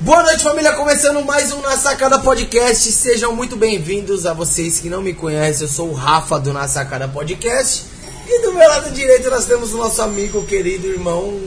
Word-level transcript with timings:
Boa 0.00 0.22
noite, 0.22 0.42
família. 0.42 0.72
Começando 0.72 1.22
mais 1.24 1.52
um 1.52 1.60
Na 1.60 1.76
Sacada 1.76 2.18
Podcast. 2.18 2.90
Sejam 2.90 3.34
muito 3.36 3.54
bem-vindos 3.56 4.24
a 4.24 4.32
vocês 4.32 4.80
que 4.80 4.88
não 4.88 5.02
me 5.02 5.12
conhecem. 5.12 5.66
Eu 5.66 5.72
sou 5.72 5.90
o 5.90 5.92
Rafa 5.94 6.38
do 6.40 6.52
Na 6.52 6.66
Sacada 6.66 7.06
Podcast. 7.06 7.84
E 8.26 8.42
do 8.42 8.54
meu 8.54 8.66
lado 8.68 8.90
direito 8.92 9.28
nós 9.28 9.44
temos 9.44 9.74
o 9.74 9.76
nosso 9.76 10.00
amigo, 10.00 10.42
querido 10.46 10.86
irmão 10.86 11.38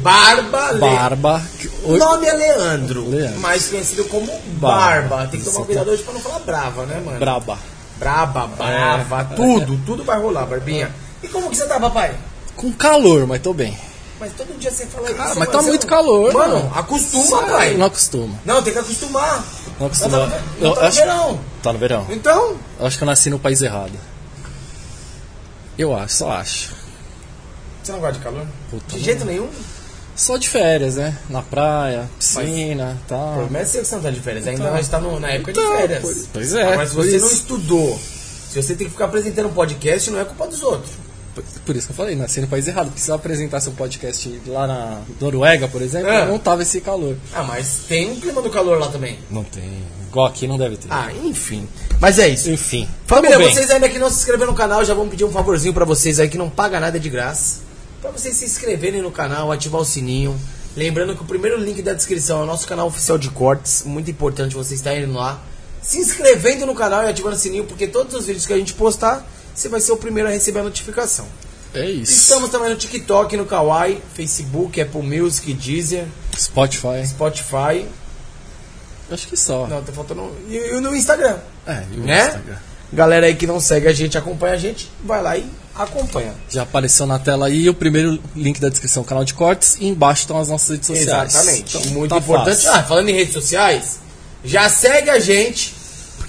Barba. 0.00 0.74
Barba. 0.74 1.42
O 1.82 1.96
nome 1.96 2.26
é 2.26 2.32
Leandro, 2.32 3.08
Leandro. 3.08 3.40
mais 3.40 3.66
conhecido 3.66 4.04
como 4.04 4.26
Barba. 4.60 5.08
Barba. 5.16 5.30
Tem 5.30 5.40
que 5.40 5.50
tomar 5.50 5.66
cuidado 5.66 5.90
hoje 5.90 6.02
pra 6.02 6.14
não 6.14 6.20
falar 6.20 6.38
brava, 6.40 6.86
né, 6.86 7.02
mano? 7.04 7.18
Braba. 7.18 7.58
Braba, 7.98 8.46
brava, 8.46 9.24
tudo, 9.36 9.78
tudo 9.84 10.04
vai 10.04 10.18
rolar, 10.18 10.46
Barbinha. 10.46 10.90
E 11.22 11.28
como 11.28 11.50
que 11.50 11.56
você 11.56 11.66
tá, 11.66 11.78
papai? 11.78 12.14
Com 12.56 12.72
calor, 12.72 13.26
mas 13.26 13.42
tô 13.42 13.52
bem. 13.52 13.76
Mas 14.20 14.32
todo 14.34 14.58
dia 14.58 14.70
você 14.70 14.84
fala 14.86 15.10
isso. 15.10 15.20
Ah, 15.20 15.34
mas 15.34 15.48
tá 15.48 15.62
muito 15.62 15.86
calor, 15.86 16.30
Mano, 16.32 16.56
mano. 16.56 16.72
acostuma, 16.74 17.42
pai. 17.44 17.74
Não 17.74 17.86
acostuma. 17.86 18.38
Não, 18.44 18.62
tem 18.62 18.72
que 18.72 18.78
acostumar. 18.78 19.42
Não 19.78 19.86
acostuma. 19.86 20.18
Não 20.18 20.30
tá 20.30 20.36
no- 20.38 20.60
não 20.68 20.74
tá 20.74 20.80
no 20.82 20.86
acho- 20.86 20.96
verão. 20.98 21.40
Tá 21.62 21.72
no 21.72 21.78
verão. 21.78 22.06
Então, 22.10 22.56
Eu 22.78 22.86
acho 22.86 22.98
que 22.98 23.02
eu 23.02 23.06
nasci 23.06 23.30
no 23.30 23.38
país 23.38 23.62
errado. 23.62 23.92
Eu 25.78 25.96
acho, 25.96 26.14
só 26.14 26.30
acho. 26.32 26.72
você 27.82 27.92
não 27.92 28.00
gosta 28.00 28.18
de 28.18 28.20
calor? 28.24 28.46
Puta, 28.70 28.96
de 28.96 29.02
jeito 29.02 29.24
nenhum. 29.24 29.48
Só 30.14 30.36
de 30.36 30.48
férias, 30.50 30.96
né? 30.96 31.16
Na 31.30 31.40
praia, 31.40 32.10
piscina 32.18 32.90
e 33.00 33.04
O 33.04 33.08
tal. 33.08 33.32
problema 33.36 33.58
é 33.60 33.64
você 33.64 33.78
que 33.78 33.84
você 33.86 33.94
não 33.94 34.02
tá 34.02 34.10
de 34.10 34.20
férias. 34.20 34.46
Ainda 34.46 34.60
Então. 34.64 34.74
nós 34.74 34.88
tá 34.88 35.00
no- 35.00 35.18
na 35.18 35.30
época 35.30 35.52
de 35.54 35.58
Então, 35.60 35.76
férias. 35.78 36.02
pois- 36.02 36.28
pois 36.30 36.54
é, 36.54 36.62
Agora, 36.72 36.86
se 36.86 36.94
por 36.94 37.04
você 37.06 37.16
isso. 37.16 37.24
não 37.26 37.32
estudou, 37.32 37.98
se 38.50 38.62
você 38.62 38.74
tem 38.74 38.86
que 38.86 38.92
ficar 38.92 39.06
apresentando 39.06 39.46
um 39.48 39.52
podcast, 39.54 40.10
não 40.10 40.20
é 40.20 40.24
culpa 40.26 40.46
dos 40.46 40.62
outros. 40.62 40.90
Por- 41.64 41.76
isso 41.76 41.86
que 41.86 41.92
eu 41.92 41.96
falei, 41.96 42.16
nasci 42.16 42.40
no 42.40 42.48
país 42.48 42.66
errado. 42.66 42.86
Porque 42.86 43.00
se 43.00 43.10
eu 43.10 43.14
apresentasse 43.14 43.68
um 43.68 43.74
podcast 43.74 44.40
lá 44.46 44.66
na 44.66 45.00
Noruega, 45.20 45.68
por 45.68 45.80
exemplo, 45.82 46.08
É. 46.10 46.26
não 46.26 46.38
tava 46.38 46.62
esse 46.62 46.80
calor. 46.80 47.16
Ah, 47.32 47.42
mas 47.42 47.84
tem 47.88 48.10
um 48.10 48.18
clima 48.20 48.42
do 48.42 48.50
calor 48.50 48.78
lá 48.78 48.88
também. 48.88 49.18
Não 49.30 49.44
tem. 49.44 49.82
Igual 50.08 50.26
aqui 50.26 50.46
não 50.48 50.58
deve 50.58 50.76
ter. 50.76 50.88
Ah, 50.90 51.08
enfim. 51.24 51.68
Mas 52.00 52.18
é 52.18 52.28
isso. 52.28 52.50
Enfim. 52.50 52.88
Família, 53.06 53.38
vocês 53.38 53.70
ainda 53.70 53.88
que 53.88 53.98
não 53.98 54.10
se 54.10 54.16
inscreveram 54.18 54.50
no 54.50 54.56
canal, 54.56 54.84
já 54.84 54.92
vamos 54.92 55.10
pedir 55.10 55.24
um 55.24 55.30
favorzinho 55.30 55.72
pra 55.72 55.84
vocês 55.84 56.18
aí 56.18 56.28
que 56.28 56.36
não 56.38 56.50
paga 56.50 56.80
nada 56.80 56.98
de 56.98 57.08
graça. 57.08 57.60
Pra 58.02 58.10
vocês 58.10 58.34
se 58.36 58.44
inscreverem 58.44 59.00
no 59.02 59.10
canal, 59.10 59.52
ativar 59.52 59.80
o 59.80 59.84
sininho. 59.84 60.36
Lembrando 60.76 61.14
que 61.14 61.22
o 61.22 61.26
primeiro 61.26 61.56
link 61.58 61.80
da 61.82 61.92
descrição 61.92 62.40
é 62.40 62.42
o 62.42 62.46
nosso 62.46 62.66
canal 62.66 62.86
oficial 62.88 63.18
de 63.18 63.28
cortes. 63.30 63.82
Muito 63.84 64.10
importante 64.10 64.54
você 64.54 64.74
estar 64.74 64.96
indo 64.96 65.12
lá. 65.12 65.40
Se 65.82 65.98
inscrevendo 65.98 66.66
no 66.66 66.74
canal 66.74 67.04
e 67.04 67.08
ativando 67.08 67.36
o 67.36 67.38
sininho, 67.38 67.64
porque 67.64 67.86
todos 67.86 68.14
os 68.14 68.26
vídeos 68.26 68.46
que 68.46 68.52
a 68.52 68.56
gente 68.56 68.74
postar, 68.74 69.24
você 69.60 69.68
vai 69.68 69.80
ser 69.80 69.92
o 69.92 69.96
primeiro 69.96 70.28
a 70.28 70.32
receber 70.32 70.60
a 70.60 70.64
notificação. 70.64 71.26
É 71.74 71.88
isso. 71.88 72.12
Estamos 72.12 72.50
também 72.50 72.70
no 72.70 72.76
TikTok, 72.76 73.36
no 73.36 73.44
Kawaii, 73.46 74.02
Facebook, 74.14 74.80
Apple 74.80 75.02
Music, 75.02 75.52
Deezer, 75.54 76.06
Spotify. 76.36 77.06
Spotify. 77.06 77.86
Acho 79.10 79.26
que 79.28 79.36
só. 79.36 79.66
Não, 79.66 79.82
tá 79.82 79.92
faltando. 79.92 80.30
E, 80.48 80.56
e 80.56 80.80
no 80.80 80.94
Instagram. 80.94 81.36
É, 81.66 81.84
e 81.92 81.96
o 81.96 82.04
Né? 82.04 82.26
Instagram. 82.26 82.56
Galera 82.92 83.26
aí 83.26 83.34
que 83.36 83.46
não 83.46 83.60
segue 83.60 83.86
a 83.86 83.92
gente, 83.92 84.18
acompanha 84.18 84.54
a 84.54 84.56
gente, 84.56 84.90
vai 85.04 85.22
lá 85.22 85.36
e 85.36 85.44
acompanha. 85.76 86.34
Já 86.48 86.62
apareceu 86.62 87.06
na 87.06 87.20
tela 87.20 87.46
aí 87.46 87.68
o 87.68 87.74
primeiro 87.74 88.20
link 88.34 88.60
da 88.60 88.68
descrição, 88.68 89.04
canal 89.04 89.24
de 89.24 89.32
cortes, 89.34 89.76
e 89.78 89.86
embaixo 89.86 90.22
estão 90.22 90.38
as 90.40 90.48
nossas 90.48 90.70
redes 90.70 90.86
sociais. 90.88 91.34
Exatamente. 91.34 91.76
Então, 91.78 91.90
Muito 91.92 92.10
tá 92.10 92.16
importante. 92.18 92.56
fácil. 92.64 92.72
Ah, 92.72 92.82
falando 92.82 93.08
em 93.08 93.14
redes 93.14 93.32
sociais, 93.32 94.00
já 94.44 94.68
segue 94.68 95.08
a 95.08 95.20
gente, 95.20 95.72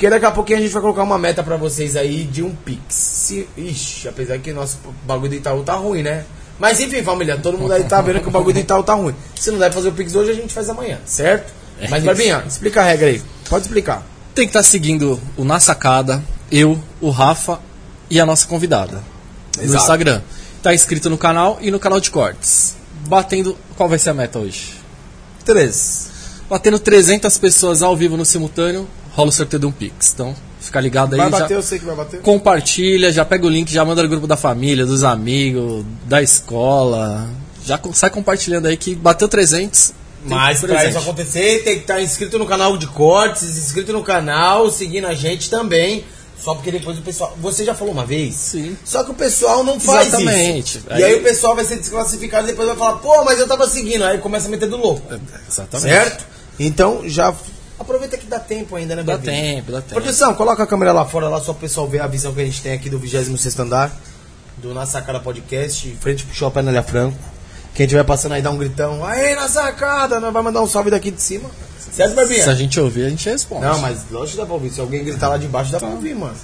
porque 0.02 0.10
daqui 0.10 0.26
a 0.26 0.32
pouquinho 0.32 0.58
a 0.58 0.62
gente 0.64 0.72
vai 0.72 0.82
colocar 0.82 1.04
uma 1.04 1.20
meta 1.20 1.44
pra 1.44 1.58
vocês 1.58 1.96
aí 1.96 2.24
de 2.24 2.42
um 2.42 2.56
Pix. 2.56 3.36
Ixi, 3.56 4.08
apesar 4.08 4.40
que 4.40 4.52
nosso 4.52 4.80
bagulho 5.06 5.30
do 5.30 5.36
Itaú 5.36 5.62
tá 5.62 5.76
ruim, 5.76 6.02
né? 6.02 6.26
Mas 6.58 6.80
enfim, 6.80 7.04
família, 7.04 7.38
todo 7.38 7.56
mundo 7.56 7.72
aí 7.72 7.84
tá 7.84 8.02
vendo 8.02 8.20
que 8.20 8.28
o 8.28 8.32
bagulho 8.32 8.56
do 8.56 8.60
Itaú 8.62 8.82
tá 8.82 8.96
ruim. 8.96 9.14
Se 9.36 9.52
não 9.52 9.60
der 9.60 9.72
fazer 9.72 9.90
o 9.90 9.92
Pix 9.92 10.16
hoje, 10.16 10.32
a 10.32 10.34
gente 10.34 10.52
faz 10.52 10.68
amanhã, 10.70 10.98
certo? 11.06 11.54
É 11.80 11.88
Mas. 11.88 12.04
Barbinha, 12.04 12.44
explica 12.48 12.82
a 12.82 12.84
regra 12.84 13.10
aí. 13.10 13.22
Pode 13.48 13.66
explicar. 13.66 14.04
Tem 14.34 14.46
que 14.46 14.50
estar 14.50 14.64
seguindo 14.64 15.22
o 15.38 15.44
Na 15.44 15.60
Sacada, 15.60 16.24
eu, 16.52 16.82
o 17.00 17.12
Rafa 17.12 17.60
e 18.10 18.20
a 18.20 18.26
nossa 18.26 18.48
convidada. 18.48 19.04
No 19.56 19.64
Exato. 19.64 19.84
Instagram. 19.84 20.22
Tá 20.64 20.74
inscrito 20.74 21.12
no 21.12 21.18
canal 21.18 21.60
e 21.62 21.70
no 21.70 21.80
canal 21.80 22.00
de 22.00 22.10
cortes. 22.10 22.76
Batendo. 23.08 23.56
Qual 23.78 23.88
vai 23.88 24.00
ser 24.00 24.10
a 24.10 24.14
meta 24.16 24.40
hoje? 24.40 24.74
Três. 25.46 26.10
Batendo 26.50 26.80
300 26.80 27.38
pessoas 27.38 27.84
ao 27.84 27.96
vivo 27.96 28.18
no 28.18 28.26
simultâneo, 28.26 28.88
rola 29.12 29.30
o 29.30 29.32
sorteio 29.32 29.60
de 29.60 29.66
um 29.66 29.72
Pix. 29.72 30.12
Então, 30.14 30.36
fica 30.60 30.80
ligado 30.80 31.14
aí. 31.14 31.20
Vai 31.20 31.32
já- 31.32 31.40
bater, 31.40 31.54
eu 31.56 31.62
sei 31.62 31.80
que 31.80 31.86
vai 31.86 31.96
bater. 31.96 32.22
compartilha, 32.22 33.12
já 33.12 33.24
pega 33.26 33.46
o 33.46 33.50
link, 33.50 33.72
já 33.72 33.84
manda 33.86 34.02
no 34.04 34.10
grupo 34.10 34.28
da 34.28 34.38
família, 34.38 34.86
dos 34.86 35.04
amigos, 35.04 35.86
da 36.06 36.22
escola. 36.22 37.30
Já 37.66 37.78
co- 37.78 37.94
sai 37.94 38.10
compartilhando 38.10 38.68
aí 38.68 38.76
que 38.78 38.96
bateu 38.96 39.28
300. 39.28 39.94
tem 40.22 40.30
Mas 40.30 40.60
pra 40.62 40.88
isso 40.88 40.98
acontecer, 41.00 41.64
tem 41.64 41.76
que 41.76 41.82
estar 41.82 42.02
inscrito 42.02 42.38
no 42.38 42.46
canal 42.46 42.78
de 42.78 42.86
cortes, 42.88 43.58
inscrito 43.58 43.92
no 43.92 44.04
canal, 44.04 44.70
seguindo 44.72 45.08
a 45.08 45.14
gente 45.16 45.50
também. 45.50 46.04
Só 46.40 46.56
porque 46.56 46.72
depois 46.72 46.98
o 46.98 47.02
pessoal. 47.04 47.38
Você 47.40 47.64
já 47.64 47.76
falou 47.76 47.94
uma 47.94 48.04
vez? 48.06 48.34
Sim. 48.34 48.76
Só 48.84 49.04
que 49.04 49.12
o 49.12 49.14
pessoal 49.14 49.64
não 49.64 49.80
faz 49.80 50.08
Exatamente. 50.08 50.80
isso. 50.80 50.88
E 50.90 50.94
aí 50.94 51.04
Aí- 51.04 51.16
o 51.20 51.24
pessoal 51.24 51.56
vai 51.56 51.64
ser 51.64 51.76
desclassificado 51.78 52.48
e 52.48 52.52
depois 52.52 52.68
vai 52.68 52.76
falar, 52.78 52.94
pô, 52.98 53.24
mas 53.24 53.40
eu 53.40 53.48
tava 53.48 53.68
seguindo. 53.70 54.04
Aí 54.04 54.18
começa 54.18 54.48
a 54.48 54.50
meter 54.50 54.68
do 54.68 54.78
louco. 54.78 55.04
Exatamente. 55.48 55.88
Certo? 55.92 56.26
Então 56.60 57.02
já. 57.06 57.32
Aproveita 57.82 58.16
que 58.16 58.28
dá 58.28 58.40
tempo 58.40 58.76
ainda, 58.76 58.96
né, 58.96 59.02
Dá 59.02 59.18
tempo, 59.18 59.72
dá 59.72 59.82
tempo. 59.82 59.96
Produção, 59.96 60.36
coloca 60.36 60.62
a 60.62 60.68
câmera 60.68 60.94
lá 60.94 61.04
fora, 61.04 61.28
lá 61.28 61.42
só 61.42 61.52
o 61.52 61.56
pessoal 61.56 61.88
ver 61.88 62.00
a 62.02 62.08
visão 62.08 62.32
que 62.32 62.40
a 62.40 62.46
gente 62.46 62.62
tem 62.62 62.74
aqui 62.74 62.90
do 62.90 63.00
26 63.00 63.60
andar, 63.60 63.92
do 64.58 64.74
Na 64.74 64.86
Sacada 64.86 65.20
Podcast, 65.20 65.98
frente 66.00 66.24
pro 66.24 66.36
Shopping 66.36 66.60
Anélia 66.60 66.84
Franco. 66.84 67.18
Quem 67.74 67.86
estiver 67.86 68.04
passando 68.04 68.34
aí, 68.34 68.42
dá 68.42 68.52
um 68.52 68.58
gritão, 68.58 69.04
aí 69.04 69.34
na 69.36 69.48
sacada, 69.48 70.20
nós 70.20 70.32
vai 70.32 70.44
mandar 70.44 70.62
um 70.62 70.68
salve 70.68 70.92
daqui 70.92 71.10
de 71.10 71.22
cima. 71.22 71.50
Certo, 71.92 72.14
Barbinha? 72.14 72.44
Se 72.44 72.50
a 72.50 72.54
gente 72.54 72.80
ouvir, 72.80 73.06
a 73.06 73.10
gente 73.10 73.28
responde. 73.28 73.66
Não, 73.66 73.80
mas 73.80 74.00
lógico 74.12 74.32
que 74.32 74.38
dá 74.38 74.46
pra 74.46 74.54
ouvir. 74.54 74.70
Se 74.70 74.80
alguém 74.80 75.04
gritar 75.04 75.30
lá 75.30 75.38
de 75.38 75.48
baixo, 75.48 75.72
dá 75.72 75.80
pra 75.80 75.90
ouvir, 75.90 76.16
mano. 76.16 76.36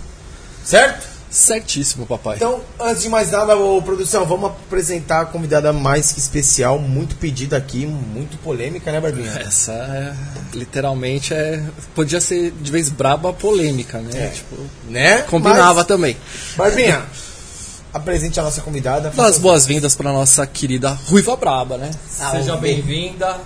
Certo? 0.64 1.17
Certíssimo, 1.30 2.06
papai. 2.06 2.38
Então, 2.38 2.62
antes 2.80 3.04
de 3.04 3.10
mais 3.10 3.32
nada, 3.32 3.56
ô, 3.58 3.82
produção, 3.82 4.26
vamos 4.26 4.50
apresentar 4.52 5.22
a 5.22 5.26
convidada 5.26 5.74
mais 5.74 6.12
que 6.12 6.20
especial, 6.20 6.80
muito 6.80 7.16
pedida 7.18 7.58
aqui, 7.58 7.86
muito 7.86 8.38
polêmica, 8.38 8.92
né, 8.92 9.02
Barbinha? 9.02 9.32
Essa 9.46 9.74
é, 9.74 10.14
literalmente 10.54 11.34
é. 11.34 11.62
Podia 11.94 12.22
ser 12.22 12.52
de 12.52 12.72
vez 12.72 12.90
braba 12.90 13.34
polêmica, 13.34 14.00
né? 14.00 14.10
É. 14.14 14.28
Tipo, 14.30 14.56
Né? 14.90 15.22
combinava 15.24 15.74
Mas, 15.76 15.86
também. 15.88 16.18
Barbinha, 16.56 17.06
apresente 17.94 18.40
a 18.40 18.44
nossa 18.44 18.62
convidada. 18.62 19.12
Dá 19.14 19.26
as 19.26 19.38
boas-vindas 19.38 19.96
pra 19.96 20.12
nossa 20.14 20.48
querida 20.48 20.98
Ruiva 21.08 21.36
Braba, 21.36 21.78
né? 21.78 21.92
Salve. 22.10 22.38
Seja 22.38 22.56
bem-vinda. 22.56 23.38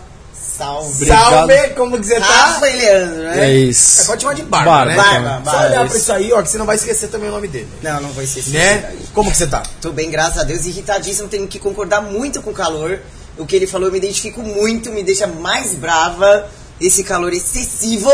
Salve. 0.66 1.06
Salve, 1.08 1.70
como 1.76 2.00
que 2.00 2.06
você 2.06 2.20
tá? 2.20 2.26
Rafa 2.26 2.70
e 2.70 2.78
Leandro, 2.78 3.24
né? 3.24 3.46
É 3.48 3.54
isso. 3.54 4.02
É, 4.02 4.06
pode 4.06 4.22
chamar 4.22 4.34
de 4.36 4.44
Barba, 4.44 4.72
Barba, 4.72 4.86
né? 4.92 4.96
Barba, 4.96 5.42
Só 5.46 5.52
Barba, 5.58 5.68
olhar 5.70 5.82
isso. 5.86 5.90
pra 5.94 5.98
isso 6.02 6.14
aí, 6.14 6.34
ó, 6.34 6.42
que 6.42 6.50
você 6.50 6.58
não 6.58 6.66
vai 6.66 6.76
esquecer 6.76 7.08
também 7.10 7.30
o 7.30 7.32
nome 7.32 7.48
dele. 7.48 7.68
Não, 7.82 8.02
não 8.02 8.12
vai 8.12 8.26
ser 8.28 8.48
Né? 8.50 8.96
Como 9.14 9.32
que 9.32 9.38
você 9.38 9.48
tá? 9.48 9.64
Tô 9.82 9.92
bem, 9.92 10.10
graças 10.12 10.38
a 10.38 10.44
Deus. 10.44 10.66
Irritadíssimo, 10.66 11.28
tenho 11.28 11.48
que 11.48 11.58
concordar 11.60 12.02
muito 12.02 12.42
com 12.42 12.52
o 12.52 12.54
calor. 12.54 13.00
O 13.38 13.46
que 13.46 13.56
ele 13.56 13.66
falou, 13.66 13.88
eu 13.88 13.92
me 13.92 13.98
identifico 13.98 14.42
muito, 14.42 14.92
me 14.92 15.04
deixa 15.04 15.26
mais 15.26 15.74
brava. 15.74 16.48
Esse 16.80 17.04
calor 17.04 17.32
excessivo. 17.34 18.10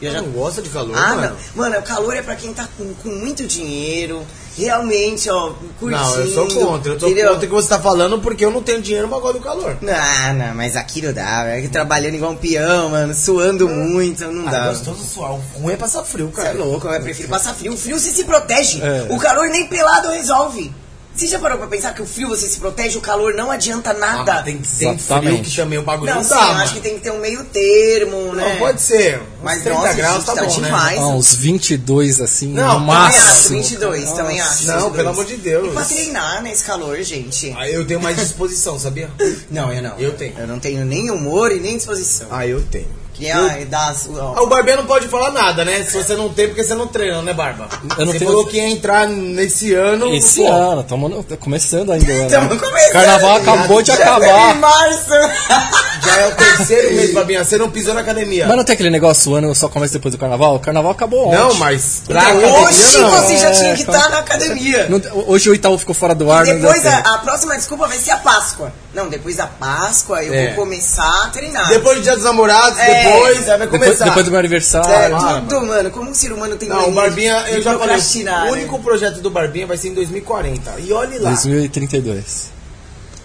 Eu 0.00 0.12
já... 0.12 0.22
não 0.22 0.30
gosta 0.30 0.62
de 0.62 0.70
calor, 0.70 0.96
Ah, 0.96 1.14
mano? 1.14 1.36
não. 1.54 1.62
Mano, 1.62 1.78
o 1.78 1.82
calor 1.82 2.16
é 2.16 2.22
pra 2.22 2.34
quem 2.34 2.52
tá 2.54 2.66
com, 2.78 2.94
com 2.94 3.08
muito 3.10 3.46
dinheiro. 3.46 4.26
Realmente, 4.60 5.28
ó, 5.30 5.52
curtindo. 5.78 6.02
Não, 6.02 6.18
eu 6.20 6.26
sou 6.28 6.46
contra. 6.48 6.92
Eu 6.92 6.98
tô 6.98 7.06
entendeu? 7.06 7.28
contra 7.30 7.46
o 7.46 7.48
que 7.48 7.54
você 7.54 7.68
tá 7.68 7.78
falando 7.80 8.18
porque 8.20 8.44
eu 8.44 8.50
não 8.50 8.62
tenho 8.62 8.80
dinheiro, 8.82 9.08
mas 9.08 9.20
gosto 9.20 9.38
do 9.38 9.40
calor. 9.44 9.76
Não, 9.80 10.34
não, 10.34 10.54
mas 10.54 10.76
aqui 10.76 11.02
não 11.02 11.12
dá, 11.12 11.44
velho. 11.44 11.68
Trabalhando 11.70 12.14
igual 12.14 12.32
um 12.32 12.36
peão, 12.36 12.90
mano, 12.90 13.14
suando 13.14 13.68
muito, 13.68 14.24
não 14.26 14.46
Ah, 14.48 14.50
dá. 14.50 14.68
gostoso 14.68 15.02
suar. 15.04 15.32
O 15.32 15.42
ruim 15.62 15.72
é 15.74 15.76
passar 15.76 16.04
frio, 16.04 16.30
Você 16.34 16.40
é 16.40 16.44
cara. 16.44 16.58
louco, 16.58 16.86
eu 16.88 17.00
prefiro 17.02 17.28
passar 17.28 17.54
frio. 17.54 17.72
O 17.72 17.76
frio 17.76 17.98
você 17.98 18.10
se 18.10 18.24
protege. 18.24 18.80
É. 18.82 19.06
O 19.10 19.18
calor 19.18 19.48
nem 19.48 19.66
pelado 19.66 20.08
resolve. 20.10 20.72
Você 21.20 21.26
já 21.26 21.38
parou 21.38 21.58
pra 21.58 21.66
pensar 21.66 21.92
que 21.92 22.00
o 22.00 22.06
frio 22.06 22.28
você 22.28 22.48
se 22.48 22.58
protege, 22.58 22.96
o 22.96 23.00
calor 23.02 23.34
não 23.34 23.50
adianta 23.50 23.90
Ah, 23.90 23.92
nada? 23.92 24.32
mas 24.36 24.44
tem 24.46 24.56
que 24.56 24.66
ser 24.66 24.76
frio 24.86 24.94
Exatamente. 24.94 25.50
que 25.50 25.56
também 25.56 25.78
o 25.78 25.82
bagulho 25.82 26.08
Não, 26.14 26.22
não, 26.22 26.24
sim, 26.24 26.30
dá, 26.30 26.40
eu 26.40 26.46
mano. 26.46 26.60
acho 26.62 26.72
que 26.72 26.80
tem 26.80 26.94
que 26.94 27.00
ter 27.02 27.10
um 27.10 27.20
meio 27.20 27.44
termo, 27.44 28.32
né? 28.34 28.48
Não, 28.54 28.56
pode 28.56 28.80
ser. 28.80 29.20
Mas 29.42 29.62
30 29.62 29.78
nossa, 29.78 29.92
graus 29.92 30.24
tá 30.24 30.32
tá 30.34 30.44
bom, 30.46 30.56
né? 30.60 30.66
demais. 30.68 30.98
Ah, 30.98 31.08
uns 31.08 31.34
22 31.34 32.22
assim, 32.22 32.54
Não, 32.54 32.62
no 32.80 32.86
também 32.86 32.86
Também 32.86 32.96
acho, 33.06 33.18
máximo. 33.26 33.56
22, 33.58 34.12
também 34.12 34.40
acho. 34.40 34.66
Não, 34.66 34.74
22. 34.76 34.96
pelo 34.96 35.08
amor 35.10 35.24
de 35.26 35.36
Deus. 35.36 35.68
E 35.68 35.70
pra 35.74 35.84
treinar 35.84 36.42
nesse 36.42 36.64
calor, 36.64 36.96
gente? 37.02 37.54
Aí 37.58 37.74
eu 37.74 37.86
tenho 37.86 38.00
mais 38.00 38.16
disposição, 38.16 38.78
sabia? 38.78 39.10
Não, 39.50 39.70
eu 39.70 39.82
não. 39.82 39.98
Eu 39.98 40.12
tenho. 40.14 40.38
Eu 40.38 40.46
não 40.46 40.58
tenho 40.58 40.86
nem 40.86 41.10
humor 41.10 41.52
e 41.52 41.60
nem 41.60 41.76
disposição. 41.76 42.28
Ah, 42.30 42.46
eu 42.46 42.62
tenho. 42.62 42.88
Que 43.20 43.28
é 43.28 43.64
das... 43.66 44.08
Ah, 44.18 44.40
o 44.42 44.46
Barbeiro 44.46 44.80
não 44.80 44.86
pode 44.86 45.06
falar 45.08 45.30
nada, 45.30 45.64
né? 45.64 45.84
Se 45.84 46.02
você 46.02 46.14
não 46.16 46.28
tem, 46.30 46.48
porque 46.48 46.64
você 46.64 46.74
não 46.74 46.86
treina, 46.86 47.20
né, 47.22 47.32
Barba? 47.34 47.68
Eu 47.98 48.06
não 48.06 48.12
você 48.12 48.18
tenho- 48.18 48.30
falou 48.30 48.46
que 48.46 48.56
ia 48.56 48.68
entrar 48.68 49.06
nesse 49.06 49.74
ano. 49.74 50.14
Esse 50.14 50.40
pô, 50.42 50.50
ano, 50.50 50.80
estamos 50.80 51.24
começando 51.38 51.92
ainda. 51.92 52.28
Tamo 52.30 52.58
começando. 52.58 52.92
Carnaval 52.92 53.36
acabou 53.36 53.82
de 53.82 53.88
Já 53.88 53.96
teve 53.98 54.08
acabar. 54.10 54.56
em 54.56 54.58
março. 54.58 55.10
Já 56.02 56.16
é 56.16 56.28
o 56.28 56.34
terceiro 56.34 56.94
mês, 56.94 57.12
Barbinha. 57.12 57.44
Você 57.44 57.58
não 57.58 57.70
pisou 57.70 57.92
na 57.92 58.00
academia. 58.00 58.46
Mas 58.46 58.56
não 58.56 58.64
tem 58.64 58.72
aquele 58.72 58.88
negócio, 58.88 59.32
o 59.32 59.34
ano 59.34 59.54
só 59.54 59.68
começa 59.68 59.92
depois 59.92 60.12
do 60.14 60.18
carnaval? 60.18 60.54
O 60.54 60.58
carnaval 60.58 60.92
acabou 60.92 61.26
ontem. 61.28 61.36
Não, 61.38 61.54
mas 61.54 62.02
pra 62.06 62.22
Então, 62.22 62.38
academia 62.38 62.60
hoje 62.68 62.98
não. 62.98 63.10
você 63.10 63.36
já 63.36 63.50
tinha 63.50 63.74
que 63.74 63.82
É, 63.82 63.84
estar 63.94 64.08
na 64.08 64.18
academia. 64.20 64.88
Não- 64.88 65.00
hoje 65.26 65.50
o 65.50 65.54
Itaú 65.54 65.76
ficou 65.76 65.94
fora 65.94 66.14
do 66.14 66.32
ar. 66.32 66.46
não 66.46 66.54
deu 66.58 66.72
Depois 66.72 66.86
a, 66.86 66.98
a 67.16 67.18
próxima 67.18 67.54
desculpa 67.54 67.86
vai 67.86 67.98
ser 67.98 68.12
a 68.12 68.16
Páscoa. 68.16 68.72
Não, 68.94 69.08
depois 69.08 69.36
da 69.36 69.46
Páscoa 69.46 70.22
eu 70.24 70.32
É. 70.32 70.46
vou 70.54 70.64
começar 70.64 71.24
a 71.24 71.28
treinar. 71.28 71.68
Depois 71.68 71.98
do 71.98 72.02
dia 72.02 72.14
dos 72.16 72.24
namorados, 72.24 72.78
É. 72.78 73.04
depois 73.12 73.38
aí 73.38 73.44
vai 73.44 73.58
Depois, 73.58 73.82
começar. 73.82 74.04
depois 74.06 74.24
do 74.24 74.30
meu 74.30 74.40
aniversário. 74.40 74.90
É, 74.90 75.08
para, 75.10 75.40
tudo, 75.42 75.66
mano. 75.66 75.90
Como 75.90 76.10
um 76.10 76.14
ser 76.14 76.32
humano 76.32 76.56
tem 76.56 76.68
Não, 76.68 76.88
o 76.88 76.92
Barbinha, 76.92 77.42
de 77.44 77.50
eu 77.52 77.56
já 77.62 77.72
falei, 77.72 77.78
procrastinar, 77.78 78.42
o 78.42 78.44
né? 78.46 78.52
único 78.52 78.78
projeto 78.80 79.20
do 79.20 79.30
Barbinha 79.30 79.66
vai 79.66 79.76
ser 79.76 79.88
em 79.88 79.94
2040. 79.94 80.80
E 80.80 80.92
olhe 80.92 81.18
lá. 81.18 81.30
2032. 81.30 82.50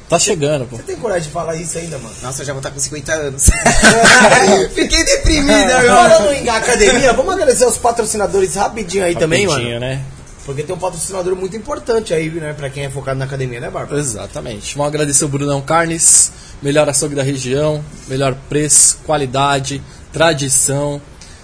Tá 0.07 0.19
chegando, 0.19 0.65
pô. 0.67 0.77
Você 0.77 0.83
tem 0.83 0.95
coragem 0.97 1.23
de 1.23 1.29
falar 1.29 1.55
isso 1.55 1.77
ainda, 1.79 1.97
mano? 1.97 2.13
Nossa, 2.21 2.41
eu 2.43 2.45
já 2.45 2.53
vou 2.53 2.59
estar 2.59 2.69
com 2.69 2.79
50 2.79 3.11
anos. 3.11 3.49
Fiquei 4.75 5.03
deprimida 5.03 5.81
Falando 5.81 6.13
agora. 6.13 6.35
em 6.35 6.47
academia, 6.47 7.11
vamos 7.13 7.33
agradecer 7.33 7.63
aos 7.63 7.77
patrocinadores 7.77 8.53
rapidinho 8.55 9.03
aí 9.03 9.15
também, 9.15 9.47
Rapidinho, 9.47 9.79
mano. 9.79 9.85
né? 9.85 10.01
Porque 10.45 10.61
tem 10.61 10.75
um 10.75 10.77
patrocinador 10.77 11.35
muito 11.35 11.57
importante 11.57 12.13
aí, 12.13 12.29
né? 12.29 12.53
Pra 12.53 12.69
quem 12.69 12.85
é 12.85 12.89
focado 12.91 13.17
na 13.17 13.25
academia, 13.25 13.59
né, 13.59 13.69
Bárbara? 13.71 13.99
Exatamente. 13.99 14.75
Vamos 14.77 14.89
agradecer 14.93 15.25
o 15.25 15.27
Brunão 15.27 15.59
Carnes, 15.59 16.31
melhor 16.61 16.87
açougue 16.89 17.15
da 17.15 17.23
região, 17.23 17.83
melhor 18.07 18.35
preço, 18.49 18.97
qualidade, 19.05 19.81
tradição. 20.11 21.01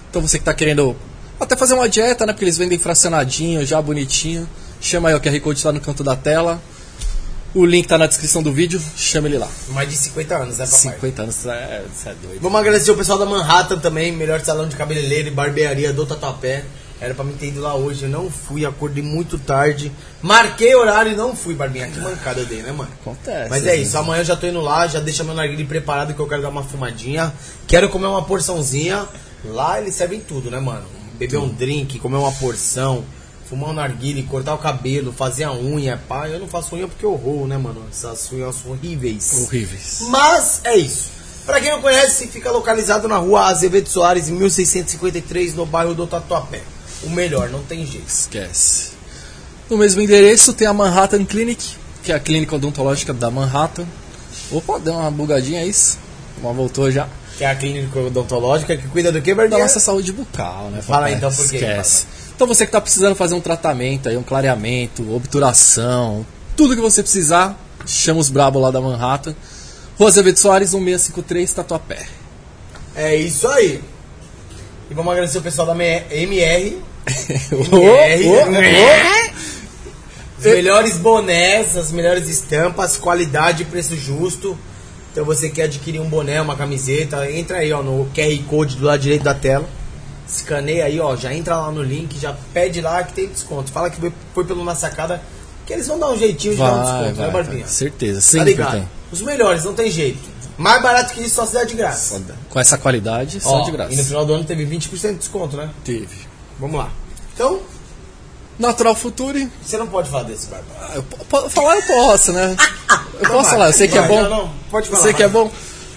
Então 0.10 0.22
você 0.22 0.40
que 0.40 0.46
tá 0.46 0.54
querendo 0.54 0.96
até 1.40 1.56
fazer 1.56 1.74
uma 1.74 1.90
dieta, 1.90 2.26
né? 2.26 2.34
Porque 2.34 2.46
eles 2.46 2.58
vendem 2.58 2.78
fracionadinho, 2.78 3.66
já 3.66 3.82
bonitinho. 3.82 4.48
Chama 4.80 5.10
aí, 5.10 5.16
o 5.16 5.20
QR 5.20 5.40
Code 5.40 5.62
tá 5.62 5.72
no 5.72 5.80
canto 5.80 6.04
da 6.04 6.16
tela. 6.16 6.62
O 7.54 7.66
link 7.66 7.86
tá 7.86 7.98
na 7.98 8.08
descrição 8.08 8.42
do 8.42 8.54
vídeo, 8.54 8.82
chama 8.96 9.28
ele 9.28 9.38
lá. 9.38 9.48
Mais 9.70 9.90
de 9.90 9.96
50 9.98 10.36
anos, 10.38 10.58
né, 10.58 10.66
papai? 10.66 10.80
50 10.80 11.22
anos, 11.24 11.46
é, 11.46 11.84
é 12.06 12.16
doido. 12.22 12.40
Vamos 12.40 12.60
agradecer 12.60 12.92
o 12.92 12.96
pessoal 12.96 13.20
da 13.20 13.26
Manhattan 13.26 13.78
também, 13.80 14.12
melhor 14.12 14.40
salão 14.40 14.70
de 14.70 14.76
cabeleireiro 14.78 15.28
e 15.28 15.32
barbearia 15.32 15.92
do 15.92 16.06
Tatuapé. 16.06 16.64
Era 17.02 17.16
pra 17.16 17.26
me 17.26 17.34
ter 17.34 17.48
ido 17.48 17.62
lá 17.62 17.74
hoje, 17.74 18.04
eu 18.04 18.10
não 18.10 18.30
fui, 18.30 18.64
acordei 18.64 19.04
muito 19.04 19.40
tarde. 19.40 19.92
Marquei 20.22 20.76
horário 20.76 21.12
e 21.12 21.16
não 21.16 21.36
fui, 21.36 21.56
Barbinha. 21.56 21.88
Que 21.88 22.00
mancada 22.00 22.42
eu 22.42 22.46
dei, 22.46 22.62
né, 22.62 22.72
mano? 22.72 22.92
Acontece. 23.02 23.50
Mas 23.50 23.66
é 23.66 23.76
isso, 23.76 23.98
amanhã 23.98 24.22
eu 24.22 24.26
já 24.26 24.36
tô 24.36 24.46
indo 24.46 24.62
lá, 24.62 24.86
já 24.86 25.00
deixa 25.00 25.24
meu 25.24 25.34
narguilé 25.34 25.64
preparado 25.64 26.14
que 26.14 26.20
eu 26.20 26.28
quero 26.28 26.44
dar 26.44 26.50
uma 26.50 26.64
fumadinha. 26.64 27.34
Quero 27.66 27.90
comer 27.90 28.06
uma 28.06 28.24
porçãozinha. 28.24 29.08
Lá 29.44 29.82
eles 29.82 29.96
servem 29.96 30.20
tudo, 30.20 30.52
né, 30.52 30.60
mano? 30.60 30.86
Beber 31.18 31.38
um 31.38 31.50
drink, 31.50 31.98
comer 31.98 32.18
uma 32.18 32.32
porção, 32.34 33.04
fumar 33.50 33.72
um 33.72 33.74
narguilé, 33.74 34.22
cortar 34.22 34.54
o 34.54 34.60
cabelo, 34.60 35.12
fazer 35.12 35.46
a 35.46 35.52
unha, 35.52 36.00
pá. 36.08 36.30
Eu 36.30 36.40
não 36.40 36.48
faço 36.48 36.76
unha 36.76 36.88
porque 36.88 37.04
eu 37.04 37.16
roo, 37.16 37.48
né, 37.48 37.58
mano? 37.58 37.84
Essas 37.92 38.32
unhas 38.32 38.58
são 38.58 38.74
horríveis. 38.74 39.48
Horríveis. 39.48 40.02
Mas 40.08 40.62
é 40.64 40.76
isso. 40.76 41.10
Pra 41.48 41.60
quem 41.60 41.72
não 41.72 41.82
conhece, 41.82 42.28
fica 42.28 42.52
localizado 42.52 43.08
na 43.08 43.18
rua 43.18 43.48
Azevedo 43.48 43.90
Soares, 43.90 44.30
1653, 44.30 45.56
no 45.56 45.66
bairro 45.66 45.96
do 45.96 46.06
Tatuapé. 46.06 46.62
O 47.04 47.10
melhor, 47.10 47.50
não 47.50 47.64
tem 47.64 47.86
jeito. 47.86 48.08
Esquece. 48.08 48.92
No 49.70 49.78
mesmo 49.78 50.02
endereço 50.02 50.54
tem 50.54 50.68
a 50.68 50.74
Manhattan 50.74 51.24
Clinic, 51.26 51.76
que 52.04 52.12
é 52.12 52.16
a 52.16 52.20
clínica 52.20 52.56
odontológica 52.56 53.14
da 53.14 53.32
Manhattan. 53.32 53.86
Opa, 54.52 54.80
deu 54.80 54.94
uma 54.94 55.10
bugadinha, 55.10 55.62
é 55.62 55.66
isso? 55.66 55.98
Uma 56.42 56.54
voltou 56.54 56.92
já. 56.92 57.08
Que 57.38 57.44
é 57.44 57.50
a 57.50 57.56
clínica 57.56 58.00
odontológica 58.00 58.76
que 58.76 58.88
cuida 58.90 59.12
do 59.12 59.22
que, 59.22 59.32
Da 59.32 59.38
Barbinha? 59.38 59.60
nossa 59.60 59.80
saúde 59.80 60.12
bucal, 60.12 60.70
né? 60.70 60.82
Fala 60.82 61.04
papai? 61.04 61.14
então 61.14 61.32
por 61.32 61.50
quê, 61.50 61.56
Esquece. 61.56 62.06
Então 62.36 62.46
você 62.46 62.66
que 62.66 62.72
tá 62.72 62.82
precisando 62.82 63.16
fazer 63.16 63.34
um 63.34 63.42
tratamento 63.42 64.10
aí, 64.10 64.18
um 64.18 64.24
clareamento, 64.24 65.16
obturação, 65.16 66.26
tudo 66.56 66.76
que 66.76 66.82
você 66.82 67.02
precisar, 67.02 67.58
chama 67.86 68.20
os 68.20 68.30
brabo 68.30 68.60
lá 68.60 68.72
da 68.72 68.82
Manhattan. 68.82 69.34
Rua 69.98 70.10
Azevedo 70.10 70.38
Soares, 70.38 70.74
1653, 70.74 71.54
Tatuapé. 71.54 72.06
É 72.96 73.16
isso 73.16 73.48
aí. 73.48 73.82
E 74.90 74.94
vamos 74.94 75.12
agradecer 75.14 75.38
o 75.38 75.42
pessoal 75.42 75.68
da 75.68 75.74
MR. 75.76 76.82
Ô. 77.72 78.92
Os 80.40 80.46
melhores 80.46 80.98
bonés, 80.98 81.78
as 81.78 81.92
melhores 81.92 82.28
estampas, 82.28 82.98
qualidade 82.98 83.64
e 83.64 83.66
preço 83.66 83.96
justo. 83.96 84.58
Então 85.12 85.24
você 85.26 85.50
quer 85.50 85.64
adquirir 85.64 86.00
um 86.00 86.10
boné, 86.10 86.42
uma 86.42 86.56
camiseta, 86.56 87.30
entra 87.30 87.58
aí 87.58 87.72
ó, 87.72 87.84
no 87.84 88.08
QR 88.16 88.44
Code 88.48 88.78
do 88.78 88.86
lado 88.86 89.00
direito 89.02 89.24
da 89.24 89.34
tela. 89.34 89.68
Escaneia 90.28 90.86
aí, 90.86 91.00
ó, 91.00 91.16
já 91.16 91.34
entra 91.34 91.58
lá 91.58 91.70
no 91.72 91.84
link, 91.84 92.18
já 92.18 92.34
pede 92.54 92.80
lá 92.82 93.04
que 93.04 93.14
tem 93.14 93.28
desconto. 93.28 93.72
Fala 93.72 93.90
que 93.90 93.98
foi- 94.34 94.46
pelo 94.46 94.64
na 94.64 94.74
sacada, 94.74 95.22
que 95.68 95.74
eles 95.74 95.86
vão 95.88 96.00
dar 96.00 96.10
um 96.10 96.18
jeitinho 96.18 96.54
de 96.54 96.60
dar 96.60 96.72
um 96.74 96.82
desconto, 96.82 97.16
vai, 97.16 97.28
né, 97.28 97.34
Barbinha? 97.34 97.64
vai. 97.66 97.70
Certeza, 97.74 98.16
Tá 98.22 98.46
sempre 98.46 98.56
tem. 98.66 98.90
Os 99.12 99.22
melhores, 99.22 99.66
não 99.66 99.74
tem 99.74 99.92
jeito. 99.92 100.32
Mais 100.58 100.82
barato 100.82 101.14
que 101.14 101.22
isso, 101.22 101.36
só 101.36 101.46
se 101.46 101.54
der 101.54 101.66
de 101.66 101.76
graça. 101.76 102.22
Com 102.50 102.60
essa 102.60 102.78
qualidade, 102.78 103.42
só 103.42 103.60
Ó, 103.62 103.62
de 103.66 103.72
graça. 103.72 103.92
E 103.94 103.98
no 103.98 104.04
final 104.06 104.26
do 104.26 104.34
ano 104.34 104.44
teve 104.46 104.64
20% 104.66 105.14
de 105.14 105.20
desconto, 105.20 105.58
né? 105.58 105.70
Teve. 105.84 106.31
Vamos 106.62 106.78
lá. 106.78 106.90
Então, 107.34 107.60
Natural 108.58 108.96
Future, 108.96 109.50
você 109.62 109.78
não 109.78 109.88
pode 109.88 110.10
falar 110.10 110.24
desse, 110.24 110.48
Bárbara. 110.48 110.80
Ah, 110.80 110.92
eu 110.96 111.04
po- 111.04 111.50
falar 111.50 111.76
eu 111.76 111.82
posso, 111.84 112.32
né? 112.32 112.56
Eu 113.22 113.30
posso 113.30 113.50
falar, 113.52 113.68
eu 113.68 113.74
sei 113.74 113.88
que 113.88 113.96
é 113.98 114.08
bom. 114.08 114.24
não, 114.24 114.30
não, 114.30 114.54
pode 114.72 114.88
falar, 114.90 115.00
Eu 115.00 115.04
sei 115.04 115.14
que 115.14 115.22
é 115.22 115.28
bom. 115.28 115.52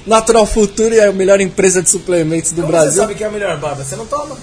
Natural 0.06 0.44
Future 0.44 0.98
é 0.98 1.06
a 1.06 1.12
melhor 1.12 1.40
empresa 1.40 1.82
de 1.82 1.88
suplementos 1.88 2.52
do 2.52 2.60
Como 2.60 2.68
Brasil. 2.72 2.92
você 2.92 2.98
sabe 2.98 3.14
que 3.14 3.24
é 3.24 3.26
a 3.26 3.30
melhor, 3.30 3.56
Bárbara? 3.58 3.82
Você 3.82 3.96
não 3.96 4.04
toma? 4.06 4.36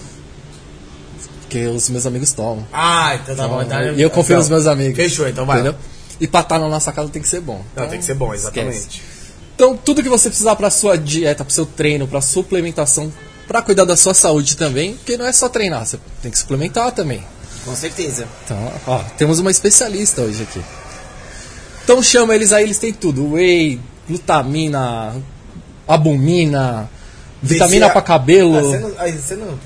Que 1.48 1.68
os 1.68 1.90
meus 1.90 2.06
amigos 2.08 2.32
tomam. 2.34 2.66
Ah, 2.74 3.16
então 3.22 3.36
tá 3.36 3.48
bom. 3.48 3.62
Então, 3.62 3.94
E 3.94 4.02
eu 4.02 4.10
confio 4.10 4.34
então, 4.34 4.38
nos 4.40 4.50
meus 4.50 4.66
amigos. 4.68 4.96
Fechou, 4.96 5.28
então 5.28 5.46
vai. 5.46 5.60
Entendeu? 5.60 5.76
E 6.20 6.28
pra 6.28 6.40
estar 6.42 6.58
na 6.58 6.68
nossa 6.68 6.92
casa 6.92 7.10
tem 7.10 7.22
que 7.22 7.28
ser 7.28 7.42
bom. 7.42 7.58
Não, 7.58 7.64
Então, 7.84 7.88
tem 7.90 8.00
que 8.00 8.06
ser 8.06 8.16
bom, 8.16 8.34
esquece. 8.34 8.60
exatamente. 8.60 9.04
Então, 9.56 9.78
tudo 9.78 10.02
que 10.02 10.10
você 10.10 10.28
precisar 10.30 10.56
pra 10.56 10.70
sua 10.72 10.98
dieta, 10.98 11.44
pro 11.46 11.54
seu 11.54 11.66
treino, 11.68 12.08
pra 12.08 12.20
suplementação, 12.22 13.12
pra 13.52 13.62
cuidar 13.62 13.84
da 13.84 13.98
sua 13.98 14.14
saúde 14.14 14.56
também, 14.56 14.94
porque 14.96 15.18
não 15.18 15.26
é 15.26 15.34
só 15.34 15.50
treinar, 15.50 15.86
você 15.86 16.00
tem 16.22 16.32
que 16.32 16.38
suplementar 16.38 16.92
também. 16.94 17.22
Com 17.66 17.76
certeza. 17.76 18.26
Então, 18.46 18.72
ó, 18.88 19.00
temos 19.18 19.40
uma 19.40 19.52
especialista 19.52 20.22
hoje 20.22 20.44
aqui. 20.44 20.62
Então 21.84 22.02
chama 22.02 22.34
eles 22.34 22.54
aí, 22.54 22.64
eles 22.64 22.78
têm 22.80 22.94
tudo: 22.94 23.34
whey, 23.34 23.80
glutamina, 24.08 25.14
albumina, 25.88 26.90
vitamina 27.42 27.88
BCA. 27.88 27.92
pra 27.94 28.02
cabelo. 28.02 28.58
Ah, 28.58 28.62
você 28.62 28.80
não, 28.80 28.94
aí, 28.98 29.12
você 29.12 29.36
não. 29.36 29.60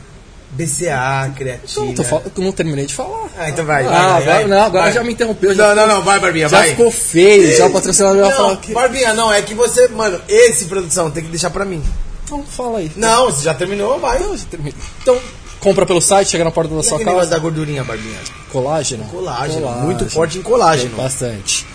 BCA, 0.51 1.33
creatina. 1.35 1.85
Não, 1.85 1.93
tô 1.93 2.03
fal- 2.03 2.23
não 2.37 2.51
terminei 2.51 2.85
de 2.85 2.93
falar. 2.93 3.27
Ah, 3.37 3.49
então 3.49 3.65
vai. 3.65 3.85
Ah, 3.85 3.89
vai, 3.89 3.91
vai, 3.91 4.09
agora, 4.09 4.23
vai. 4.23 4.47
não, 4.47 4.63
agora 4.63 4.83
Vai. 4.85 4.93
já 4.93 5.03
me 5.03 5.11
interrompeu. 5.13 5.53
Já, 5.53 5.75
Não, 5.75 5.87
não, 5.87 5.95
não, 5.95 6.01
vai, 6.01 6.17
Barbinha, 6.19 6.47
já 6.47 6.59
vai. 6.59 6.69
ficou 6.69 6.89
feio, 6.89 7.55
já 7.57 7.65
o 7.65 7.71
patrocinador 7.71 8.21
vai 8.25 8.33
falar 8.33 8.57
que. 8.57 8.73
Barbinha, 8.73 9.13
não, 9.13 9.31
é 9.31 9.41
que 9.41 9.53
você, 9.53 9.87
mano, 9.89 10.19
esse 10.27 10.65
produção 10.65 11.11
tem 11.11 11.23
que 11.23 11.29
deixar 11.29 11.49
pra 11.49 11.65
mim. 11.65 11.83
Então 12.25 12.43
fala 12.43 12.79
aí. 12.79 12.91
Não, 12.95 13.25
você 13.27 13.43
já 13.45 13.53
terminou, 13.53 13.99
vai. 13.99 14.17
Então, 14.17 14.35
já 14.35 14.45
terminei. 14.45 14.73
Então, 15.01 15.17
compra 15.59 15.85
pelo 15.85 16.01
site, 16.01 16.29
chega 16.31 16.43
na 16.43 16.51
porta 16.51 16.73
da 16.73 16.81
E 16.81 16.83
sua 16.83 16.99
casa. 17.03 17.29
da 17.29 17.37
gordurinha, 17.37 17.83
Barbinha? 17.83 18.19
Colágeno? 18.51 19.03
Colágeno, 19.05 19.69
muito 19.83 20.09
forte 20.09 20.37
em 20.39 20.41
colágeno. 20.41 20.89
Tem 20.89 20.97
bastante. 20.97 21.65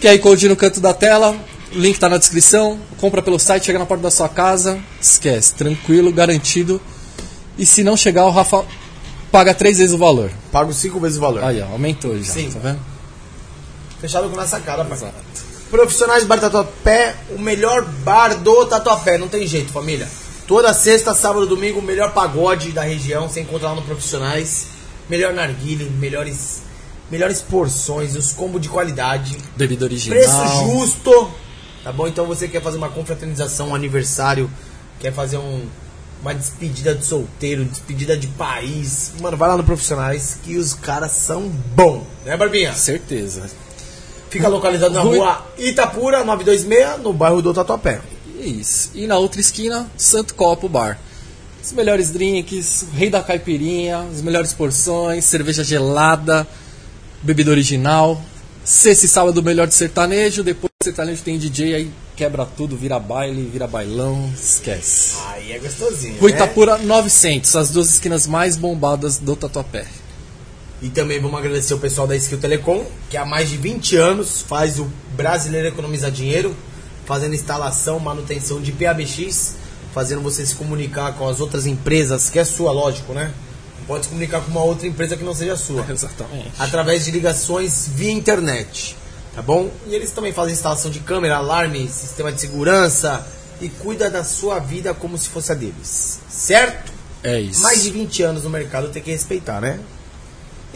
QR 0.00 0.18
Code 0.20 0.48
no 0.48 0.56
canto 0.56 0.80
da 0.80 0.94
tela, 0.94 1.36
link 1.72 1.98
tá 1.98 2.08
na 2.08 2.16
descrição. 2.18 2.78
Compra 2.98 3.20
pelo 3.20 3.38
site, 3.38 3.66
chega 3.66 3.78
na 3.78 3.86
porta 3.86 4.02
da 4.02 4.10
sua 4.10 4.28
casa. 4.28 4.78
Esquece, 5.00 5.54
tranquilo, 5.54 6.10
garantido. 6.12 6.80
E 7.58 7.66
se 7.66 7.82
não 7.84 7.96
chegar, 7.96 8.24
o 8.24 8.30
Rafa 8.30 8.64
paga 9.30 9.52
três 9.52 9.78
vezes 9.78 9.92
o 9.94 9.98
valor. 9.98 10.30
Pago 10.50 10.72
cinco 10.72 10.98
vezes 11.00 11.18
o 11.18 11.20
valor. 11.20 11.44
Aí, 11.44 11.60
ó, 11.60 11.66
aumentou 11.72 12.16
já, 12.22 12.32
Sim. 12.32 12.50
tá 12.50 12.58
vendo? 12.60 12.78
Fechado 14.00 14.30
com 14.30 14.36
na 14.36 14.46
sacada, 14.46 14.84
pai. 14.84 14.96
Profissionais 15.70 16.24
Bar 16.24 16.40
Tatuapé, 16.40 17.14
o 17.30 17.38
melhor 17.38 17.84
bar 17.84 18.34
do 18.36 18.64
Tatuapé, 18.66 19.18
não 19.18 19.28
tem 19.28 19.46
jeito, 19.46 19.72
família. 19.72 20.08
Toda 20.46 20.72
sexta, 20.72 21.12
sábado, 21.12 21.46
domingo, 21.46 21.80
o 21.80 21.82
melhor 21.82 22.12
pagode 22.12 22.72
da 22.72 22.82
região, 22.82 23.28
você 23.28 23.40
encontra 23.40 23.68
lá 23.68 23.74
no 23.74 23.82
Profissionais. 23.82 24.68
Melhor 25.08 25.32
narguile, 25.32 25.84
melhores, 25.84 26.62
melhores 27.10 27.42
porções, 27.42 28.16
os 28.16 28.32
combos 28.32 28.60
de 28.60 28.68
qualidade. 28.68 29.36
Bebida 29.56 29.84
original. 29.84 30.18
Preço 30.18 30.64
justo, 30.64 31.30
tá 31.84 31.92
bom? 31.92 32.06
Então 32.08 32.26
você 32.26 32.48
quer 32.48 32.62
fazer 32.62 32.78
uma 32.78 32.88
confraternização, 32.88 33.68
um 33.68 33.74
aniversário, 33.74 34.50
quer 34.98 35.12
fazer 35.12 35.36
um, 35.36 35.66
uma 36.22 36.34
despedida 36.34 36.94
de 36.94 37.04
solteiro, 37.04 37.64
despedida 37.64 38.16
de 38.16 38.26
país, 38.26 39.12
mano, 39.20 39.36
vai 39.36 39.48
lá 39.48 39.56
no 39.56 39.64
Profissionais 39.64 40.38
que 40.42 40.56
os 40.56 40.74
caras 40.74 41.12
são 41.12 41.48
bons, 41.48 42.04
né, 42.24 42.36
Barbinha? 42.36 42.74
Certeza. 42.74 43.50
Fica 44.30 44.48
localizado 44.48 44.94
na 44.94 45.00
Rui- 45.00 45.18
rua 45.18 45.46
Itapura, 45.58 46.24
926, 46.24 47.02
no 47.02 47.12
bairro 47.12 47.40
do 47.42 47.52
Tatuapé. 47.54 48.00
Isso. 48.40 48.90
E 48.94 49.06
na 49.06 49.16
outra 49.18 49.40
esquina, 49.40 49.90
Santo 49.96 50.34
Copo 50.34 50.68
Bar. 50.68 50.98
Os 51.62 51.72
melhores 51.72 52.10
drinks, 52.10 52.86
rei 52.94 53.10
da 53.10 53.22
caipirinha, 53.22 53.98
as 54.12 54.22
melhores 54.22 54.52
porções, 54.52 55.24
cerveja 55.24 55.64
gelada, 55.64 56.46
bebida 57.22 57.50
original. 57.50 58.20
Sexta 58.64 59.06
e 59.06 59.08
sábado, 59.08 59.42
melhor 59.42 59.66
de 59.66 59.74
sertanejo. 59.74 60.42
Depois 60.44 60.70
do 60.80 60.84
sertanejo 60.84 61.22
tem 61.22 61.38
DJ, 61.38 61.74
aí 61.74 61.90
quebra 62.14 62.44
tudo, 62.46 62.76
vira 62.76 62.98
baile, 62.98 63.48
vira 63.50 63.66
bailão, 63.66 64.30
esquece. 64.38 65.14
Aí 65.28 65.52
é 65.52 65.58
gostosinho, 65.58 66.18
Rua 66.20 66.30
né? 66.30 66.36
Itapura 66.36 66.78
900, 66.78 67.56
as 67.56 67.70
duas 67.70 67.88
esquinas 67.88 68.26
mais 68.26 68.56
bombadas 68.56 69.16
do 69.18 69.34
Tatuapé. 69.34 69.86
E 70.80 70.88
também 70.88 71.20
vamos 71.20 71.38
agradecer 71.38 71.74
o 71.74 71.78
pessoal 71.78 72.06
da 72.06 72.14
Skill 72.16 72.38
Telecom, 72.38 72.86
que 73.10 73.16
há 73.16 73.24
mais 73.24 73.50
de 73.50 73.56
20 73.56 73.96
anos 73.96 74.42
faz 74.42 74.78
o 74.78 74.88
brasileiro 75.16 75.68
economizar 75.68 76.10
dinheiro. 76.10 76.54
fazendo 77.04 77.34
instalação, 77.34 77.98
manutenção 77.98 78.60
de 78.60 78.70
PABX, 78.70 79.54
fazendo 79.94 80.20
você 80.20 80.44
se 80.44 80.54
comunicar 80.54 81.14
com 81.14 81.26
as 81.26 81.40
outras 81.40 81.64
empresas, 81.64 82.28
que 82.28 82.38
é 82.38 82.44
sua, 82.44 82.70
lógico, 82.70 83.14
né? 83.14 83.32
Não 83.78 83.86
pode 83.86 84.04
se 84.04 84.10
comunicar 84.10 84.42
com 84.42 84.50
uma 84.50 84.62
outra 84.62 84.86
empresa 84.86 85.16
que 85.16 85.24
não 85.24 85.34
seja 85.34 85.56
sua. 85.56 85.86
Exatamente. 85.90 86.52
Através 86.58 87.06
de 87.06 87.10
ligações 87.10 87.88
via 87.88 88.10
internet, 88.10 88.94
tá 89.34 89.40
bom? 89.40 89.70
E 89.86 89.94
eles 89.94 90.10
também 90.10 90.34
fazem 90.34 90.52
instalação 90.52 90.90
de 90.90 91.00
câmera, 91.00 91.38
alarme, 91.38 91.88
sistema 91.88 92.30
de 92.30 92.42
segurança 92.42 93.26
e 93.58 93.70
cuida 93.70 94.10
da 94.10 94.22
sua 94.22 94.58
vida 94.58 94.92
como 94.92 95.16
se 95.16 95.30
fosse 95.30 95.50
a 95.50 95.54
deles, 95.54 96.20
certo? 96.28 96.92
É 97.22 97.40
isso. 97.40 97.62
Mais 97.62 97.82
de 97.82 97.90
20 97.90 98.22
anos 98.22 98.44
no 98.44 98.50
mercado 98.50 98.90
tem 98.90 99.02
que 99.02 99.10
respeitar, 99.10 99.62
né? 99.62 99.80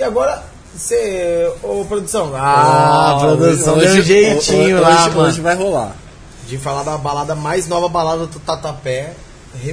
E 0.03 0.05
agora, 0.05 0.43
você. 0.75 1.55
Ô, 1.63 1.85
produção. 1.85 2.33
Ah, 2.35 3.19
produção 3.21 3.79
deu 3.79 3.93
um 3.93 4.03
jeitinho 4.03 4.79
hoje, 4.79 4.81
lá, 4.81 5.05
hoje, 5.05 5.11
mano. 5.11 5.29
hoje 5.29 5.41
vai 5.41 5.55
rolar. 5.55 5.97
De 6.49 6.59
falar 6.59 6.83
da 6.83 6.99
balada 6.99 7.37
mais 7.37 7.69
nova 7.69 7.89
balada 7.89 8.27
do 8.27 8.41
Tatapé. 8.41 9.15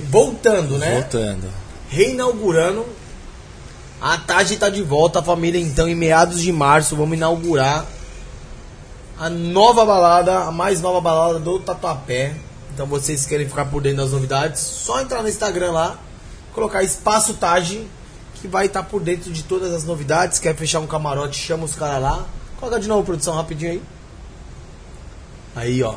Voltando, 0.07 0.77
né? 0.77 1.01
Voltando. 1.01 1.49
Reinaugurando. 1.89 2.85
A 3.99 4.19
Tati 4.19 4.55
tá 4.57 4.69
de 4.69 4.83
volta, 4.83 5.17
a 5.17 5.23
família 5.23 5.59
então, 5.59 5.89
em 5.89 5.95
meados 5.95 6.43
de 6.43 6.51
março, 6.51 6.95
vamos 6.95 7.17
inaugurar 7.17 7.87
a 9.19 9.31
nova 9.31 9.83
balada, 9.83 10.41
a 10.41 10.51
mais 10.51 10.79
nova 10.79 11.01
balada 11.01 11.39
do 11.39 11.59
Tatuapé. 11.59 12.35
Então 12.71 12.85
vocês 12.85 13.25
querem 13.25 13.49
ficar 13.49 13.65
por 13.65 13.81
dentro 13.81 14.03
das 14.03 14.11
novidades, 14.11 14.61
só 14.61 15.01
entrar 15.01 15.23
no 15.23 15.27
Instagram 15.27 15.71
lá, 15.71 15.97
colocar 16.53 16.83
Espaço 16.83 17.33
Taj, 17.33 17.81
que 18.41 18.47
vai 18.47 18.65
estar 18.67 18.83
por 18.83 19.01
dentro 19.01 19.31
de 19.31 19.43
todas 19.43 19.73
as 19.73 19.83
novidades. 19.83 20.39
Quer 20.39 20.55
fechar 20.55 20.79
um 20.79 20.87
camarote, 20.87 21.37
chama 21.37 21.65
os 21.65 21.75
caras 21.75 22.01
lá. 22.01 22.25
Coloca 22.59 22.79
de 22.79 22.87
novo, 22.87 23.03
produção, 23.03 23.33
rapidinho 23.35 23.71
aí. 23.71 23.81
Aí, 25.55 25.83
ó. 25.83 25.95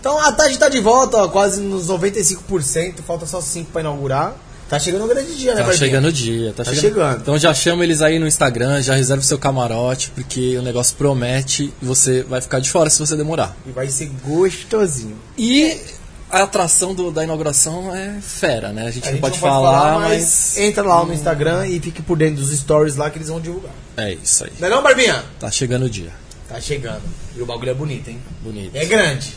Então 0.00 0.18
a 0.18 0.32
Taj 0.32 0.56
tá 0.56 0.68
de 0.68 0.80
volta, 0.80 1.16
ó, 1.18 1.28
quase 1.28 1.60
nos 1.60 1.88
95%, 1.88 3.02
falta 3.06 3.26
só 3.26 3.40
5 3.40 3.70
para 3.72 3.80
inaugurar. 3.82 4.36
Tá 4.68 4.78
chegando 4.80 5.04
um 5.04 5.08
grande 5.08 5.34
dia, 5.36 5.52
né, 5.54 5.60
Tá 5.60 5.66
Barbinha? 5.68 5.78
chegando 5.78 6.04
o 6.08 6.12
dia, 6.12 6.52
tá, 6.56 6.64
Tá 6.64 6.70
chegando. 6.74 6.80
chegando. 6.94 7.20
Então 7.20 7.38
já 7.38 7.54
chama 7.54 7.84
eles 7.84 8.02
aí 8.02 8.18
no 8.18 8.26
Instagram, 8.26 8.82
já 8.82 8.94
reserva 8.96 9.22
o 9.22 9.24
seu 9.24 9.38
camarote, 9.38 10.10
porque 10.12 10.56
o 10.58 10.62
negócio 10.62 10.96
promete 10.96 11.72
e 11.80 11.84
você 11.84 12.22
vai 12.24 12.40
ficar 12.40 12.58
de 12.58 12.68
fora 12.68 12.90
se 12.90 12.98
você 12.98 13.14
demorar. 13.16 13.56
E 13.64 13.70
vai 13.70 13.88
ser 13.88 14.10
gostosinho. 14.24 15.16
E 15.38 15.78
a 16.30 16.42
atração 16.42 16.94
do- 16.94 17.10
da 17.10 17.22
inauguração 17.24 17.94
é 17.94 18.20
fera, 18.20 18.72
né? 18.72 18.86
A 18.86 18.90
gente 18.90 19.04
A 19.04 19.06
não 19.06 19.12
gente 19.14 19.20
pode 19.20 19.38
falar, 19.38 19.98
mas... 20.00 20.56
entra 20.58 20.82
lá 20.82 21.04
no 21.04 21.12
Instagram 21.12 21.66
e 21.68 21.78
fique 21.80 22.02
por 22.02 22.16
dentro 22.18 22.36
dos 22.44 22.50
stories 22.58 22.96
lá 22.96 23.08
que 23.10 23.18
eles 23.18 23.28
vão 23.28 23.40
divulgar. 23.40 23.72
É 23.96 24.12
isso 24.14 24.44
aí. 24.44 24.52
Não 24.58 24.68
é 24.68 24.70
não, 24.70 24.82
Barbinha? 24.82 25.24
Tá 25.38 25.50
chegando 25.50 25.84
o 25.86 25.90
dia. 25.90 26.10
Tá 26.48 26.60
chegando. 26.60 27.02
E 27.36 27.40
o 27.42 27.46
bagulho 27.46 27.70
é 27.70 27.74
bonito, 27.74 28.08
hein? 28.08 28.20
Bonito. 28.42 28.74
É 28.76 28.84
grande. 28.84 29.36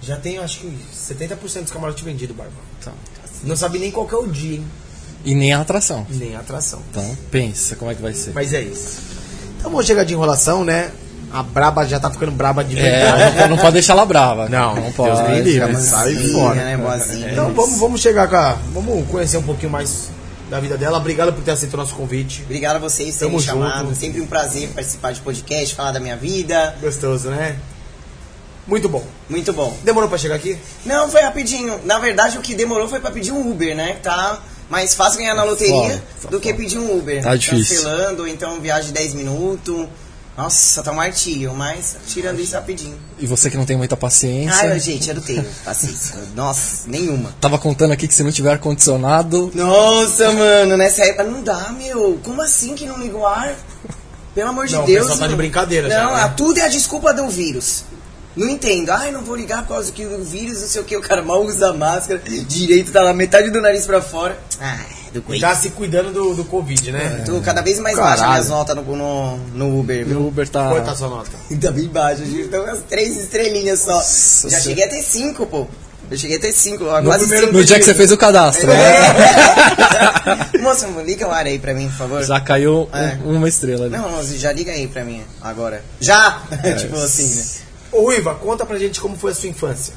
Já 0.00 0.16
tem, 0.16 0.38
acho 0.38 0.58
que, 0.60 0.78
70% 0.94 1.62
dos 1.62 1.70
camarotes 1.72 2.02
vendidos, 2.04 2.34
Barba. 2.36 2.52
Então, 2.80 2.92
Não 3.44 3.56
sabe 3.56 3.78
nem 3.78 3.90
qual 3.90 4.06
que 4.06 4.14
é 4.14 4.18
o 4.18 4.26
dia, 4.26 4.56
hein? 4.56 4.64
E 5.24 5.34
nem 5.34 5.52
a 5.52 5.60
atração. 5.60 6.04
E 6.10 6.14
Nem 6.14 6.34
a 6.34 6.40
atração. 6.40 6.82
Então, 6.90 7.16
pensa 7.30 7.76
como 7.76 7.90
é 7.90 7.94
que 7.94 8.02
vai 8.02 8.12
ser. 8.12 8.32
Mas 8.34 8.52
é 8.52 8.60
isso. 8.60 8.98
Então 9.58 9.70
vamos 9.70 9.86
chegar 9.86 10.02
de 10.02 10.12
enrolação, 10.12 10.64
né? 10.64 10.90
A 11.32 11.42
braba 11.42 11.86
já 11.86 11.98
tá 11.98 12.10
ficando 12.10 12.32
braba 12.32 12.62
de 12.62 12.78
É, 12.78 12.82
verdade. 12.82 13.22
não, 13.24 13.32
pode- 13.32 13.48
não 13.50 13.56
pode 13.56 13.72
deixar 13.72 13.92
ela 13.94 14.04
brava. 14.04 14.48
Não, 14.48 14.74
não 14.74 14.82
Deus 14.82 14.94
pode. 14.94 15.30
me 15.30 15.40
livre. 15.40 15.76
Sai 15.80 16.14
fora. 16.32 16.54
né. 16.56 16.78
Então 17.32 17.52
vamos, 17.54 17.78
vamos 17.78 18.00
chegar 18.02 18.28
com 18.28 18.36
a. 18.36 18.56
Vamos 18.74 19.08
conhecer 19.08 19.38
um 19.38 19.42
pouquinho 19.42 19.70
mais 19.72 20.10
da 20.50 20.60
vida 20.60 20.76
dela. 20.76 20.98
Obrigado 20.98 21.32
por 21.32 21.42
ter 21.42 21.52
aceito 21.52 21.72
o 21.74 21.76
nosso 21.78 21.94
convite. 21.94 22.42
Obrigado 22.44 22.76
a 22.76 22.78
vocês 22.80 23.14
por 23.16 23.26
terem 23.26 23.40
chamado. 23.40 23.86
junto. 23.86 23.98
Sempre 23.98 24.20
um 24.20 24.26
prazer 24.26 24.68
participar 24.74 25.12
de 25.12 25.20
podcast, 25.20 25.74
falar 25.74 25.92
da 25.92 26.00
minha 26.00 26.16
vida. 26.16 26.76
Gostoso, 26.82 27.30
né? 27.30 27.56
Muito 28.66 28.88
bom. 28.88 29.02
Muito 29.28 29.52
bom. 29.52 29.74
Demorou 29.82 30.08
pra 30.08 30.18
chegar 30.18 30.34
aqui? 30.36 30.56
Não, 30.84 31.08
foi 31.08 31.20
rapidinho. 31.22 31.80
Na 31.84 31.98
verdade, 31.98 32.36
o 32.38 32.40
que 32.42 32.54
demorou 32.54 32.86
foi 32.88 33.00
pra 33.00 33.10
pedir 33.10 33.32
um 33.32 33.50
Uber, 33.50 33.74
né? 33.74 33.96
Tá 34.02 34.38
mais 34.70 34.94
fácil 34.94 35.18
ganhar 35.18 35.34
na 35.34 35.42
loteria 35.44 35.74
foda, 35.74 36.02
tá 36.22 36.28
do 36.30 36.38
que 36.40 36.50
foda. 36.50 36.62
pedir 36.62 36.78
um 36.78 36.96
Uber. 36.98 37.22
Tá 37.22 37.34
difícil. 37.34 37.76
Cancelando, 37.82 38.22
ou 38.22 38.28
então 38.28 38.60
viagem 38.60 38.86
de 38.88 38.92
10 38.92 39.14
minutos. 39.14 39.86
Nossa, 40.42 40.82
tá 40.82 40.90
um 40.90 40.96
martírio, 40.96 41.54
mas 41.54 41.96
tirando 42.08 42.40
isso 42.40 42.54
rapidinho. 42.54 42.98
E 43.18 43.26
você 43.26 43.48
que 43.48 43.56
não 43.56 43.64
tem 43.64 43.76
muita 43.76 43.96
paciência. 43.96 44.70
Ai, 44.72 44.80
gente, 44.80 45.08
eu 45.08 45.14
não 45.14 45.22
tenho 45.22 45.44
paciência. 45.64 46.16
Nossa, 46.34 46.88
nenhuma. 46.88 47.32
Tava 47.40 47.58
contando 47.58 47.92
aqui 47.92 48.08
que 48.08 48.14
se 48.14 48.24
não 48.24 48.32
tiver 48.32 48.50
ar-condicionado. 48.52 49.52
Nossa, 49.54 50.32
mano, 50.32 50.76
nessa 50.76 51.04
época 51.04 51.24
não 51.24 51.42
dá, 51.42 51.70
meu. 51.78 52.18
Como 52.24 52.42
assim 52.42 52.74
que 52.74 52.86
não 52.86 52.98
liga 52.98 53.16
o 53.16 53.24
ar? 53.26 53.54
Pelo 54.34 54.48
amor 54.48 54.66
de 54.66 54.72
Não, 54.74 54.84
Deus. 54.84 55.02
pessoal 55.06 55.18
tá 55.20 55.26
de 55.28 55.36
brincadeira 55.36 55.88
Não, 55.88 55.94
já, 56.10 56.16
né? 56.16 56.22
a- 56.22 56.28
tudo 56.30 56.58
é 56.58 56.62
a 56.62 56.68
desculpa 56.68 57.12
do 57.14 57.28
vírus. 57.28 57.84
Não 58.34 58.48
entendo. 58.48 58.90
Ai, 58.90 59.12
não 59.12 59.22
vou 59.22 59.36
ligar 59.36 59.62
por 59.62 59.74
causa 59.74 59.92
que 59.92 60.04
o 60.06 60.24
vírus, 60.24 60.60
não 60.62 60.68
sei 60.68 60.80
o 60.80 60.84
que, 60.84 60.96
o 60.96 61.02
cara 61.02 61.22
mal 61.22 61.44
usa 61.44 61.72
máscara, 61.74 62.18
direito 62.48 62.90
tá 62.90 63.02
lá 63.02 63.12
metade 63.12 63.50
do 63.50 63.60
nariz 63.60 63.84
pra 63.86 64.00
fora. 64.00 64.36
Ai, 64.58 64.86
do 65.12 65.40
tá 65.40 65.54
se 65.54 65.70
cuidando 65.70 66.10
do, 66.12 66.34
do 66.34 66.44
Covid, 66.44 66.90
né? 66.92 67.22
Tô 67.26 67.40
cada 67.40 67.60
vez 67.60 67.78
mais 67.78 67.96
Caralho. 67.96 68.16
baixa 68.20 68.30
minhas 68.32 68.48
notas 68.48 68.76
no, 68.76 68.82
no, 68.96 69.36
no 69.54 69.80
Uber, 69.80 70.00
E 70.00 70.04
viu? 70.04 70.18
o 70.20 70.28
Uber 70.28 70.48
tá. 70.48 70.68
Quanto 70.70 70.84
tá 70.86 70.92
a 70.92 70.96
sua 70.96 71.08
nota? 71.08 71.30
Tá 71.60 71.70
bem 71.70 71.88
baixo, 71.88 72.24
gente. 72.24 72.40
Então 72.42 72.64
umas 72.64 72.80
três 72.88 73.16
estrelinhas 73.16 73.80
só. 73.80 73.92
Nossa 73.92 74.48
Já 74.50 74.60
cheguei 74.60 74.84
a 74.84 74.88
ter 74.88 75.02
cinco, 75.02 75.46
pô. 75.46 75.66
Eu 76.10 76.18
cheguei 76.18 76.36
a 76.36 76.40
ter 76.40 76.52
cinco, 76.52 76.84
quase 76.84 77.20
primeiro 77.20 77.46
cinco. 77.46 77.58
No 77.58 77.64
dia 77.64 77.78
que 77.78 77.84
você 77.84 77.94
fez 77.94 78.12
o 78.12 78.16
cadastro, 78.18 78.66
né? 78.66 78.76
Moça, 80.60 80.86
liga 81.04 81.26
o 81.26 81.30
ar 81.30 81.46
aí 81.46 81.58
pra 81.58 81.72
mim, 81.74 81.88
por 81.88 81.96
favor. 81.96 82.22
Já 82.24 82.40
caiu 82.40 82.88
um- 82.92 82.96
É. 82.96 83.18
uma 83.24 83.48
estrela 83.48 83.86
ali. 83.86 83.96
Não, 83.96 84.22
já 84.24 84.52
liga 84.52 84.72
aí 84.72 84.86
pra 84.88 85.04
mim 85.04 85.22
agora. 85.40 85.82
Já! 86.00 86.42
tipo 86.78 86.96
assim, 86.96 87.34
né? 87.34 87.44
Ô 87.92 88.02
Ruiva, 88.02 88.34
conta 88.34 88.64
pra 88.66 88.78
gente 88.78 89.00
como 89.00 89.16
foi 89.16 89.32
a 89.32 89.34
sua 89.34 89.48
infância. 89.48 89.94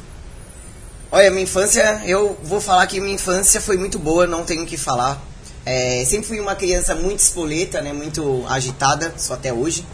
Olha, 1.16 1.32
minha 1.32 1.44
infância, 1.44 2.02
eu 2.06 2.38
vou 2.44 2.60
falar 2.60 2.86
que 2.88 3.00
minha 3.00 3.16
infância 3.16 3.62
foi 3.62 3.78
muito 3.78 3.98
boa, 3.98 4.28
não 4.28 4.44
tenho 4.44 4.64
o 4.64 4.66
que 4.66 4.76
falar. 4.76 5.26
É, 5.66 6.04
sempre 6.06 6.28
fui 6.28 6.42
uma 6.42 6.56
criança 6.56 6.94
muito 6.94 7.20
espoleta, 7.20 7.80
né? 7.80 7.94
Muito 7.94 8.44
agitada, 8.50 9.14
só 9.16 9.36
até 9.36 9.54
hoje. 9.54 9.86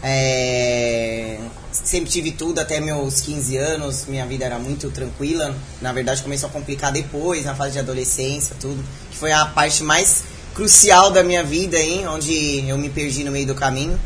É, 0.00 1.36
sempre 1.72 2.08
tive 2.08 2.30
tudo 2.30 2.60
até 2.60 2.80
meus 2.80 3.22
15 3.22 3.56
anos, 3.56 4.06
minha 4.06 4.24
vida 4.24 4.44
era 4.44 4.56
muito 4.56 4.88
tranquila. 4.92 5.52
Na 5.80 5.92
verdade, 5.92 6.22
começou 6.22 6.48
a 6.48 6.52
complicar 6.52 6.92
depois, 6.92 7.44
na 7.44 7.56
fase 7.56 7.72
de 7.72 7.80
adolescência, 7.80 8.54
tudo. 8.60 8.84
Que 9.10 9.18
foi 9.18 9.32
a 9.32 9.44
parte 9.44 9.82
mais 9.82 10.22
crucial 10.54 11.10
da 11.10 11.24
minha 11.24 11.42
vida, 11.42 11.76
hein? 11.76 12.06
Onde 12.06 12.68
eu 12.68 12.78
me 12.78 12.88
perdi 12.88 13.24
no 13.24 13.32
meio 13.32 13.48
do 13.48 13.54
caminho. 13.56 13.98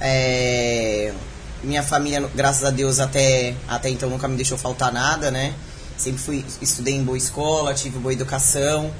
É, 0.00 1.12
minha 1.62 1.82
família, 1.82 2.26
graças 2.34 2.64
a 2.64 2.70
Deus, 2.70 3.00
até, 3.00 3.54
até 3.68 3.90
então 3.90 4.08
nunca 4.08 4.26
me 4.26 4.36
deixou 4.36 4.56
faltar 4.56 4.90
nada, 4.90 5.30
né? 5.30 5.54
Sempre 6.00 6.22
fui, 6.22 6.44
estudei 6.62 6.94
em 6.94 7.04
boa 7.04 7.18
escola, 7.18 7.74
tive 7.74 7.98
boa 7.98 8.12
educação. 8.12 8.90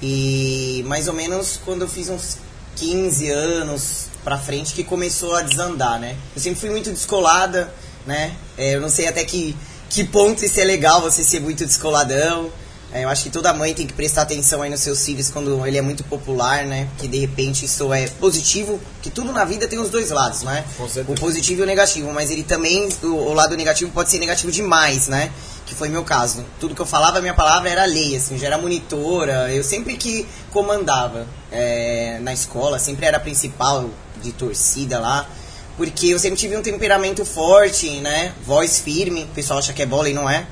E 0.00 0.82
mais 0.86 1.06
ou 1.06 1.12
menos 1.12 1.60
quando 1.62 1.82
eu 1.82 1.88
fiz 1.88 2.08
uns 2.08 2.38
15 2.76 3.30
anos 3.30 4.06
pra 4.24 4.38
frente 4.38 4.72
que 4.72 4.82
começou 4.82 5.34
a 5.34 5.42
desandar, 5.42 6.00
né? 6.00 6.16
Eu 6.34 6.40
sempre 6.40 6.58
fui 6.58 6.70
muito 6.70 6.90
descolada, 6.90 7.72
né? 8.06 8.34
É, 8.56 8.74
eu 8.74 8.80
não 8.80 8.88
sei 8.88 9.06
até 9.06 9.22
que, 9.22 9.54
que 9.90 10.02
ponto 10.04 10.42
isso 10.44 10.58
é 10.58 10.64
legal, 10.64 11.02
você 11.02 11.22
ser 11.22 11.40
muito 11.40 11.64
descoladão. 11.66 12.50
É, 12.90 13.04
eu 13.04 13.10
acho 13.10 13.24
que 13.24 13.30
toda 13.30 13.52
mãe 13.52 13.74
tem 13.74 13.86
que 13.86 13.92
prestar 13.92 14.22
atenção 14.22 14.62
aí 14.62 14.70
nos 14.70 14.80
seus 14.80 15.04
filhos 15.04 15.28
quando 15.28 15.66
ele 15.66 15.76
é 15.76 15.82
muito 15.82 16.04
popular, 16.04 16.64
né? 16.64 16.88
Que 16.96 17.06
de 17.06 17.18
repente 17.18 17.66
isso 17.66 17.92
é 17.92 18.06
positivo, 18.06 18.80
que 19.02 19.10
tudo 19.10 19.32
na 19.32 19.44
vida 19.44 19.68
tem 19.68 19.78
os 19.78 19.90
dois 19.90 20.10
lados, 20.10 20.42
né? 20.42 20.64
O 21.12 21.14
positivo 21.20 21.60
e 21.60 21.64
o 21.64 21.66
negativo, 21.66 22.10
mas 22.12 22.30
ele 22.30 22.42
também, 22.42 22.88
o, 23.02 23.06
o 23.06 23.32
lado 23.34 23.54
negativo 23.56 23.90
pode 23.90 24.08
ser 24.08 24.18
negativo 24.18 24.50
demais, 24.50 25.08
né? 25.08 25.30
Que 25.66 25.74
foi 25.74 25.88
meu 25.88 26.04
caso. 26.04 26.44
Tudo 26.58 26.74
que 26.74 26.80
eu 26.80 26.86
falava, 26.86 27.20
minha 27.20 27.34
palavra 27.34 27.68
era 27.68 27.84
lei, 27.84 28.16
assim, 28.16 28.38
já 28.38 28.46
era 28.46 28.56
monitora, 28.56 29.52
eu 29.52 29.62
sempre 29.64 29.96
que 29.96 30.26
comandava 30.50 31.26
é, 31.50 32.18
na 32.22 32.32
escola, 32.32 32.78
sempre 32.78 33.04
era 33.04 33.18
principal 33.18 33.90
de 34.22 34.32
torcida 34.32 34.98
lá, 34.98 35.28
porque 35.76 36.08
eu 36.08 36.18
sempre 36.18 36.38
tive 36.38 36.56
um 36.56 36.62
temperamento 36.62 37.24
forte, 37.24 37.90
né? 38.00 38.32
Voz 38.46 38.78
firme, 38.78 39.24
o 39.24 39.34
pessoal 39.34 39.58
acha 39.58 39.72
que 39.72 39.82
é 39.82 39.86
bola 39.86 40.08
e 40.08 40.14
não 40.14 40.30
é. 40.30 40.46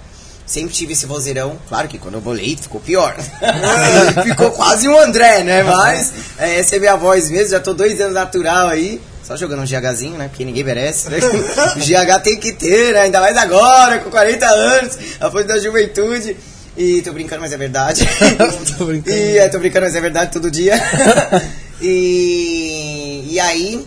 Sempre 0.47 0.75
tive 0.75 0.93
esse 0.93 1.07
vozeirão. 1.07 1.59
Claro 1.69 1.89
que 1.89 1.99
quando 1.99 2.15
eu 2.15 2.21
bolei 2.21 2.55
ficou 2.57 2.81
pior. 2.81 3.17
ficou 4.23 4.51
quase 4.51 4.87
um 4.87 4.99
André, 4.99 5.43
né? 5.43 5.63
Mas 5.63 6.13
é, 6.39 6.59
essa 6.59 6.77
é 6.77 6.79
minha 6.79 6.97
voz 6.97 7.31
mesmo. 7.31 7.51
Já 7.51 7.61
tô 7.61 7.73
dois 7.73 7.99
anos 8.01 8.13
natural 8.13 8.69
aí. 8.69 9.01
Só 9.27 9.37
jogando 9.37 9.63
um 9.63 9.65
GHzinho, 9.65 10.19
né? 10.19 10.29
Porque 10.29 10.45
ninguém 10.45 10.63
merece. 10.63 11.09
Né? 11.09 11.19
O 11.77 11.79
GH 11.79 12.23
tem 12.23 12.39
que 12.39 12.53
ter, 12.53 12.93
né? 12.93 13.01
Ainda 13.01 13.21
mais 13.21 13.37
agora, 13.37 13.99
com 13.99 14.11
40 14.11 14.47
anos, 14.47 14.99
a 15.19 15.31
fonte 15.31 15.49
da 15.49 15.59
juventude. 15.59 16.37
E 16.77 17.03
tô 17.03 17.13
brincando, 17.13 17.41
mas 17.41 17.53
é 17.53 17.57
verdade. 17.57 18.07
Tô 18.77 18.87
brincando. 18.87 19.17
E 19.17 19.39
é, 19.39 19.49
tô 19.49 19.61
brincando, 19.61 19.87
mas 19.87 19.95
é 19.95 20.01
verdade 20.01 20.33
todo 20.33 20.51
dia. 20.51 20.75
e, 21.81 23.29
e 23.31 23.39
aí, 23.39 23.87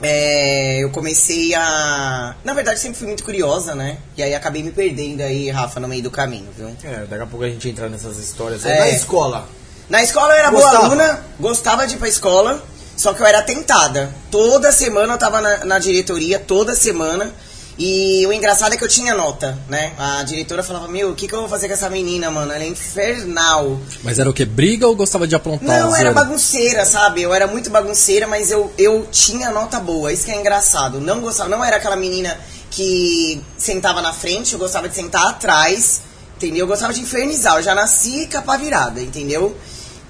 é, 0.00 0.78
eu 0.78 0.90
comecei 0.90 1.54
a. 1.54 2.36
Na 2.44 2.54
verdade, 2.54 2.78
sempre 2.78 2.98
fui 2.98 3.08
muito 3.08 3.24
curiosa, 3.24 3.74
né? 3.74 3.98
E 4.16 4.22
aí 4.22 4.32
acabei 4.32 4.62
me 4.62 4.70
perdendo 4.70 5.22
aí, 5.22 5.50
Rafa, 5.50 5.80
no 5.80 5.88
meio 5.88 6.04
do 6.04 6.10
caminho, 6.10 6.48
viu? 6.56 6.68
É, 6.84 7.04
daqui 7.04 7.22
a 7.22 7.26
pouco 7.26 7.44
a 7.44 7.48
gente 7.48 7.68
entra 7.68 7.88
nessas 7.88 8.16
histórias. 8.18 8.64
É. 8.64 8.78
Na 8.78 8.88
escola. 8.90 9.48
Na 9.88 10.02
escola 10.02 10.32
eu 10.34 10.38
era 10.38 10.50
boa 10.50 10.62
Gostava? 10.62 10.86
aluna, 10.86 11.24
gostava 11.38 11.86
de 11.86 11.94
ir 11.94 11.98
pra 11.98 12.08
escola, 12.08 12.62
só 12.96 13.12
que 13.12 13.20
eu 13.20 13.26
era 13.26 13.42
tentada. 13.42 14.14
Toda 14.30 14.72
semana 14.72 15.14
eu 15.14 15.18
tava 15.18 15.40
na, 15.40 15.64
na 15.64 15.78
diretoria, 15.78 16.38
toda 16.38 16.74
semana. 16.74 17.32
E 17.76 18.24
o 18.26 18.32
engraçado 18.32 18.72
é 18.72 18.76
que 18.76 18.84
eu 18.84 18.88
tinha 18.88 19.14
nota, 19.14 19.58
né? 19.68 19.92
A 19.98 20.22
diretora 20.22 20.62
falava, 20.62 20.86
meu, 20.86 21.10
o 21.10 21.14
que, 21.14 21.26
que 21.26 21.34
eu 21.34 21.40
vou 21.40 21.48
fazer 21.48 21.66
com 21.66 21.74
essa 21.74 21.90
menina, 21.90 22.30
mano? 22.30 22.52
Ela 22.52 22.62
é 22.62 22.68
infernal. 22.68 23.80
Mas 24.04 24.20
era 24.20 24.30
o 24.30 24.32
que? 24.32 24.44
Briga 24.44 24.86
ou 24.86 24.94
gostava 24.94 25.26
de 25.26 25.34
aprontar? 25.34 25.80
Não, 25.80 25.94
era 25.94 26.12
bagunceira, 26.12 26.84
sabe? 26.84 27.22
Eu 27.22 27.34
era 27.34 27.48
muito 27.48 27.70
bagunceira, 27.70 28.28
mas 28.28 28.52
eu, 28.52 28.72
eu 28.78 29.08
tinha 29.10 29.50
nota 29.50 29.80
boa. 29.80 30.12
Isso 30.12 30.24
que 30.24 30.30
é 30.30 30.38
engraçado. 30.38 31.00
Não 31.00 31.20
gostava, 31.20 31.48
não 31.48 31.64
era 31.64 31.76
aquela 31.76 31.96
menina 31.96 32.38
que 32.70 33.42
sentava 33.56 34.00
na 34.00 34.12
frente, 34.12 34.52
eu 34.52 34.58
gostava 34.58 34.88
de 34.88 34.94
sentar 34.94 35.26
atrás, 35.26 36.02
entendeu? 36.36 36.60
Eu 36.60 36.66
gostava 36.68 36.92
de 36.92 37.00
infernizar, 37.00 37.56
eu 37.56 37.62
já 37.62 37.74
nasci 37.74 38.26
capa 38.26 38.56
virada, 38.56 39.00
entendeu? 39.00 39.56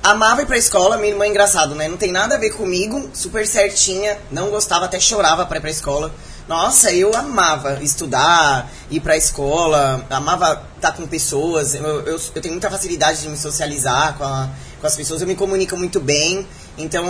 Amava 0.05 0.43
ir 0.43 0.47
pra 0.47 0.59
escola, 0.59 0.99
minha 0.99 1.13
irmã 1.13 1.25
é 1.25 1.29
engraçado, 1.29 1.75
né? 1.75 1.89
Não 1.89 1.97
tem 1.97 2.13
nada 2.13 2.35
a 2.35 2.39
ver 2.39 2.51
comigo, 2.51 3.09
super 3.15 3.47
certinha, 3.47 4.19
não 4.31 4.51
gostava, 4.51 4.85
até 4.85 5.01
chorava 5.01 5.47
pra 5.47 5.57
ir 5.57 5.61
pra 5.63 5.71
escola. 5.71 6.15
Nossa, 6.47 6.93
eu 6.93 7.17
amava 7.17 7.79
estudar, 7.83 8.71
ir 8.91 9.01
pra 9.01 9.17
escola, 9.17 10.05
amava 10.11 10.63
estar 10.77 10.93
com 10.93 11.07
pessoas. 11.07 11.75
Eu, 11.75 11.83
eu, 12.03 12.21
eu 12.35 12.43
tenho 12.43 12.53
muita 12.53 12.71
facilidade 12.71 13.23
de 13.23 13.31
me 13.31 13.37
socializar 13.39 14.19
com, 14.19 14.25
a- 14.25 14.51
com 14.79 14.87
as 14.87 14.95
pessoas, 14.95 15.23
eu 15.23 15.27
me 15.27 15.35
comunico 15.35 15.75
muito 15.75 15.99
bem. 16.01 16.47
Então, 16.77 17.07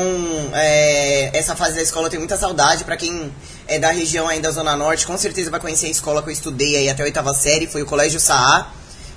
é, 0.52 1.36
essa 1.36 1.56
fase 1.56 1.74
da 1.74 1.82
escola 1.82 2.06
eu 2.06 2.10
tenho 2.10 2.20
muita 2.20 2.36
saudade. 2.36 2.84
Pra 2.84 2.96
quem 2.96 3.34
é 3.66 3.76
da 3.76 3.90
região 3.90 4.28
aí 4.28 4.38
da 4.38 4.52
Zona 4.52 4.76
Norte, 4.76 5.04
com 5.04 5.18
certeza 5.18 5.50
vai 5.50 5.58
conhecer 5.58 5.86
a 5.86 5.90
escola 5.90 6.22
que 6.22 6.28
eu 6.28 6.32
estudei 6.32 6.76
aí 6.76 6.88
até 6.88 7.02
a 7.02 7.06
oitava 7.06 7.34
série, 7.34 7.66
foi 7.66 7.82
o 7.82 7.86
Colégio 7.86 8.20
Saá. 8.20 8.68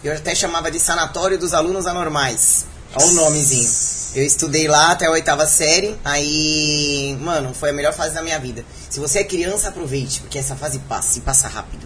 Eu 0.03 0.13
até 0.15 0.33
chamava 0.33 0.71
de 0.71 0.79
Sanatório 0.79 1.37
dos 1.37 1.53
Alunos 1.53 1.85
Anormais. 1.85 2.65
Olha 2.95 3.05
o 3.05 3.13
nomezinho. 3.13 3.69
Eu 4.15 4.25
estudei 4.25 4.67
lá 4.67 4.91
até 4.91 5.05
a 5.05 5.11
oitava 5.11 5.45
série, 5.45 5.95
aí, 6.03 7.17
mano, 7.21 7.53
foi 7.53 7.69
a 7.69 7.73
melhor 7.73 7.93
fase 7.93 8.15
da 8.15 8.21
minha 8.21 8.39
vida. 8.39 8.65
Se 8.89 8.99
você 8.99 9.19
é 9.19 9.23
criança, 9.23 9.69
aproveite, 9.69 10.21
porque 10.21 10.39
essa 10.39 10.55
fase 10.55 10.79
passa 10.79 11.19
e 11.19 11.21
passa 11.21 11.47
rápido. 11.47 11.85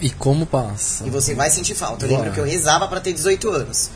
E 0.00 0.10
como 0.10 0.46
passa? 0.46 1.06
E 1.06 1.10
você 1.10 1.34
vai 1.34 1.50
sentir 1.50 1.74
falta. 1.74 2.04
Eu 2.04 2.10
lembro 2.10 2.32
que 2.32 2.40
eu 2.40 2.44
rezava 2.44 2.88
pra 2.88 3.00
ter 3.00 3.12
18 3.12 3.48
anos. 3.50 3.90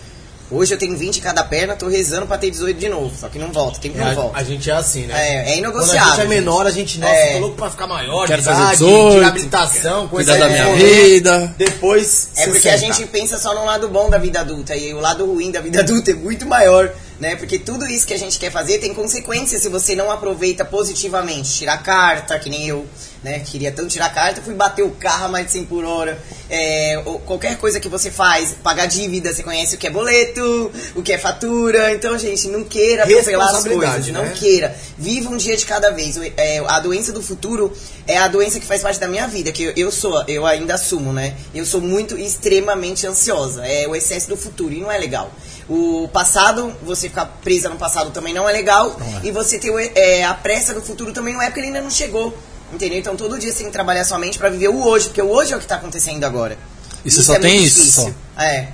Hoje 0.51 0.75
eu 0.75 0.79
tenho 0.79 0.97
20 0.97 1.17
em 1.17 1.21
cada 1.21 1.43
perna, 1.43 1.75
tô 1.75 1.89
rezando 1.89 2.27
pra 2.27 2.37
ter 2.37 2.51
18 2.51 2.79
de 2.79 2.89
novo. 2.89 3.11
Só 3.19 3.29
que 3.29 3.39
não 3.39 3.51
volta, 3.51 3.79
tem 3.81 3.91
que 3.91 3.99
não 3.99 4.07
É, 4.07 4.11
a, 4.11 4.15
volta. 4.15 4.39
a 4.39 4.43
gente 4.45 4.71
é 4.71 4.75
assim, 4.75 5.07
né? 5.07 5.15
É, 5.17 5.37
é 5.37 5.43
Quando 5.43 5.49
a 5.49 5.57
inegociável. 5.57 6.11
gente 6.13 6.21
é 6.21 6.29
menor, 6.29 6.67
a 6.67 6.71
gente, 6.71 7.01
nossa, 7.01 7.13
É. 7.15 7.33
tô 7.35 7.39
louco 7.41 7.57
pra 7.57 7.71
ficar 7.71 7.87
maior, 7.87 8.27
Quero 8.27 8.43
de 8.43 8.47
fazer 8.47 8.61
idade, 8.63 8.77
18, 8.79 9.19
de 9.19 9.25
habilitação, 9.25 10.09
coisa 10.09 10.33
Cuidar 10.33 10.47
da 10.49 10.53
minha 10.53 10.77
vida. 10.77 11.55
Depois, 11.57 12.29
É 12.37 12.45
porque 12.47 12.69
a 12.69 12.73
60. 12.79 12.93
gente 12.95 13.09
pensa 13.09 13.39
só 13.39 13.55
no 13.55 13.65
lado 13.65 13.89
bom 13.89 14.11
da 14.11 14.19
vida 14.19 14.41
adulta 14.41 14.77
e 14.77 14.93
o 14.93 15.01
lado 15.01 15.25
ruim 15.27 15.51
da 15.51 15.61
vida 15.61 15.81
adulta 15.85 16.11
é 16.11 16.15
muito 16.15 16.47
maior, 16.47 16.91
né? 17.25 17.37
Porque 17.37 17.59
tudo 17.59 17.87
isso 17.87 18.07
que 18.07 18.13
a 18.13 18.19
gente 18.19 18.39
quer 18.39 18.53
fazer 18.53 18.79
tem 18.79 18.93
consequências 18.93 19.63
se 19.63 19.69
você 19.71 19.97
não 19.97 20.11
aproveita 20.11 20.63
positivamente. 20.63 21.55
Tirar 21.55 21.83
carta, 21.83 22.39
que 22.39 22.51
nem 22.51 22.69
eu, 22.69 22.87
né? 23.23 23.41
Queria 23.41 23.73
tanto 23.73 23.89
tirar 23.89 24.13
carta, 24.13 24.43
fui 24.43 24.53
bater 24.53 24.83
o 24.83 24.91
carro 24.91 25.25
a 25.25 25.29
mais 25.29 25.47
de 25.47 25.53
100 25.53 25.65
por 25.65 25.85
hora. 25.87 26.19
É, 26.51 27.01
ou 27.07 27.19
qualquer 27.21 27.57
coisa 27.57 27.81
que 27.81 27.89
você 27.89 28.11
faz, 28.11 28.55
pagar 28.63 28.85
dívida, 28.85 29.33
você 29.33 29.43
conhece 29.43 29.75
o 29.75 29.79
que 29.79 29.87
é 29.87 29.91
boleto, 29.91 30.71
o 30.95 31.03
que 31.03 31.15
é 31.15 31.19
fatura. 31.19 31.95
Então, 31.95 32.19
gente, 32.19 32.47
não 32.49 32.63
queira 32.63 33.05
atropelar 33.05 33.55
as 33.55 33.65
coisas, 33.65 34.09
não 34.09 34.25
né? 34.25 34.35
queira. 34.37 34.77
Viva 34.99 35.31
um 35.31 35.39
dia 35.39 35.57
de 35.57 35.65
cada 35.65 35.91
vez. 35.93 36.19
É, 36.37 36.59
a 36.67 36.79
doença 36.79 37.11
do 37.11 37.23
futuro 37.23 37.73
é 38.07 38.19
a 38.19 38.29
doença 38.29 38.61
que 38.61 38.67
faz 38.67 38.83
parte 38.83 39.01
da 39.01 39.09
minha 39.09 39.27
vida, 39.27 39.51
que 39.51 39.63
eu, 39.63 39.73
eu 39.75 39.91
sou, 39.91 40.23
eu 40.29 40.45
ainda 40.45 40.75
assumo, 40.75 41.11
né? 41.11 41.35
Eu 41.55 41.65
sou 41.65 41.81
muito 41.81 42.19
extremamente 42.19 43.07
ansiosa. 43.07 43.67
É 43.67 43.89
o 43.89 43.97
excesso 43.97 44.29
do 44.29 44.37
futuro 44.37 44.75
e 44.75 44.81
não 44.81 44.93
é 44.93 44.99
legal. 44.99 45.33
O 45.69 46.09
passado, 46.13 46.75
você 46.83 47.09
ficar 47.09 47.27
presa 47.43 47.69
no 47.69 47.77
passado 47.77 48.11
também 48.11 48.35
não 48.35 48.49
é 48.49 48.53
legal. 48.53 48.97
E 49.23 49.31
você 49.31 49.59
ter 49.59 49.73
é, 49.95 50.25
a 50.25 50.35
pressa 50.35 50.75
do 50.75 50.83
futuro 50.83 51.13
também 51.13 51.35
não 51.35 51.43
é 51.43 51.47
porque 51.47 51.61
ele 51.61 51.69
ainda 51.69 51.81
não 51.81 51.91
chegou. 51.91 52.37
Entendeu? 52.73 52.99
Então 52.99 53.17
todo 53.17 53.39
dia 53.39 53.51
você 53.51 53.59
tem 53.59 53.67
que 53.67 53.73
trabalhar 53.73 54.05
sua 54.05 54.19
mente 54.19 54.39
pra 54.39 54.49
viver 54.49 54.69
o 54.69 54.85
hoje, 54.85 55.07
porque 55.07 55.23
o 55.23 55.31
hoje 55.31 55.53
é 55.53 55.57
o 55.57 55.61
que 55.61 55.67
tá 55.67 55.77
acontecendo 55.77 56.25
agora. 56.25 56.59
E 57.05 57.11
você 57.11 57.23
só 57.23 57.35
é 57.35 57.39
tem 57.39 57.63
isso, 57.63 57.77
difícil. 57.77 58.15
É. 58.37 58.69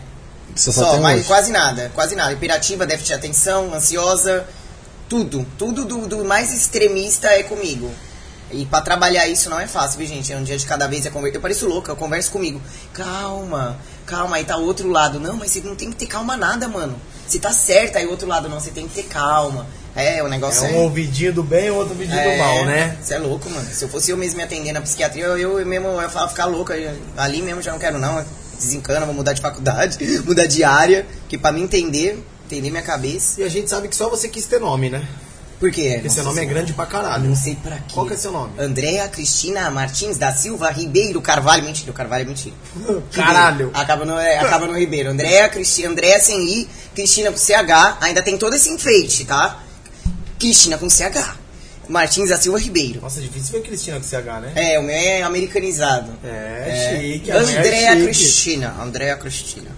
Você 0.55 0.73
só, 0.73 0.83
Só, 0.83 0.93
tem 0.93 1.01
mas 1.01 1.19
hoje. 1.21 1.29
quase 1.29 1.53
nada, 1.53 1.93
quase 1.95 2.17
nada. 2.17 2.33
Hiperativa, 2.33 2.87
déficit 2.87 3.09
de 3.09 3.15
atenção, 3.15 3.73
ansiosa, 3.75 4.47
tudo. 5.09 5.47
Tudo 5.57 5.85
do, 5.85 6.07
do 6.07 6.25
mais 6.25 6.53
extremista 6.53 7.29
é 7.29 7.43
comigo. 7.43 7.91
E 8.53 8.67
pra 8.67 8.81
trabalhar 8.81 9.29
isso 9.29 9.49
não 9.49 9.61
é 9.61 9.67
fácil, 9.67 9.99
viu, 9.99 10.09
gente? 10.09 10.33
É 10.33 10.37
um 10.37 10.43
dia 10.43 10.59
de 10.59 10.67
cada 10.67 10.89
vez. 10.89 11.07
É 11.07 11.11
conver... 11.11 11.35
Eu 11.35 11.41
pareço 11.41 11.69
louca, 11.69 11.93
eu 11.93 11.97
converso 11.97 12.33
comigo. 12.33 12.61
Calma, 12.93 13.79
calma, 14.11 14.37
aí 14.37 14.45
tá 14.45 14.57
o 14.57 14.65
outro 14.65 14.89
lado. 14.89 15.21
Não, 15.21 15.35
mas 15.37 15.51
você 15.53 15.61
não 15.61 15.77
tem 15.77 15.91
que 15.91 15.97
ter 15.97 16.07
calma 16.07 16.37
nada, 16.37 16.67
mano. 16.69 16.97
Você 17.27 17.39
tá 17.39 17.53
certo, 17.53 17.97
aí 17.97 18.07
o 18.07 18.11
outro 18.11 18.27
lado 18.27 18.49
não, 18.49 18.59
você 18.59 18.71
tem 18.71 18.89
que 18.89 18.95
ter 18.95 19.05
calma. 19.05 19.67
É, 19.95 20.23
o 20.23 20.29
negócio 20.29 20.65
É 20.67 20.71
é. 20.73 20.75
um 20.77 20.83
ouvidinho 20.83 21.33
do 21.33 21.43
bem 21.43 21.67
e 21.67 21.71
outro 21.71 21.93
ouvidinho 21.95 22.23
do 22.23 22.37
mal, 22.39 22.65
né? 22.65 22.97
Você 23.03 23.15
é 23.15 23.19
louco, 23.19 23.49
mano. 23.51 23.69
Se 23.73 23.85
eu 23.85 23.89
fosse 23.89 24.11
eu 24.11 24.17
mesmo 24.17 24.37
me 24.39 24.43
atendendo 24.45 24.75
na 24.75 24.81
psiquiatria, 24.81 25.25
eu, 25.25 25.59
eu 25.61 25.67
mesmo 25.67 25.89
eu 25.89 26.01
ia 26.03 26.09
ficar 26.29 26.47
louca. 26.47 26.77
Eu- 26.77 26.97
Ali 27.17 27.43
mesmo 27.43 27.61
já 27.63 27.73
não 27.73 27.79
quero, 27.79 27.99
não. 27.99 28.25
Desencana, 28.59 29.07
vou 29.07 29.15
mudar 29.15 29.33
de 29.33 29.41
faculdade, 29.41 29.97
mudar 30.27 30.47
de 30.47 30.63
área. 30.65 31.07
Que 31.29 31.37
pra 31.39 31.51
me 31.53 31.61
entender, 31.63 32.23
entender 32.47 32.71
minha 32.71 32.83
cabeça. 32.83 33.41
E 33.41 33.45
a 33.45 33.49
gente 33.49 33.69
sabe 33.71 33.89
que 33.89 33.97
só 33.97 34.09
você 34.09 34.29
quis 34.29 34.47
ter 34.47 34.61
nome, 34.61 34.91
né? 34.91 35.07
Por 35.61 35.71
quê? 35.71 35.91
Porque 35.97 36.09
seu 36.09 36.25
nome 36.25 36.39
é 36.39 36.41
Senhora. 36.41 36.55
grande 36.55 36.73
pra 36.73 36.87
caralho. 36.87 37.29
Não 37.29 37.37
sei 37.37 37.55
pra 37.55 37.77
quê. 37.77 37.93
Qual 37.93 38.07
que 38.07 38.15
é 38.15 38.17
seu 38.17 38.33
nome? 38.33 38.55
Andréa 38.59 39.07
Cristina 39.09 39.71
Martins 39.71 40.17
da 40.17 40.35
Silva 40.35 40.71
Ribeiro 40.71 41.21
Carvalho. 41.21 41.63
Mentira, 41.63 41.91
o 41.91 41.95
Carvalho 41.95 42.23
é 42.23 42.25
mentira. 42.25 42.55
Caralho. 43.13 43.71
Acaba 43.75 44.07
no, 44.07 44.19
é, 44.19 44.39
acaba 44.39 44.67
no 44.67 44.73
Ribeiro. 44.77 45.11
Andréa, 45.11 45.51
Cristina, 45.51 45.91
Andréa 45.91 46.19
sem 46.19 46.43
I, 46.49 46.69
Cristina 46.95 47.31
com 47.31 47.37
CH. 47.37 47.99
Ainda 48.01 48.23
tem 48.23 48.39
todo 48.39 48.57
esse 48.57 48.71
enfeite, 48.71 49.27
tá? 49.27 49.63
Cristina 50.39 50.79
com 50.79 50.89
CH. 50.89 51.37
Martins 51.89 52.31
da 52.31 52.39
Silva 52.39 52.59
Ribeiro. 52.59 53.01
Nossa, 53.03 53.21
difícil 53.21 53.53
ver 53.53 53.67
Cristina 53.67 53.99
com 53.99 54.05
CH, 54.07 54.41
né? 54.41 54.53
É, 54.55 54.79
o 54.79 54.83
meu 54.83 54.95
é 54.95 55.23
americanizado. 55.23 56.13
É, 56.25 56.97
chique, 57.01 57.31
minha 57.31 57.35
é 57.35 57.39
Andréa 57.39 57.91
chique. 57.93 58.05
Cristina. 58.05 58.77
Andréa 58.81 59.17
Cristina. 59.17 59.71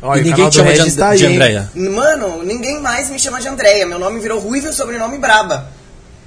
Olha, 0.00 0.18
E 0.18 0.22
o 0.22 0.24
ninguém 0.24 0.48
te 0.48 0.56
chama 0.56 0.72
de, 0.72 0.78
Regis 0.78 0.96
tá 0.96 1.14
de? 1.14 1.26
Andréia. 1.26 1.70
Mano, 1.74 2.42
ninguém 2.42 2.80
mais 2.80 3.10
me 3.10 3.18
chama 3.18 3.40
de 3.40 3.48
Andréia. 3.48 3.86
Meu 3.86 3.98
nome 3.98 4.20
virou 4.20 4.38
Ruiva 4.40 4.68
e 4.68 4.70
o 4.70 4.72
sobrenome 4.72 5.18
Braba. 5.18 5.70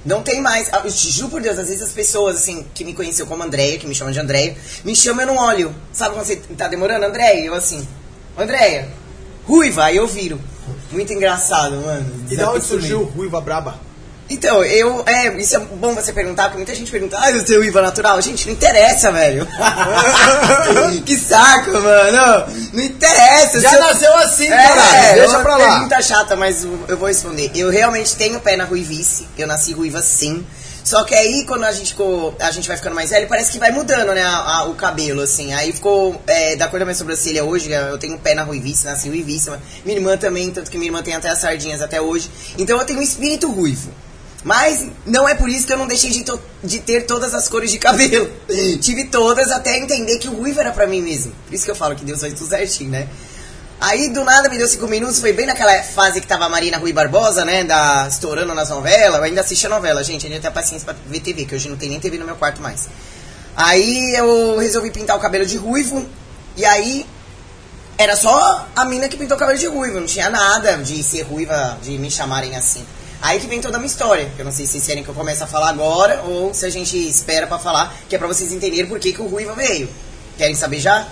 Não 0.04 0.22
tem 0.22 0.40
mais. 0.40 0.68
Ah, 0.72 0.82
eu 0.84 0.92
te 0.92 1.10
juro 1.10 1.30
por 1.30 1.42
Deus, 1.42 1.58
às 1.58 1.68
vezes 1.68 1.82
as 1.82 1.90
pessoas, 1.90 2.36
assim, 2.36 2.64
que 2.72 2.84
me 2.84 2.94
conheceu 2.94 3.26
como 3.26 3.42
Andréia, 3.42 3.76
que 3.76 3.86
me 3.86 3.94
chamam 3.94 4.12
de 4.12 4.20
Andréia, 4.20 4.54
me 4.84 4.94
chamam 4.94 5.24
e 5.24 5.28
eu 5.28 5.34
não 5.34 5.42
olho. 5.42 5.74
Sabe 5.92 6.14
quando 6.14 6.26
você 6.26 6.36
tá 6.56 6.68
demorando? 6.68 7.04
Andréia? 7.04 7.44
Eu 7.44 7.54
assim, 7.54 7.86
Andréia, 8.38 8.88
Ruiva, 9.44 9.84
aí 9.84 9.96
eu 9.96 10.06
viro. 10.06 10.40
Muito 10.92 11.12
engraçado, 11.12 11.76
mano. 11.76 12.06
E 12.30 12.36
da 12.36 12.52
onde 12.52 12.64
surgiu 12.64 13.02
Ruiva 13.02 13.40
Braba? 13.40 13.80
Então, 14.28 14.64
eu. 14.64 15.02
É, 15.06 15.28
isso 15.38 15.56
é 15.56 15.60
bom 15.60 15.94
você 15.94 16.12
perguntar, 16.12 16.44
porque 16.44 16.56
muita 16.58 16.74
gente 16.74 16.90
pergunta, 16.90 17.16
ah, 17.20 17.30
eu 17.30 17.44
tenho 17.44 17.62
IVA 17.62 17.80
natural. 17.80 18.20
Gente, 18.20 18.46
não 18.46 18.54
interessa, 18.54 19.12
velho. 19.12 19.46
que 21.04 21.16
saco, 21.16 21.70
mano. 21.72 22.46
Não 22.72 22.82
interessa. 22.82 23.60
Já 23.60 23.72
eu- 23.74 23.80
nasceu 23.80 24.14
assim, 24.18 24.46
é, 24.46 24.56
caralho. 24.56 25.14
Deixa 25.20 25.36
uma 25.36 25.40
pra 25.44 25.56
lá. 25.56 25.72
pergunta 25.74 26.02
chata, 26.02 26.36
mas 26.36 26.64
eu 26.88 26.96
vou 26.96 27.08
responder. 27.08 27.50
Eu 27.54 27.70
realmente 27.70 28.16
tenho 28.16 28.40
pé 28.40 28.56
na 28.56 28.64
ruivice. 28.64 29.26
Eu 29.38 29.46
nasci 29.46 29.72
ruiva 29.72 30.02
sim. 30.02 30.44
Só 30.82 31.02
que 31.02 31.14
aí, 31.16 31.44
quando 31.46 31.64
a 31.64 31.72
gente, 31.72 31.88
ficou, 31.90 32.36
a 32.38 32.50
gente 32.52 32.68
vai 32.68 32.76
ficando 32.76 32.94
mais 32.94 33.10
velho, 33.10 33.26
parece 33.26 33.50
que 33.50 33.58
vai 33.58 33.72
mudando, 33.72 34.14
né, 34.14 34.22
a- 34.22 34.58
a- 34.58 34.64
o 34.66 34.74
cabelo, 34.76 35.20
assim. 35.20 35.52
Aí 35.52 35.72
ficou, 35.72 36.20
é, 36.28 36.54
da 36.54 36.68
cor 36.68 36.78
da 36.78 36.84
minha 36.84 36.94
sobrancelha 36.94 37.42
hoje, 37.44 37.72
eu 37.72 37.98
tenho 37.98 38.16
pé 38.18 38.34
na 38.36 38.44
ruivice, 38.44 38.84
nasci 38.84 39.08
ruivíssima. 39.08 39.60
Minha 39.84 39.98
irmã 39.98 40.16
também, 40.16 40.48
tanto 40.52 40.70
que 40.70 40.78
minha 40.78 40.88
irmã 40.88 41.02
tem 41.02 41.14
até 41.14 41.28
as 41.28 41.40
sardinhas 41.40 41.82
até 41.82 42.00
hoje. 42.00 42.30
Então 42.56 42.78
eu 42.78 42.84
tenho 42.84 43.00
um 43.00 43.02
espírito 43.02 43.50
ruivo. 43.50 43.90
Mas 44.44 44.86
não 45.04 45.28
é 45.28 45.34
por 45.34 45.48
isso 45.48 45.66
que 45.66 45.72
eu 45.72 45.78
não 45.78 45.86
deixei 45.86 46.10
de, 46.10 46.24
de 46.62 46.78
ter 46.80 47.06
todas 47.06 47.34
as 47.34 47.48
cores 47.48 47.70
de 47.70 47.78
cabelo. 47.78 48.30
Tive 48.80 49.04
todas 49.04 49.50
até 49.50 49.76
entender 49.76 50.18
que 50.18 50.28
o 50.28 50.34
ruivo 50.34 50.60
era 50.60 50.72
pra 50.72 50.86
mim 50.86 51.02
mesmo. 51.02 51.32
Por 51.46 51.54
isso 51.54 51.64
que 51.64 51.70
eu 51.70 51.74
falo 51.74 51.96
que 51.96 52.04
Deus 52.04 52.20
faz 52.20 52.32
tudo 52.34 52.48
certinho, 52.48 52.90
né? 52.90 53.08
Aí 53.80 54.08
do 54.08 54.24
nada 54.24 54.48
me 54.48 54.56
deu 54.56 54.66
cinco 54.66 54.86
minutos, 54.86 55.20
foi 55.20 55.34
bem 55.34 55.44
naquela 55.44 55.82
fase 55.82 56.20
que 56.20 56.26
tava 56.26 56.46
a 56.46 56.48
Marina 56.48 56.78
Rui 56.78 56.92
Barbosa, 56.92 57.44
né? 57.44 57.62
Da, 57.64 58.06
estourando 58.08 58.54
nas 58.54 58.70
novelas. 58.70 59.18
Eu 59.18 59.24
ainda 59.24 59.42
assisti 59.42 59.66
a 59.66 59.70
novela, 59.70 60.02
gente. 60.02 60.26
Ainda 60.26 60.40
tenho 60.40 60.52
paciência 60.52 60.84
pra 60.86 60.94
ver 61.06 61.20
TV, 61.20 61.44
que 61.44 61.54
hoje 61.54 61.68
não 61.68 61.76
tem 61.76 61.90
nem 61.90 62.00
TV 62.00 62.16
no 62.16 62.24
meu 62.24 62.36
quarto 62.36 62.62
mais. 62.62 62.88
Aí 63.54 64.14
eu 64.16 64.58
resolvi 64.58 64.90
pintar 64.90 65.16
o 65.16 65.20
cabelo 65.20 65.44
de 65.44 65.56
ruivo. 65.56 66.06
E 66.56 66.64
aí 66.64 67.04
era 67.98 68.16
só 68.16 68.66
a 68.74 68.84
mina 68.84 69.08
que 69.08 69.16
pintou 69.16 69.36
o 69.36 69.40
cabelo 69.40 69.58
de 69.58 69.66
ruivo, 69.66 70.00
não 70.00 70.06
tinha 70.06 70.30
nada 70.30 70.76
de 70.78 71.02
ser 71.02 71.22
ruiva, 71.22 71.78
de 71.82 71.98
me 71.98 72.10
chamarem 72.10 72.56
assim. 72.56 72.84
Aí 73.20 73.40
que 73.40 73.46
vem 73.46 73.60
toda 73.60 73.78
uma 73.78 73.86
história. 73.86 74.30
Eu 74.38 74.44
não 74.44 74.52
sei 74.52 74.66
se 74.66 74.72
vocês 74.72 74.86
querem 74.86 75.02
que 75.02 75.08
eu 75.08 75.14
comece 75.14 75.42
a 75.42 75.46
falar 75.46 75.70
agora 75.70 76.22
ou 76.22 76.52
se 76.52 76.64
a 76.66 76.70
gente 76.70 76.96
espera 76.96 77.46
pra 77.46 77.58
falar, 77.58 77.94
que 78.08 78.14
é 78.14 78.18
pra 78.18 78.28
vocês 78.28 78.52
entenderem 78.52 78.86
por 78.86 78.98
que, 78.98 79.12
que 79.12 79.22
o 79.22 79.26
ruiva 79.26 79.54
veio. 79.54 79.88
Querem 80.36 80.54
saber 80.54 80.80
já? 80.80 81.06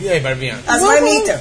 E 0.00 0.08
aí, 0.08 0.20
Barbinha? 0.20 0.58
As 0.66 0.82
marmitas. 0.82 1.40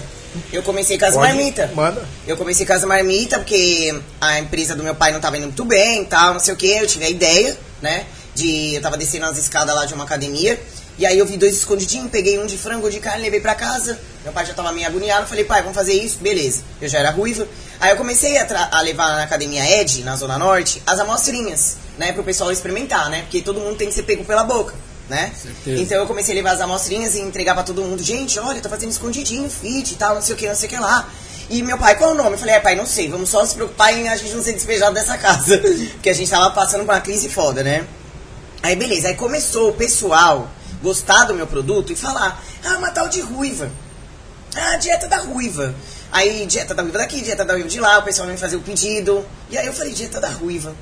Eu 0.52 0.63
comecei 0.63 0.98
com 0.98 1.06
as 1.06 1.15
marmitas. 1.15 1.72
Manda. 1.74 2.06
Eu 2.26 2.38
comecei 2.38 2.65
com 2.65 2.74
as 2.74 2.84
marmitas 2.84 3.39
porque 3.39 4.00
a 4.22 4.39
empresa 4.39 4.76
do 4.76 4.84
meu 4.84 4.96
pai 4.96 5.12
não 5.12 5.20
tava 5.20 5.38
indo 5.38 5.48
muito 5.48 5.65
bem 5.65 6.04
e 6.04 6.06
tal, 6.06 6.34
não 6.34 6.39
sei 6.39 6.54
o 6.54 6.58
que. 6.58 6.70
Eu 6.70 6.88
tive 6.88 7.06
a 7.06 7.10
ideia, 7.10 7.58
né? 7.82 8.06
De. 8.34 8.76
Eu 8.76 8.82
tava 8.82 8.98
descendo 8.98 9.26
as 9.26 9.38
escadas 9.38 9.76
lá 9.76 9.86
de 9.86 9.93
uma 9.93 10.04
academia. 10.04 10.60
E 10.98 11.06
aí 11.06 11.18
eu 11.20 11.26
vi 11.26 11.38
dois 11.38 11.56
escondidinhos, 11.56 12.10
peguei 12.10 12.40
um 12.40 12.46
de 12.48 12.58
frango 12.58 12.90
de 12.90 13.00
carne, 13.00 13.22
levei 13.22 13.40
pra 13.40 13.54
casa. 13.54 14.00
Meu 14.24 14.34
pai 14.34 14.46
já 14.46 14.54
tava 14.54 14.72
meio 14.72 14.88
agoniado. 14.88 15.28
Falei, 15.28 15.46
pai, 15.46 15.62
vamos 15.62 15.76
fazer 15.76 15.94
isso? 15.94 16.18
Beleza. 16.20 16.62
Eu 16.82 16.90
já 16.90 17.00
era 17.00 17.12
ruiva. 17.12 17.48
Aí 17.80 17.92
eu 17.92 17.98
comecei 17.98 18.38
a, 18.38 18.70
a 18.72 18.82
levar 18.82 19.16
na 19.16 19.24
academia 19.24 19.64
Ed, 19.80 20.04
na 20.04 20.16
Zona 20.16 20.38
Norte, 20.40 20.82
as 20.88 21.00
amostrinhas, 21.00 21.78
né? 22.00 22.12
Pro 22.14 22.24
pessoal 22.24 22.52
experimentar, 22.52 23.10
né? 23.12 23.22
Porque 23.22 23.42
todo 23.42 23.60
mundo 23.60 23.76
tem 23.78 23.88
que 23.88 23.94
ser 23.94 24.04
pego 24.04 24.26
pela 24.26 24.44
boca. 24.44 24.74
né? 25.08 25.32
Certeza. 25.40 25.82
Então 25.82 25.98
eu 26.00 26.08
comecei 26.08 26.34
a 26.34 26.36
levar 26.36 26.52
as 26.54 26.62
amostrinhas 26.62 27.14
e 27.16 27.20
entregar 27.20 27.54
pra 27.54 27.64
todo 27.64 27.84
mundo. 27.84 28.02
Gente, 28.04 28.40
olha, 28.40 28.60
tô 28.60 28.68
fazendo 28.68 28.90
escondidinho, 28.90 29.48
fit 29.50 29.94
e 29.94 29.96
tal, 29.98 30.16
não 30.16 30.22
sei 30.22 30.34
o 30.34 30.38
que, 30.38 30.48
não 30.48 30.56
sei 30.56 30.68
o 30.68 30.72
que 30.72 30.78
lá. 30.78 31.08
E 31.50 31.62
meu 31.64 31.78
pai, 31.78 31.96
qual 31.96 32.10
é 32.10 32.14
o 32.14 32.18
nome? 32.18 32.32
Eu 32.32 32.38
falei, 32.40 32.56
é 32.56 32.60
pai, 32.60 32.76
não 32.76 32.86
sei, 32.86 33.08
vamos 33.08 33.30
só 33.30 33.46
se 33.46 33.54
preocupar 33.56 33.94
em 33.94 34.10
a 34.10 34.16
gente 34.18 34.34
não 34.34 34.44
ser 34.44 34.52
despejado 34.54 34.94
dessa 34.96 35.18
casa. 35.18 35.58
Porque 35.94 36.10
a 36.10 36.14
gente 36.14 36.30
tava 36.30 36.50
passando 36.52 36.84
por 36.84 36.92
uma 36.94 37.00
crise 37.00 37.30
foda, 37.30 37.64
né? 37.64 37.86
Aí 38.64 38.76
beleza, 38.76 39.08
aí 39.10 39.16
começou 39.16 39.70
o 39.70 39.74
pessoal 39.74 40.50
gostar 40.82 41.26
do 41.26 41.34
meu 41.34 41.48
produto 41.48 41.92
e 41.92 41.96
falar, 41.96 42.44
ah, 42.63 42.78
uma 42.78 42.92
tal 42.92 43.08
de 43.08 43.22
ruiva. 43.22 43.70
Ah, 44.56 44.78
dieta 44.78 45.08
da 45.08 45.18
ruiva. 45.18 45.74
Aí, 46.12 46.46
dieta 46.46 46.74
da 46.74 46.82
ruiva 46.82 46.98
daqui, 46.98 47.22
dieta 47.22 47.44
da 47.44 47.54
ruiva 47.54 47.70
de 47.70 47.80
lá, 47.80 48.00
o 48.00 48.04
pessoal 48.04 48.28
vem 48.28 48.38
fazer 48.38 48.56
o 48.56 48.62
pedido. 48.62 49.26
E 49.50 49.58
aí 49.58 49.68
eu 49.68 49.74
falei, 49.74 49.94
dieta 49.94 50.20
da 50.20 50.30
ruiva. 50.30 50.74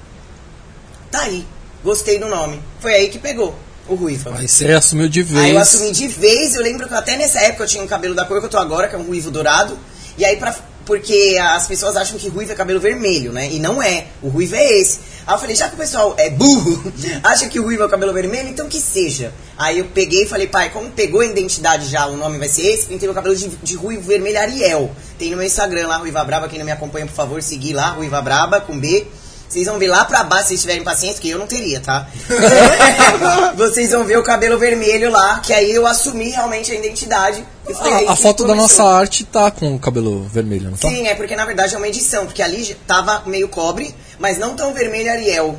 Tá 1.11 1.21
aí, 1.21 1.45
gostei 1.83 2.19
do 2.19 2.27
nome. 2.27 2.61
Foi 2.79 2.93
aí 2.93 3.09
que 3.09 3.19
pegou 3.19 3.55
o 3.87 3.95
ruiva. 3.95 4.35
Aí 4.37 4.47
você 4.47 4.71
assumiu 4.71 5.07
de 5.07 5.23
vez. 5.23 5.43
Aí 5.43 5.51
eu 5.51 5.59
assumi 5.59 5.91
de 5.91 6.07
vez, 6.07 6.55
eu 6.55 6.61
lembro 6.61 6.87
que 6.87 6.93
até 6.93 7.17
nessa 7.17 7.39
época 7.39 7.63
eu 7.63 7.67
tinha 7.67 7.83
um 7.83 7.87
cabelo 7.87 8.15
da 8.15 8.25
cor 8.25 8.39
que 8.39 8.45
eu 8.45 8.49
tô 8.49 8.57
agora, 8.57 8.87
que 8.87 8.95
é 8.95 8.97
um 8.97 9.03
ruivo 9.03 9.31
dourado. 9.31 9.77
E 10.17 10.23
aí, 10.23 10.37
pra, 10.37 10.55
porque 10.85 11.37
as 11.41 11.67
pessoas 11.67 11.95
acham 11.97 12.17
que 12.17 12.29
ruivo 12.29 12.51
é 12.51 12.55
cabelo 12.55 12.79
vermelho, 12.79 13.31
né? 13.31 13.49
E 13.51 13.59
não 13.59 13.81
é. 13.81 14.07
O 14.21 14.29
ruivo 14.29 14.55
é 14.55 14.79
esse. 14.79 14.99
Aí 15.27 15.33
eu 15.33 15.39
falei, 15.39 15.55
já 15.55 15.67
que 15.67 15.75
o 15.75 15.77
pessoal 15.77 16.13
é 16.17 16.29
burro, 16.29 16.93
acha 17.23 17.47
que 17.49 17.59
o 17.59 17.63
ruivo 17.63 17.83
é 17.83 17.85
o 17.85 17.89
cabelo 17.89 18.13
vermelho, 18.13 18.49
então 18.49 18.69
que 18.69 18.79
seja. 18.79 19.33
Aí 19.57 19.79
eu 19.79 19.85
peguei 19.85 20.23
e 20.23 20.27
falei, 20.27 20.47
pai, 20.47 20.69
como 20.69 20.89
pegou 20.91 21.21
a 21.21 21.25
identidade 21.25 21.87
já, 21.89 22.05
o 22.05 22.15
nome 22.15 22.37
vai 22.37 22.47
ser 22.47 22.61
esse, 22.61 22.85
pintei 22.85 23.07
meu 23.07 23.15
cabelo 23.15 23.35
de, 23.35 23.47
de 23.47 23.75
ruivo 23.75 24.03
vermelho 24.03 24.39
Ariel. 24.39 24.91
Tem 25.17 25.31
no 25.31 25.37
meu 25.37 25.45
Instagram 25.45 25.87
lá, 25.87 25.97
Ruiva 25.97 26.23
Braba, 26.23 26.47
quem 26.47 26.59
não 26.59 26.65
me 26.65 26.71
acompanha, 26.71 27.07
por 27.07 27.15
favor, 27.15 27.41
seguir 27.41 27.73
lá, 27.73 27.89
Ruiva 27.89 28.21
Braba, 28.21 28.61
com 28.61 28.79
B. 28.79 29.07
Vocês 29.47 29.67
vão 29.67 29.79
ver 29.79 29.87
lá 29.87 30.03
pra 30.03 30.23
baixo, 30.23 30.43
se 30.43 30.49
vocês 30.49 30.61
tiverem 30.61 30.83
paciência, 30.83 31.21
que 31.21 31.29
eu 31.29 31.39
não 31.39 31.47
teria, 31.47 31.79
tá? 31.79 32.07
Vocês 33.55 33.91
vão 33.91 34.03
ver 34.03 34.17
o 34.17 34.23
cabelo 34.23 34.57
vermelho 34.57 35.09
lá, 35.11 35.39
que 35.39 35.53
aí 35.53 35.71
eu 35.71 35.87
assumi 35.87 36.29
realmente 36.29 36.71
a 36.71 36.75
identidade. 36.75 37.45
Aí 37.81 38.07
A, 38.07 38.11
a 38.11 38.15
foto 38.15 38.45
da 38.45 38.53
nossa 38.55 38.83
arte 38.83 39.23
tá 39.25 39.49
com 39.51 39.75
o 39.75 39.79
cabelo 39.79 40.23
vermelho, 40.31 40.69
não 40.69 40.77
tá? 40.77 40.87
Sim, 40.89 41.07
é 41.07 41.15
porque 41.15 41.35
na 41.35 41.45
verdade 41.45 41.73
é 41.73 41.77
uma 41.77 41.87
edição, 41.87 42.25
porque 42.25 42.41
ali 42.41 42.75
tava 42.87 43.23
meio 43.25 43.47
cobre, 43.47 43.93
mas 44.19 44.37
não 44.37 44.55
tão 44.55 44.73
vermelho 44.73 45.11
Ariel. 45.11 45.57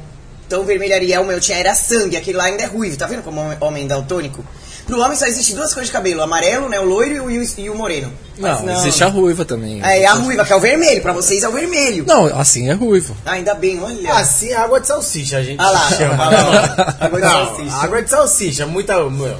Tão 0.49 0.65
vermelho 0.65 0.95
Ariel, 0.95 1.23
o 1.23 1.27
meu 1.27 1.41
tinha 1.41 1.59
era 1.59 1.75
sangue, 1.75 2.17
aquele 2.17 2.39
lá 2.39 2.45
ainda 2.45 2.63
é 2.63 2.67
ruivo, 2.67 2.97
tá 2.97 3.07
vendo 3.07 3.23
como 3.23 3.41
é 3.41 3.59
um 3.61 3.67
homem 3.67 3.87
daltônico? 3.87 4.45
Pro 4.87 5.01
homem 5.01 5.17
só 5.19 5.27
existe 5.27 5.53
duas 5.53 5.75
cores 5.75 5.89
de 5.89 5.93
cabelo, 5.93 6.21
o 6.21 6.23
amarelo, 6.23 6.69
né, 6.69 6.79
o 6.79 6.85
loiro 6.85 7.29
e 7.29 7.39
o, 7.41 7.43
e 7.59 7.69
o 7.69 7.75
moreno. 7.75 8.13
Mas 8.39 8.63
Não, 8.63 8.73
existe 8.79 9.03
a 9.03 9.09
ruiva 9.09 9.45
também. 9.45 9.83
É, 9.83 10.07
a 10.07 10.13
ruiva, 10.13 10.45
que 10.45 10.53
é 10.53 10.57
o 10.57 10.61
vermelho, 10.61 11.03
pra 11.03 11.13
vocês 11.13 11.43
é 11.43 11.49
o 11.49 11.53
vermelho. 11.53 12.05
Não, 12.07 12.27
assim 12.39 12.69
é 12.71 12.73
ruivo. 12.73 13.17
Ah, 13.27 13.33
ainda 13.33 13.53
bem, 13.57 13.83
olha. 13.83 14.13
Assim 14.15 14.51
é 14.51 14.55
água 14.57 14.81
de 14.81 14.87
salsicha, 14.87 15.39
a 15.39 15.43
gente 15.43 15.59
Ah 15.61 15.71
lá, 15.71 15.89
chama. 15.91 16.25
ah 16.25 16.31
lá, 16.31 16.97
ó. 17.01 17.05
Água 17.07 17.21
de 17.21 17.27
Não, 17.27 17.47
salsicha. 17.47 17.77
água 17.77 18.03
de 18.03 18.11
salsicha, 18.11 18.67
muita. 18.67 19.11
Meu, 19.11 19.37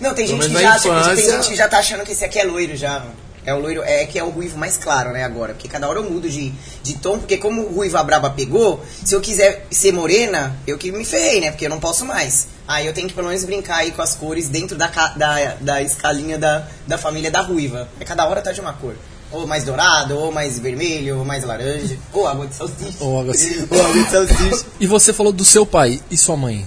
Não, 0.00 0.14
tem 0.14 0.26
gente 0.26 0.38
que 0.48 0.52
já 0.62 0.70
acha, 0.74 0.82
que- 0.82 0.88
tem 0.88 0.98
infância- 1.12 1.32
gente 1.42 1.48
que 1.50 1.56
já 1.56 1.68
tá 1.68 1.78
achando 1.78 2.04
que 2.04 2.12
esse 2.12 2.24
aqui 2.24 2.38
é 2.38 2.44
loiro 2.44 2.76
já. 2.76 3.04
É 3.44 3.54
o 3.54 3.58
loiro, 3.58 3.82
é 3.82 4.04
que 4.04 4.18
é 4.18 4.22
o 4.22 4.28
ruivo 4.28 4.58
mais 4.58 4.76
claro, 4.76 5.12
né, 5.12 5.24
agora. 5.24 5.54
Porque 5.54 5.66
cada 5.66 5.88
hora 5.88 5.98
eu 5.98 6.08
mudo 6.10 6.28
de, 6.28 6.52
de 6.82 6.94
tom, 6.98 7.18
porque 7.18 7.38
como 7.38 7.62
o 7.62 7.74
ruiva 7.74 8.02
braba 8.04 8.28
pegou, 8.30 8.84
se 9.02 9.14
eu 9.14 9.20
quiser 9.20 9.66
ser 9.70 9.92
morena, 9.92 10.56
eu 10.66 10.76
que 10.76 10.92
me 10.92 11.04
ferrei, 11.06 11.40
né? 11.40 11.50
Porque 11.50 11.64
eu 11.64 11.70
não 11.70 11.80
posso 11.80 12.04
mais. 12.04 12.48
Aí 12.68 12.86
eu 12.86 12.92
tenho 12.92 13.08
que 13.08 13.14
pelo 13.14 13.28
menos 13.28 13.42
brincar 13.44 13.76
aí 13.76 13.92
com 13.92 14.02
as 14.02 14.14
cores 14.14 14.48
dentro 14.48 14.76
da, 14.76 14.88
da, 14.88 15.54
da 15.58 15.82
escalinha 15.82 16.38
da, 16.38 16.66
da 16.86 16.98
família 16.98 17.30
da 17.30 17.40
ruiva. 17.40 17.88
É 17.98 18.04
cada 18.04 18.26
hora 18.28 18.42
tá 18.42 18.52
de 18.52 18.60
uma 18.60 18.74
cor. 18.74 18.94
Ou 19.32 19.46
mais 19.46 19.64
dourado, 19.64 20.18
ou 20.18 20.30
mais 20.30 20.58
vermelho, 20.58 21.18
ou 21.20 21.24
mais 21.24 21.42
laranja. 21.42 21.96
Ou 22.12 22.26
água 22.28 22.46
de 22.46 22.54
salsicha. 22.54 22.96
Ou 23.00 23.20
água 23.20 23.32
de- 23.32 23.66
ou 23.70 23.80
água 23.82 24.04
de 24.04 24.10
salsicha. 24.10 24.66
E 24.78 24.86
você 24.86 25.12
falou 25.14 25.32
do 25.32 25.44
seu 25.46 25.64
pai 25.64 25.98
e 26.10 26.16
sua 26.16 26.36
mãe? 26.36 26.66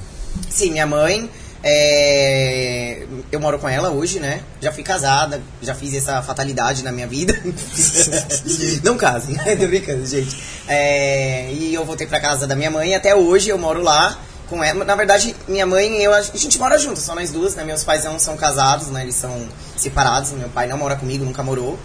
Sim, 0.49 0.71
minha 0.71 0.87
mãe. 0.87 1.29
É, 1.63 3.05
Eu 3.31 3.39
moro 3.39 3.57
com 3.57 3.69
ela 3.69 3.89
hoje, 3.89 4.19
né? 4.19 4.41
Já 4.61 4.71
fui 4.71 4.83
casada, 4.83 5.41
já 5.61 5.73
fiz 5.73 5.93
essa 5.93 6.21
fatalidade 6.21 6.83
na 6.83 6.91
minha 6.91 7.07
vida. 7.07 7.33
Não 8.83 8.97
casem, 8.97 9.35
tô 9.35 9.67
brincando, 9.67 10.05
gente. 10.05 10.37
É, 10.67 11.51
E 11.51 11.73
eu 11.73 11.85
voltei 11.85 12.05
pra 12.05 12.19
casa 12.19 12.45
da 12.45 12.55
minha 12.55 12.69
mãe, 12.69 12.93
até 12.93 13.15
hoje 13.15 13.49
eu 13.49 13.57
moro 13.57 13.81
lá 13.81 14.19
com 14.49 14.63
ela. 14.63 14.83
Na 14.83 14.95
verdade, 14.95 15.35
minha 15.47 15.65
mãe 15.65 15.99
e 15.99 16.03
eu, 16.03 16.13
a 16.13 16.21
gente 16.21 16.59
mora 16.59 16.77
junto, 16.77 16.99
só 16.99 17.15
nós 17.15 17.31
duas, 17.31 17.55
né? 17.55 17.63
Meus 17.63 17.83
pais 17.83 18.03
não 18.03 18.19
são 18.19 18.35
casados, 18.35 18.87
né? 18.87 19.03
Eles 19.03 19.15
são 19.15 19.47
separados. 19.77 20.31
Meu 20.31 20.49
pai 20.49 20.67
não 20.67 20.77
mora 20.77 20.95
comigo, 20.95 21.23
nunca 21.23 21.41
morou. 21.41 21.79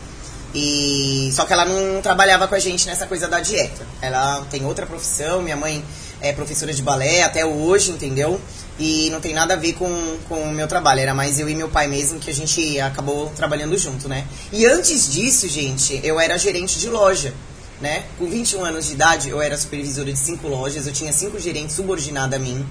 E 0.54 1.30
só 1.32 1.44
que 1.44 1.52
ela 1.52 1.64
não 1.64 2.00
trabalhava 2.00 2.48
com 2.48 2.54
a 2.54 2.58
gente 2.58 2.86
nessa 2.86 3.06
coisa 3.06 3.28
da 3.28 3.38
dieta. 3.38 3.86
Ela 4.00 4.44
tem 4.50 4.64
outra 4.64 4.86
profissão, 4.86 5.42
minha 5.42 5.56
mãe 5.56 5.84
é 6.20 6.32
professora 6.32 6.72
de 6.72 6.82
balé 6.82 7.22
até 7.22 7.44
hoje, 7.44 7.90
entendeu? 7.90 8.40
E 8.78 9.10
não 9.10 9.20
tem 9.20 9.34
nada 9.34 9.54
a 9.54 9.56
ver 9.56 9.72
com, 9.72 10.18
com 10.28 10.40
o 10.42 10.52
meu 10.52 10.68
trabalho, 10.68 11.00
era 11.00 11.12
mais 11.12 11.40
eu 11.40 11.48
e 11.48 11.54
meu 11.54 11.68
pai 11.68 11.88
mesmo 11.88 12.20
que 12.20 12.30
a 12.30 12.34
gente 12.34 12.78
acabou 12.78 13.28
trabalhando 13.30 13.76
junto, 13.76 14.08
né? 14.08 14.24
E 14.52 14.66
antes 14.66 15.12
disso, 15.12 15.48
gente, 15.48 16.00
eu 16.04 16.20
era 16.20 16.38
gerente 16.38 16.78
de 16.78 16.88
loja, 16.88 17.34
né? 17.80 18.04
Com 18.18 18.26
21 18.26 18.64
anos 18.64 18.86
de 18.86 18.92
idade, 18.92 19.30
eu 19.30 19.42
era 19.42 19.58
supervisora 19.58 20.12
de 20.12 20.18
cinco 20.18 20.46
lojas, 20.46 20.86
eu 20.86 20.92
tinha 20.92 21.12
cinco 21.12 21.40
gerentes 21.40 21.74
subordinados 21.74 22.36
a 22.36 22.38
mim. 22.38 22.64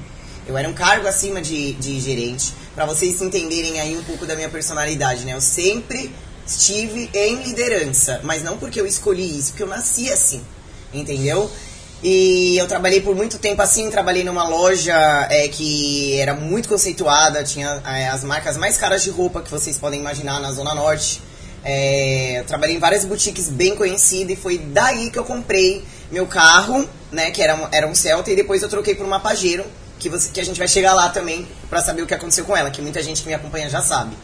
Eu 0.48 0.58
era 0.58 0.70
um 0.70 0.74
cargo 0.74 1.08
acima 1.08 1.41
de, 1.41 1.74
de 1.74 2.00
gerente. 2.00 2.54
Pra 2.74 2.86
vocês 2.86 3.22
entenderem 3.22 3.82
aí 3.82 3.98
um 3.98 4.04
pouco 4.04 4.26
da 4.26 4.34
minha 4.34 4.48
personalidade, 4.48 5.26
né? 5.26 5.34
Eu 5.34 5.41
sempre 5.41 6.10
estive 6.48 7.10
em 7.13 7.43
liderança, 7.43 8.22
mas 8.24 8.41
não 8.41 8.58
porque 8.58 8.80
eu 8.80 8.88
escolhi 8.88 9.38
isso, 9.38 9.50
porque 9.50 9.63
eu 9.63 9.67
nasci 9.67 10.10
assim, 10.10 10.41
entendeu? 10.93 11.52
E 12.04 12.56
eu 12.58 12.68
trabalhei 12.68 13.02
por 13.02 13.16
muito 13.16 13.40
tempo 13.40 13.62
assim, 13.62 13.90
trabalhei 13.90 14.24
numa 14.24 14.48
loja 14.48 15.28
é, 15.32 15.48
que 15.48 16.20
era 16.20 16.36
muito 16.36 16.70
conceituada, 16.70 17.44
tinha 17.44 17.82
é, 17.86 18.08
as 18.08 18.24
marcas 18.24 18.56
mais 18.56 18.78
caras 18.78 19.04
de 19.04 19.10
roupa 19.10 19.42
que 19.42 19.50
vocês 19.50 19.78
podem 19.78 20.00
imaginar 20.00 20.40
na 20.40 20.52
Zona 20.52 20.76
Norte. 20.76 21.22
É, 21.64 22.44
trabalhei 22.48 22.76
em 22.76 22.80
várias 22.80 23.04
boutiques 23.04 23.50
bem 23.50 23.76
conhecidas 23.76 24.38
e 24.38 24.40
foi 24.40 24.60
daí 24.60 25.10
que 25.10 25.18
eu 25.18 25.26
comprei 25.26 25.84
meu 26.12 26.28
carro, 26.28 26.88
né, 27.12 27.32
que 27.32 27.42
era, 27.42 27.68
era 27.72 27.88
um 27.88 27.96
Celta, 27.96 28.32
e 28.32 28.36
depois 28.36 28.62
eu 28.62 28.70
troquei 28.70 28.94
por 28.94 29.06
uma 29.06 29.20
Pajero, 29.20 29.66
que, 30.00 30.08
você, 30.08 30.30
que 30.30 30.40
a 30.40 30.46
gente 30.46 30.60
vai 30.60 30.68
chegar 30.68 30.94
lá 30.94 31.10
também 31.10 31.48
pra 31.70 31.82
saber 31.82 32.04
o 32.04 32.08
que 32.08 32.14
aconteceu 32.14 32.46
com 32.46 32.56
ela, 32.56 32.70
que 32.70 32.82
muita 32.82 33.02
gente 33.02 33.24
que 33.24 33.28
me 33.28 33.34
acompanha 33.34 33.70
já 33.70 33.82
sabe. 33.82 34.16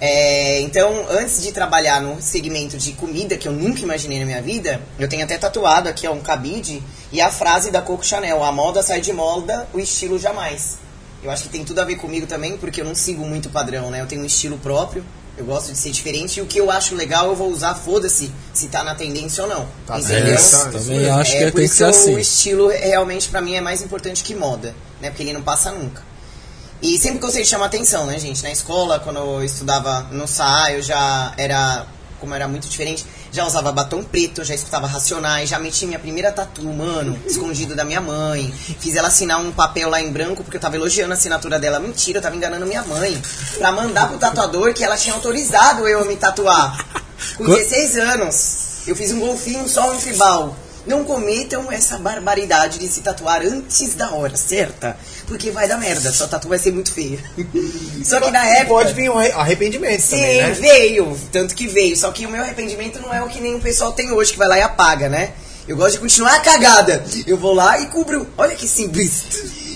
É, 0.00 0.60
então, 0.60 1.06
antes 1.10 1.42
de 1.42 1.52
trabalhar 1.52 2.00
no 2.00 2.22
segmento 2.22 2.78
de 2.78 2.92
comida, 2.92 3.36
que 3.36 3.46
eu 3.46 3.52
nunca 3.52 3.82
imaginei 3.82 4.18
na 4.18 4.24
minha 4.24 4.40
vida, 4.40 4.80
eu 4.98 5.06
tenho 5.06 5.22
até 5.22 5.36
tatuado 5.36 5.90
aqui 5.90 6.06
ó, 6.06 6.12
um 6.12 6.20
cabide 6.20 6.82
e 7.12 7.20
a 7.20 7.30
frase 7.30 7.70
da 7.70 7.82
Coco 7.82 8.04
Chanel: 8.04 8.42
A 8.42 8.50
moda 8.50 8.82
sai 8.82 9.00
de 9.00 9.12
moda, 9.12 9.68
o 9.74 9.78
estilo 9.78 10.18
jamais. 10.18 10.78
Eu 11.22 11.30
acho 11.30 11.44
que 11.44 11.48
tem 11.50 11.64
tudo 11.64 11.80
a 11.80 11.84
ver 11.84 11.96
comigo 11.96 12.26
também, 12.26 12.56
porque 12.56 12.80
eu 12.80 12.84
não 12.84 12.94
sigo 12.94 13.26
muito 13.26 13.50
padrão, 13.50 13.90
né? 13.90 14.00
Eu 14.00 14.06
tenho 14.06 14.22
um 14.22 14.24
estilo 14.24 14.56
próprio, 14.56 15.04
eu 15.36 15.44
gosto 15.44 15.70
de 15.70 15.76
ser 15.76 15.90
diferente 15.90 16.38
e 16.38 16.42
o 16.42 16.46
que 16.46 16.58
eu 16.58 16.70
acho 16.70 16.94
legal 16.94 17.26
eu 17.26 17.36
vou 17.36 17.50
usar, 17.50 17.74
foda-se 17.74 18.32
se 18.54 18.68
tá 18.68 18.82
na 18.82 18.94
tendência 18.94 19.44
ou 19.44 19.48
não. 19.50 19.68
Tá 19.86 19.98
entendeu? 19.98 20.38
certo. 20.38 20.78
Também 20.78 21.10
acho 21.10 21.32
é, 21.32 21.38
que 21.38 21.44
tem 21.44 21.52
que 21.52 21.62
isso 21.62 21.74
ser 21.74 21.84
assim. 21.84 22.14
o 22.14 22.18
estilo 22.18 22.68
realmente 22.68 23.28
pra 23.28 23.42
mim 23.42 23.54
é 23.54 23.60
mais 23.60 23.82
importante 23.82 24.24
que 24.24 24.34
moda, 24.34 24.74
né? 25.00 25.10
Porque 25.10 25.22
ele 25.22 25.34
não 25.34 25.42
passa 25.42 25.70
nunca. 25.72 26.02
E 26.82 26.98
sempre 26.98 27.18
gostei 27.18 27.42
de 27.42 27.48
chamar 27.48 27.66
atenção, 27.66 28.06
né, 28.06 28.18
gente? 28.18 28.42
Na 28.42 28.50
escola, 28.50 28.98
quando 29.00 29.18
eu 29.18 29.44
estudava 29.44 30.06
no 30.10 30.26
SA, 30.26 30.72
eu 30.72 30.80
já 30.82 31.32
era, 31.36 31.86
como 32.18 32.34
era 32.34 32.48
muito 32.48 32.66
diferente, 32.68 33.04
já 33.30 33.44
usava 33.46 33.70
batom 33.70 34.02
preto, 34.02 34.42
já 34.42 34.54
escutava 34.54 34.86
Racionais, 34.86 35.50
já 35.50 35.58
meti 35.58 35.84
minha 35.86 35.98
primeira 35.98 36.32
tatu, 36.32 36.64
mano, 36.64 37.18
escondido 37.28 37.76
da 37.76 37.84
minha 37.84 38.00
mãe. 38.00 38.50
Fiz 38.80 38.96
ela 38.96 39.08
assinar 39.08 39.38
um 39.40 39.52
papel 39.52 39.90
lá 39.90 40.00
em 40.00 40.10
branco, 40.10 40.42
porque 40.42 40.56
eu 40.56 40.60
tava 40.60 40.76
elogiando 40.76 41.12
a 41.12 41.16
assinatura 41.16 41.58
dela. 41.58 41.78
Mentira, 41.78 42.18
eu 42.18 42.22
tava 42.22 42.34
enganando 42.34 42.64
minha 42.64 42.82
mãe. 42.82 43.20
Pra 43.58 43.70
mandar 43.72 44.08
pro 44.08 44.16
tatuador 44.18 44.72
que 44.72 44.82
ela 44.82 44.96
tinha 44.96 45.14
autorizado 45.14 45.86
eu 45.86 46.00
a 46.00 46.04
me 46.06 46.16
tatuar. 46.16 46.82
Com 47.36 47.44
Qu- 47.44 47.54
16 47.56 47.98
anos. 47.98 48.56
Eu 48.86 48.96
fiz 48.96 49.12
um 49.12 49.20
golfinho 49.20 49.68
só 49.68 49.92
um 49.92 49.98
tribal. 49.98 50.56
Não 50.90 51.04
cometam 51.04 51.70
essa 51.70 51.96
barbaridade 51.98 52.80
de 52.80 52.88
se 52.88 53.00
tatuar 53.00 53.42
antes 53.42 53.94
da 53.94 54.10
hora 54.10 54.36
certa, 54.36 54.96
porque 55.28 55.52
vai 55.52 55.68
dar 55.68 55.78
merda, 55.78 56.10
sua 56.10 56.26
tatu 56.26 56.48
vai 56.48 56.58
ser 56.58 56.72
muito 56.72 56.92
feia. 56.92 57.20
Só 58.04 58.20
que 58.20 58.28
na 58.32 58.44
época. 58.44 58.66
Pode 58.66 58.92
vir 58.92 59.08
um 59.08 59.16
arre- 59.16 59.30
arrependimento 59.30 60.00
Sim, 60.00 60.16
também, 60.16 60.36
né? 60.42 60.50
veio, 60.50 61.16
tanto 61.30 61.54
que 61.54 61.68
veio. 61.68 61.96
Só 61.96 62.10
que 62.10 62.26
o 62.26 62.28
meu 62.28 62.42
arrependimento 62.42 62.98
não 63.00 63.14
é 63.14 63.22
o 63.22 63.28
que 63.28 63.40
nem 63.40 63.54
o 63.54 63.60
pessoal 63.60 63.92
tem 63.92 64.10
hoje, 64.10 64.32
que 64.32 64.38
vai 64.38 64.48
lá 64.48 64.58
e 64.58 64.62
apaga, 64.62 65.08
né? 65.08 65.30
Eu 65.68 65.76
gosto 65.76 65.92
de 65.92 65.98
continuar 66.00 66.34
a 66.34 66.40
cagada. 66.40 67.04
Eu 67.24 67.36
vou 67.36 67.54
lá 67.54 67.78
e 67.78 67.86
cubro. 67.86 68.26
Olha 68.36 68.56
que 68.56 68.66
simples. 68.66 69.22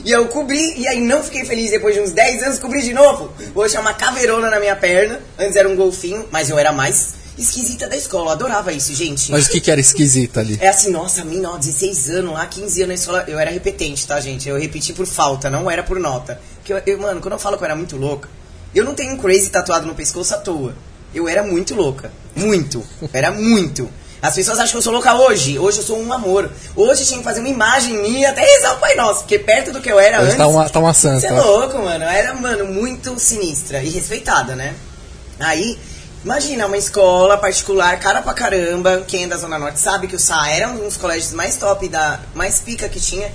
E 0.04 0.10
eu 0.10 0.26
cobri, 0.26 0.74
e 0.76 0.88
aí 0.88 1.00
não 1.00 1.22
fiquei 1.22 1.44
feliz 1.44 1.70
depois 1.70 1.94
de 1.94 2.00
uns 2.00 2.10
10 2.10 2.42
anos, 2.42 2.58
cobri 2.58 2.82
de 2.82 2.92
novo. 2.92 3.32
Hoje 3.54 3.76
é 3.76 3.80
uma 3.80 3.94
caveirona 3.94 4.50
na 4.50 4.58
minha 4.58 4.74
perna. 4.74 5.20
Antes 5.38 5.54
era 5.54 5.68
um 5.68 5.76
golfinho, 5.76 6.26
mas 6.32 6.50
eu 6.50 6.58
era 6.58 6.72
mais 6.72 7.22
esquisita 7.36 7.88
da 7.88 7.96
escola. 7.96 8.26
Eu 8.26 8.30
adorava 8.30 8.72
isso, 8.72 8.94
gente. 8.94 9.30
Mas 9.30 9.46
o 9.46 9.50
que, 9.50 9.60
que 9.60 9.70
era 9.70 9.80
esquisito 9.80 10.38
ali? 10.38 10.58
É 10.60 10.68
assim, 10.68 10.90
nossa, 10.90 11.22
a 11.22 11.24
mim, 11.24 11.44
ó, 11.44 11.56
16 11.56 12.10
anos 12.10 12.34
lá, 12.34 12.46
15 12.46 12.82
anos 12.82 12.88
na 12.88 12.94
escola, 12.94 13.24
eu 13.28 13.38
era 13.38 13.50
repetente, 13.50 14.06
tá, 14.06 14.20
gente? 14.20 14.48
Eu 14.48 14.58
repeti 14.58 14.92
por 14.92 15.06
falta, 15.06 15.50
não 15.50 15.70
era 15.70 15.82
por 15.82 15.98
nota. 15.98 16.40
Porque, 16.56 16.72
eu, 16.72 16.82
eu, 16.86 16.98
mano, 16.98 17.20
quando 17.20 17.32
eu 17.32 17.38
falo 17.38 17.56
que 17.56 17.62
eu 17.62 17.66
era 17.66 17.76
muito 17.76 17.96
louca, 17.96 18.28
eu 18.74 18.84
não 18.84 18.94
tenho 18.94 19.14
um 19.14 19.18
crazy 19.18 19.50
tatuado 19.50 19.86
no 19.86 19.94
pescoço 19.94 20.34
à 20.34 20.38
toa. 20.38 20.74
Eu 21.14 21.28
era 21.28 21.42
muito 21.42 21.74
louca. 21.74 22.10
Muito. 22.34 22.84
Era 23.12 23.30
muito. 23.30 23.88
As 24.20 24.34
pessoas 24.34 24.58
acham 24.58 24.70
que 24.70 24.76
eu 24.78 24.82
sou 24.82 24.92
louca 24.92 25.14
hoje. 25.14 25.58
Hoje 25.58 25.78
eu 25.78 25.84
sou 25.84 26.00
um 26.00 26.10
amor. 26.10 26.50
Hoje 26.74 27.02
eu 27.02 27.06
tinha 27.06 27.18
que 27.18 27.24
fazer 27.24 27.40
uma 27.40 27.48
imagem 27.48 27.98
minha 27.98 28.30
até 28.30 28.40
rezar 28.40 28.74
o 28.74 28.78
Pai 28.78 28.94
Nosso. 28.94 29.20
Porque 29.20 29.38
perto 29.38 29.70
do 29.70 29.82
que 29.82 29.92
eu 29.92 30.00
era 30.00 30.16
Hoje 30.16 30.28
antes. 30.28 30.38
tá 30.38 30.46
uma, 30.46 30.68
tá 30.68 30.80
uma 30.80 30.94
santa. 30.94 31.20
Você 31.20 31.26
é 31.26 31.32
louco, 31.32 31.78
mano. 31.78 32.04
Eu 32.04 32.08
era, 32.08 32.32
mano, 32.32 32.64
muito 32.64 33.18
sinistra 33.20 33.82
e 33.82 33.90
respeitada, 33.90 34.56
né? 34.56 34.74
Aí, 35.38 35.78
imagina, 36.24 36.66
uma 36.66 36.76
escola 36.76 37.36
particular, 37.36 37.98
cara 38.00 38.22
pra 38.22 38.32
caramba. 38.32 39.04
Quem 39.06 39.24
é 39.24 39.26
da 39.26 39.36
Zona 39.36 39.58
Norte 39.58 39.78
sabe 39.78 40.08
que 40.08 40.16
o 40.16 40.18
SA 40.18 40.48
era 40.48 40.68
um 40.68 40.78
dos 40.78 40.96
colégios 40.96 41.32
mais 41.32 41.56
top, 41.56 41.88
da 41.88 42.20
mais 42.34 42.60
pica 42.60 42.88
que 42.88 42.98
tinha. 42.98 43.30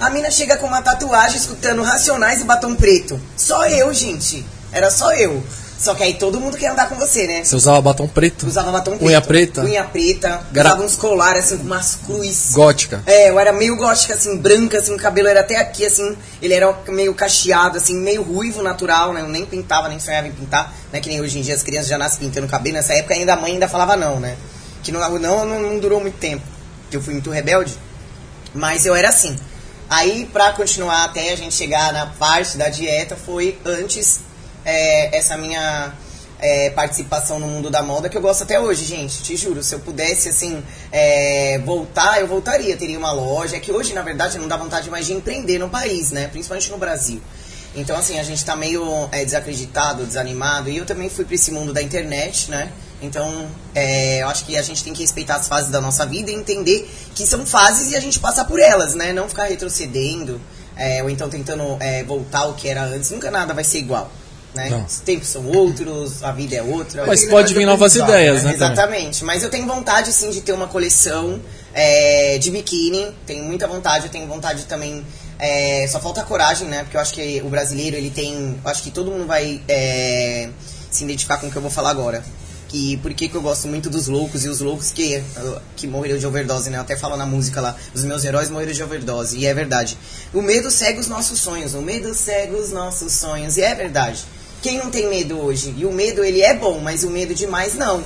A 0.00 0.10
mina 0.10 0.30
chega 0.30 0.56
com 0.56 0.66
uma 0.66 0.82
tatuagem 0.82 1.36
escutando 1.36 1.82
Racionais 1.82 2.40
e 2.40 2.44
batom 2.44 2.74
preto. 2.74 3.20
Só 3.36 3.66
eu, 3.66 3.92
gente. 3.94 4.44
Era 4.72 4.90
só 4.90 5.12
eu. 5.14 5.42
Só 5.82 5.96
que 5.96 6.04
aí 6.04 6.14
todo 6.14 6.38
mundo 6.38 6.56
quer 6.56 6.68
andar 6.68 6.88
com 6.88 6.94
você, 6.94 7.26
né? 7.26 7.42
Você 7.42 7.56
usava 7.56 7.80
batom 7.82 8.06
preto? 8.06 8.46
Usava 8.46 8.70
batom 8.70 8.92
preto. 8.92 9.04
Unha 9.04 9.20
preta? 9.20 9.62
Unha 9.64 9.82
preta. 9.82 10.40
Gra- 10.52 10.68
Usava 10.70 10.84
uns 10.84 10.94
colares, 10.94 11.46
assim, 11.46 11.58
com 11.58 11.64
umas 11.64 11.96
cruz. 12.06 12.50
Gótica. 12.52 13.02
É, 13.04 13.30
eu 13.30 13.36
era 13.40 13.52
meio 13.52 13.74
gótica, 13.74 14.14
assim, 14.14 14.36
branca, 14.36 14.78
assim, 14.78 14.94
o 14.94 14.96
cabelo 14.96 15.26
era 15.26 15.40
até 15.40 15.56
aqui, 15.56 15.84
assim, 15.84 16.16
ele 16.40 16.54
era 16.54 16.72
meio 16.86 17.12
cacheado, 17.14 17.78
assim, 17.78 17.96
meio 17.96 18.22
ruivo 18.22 18.62
natural, 18.62 19.12
né? 19.12 19.22
Eu 19.22 19.28
nem 19.28 19.44
pintava, 19.44 19.88
nem 19.88 19.98
sonhava 19.98 20.28
em 20.28 20.30
pintar, 20.30 20.72
né? 20.92 21.00
Que 21.00 21.08
nem 21.08 21.20
hoje 21.20 21.40
em 21.40 21.42
dia 21.42 21.56
as 21.56 21.64
crianças 21.64 21.88
já 21.88 21.98
nascem 21.98 22.20
pintando 22.20 22.46
cabelo. 22.46 22.76
Nessa 22.76 22.94
época 22.94 23.14
ainda 23.14 23.32
a 23.32 23.36
mãe 23.36 23.54
ainda 23.54 23.66
falava 23.66 23.96
não, 23.96 24.20
né? 24.20 24.36
Que 24.84 24.92
não, 24.92 25.00
não, 25.18 25.44
não, 25.44 25.60
não 25.60 25.78
durou 25.80 26.00
muito 26.00 26.18
tempo, 26.18 26.44
que 26.88 26.96
eu 26.96 27.02
fui 27.02 27.12
muito 27.12 27.28
rebelde. 27.28 27.74
Mas 28.54 28.86
eu 28.86 28.94
era 28.94 29.08
assim. 29.08 29.36
Aí, 29.90 30.28
pra 30.32 30.52
continuar 30.52 31.04
até 31.06 31.32
a 31.32 31.36
gente 31.36 31.54
chegar 31.56 31.92
na 31.92 32.06
parte 32.06 32.56
da 32.56 32.68
dieta, 32.68 33.16
foi 33.16 33.58
antes 33.64 34.20
é, 34.64 35.16
essa 35.16 35.36
minha 35.36 35.92
é, 36.38 36.70
participação 36.70 37.38
no 37.38 37.46
mundo 37.46 37.70
da 37.70 37.82
moda 37.82 38.08
que 38.08 38.16
eu 38.16 38.20
gosto 38.20 38.42
até 38.42 38.58
hoje, 38.58 38.84
gente. 38.84 39.22
Te 39.22 39.36
juro, 39.36 39.62
se 39.62 39.74
eu 39.74 39.80
pudesse, 39.80 40.28
assim, 40.28 40.62
é, 40.90 41.58
voltar, 41.64 42.20
eu 42.20 42.26
voltaria. 42.26 42.76
Teria 42.76 42.98
uma 42.98 43.12
loja. 43.12 43.56
É 43.56 43.60
que 43.60 43.70
hoje, 43.70 43.94
na 43.94 44.02
verdade, 44.02 44.38
não 44.38 44.48
dá 44.48 44.56
vontade 44.56 44.90
mais 44.90 45.06
de 45.06 45.12
empreender 45.12 45.58
no 45.58 45.68
país, 45.68 46.10
né? 46.10 46.28
Principalmente 46.28 46.70
no 46.70 46.78
Brasil. 46.78 47.22
Então, 47.74 47.96
assim, 47.96 48.18
a 48.18 48.22
gente 48.22 48.44
tá 48.44 48.54
meio 48.54 49.08
é, 49.12 49.24
desacreditado, 49.24 50.04
desanimado. 50.04 50.68
E 50.68 50.76
eu 50.76 50.84
também 50.84 51.08
fui 51.08 51.24
pra 51.24 51.34
esse 51.34 51.50
mundo 51.52 51.72
da 51.72 51.80
internet, 51.80 52.50
né? 52.50 52.70
Então, 53.00 53.48
é, 53.74 54.22
eu 54.22 54.28
acho 54.28 54.44
que 54.44 54.56
a 54.56 54.62
gente 54.62 54.84
tem 54.84 54.92
que 54.92 55.00
respeitar 55.00 55.36
as 55.36 55.48
fases 55.48 55.70
da 55.70 55.80
nossa 55.80 56.06
vida 56.06 56.30
e 56.30 56.34
entender 56.34 56.88
que 57.14 57.26
são 57.26 57.44
fases 57.46 57.92
e 57.92 57.96
a 57.96 58.00
gente 58.00 58.20
passar 58.20 58.44
por 58.44 58.60
elas, 58.60 58.94
né? 58.94 59.12
Não 59.12 59.28
ficar 59.28 59.44
retrocedendo, 59.44 60.40
é, 60.76 61.02
ou 61.02 61.10
então 61.10 61.28
tentando 61.28 61.76
é, 61.80 62.04
voltar 62.04 62.40
ao 62.40 62.54
que 62.54 62.68
era 62.68 62.84
antes. 62.84 63.10
Nunca 63.10 63.30
nada 63.30 63.54
vai 63.54 63.64
ser 63.64 63.78
igual, 63.78 64.10
né? 64.54 64.68
Não. 64.70 64.84
Os 64.84 65.00
tempos 65.00 65.28
são 65.28 65.46
outros, 65.46 66.22
a 66.22 66.32
vida 66.32 66.56
é 66.56 66.62
outra. 66.62 67.06
Mas 67.06 67.24
pode 67.24 67.54
vir 67.54 67.64
novas 67.64 67.94
ideias, 67.94 68.42
né? 68.42 68.52
também. 68.52 68.72
Exatamente, 68.72 69.24
mas 69.24 69.42
eu 69.42 69.50
tenho 69.50 69.66
vontade 69.66 70.12
sim 70.12 70.30
de 70.30 70.40
ter 70.40 70.52
uma 70.52 70.68
coleção 70.68 71.40
é, 71.74 72.38
de 72.38 72.50
biquíni, 72.50 73.14
tenho 73.26 73.44
muita 73.44 73.66
vontade, 73.66 74.06
eu 74.06 74.10
tenho 74.10 74.26
vontade 74.26 74.64
também. 74.64 75.04
é, 75.38 75.86
só 75.88 75.98
falta 75.98 76.22
coragem, 76.22 76.68
né? 76.68 76.82
Porque 76.82 76.96
eu 76.96 77.00
acho 77.00 77.12
que 77.12 77.42
o 77.44 77.48
brasileiro 77.48 77.96
ele 77.96 78.10
tem. 78.10 78.60
Eu 78.64 78.70
acho 78.70 78.82
que 78.82 78.90
todo 78.90 79.10
mundo 79.10 79.26
vai 79.26 79.60
é, 79.68 80.48
se 80.90 81.04
identificar 81.04 81.38
com 81.38 81.48
o 81.48 81.50
que 81.50 81.56
eu 81.56 81.62
vou 81.62 81.70
falar 81.70 81.90
agora. 81.90 82.22
Que 82.68 82.96
por 82.98 83.12
que, 83.12 83.28
que 83.28 83.34
eu 83.34 83.42
gosto 83.42 83.68
muito 83.68 83.90
dos 83.90 84.06
loucos 84.06 84.46
e 84.46 84.48
os 84.48 84.60
loucos 84.60 84.90
que, 84.90 85.22
que 85.76 85.86
morreram 85.86 86.16
de 86.16 86.26
overdose, 86.26 86.70
né? 86.70 86.78
Eu 86.78 86.82
até 86.82 86.96
falo 86.96 87.16
na 87.16 87.26
música 87.26 87.60
lá, 87.60 87.76
os 87.92 88.02
meus 88.02 88.24
heróis 88.24 88.48
morreram 88.48 88.72
de 88.72 88.82
overdose. 88.82 89.36
E 89.36 89.46
é 89.46 89.52
verdade. 89.52 89.98
O 90.32 90.40
medo 90.40 90.70
cega 90.70 90.98
os 90.98 91.08
nossos 91.08 91.38
sonhos. 91.38 91.74
O 91.74 91.82
medo 91.82 92.14
cega 92.14 92.56
os 92.56 92.70
nossos 92.70 93.12
sonhos. 93.12 93.56
E 93.56 93.62
é 93.62 93.74
verdade. 93.74 94.24
Quem 94.62 94.78
não 94.78 94.90
tem 94.90 95.08
medo 95.08 95.40
hoje? 95.40 95.74
E 95.76 95.84
o 95.84 95.90
medo, 95.90 96.24
ele 96.24 96.40
é 96.40 96.54
bom, 96.54 96.78
mas 96.78 97.02
o 97.02 97.10
medo 97.10 97.34
demais 97.34 97.74
não. 97.74 98.02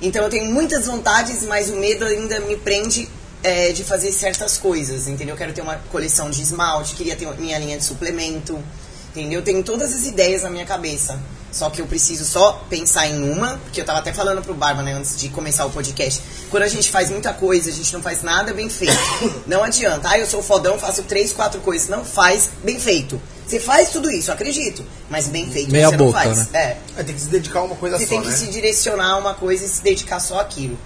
Então 0.00 0.22
eu 0.22 0.30
tenho 0.30 0.52
muitas 0.52 0.86
vontades, 0.86 1.42
mas 1.42 1.68
o 1.68 1.76
medo 1.76 2.04
ainda 2.04 2.38
me 2.40 2.56
prende 2.56 3.08
é, 3.42 3.72
de 3.72 3.82
fazer 3.82 4.12
certas 4.12 4.56
coisas, 4.56 5.08
entendeu? 5.08 5.34
Eu 5.34 5.38
quero 5.38 5.52
ter 5.52 5.62
uma 5.62 5.76
coleção 5.90 6.30
de 6.30 6.40
esmalte, 6.40 6.94
queria 6.94 7.16
ter 7.16 7.28
minha 7.38 7.58
linha 7.58 7.76
de 7.76 7.84
suplemento, 7.84 8.56
entendeu? 9.10 9.40
Eu 9.40 9.44
tenho 9.44 9.62
todas 9.64 9.92
as 9.92 10.06
ideias 10.06 10.42
na 10.42 10.50
minha 10.50 10.64
cabeça. 10.64 11.18
Só 11.56 11.70
que 11.70 11.80
eu 11.80 11.86
preciso 11.86 12.22
só 12.26 12.62
pensar 12.68 13.06
em 13.08 13.30
uma, 13.30 13.56
porque 13.56 13.80
eu 13.80 13.84
tava 13.86 14.00
até 14.00 14.12
falando 14.12 14.42
pro 14.42 14.52
Barba, 14.52 14.82
né, 14.82 14.92
antes 14.92 15.16
de 15.16 15.30
começar 15.30 15.64
o 15.64 15.70
podcast. 15.70 16.20
Quando 16.50 16.64
a 16.64 16.68
gente 16.68 16.90
faz 16.90 17.08
muita 17.08 17.32
coisa, 17.32 17.70
a 17.70 17.72
gente 17.72 17.90
não 17.94 18.02
faz 18.02 18.22
nada 18.22 18.52
bem 18.52 18.68
feito. 18.68 18.94
Não 19.46 19.64
adianta. 19.64 20.10
Ah, 20.10 20.18
eu 20.18 20.26
sou 20.26 20.42
fodão, 20.42 20.78
faço 20.78 21.02
três, 21.04 21.32
quatro 21.32 21.60
coisas. 21.62 21.88
Não 21.88 22.04
faz 22.04 22.50
bem 22.62 22.78
feito. 22.78 23.18
Você 23.46 23.58
faz 23.58 23.88
tudo 23.88 24.10
isso, 24.10 24.28
eu 24.30 24.34
acredito. 24.34 24.84
Mas 25.08 25.28
bem 25.28 25.48
feito 25.50 25.70
Meia 25.72 25.88
você 25.88 25.96
boca, 25.96 26.24
não 26.24 26.34
faz. 26.34 26.48
né? 26.50 26.76
É. 26.96 27.00
É, 27.00 27.02
tem 27.02 27.14
que 27.14 27.20
se 27.22 27.28
dedicar 27.28 27.60
a 27.60 27.62
uma 27.62 27.76
coisa 27.76 27.96
Você 27.96 28.04
só, 28.04 28.10
tem 28.10 28.20
que 28.20 28.28
né? 28.28 28.36
se 28.36 28.46
direcionar 28.48 29.12
a 29.12 29.16
uma 29.16 29.32
coisa 29.32 29.64
e 29.64 29.68
se 29.68 29.82
dedicar 29.82 30.20
só 30.20 30.40
àquilo. 30.40 30.76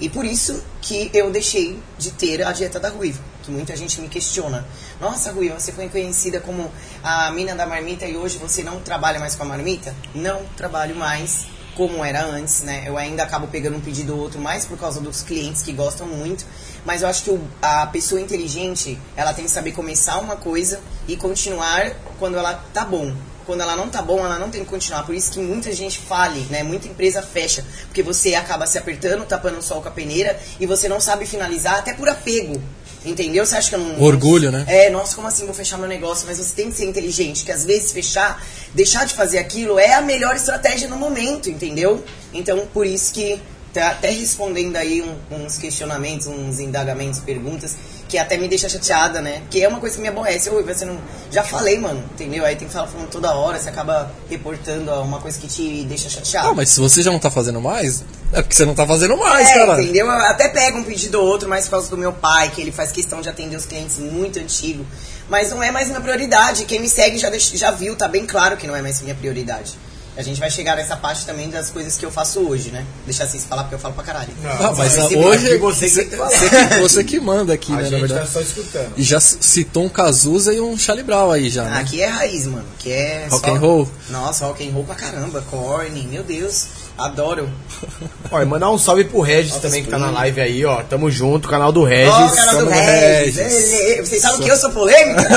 E 0.00 0.08
por 0.08 0.24
isso 0.24 0.60
que 0.80 1.08
eu 1.14 1.30
deixei 1.30 1.78
de 1.98 2.10
ter 2.10 2.44
a 2.44 2.50
dieta 2.52 2.80
da 2.80 2.88
Ruiva. 2.88 3.20
Que 3.46 3.52
muita 3.52 3.76
gente 3.76 4.00
me 4.00 4.08
questiona. 4.08 4.66
Nossa, 5.00 5.30
Ruiva, 5.30 5.60
você 5.60 5.70
foi 5.70 5.88
conhecida 5.88 6.40
como 6.40 6.68
a 7.00 7.30
mina 7.30 7.54
da 7.54 7.64
marmita 7.64 8.04
e 8.04 8.16
hoje 8.16 8.38
você 8.38 8.64
não 8.64 8.80
trabalha 8.80 9.20
mais 9.20 9.36
com 9.36 9.44
a 9.44 9.46
marmita? 9.46 9.94
Não 10.12 10.44
trabalho 10.56 10.96
mais 10.96 11.46
como 11.76 12.04
era 12.04 12.24
antes, 12.24 12.62
né? 12.62 12.82
Eu 12.84 12.98
ainda 12.98 13.22
acabo 13.22 13.46
pegando 13.46 13.76
um 13.76 13.80
pedido 13.80 14.16
ou 14.16 14.20
outro 14.20 14.40
mais 14.40 14.64
por 14.64 14.76
causa 14.76 15.00
dos 15.00 15.22
clientes 15.22 15.62
que 15.62 15.72
gostam 15.72 16.08
muito. 16.08 16.44
Mas 16.84 17.02
eu 17.02 17.08
acho 17.08 17.22
que 17.22 17.40
a 17.62 17.86
pessoa 17.86 18.20
inteligente, 18.20 18.98
ela 19.16 19.32
tem 19.32 19.44
que 19.44 19.50
saber 19.52 19.70
começar 19.70 20.18
uma 20.18 20.34
coisa 20.34 20.80
e 21.06 21.16
continuar 21.16 21.92
quando 22.18 22.36
ela 22.36 22.54
tá 22.74 22.84
bom. 22.84 23.14
Quando 23.46 23.60
ela 23.60 23.76
não 23.76 23.88
tá 23.88 24.02
bom, 24.02 24.24
ela 24.24 24.40
não 24.40 24.50
tem 24.50 24.64
que 24.64 24.68
continuar. 24.68 25.04
Por 25.04 25.14
isso 25.14 25.30
que 25.30 25.38
muita 25.38 25.70
gente 25.70 26.00
fale, 26.00 26.40
né? 26.50 26.64
Muita 26.64 26.88
empresa 26.88 27.22
fecha. 27.22 27.64
Porque 27.84 28.02
você 28.02 28.34
acaba 28.34 28.66
se 28.66 28.76
apertando, 28.76 29.24
tapando 29.24 29.58
o 29.58 29.62
sol 29.62 29.80
com 29.80 29.86
a 29.86 29.92
peneira 29.92 30.36
e 30.58 30.66
você 30.66 30.88
não 30.88 31.00
sabe 31.00 31.26
finalizar, 31.26 31.78
até 31.78 31.94
por 31.94 32.08
apego. 32.08 32.60
Entendeu? 33.06 33.46
Você 33.46 33.56
acha 33.56 33.68
que 33.68 33.76
eu 33.76 33.78
não. 33.78 34.00
Orgulho, 34.02 34.50
né? 34.50 34.64
É, 34.66 34.90
nossa, 34.90 35.14
como 35.14 35.28
assim 35.28 35.46
vou 35.46 35.54
fechar 35.54 35.78
meu 35.78 35.88
negócio? 35.88 36.26
Mas 36.26 36.38
você 36.38 36.52
tem 36.54 36.70
que 36.70 36.76
ser 36.76 36.86
inteligente, 36.86 37.44
que 37.44 37.52
às 37.52 37.64
vezes 37.64 37.92
fechar, 37.92 38.44
deixar 38.74 39.06
de 39.06 39.14
fazer 39.14 39.38
aquilo 39.38 39.78
é 39.78 39.94
a 39.94 40.02
melhor 40.02 40.34
estratégia 40.34 40.88
no 40.88 40.96
momento, 40.96 41.48
entendeu? 41.48 42.04
Então, 42.34 42.66
por 42.74 42.84
isso 42.84 43.12
que, 43.14 43.40
tá 43.80 43.90
até 43.90 44.10
respondendo 44.10 44.76
aí 44.76 45.02
um- 45.02 45.16
uns 45.44 45.58
questionamentos, 45.58 46.26
uns 46.26 46.58
indagamentos, 46.60 47.20
perguntas, 47.20 47.76
que 48.08 48.16
até 48.18 48.36
me 48.36 48.48
deixa 48.48 48.68
chateada, 48.68 49.20
né? 49.20 49.42
Que 49.50 49.62
é 49.62 49.68
uma 49.68 49.80
coisa 49.80 49.96
que 49.96 50.02
me 50.02 50.08
aborrece. 50.08 50.48
Oi, 50.48 50.62
você 50.62 50.84
não. 50.84 50.98
Já 51.30 51.42
falei, 51.42 51.78
mano, 51.78 52.02
entendeu? 52.14 52.44
Aí 52.44 52.56
tem 52.56 52.66
que 52.68 52.72
falar 52.72 52.86
falando 52.86 53.08
toda 53.10 53.34
hora, 53.34 53.58
você 53.58 53.68
acaba 53.68 54.10
reportando 54.30 54.90
uma 55.02 55.18
coisa 55.20 55.38
que 55.38 55.46
te 55.46 55.84
deixa 55.84 56.08
chateado. 56.08 56.48
Ah, 56.48 56.54
mas 56.54 56.70
se 56.70 56.80
você 56.80 57.02
já 57.02 57.10
não 57.10 57.18
tá 57.18 57.30
fazendo 57.30 57.60
mais, 57.60 58.04
é 58.32 58.40
porque 58.42 58.54
você 58.54 58.64
não 58.64 58.74
tá 58.74 58.86
fazendo 58.86 59.16
mais, 59.16 59.48
É, 59.50 59.54
cara. 59.54 59.82
entendeu? 59.82 60.06
Eu 60.06 60.12
até 60.12 60.48
pego 60.48 60.78
um 60.78 60.84
pedido 60.84 61.20
ou 61.20 61.26
outro, 61.26 61.48
mais 61.48 61.64
por 61.64 61.72
causa 61.72 61.90
do 61.90 61.96
meu 61.98 62.12
pai, 62.12 62.50
que 62.54 62.60
ele 62.60 62.72
faz 62.72 62.92
questão 62.92 63.20
de 63.20 63.28
atender 63.28 63.56
os 63.56 63.66
clientes 63.66 63.98
muito 63.98 64.38
antigo. 64.38 64.86
Mas 65.28 65.50
não 65.50 65.60
é 65.62 65.70
mais 65.72 65.88
minha 65.88 66.00
prioridade. 66.00 66.64
Quem 66.64 66.80
me 66.80 66.88
segue 66.88 67.18
já, 67.18 67.30
já 67.36 67.70
viu, 67.72 67.96
tá 67.96 68.06
bem 68.06 68.24
claro 68.24 68.56
que 68.56 68.66
não 68.66 68.76
é 68.76 68.80
mais 68.82 69.00
minha 69.00 69.14
prioridade. 69.14 69.72
A 70.16 70.22
gente 70.22 70.40
vai 70.40 70.50
chegar 70.50 70.76
nessa 70.76 70.96
parte 70.96 71.26
também 71.26 71.50
das 71.50 71.68
coisas 71.70 71.96
que 71.96 72.04
eu 72.06 72.10
faço 72.10 72.40
hoje, 72.40 72.70
né? 72.70 72.84
Deixar 73.04 73.26
vocês 73.26 73.44
falar 73.44 73.64
porque 73.64 73.74
eu 73.74 73.78
falo 73.78 73.92
pra 73.94 74.02
caralho. 74.02 74.30
Ah, 74.44 74.72
mas 74.76 74.96
Mas 74.96 75.12
hoje 75.12 75.46
aqui 75.48 75.58
você 75.58 75.88
você, 75.88 76.04
que 76.04 76.10
que 76.10 76.16
você 76.16 76.48
que- 76.48 76.78
você 76.80 77.04
que 77.04 77.20
manda 77.20 77.52
aqui, 77.52 77.70
A 77.74 77.76
né, 77.76 77.82
na 77.82 77.88
gente 77.90 78.00
verdade. 78.00 78.20
tá 78.26 78.32
só 78.32 78.40
escutando. 78.40 78.92
E 78.96 79.02
já 79.02 79.20
citou 79.20 79.84
um 79.84 79.88
Cazuza 79.90 80.54
e 80.54 80.60
um 80.60 80.78
Charlie 80.78 81.04
Brown 81.04 81.30
aí 81.30 81.50
já, 81.50 81.64
né? 81.64 81.80
Aqui 81.80 82.00
é 82.02 82.06
raiz, 82.06 82.46
mano. 82.46 82.64
Aqui 82.78 82.90
é. 82.92 83.26
Rock 83.30 83.46
só- 83.46 83.54
and 83.54 83.58
roll? 83.58 83.88
Nossa, 84.08 84.46
rock 84.46 84.66
and 84.66 84.72
roll 84.72 84.84
pra 84.84 84.94
caramba. 84.94 85.42
Corny, 85.50 86.04
meu 86.10 86.22
Deus. 86.22 86.66
Adoro. 86.96 87.50
Ó, 88.32 88.40
e 88.40 88.44
mandar 88.46 88.70
um 88.70 88.78
salve 88.78 89.04
pro 89.04 89.20
Regis 89.20 89.52
Altas 89.52 89.70
também, 89.70 89.84
que 89.84 89.90
tá 89.90 89.98
na 89.98 90.10
live 90.10 90.40
aí, 90.40 90.64
ó. 90.64 90.82
Tamo 90.82 91.10
junto, 91.10 91.46
canal 91.46 91.70
do 91.70 91.84
Regis. 91.84 92.10
Ó, 92.14 92.26
o 92.26 92.34
canal 92.34 92.64
do 92.64 92.70
Regis. 92.70 93.36
Regis. 93.36 93.72
Ele- 93.74 94.06
Vocês 94.06 94.22
sabem 94.22 94.40
que 94.40 94.48
eu 94.50 94.56
sou 94.56 94.70
polêmica? 94.72 95.28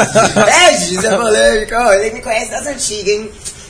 Regis 0.45 1.03
é 1.03 1.17
polêmico. 1.17 1.75
Ó, 1.75 1.93
ele 1.93 2.11
me 2.15 2.21
conhece 2.21 2.49
das 2.51 2.65
antigas, 2.65 3.07
hein? 3.13 3.29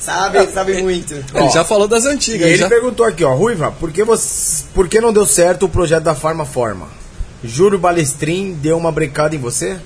Sabe, 0.09 0.47
sabe 0.47 0.81
muito. 0.81 1.13
Ele 1.13 1.25
Ó, 1.35 1.49
já 1.49 1.63
falou 1.63 1.87
das 1.87 2.05
E 2.05 2.09
antigas, 2.09 2.47
ele 2.47 2.57
já. 2.57 2.67
perguntou 2.67 3.05
aqui, 3.05 3.23
ó, 3.23 3.33
Ruiva, 3.35 3.71
por 3.71 3.91
que, 3.91 4.03
você, 4.03 4.63
por 4.73 4.87
que 4.87 4.99
não 4.99 5.13
deu 5.13 5.25
certo 5.25 5.67
o 5.67 5.69
projeto 5.69 6.03
da 6.03 6.15
Farma 6.15 6.45
Forma? 6.45 6.87
Júlio 7.43 7.77
Balestrin 7.77 8.53
deu 8.53 8.75
uma 8.77 8.91
brincada 8.91 9.35
em 9.35 9.39
você? 9.39 9.79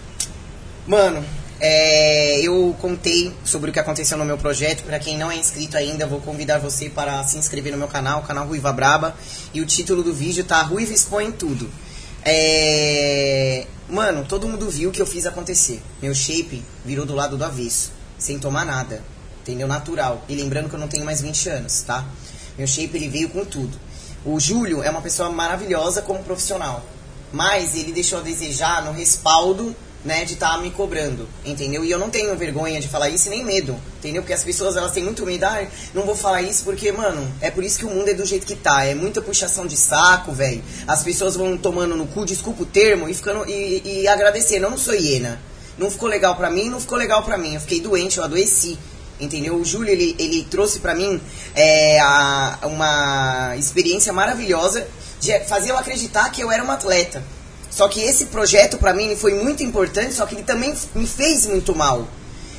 Mano, 0.88 1.24
é, 1.60 2.40
eu 2.42 2.76
contei 2.82 3.34
sobre 3.44 3.70
o 3.70 3.74
que 3.74 3.80
aconteceu 3.80 4.18
no 4.18 4.26
meu 4.26 4.38
projeto. 4.38 4.84
Pra 4.84 4.98
quem 4.98 5.18
não 5.18 5.30
é 5.30 5.36
inscrito 5.36 5.78
ainda, 5.78 6.06
eu 6.06 6.10
vou 6.10 6.20
convidar 6.22 6.58
você 6.58 6.90
para 6.90 7.24
se 7.26 7.38
inscrever 7.38 7.72
no 7.74 7.78
meu 7.78 7.88
canal, 7.88 8.20
o 8.20 8.24
canal 8.24 8.48
Ruiva 8.48 8.72
Braba. 8.74 9.16
E 9.54 9.62
o 9.62 9.66
título 9.66 10.04
do 10.04 10.14
vídeo 10.14 10.44
tá 10.44 10.62
Ruiva 10.62 10.94
Expõe 10.94 11.32
Tudo. 11.32 11.70
É, 12.26 13.68
mano, 13.90 14.26
todo 14.28 14.48
mundo 14.48 14.70
viu 14.70 14.90
que 14.92 15.02
eu 15.02 15.06
fiz 15.06 15.26
acontecer. 15.26 15.82
Meu 16.02 16.16
shape 16.16 16.64
virou 16.86 17.06
do 17.06 17.14
lado 17.14 17.38
do 17.38 17.44
avesso, 17.44 17.92
sem 18.18 18.40
tomar 18.40 18.66
nada. 18.66 19.04
Entendeu? 19.44 19.68
Natural. 19.68 20.24
E 20.28 20.36
lembrando 20.36 20.70
que 20.70 20.76
eu 20.76 20.80
não 20.80 20.88
tenho 20.88 21.06
mais 21.06 21.22
20 21.22 21.50
anos, 21.50 21.82
tá? 21.82 22.04
Meu 22.58 22.66
shape 22.66 22.96
ele 22.96 23.10
veio 23.10 23.30
com 23.30 23.46
tudo. 23.46 23.78
O 24.26 24.40
Júlio 24.40 24.82
é 24.82 24.90
uma 24.90 25.02
pessoa 25.02 25.30
maravilhosa 25.30 26.02
como 26.02 26.24
profissional. 26.24 26.84
Mas 27.32 27.76
ele 27.76 27.92
deixou 27.92 28.20
a 28.20 28.22
desejar 28.22 28.86
no 28.86 28.94
respaldo 28.94 29.76
né, 30.04 30.26
de 30.26 30.34
estar 30.34 30.58
me 30.62 30.70
cobrando, 30.70 31.28
entendeu? 31.46 31.84
E 31.84 31.90
eu 31.90 31.98
não 31.98 32.10
tenho 32.10 32.36
vergonha 32.36 32.80
de 32.80 32.88
falar 32.88 33.10
isso 33.10 33.30
nem 33.30 33.44
medo, 33.44 33.76
entendeu? 34.00 34.22
Porque 34.22 34.34
as 34.34 34.44
pessoas, 34.44 34.76
elas 34.76 34.92
têm 34.92 35.04
muito 35.04 35.26
medo, 35.26 35.46
ah, 35.46 35.66
não 35.94 36.04
vou 36.04 36.16
falar 36.16 36.42
isso 36.42 36.64
porque, 36.64 36.92
mano, 36.92 37.26
é 37.40 37.50
por 37.50 37.64
isso 37.64 37.80
que 37.80 37.86
o 37.86 37.90
mundo 37.90 38.10
é 38.10 38.14
do 38.14 38.26
jeito 38.26 38.46
que 38.46 38.56
tá, 38.56 38.84
é 38.84 38.94
muita 38.94 39.22
puxação 39.22 39.66
de 39.66 39.78
saco, 39.78 40.34
velho. 40.34 40.64
As 40.86 41.04
pessoas 41.04 41.36
vão 41.36 41.58
tomando 41.58 41.96
no 41.96 42.06
cu, 42.08 42.26
desculpa 42.26 42.64
o 42.64 42.66
termo, 42.66 43.08
e 43.08 43.14
ficando, 43.14 43.50
e, 43.50 44.02
e 44.02 44.08
agradecendo, 44.08 44.66
eu 44.66 44.72
não 44.72 44.78
sou 44.78 44.94
hiena. 44.94 45.40
Não 45.78 45.90
ficou 45.90 46.08
legal 46.08 46.36
pra 46.36 46.52
mim, 46.52 46.70
não 46.70 46.80
ficou 46.80 46.98
legal 46.98 47.24
pra 47.24 47.38
mim, 47.38 47.56
eu 47.56 47.62
fiquei 47.62 47.80
doente, 47.80 48.18
eu 48.18 48.24
adoeci. 48.24 48.78
Entendeu? 49.20 49.56
O 49.56 49.64
Júlio, 49.64 49.92
ele, 49.92 50.16
ele 50.18 50.44
trouxe 50.50 50.80
pra 50.80 50.96
mim 50.96 51.22
é, 51.56 52.00
a, 52.00 52.60
uma 52.64 53.56
experiência 53.58 54.12
maravilhosa 54.12 54.88
de 55.20 55.40
fazer 55.42 55.72
eu 55.72 55.78
acreditar 55.78 56.30
que 56.32 56.42
eu 56.42 56.52
era 56.52 56.64
uma 56.64 56.74
atleta. 56.74 57.24
Só 57.70 57.88
que 57.88 58.02
esse 58.02 58.26
projeto 58.26 58.78
para 58.78 58.94
mim 58.94 59.16
foi 59.16 59.34
muito 59.34 59.64
importante, 59.64 60.14
só 60.14 60.26
que 60.26 60.36
ele 60.36 60.44
também 60.44 60.76
me 60.94 61.08
fez 61.08 61.46
muito 61.46 61.76
mal. 61.76 62.08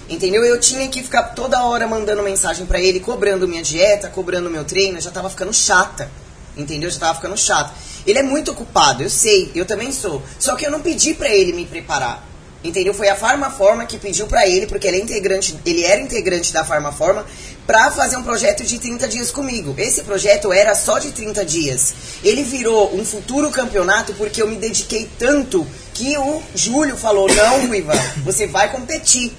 Entendeu? 0.08 0.44
Eu 0.44 0.58
tinha 0.58 0.86
que 0.88 1.02
ficar 1.02 1.22
toda 1.34 1.64
hora 1.64 1.86
mandando 1.86 2.22
mensagem 2.22 2.66
para 2.66 2.80
ele, 2.80 3.00
cobrando 3.00 3.48
minha 3.48 3.62
dieta, 3.62 4.08
cobrando 4.08 4.50
meu 4.50 4.64
treino, 4.64 4.98
eu 4.98 5.02
já 5.02 5.10
tava 5.10 5.30
ficando 5.30 5.52
chata. 5.52 6.10
Entendeu? 6.56 6.88
Eu 6.88 6.92
já 6.92 7.00
tava 7.00 7.14
ficando 7.14 7.36
chata. 7.36 7.72
Ele 8.06 8.18
é 8.18 8.22
muito 8.22 8.50
ocupado, 8.50 9.02
eu 9.02 9.10
sei, 9.10 9.50
eu 9.54 9.64
também 9.64 9.92
sou. 9.92 10.22
Só 10.38 10.56
que 10.56 10.66
eu 10.66 10.70
não 10.70 10.80
pedi 10.80 11.14
para 11.14 11.28
ele 11.28 11.52
me 11.52 11.64
preparar. 11.64 12.33
Entendeu? 12.64 12.94
Foi 12.94 13.11
a 13.11 13.14
Farmaforma 13.14 13.85
que 13.85 13.98
pediu 13.98 14.27
para 14.27 14.48
ele, 14.48 14.66
porque 14.66 14.87
ele 14.87 14.96
é 14.96 15.00
integrante, 15.00 15.55
ele 15.66 15.85
era 15.85 16.00
integrante 16.00 16.50
da 16.50 16.64
Farmaforma, 16.64 17.27
para 17.66 17.90
fazer 17.90 18.16
um 18.16 18.22
projeto 18.22 18.64
de 18.64 18.79
30 18.79 19.07
dias 19.07 19.31
comigo. 19.31 19.74
Esse 19.77 20.03
projeto 20.03 20.50
era 20.50 20.74
só 20.74 20.98
de 20.98 21.12
30 21.12 21.44
dias. 21.44 21.94
Ele 22.24 22.42
virou 22.42 22.94
um 22.96 23.05
futuro 23.05 23.50
campeonato 23.50 24.14
porque 24.14 24.40
eu 24.40 24.48
me 24.48 24.57
dediquei 24.57 25.11
tanto 25.18 25.66
que 25.92 26.16
o 26.16 26.42
Júlio 26.55 26.96
falou: 26.96 27.29
"Não, 27.29 27.66
Ruiva, 27.66 27.92
você 28.24 28.46
vai 28.46 28.72
competir". 28.72 29.31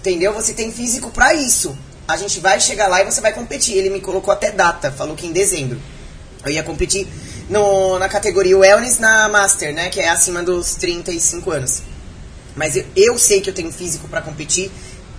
Entendeu? 0.00 0.34
Você 0.34 0.52
tem 0.52 0.70
físico 0.70 1.10
para 1.10 1.32
isso. 1.32 1.74
A 2.06 2.18
gente 2.18 2.38
vai 2.38 2.60
chegar 2.60 2.86
lá 2.86 3.00
e 3.00 3.04
você 3.06 3.22
vai 3.22 3.32
competir. 3.32 3.78
Ele 3.78 3.88
me 3.88 4.00
colocou 4.00 4.30
até 4.30 4.50
data, 4.50 4.92
falou 4.92 5.16
que 5.16 5.26
em 5.26 5.32
dezembro. 5.32 5.80
Eu 6.44 6.50
ia 6.50 6.62
competir 6.62 7.08
no, 7.48 7.98
na 7.98 8.10
categoria 8.10 8.58
Wellness 8.58 8.98
na 8.98 9.28
Master, 9.28 9.72
né, 9.72 9.88
que 9.88 10.00
é 10.00 10.08
acima 10.08 10.42
dos 10.42 10.74
35 10.74 11.50
anos. 11.50 11.91
Mas 12.56 12.76
eu, 12.76 12.84
eu 12.94 13.18
sei 13.18 13.40
que 13.40 13.50
eu 13.50 13.54
tenho 13.54 13.72
físico 13.72 14.08
para 14.08 14.20
competir 14.20 14.70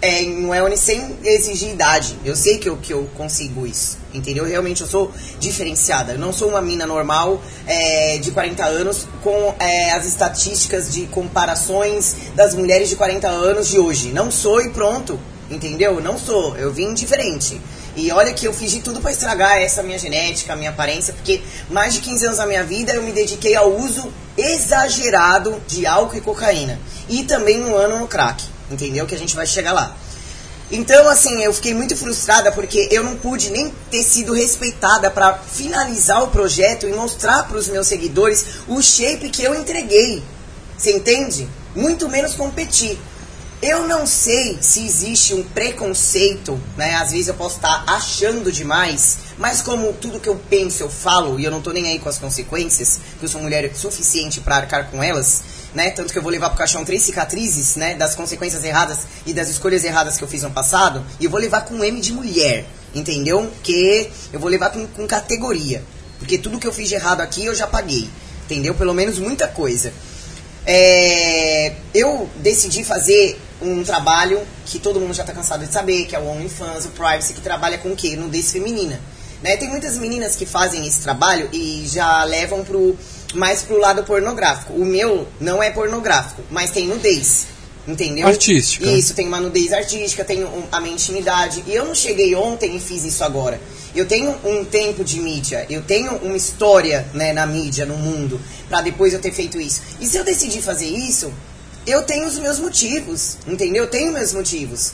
é, 0.04 0.22
em 0.22 0.46
Wellness 0.46 0.82
sem 0.82 1.16
exigir 1.24 1.70
idade. 1.70 2.18
Eu 2.26 2.36
sei 2.36 2.58
que 2.58 2.68
eu, 2.68 2.76
que 2.76 2.92
eu 2.94 3.10
consigo 3.16 3.66
isso. 3.66 3.98
Entendeu? 4.14 4.44
Realmente 4.46 4.82
eu 4.82 4.88
sou 4.88 5.12
diferenciada. 5.40 6.12
Eu 6.12 6.20
não 6.20 6.34
sou 6.34 6.50
uma 6.50 6.62
mina 6.62 6.86
normal 6.86 7.42
é, 7.66 8.18
de 8.18 8.30
40 8.32 8.66
anos 8.66 9.08
com 9.24 9.56
é, 9.58 9.92
as 9.92 10.06
estatísticas 10.06 10.92
de 10.92 11.06
comparações 11.08 12.16
das 12.36 12.54
mulheres 12.54 12.90
de 12.90 12.98
40 12.98 13.30
anos 13.30 13.70
de 13.70 13.80
hoje. 13.80 14.10
Não 14.10 14.30
sou 14.30 14.62
e 14.62 14.70
pronto. 14.72 15.18
Entendeu? 15.50 16.02
Não 16.02 16.18
sou. 16.18 16.58
Eu 16.58 16.74
vim 16.74 16.94
diferente. 16.94 17.62
E 17.96 18.12
olha 18.12 18.34
que 18.34 18.48
eu 18.48 18.54
fiz 18.54 18.72
de 18.72 18.80
tudo 18.80 19.00
para 19.00 19.12
estragar 19.12 19.58
essa 19.58 19.84
minha 19.84 20.00
genética, 20.00 20.56
minha 20.56 20.72
aparência, 20.72 21.14
porque 21.14 21.42
mais 21.70 21.94
de 21.94 22.02
15 22.02 22.26
anos 22.26 22.38
da 22.40 22.46
minha 22.48 22.64
vida 22.64 22.94
eu 22.94 23.04
me 23.04 23.12
dediquei 23.12 23.56
ao 23.56 23.72
uso 23.72 24.12
exagerado 24.36 25.62
de 25.68 25.86
álcool 25.86 26.18
e 26.18 26.22
cocaína. 26.22 26.80
E 27.08 27.24
também 27.24 27.64
um 27.64 27.76
ano 27.76 28.00
no 28.00 28.08
crack, 28.08 28.44
entendeu? 28.72 29.06
Que 29.06 29.14
a 29.14 29.18
gente 29.18 29.36
vai 29.36 29.46
chegar 29.46 29.74
lá. 29.74 29.96
Então, 30.72 31.08
assim, 31.08 31.44
eu 31.44 31.54
fiquei 31.54 31.72
muito 31.72 31.96
frustrada 31.96 32.52
porque 32.52 32.88
eu 32.90 33.04
não 33.04 33.16
pude 33.16 33.52
nem 33.52 33.72
ter 33.92 34.02
sido 34.02 34.34
respeitada 34.34 35.12
para 35.12 35.36
finalizar 35.36 36.24
o 36.24 36.30
projeto 36.30 36.88
e 36.88 36.94
mostrar 36.94 37.44
para 37.44 37.58
os 37.58 37.68
meus 37.68 37.86
seguidores 37.86 38.44
o 38.68 38.82
shape 38.82 39.30
que 39.30 39.44
eu 39.44 39.54
entreguei. 39.54 40.24
Você 40.76 40.92
entende? 40.96 41.48
Muito 41.76 42.10
menos 42.10 42.34
competir. 42.34 42.98
Eu 43.66 43.88
não 43.88 44.06
sei 44.06 44.58
se 44.60 44.86
existe 44.86 45.34
um 45.34 45.42
preconceito, 45.42 46.60
né? 46.76 46.96
Às 46.96 47.12
vezes 47.12 47.30
eu 47.30 47.34
posso 47.34 47.56
estar 47.56 47.86
achando 47.88 48.52
demais, 48.52 49.20
mas 49.38 49.62
como 49.62 49.94
tudo 49.94 50.20
que 50.20 50.28
eu 50.28 50.36
penso 50.36 50.84
eu 50.84 50.90
falo 50.90 51.40
e 51.40 51.46
eu 51.46 51.50
não 51.50 51.62
tô 51.62 51.72
nem 51.72 51.88
aí 51.88 51.98
com 51.98 52.10
as 52.10 52.18
consequências, 52.18 53.00
porque 53.12 53.24
eu 53.24 53.30
sou 53.30 53.42
mulher 53.42 53.74
suficiente 53.74 54.42
para 54.42 54.58
arcar 54.58 54.92
com 54.92 55.02
elas, 55.02 55.44
né? 55.74 55.92
Tanto 55.92 56.12
que 56.12 56.20
eu 56.20 56.22
vou 56.22 56.30
levar 56.30 56.50
pro 56.50 56.58
caixão 56.58 56.84
três 56.84 57.04
cicatrizes, 57.04 57.78
né? 57.78 57.96
Das 57.96 58.16
consequências 58.16 58.66
erradas 58.66 59.08
e 59.26 59.32
das 59.32 59.48
escolhas 59.48 59.86
erradas 59.86 60.18
que 60.18 60.26
eu 60.26 60.28
fiz 60.28 60.44
no 60.44 60.52
passado, 60.52 61.02
e 61.18 61.24
eu 61.24 61.32
vou 61.32 61.40
levar 61.40 61.62
com 61.62 61.82
M 61.82 62.02
de 62.02 62.12
mulher, 62.12 62.66
entendeu? 62.94 63.50
Que 63.64 64.12
eu 64.34 64.42
vou 64.42 64.50
levar 64.50 64.72
com, 64.72 64.86
com 64.88 65.08
categoria, 65.08 65.82
porque 66.20 66.38
tudo 66.38 66.60
que 66.60 66.68
eu 66.68 66.74
fiz 66.74 66.90
de 66.90 66.96
errado 66.96 67.22
aqui 67.22 67.46
eu 67.46 67.56
já 67.56 67.66
paguei, 67.66 68.10
entendeu? 68.44 68.76
Pelo 68.76 68.94
menos 68.94 69.20
muita 69.20 69.48
coisa. 69.48 69.94
É, 70.66 71.74
eu 71.94 72.30
decidi 72.38 72.84
fazer 72.86 73.38
um 73.64 73.84
trabalho 73.84 74.42
que 74.66 74.80
todo 74.80 75.00
mundo 75.00 75.14
já 75.14 75.24
está 75.24 75.34
cansado 75.34 75.66
de 75.66 75.72
saber, 75.72 76.06
que 76.06 76.16
é 76.16 76.20
o 76.20 76.28
OnlyFans, 76.28 76.86
o 76.86 76.90
Privacy, 76.90 77.34
que 77.34 77.42
trabalha 77.42 77.78
com 77.78 77.90
o 77.90 77.96
quê? 77.96 78.16
Nudez 78.16 78.52
feminina. 78.52 79.00
Né? 79.42 79.58
Tem 79.58 79.70
muitas 79.70 79.98
meninas 79.98 80.36
que 80.36 80.46
fazem 80.46 80.88
esse 80.88 81.02
trabalho 81.02 81.50
e 81.52 81.84
já 81.86 82.24
levam 82.24 82.64
pro, 82.64 82.98
mais 83.34 83.62
pro 83.62 83.78
lado 83.78 84.04
pornográfico. 84.04 84.74
O 84.74 84.86
meu 84.86 85.28
não 85.40 85.62
é 85.62 85.70
pornográfico, 85.70 86.42
mas 86.50 86.72
tem 86.72 86.88
nudez. 86.88 87.48
Entendeu? 87.86 88.26
Artística. 88.26 88.90
Isso, 88.90 89.14
tem 89.14 89.28
uma 89.28 89.42
nudez 89.42 89.74
artística, 89.74 90.24
tem 90.24 90.46
um, 90.46 90.64
a 90.72 90.80
minha 90.80 90.94
intimidade. 90.94 91.62
E 91.68 91.76
eu 91.76 91.84
não 91.84 91.94
cheguei 91.94 92.34
ontem 92.34 92.78
e 92.78 92.80
fiz 92.80 93.04
isso 93.04 93.24
agora. 93.26 93.60
Eu 93.94 94.06
tenho 94.06 94.34
um 94.46 94.64
tempo 94.64 95.04
de 95.04 95.20
mídia, 95.20 95.68
eu 95.70 95.82
tenho 95.82 96.16
uma 96.18 96.38
história 96.38 97.06
né, 97.14 97.34
na 97.34 97.46
mídia, 97.46 97.86
no 97.86 97.98
mundo, 97.98 98.40
para 98.70 98.82
depois 98.82 99.14
eu 99.14 99.20
ter 99.20 99.34
feito 99.34 99.60
isso. 99.60 99.82
E 100.00 100.08
se 100.08 100.18
eu 100.18 100.24
decidir 100.24 100.62
fazer 100.62 100.88
isso, 100.88 101.32
eu 101.86 102.04
tenho 102.04 102.28
os 102.28 102.38
meus 102.38 102.60
motivos, 102.60 103.38
entendeu? 103.48 103.84
Eu 103.84 103.90
tenho 103.90 104.12
meus 104.12 104.34
motivos. 104.34 104.94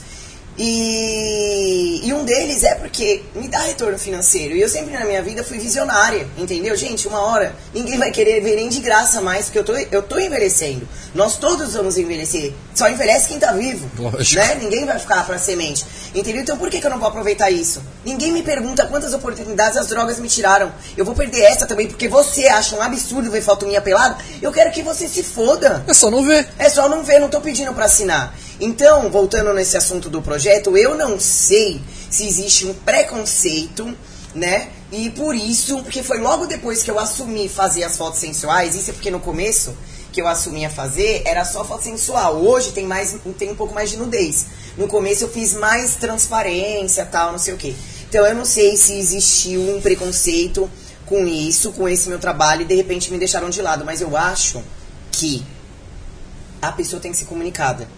E, 0.58 2.00
e, 2.04 2.12
um 2.12 2.22
deles 2.22 2.64
é 2.64 2.74
porque 2.74 3.22
me 3.34 3.48
dá 3.48 3.60
retorno 3.60 3.98
financeiro. 3.98 4.54
E 4.54 4.60
eu 4.60 4.68
sempre 4.68 4.92
na 4.92 5.06
minha 5.06 5.22
vida 5.22 5.42
fui 5.42 5.58
visionária, 5.58 6.28
entendeu? 6.36 6.76
Gente, 6.76 7.08
uma 7.08 7.20
hora 7.20 7.54
ninguém 7.72 7.96
vai 7.96 8.10
querer 8.10 8.42
ver 8.42 8.56
nem 8.56 8.68
de 8.68 8.80
graça 8.80 9.22
mais, 9.22 9.46
porque 9.46 9.58
eu 9.58 9.64
tô, 9.64 9.72
eu 9.74 10.02
tô 10.02 10.18
envelhecendo. 10.18 10.86
Nós 11.14 11.38
todos 11.38 11.72
vamos 11.72 11.96
envelhecer. 11.96 12.52
Só 12.80 12.88
envelhece 12.88 13.28
quem 13.28 13.38
tá 13.38 13.52
vivo. 13.52 13.90
Lógico. 13.98 14.40
Né? 14.40 14.54
Ninguém 14.54 14.86
vai 14.86 14.98
ficar 14.98 15.26
pra 15.26 15.38
semente. 15.38 15.84
Entendeu? 16.14 16.40
Então 16.40 16.56
por 16.56 16.70
que, 16.70 16.80
que 16.80 16.86
eu 16.86 16.90
não 16.90 16.98
vou 16.98 17.08
aproveitar 17.08 17.50
isso? 17.50 17.82
Ninguém 18.02 18.32
me 18.32 18.42
pergunta 18.42 18.86
quantas 18.86 19.12
oportunidades 19.12 19.76
as 19.76 19.88
drogas 19.88 20.18
me 20.18 20.28
tiraram. 20.28 20.72
Eu 20.96 21.04
vou 21.04 21.14
perder 21.14 21.42
essa 21.42 21.66
também, 21.66 21.86
porque 21.88 22.08
você 22.08 22.46
acha 22.46 22.74
um 22.74 22.80
absurdo 22.80 23.30
ver 23.30 23.42
foto 23.42 23.66
minha 23.66 23.82
pelada. 23.82 24.16
Eu 24.40 24.50
quero 24.50 24.72
que 24.72 24.82
você 24.82 25.06
se 25.06 25.22
foda. 25.22 25.84
É 25.86 25.92
só 25.92 26.10
não 26.10 26.24
ver. 26.24 26.48
É 26.58 26.70
só 26.70 26.88
não 26.88 27.04
ver, 27.04 27.18
não 27.18 27.28
tô 27.28 27.38
pedindo 27.42 27.74
pra 27.74 27.84
assinar. 27.84 28.34
Então, 28.58 29.10
voltando 29.10 29.52
nesse 29.52 29.76
assunto 29.76 30.08
do 30.08 30.22
projeto, 30.22 30.74
eu 30.74 30.94
não 30.94 31.20
sei 31.20 31.82
se 32.08 32.26
existe 32.26 32.64
um 32.64 32.72
preconceito, 32.72 33.94
né? 34.34 34.70
E 34.90 35.10
por 35.10 35.34
isso, 35.34 35.82
porque 35.82 36.02
foi 36.02 36.18
logo 36.18 36.46
depois 36.46 36.82
que 36.82 36.90
eu 36.90 36.98
assumi 36.98 37.46
fazer 37.46 37.84
as 37.84 37.98
fotos 37.98 38.20
sensuais, 38.20 38.74
isso 38.74 38.88
é 38.88 38.94
porque 38.94 39.10
no 39.10 39.20
começo 39.20 39.76
eu 40.20 40.28
assumi 40.28 40.64
a 40.64 40.70
fazer 40.70 41.22
era 41.24 41.44
só 41.44 41.64
foto 41.64 41.84
sensual. 41.84 42.36
Hoje 42.36 42.72
tem 42.72 42.86
mais 42.86 43.16
tem 43.38 43.50
um 43.50 43.56
pouco 43.56 43.74
mais 43.74 43.90
de 43.90 43.96
nudez. 43.96 44.46
No 44.76 44.86
começo 44.86 45.24
eu 45.24 45.28
fiz 45.28 45.54
mais 45.54 45.96
transparência, 45.96 47.04
tal, 47.06 47.32
não 47.32 47.38
sei 47.38 47.54
o 47.54 47.56
quê. 47.56 47.74
Então 48.08 48.26
eu 48.26 48.34
não 48.34 48.44
sei 48.44 48.76
se 48.76 48.94
existiu 48.94 49.60
um 49.60 49.80
preconceito 49.80 50.70
com 51.06 51.26
isso, 51.26 51.72
com 51.72 51.88
esse 51.88 52.08
meu 52.08 52.18
trabalho 52.18 52.62
e 52.62 52.64
de 52.64 52.74
repente 52.74 53.10
me 53.10 53.18
deixaram 53.18 53.50
de 53.50 53.60
lado, 53.60 53.84
mas 53.84 54.00
eu 54.00 54.16
acho 54.16 54.62
que 55.10 55.44
a 56.62 56.70
pessoa 56.70 57.00
tem 57.00 57.10
que 57.10 57.18
ser 57.18 57.24
comunicada. 57.24 57.88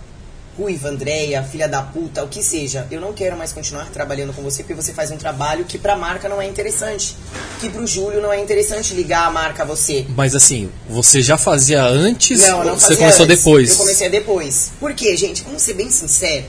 Ruiva, 0.56 0.88
Andréia, 0.90 1.42
filha 1.42 1.66
da 1.66 1.80
puta, 1.82 2.22
o 2.22 2.28
que 2.28 2.42
seja, 2.42 2.86
eu 2.90 3.00
não 3.00 3.14
quero 3.14 3.36
mais 3.38 3.54
continuar 3.54 3.86
trabalhando 3.90 4.34
com 4.34 4.42
você 4.42 4.62
porque 4.62 4.74
você 4.74 4.92
faz 4.92 5.10
um 5.10 5.16
trabalho 5.16 5.64
que 5.64 5.78
pra 5.78 5.96
marca 5.96 6.28
não 6.28 6.42
é 6.42 6.46
interessante. 6.46 7.16
Que 7.58 7.70
pro 7.70 7.86
Júlio 7.86 8.20
não 8.20 8.30
é 8.30 8.38
interessante 8.38 8.92
ligar 8.92 9.26
a 9.26 9.30
marca 9.30 9.62
a 9.62 9.66
você. 9.66 10.04
Mas 10.10 10.34
assim, 10.34 10.70
você 10.88 11.22
já 11.22 11.38
fazia 11.38 11.82
antes 11.82 12.40
Não, 12.42 12.58
ou 12.58 12.64
não 12.66 12.74
você 12.74 12.80
fazia 12.88 12.96
começou 12.98 13.24
antes. 13.24 13.38
depois? 13.38 13.70
Eu 13.70 13.76
comecei 13.76 14.08
depois. 14.10 14.72
Por 14.78 14.92
quê, 14.92 15.16
gente? 15.16 15.42
Vamos 15.42 15.62
ser 15.62 15.72
bem 15.72 15.90
sincero. 15.90 16.44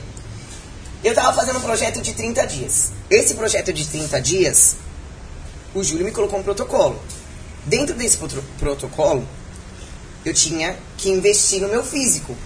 Eu 1.02 1.14
tava 1.14 1.32
fazendo 1.32 1.58
um 1.58 1.62
projeto 1.62 2.02
de 2.02 2.12
30 2.12 2.46
dias. 2.46 2.92
Esse 3.10 3.34
projeto 3.34 3.72
de 3.72 3.86
30 3.86 4.20
dias, 4.20 4.76
o 5.74 5.82
Júlio 5.82 6.04
me 6.04 6.10
colocou 6.12 6.38
um 6.38 6.42
protocolo. 6.42 7.00
Dentro 7.64 7.94
desse 7.94 8.18
protocolo, 8.58 9.26
eu 10.26 10.34
tinha 10.34 10.76
que 10.98 11.08
investir 11.08 11.60
no 11.62 11.68
meu 11.68 11.82
físico. 11.82 12.36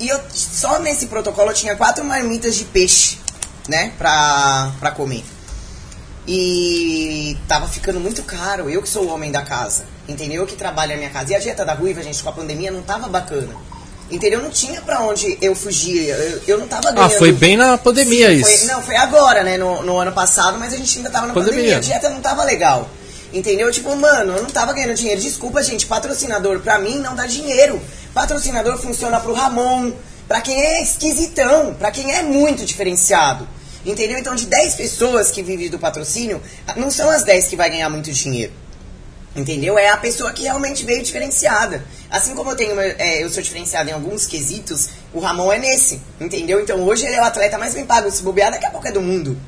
E 0.00 0.08
eu, 0.08 0.20
só 0.32 0.78
nesse 0.78 1.06
protocolo 1.06 1.50
eu 1.50 1.54
tinha 1.54 1.74
quatro 1.76 2.04
marmitas 2.04 2.54
de 2.54 2.64
peixe, 2.64 3.18
né, 3.68 3.92
pra, 3.98 4.72
pra 4.78 4.90
comer. 4.92 5.24
E 6.26 7.36
tava 7.48 7.66
ficando 7.66 7.98
muito 7.98 8.22
caro, 8.22 8.68
eu 8.68 8.82
que 8.82 8.88
sou 8.88 9.04
o 9.04 9.08
homem 9.08 9.32
da 9.32 9.40
casa, 9.42 9.84
entendeu? 10.06 10.42
Eu 10.42 10.46
que 10.46 10.54
trabalho 10.56 10.92
a 10.92 10.96
minha 10.96 11.08
casa. 11.08 11.32
E 11.32 11.34
a 11.34 11.38
dieta 11.38 11.64
da 11.64 11.72
ruiva, 11.72 12.02
gente, 12.02 12.22
com 12.22 12.28
a 12.28 12.32
pandemia 12.32 12.70
não 12.70 12.82
tava 12.82 13.08
bacana. 13.08 13.54
Entendeu? 14.10 14.42
Não 14.42 14.50
tinha 14.50 14.80
pra 14.82 15.00
onde 15.02 15.36
eu 15.40 15.54
fugir. 15.54 16.08
Eu, 16.08 16.42
eu 16.46 16.58
não 16.58 16.66
tava 16.68 16.88
Ah, 16.88 16.92
ganhando. 16.92 17.10
foi 17.18 17.30
bem 17.32 17.56
na 17.58 17.76
pandemia 17.76 18.28
Sim, 18.28 18.34
isso. 18.40 18.58
foi- 18.58 18.66
não, 18.74 18.82
foi 18.82 18.96
agora, 18.96 19.42
né? 19.42 19.58
No, 19.58 19.82
no 19.82 19.98
ano 19.98 20.12
passado, 20.12 20.58
mas 20.58 20.72
a 20.72 20.76
gente 20.76 20.96
ainda 20.98 21.10
tava 21.10 21.26
na 21.26 21.34
pandemia. 21.34 21.56
Pandemia. 21.58 21.76
A 21.76 21.80
dieta 21.80 22.08
não 22.10 22.20
tava 22.20 22.42
legal. 22.44 22.88
Entendeu? 23.32 23.70
Tipo, 23.70 23.94
mano, 23.96 24.34
eu 24.36 24.42
não 24.42 24.48
tava 24.50 24.72
ganhando 24.72 24.94
dinheiro. 24.94 25.20
Desculpa, 25.20 25.62
gente, 25.62 25.84
patrocinador 25.86 26.60
pra 26.60 26.78
mim 26.78 26.96
não 26.98 27.14
dá 27.14 27.26
dinheiro. 27.26 27.80
Patrocinador 28.18 28.76
funciona 28.78 29.20
pro 29.20 29.32
Ramon, 29.32 29.92
pra 30.26 30.40
quem 30.40 30.60
é 30.60 30.82
esquisitão, 30.82 31.72
pra 31.74 31.92
quem 31.92 32.12
é 32.12 32.20
muito 32.20 32.64
diferenciado. 32.64 33.48
Entendeu? 33.86 34.18
Então, 34.18 34.34
de 34.34 34.46
10 34.46 34.74
pessoas 34.74 35.30
que 35.30 35.40
vivem 35.40 35.70
do 35.70 35.78
patrocínio, 35.78 36.42
não 36.74 36.90
são 36.90 37.08
as 37.08 37.22
10 37.22 37.46
que 37.46 37.54
vai 37.54 37.70
ganhar 37.70 37.88
muito 37.88 38.10
dinheiro. 38.10 38.52
Entendeu? 39.36 39.78
É 39.78 39.90
a 39.90 39.96
pessoa 39.96 40.32
que 40.32 40.42
realmente 40.42 40.84
veio 40.84 41.00
diferenciada. 41.00 41.86
Assim 42.10 42.34
como 42.34 42.50
eu 42.50 42.56
tenho, 42.56 42.80
é, 42.80 43.22
eu 43.22 43.30
sou 43.30 43.40
diferenciado 43.40 43.88
em 43.88 43.92
alguns 43.92 44.26
quesitos, 44.26 44.88
o 45.14 45.20
Ramon 45.20 45.52
é 45.52 45.60
nesse. 45.60 46.02
Entendeu? 46.20 46.60
Então 46.60 46.82
hoje 46.82 47.06
ele 47.06 47.14
é 47.14 47.20
o 47.20 47.24
atleta 47.24 47.56
mais 47.56 47.72
bem 47.72 47.86
pago. 47.86 48.10
Se 48.10 48.24
bobear, 48.24 48.50
daqui 48.50 48.66
a 48.66 48.70
pouco 48.70 48.88
é 48.88 48.90
do 48.90 49.00
mundo. 49.00 49.40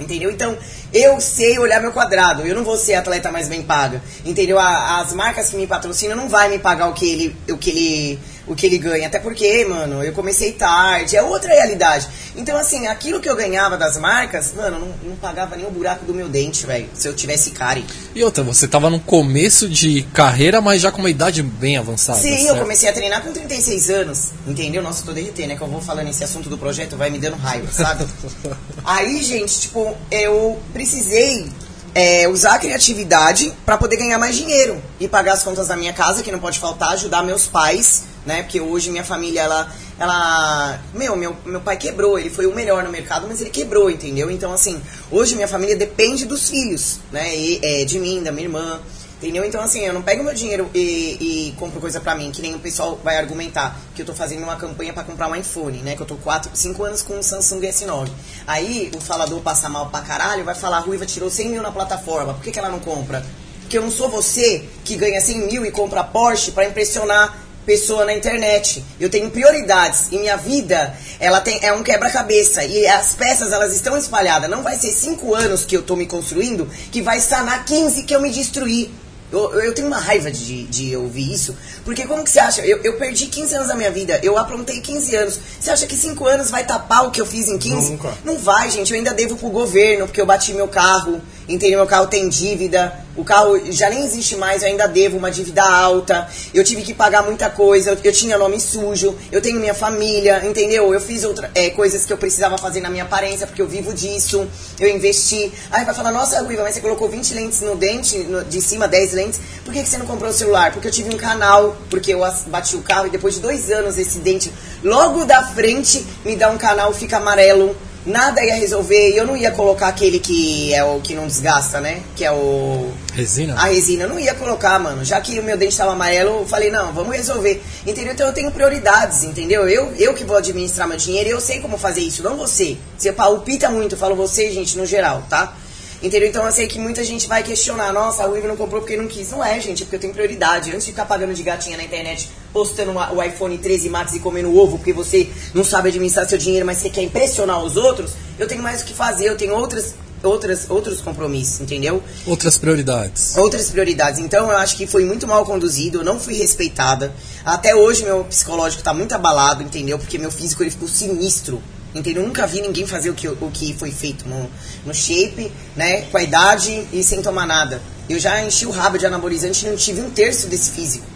Entendeu? 0.00 0.30
Então, 0.30 0.56
eu 0.92 1.20
sei 1.20 1.58
olhar 1.58 1.80
meu 1.80 1.92
quadrado. 1.92 2.46
Eu 2.46 2.54
não 2.54 2.64
vou 2.64 2.76
ser 2.76 2.94
atleta 2.94 3.30
mais 3.30 3.48
bem 3.48 3.62
paga. 3.62 4.02
Entendeu? 4.24 4.58
As 4.58 5.12
marcas 5.12 5.50
que 5.50 5.56
me 5.56 5.66
patrocinam 5.66 6.16
não 6.16 6.28
vai 6.28 6.48
me 6.48 6.58
pagar 6.58 6.88
o 6.88 6.94
que 6.94 7.10
ele, 7.10 7.36
o 7.50 7.56
que 7.56 7.70
ele 7.70 8.18
o 8.46 8.54
que 8.54 8.66
ele 8.66 8.78
ganha. 8.78 9.06
Até 9.06 9.18
porque, 9.18 9.64
mano, 9.64 10.02
eu 10.02 10.12
comecei 10.12 10.52
tarde, 10.52 11.16
é 11.16 11.22
outra 11.22 11.52
realidade. 11.52 12.08
Então, 12.36 12.56
assim, 12.56 12.86
aquilo 12.86 13.20
que 13.20 13.28
eu 13.28 13.36
ganhava 13.36 13.76
das 13.76 13.96
marcas, 13.98 14.52
mano, 14.54 14.78
não, 14.78 15.10
não 15.10 15.16
pagava 15.16 15.56
nem 15.56 15.66
o 15.66 15.70
buraco 15.70 16.04
do 16.04 16.14
meu 16.14 16.28
dente, 16.28 16.66
velho, 16.66 16.88
se 16.94 17.06
eu 17.06 17.14
tivesse 17.14 17.50
cari. 17.50 17.84
E 18.14 18.22
outra, 18.22 18.42
você 18.42 18.66
tava 18.66 18.90
no 18.90 19.00
começo 19.00 19.68
de 19.68 20.02
carreira, 20.14 20.60
mas 20.60 20.80
já 20.80 20.90
com 20.90 20.98
uma 20.98 21.10
idade 21.10 21.42
bem 21.42 21.76
avançada. 21.76 22.18
Sim, 22.18 22.36
certo? 22.36 22.56
eu 22.56 22.62
comecei 22.62 22.88
a 22.88 22.92
treinar 22.92 23.22
com 23.22 23.32
36 23.32 23.90
anos, 23.90 24.28
entendeu? 24.46 24.82
Nossa, 24.82 25.02
eu 25.02 25.06
tô 25.06 25.12
derretendo, 25.12 25.48
né? 25.48 25.56
Que 25.56 25.62
eu 25.62 25.68
vou 25.68 25.80
falando 25.80 26.08
esse 26.08 26.24
assunto 26.24 26.48
do 26.48 26.58
projeto, 26.58 26.96
vai 26.96 27.10
me 27.10 27.18
dando 27.18 27.36
raiva, 27.36 27.70
sabe? 27.72 28.06
Aí, 28.84 29.22
gente, 29.22 29.60
tipo, 29.60 29.96
eu 30.10 30.58
precisei 30.72 31.48
é, 31.94 32.28
usar 32.28 32.54
a 32.54 32.58
criatividade 32.58 33.52
para 33.64 33.76
poder 33.76 33.96
ganhar 33.96 34.18
mais 34.18 34.36
dinheiro 34.36 34.80
e 34.98 35.08
pagar 35.08 35.34
as 35.34 35.42
contas 35.42 35.68
da 35.68 35.76
minha 35.76 35.92
casa, 35.92 36.22
que 36.22 36.30
não 36.30 36.38
pode 36.38 36.58
faltar, 36.58 36.92
ajudar 36.92 37.22
meus 37.22 37.46
pais, 37.46 38.04
né? 38.24 38.42
Porque 38.42 38.60
hoje 38.60 38.90
minha 38.90 39.04
família, 39.04 39.42
ela, 39.42 39.72
ela, 39.98 40.80
meu, 40.94 41.16
meu, 41.16 41.36
meu 41.44 41.60
pai 41.60 41.76
quebrou, 41.76 42.18
ele 42.18 42.30
foi 42.30 42.46
o 42.46 42.54
melhor 42.54 42.82
no 42.82 42.90
mercado, 42.90 43.26
mas 43.28 43.40
ele 43.40 43.50
quebrou, 43.50 43.90
entendeu? 43.90 44.30
Então 44.30 44.52
assim, 44.52 44.80
hoje 45.10 45.34
minha 45.34 45.48
família 45.48 45.76
depende 45.76 46.24
dos 46.24 46.48
filhos, 46.48 47.00
né? 47.10 47.36
E, 47.36 47.60
é, 47.62 47.84
de 47.84 47.98
mim, 47.98 48.22
da 48.22 48.32
minha 48.32 48.46
irmã. 48.46 48.80
Entendeu? 49.20 49.44
Então, 49.44 49.60
assim, 49.60 49.80
eu 49.80 49.92
não 49.92 50.00
pego 50.00 50.24
meu 50.24 50.32
dinheiro 50.32 50.70
e, 50.74 51.50
e 51.50 51.54
compro 51.58 51.78
coisa 51.78 52.00
pra 52.00 52.14
mim, 52.14 52.32
que 52.32 52.40
nem 52.40 52.54
o 52.54 52.58
pessoal 52.58 52.98
vai 53.04 53.18
argumentar 53.18 53.78
que 53.94 54.00
eu 54.00 54.06
tô 54.06 54.14
fazendo 54.14 54.42
uma 54.44 54.56
campanha 54.56 54.94
para 54.94 55.04
comprar 55.04 55.28
um 55.28 55.36
iPhone, 55.36 55.76
né? 55.82 55.94
Que 55.94 56.00
eu 56.00 56.06
tô 56.06 56.16
4, 56.16 56.50
5 56.54 56.84
anos 56.84 57.02
com 57.02 57.18
um 57.18 57.22
Samsung 57.22 57.60
S9. 57.60 58.08
Aí 58.46 58.90
o 58.96 58.98
falador 59.00 59.42
passa 59.42 59.68
mal 59.68 59.90
pra 59.90 60.00
caralho, 60.00 60.42
vai 60.42 60.54
falar, 60.54 60.78
a 60.78 60.80
Ruiva 60.80 61.04
tirou 61.04 61.28
100 61.28 61.50
mil 61.50 61.62
na 61.62 61.70
plataforma, 61.70 62.32
por 62.32 62.42
que, 62.42 62.50
que 62.50 62.58
ela 62.58 62.70
não 62.70 62.78
compra? 62.78 63.22
Porque 63.60 63.76
eu 63.76 63.82
não 63.82 63.90
sou 63.90 64.08
você 64.08 64.64
que 64.86 64.96
ganha 64.96 65.20
100 65.20 65.46
mil 65.46 65.66
e 65.66 65.70
compra 65.70 66.02
Porsche 66.02 66.52
para 66.52 66.64
impressionar 66.64 67.38
pessoa 67.64 68.04
na 68.04 68.12
internet. 68.12 68.84
Eu 68.98 69.08
tenho 69.08 69.30
prioridades 69.30 70.08
e 70.10 70.18
minha 70.18 70.36
vida 70.36 70.94
ela 71.18 71.40
tem 71.40 71.58
é 71.62 71.72
um 71.72 71.82
quebra-cabeça 71.82 72.64
e 72.64 72.86
as 72.86 73.14
peças 73.14 73.52
elas 73.52 73.74
estão 73.74 73.96
espalhadas. 73.96 74.50
Não 74.50 74.62
vai 74.62 74.76
ser 74.76 74.92
cinco 74.92 75.34
anos 75.34 75.64
que 75.64 75.76
eu 75.76 75.82
tô 75.82 75.96
me 75.96 76.06
construindo 76.06 76.68
que 76.90 77.02
vai 77.02 77.20
sanar 77.20 77.64
15 77.64 78.02
que 78.04 78.14
eu 78.14 78.20
me 78.20 78.30
destruí. 78.30 78.90
Eu, 79.32 79.60
eu 79.60 79.72
tenho 79.72 79.86
uma 79.86 79.98
raiva 79.98 80.28
de, 80.28 80.64
de 80.64 80.96
ouvir 80.96 81.32
isso, 81.32 81.56
porque 81.84 82.04
como 82.04 82.24
que 82.24 82.30
você 82.30 82.40
acha? 82.40 82.62
Eu, 82.62 82.80
eu 82.82 82.94
perdi 82.94 83.26
15 83.26 83.54
anos 83.54 83.68
da 83.68 83.76
minha 83.76 83.90
vida, 83.90 84.18
eu 84.24 84.36
aprontei 84.36 84.80
15 84.80 85.14
anos. 85.14 85.38
Você 85.60 85.70
acha 85.70 85.86
que 85.86 85.94
5 85.94 86.26
anos 86.26 86.50
vai 86.50 86.64
tapar 86.64 87.06
o 87.06 87.12
que 87.12 87.20
eu 87.20 87.26
fiz 87.26 87.46
em 87.46 87.56
15? 87.56 87.92
Nunca. 87.92 88.12
Não 88.24 88.36
vai, 88.36 88.68
gente. 88.70 88.90
Eu 88.90 88.98
ainda 88.98 89.14
devo 89.14 89.36
pro 89.36 89.48
governo, 89.50 90.06
porque 90.06 90.20
eu 90.20 90.26
bati 90.26 90.52
meu 90.52 90.66
carro, 90.66 91.20
entendeu? 91.48 91.78
Meu 91.78 91.86
carro 91.86 92.08
tem 92.08 92.28
dívida, 92.28 92.92
o 93.16 93.24
carro 93.24 93.60
já 93.72 93.90
nem 93.90 94.04
existe 94.04 94.36
mais, 94.36 94.62
eu 94.62 94.68
ainda 94.68 94.86
devo 94.86 95.16
uma 95.16 95.30
dívida 95.30 95.62
alta. 95.62 96.28
Eu 96.54 96.62
tive 96.64 96.82
que 96.82 96.94
pagar 96.94 97.22
muita 97.22 97.50
coisa, 97.50 97.98
eu, 98.02 98.12
tinha 98.12 98.38
nome 98.38 98.60
sujo, 98.60 99.16
eu 99.32 99.40
tenho 99.42 99.58
minha 99.58 99.74
família, 99.74 100.42
entendeu? 100.46 100.92
Eu 100.94 101.00
fiz 101.00 101.24
outra, 101.24 101.50
é, 101.54 101.70
coisas 101.70 102.04
que 102.04 102.12
eu 102.12 102.16
precisava 102.18 102.56
fazer 102.56 102.80
na 102.80 102.88
minha 102.88 103.04
aparência, 103.04 103.46
porque 103.46 103.60
eu 103.60 103.68
vivo 103.68 103.92
disso, 103.92 104.46
eu 104.78 104.88
investi. 104.88 105.52
Aí 105.70 105.84
vai 105.84 105.94
falar, 105.94 106.12
nossa, 106.12 106.40
Ruiva, 106.42 106.62
mas 106.62 106.74
você 106.74 106.80
colocou 106.80 107.08
20 107.08 107.34
lentes 107.34 107.60
no 107.60 107.76
dente, 107.76 108.18
no- 108.18 108.44
de 108.44 108.60
cima 108.60 108.86
10 108.86 109.12
lentes, 109.12 109.40
por 109.64 109.72
que, 109.74 109.82
que 109.82 109.88
você 109.88 109.98
não 109.98 110.06
comprou 110.06 110.30
o 110.30 110.34
celular? 110.34 110.72
Porque 110.72 110.88
eu 110.88 110.92
tive 110.92 111.14
um 111.14 111.18
canal, 111.18 111.76
porque 111.90 112.14
eu 112.14 112.20
bati 112.46 112.76
o 112.76 112.82
carro 112.82 113.06
e 113.08 113.10
depois 113.10 113.34
de 113.34 113.40
dois 113.40 113.70
anos 113.70 113.98
esse 113.98 114.18
dente, 114.20 114.52
logo 114.82 115.24
da 115.24 115.42
frente, 115.42 116.04
me 116.24 116.36
dá 116.36 116.48
um 116.50 116.56
canal, 116.58 116.92
fica 116.94 117.16
amarelo. 117.16 117.76
Nada 118.06 118.42
ia 118.42 118.54
resolver 118.54 119.10
e 119.10 119.16
eu 119.18 119.26
não 119.26 119.36
ia 119.36 119.50
colocar 119.50 119.88
aquele 119.88 120.18
que 120.18 120.72
é 120.72 120.82
o 120.82 121.00
que 121.00 121.14
não 121.14 121.26
desgasta, 121.26 121.80
né? 121.82 122.00
Que 122.16 122.24
é 122.24 122.32
o 122.32 122.90
Resina? 123.14 123.54
a 123.54 123.64
resina 123.66 124.04
eu 124.04 124.08
não 124.08 124.18
ia 124.18 124.34
colocar, 124.34 124.78
mano. 124.78 125.04
Já 125.04 125.20
que 125.20 125.38
o 125.38 125.42
meu 125.42 125.56
dente 125.56 125.72
estava 125.72 125.92
amarelo, 125.92 126.40
eu 126.40 126.46
falei, 126.46 126.70
não, 126.70 126.92
vamos 126.92 127.14
resolver. 127.16 127.62
Entendeu? 127.86 128.12
Então 128.12 128.26
eu 128.26 128.32
tenho 128.32 128.50
prioridades, 128.50 129.24
entendeu? 129.24 129.68
Eu, 129.68 129.92
eu 129.98 130.14
que 130.14 130.24
vou 130.24 130.36
administrar 130.36 130.86
meu 130.88 130.96
dinheiro, 130.96 131.28
eu 131.30 131.40
sei 131.40 131.60
como 131.60 131.76
fazer 131.76 132.00
isso, 132.00 132.22
não 132.22 132.36
você. 132.36 132.76
Você 132.96 133.12
palpita 133.12 133.68
muito, 133.70 133.94
eu 133.94 133.98
falo 133.98 134.14
você, 134.14 134.50
gente, 134.52 134.76
no 134.78 134.86
geral, 134.86 135.24
tá? 135.28 135.54
Entendeu? 136.02 136.30
Então 136.30 136.46
eu 136.46 136.50
sei 136.52 136.66
que 136.66 136.78
muita 136.78 137.04
gente 137.04 137.28
vai 137.28 137.42
questionar, 137.42 137.92
nossa, 137.92 138.22
a 138.22 138.26
Weave 138.26 138.48
não 138.48 138.56
comprou 138.56 138.80
porque 138.80 138.96
não 138.96 139.06
quis. 139.06 139.30
Não 139.32 139.44
é, 139.44 139.60
gente, 139.60 139.82
é 139.82 139.84
porque 139.84 139.96
eu 139.96 140.00
tenho 140.00 140.14
prioridade. 140.14 140.70
Antes 140.70 140.86
de 140.86 140.92
ficar 140.92 141.04
pagando 141.04 141.34
de 141.34 141.42
gatinha 141.42 141.76
na 141.76 141.82
internet, 141.84 142.30
postando 142.54 142.90
uma- 142.90 143.12
o 143.12 143.22
iPhone 143.22 143.58
13 143.58 143.90
Max 143.90 144.14
e 144.14 144.18
comendo 144.18 144.56
ovo 144.56 144.78
porque 144.78 144.94
você 144.94 145.28
não 145.52 145.62
sabe 145.62 145.90
administrar 145.90 146.26
seu 146.26 146.38
dinheiro, 146.38 146.64
mas 146.64 146.78
você 146.78 146.88
quer 146.88 147.02
impressionar 147.02 147.62
os 147.62 147.76
outros, 147.76 148.12
eu 148.38 148.48
tenho 148.48 148.62
mais 148.62 148.80
o 148.80 148.86
que 148.86 148.94
fazer, 148.94 149.26
eu 149.26 149.36
tenho 149.36 149.52
outras, 149.54 149.94
outras, 150.22 150.68
outros 150.68 151.00
compromissos, 151.00 151.60
entendeu? 151.60 152.02
Outras 152.26 152.56
prioridades. 152.58 153.36
outras 153.36 153.68
prioridades. 153.68 154.20
Então 154.20 154.50
eu 154.50 154.56
acho 154.56 154.76
que 154.76 154.86
foi 154.86 155.04
muito 155.04 155.26
mal 155.26 155.44
conduzido, 155.44 155.98
eu 155.98 156.04
não 156.04 156.18
fui 156.18 156.34
respeitada. 156.34 157.12
Até 157.44 157.74
hoje 157.74 158.04
meu 158.04 158.24
psicológico 158.24 158.82
tá 158.82 158.92
muito 158.92 159.14
abalado, 159.14 159.62
entendeu? 159.62 159.98
Porque 159.98 160.18
meu 160.18 160.30
físico 160.30 160.62
ele 160.62 160.70
ficou 160.70 160.88
sinistro. 160.88 161.62
Entendeu? 161.92 162.22
Eu 162.22 162.28
nunca 162.28 162.46
vi 162.46 162.60
ninguém 162.60 162.86
fazer 162.86 163.10
o 163.10 163.14
que, 163.14 163.26
o 163.26 163.50
que 163.52 163.74
foi 163.74 163.90
feito 163.90 164.28
no, 164.28 164.48
no 164.86 164.94
shape, 164.94 165.50
né? 165.74 166.02
Com 166.02 166.18
a 166.18 166.22
idade 166.22 166.86
e 166.92 167.02
sem 167.02 167.20
tomar 167.20 167.46
nada. 167.46 167.82
Eu 168.08 168.18
já 168.18 168.44
enchi 168.44 168.64
o 168.64 168.70
rabo 168.70 168.96
de 168.96 169.06
anabolizante 169.06 169.66
e 169.66 169.70
não 169.70 169.76
tive 169.76 170.00
um 170.00 170.10
terço 170.10 170.46
desse 170.46 170.70
físico. 170.70 171.06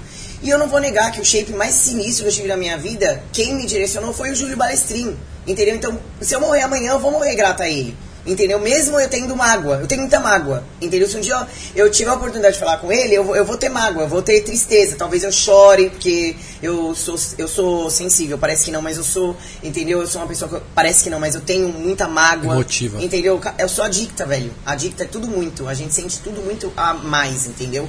E 0.43 0.51
eu 0.51 0.59
não 0.59 0.69
vou 0.69 0.81
negar 0.81 1.13
que 1.13 1.21
o 1.21 1.25
shape 1.25 1.53
mais 1.53 1.75
sinistro 1.75 2.25
que 2.25 2.31
eu 2.31 2.35
tive 2.35 2.49
na 2.49 2.57
minha 2.57 2.77
vida, 2.77 3.23
quem 3.33 3.55
me 3.55 3.67
direcionou 3.67 4.13
foi 4.13 4.31
o 4.31 4.37
Júlio 4.37 4.57
Balestrin. 4.57 5.17
Entendeu? 5.47 5.77
Então, 5.77 5.99
se 6.21 6.35
eu 6.35 6.41
morrer 6.41 6.63
amanhã, 6.63 6.93
eu 6.93 6.99
vou 6.99 7.13
morrer 7.13 7.35
grata 7.35 7.65
a 7.65 7.71
ele. 7.71 7.97
Entendeu? 8.27 8.59
Mesmo 8.59 8.99
eu 8.99 9.07
tendo 9.09 9.37
mágoa, 9.37 9.77
eu 9.83 9.87
tenho 9.87 10.01
muita 10.01 10.19
mágoa. 10.19 10.65
Entendeu? 10.81 11.07
Se 11.07 11.17
um 11.17 11.21
dia 11.21 11.47
eu, 11.75 11.85
eu 11.85 11.91
tiver 11.93 12.11
a 12.11 12.15
oportunidade 12.15 12.55
de 12.55 12.61
falar 12.61 12.79
com 12.79 12.91
ele, 12.91 13.15
eu, 13.15 13.23
vou- 13.25 13.37
eu 13.37 13.45
vou 13.45 13.57
ter 13.59 13.69
mágoa, 13.69 14.05
eu 14.05 14.09
vou 14.09 14.23
ter 14.23 14.41
tristeza. 14.41 14.97
Talvez 14.97 15.25
eu 15.25 15.31
chore, 15.33 15.91
porque 15.91 16.35
eu 16.63 16.95
sou, 16.95 17.17
eu 17.37 17.47
sou 17.47 17.91
sensível. 17.91 18.39
Parece 18.39 18.65
que 18.65 18.71
não, 18.71 18.81
mas 18.81 18.97
eu 18.97 19.05
sou. 19.05 19.37
Entendeu? 19.63 20.01
Eu 20.01 20.07
sou 20.07 20.23
uma 20.23 20.27
pessoa 20.27 20.49
que. 20.49 20.55
eu- 20.57 20.63
Parece 20.75 21.05
que 21.05 21.11
não, 21.11 21.21
mas 21.21 21.35
eu 21.35 21.43
tenho 21.43 21.69
muita 21.69 22.09
mágoa. 22.09 22.55
Emotiva. 22.55 23.03
Entendeu? 23.03 23.39
Eu 23.59 23.69
sou 23.69 23.85
adicta, 23.85 24.25
velho. 24.25 24.51
Adicta 24.65 25.05
é 25.05 25.07
tudo 25.07 25.27
muito. 25.29 25.69
A 25.69 25.75
gente 25.75 25.93
sente 25.93 26.19
tudo 26.21 26.41
muito 26.41 26.73
a 26.77 26.95
mais, 26.95 27.47
entendeu? 27.47 27.87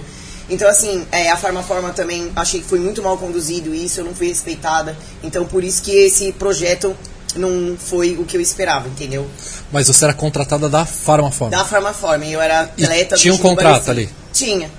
Então, 0.49 0.69
assim, 0.69 1.07
é, 1.11 1.31
a 1.31 1.37
Farmaforma 1.37 1.89
também 1.91 2.31
achei 2.35 2.59
que 2.59 2.67
foi 2.67 2.79
muito 2.79 3.01
mal 3.01 3.17
conduzido 3.17 3.73
isso, 3.73 3.99
eu 4.01 4.03
não 4.05 4.13
fui 4.13 4.27
respeitada. 4.27 4.95
Então, 5.23 5.43
por 5.45 5.63
isso 5.63 5.81
que 5.81 5.91
esse 5.91 6.31
projeto 6.33 6.95
não 7.35 7.77
foi 7.77 8.15
o 8.17 8.25
que 8.25 8.37
eu 8.37 8.41
esperava, 8.41 8.87
entendeu? 8.87 9.27
Mas 9.71 9.87
você 9.87 10.03
era 10.05 10.13
contratada 10.13 10.69
da 10.69 10.85
Farmaform. 10.85 11.51
Da 11.51 11.63
Farmaforma, 11.65 12.25
eu 12.25 12.41
era 12.41 12.71
E 12.77 12.83
atleta 12.83 13.15
do 13.15 13.21
tinha 13.21 13.33
um 13.33 13.37
contrato 13.37 13.89
ali? 13.91 14.09
Tinha, 14.33 14.69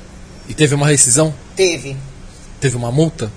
E 0.49 0.55
teve 0.55 0.75
uma 0.75 0.87
rescisão? 0.87 1.35
teve. 1.55 1.97
Teve 2.61 2.77
uma 2.77 2.91
multa? 2.91 3.31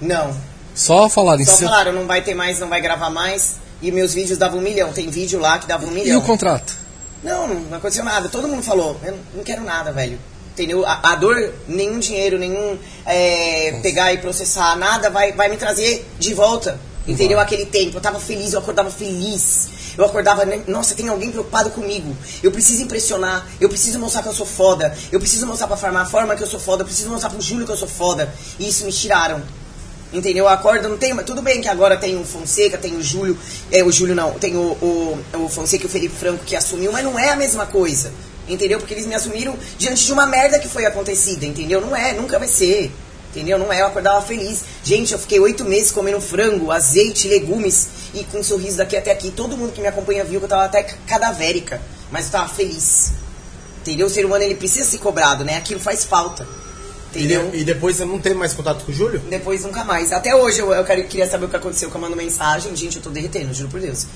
Não. 0.00 0.36
Só 0.74 1.08
falar 1.08 1.40
em 1.40 1.44
Só 1.44 1.52
cima. 1.52 1.70
falaram, 1.70 1.92
não 1.92 2.06
vai 2.06 2.22
ter 2.22 2.34
mais, 2.34 2.58
não 2.58 2.68
vai 2.68 2.80
gravar 2.80 3.08
mais. 3.10 3.54
E 3.80 3.92
meus 3.92 4.12
vídeos 4.14 4.36
davam 4.38 4.58
um 4.58 4.62
milhão. 4.62 4.92
Tem 4.92 5.08
vídeo 5.08 5.38
lá 5.38 5.58
que 5.58 5.66
dava 5.68 5.86
um 5.86 5.90
E 5.90 5.94
milhão. 5.94 6.18
o 6.18 6.22
contrato? 6.22 6.74
Não, 7.22 7.46
não 7.46 7.78
aconteceu 7.78 8.04
nada. 8.04 8.28
Todo 8.28 8.48
mundo 8.48 8.62
falou, 8.62 8.98
eu 9.04 9.16
não 9.34 9.44
quero 9.44 9.62
nada, 9.62 9.92
velho. 9.92 10.18
Entendeu? 10.52 10.84
A, 10.86 11.12
a 11.12 11.14
dor, 11.16 11.52
nenhum 11.68 11.98
dinheiro, 11.98 12.38
nenhum 12.38 12.76
é, 13.06 13.78
pegar 13.82 14.12
e 14.12 14.18
processar, 14.18 14.76
nada 14.76 15.10
vai, 15.10 15.32
vai 15.32 15.48
me 15.48 15.56
trazer 15.56 16.04
de 16.18 16.34
volta. 16.34 16.78
Entendeu? 17.06 17.38
Aquele 17.38 17.66
tempo. 17.66 17.96
Eu 17.96 18.00
tava 18.00 18.18
feliz, 18.18 18.52
eu 18.52 18.60
acordava 18.60 18.90
feliz. 18.90 19.68
Eu 19.96 20.04
acordava, 20.04 20.44
né? 20.44 20.62
nossa, 20.66 20.94
tem 20.94 21.08
alguém 21.08 21.30
preocupado 21.30 21.70
comigo. 21.70 22.16
Eu 22.42 22.50
preciso 22.50 22.82
impressionar, 22.82 23.46
eu 23.60 23.68
preciso 23.68 23.98
mostrar 23.98 24.22
que 24.22 24.28
eu 24.28 24.34
sou 24.34 24.46
foda. 24.46 24.96
Eu 25.12 25.20
preciso 25.20 25.46
mostrar 25.46 25.66
pra 25.66 25.76
Farmar 25.76 26.08
Forma 26.10 26.34
que 26.34 26.42
eu 26.42 26.46
sou 26.46 26.58
foda. 26.58 26.82
Eu 26.82 26.86
preciso 26.86 27.10
mostrar 27.10 27.30
pro 27.30 27.40
Júlio 27.40 27.66
que 27.66 27.72
eu 27.72 27.76
sou 27.76 27.88
foda. 27.88 28.32
E 28.58 28.68
isso 28.68 28.84
me 28.84 28.92
tiraram. 28.92 29.42
Entendeu? 30.12 30.48
A 30.48 30.56
corda 30.56 30.88
não 30.88 30.96
tem. 30.96 31.14
Tudo 31.18 31.42
bem 31.42 31.60
que 31.60 31.68
agora 31.68 31.96
tem 31.96 32.16
o 32.16 32.24
Fonseca, 32.24 32.78
tem 32.78 32.96
o 32.96 33.02
Júlio. 33.02 33.36
É, 33.70 33.82
o 33.82 33.90
Júlio 33.90 34.14
não, 34.14 34.32
tem 34.32 34.56
o, 34.56 34.60
o, 34.60 35.18
o 35.34 35.48
Fonseca 35.48 35.84
e 35.84 35.86
o 35.86 35.90
Felipe 35.90 36.14
Franco 36.14 36.44
que 36.44 36.54
assumiu, 36.54 36.92
mas 36.92 37.04
não 37.04 37.18
é 37.18 37.30
a 37.30 37.36
mesma 37.36 37.66
coisa. 37.66 38.12
Entendeu? 38.48 38.78
Porque 38.78 38.94
eles 38.94 39.06
me 39.06 39.14
assumiram 39.14 39.56
diante 39.78 40.04
de 40.04 40.12
uma 40.12 40.26
merda 40.26 40.58
que 40.58 40.68
foi 40.68 40.84
acontecida, 40.86 41.46
entendeu? 41.46 41.80
Não 41.80 41.96
é, 41.96 42.12
nunca 42.12 42.38
vai 42.38 42.46
ser. 42.46 42.92
Entendeu? 43.34 43.58
Não 43.58 43.72
é, 43.72 43.80
eu 43.80 43.86
acordava 43.86 44.22
feliz. 44.24 44.62
Gente, 44.84 45.12
eu 45.12 45.18
fiquei 45.18 45.40
oito 45.40 45.64
meses 45.64 45.90
comendo 45.90 46.20
frango, 46.20 46.70
azeite, 46.70 47.26
legumes 47.26 47.88
e 48.14 48.22
com 48.24 48.38
um 48.38 48.44
sorriso 48.44 48.76
daqui 48.76 48.96
até 48.96 49.10
aqui. 49.10 49.32
Todo 49.32 49.56
mundo 49.56 49.72
que 49.72 49.80
me 49.80 49.88
acompanha 49.88 50.22
viu 50.24 50.38
que 50.38 50.44
eu 50.44 50.48
tava 50.48 50.64
até 50.64 50.84
cadavérica, 51.06 51.82
mas 52.12 52.26
eu 52.26 52.30
tava 52.30 52.48
feliz. 52.48 53.10
Entendeu? 53.80 54.06
O 54.06 54.10
ser 54.10 54.24
humano 54.24 54.44
ele 54.44 54.54
precisa 54.54 54.88
ser 54.88 54.98
cobrado, 54.98 55.44
né? 55.44 55.56
Aquilo 55.56 55.80
faz 55.80 56.04
falta. 56.04 56.46
E, 57.12 57.18
Entendeu? 57.18 57.50
de- 57.50 57.58
e 57.58 57.64
depois 57.64 57.96
você 57.96 58.04
não 58.04 58.18
teve 58.20 58.34
mais 58.36 58.52
contato 58.54 58.84
com 58.84 58.92
o 58.92 58.94
Júlio? 58.94 59.20
Depois 59.28 59.62
nunca 59.64 59.82
mais. 59.84 60.12
Até 60.12 60.34
hoje 60.34 60.60
eu, 60.60 60.72
eu 60.72 60.84
quero- 60.84 61.04
queria 61.04 61.28
saber 61.28 61.46
o 61.46 61.48
que 61.48 61.56
aconteceu, 61.56 61.90
que 61.90 61.96
eu 61.96 62.00
mando 62.00 62.16
mensagem. 62.16 62.74
Gente, 62.76 62.96
eu 62.96 63.02
tô 63.02 63.10
derretendo, 63.10 63.52
juro 63.52 63.68
por 63.68 63.80
Deus. 63.80 64.06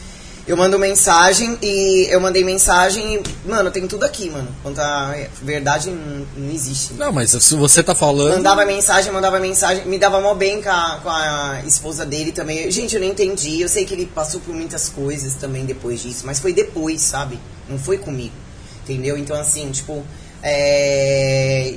Eu 0.49 0.57
mando 0.57 0.79
mensagem 0.79 1.59
e 1.61 2.07
eu 2.09 2.19
mandei 2.23 2.43
mensagem 2.43 3.17
e, 3.17 3.23
mano, 3.47 3.71
tem 3.71 3.87
tudo 3.87 4.07
aqui, 4.07 4.31
mano. 4.31 4.49
Quanto 4.63 4.81
a 4.81 5.15
verdade, 5.43 5.91
não, 5.91 6.27
não 6.39 6.51
existe. 6.51 6.95
Não, 6.95 7.13
mas 7.13 7.33
se 7.33 7.55
você 7.55 7.83
tá 7.83 7.95
falando. 7.95 8.33
Mandava 8.33 8.65
mensagem, 8.65 9.13
mandava 9.13 9.39
mensagem, 9.39 9.85
me 9.85 9.99
dava 9.99 10.19
mó 10.23 10.33
bem 10.33 10.63
com 10.63 10.71
a, 10.71 11.01
com 11.03 11.11
a 11.11 11.63
esposa 11.67 12.07
dele 12.07 12.33
também. 12.33 12.71
Gente, 12.71 12.95
eu 12.95 13.01
não 13.03 13.09
entendi. 13.09 13.61
Eu 13.61 13.69
sei 13.69 13.85
que 13.85 13.93
ele 13.93 14.07
passou 14.07 14.41
por 14.41 14.55
muitas 14.55 14.89
coisas 14.89 15.35
também 15.35 15.67
depois 15.67 16.01
disso, 16.01 16.23
mas 16.25 16.39
foi 16.39 16.55
depois, 16.55 17.03
sabe? 17.03 17.39
Não 17.69 17.79
foi 17.79 17.99
comigo. 17.99 18.35
Entendeu? 18.85 19.19
Então, 19.19 19.39
assim, 19.39 19.71
tipo, 19.71 20.03
é... 20.43 21.75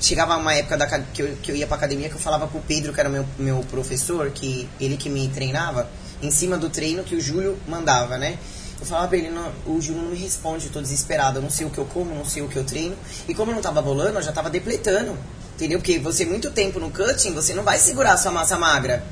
chegava 0.00 0.34
uma 0.38 0.54
época 0.54 0.78
da, 0.78 0.86
que, 0.86 1.20
eu, 1.20 1.36
que 1.42 1.52
eu 1.52 1.56
ia 1.56 1.66
pra 1.66 1.76
academia 1.76 2.08
que 2.08 2.14
eu 2.14 2.20
falava 2.20 2.46
pro 2.46 2.58
Pedro, 2.60 2.90
que 2.90 3.00
era 3.00 3.10
meu, 3.10 3.26
meu 3.38 3.60
professor, 3.70 4.30
que 4.30 4.66
ele 4.80 4.96
que 4.96 5.10
me 5.10 5.28
treinava, 5.28 5.86
em 6.22 6.30
cima 6.30 6.56
do 6.56 6.68
treino 6.68 7.02
que 7.04 7.14
o 7.14 7.20
Júlio 7.20 7.58
mandava, 7.66 8.18
né? 8.18 8.38
Eu 8.80 8.86
falava 8.86 9.08
pra 9.08 9.16
ele, 9.18 9.30
não, 9.30 9.50
o 9.66 9.80
Júlio 9.80 10.02
não 10.02 10.10
me 10.10 10.16
responde, 10.16 10.66
eu 10.66 10.72
tô 10.72 10.80
desesperado, 10.80 11.38
eu 11.38 11.42
não 11.42 11.50
sei 11.50 11.66
o 11.66 11.70
que 11.70 11.78
eu 11.78 11.84
como, 11.84 12.14
não 12.14 12.24
sei 12.24 12.42
o 12.42 12.48
que 12.48 12.56
eu 12.56 12.64
treino. 12.64 12.96
E 13.26 13.34
como 13.34 13.50
eu 13.50 13.54
não 13.56 13.62
tava 13.62 13.82
bolando, 13.82 14.18
eu 14.18 14.22
já 14.22 14.30
tava 14.32 14.48
depletando. 14.48 15.16
Entendeu? 15.56 15.80
Porque 15.80 15.98
você 15.98 16.24
muito 16.24 16.50
tempo 16.52 16.78
no 16.78 16.88
cutting, 16.90 17.32
você 17.32 17.52
não 17.54 17.64
vai 17.64 17.78
segurar 17.78 18.12
a 18.12 18.16
sua 18.16 18.30
massa 18.30 18.56
magra. 18.56 19.02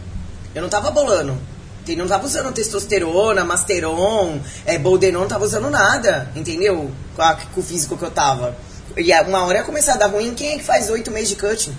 Eu 0.55 0.63
não 0.63 0.69
tava 0.69 0.93
bolando. 0.93 1.37
Entendeu? 1.81 2.05
Não 2.05 2.09
tava 2.11 2.25
usando 2.27 2.53
testosterona, 2.53 3.45
masteron, 3.45 4.41
é, 4.65 4.79
boldenon, 4.79 5.21
não 5.23 5.29
tava 5.29 5.45
usando 5.45 5.69
nada. 5.69 6.31
Entendeu? 6.37 6.89
Com, 7.17 7.23
a- 7.23 7.35
com 7.53 7.61
o 7.61 7.65
físico 7.65 7.97
que 7.97 8.05
eu 8.05 8.11
tava. 8.13 8.57
E 8.97 9.13
uma 9.23 9.45
hora 9.45 9.59
ia 9.59 9.65
começar 9.65 9.95
a 9.95 9.97
dar 9.97 10.07
ruim. 10.07 10.33
Quem 10.35 10.53
é 10.53 10.59
que 10.59 10.65
faz 10.65 10.89
oito 10.91 11.11
meses 11.11 11.31
de 11.31 11.37
cutting? 11.37 11.77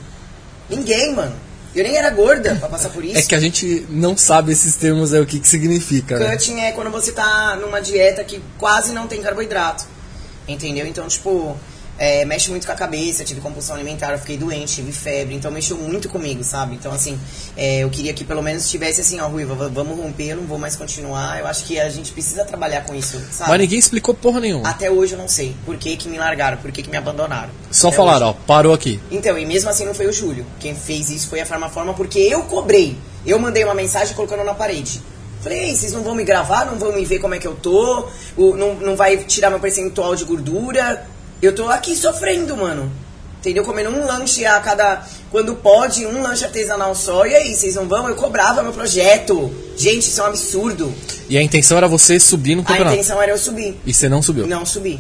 Ninguém, 0.70 1.16
mano. 1.16 1.36
Eu 1.78 1.84
nem 1.84 1.96
era 1.96 2.10
gorda 2.10 2.56
pra 2.56 2.68
passar 2.70 2.90
por 2.90 3.06
isso. 3.06 3.20
É 3.20 3.22
que 3.22 3.36
a 3.36 3.40
gente 3.40 3.86
não 3.88 4.18
sabe 4.18 4.52
esses 4.52 4.76
termos 4.76 5.14
aí, 5.14 5.22
o 5.22 5.28
que, 5.28 5.40
que 5.40 5.48
significa, 5.48 6.18
né? 6.18 6.32
Cutting 6.32 6.60
é 6.62 6.72
quando 6.72 6.90
você 6.90 7.12
tá 7.12 7.56
numa 7.56 7.80
dieta 7.80 8.24
que 8.24 8.42
quase 8.58 8.94
não 8.94 9.08
tem 9.08 9.22
carboidrato. 9.22 9.86
Entendeu? 10.48 10.88
Então, 10.88 11.08
tipo, 11.08 11.56
é, 11.98 12.26
mexe 12.26 12.50
muito 12.50 12.66
com 12.66 12.72
a 12.74 12.76
cabeça, 12.76 13.24
tive 13.24 13.42
compulsão 13.42 13.76
alimentar, 13.76 14.12
eu 14.12 14.20
fiquei 14.20 14.38
doente, 14.38 14.76
tive 14.76 14.92
febre, 14.92 15.36
então 15.36 15.52
mexeu 15.52 15.78
muito 15.78 16.08
comigo, 16.10 16.44
sabe? 16.44 16.76
Então, 16.76 16.92
assim, 16.92 17.20
é, 17.56 17.80
eu 17.80 17.90
queria 17.90 18.14
que 18.14 18.24
pelo 18.24 18.42
menos 18.42 18.70
tivesse 18.70 19.02
assim, 19.02 19.20
ó, 19.20 19.28
Ruiva, 19.28 19.70
vamos 19.70 19.98
romper, 19.98 20.30
eu 20.30 20.38
não 20.38 20.44
vou 20.44 20.58
mais 20.58 20.76
continuar. 20.76 21.40
Eu 21.40 21.48
acho 21.48 21.66
que 21.66 21.80
a 21.80 21.90
gente 21.90 22.12
precisa 22.12 22.46
trabalhar 22.46 22.82
com 22.86 22.94
isso, 22.94 23.20
sabe? 23.32 23.50
Mas 23.50 23.60
ninguém 23.60 23.80
explicou 23.80 24.14
porra 24.14 24.40
nenhuma. 24.40 24.70
Até 24.70 24.90
hoje 24.92 25.14
eu 25.14 25.20
não 25.20 25.28
sei 25.28 25.56
por 25.66 25.78
que, 25.78 25.98
que 25.98 26.08
me 26.08 26.18
largaram, 26.18 26.58
por 26.58 26.72
que, 26.72 26.84
que 26.84 26.90
me 26.90 26.98
abandonaram. 26.98 27.50
Só 27.72 27.88
Até 27.88 27.98
falaram, 27.98 28.30
hoje. 28.30 28.38
ó, 28.42 28.46
parou 28.46 28.74
aqui. 28.74 29.00
Então, 29.10 29.38
e 29.38 29.46
mesmo 29.46 29.70
assim 29.70 29.86
não 29.86 29.94
foi 29.94 30.08
o 30.08 30.14
Júlio. 30.14 30.46
Quem 30.60 30.76
fez 30.76 31.10
isso 31.10 31.28
foi 31.28 31.42
a 31.42 31.46
Farmaforma, 31.46 31.94
porque 31.94 32.20
eu 32.20 32.44
cobrei. 32.44 32.98
Eu 33.26 33.40
mandei 33.40 33.64
uma 33.64 33.74
mensagem 33.74 34.16
colocando 34.16 34.44
na 34.44 34.54
parede. 34.54 35.02
Falei, 35.42 35.66
Ei, 35.66 35.76
vocês 35.76 35.94
não 35.94 36.02
vão 36.02 36.16
me 36.16 36.24
gravar, 36.24 36.66
não 36.66 36.78
vão 36.78 36.94
me 36.94 37.06
ver 37.06 37.20
como 37.20 37.36
é 37.36 37.40
que 37.40 37.48
eu 37.48 37.56
tô, 37.56 38.08
não, 38.38 38.74
não 38.76 38.96
vai 38.96 39.18
tirar 39.18 39.50
meu 39.50 39.60
percentual 39.60 40.16
de 40.16 40.26
gordura. 40.26 41.06
Eu 41.42 41.54
tô 41.54 41.68
aqui 41.70 41.96
sofrendo, 41.96 42.56
mano. 42.58 42.92
Entendeu? 43.40 43.64
Comendo 43.64 43.90
um 43.92 44.06
lanche 44.06 44.46
a 44.46 44.60
cada. 44.60 45.06
Quando 45.32 45.56
pode, 45.56 46.06
um 46.06 46.22
lanche 46.22 46.44
artesanal 46.44 46.94
só. 46.96 47.26
E 47.26 47.36
aí, 47.36 47.56
vocês 47.56 47.76
não 47.76 47.88
vão? 47.88 48.10
Eu 48.10 48.16
cobrava 48.16 48.64
meu 48.64 48.74
projeto. 48.74 49.54
Gente, 49.78 50.08
isso 50.08 50.20
é 50.20 50.24
um 50.24 50.28
absurdo. 50.28 50.94
E 51.30 51.38
a 51.38 51.42
intenção 51.42 51.78
era 51.78 51.88
você 51.88 52.20
subir 52.20 52.56
no 52.56 52.62
A 52.64 52.66
campeonato. 52.66 52.96
intenção 52.96 53.22
era 53.22 53.32
eu 53.32 53.38
subir. 53.38 53.80
E 53.86 53.94
você 53.94 54.10
não 54.10 54.22
subiu. 54.22 54.48
Não 54.48 54.66
subi. 54.66 55.00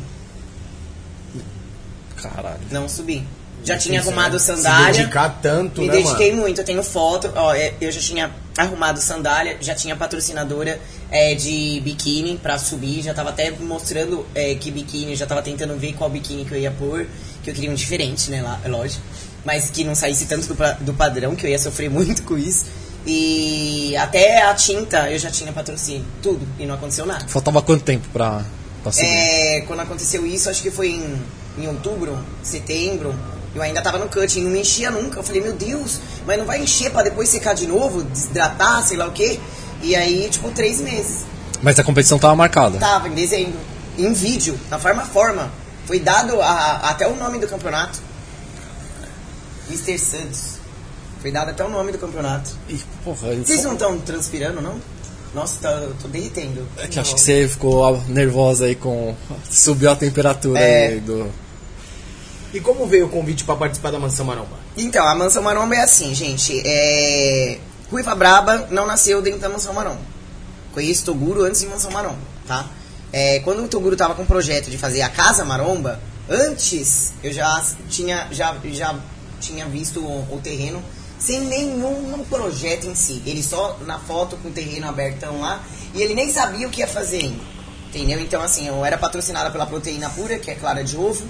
Caralho. 2.15 2.59
Não 2.71 2.87
subi. 2.87 3.25
Já 3.63 3.77
tinha 3.77 3.99
arrumado 3.99 4.39
sandália. 4.39 4.93
Se 4.93 4.99
dedicar 4.99 5.39
tanto, 5.41 5.81
Me 5.81 5.87
né, 5.87 5.93
dediquei 5.93 6.29
mano? 6.31 6.43
muito, 6.43 6.61
eu 6.61 6.65
tenho 6.65 6.81
foto, 6.83 7.29
ó, 7.35 7.53
é, 7.53 7.73
eu 7.81 7.91
já 7.91 7.99
tinha 7.99 8.31
arrumado 8.57 8.99
sandália, 8.99 9.57
já 9.61 9.75
tinha 9.75 9.95
patrocinadora 9.95 10.79
é, 11.11 11.35
de 11.35 11.79
biquíni 11.81 12.37
pra 12.37 12.57
subir, 12.57 13.03
já 13.03 13.13
tava 13.13 13.29
até 13.29 13.51
mostrando 13.51 14.25
é, 14.33 14.55
que 14.55 14.71
biquíni, 14.71 15.15
já 15.15 15.27
tava 15.27 15.41
tentando 15.41 15.77
ver 15.77 15.93
qual 15.93 16.09
biquíni 16.09 16.43
que 16.43 16.53
eu 16.53 16.57
ia 16.57 16.71
pôr, 16.71 17.07
que 17.43 17.51
eu 17.51 17.53
queria 17.53 17.69
um 17.69 17.75
diferente, 17.75 18.31
né, 18.31 18.41
lá, 18.41 18.59
é 18.63 18.67
lógico, 18.67 19.03
mas 19.45 19.69
que 19.69 19.83
não 19.83 19.93
saísse 19.93 20.25
tanto 20.25 20.53
do, 20.53 20.55
do 20.81 20.93
padrão, 20.93 21.35
que 21.35 21.45
eu 21.45 21.49
ia 21.49 21.59
sofrer 21.59 21.89
muito 21.91 22.23
com 22.23 22.37
isso. 22.37 22.65
E 23.05 23.95
até 23.95 24.41
a 24.41 24.53
tinta 24.53 25.09
eu 25.09 25.17
já 25.17 25.31
tinha 25.31 25.53
patrocínio, 25.53 26.05
tudo, 26.21 26.45
e 26.59 26.65
não 26.65 26.75
aconteceu 26.75 27.05
nada. 27.05 27.25
Faltava 27.27 27.61
quanto 27.61 27.83
tempo 27.83 28.05
pra, 28.11 28.43
pra 28.83 28.91
subir? 28.91 29.07
É, 29.07 29.61
quando 29.61 29.79
aconteceu 29.79 30.25
isso, 30.25 30.49
acho 30.49 30.61
que 30.61 30.69
foi 30.69 30.89
em, 30.89 31.21
em 31.57 31.67
outubro, 31.67 32.17
setembro. 32.43 33.15
Eu 33.55 33.61
ainda 33.61 33.81
tava 33.81 33.97
no 33.97 34.07
cutting, 34.07 34.43
não 34.43 34.51
me 34.51 34.59
enchia 34.61 34.91
nunca. 34.91 35.19
Eu 35.19 35.23
falei, 35.23 35.41
meu 35.41 35.53
Deus, 35.53 35.99
mas 36.25 36.37
não 36.37 36.45
vai 36.45 36.61
encher 36.61 36.91
pra 36.91 37.01
depois 37.01 37.27
secar 37.29 37.53
de 37.55 37.65
novo, 37.67 38.03
desidratar, 38.03 38.85
sei 38.85 38.97
lá 38.97 39.07
o 39.07 39.11
quê. 39.11 39.39
E 39.81 39.95
aí, 39.95 40.27
tipo, 40.29 40.51
três 40.51 40.79
meses. 40.79 41.25
Mas 41.61 41.79
a 41.79 41.83
competição 41.83 42.19
tava 42.19 42.35
marcada. 42.35 42.77
Tava 42.77 43.07
em 43.07 43.13
dezembro, 43.15 43.57
em 43.97 44.13
vídeo, 44.13 44.59
na 44.69 44.77
Farmaforma. 44.77 45.51
Foi 45.85 45.99
dado 45.99 46.39
a- 46.41 46.81
até 46.89 47.07
o 47.07 47.15
nome 47.15 47.39
do 47.39 47.47
campeonato. 47.47 47.99
Mr. 49.69 49.97
Santos. 49.97 50.57
Foi 51.21 51.31
dado 51.31 51.49
até 51.49 51.63
o 51.63 51.69
nome 51.69 51.91
do 51.91 51.97
campeonato. 51.97 52.51
Ih, 52.69 52.79
porra, 53.03 53.29
eu- 53.29 53.43
Vocês 53.45 53.63
não 53.63 53.73
estão 53.73 53.97
transpirando, 53.99 54.61
não? 54.61 54.75
Nossa, 55.33 55.55
tá, 55.61 55.69
eu 55.71 55.93
tô 56.01 56.07
derretendo. 56.07 56.65
É 56.77 56.87
que 56.87 56.99
acho 56.99 57.15
que 57.15 57.21
você 57.21 57.47
ficou 57.47 58.01
nervosa 58.07 58.65
aí 58.65 58.75
com. 58.75 59.13
Subiu 59.49 59.91
a 59.91 59.95
temperatura 59.95 60.59
É. 60.59 60.87
aí 60.87 60.99
do. 60.99 61.29
E 62.53 62.59
como 62.59 62.87
veio 62.87 63.07
o 63.07 63.09
convite 63.09 63.43
pra 63.43 63.55
participar 63.55 63.91
da 63.91 63.99
Mansão 63.99 64.25
Maromba? 64.25 64.57
Então, 64.75 65.05
a 65.05 65.15
Mansão 65.15 65.43
Maromba 65.43 65.75
é 65.75 65.81
assim, 65.81 66.13
gente. 66.13 66.61
É... 66.65 67.59
Ruiva 67.91 68.15
Braba 68.15 68.67
não 68.69 68.85
nasceu 68.85 69.21
dentro 69.21 69.39
da 69.39 69.49
Mansão 69.49 69.73
Maromba. 69.73 70.01
Conheço 70.73 71.05
Toguro 71.05 71.43
antes 71.43 71.61
de 71.61 71.67
Mansão 71.67 71.91
Maromba, 71.91 72.19
tá? 72.45 72.67
É, 73.11 73.39
quando 73.39 73.63
o 73.63 73.67
Toguro 73.67 73.95
tava 73.95 74.13
com 74.13 74.23
o 74.23 74.25
projeto 74.25 74.69
de 74.69 74.77
fazer 74.77 75.01
a 75.01 75.09
Casa 75.09 75.43
Maromba, 75.45 75.99
antes 76.29 77.13
eu 77.23 77.31
já 77.31 77.65
tinha, 77.89 78.27
já, 78.31 78.55
já 78.65 78.95
tinha 79.39 79.65
visto 79.65 80.01
o, 80.01 80.35
o 80.35 80.39
terreno 80.41 80.83
sem 81.17 81.41
nenhum 81.41 82.23
projeto 82.29 82.85
em 82.85 82.95
si. 82.95 83.23
Ele 83.25 83.41
só 83.41 83.77
na 83.85 83.97
foto 83.97 84.37
com 84.37 84.49
o 84.49 84.51
terreno 84.51 84.87
abertão 84.87 85.39
lá 85.41 85.63
e 85.93 86.01
ele 86.01 86.13
nem 86.13 86.31
sabia 86.31 86.67
o 86.67 86.69
que 86.69 86.81
ia 86.81 86.87
fazer 86.87 87.23
ainda. 87.23 87.57
Entendeu? 87.87 88.19
Então, 88.19 88.41
assim, 88.41 88.67
eu 88.67 88.85
era 88.85 88.97
patrocinada 88.97 89.49
pela 89.49 89.65
Proteína 89.65 90.09
Pura, 90.09 90.37
que 90.37 90.51
é 90.51 90.55
clara 90.55 90.83
de 90.83 90.97
ovo, 90.97 91.25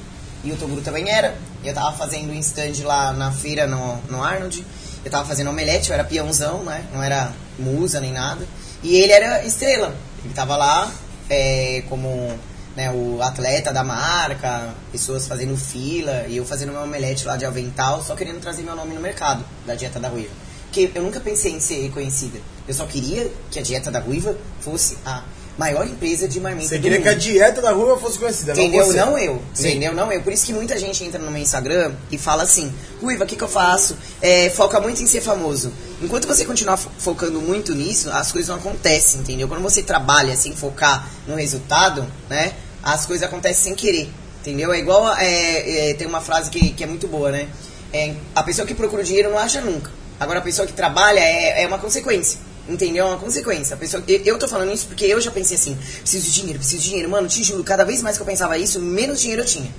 e 0.47 0.51
o 0.53 0.55
Toguro 0.55 0.81
também 0.81 1.09
era. 1.09 1.35
Eu 1.63 1.73
tava 1.73 1.95
fazendo 1.97 2.31
um 2.31 2.39
stand 2.39 2.83
lá 2.85 3.11
na 3.11 3.31
feira 3.31 3.67
no, 3.67 3.97
no 4.09 4.23
Arnold. 4.23 4.65
Eu 5.03 5.11
tava 5.11 5.27
fazendo 5.27 5.49
omelete, 5.49 5.89
eu 5.89 5.93
era 5.93 6.03
peãozão, 6.05 6.63
né? 6.63 6.85
Não 6.93 7.03
era 7.03 7.33
musa 7.59 7.99
nem 7.99 8.13
nada. 8.13 8.47
E 8.81 8.95
ele 8.95 9.11
era 9.11 9.45
estrela. 9.45 9.93
Ele 10.23 10.33
tava 10.33 10.55
lá 10.55 10.89
é, 11.29 11.83
como 11.89 12.33
né, 12.77 12.89
o 12.91 13.21
atleta 13.21 13.73
da 13.73 13.83
marca, 13.83 14.73
pessoas 14.91 15.27
fazendo 15.27 15.57
fila, 15.57 16.25
e 16.27 16.37
eu 16.37 16.45
fazendo 16.45 16.71
meu 16.71 16.83
omelete 16.83 17.25
lá 17.25 17.35
de 17.35 17.45
avental, 17.45 18.01
só 18.03 18.15
querendo 18.15 18.39
trazer 18.39 18.63
meu 18.63 18.75
nome 18.75 18.93
no 18.93 19.01
mercado 19.01 19.43
da 19.65 19.75
dieta 19.75 19.99
da 19.99 20.07
ruiva. 20.07 20.31
Porque 20.65 20.91
eu 20.93 21.03
nunca 21.03 21.19
pensei 21.19 21.53
em 21.53 21.59
ser 21.59 21.81
reconhecida. 21.81 22.39
Eu 22.67 22.73
só 22.73 22.85
queria 22.85 23.29
que 23.51 23.59
a 23.59 23.61
dieta 23.61 23.91
da 23.91 23.99
ruiva 23.99 24.37
fosse 24.61 24.97
a 25.05 25.23
maior 25.57 25.85
empresa 25.87 26.27
de 26.27 26.39
marmita 26.39 26.69
Você 26.69 26.79
queria 26.79 27.01
que 27.01 27.09
a 27.09 27.13
dieta 27.15 27.61
da 27.61 27.71
rua 27.71 27.97
fosse 27.97 28.19
conhecida, 28.19 28.51
Entendeu? 28.53 28.79
não 28.81 28.87
você. 28.91 28.97
Não 28.99 29.17
eu. 29.17 29.41
Sim. 29.53 29.69
Entendeu? 29.69 29.93
Não 29.93 30.11
eu. 30.11 30.21
Por 30.21 30.31
isso 30.31 30.45
que 30.45 30.53
muita 30.53 30.77
gente 30.77 31.03
entra 31.03 31.19
no 31.19 31.31
meu 31.31 31.41
Instagram 31.41 31.93
e 32.11 32.17
fala 32.17 32.43
assim: 32.43 32.71
Ruiva, 33.01 33.23
o 33.23 33.27
que, 33.27 33.35
que 33.35 33.43
eu 33.43 33.47
faço? 33.47 33.97
É, 34.21 34.49
foca 34.51 34.79
muito 34.79 35.01
em 35.01 35.07
ser 35.07 35.21
famoso. 35.21 35.71
Enquanto 36.01 36.27
você 36.27 36.45
continuar 36.45 36.77
fo- 36.77 36.91
focando 36.99 37.41
muito 37.41 37.73
nisso, 37.73 38.09
as 38.11 38.31
coisas 38.31 38.49
não 38.49 38.57
acontecem, 38.57 39.21
entendeu? 39.21 39.47
Quando 39.47 39.61
você 39.63 39.81
trabalha 39.81 40.35
sem 40.35 40.55
focar 40.55 41.09
no 41.27 41.35
resultado, 41.35 42.05
né? 42.29 42.53
As 42.83 43.05
coisas 43.05 43.27
acontecem 43.27 43.63
sem 43.63 43.75
querer. 43.75 44.09
Entendeu? 44.41 44.71
É 44.71 44.77
igual. 44.79 45.13
é, 45.17 45.89
é, 45.89 45.93
tem 45.95 46.05
uma 46.07 46.21
frase 46.21 46.49
que, 46.49 46.69
que 46.69 46.83
é 46.83 46.87
muito 46.87 47.07
boa, 47.07 47.31
né? 47.31 47.47
É, 47.91 48.13
a 48.35 48.43
pessoa 48.43 48.65
que 48.67 48.73
procura 48.75 49.01
o 49.01 49.05
dinheiro 49.05 49.29
não 49.31 49.37
acha 49.39 49.59
nunca. 49.59 49.89
Agora 50.19 50.39
a 50.39 50.41
pessoa 50.41 50.67
que 50.67 50.73
trabalha 50.73 51.19
é, 51.19 51.63
é 51.63 51.67
uma 51.67 51.77
consequência. 51.79 52.39
Entendeu? 52.67 53.05
É 53.05 53.09
uma 53.09 53.17
consequência. 53.17 53.75
A 53.75 53.77
pessoa, 53.77 54.03
eu, 54.07 54.21
eu 54.23 54.37
tô 54.37 54.47
falando 54.47 54.73
isso 54.73 54.87
porque 54.87 55.05
eu 55.05 55.21
já 55.21 55.31
pensei 55.31 55.55
assim, 55.55 55.77
preciso 56.01 56.25
de 56.25 56.33
dinheiro, 56.33 56.59
preciso 56.59 56.81
de 56.81 56.89
dinheiro. 56.89 57.09
Mano, 57.09 57.27
te 57.27 57.43
juro, 57.43 57.63
cada 57.63 57.85
vez 57.85 58.01
mais 58.01 58.17
que 58.17 58.21
eu 58.21 58.25
pensava 58.25 58.57
isso, 58.57 58.79
menos 58.79 59.21
dinheiro 59.21 59.43
eu 59.43 59.45
tinha. 59.45 59.73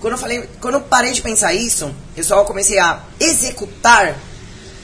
Quando 0.00 0.14
eu 0.14 0.18
falei, 0.18 0.48
quando 0.60 0.74
eu 0.74 0.80
parei 0.80 1.12
de 1.12 1.22
pensar 1.22 1.54
isso, 1.54 1.94
eu 2.16 2.24
só 2.24 2.42
comecei 2.44 2.78
a 2.78 3.04
executar, 3.20 4.18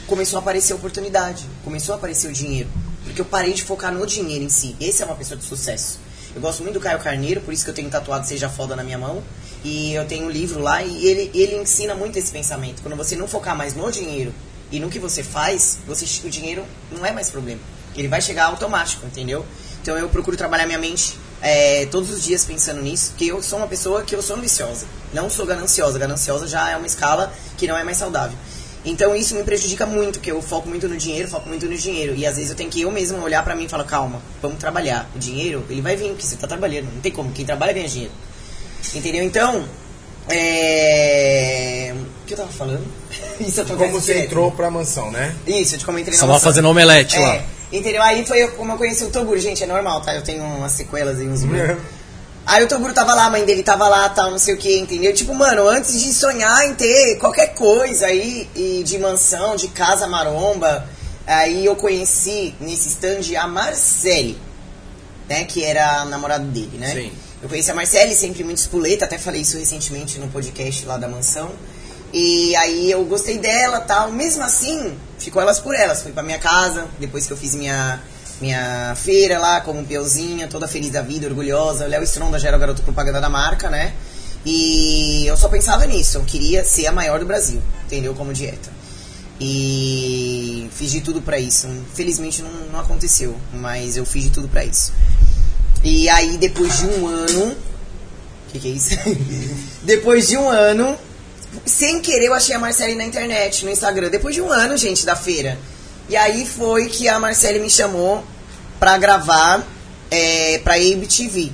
começou 0.06 0.38
a 0.38 0.40
aparecer 0.40 0.74
oportunidade, 0.74 1.44
começou 1.64 1.94
a 1.94 1.98
aparecer 1.98 2.28
o 2.28 2.32
dinheiro. 2.32 2.68
Porque 3.02 3.20
eu 3.20 3.24
parei 3.24 3.52
de 3.52 3.62
focar 3.62 3.92
no 3.92 4.06
dinheiro 4.06 4.44
em 4.44 4.48
si. 4.48 4.76
Esse 4.78 5.02
é 5.02 5.06
uma 5.06 5.16
pessoa 5.16 5.38
de 5.38 5.44
sucesso. 5.44 5.98
Eu 6.34 6.42
gosto 6.42 6.62
muito 6.62 6.74
do 6.74 6.80
Caio 6.80 7.00
Carneiro, 7.00 7.40
por 7.40 7.54
isso 7.54 7.64
que 7.64 7.70
eu 7.70 7.74
tenho 7.74 7.88
tatuado 7.88 8.26
Seja 8.26 8.48
Foda 8.48 8.76
na 8.76 8.84
minha 8.84 8.98
mão. 8.98 9.22
E 9.64 9.94
eu 9.94 10.06
tenho 10.06 10.26
um 10.26 10.30
livro 10.30 10.60
lá 10.60 10.82
e 10.82 11.06
ele, 11.06 11.30
ele 11.34 11.56
ensina 11.56 11.94
muito 11.94 12.16
esse 12.18 12.30
pensamento. 12.30 12.82
Quando 12.82 12.96
você 12.96 13.16
não 13.16 13.26
focar 13.26 13.56
mais 13.56 13.74
no 13.74 13.90
dinheiro 13.90 14.32
e 14.70 14.78
no 14.80 14.90
que 14.90 14.98
você 14.98 15.22
faz, 15.22 15.78
você, 15.86 16.04
o 16.26 16.30
dinheiro 16.30 16.64
não 16.90 17.04
é 17.04 17.12
mais 17.12 17.30
problema. 17.30 17.60
Ele 17.96 18.08
vai 18.08 18.20
chegar 18.20 18.46
automático, 18.46 19.06
entendeu? 19.06 19.44
Então 19.82 19.96
eu 19.96 20.08
procuro 20.08 20.36
trabalhar 20.36 20.66
minha 20.66 20.78
mente 20.78 21.18
é, 21.40 21.86
todos 21.86 22.10
os 22.10 22.22
dias 22.22 22.44
pensando 22.44 22.82
nisso, 22.82 23.10
porque 23.10 23.26
eu 23.26 23.42
sou 23.42 23.58
uma 23.58 23.66
pessoa 23.66 24.02
que 24.02 24.14
eu 24.14 24.22
sou 24.22 24.36
ambiciosa. 24.36 24.86
Não 25.12 25.30
sou 25.30 25.46
gananciosa. 25.46 25.98
Gananciosa 25.98 26.46
já 26.46 26.70
é 26.70 26.76
uma 26.76 26.86
escala 26.86 27.32
que 27.56 27.66
não 27.66 27.76
é 27.76 27.84
mais 27.84 27.96
saudável. 27.96 28.36
Então 28.84 29.14
isso 29.14 29.34
me 29.34 29.42
prejudica 29.42 29.84
muito, 29.86 30.18
porque 30.18 30.30
eu 30.30 30.40
foco 30.40 30.68
muito 30.68 30.88
no 30.88 30.96
dinheiro, 30.96 31.28
foco 31.28 31.48
muito 31.48 31.66
no 31.66 31.76
dinheiro. 31.76 32.14
E 32.14 32.26
às 32.26 32.36
vezes 32.36 32.50
eu 32.50 32.56
tenho 32.56 32.70
que 32.70 32.82
eu 32.82 32.90
mesma 32.90 33.18
olhar 33.22 33.42
pra 33.42 33.54
mim 33.54 33.64
e 33.64 33.68
falar, 33.68 33.84
calma, 33.84 34.22
vamos 34.40 34.58
trabalhar. 34.58 35.08
O 35.14 35.18
dinheiro, 35.18 35.64
ele 35.68 35.80
vai 35.80 35.96
vir, 35.96 36.08
porque 36.10 36.24
você 36.24 36.36
tá 36.36 36.46
trabalhando. 36.46 36.92
Não 36.92 37.00
tem 37.00 37.10
como, 37.10 37.32
quem 37.32 37.44
trabalha 37.44 37.72
ganha 37.72 37.88
dinheiro. 37.88 38.12
Entendeu? 38.94 39.24
Então, 39.24 39.68
é... 40.30 41.94
O 42.22 42.26
que 42.26 42.34
eu 42.34 42.38
tava 42.38 42.50
falando? 42.52 42.84
Isso 43.40 43.60
acontece 43.60 43.90
Como 43.90 44.00
você 44.00 44.12
direto. 44.12 44.26
entrou 44.26 44.50
pra 44.52 44.70
mansão, 44.70 45.10
né? 45.10 45.34
Isso, 45.46 45.74
eu 45.74 45.78
te 45.78 45.84
comentei 45.84 46.12
na 46.14 46.26
mansão. 46.26 46.40
fazendo 46.40 46.68
omelete 46.68 47.16
É, 47.16 47.20
lá. 47.20 47.42
entendeu? 47.72 48.02
Aí 48.02 48.24
foi 48.26 48.42
eu- 48.44 48.52
como 48.52 48.72
eu 48.72 48.76
conheci 48.76 49.04
o 49.04 49.10
Toguro. 49.10 49.38
Gente, 49.38 49.62
é 49.62 49.66
normal, 49.66 50.00
tá? 50.02 50.14
Eu 50.14 50.22
tenho 50.22 50.42
umas 50.44 50.72
sequelas 50.72 51.18
e 51.20 51.22
uns... 51.22 51.40
Aí 52.46 52.64
o 52.64 52.66
Toguro 52.68 52.94
tava 52.94 53.14
lá, 53.14 53.26
a 53.26 53.30
mãe 53.30 53.44
dele 53.44 53.62
tava 53.62 53.86
lá, 53.88 54.08
tal, 54.08 54.30
não 54.30 54.38
sei 54.38 54.54
o 54.54 54.56
que, 54.56 54.78
entendeu? 54.78 55.12
Tipo, 55.12 55.34
mano, 55.34 55.68
antes 55.68 56.00
de 56.02 56.12
sonhar 56.14 56.66
em 56.66 56.74
ter 56.74 57.16
qualquer 57.18 57.48
coisa 57.54 58.06
aí, 58.06 58.48
e 58.56 58.82
de 58.84 58.98
mansão, 58.98 59.54
de 59.54 59.68
casa 59.68 60.06
maromba, 60.06 60.88
aí 61.26 61.66
eu 61.66 61.76
conheci 61.76 62.54
nesse 62.58 62.88
stand 62.88 63.20
a 63.38 63.46
Marcele, 63.46 64.38
né? 65.28 65.44
Que 65.44 65.62
era 65.62 66.00
a 66.00 66.04
namorada 66.06 66.44
dele, 66.44 66.78
né? 66.78 66.90
Sim. 66.94 67.12
Eu 67.40 67.48
conheci 67.48 67.70
a 67.70 67.74
Marcele, 67.74 68.14
sempre 68.14 68.42
muito 68.42 68.58
espoleta, 68.58 69.04
até 69.04 69.16
falei 69.16 69.42
isso 69.42 69.56
recentemente 69.56 70.18
no 70.18 70.28
podcast 70.28 70.84
lá 70.84 70.96
da 70.96 71.08
mansão. 71.08 71.50
E 72.12 72.56
aí 72.56 72.90
eu 72.90 73.04
gostei 73.04 73.38
dela 73.38 73.80
tal. 73.80 74.10
Mesmo 74.10 74.42
assim, 74.42 74.96
ficou 75.18 75.40
elas 75.40 75.60
por 75.60 75.74
elas. 75.74 76.02
Fui 76.02 76.12
pra 76.12 76.22
minha 76.22 76.38
casa, 76.38 76.86
depois 76.98 77.26
que 77.26 77.32
eu 77.32 77.36
fiz 77.36 77.54
minha, 77.54 78.02
minha 78.40 78.94
feira 78.96 79.38
lá, 79.38 79.60
como 79.60 79.84
peãozinha, 79.84 80.48
toda 80.48 80.66
feliz 80.66 80.90
da 80.90 81.02
vida, 81.02 81.28
orgulhosa. 81.28 81.84
O 81.84 81.88
Léo 81.88 82.02
Stronda 82.02 82.38
já 82.38 82.48
era 82.48 82.56
o 82.56 82.60
garoto 82.60 82.82
propaganda 82.82 83.20
da 83.20 83.28
marca, 83.28 83.70
né? 83.70 83.94
E 84.44 85.26
eu 85.26 85.36
só 85.36 85.48
pensava 85.48 85.84
nisso, 85.86 86.18
eu 86.18 86.24
queria 86.24 86.64
ser 86.64 86.86
a 86.86 86.92
maior 86.92 87.20
do 87.20 87.26
Brasil, 87.26 87.60
entendeu? 87.84 88.14
Como 88.14 88.32
dieta. 88.32 88.70
E 89.40 90.68
fiz 90.72 90.90
de 90.90 91.00
tudo 91.00 91.22
pra 91.22 91.38
isso. 91.38 91.68
Felizmente 91.94 92.42
não, 92.42 92.50
não 92.72 92.80
aconteceu, 92.80 93.36
mas 93.52 93.96
eu 93.96 94.04
fiz 94.04 94.24
de 94.24 94.30
tudo 94.30 94.48
pra 94.48 94.64
isso. 94.64 94.92
E 95.84 96.08
aí, 96.08 96.36
depois 96.36 96.78
de 96.78 96.86
um 96.86 97.06
ano. 97.06 97.52
O 97.52 98.50
que, 98.50 98.58
que 98.58 98.68
é 98.68 98.70
isso? 98.72 98.94
depois 99.82 100.28
de 100.28 100.36
um 100.36 100.48
ano, 100.48 100.98
sem 101.64 102.00
querer, 102.00 102.26
eu 102.26 102.34
achei 102.34 102.54
a 102.54 102.58
Marcele 102.58 102.94
na 102.94 103.04
internet, 103.04 103.64
no 103.64 103.70
Instagram. 103.70 104.08
Depois 104.08 104.34
de 104.34 104.40
um 104.40 104.50
ano, 104.50 104.76
gente, 104.76 105.04
da 105.04 105.14
feira. 105.14 105.58
E 106.08 106.16
aí 106.16 106.46
foi 106.46 106.88
que 106.88 107.08
a 107.08 107.18
Marcele 107.18 107.58
me 107.58 107.68
chamou 107.68 108.24
pra 108.78 108.96
gravar 108.96 109.66
é, 110.10 110.58
pra 110.64 110.74
ABTV. 110.74 111.52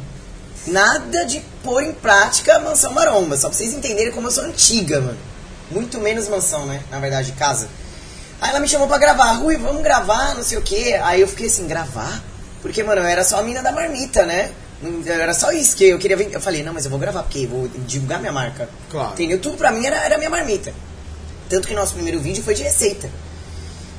Nada 0.67 1.25
de 1.25 1.41
pôr 1.63 1.83
em 1.83 1.93
prática 1.93 2.59
Mansão 2.61 2.93
Maromba, 2.93 3.37
só 3.37 3.49
pra 3.49 3.57
vocês 3.57 3.75
entenderem 3.75 4.13
como 4.13 4.29
eu 4.29 4.31
sou 4.31 4.45
antiga, 4.45 5.01
mano. 5.01 5.19
Muito 5.71 5.99
menos 5.99 6.29
mansão, 6.29 6.67
né? 6.67 6.83
Na 6.91 6.99
verdade, 7.01 7.33
casa. 7.33 7.69
Aí 8.41 8.51
ela 8.51 8.61
me 8.61 8.69
chamou 8.69 8.87
pra 8.87 8.99
gravar, 8.99 9.33
Rui, 9.33 9.57
vamos 9.57 9.83
gravar, 9.83 10.35
não 10.35 10.43
sei 10.43 10.59
o 10.59 10.63
quê. 10.63 10.99
Aí 11.03 11.21
eu 11.21 11.29
fiquei 11.29 11.47
assim, 11.47 11.67
gravar? 11.67 12.23
Porque, 12.65 12.83
mano, 12.83 13.03
eu 13.03 13.07
era 13.07 13.23
só 13.23 13.41
a 13.41 13.43
mina 13.43 13.63
da 13.63 13.71
marmita, 13.71 14.25
né? 14.25 14.51
Era 15.07 15.35
só 15.35 15.53
isso 15.53 15.77
que 15.77 15.85
eu 15.85 15.99
queria 15.99 16.17
ver. 16.17 16.31
Eu 16.33 16.41
falei, 16.41 16.63
não, 16.63 16.73
mas 16.73 16.87
eu 16.87 16.91
vou 16.91 16.99
gravar, 16.99 17.23
porque 17.25 17.41
eu 17.41 17.49
vou 17.49 17.69
divulgar 17.87 18.19
minha 18.21 18.33
marca. 18.33 18.71
Claro. 18.91 19.13
Entendeu? 19.13 19.39
Tudo 19.39 19.59
pra 19.59 19.71
mim 19.71 19.85
era, 19.87 19.97
era 19.99 20.17
minha 20.17 20.31
marmita. 20.31 20.73
Tanto 21.51 21.69
que 21.69 21.75
nosso 21.75 21.93
primeiro 21.93 22.19
vídeo 22.21 22.43
foi 22.43 22.55
de 22.55 22.63
receita. 22.63 23.11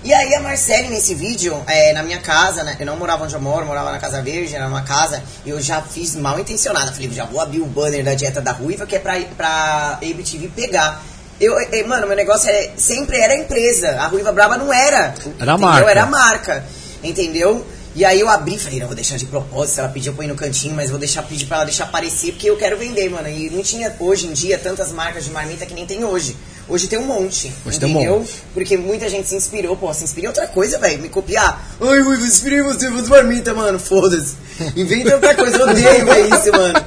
E 0.03 0.11
aí 0.11 0.33
a 0.33 0.39
Marcele, 0.39 0.89
nesse 0.89 1.13
vídeo, 1.13 1.55
é, 1.67 1.93
na 1.93 2.01
minha 2.01 2.19
casa, 2.19 2.63
né? 2.63 2.75
Eu 2.79 2.87
não 2.87 2.97
morava 2.97 3.23
onde 3.23 3.35
eu 3.35 3.39
moro, 3.39 3.61
eu 3.61 3.67
morava 3.67 3.91
na 3.91 3.99
Casa 3.99 4.19
Verde, 4.23 4.55
era 4.55 4.67
uma 4.67 4.81
casa, 4.81 5.21
e 5.45 5.51
eu 5.51 5.61
já 5.61 5.79
fiz 5.81 6.15
mal 6.15 6.39
intencionada. 6.39 6.91
Falei, 6.91 7.09
já 7.11 7.25
vou 7.25 7.39
abrir 7.39 7.61
o 7.61 7.65
banner 7.67 8.03
da 8.03 8.15
dieta 8.15 8.41
da 8.41 8.51
Ruiva, 8.51 8.85
que 8.87 8.95
é 8.95 8.99
pra, 8.99 9.19
pra 9.37 9.99
ABTV 10.01 10.47
pegar. 10.55 11.03
Eu, 11.39 11.59
eu- 11.59 11.87
mano, 11.87 12.07
meu 12.07 12.15
negócio 12.15 12.49
é, 12.49 12.71
sempre 12.77 13.17
era 13.19 13.35
empresa. 13.35 13.99
A 14.01 14.07
Ruiva 14.07 14.31
Brava 14.31 14.57
não 14.57 14.71
era. 14.73 14.97
Era 15.39 15.53
a 15.53 15.55
entendeu? 15.55 15.57
marca. 15.59 15.89
Era 15.91 16.03
a 16.03 16.07
marca. 16.07 16.65
Entendeu? 17.03 17.65
E 17.95 18.03
aí 18.03 18.19
eu 18.19 18.27
abri, 18.27 18.59
falei, 18.59 18.79
não, 18.79 18.87
vou 18.87 18.95
deixar 18.95 19.15
de 19.15 19.25
propósito, 19.25 19.79
ela 19.79 19.87
pedir 19.87 20.09
eu 20.09 20.13
ponho 20.13 20.27
no 20.27 20.35
cantinho, 20.35 20.75
mas 20.75 20.89
vou 20.89 20.99
deixar 20.99 21.23
pedir 21.23 21.45
pra 21.45 21.57
ela 21.57 21.65
deixar 21.65 21.85
aparecer, 21.85 22.33
porque 22.33 22.49
eu 22.49 22.57
quero 22.57 22.77
vender, 22.77 23.09
mano. 23.09 23.29
E 23.29 23.49
não 23.49 23.63
tinha 23.63 23.95
hoje 23.97 24.27
em 24.27 24.33
dia 24.33 24.57
tantas 24.57 24.91
marcas 24.91 25.23
de 25.23 25.31
marmita 25.31 25.65
que 25.65 25.73
nem 25.73 25.85
tem 25.85 26.03
hoje. 26.03 26.35
Hoje 26.67 26.87
tem 26.87 26.99
um 26.99 27.05
monte. 27.05 27.53
Hoje 27.65 27.79
tem 27.79 27.87
um 27.87 27.93
entendeu? 27.93 28.19
monte. 28.19 28.43
Porque 28.53 28.75
muita 28.75 29.07
gente 29.07 29.29
se 29.29 29.35
inspirou, 29.35 29.77
pô, 29.77 29.93
se 29.93 30.03
inspira 30.03 30.25
em 30.25 30.27
outra 30.27 30.45
coisa, 30.47 30.77
velho. 30.77 31.01
Me 31.01 31.07
copiar. 31.07 31.77
Ai, 31.79 32.01
Rui, 32.01 32.15
eu 32.17 32.25
inspirei 32.25 32.61
você, 32.63 32.89
você 32.89 33.09
marmita, 33.09 33.53
mano. 33.53 33.79
Foda-se. 33.79 34.35
Inventa 34.75 35.15
outra 35.15 35.33
coisa, 35.33 35.57
eu 35.57 35.69
odeio 35.69 36.05
ver 36.05 36.35
isso, 36.35 36.51
mano. 36.51 36.85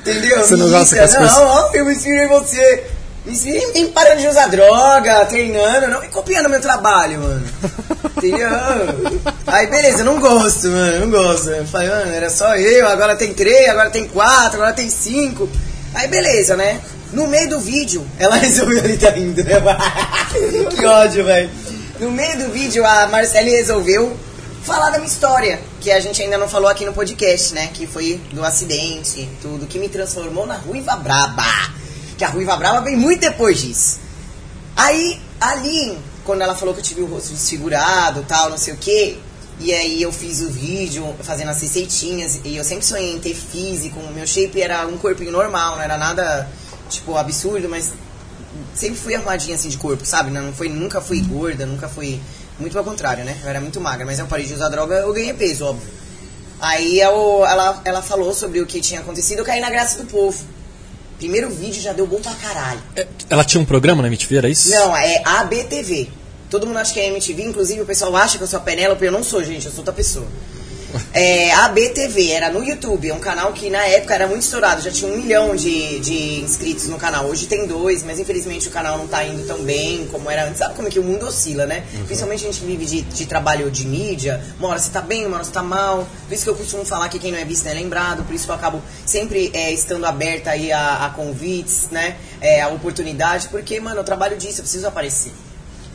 Entendeu? 0.00 0.38
Você 0.40 0.56
não 0.56 0.68
gosta 0.68 1.06
Não, 1.06 1.46
ó, 1.46 1.70
eu 1.72 1.90
inspirei 1.90 2.26
você. 2.26 2.84
Em 3.74 3.88
parando 3.88 4.20
de 4.22 4.28
usar 4.28 4.46
droga, 4.46 5.26
treinando, 5.26 5.88
não 5.88 6.00
me 6.00 6.08
copiando 6.08 6.48
meu 6.48 6.60
trabalho, 6.60 7.20
mano. 7.20 7.46
Entendeu? 8.16 8.48
Aí, 9.46 9.66
beleza, 9.66 10.02
não 10.02 10.18
gosto, 10.18 10.68
mano, 10.68 11.00
não 11.00 11.10
gosto. 11.10 11.50
Eu 11.50 11.66
falei, 11.66 11.88
mano, 11.88 12.14
era 12.14 12.30
só 12.30 12.56
eu, 12.56 12.88
agora 12.88 13.16
tem 13.16 13.34
três, 13.34 13.68
agora 13.68 13.90
tem 13.90 14.08
quatro, 14.08 14.56
agora 14.56 14.72
tem 14.72 14.88
cinco. 14.88 15.48
Aí, 15.94 16.08
beleza, 16.08 16.56
né? 16.56 16.80
No 17.12 17.26
meio 17.26 17.48
do 17.50 17.60
vídeo, 17.60 18.06
ela 18.18 18.36
resolveu, 18.36 18.84
ele 18.84 18.96
tá 18.96 19.10
rindo, 19.10 19.42
né? 19.44 19.54
que 20.70 20.86
ódio, 20.86 21.24
velho. 21.24 21.50
No 21.98 22.10
meio 22.10 22.38
do 22.38 22.48
vídeo, 22.50 22.86
a 22.86 23.06
Marcele 23.08 23.50
resolveu 23.50 24.16
falar 24.62 24.90
da 24.90 24.98
minha 24.98 25.10
história, 25.10 25.60
que 25.80 25.90
a 25.90 26.00
gente 26.00 26.22
ainda 26.22 26.38
não 26.38 26.48
falou 26.48 26.70
aqui 26.70 26.84
no 26.84 26.92
podcast, 26.92 27.52
né? 27.54 27.68
Que 27.74 27.86
foi 27.86 28.20
do 28.32 28.44
acidente, 28.44 29.28
tudo, 29.42 29.66
que 29.66 29.78
me 29.78 29.88
transformou 29.88 30.46
na 30.46 30.54
Ruiva 30.54 30.96
Braba. 30.96 31.44
Que 32.20 32.24
a 32.26 32.28
Ruiva 32.28 32.54
Braba 32.54 32.82
veio 32.82 32.98
muito 32.98 33.18
depois 33.22 33.58
disso. 33.62 33.98
Aí, 34.76 35.18
ali, 35.40 35.96
quando 36.22 36.42
ela 36.42 36.54
falou 36.54 36.74
que 36.74 36.80
eu 36.80 36.84
tive 36.84 37.00
o 37.00 37.06
rosto 37.06 37.32
desfigurado, 37.32 38.22
tal, 38.28 38.50
não 38.50 38.58
sei 38.58 38.74
o 38.74 38.76
quê, 38.76 39.16
e 39.58 39.72
aí 39.72 40.02
eu 40.02 40.12
fiz 40.12 40.42
o 40.42 40.50
vídeo 40.50 41.16
fazendo 41.22 41.48
as 41.48 41.62
receitinhas, 41.62 42.38
e 42.44 42.54
eu 42.58 42.62
sempre 42.62 42.84
sonhei 42.84 43.14
em 43.14 43.18
ter 43.18 43.32
físico, 43.34 43.98
meu 44.12 44.26
shape 44.26 44.60
era 44.60 44.86
um 44.86 44.98
corpinho 44.98 45.32
normal, 45.32 45.76
não 45.76 45.82
era 45.82 45.96
nada, 45.96 46.46
tipo, 46.90 47.16
absurdo, 47.16 47.70
mas 47.70 47.90
sempre 48.74 48.98
fui 48.98 49.14
arrumadinha 49.14 49.54
assim 49.56 49.70
de 49.70 49.78
corpo, 49.78 50.04
sabe? 50.04 50.30
Não 50.30 50.52
foi, 50.52 50.68
nunca 50.68 51.00
fui 51.00 51.22
gorda, 51.22 51.64
nunca 51.64 51.88
fui. 51.88 52.20
Muito 52.58 52.76
ao 52.76 52.84
contrário, 52.84 53.24
né? 53.24 53.34
Eu 53.42 53.48
era 53.48 53.62
muito 53.62 53.80
magra, 53.80 54.04
mas 54.04 54.18
eu 54.18 54.26
parei 54.26 54.44
de 54.44 54.52
usar 54.52 54.68
droga, 54.68 54.96
eu 54.96 55.12
ganhei 55.14 55.32
peso, 55.32 55.64
óbvio. 55.64 55.88
Aí 56.60 57.00
eu- 57.00 57.46
ela, 57.46 57.80
ela 57.82 58.02
falou 58.02 58.34
sobre 58.34 58.60
o 58.60 58.66
que 58.66 58.78
tinha 58.82 59.00
acontecido, 59.00 59.38
eu 59.38 59.44
caí 59.46 59.58
na 59.58 59.70
graça 59.70 59.96
do 59.96 60.04
povo. 60.04 60.44
Primeiro 61.20 61.50
vídeo 61.50 61.82
já 61.82 61.92
deu 61.92 62.06
bom 62.06 62.18
pra 62.18 62.32
caralho. 62.32 62.80
É, 62.96 63.06
Ela 63.28 63.44
tinha 63.44 63.60
um 63.60 63.64
programa 63.66 64.00
na 64.00 64.08
MTV, 64.08 64.36
era 64.38 64.48
isso? 64.48 64.70
Não, 64.70 64.96
é 64.96 65.20
ABTV. 65.22 66.08
Todo 66.48 66.66
mundo 66.66 66.78
acha 66.78 66.94
que 66.94 66.98
é 66.98 67.08
MTV, 67.08 67.42
inclusive 67.42 67.82
o 67.82 67.86
pessoal 67.86 68.16
acha 68.16 68.38
que 68.38 68.42
eu 68.42 68.48
sou 68.48 68.58
a 68.58 68.62
Penélope, 68.62 69.04
eu 69.04 69.12
não 69.12 69.22
sou, 69.22 69.44
gente, 69.44 69.66
eu 69.66 69.70
sou 69.70 69.80
outra 69.80 69.92
pessoa. 69.92 70.26
É, 71.12 71.52
ABTV, 71.52 72.30
era 72.30 72.50
no 72.50 72.64
YouTube, 72.64 73.08
é 73.08 73.14
um 73.14 73.20
canal 73.20 73.52
que 73.52 73.70
na 73.70 73.84
época 73.86 74.14
era 74.14 74.26
muito 74.26 74.42
estourado, 74.42 74.82
já 74.82 74.90
tinha 74.90 75.12
um 75.12 75.16
milhão 75.16 75.54
de, 75.54 75.98
de 76.00 76.40
inscritos 76.40 76.86
no 76.86 76.98
canal. 76.98 77.26
Hoje 77.26 77.46
tem 77.46 77.66
dois, 77.66 78.02
mas 78.02 78.18
infelizmente 78.18 78.68
o 78.68 78.70
canal 78.70 78.98
não 78.98 79.06
tá 79.06 79.24
indo 79.24 79.46
tão 79.46 79.58
bem 79.62 80.06
como 80.10 80.30
era 80.30 80.44
antes. 80.46 80.58
Sabe 80.58 80.74
como 80.74 80.88
é 80.88 80.90
que 80.90 80.98
o 80.98 81.02
mundo 81.02 81.26
oscila, 81.26 81.66
né? 81.66 81.84
Principalmente 82.06 82.46
a 82.46 82.52
gente 82.52 82.64
vive 82.64 82.86
de, 82.86 83.02
de 83.02 83.26
trabalho 83.26 83.70
de 83.70 83.86
mídia, 83.86 84.40
uma 84.58 84.68
hora 84.68 84.78
você 84.78 84.90
tá 84.90 85.00
bem, 85.00 85.26
uma 85.26 85.36
hora 85.36 85.44
você 85.44 85.52
tá 85.52 85.62
mal. 85.62 86.06
Por 86.26 86.34
isso 86.34 86.44
que 86.44 86.50
eu 86.50 86.56
costumo 86.56 86.84
falar 86.84 87.08
que 87.08 87.18
quem 87.18 87.32
não 87.32 87.38
é 87.38 87.44
visto 87.44 87.64
não 87.64 87.72
é 87.72 87.74
lembrado, 87.74 88.24
por 88.24 88.34
isso 88.34 88.44
que 88.44 88.50
eu 88.50 88.56
acabo 88.56 88.82
sempre 89.04 89.50
é, 89.54 89.72
estando 89.72 90.04
aberta 90.04 90.50
aí 90.50 90.72
a, 90.72 91.06
a 91.06 91.10
convites, 91.10 91.88
né? 91.90 92.16
É, 92.40 92.60
a 92.62 92.68
oportunidade, 92.68 93.48
porque, 93.48 93.78
mano, 93.80 94.00
eu 94.00 94.04
trabalho 94.04 94.36
disso, 94.36 94.60
eu 94.60 94.64
preciso 94.64 94.86
aparecer 94.86 95.32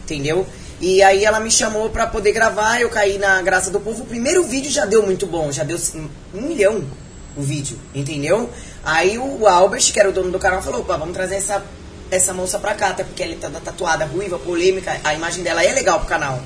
entendeu? 0.05 0.45
E 0.85 1.01
aí 1.01 1.25
ela 1.25 1.39
me 1.39 1.49
chamou 1.49 1.89
pra 1.89 2.05
poder 2.05 2.31
gravar, 2.31 2.79
eu 2.79 2.89
caí 2.89 3.17
na 3.17 3.41
graça 3.41 3.71
do 3.71 3.79
povo. 3.79 4.03
O 4.03 4.05
primeiro 4.05 4.43
vídeo 4.43 4.69
já 4.69 4.85
deu 4.85 5.01
muito 5.01 5.25
bom, 5.25 5.51
já 5.51 5.63
deu 5.63 5.77
assim, 5.77 6.07
um 6.31 6.41
milhão 6.41 6.83
o 7.35 7.41
vídeo, 7.41 7.79
entendeu? 7.95 8.47
Aí 8.83 9.17
o 9.17 9.47
Albert, 9.47 9.91
que 9.91 9.99
era 9.99 10.07
o 10.07 10.11
dono 10.11 10.29
do 10.29 10.37
canal, 10.37 10.61
falou, 10.61 10.83
pá, 10.83 10.95
vamos 10.95 11.15
trazer 11.15 11.37
essa, 11.37 11.65
essa 12.11 12.35
moça 12.35 12.59
pra 12.59 12.75
cá, 12.75 12.89
até 12.89 13.03
porque 13.03 13.23
ela 13.23 13.35
tá 13.35 13.49
tatuada, 13.59 14.05
ruiva, 14.05 14.37
polêmica, 14.37 14.95
a 15.03 15.15
imagem 15.15 15.43
dela 15.43 15.63
é 15.63 15.73
legal 15.73 15.97
pro 15.97 16.07
canal. 16.07 16.39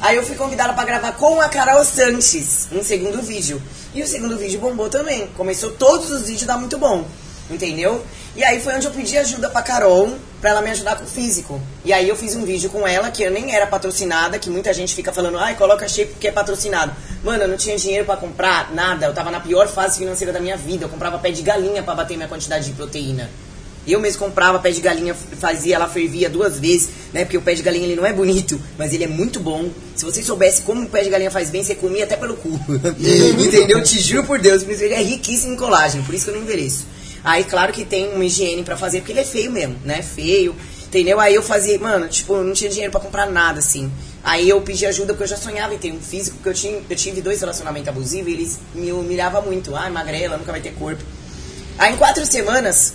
Aí 0.00 0.16
eu 0.16 0.24
fui 0.24 0.34
convidada 0.34 0.72
pra 0.72 0.82
gravar 0.82 1.12
com 1.12 1.40
a 1.40 1.48
Carol 1.48 1.84
Sanches, 1.84 2.66
um 2.72 2.82
segundo 2.82 3.22
vídeo. 3.22 3.62
E 3.94 4.02
o 4.02 4.08
segundo 4.08 4.36
vídeo 4.36 4.58
bombou 4.58 4.88
também. 4.88 5.28
Começou 5.36 5.70
todos 5.70 6.10
os 6.10 6.22
vídeos 6.22 6.48
dar 6.48 6.58
muito 6.58 6.76
bom. 6.78 7.06
Entendeu? 7.50 8.04
E 8.36 8.42
aí 8.42 8.60
foi 8.60 8.74
onde 8.74 8.86
eu 8.86 8.90
pedi 8.90 9.16
ajuda 9.16 9.48
pra 9.48 9.62
Carol, 9.62 10.16
pra 10.40 10.50
ela 10.50 10.62
me 10.62 10.70
ajudar 10.70 10.96
com 10.96 11.04
o 11.04 11.06
físico. 11.06 11.60
E 11.84 11.92
aí 11.92 12.08
eu 12.08 12.16
fiz 12.16 12.34
um 12.34 12.44
vídeo 12.44 12.70
com 12.70 12.86
ela, 12.86 13.10
que 13.10 13.22
eu 13.22 13.30
nem 13.30 13.54
era 13.54 13.66
patrocinada, 13.66 14.38
que 14.38 14.50
muita 14.50 14.72
gente 14.72 14.94
fica 14.94 15.12
falando, 15.12 15.38
ai, 15.38 15.54
coloca 15.54 15.86
shape 15.88 16.12
porque 16.12 16.28
é 16.28 16.32
patrocinado. 16.32 16.92
Mano, 17.22 17.44
eu 17.44 17.48
não 17.48 17.56
tinha 17.56 17.76
dinheiro 17.76 18.04
pra 18.04 18.16
comprar 18.16 18.74
nada, 18.74 19.06
eu 19.06 19.14
tava 19.14 19.30
na 19.30 19.40
pior 19.40 19.68
fase 19.68 19.98
financeira 19.98 20.32
da 20.32 20.40
minha 20.40 20.56
vida, 20.56 20.86
eu 20.86 20.88
comprava 20.88 21.18
pé 21.18 21.30
de 21.30 21.42
galinha 21.42 21.82
pra 21.82 21.94
bater 21.94 22.16
minha 22.16 22.28
quantidade 22.28 22.66
de 22.66 22.72
proteína. 22.72 23.30
Eu 23.86 24.00
mesmo 24.00 24.18
comprava 24.18 24.58
pé 24.58 24.70
de 24.70 24.80
galinha, 24.80 25.14
fazia, 25.14 25.76
ela 25.76 25.86
fervia 25.86 26.30
duas 26.30 26.58
vezes, 26.58 26.88
né? 27.12 27.24
Porque 27.24 27.36
o 27.36 27.42
pé 27.42 27.52
de 27.52 27.62
galinha 27.62 27.84
ele 27.84 27.96
não 27.96 28.06
é 28.06 28.12
bonito, 28.14 28.58
mas 28.78 28.94
ele 28.94 29.04
é 29.04 29.06
muito 29.06 29.38
bom. 29.38 29.68
Se 29.94 30.06
você 30.06 30.22
soubesse 30.22 30.62
como 30.62 30.82
o 30.82 30.88
pé 30.88 31.02
de 31.02 31.10
galinha 31.10 31.30
faz 31.30 31.50
bem, 31.50 31.62
você 31.62 31.74
comia 31.74 32.04
até 32.04 32.16
pelo 32.16 32.34
cu. 32.34 32.48
Entendeu? 33.38 33.82
Te 33.82 34.00
juro 34.00 34.24
por 34.24 34.38
Deus, 34.38 34.62
ele 34.62 34.94
é 34.94 35.02
riquíssimo 35.02 35.52
em 35.52 35.56
colágeno, 35.56 36.02
por 36.04 36.14
isso 36.14 36.24
que 36.24 36.30
eu 36.30 36.34
não 36.34 36.42
envelheço. 36.42 36.86
Aí, 37.24 37.42
claro 37.42 37.72
que 37.72 37.86
tem 37.86 38.12
uma 38.12 38.24
higiene 38.24 38.62
pra 38.62 38.76
fazer, 38.76 38.98
porque 38.98 39.12
ele 39.12 39.20
é 39.20 39.24
feio 39.24 39.50
mesmo, 39.50 39.76
né? 39.82 40.02
Feio, 40.02 40.54
entendeu? 40.84 41.18
Aí 41.18 41.34
eu 41.34 41.42
fazia, 41.42 41.78
mano, 41.78 42.06
tipo, 42.06 42.36
não 42.42 42.52
tinha 42.52 42.68
dinheiro 42.68 42.92
pra 42.92 43.00
comprar 43.00 43.26
nada, 43.26 43.60
assim. 43.60 43.90
Aí 44.22 44.46
eu 44.46 44.60
pedi 44.60 44.84
ajuda 44.84 45.14
porque 45.14 45.24
eu 45.24 45.28
já 45.28 45.36
sonhava 45.38 45.74
em 45.74 45.78
ter 45.78 45.90
um 45.90 46.00
físico, 46.00 46.36
porque 46.36 46.50
eu, 46.50 46.54
tinha, 46.54 46.82
eu 46.88 46.96
tive 46.96 47.22
dois 47.22 47.40
relacionamentos 47.40 47.88
abusivos 47.88 48.30
e 48.30 48.34
eles 48.34 48.60
me 48.74 48.92
humilhavam 48.92 49.40
muito. 49.40 49.74
Ah, 49.74 49.88
magrela, 49.88 50.36
nunca 50.36 50.52
vai 50.52 50.60
ter 50.60 50.74
corpo. 50.74 51.02
Aí 51.78 51.94
em 51.94 51.96
quatro 51.96 52.26
semanas, 52.26 52.92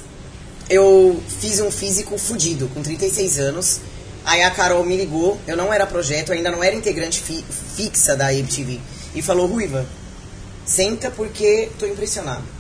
eu 0.70 1.22
fiz 1.40 1.60
um 1.60 1.72
físico 1.72 2.16
fudido, 2.20 2.68
com 2.68 2.84
36 2.84 3.40
anos. 3.40 3.82
Aí 4.26 4.44
a 4.44 4.52
Carol 4.52 4.86
me 4.86 4.96
ligou, 4.96 5.40
eu 5.48 5.58
não 5.58 5.74
era 5.74 5.88
projeto, 5.88 6.32
ainda 6.32 6.52
não 6.52 6.64
era 6.64 6.76
integrante 6.76 7.20
fi 7.20 7.44
fixa 7.76 8.16
da 8.16 8.32
MTV. 8.32 8.80
E 9.16 9.24
falou, 9.24 9.48
Ruiva, 9.48 9.88
senta 10.66 11.10
porque 11.10 11.70
tô 11.80 11.88
impressionado. 11.88 12.59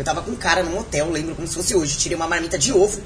Eu 0.00 0.04
tava 0.04 0.22
com 0.22 0.30
um 0.30 0.36
cara 0.36 0.62
num 0.62 0.78
hotel, 0.78 1.10
lembro 1.10 1.34
como 1.34 1.46
se 1.46 1.54
fosse 1.54 1.76
hoje, 1.76 1.98
tirei 1.98 2.16
uma 2.16 2.26
marmita 2.26 2.56
de 2.56 2.72
ovo, 2.72 3.02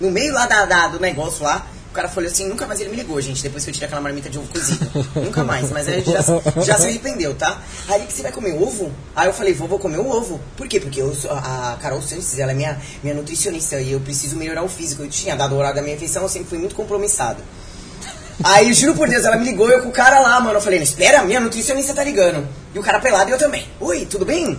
no 0.00 0.10
meio 0.10 0.32
lá 0.32 0.46
da, 0.46 0.64
da 0.64 0.88
do 0.88 0.98
negócio 0.98 1.44
lá, 1.44 1.66
o 1.90 1.92
cara 1.92 2.08
falou 2.08 2.26
assim, 2.26 2.48
nunca 2.48 2.66
mais 2.66 2.80
ele 2.80 2.88
me 2.88 2.96
ligou, 2.96 3.20
gente, 3.20 3.42
depois 3.42 3.64
que 3.64 3.68
eu 3.68 3.74
tirei 3.74 3.86
aquela 3.86 4.00
marmita 4.00 4.30
de 4.30 4.38
ovo 4.38 4.48
cozido. 4.48 4.90
nunca 5.14 5.44
mais, 5.44 5.70
mas 5.70 5.86
ele 5.86 6.02
já, 6.02 6.22
já 6.62 6.78
se 6.78 6.86
arrependeu, 6.86 7.34
tá? 7.34 7.60
Aí 7.86 8.06
que 8.06 8.14
você 8.14 8.22
vai 8.22 8.32
comer 8.32 8.54
ovo? 8.54 8.90
Aí 9.14 9.28
eu 9.28 9.34
falei, 9.34 9.52
vou, 9.52 9.68
vou 9.68 9.78
comer 9.78 9.98
um 9.98 10.10
ovo. 10.10 10.40
Por 10.56 10.66
quê? 10.66 10.80
Porque 10.80 11.02
eu 11.02 11.14
sou, 11.14 11.30
a 11.32 11.76
Carol 11.82 12.00
Santos, 12.00 12.38
ela 12.38 12.52
é 12.52 12.54
minha, 12.54 12.80
minha 13.02 13.14
nutricionista 13.14 13.78
e 13.78 13.92
eu 13.92 14.00
preciso 14.00 14.34
melhorar 14.34 14.62
o 14.62 14.70
físico. 14.70 15.02
Eu 15.02 15.10
tinha 15.10 15.36
dado 15.36 15.54
o 15.54 15.58
horário 15.58 15.76
da 15.76 15.82
minha 15.82 15.94
refeição, 15.94 16.22
eu 16.22 16.30
sempre 16.30 16.48
fui 16.48 16.58
muito 16.58 16.74
compromissado. 16.74 17.42
Aí, 18.42 18.72
juro 18.72 18.94
por 18.94 19.08
Deus, 19.08 19.24
ela 19.24 19.36
me 19.36 19.44
ligou, 19.44 19.68
eu 19.68 19.82
com 19.82 19.88
o 19.88 19.92
cara 19.92 20.20
lá, 20.20 20.40
mano. 20.40 20.58
Eu 20.58 20.60
falei, 20.60 20.80
espera, 20.80 21.24
minha 21.24 21.40
nutricionista 21.40 21.92
tá 21.92 22.04
ligando. 22.04 22.46
E 22.72 22.78
o 22.78 22.82
cara 22.82 23.00
pelado 23.00 23.30
e 23.30 23.32
eu 23.32 23.38
também. 23.38 23.66
Oi, 23.80 24.06
tudo 24.06 24.24
bem? 24.24 24.56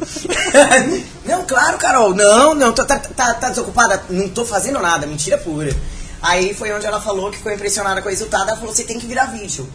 não, 1.26 1.46
claro, 1.46 1.78
Carol. 1.78 2.14
Não, 2.14 2.54
não, 2.54 2.74
tá, 2.74 2.84
tá, 2.84 3.34
tá, 3.34 3.50
desocupada? 3.50 4.04
Não 4.10 4.28
tô 4.30 4.46
fazendo 4.46 4.80
nada, 4.80 5.08
mentira 5.08 5.38
pura. 5.38 5.74
Aí 6.22 6.54
foi 6.54 6.72
onde 6.74 6.86
ela 6.86 7.00
falou 7.00 7.32
que 7.32 7.38
ficou 7.38 7.52
impressionada 7.52 8.02
com 8.02 8.08
o 8.08 8.12
resultado. 8.12 8.50
Ela 8.50 8.58
falou: 8.58 8.76
você 8.76 8.84
tem 8.84 9.00
que 9.00 9.08
virar 9.08 9.28
vídeo. 9.28 9.68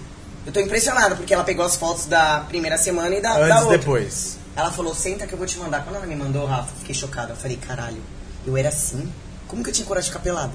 Eu 0.44 0.52
tô 0.52 0.60
impressionada, 0.60 1.14
porque 1.16 1.32
ela 1.32 1.42
pegou 1.44 1.64
as 1.64 1.76
fotos 1.76 2.04
da 2.04 2.44
primeira 2.46 2.76
semana 2.76 3.14
e 3.14 3.22
da, 3.22 3.36
Antes 3.36 3.48
da 3.48 3.60
outra. 3.60 3.78
depois. 3.78 4.36
Ela 4.54 4.70
falou: 4.70 4.94
senta 4.94 5.26
que 5.26 5.32
eu 5.32 5.38
vou 5.38 5.46
te 5.46 5.58
mandar. 5.58 5.82
Quando 5.82 5.96
ela 5.96 6.06
me 6.06 6.14
mandou, 6.14 6.44
Rafa, 6.44 6.68
fiquei 6.80 6.94
chocada. 6.94 7.32
Eu 7.32 7.36
falei: 7.36 7.56
caralho, 7.56 8.02
eu 8.46 8.54
era 8.54 8.68
assim? 8.68 9.10
Como 9.48 9.62
que 9.64 9.70
eu 9.70 9.74
tinha 9.74 9.86
coragem 9.86 10.10
de 10.10 10.12
ficar 10.12 10.22
pelado? 10.22 10.52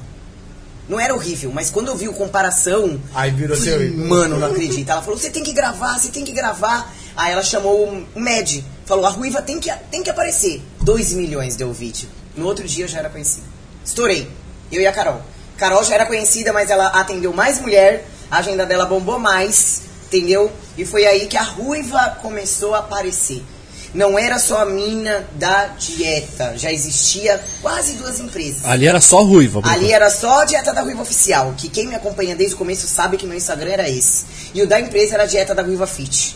Não 0.90 1.00
era 1.00 1.14
horrível, 1.14 1.52
mas 1.54 1.70
quando 1.70 1.90
eu 1.90 1.96
vi 1.96 2.08
o 2.10 2.14
comparação. 2.14 3.00
Aí 3.14 3.30
virou 3.30 3.56
seu. 3.56 3.74
falei, 3.74 3.92
Mano, 3.92 4.40
não 4.40 4.48
acredito. 4.48 4.90
Ela 4.90 5.04
falou: 5.04 5.20
você 5.20 5.30
tem 5.30 5.44
que 5.44 5.54
gravar, 5.54 6.00
você 6.00 6.10
tem 6.10 6.26
que 6.26 6.32
gravar. 6.34 6.92
Aí 7.16 7.32
ela 7.32 7.44
chamou 7.44 8.06
o 8.16 8.20
Med, 8.20 8.66
falou: 8.86 9.06
a 9.06 9.10
ruiva 9.10 9.40
tem 9.40 9.60
que, 9.60 9.72
tem 9.92 10.02
que 10.02 10.10
aparecer. 10.10 10.64
2 10.82 11.14
milhões 11.14 11.56
deu 11.56 11.70
o 11.70 11.74
vídeo. 11.74 12.10
No 12.36 12.48
outro 12.48 12.68
dia 12.68 12.86
eu 12.86 12.88
já 12.88 12.98
era 12.98 13.10
conhecida. 13.10 13.46
Estourei. 13.86 14.28
Eu 14.72 14.82
e 14.82 14.88
a 14.88 14.92
Carol. 14.92 15.22
Carol 15.58 15.84
já 15.84 15.94
era 15.94 16.06
conhecida, 16.08 16.52
mas 16.52 16.72
ela 16.72 16.88
atendeu 16.88 17.34
mais 17.34 17.60
mulher, 17.60 18.08
a 18.32 18.38
agenda 18.38 18.66
dela 18.66 18.86
bombou 18.86 19.20
mais, 19.20 19.82
entendeu? 20.08 20.52
E 20.78 20.86
foi 20.86 21.06
aí 21.06 21.28
que 21.28 21.38
a 21.38 21.44
ruiva 21.44 22.18
começou 22.22 22.74
a 22.74 22.80
aparecer. 22.80 23.44
Não 23.94 24.20
era 24.20 24.38
só 24.38 24.62
a 24.62 24.66
mina 24.66 25.28
da 25.34 25.66
dieta, 25.68 26.56
já 26.56 26.72
existia 26.72 27.42
quase 27.62 27.94
duas 27.94 28.20
empresas. 28.20 28.64
Ali 28.64 28.88
era 28.88 29.02
só 29.02 29.24
ruiva. 29.24 29.62
Ali 29.64 29.92
era 29.92 30.12
só 30.12 30.42
a 30.42 30.46
dieta 30.46 30.72
da 30.72 30.82
ruiva 30.82 31.02
oficial, 31.02 31.56
que 31.58 31.70
quem 31.70 31.88
me 31.88 31.96
acompanha 31.96 32.36
desde 32.36 32.54
o 32.54 32.58
começo 32.58 32.88
sabe 32.88 33.18
que 33.18 33.26
meu 33.26 33.36
Instagram 33.36 33.72
era 33.72 33.90
esse. 33.90 34.26
E 34.54 34.62
o 34.62 34.68
da 34.68 34.80
empresa 34.80 35.16
era 35.16 35.24
a 35.24 35.26
dieta 35.26 35.56
da 35.56 35.64
ruiva 35.64 35.88
fit. 35.88 36.36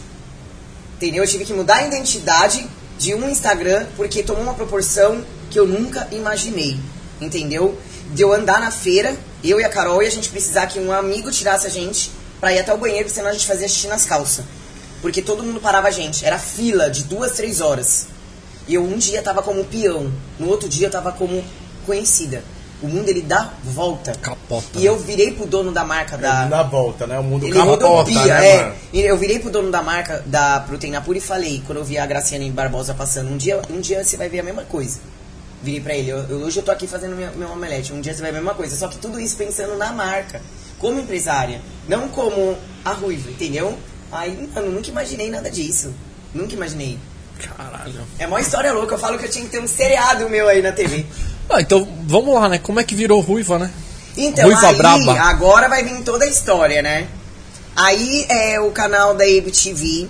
Entendeu? 0.95 1.23
Eu 1.23 1.29
tive 1.29 1.45
que 1.45 1.53
mudar 1.53 1.75
a 1.75 1.87
identidade 1.87 2.67
de 2.97 3.13
um 3.13 3.29
Instagram 3.29 3.85
porque 3.95 4.23
tomou 4.23 4.41
uma 4.41 4.53
proporção 4.55 5.23
que 5.51 5.59
eu 5.59 5.67
nunca 5.67 6.07
imaginei. 6.11 6.79
Entendeu? 7.21 7.77
De 8.13 8.23
eu 8.23 8.33
andar 8.33 8.59
na 8.59 8.71
feira, 8.71 9.15
eu 9.43 9.59
e 9.59 9.63
a 9.63 9.69
Carol, 9.69 10.01
e 10.01 10.07
a 10.07 10.11
gente 10.11 10.29
precisar 10.29 10.65
que 10.67 10.79
um 10.79 10.91
amigo 10.91 11.29
tirasse 11.29 11.67
a 11.67 11.69
gente 11.69 12.11
pra 12.39 12.51
ir 12.51 12.59
até 12.59 12.73
o 12.73 12.77
banheiro, 12.77 13.05
porque 13.05 13.15
senão 13.15 13.29
a 13.29 13.33
gente 13.33 13.45
fazia 13.45 13.67
xixi 13.67 13.87
nas 13.87 14.05
calças. 14.05 14.43
Porque 15.03 15.21
todo 15.21 15.43
mundo 15.43 15.59
parava 15.61 15.89
a 15.89 15.91
gente. 15.91 16.25
Era 16.25 16.39
fila 16.39 16.89
de 16.89 17.03
duas, 17.03 17.33
três 17.33 17.61
horas. 17.61 18.07
E 18.67 18.73
eu 18.73 18.83
um 18.83 18.97
dia 18.97 19.21
tava 19.21 19.43
como 19.43 19.63
peão, 19.65 20.11
no 20.39 20.47
outro 20.49 20.67
dia 20.69 20.87
eu 20.87 20.91
tava 20.91 21.11
como 21.11 21.43
conhecida. 21.85 22.41
O 22.81 22.87
mundo 22.87 23.07
ele 23.07 23.21
dá 23.21 23.51
volta. 23.63 24.13
Capota. 24.21 24.79
E 24.79 24.85
eu 24.85 24.97
virei 24.97 25.31
pro 25.31 25.45
dono 25.45 25.71
da 25.71 25.85
marca 25.85 26.17
da. 26.17 26.45
Na 26.45 26.63
volta, 26.63 27.05
né? 27.05 27.17
O 27.19 27.23
mundo 27.23 27.45
Ele 27.45 27.53
capota, 27.53 27.85
rodopia, 27.85 28.25
né, 28.25 28.49
é. 28.49 28.63
mano? 28.63 28.75
Eu 28.93 29.17
virei 29.17 29.39
pro 29.39 29.49
dono 29.49 29.69
da 29.71 29.81
marca 29.81 30.23
da 30.25 30.59
Proteína 30.61 30.99
Pura 31.01 31.17
e 31.17 31.21
falei, 31.21 31.61
quando 31.65 31.77
eu 31.79 31.83
vi 31.85 31.97
a 31.97 32.05
Graciane 32.05 32.49
Barbosa 32.49 32.93
passando, 32.93 33.29
um 33.31 33.37
dia, 33.37 33.61
um 33.69 33.79
dia 33.79 34.03
você 34.03 34.17
vai 34.17 34.27
ver 34.29 34.39
a 34.39 34.43
mesma 34.43 34.63
coisa. 34.63 34.99
Virei 35.61 35.79
pra 35.79 35.93
ele, 35.95 36.09
eu, 36.09 36.17
eu- 36.29 36.37
hoje 36.39 36.59
eu 36.59 36.63
tô 36.63 36.71
aqui 36.71 36.85
fazendo 36.87 37.15
minha, 37.15 37.31
meu 37.31 37.49
omelete, 37.51 37.93
um 37.93 38.01
dia 38.01 38.13
você 38.13 38.21
vai 38.21 38.31
ver 38.31 38.37
a 38.39 38.41
mesma 38.41 38.55
coisa. 38.55 38.75
Só 38.75 38.87
que 38.89 38.97
tudo 38.97 39.17
isso 39.19 39.37
pensando 39.37 39.77
na 39.77 39.93
marca, 39.93 40.41
como 40.77 40.99
empresária, 40.99 41.61
não 41.87 42.09
como 42.09 42.57
a 42.83 42.91
ruiva, 42.91 43.29
entendeu? 43.31 43.77
Aí, 44.13 44.49
mano, 44.53 44.71
nunca 44.71 44.89
imaginei 44.89 45.29
nada 45.29 45.49
disso. 45.49 45.93
Nunca 46.33 46.53
imaginei. 46.53 46.97
Caralho. 47.39 48.01
É 48.19 48.27
uma 48.27 48.39
história 48.39 48.71
louca, 48.71 48.95
eu 48.95 48.99
falo 48.99 49.17
que 49.17 49.25
eu 49.25 49.29
tinha 49.29 49.45
que 49.45 49.51
ter 49.51 49.59
um 49.59 49.67
seriado 49.67 50.29
meu 50.29 50.47
aí 50.47 50.61
na 50.61 50.71
TV. 50.71 51.05
Ah, 51.49 51.59
então 51.59 51.87
vamos 52.03 52.33
lá, 52.33 52.47
né? 52.47 52.57
Como 52.57 52.79
é 52.79 52.83
que 52.83 52.95
virou 52.95 53.19
ruiva, 53.19 53.59
né? 53.59 53.71
Então, 54.15 54.45
Ruiva 54.45 54.67
aí, 54.67 54.75
braba. 54.75 55.19
agora 55.21 55.67
vai 55.67 55.83
vir 55.83 56.03
toda 56.03 56.25
a 56.25 56.27
história, 56.27 56.81
né? 56.81 57.07
Aí 57.75 58.25
é 58.29 58.59
o 58.59 58.71
canal 58.71 59.15
da 59.15 59.25
ABTV 59.25 60.07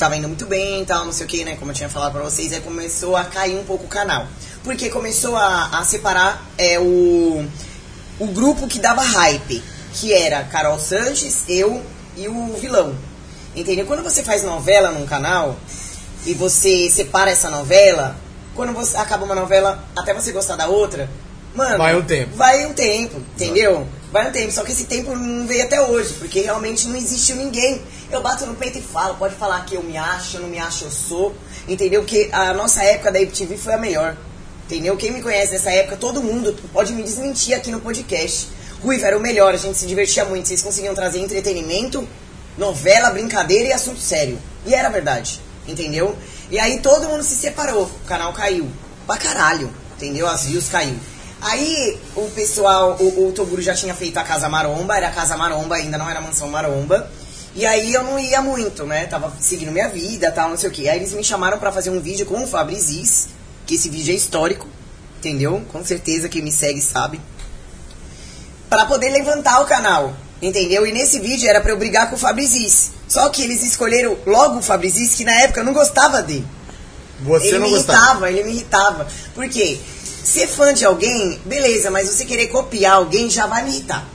tava 0.00 0.16
indo 0.16 0.26
muito 0.26 0.46
bem 0.46 0.80
e 0.80 0.86
tal, 0.86 1.04
não 1.04 1.12
sei 1.12 1.26
o 1.26 1.28
que, 1.28 1.44
né? 1.44 1.56
Como 1.56 1.70
eu 1.70 1.74
tinha 1.74 1.88
falado 1.88 2.12
pra 2.12 2.22
vocês, 2.22 2.54
aí 2.54 2.60
começou 2.62 3.14
a 3.16 3.24
cair 3.24 3.54
um 3.54 3.64
pouco 3.64 3.84
o 3.84 3.88
canal. 3.88 4.26
Porque 4.64 4.88
começou 4.88 5.36
a, 5.36 5.78
a 5.78 5.84
separar 5.84 6.42
é, 6.56 6.80
o, 6.80 7.44
o 8.18 8.26
grupo 8.28 8.66
que 8.66 8.78
dava 8.78 9.02
hype, 9.02 9.62
que 9.92 10.14
era 10.14 10.42
Carol 10.44 10.78
Sanches, 10.78 11.44
eu 11.46 11.82
e 12.16 12.26
o 12.28 12.56
vilão. 12.56 12.94
Entendeu? 13.54 13.86
Quando 13.86 14.02
você 14.02 14.22
faz 14.22 14.42
novela 14.42 14.90
num 14.90 15.06
canal 15.06 15.56
e 16.24 16.34
você 16.34 16.88
separa 16.90 17.30
essa 17.30 17.50
novela, 17.50 18.16
quando 18.54 18.72
você 18.72 18.96
acaba 18.96 19.24
uma 19.24 19.34
novela, 19.34 19.82
até 19.96 20.14
você 20.14 20.32
gostar 20.32 20.56
da 20.56 20.66
outra, 20.68 21.08
mano. 21.54 21.78
Vai 21.78 21.96
um 21.96 22.02
tempo. 22.02 22.36
Vai 22.36 22.66
um 22.66 22.72
tempo, 22.72 23.16
entendeu? 23.34 23.86
Vai 24.12 24.28
um 24.28 24.32
tempo. 24.32 24.52
Só 24.52 24.62
que 24.62 24.72
esse 24.72 24.84
tempo 24.84 25.14
não 25.16 25.46
veio 25.46 25.64
até 25.64 25.80
hoje, 25.80 26.14
porque 26.14 26.40
realmente 26.40 26.86
não 26.88 26.96
existiu 26.96 27.36
ninguém. 27.36 27.82
Eu 28.10 28.22
bato 28.22 28.46
no 28.46 28.54
peito 28.54 28.78
e 28.78 28.82
falo, 28.82 29.14
pode 29.14 29.34
falar 29.34 29.64
que 29.64 29.74
eu 29.74 29.82
me 29.82 29.96
acho, 29.96 30.36
eu 30.36 30.42
não 30.42 30.48
me 30.48 30.58
acho, 30.58 30.84
eu 30.84 30.90
sou. 30.90 31.34
Entendeu? 31.66 32.02
Porque 32.02 32.28
a 32.32 32.52
nossa 32.52 32.82
época 32.82 33.10
da 33.10 33.20
MTV 33.20 33.56
foi 33.56 33.74
a 33.74 33.78
melhor. 33.78 34.16
Entendeu? 34.66 34.96
Quem 34.96 35.10
me 35.10 35.20
conhece 35.20 35.52
nessa 35.52 35.70
época, 35.70 35.96
todo 35.96 36.22
mundo 36.22 36.56
pode 36.72 36.92
me 36.92 37.02
desmentir 37.02 37.54
aqui 37.54 37.70
no 37.70 37.80
podcast. 37.80 38.48
Ruiva 38.82 39.08
era 39.08 39.18
o 39.18 39.20
melhor, 39.20 39.52
a 39.52 39.56
gente 39.56 39.76
se 39.76 39.86
divertia 39.86 40.24
muito. 40.24 40.46
Vocês 40.46 40.62
conseguiam 40.62 40.94
trazer 40.94 41.18
entretenimento, 41.18 42.06
novela, 42.60 43.10
brincadeira 43.10 43.70
e 43.70 43.72
assunto 43.72 43.98
sério. 43.98 44.38
E 44.66 44.74
era 44.74 44.90
verdade, 44.90 45.40
entendeu? 45.66 46.16
E 46.50 46.58
aí 46.58 46.78
todo 46.80 47.08
mundo 47.08 47.24
se 47.24 47.34
separou, 47.34 47.84
o 47.84 48.06
canal 48.06 48.32
caiu. 48.34 48.68
Pra 49.06 49.16
caralho, 49.16 49.72
entendeu? 49.96 50.28
As 50.28 50.44
views 50.44 50.68
caiu. 50.68 50.94
Aí 51.40 51.98
o 52.14 52.30
pessoal, 52.30 52.98
o, 53.00 53.28
o 53.28 53.32
Toguro 53.32 53.62
já 53.62 53.74
tinha 53.74 53.94
feito 53.94 54.18
a 54.18 54.22
Casa 54.22 54.48
Maromba, 54.48 54.94
era 54.94 55.08
a 55.08 55.10
Casa 55.10 55.36
Maromba, 55.36 55.76
ainda 55.76 55.96
não 55.96 56.08
era 56.08 56.20
Mansão 56.20 56.48
Maromba. 56.48 57.10
E 57.56 57.64
aí 57.64 57.92
eu 57.92 58.04
não 58.04 58.18
ia 58.18 58.42
muito, 58.42 58.84
né? 58.84 59.06
Tava 59.06 59.32
seguindo 59.40 59.72
minha 59.72 59.88
vida, 59.88 60.30
tal, 60.30 60.50
não 60.50 60.56
sei 60.56 60.68
o 60.68 60.72
que. 60.72 60.88
Aí 60.88 60.98
eles 60.98 61.14
me 61.14 61.24
chamaram 61.24 61.58
pra 61.58 61.72
fazer 61.72 61.90
um 61.90 62.00
vídeo 62.00 62.26
com 62.26 62.44
o 62.44 62.46
Fabrizis, 62.46 63.28
que 63.66 63.74
esse 63.74 63.88
vídeo 63.88 64.12
é 64.12 64.16
histórico, 64.16 64.68
entendeu? 65.18 65.64
Com 65.72 65.82
certeza 65.82 66.28
quem 66.28 66.42
me 66.42 66.52
segue 66.52 66.80
sabe. 66.80 67.20
Pra 68.68 68.84
poder 68.84 69.10
levantar 69.10 69.62
o 69.62 69.66
canal, 69.66 70.14
entendeu? 70.40 70.86
E 70.86 70.92
nesse 70.92 71.18
vídeo 71.20 71.48
era 71.48 71.60
pra 71.60 71.72
eu 71.72 71.76
brigar 71.76 72.08
com 72.08 72.16
o 72.16 72.18
Fabrizis. 72.18 72.92
Só 73.08 73.28
que 73.28 73.42
eles 73.42 73.62
escolheram 73.62 74.16
logo 74.26 74.58
o 74.58 74.62
Fabrizis, 74.62 75.14
que 75.14 75.24
na 75.24 75.34
época 75.42 75.60
eu 75.60 75.64
não 75.64 75.72
gostava 75.72 76.22
dele. 76.22 76.46
Você 77.20 77.48
ele 77.48 77.58
não 77.58 77.66
me 77.66 77.74
gostava. 77.74 77.98
irritava, 77.98 78.30
ele 78.30 78.44
me 78.44 78.50
irritava. 78.52 79.08
Por 79.34 79.48
quê? 79.48 79.78
Ser 80.22 80.46
fã 80.46 80.72
de 80.72 80.84
alguém, 80.84 81.40
beleza, 81.44 81.90
mas 81.90 82.08
você 82.08 82.24
querer 82.24 82.48
copiar 82.48 82.94
alguém 82.94 83.28
já 83.28 83.46
vai 83.46 83.64
me 83.64 83.70
irritar. 83.70 84.06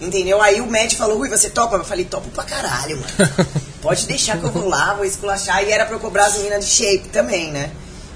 Entendeu? 0.00 0.40
Aí 0.40 0.60
o 0.60 0.70
Matt 0.70 0.94
falou, 0.94 1.18
Rui, 1.18 1.28
você 1.28 1.50
topa? 1.50 1.76
Eu 1.76 1.84
falei, 1.84 2.04
topo 2.04 2.28
pra 2.30 2.44
caralho, 2.44 2.98
mano. 2.98 3.46
Pode 3.82 4.06
deixar 4.06 4.38
que 4.38 4.44
eu 4.44 4.50
vou 4.50 4.68
lá, 4.68 4.94
vou 4.94 5.04
esculachar. 5.04 5.62
E 5.64 5.72
era 5.72 5.84
pra 5.84 5.96
eu 5.96 6.00
cobrar 6.00 6.26
as 6.26 6.36
meninas 6.36 6.64
de 6.64 6.70
shape 6.70 7.08
também, 7.08 7.50
né? 7.50 7.72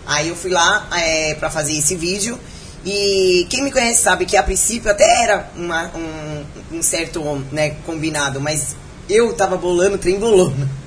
Aí 0.07 0.29
eu 0.29 0.37
fui 0.37 0.51
lá 0.51 0.89
é, 0.97 1.35
pra 1.35 1.51
fazer 1.51 1.77
esse 1.77 1.97
vídeo. 1.97 2.39
E 2.85 3.47
quem 3.49 3.62
me 3.62 3.70
conhece 3.70 4.03
sabe 4.03 4.26
que 4.26 4.37
a 4.37 4.43
princípio 4.43 4.91
até 4.91 5.22
era 5.22 5.51
uma- 5.55 5.91
um, 5.95 6.45
um 6.78 6.83
certo 6.83 7.22
né, 7.53 7.76
combinado, 7.87 8.41
mas 8.41 8.74
eu 9.09 9.33
tava 9.35 9.57
bolando, 9.57 9.99
trem 9.99 10.18
bolando. 10.18 10.68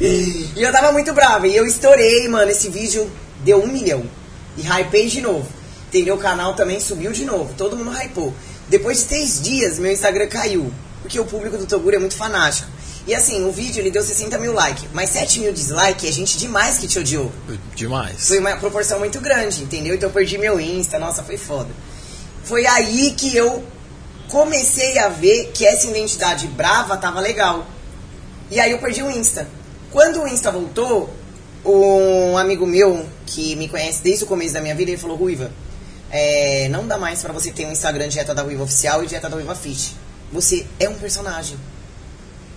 E 0.00 0.62
eu 0.62 0.70
tava 0.70 0.92
muito 0.92 1.12
brava. 1.12 1.48
E 1.48 1.56
eu 1.56 1.66
estourei, 1.66 2.28
mano. 2.28 2.48
Esse 2.48 2.68
vídeo 2.68 3.10
deu 3.44 3.60
um 3.60 3.66
milhão. 3.66 4.04
E 4.56 4.62
hypei 4.62 5.08
de 5.08 5.20
novo. 5.20 5.44
Entendeu? 5.88 6.14
O 6.14 6.18
canal 6.18 6.54
também 6.54 6.78
subiu 6.78 7.10
de 7.10 7.24
novo. 7.24 7.52
Todo 7.56 7.76
mundo 7.76 7.90
hypou. 7.90 8.32
Depois 8.68 8.98
de 8.98 9.04
três 9.06 9.42
dias, 9.42 9.76
meu 9.78 9.90
Instagram 9.90 10.28
caiu. 10.28 10.72
Porque 11.02 11.18
o 11.18 11.24
público 11.24 11.56
do 11.58 11.66
Toguro 11.66 11.96
é 11.96 11.98
muito 11.98 12.14
fanático. 12.14 12.68
E 13.08 13.14
assim, 13.14 13.42
o 13.46 13.50
vídeo 13.50 13.80
ele 13.80 13.90
deu 13.90 14.02
60 14.02 14.36
mil 14.36 14.52
likes, 14.52 14.84
mas 14.92 15.08
7 15.08 15.40
mil 15.40 15.50
dislikes 15.50 16.04
é 16.04 16.12
gente 16.12 16.36
demais 16.36 16.76
que 16.76 16.86
te 16.86 16.98
odiou. 16.98 17.32
Demais. 17.74 18.28
Foi 18.28 18.38
uma 18.38 18.54
proporção 18.58 18.98
muito 18.98 19.18
grande, 19.18 19.62
entendeu? 19.62 19.94
Então 19.94 20.10
eu 20.10 20.12
perdi 20.12 20.36
meu 20.36 20.60
Insta, 20.60 20.98
nossa, 20.98 21.22
foi 21.22 21.38
foda. 21.38 21.70
Foi 22.44 22.66
aí 22.66 23.12
que 23.12 23.34
eu 23.34 23.64
comecei 24.28 24.98
a 24.98 25.08
ver 25.08 25.52
que 25.54 25.64
essa 25.64 25.86
identidade 25.86 26.46
brava 26.48 26.98
tava 26.98 27.18
legal. 27.18 27.66
E 28.50 28.60
aí 28.60 28.72
eu 28.72 28.78
perdi 28.78 29.02
o 29.02 29.10
Insta. 29.10 29.48
Quando 29.90 30.20
o 30.20 30.28
Insta 30.28 30.52
voltou, 30.52 31.08
um 31.64 32.36
amigo 32.36 32.66
meu 32.66 33.06
que 33.24 33.56
me 33.56 33.70
conhece 33.70 34.02
desde 34.02 34.24
o 34.24 34.26
começo 34.26 34.52
da 34.52 34.60
minha 34.60 34.74
vida, 34.74 34.90
ele 34.90 35.00
falou, 35.00 35.16
Ruiva, 35.16 35.50
é, 36.10 36.68
não 36.68 36.86
dá 36.86 36.98
mais 36.98 37.22
pra 37.22 37.32
você 37.32 37.50
ter 37.52 37.64
um 37.64 37.72
Instagram 37.72 38.08
Dieta 38.08 38.34
da 38.34 38.42
Ruiva 38.42 38.64
Oficial 38.64 39.02
e 39.02 39.06
Dieta 39.06 39.30
da 39.30 39.36
Ruiva 39.36 39.54
Fit. 39.54 39.96
Você 40.30 40.66
é 40.78 40.86
um 40.90 40.94
personagem. 40.94 41.56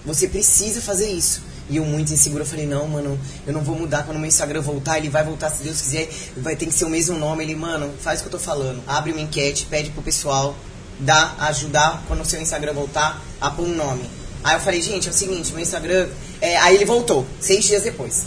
Você 0.05 0.27
precisa 0.27 0.81
fazer 0.81 1.09
isso. 1.09 1.41
E 1.69 1.77
eu 1.77 1.85
muito 1.85 2.11
inseguro, 2.11 2.41
eu 2.43 2.47
falei, 2.47 2.65
não, 2.65 2.87
mano, 2.87 3.17
eu 3.47 3.53
não 3.53 3.61
vou 3.61 3.75
mudar 3.77 4.03
quando 4.03 4.17
meu 4.17 4.27
Instagram 4.27 4.61
voltar, 4.61 4.97
ele 4.97 5.09
vai 5.09 5.23
voltar 5.23 5.49
se 5.49 5.63
Deus 5.63 5.79
quiser, 5.79 6.09
vai 6.37 6.55
ter 6.55 6.65
que 6.65 6.73
ser 6.73 6.85
o 6.85 6.89
mesmo 6.89 7.17
nome. 7.17 7.43
Ele, 7.43 7.55
mano, 7.55 7.89
faz 8.01 8.19
o 8.19 8.23
que 8.23 8.27
eu 8.27 8.31
tô 8.31 8.39
falando. 8.39 8.83
Abre 8.85 9.11
uma 9.11 9.21
enquete, 9.21 9.67
pede 9.69 9.89
pro 9.91 10.01
pessoal 10.01 10.55
dar, 10.99 11.35
ajudar 11.39 12.03
quando 12.07 12.21
o 12.21 12.25
seu 12.25 12.41
Instagram 12.41 12.73
voltar 12.73 13.21
a 13.39 13.49
pôr 13.49 13.65
um 13.65 13.75
nome. 13.75 14.03
Aí 14.43 14.55
eu 14.55 14.59
falei, 14.59 14.81
gente, 14.81 15.07
é 15.07 15.11
o 15.11 15.13
seguinte, 15.13 15.53
meu 15.53 15.61
Instagram. 15.61 16.09
É, 16.41 16.57
aí 16.57 16.75
ele 16.75 16.85
voltou, 16.85 17.25
seis 17.39 17.63
dias 17.63 17.83
depois. 17.83 18.25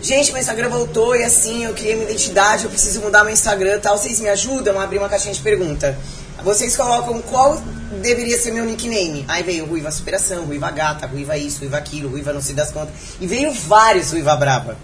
Gente, 0.00 0.30
meu 0.30 0.40
Instagram 0.40 0.68
voltou 0.68 1.16
e 1.16 1.24
assim, 1.24 1.64
eu 1.64 1.74
criei 1.74 1.96
minha 1.96 2.08
identidade, 2.08 2.64
eu 2.64 2.70
preciso 2.70 3.00
mudar 3.00 3.24
meu 3.24 3.32
Instagram 3.32 3.80
tal. 3.80 3.98
Vocês 3.98 4.20
me 4.20 4.28
ajudam 4.28 4.78
a 4.78 4.84
abrir 4.84 4.98
uma 4.98 5.08
caixinha 5.08 5.34
de 5.34 5.40
pergunta. 5.40 5.98
Vocês 6.42 6.76
colocam 6.76 7.20
qual 7.22 7.60
deveria 8.00 8.38
ser 8.38 8.52
meu 8.52 8.64
nickname. 8.64 9.24
Aí 9.28 9.42
veio 9.42 9.66
Ruiva 9.66 9.90
Superação, 9.90 10.44
Ruiva 10.44 10.70
Gata, 10.70 11.06
Ruiva 11.06 11.36
isso, 11.36 11.60
Ruiva 11.60 11.78
aquilo, 11.78 12.08
Ruiva 12.08 12.32
não 12.32 12.40
sei 12.40 12.54
das 12.54 12.70
contas. 12.70 12.94
E 13.20 13.26
veio 13.26 13.52
vários 13.52 14.10
Ruiva 14.10 14.36
Braba. 14.36 14.76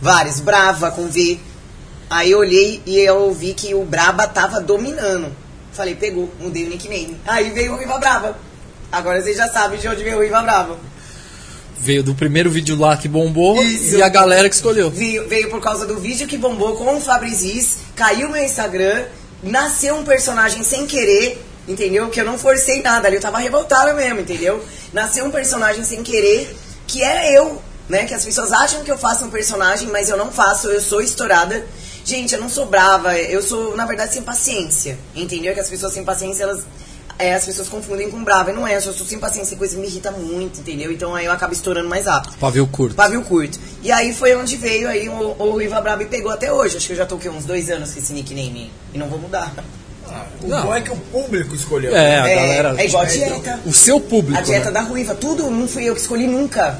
Vários. 0.00 0.40
Brava 0.40 0.90
com 0.90 1.06
V. 1.06 1.38
Aí 2.10 2.30
eu 2.30 2.38
olhei 2.38 2.82
e 2.86 2.98
eu 2.98 3.32
vi 3.32 3.54
que 3.54 3.74
o 3.74 3.84
Braba 3.84 4.26
tava 4.26 4.60
dominando. 4.60 5.32
Falei, 5.72 5.94
pegou, 5.94 6.32
mudei 6.40 6.64
o 6.64 6.68
nickname. 6.68 7.16
Aí 7.26 7.50
veio 7.50 7.72
o 7.72 7.76
Ruiva 7.76 7.98
Brava. 7.98 8.36
Agora 8.90 9.20
vocês 9.20 9.36
já 9.36 9.48
sabem 9.48 9.78
de 9.78 9.88
onde 9.88 10.02
veio 10.02 10.16
o 10.16 10.18
Ruiva 10.18 10.42
Brava. 10.42 10.76
Veio 11.78 12.02
do 12.02 12.14
primeiro 12.14 12.50
vídeo 12.50 12.76
lá 12.78 12.96
que 12.96 13.06
bombou 13.06 13.62
Isso. 13.62 13.96
e 13.96 14.02
a 14.02 14.08
galera 14.08 14.48
que 14.48 14.54
escolheu. 14.54 14.90
Veio, 14.90 15.28
veio 15.28 15.50
por 15.50 15.60
causa 15.60 15.84
do 15.86 15.98
vídeo 15.98 16.26
que 16.26 16.38
bombou 16.38 16.74
com 16.76 16.96
o 16.96 17.00
Fabrizis, 17.00 17.78
caiu 17.94 18.30
meu 18.30 18.42
Instagram, 18.42 19.04
nasceu 19.46 19.96
um 19.96 20.04
personagem 20.04 20.62
sem 20.62 20.86
querer, 20.86 21.42
entendeu? 21.66 22.08
Que 22.10 22.20
eu 22.20 22.24
não 22.24 22.38
forcei 22.38 22.82
nada 22.82 23.08
ali, 23.08 23.16
eu 23.16 23.22
tava 23.22 23.38
revoltada 23.38 23.94
mesmo, 23.94 24.20
entendeu? 24.20 24.64
Nasceu 24.92 25.24
um 25.24 25.30
personagem 25.30 25.84
sem 25.84 26.02
querer, 26.02 26.54
que 26.86 27.02
era 27.02 27.30
eu, 27.30 27.62
né? 27.88 28.04
Que 28.04 28.14
as 28.14 28.24
pessoas 28.24 28.52
acham 28.52 28.82
que 28.82 28.90
eu 28.90 28.98
faço 28.98 29.24
um 29.24 29.30
personagem, 29.30 29.88
mas 29.88 30.08
eu 30.08 30.16
não 30.16 30.30
faço, 30.30 30.68
eu 30.68 30.80
sou 30.80 31.00
estourada. 31.00 31.66
Gente, 32.04 32.34
eu 32.34 32.40
não 32.40 32.48
sou 32.48 32.66
brava, 32.66 33.18
eu 33.18 33.42
sou, 33.42 33.76
na 33.76 33.84
verdade, 33.84 34.14
sem 34.14 34.22
paciência, 34.22 34.98
entendeu? 35.14 35.52
Que 35.54 35.60
as 35.60 35.68
pessoas 35.68 35.92
sem 35.92 36.04
paciência, 36.04 36.44
elas. 36.44 36.62
É, 37.18 37.34
as 37.34 37.46
pessoas 37.46 37.68
confundem 37.68 38.10
com 38.10 38.22
brava, 38.22 38.50
e 38.50 38.54
não 38.54 38.66
é, 38.66 38.76
eu 38.76 38.80
sou 38.80 39.06
sem 39.06 39.18
paciência, 39.18 39.56
coisa 39.56 39.74
que 39.74 39.80
me 39.80 39.86
irrita 39.86 40.10
muito, 40.10 40.60
entendeu? 40.60 40.92
Então 40.92 41.14
aí 41.14 41.24
eu 41.24 41.32
acabo 41.32 41.54
estourando 41.54 41.88
mais 41.88 42.04
rápido. 42.04 42.36
Pavio 42.38 42.66
curto. 42.66 42.94
Pavio 42.94 43.22
curto. 43.22 43.58
E 43.82 43.90
aí 43.90 44.12
foi 44.12 44.36
onde 44.36 44.56
veio 44.56 44.86
aí 44.88 45.08
o, 45.08 45.34
o 45.38 45.50
Ruiva 45.52 45.80
Braba 45.80 46.02
e 46.02 46.06
pegou 46.06 46.30
até 46.30 46.52
hoje. 46.52 46.76
Acho 46.76 46.86
que 46.86 46.92
eu 46.92 46.96
já 46.96 47.06
quê? 47.06 47.28
uns 47.30 47.46
dois 47.46 47.70
anos 47.70 47.92
com 47.92 47.98
esse 47.98 48.12
nickname 48.12 48.70
e 48.92 48.98
não 48.98 49.08
vou 49.08 49.18
mudar. 49.18 49.54
O 50.42 50.46
Não. 50.46 50.66
bom 50.66 50.74
é 50.74 50.80
que 50.80 50.90
o 50.90 50.96
público 50.96 51.54
escolheu. 51.54 51.94
É, 51.94 52.20
a 52.20 52.28
é, 52.28 52.34
galera. 52.34 52.80
é 52.80 52.86
igual 52.86 53.02
a 53.02 53.06
dieta. 53.06 53.60
O 53.64 53.72
seu 53.72 54.00
público. 54.00 54.38
A 54.38 54.42
dieta 54.42 54.66
né? 54.66 54.72
da 54.72 54.80
Ruiva, 54.80 55.14
tudo 55.14 55.50
não 55.50 55.66
fui 55.66 55.84
eu 55.84 55.94
que 55.94 56.00
escolhi 56.00 56.26
nunca. 56.26 56.78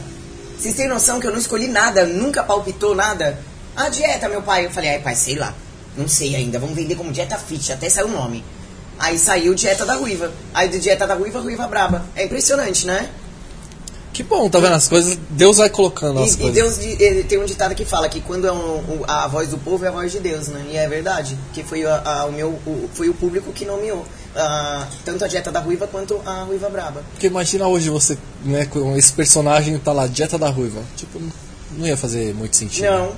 Vocês 0.58 0.74
têm 0.74 0.88
noção 0.88 1.20
que 1.20 1.26
eu 1.26 1.32
não 1.32 1.38
escolhi 1.38 1.68
nada, 1.68 2.06
nunca 2.06 2.42
palpitou 2.42 2.94
nada? 2.94 3.38
A 3.76 3.88
dieta, 3.88 4.28
meu 4.28 4.42
pai, 4.42 4.66
eu 4.66 4.70
falei, 4.70 4.90
ai 4.90 4.98
pai, 5.00 5.14
sei 5.14 5.34
lá, 5.34 5.54
não 5.96 6.08
sei 6.08 6.34
ainda, 6.34 6.58
vamos 6.58 6.74
vender 6.74 6.94
como 6.94 7.12
dieta 7.12 7.36
fit, 7.36 7.72
até 7.72 7.90
saiu 7.90 8.06
o 8.06 8.10
nome. 8.10 8.42
Aí 8.98 9.18
saiu 9.18 9.54
dieta 9.54 9.84
da 9.84 9.94
Ruiva. 9.94 10.30
Aí 10.54 10.68
de 10.68 10.78
dieta 10.78 11.06
da 11.06 11.14
Ruiva, 11.14 11.40
Ruiva 11.40 11.66
Braba. 11.66 12.04
É 12.14 12.24
impressionante, 12.24 12.86
né? 12.86 13.10
Que 14.12 14.22
bom, 14.22 14.48
tá 14.48 14.58
vendo 14.58 14.72
as 14.72 14.88
coisas? 14.88 15.18
Deus 15.28 15.58
vai 15.58 15.68
colocando 15.68 16.20
as 16.22 16.30
E, 16.30 16.34
e 16.34 16.38
coisas. 16.38 16.54
Deus 16.54 16.78
di- 16.78 17.02
ele 17.04 17.22
tem 17.24 17.38
um 17.38 17.44
ditado 17.44 17.74
que 17.74 17.84
fala 17.84 18.08
que 18.08 18.22
quando 18.22 18.46
é 18.46 18.52
um, 18.52 19.02
a 19.06 19.26
voz 19.28 19.50
do 19.50 19.58
povo 19.58 19.84
é 19.84 19.88
a 19.88 19.90
voz 19.90 20.10
de 20.10 20.20
Deus, 20.20 20.48
né? 20.48 20.64
E 20.70 20.76
é 20.78 20.88
verdade, 20.88 21.36
que 21.52 21.62
foi 21.62 21.84
a- 21.84 22.00
a- 22.02 22.24
o 22.24 22.32
meu 22.32 22.48
o- 22.66 22.88
foi 22.94 23.10
o 23.10 23.14
público 23.14 23.52
que 23.52 23.66
nomeou 23.66 24.06
ah, 24.38 24.86
tanto 25.04 25.22
a 25.24 25.28
dieta 25.28 25.50
da 25.52 25.60
Ruiva 25.60 25.86
quanto 25.86 26.18
a 26.24 26.42
Ruiva 26.44 26.68
Braba. 26.70 27.02
Porque 27.12 27.26
imagina 27.26 27.66
hoje 27.68 27.88
você, 27.90 28.16
né, 28.44 28.64
com 28.66 28.94
esse 28.96 29.12
personagem 29.12 29.78
tá 29.78 29.92
lá, 29.92 30.06
Dieta 30.06 30.36
da 30.38 30.48
Ruiva. 30.50 30.82
Tipo, 30.96 31.18
não 31.72 31.86
ia 31.86 31.96
fazer 31.96 32.34
muito 32.34 32.54
sentido. 32.56 32.84
Não, 32.84 33.12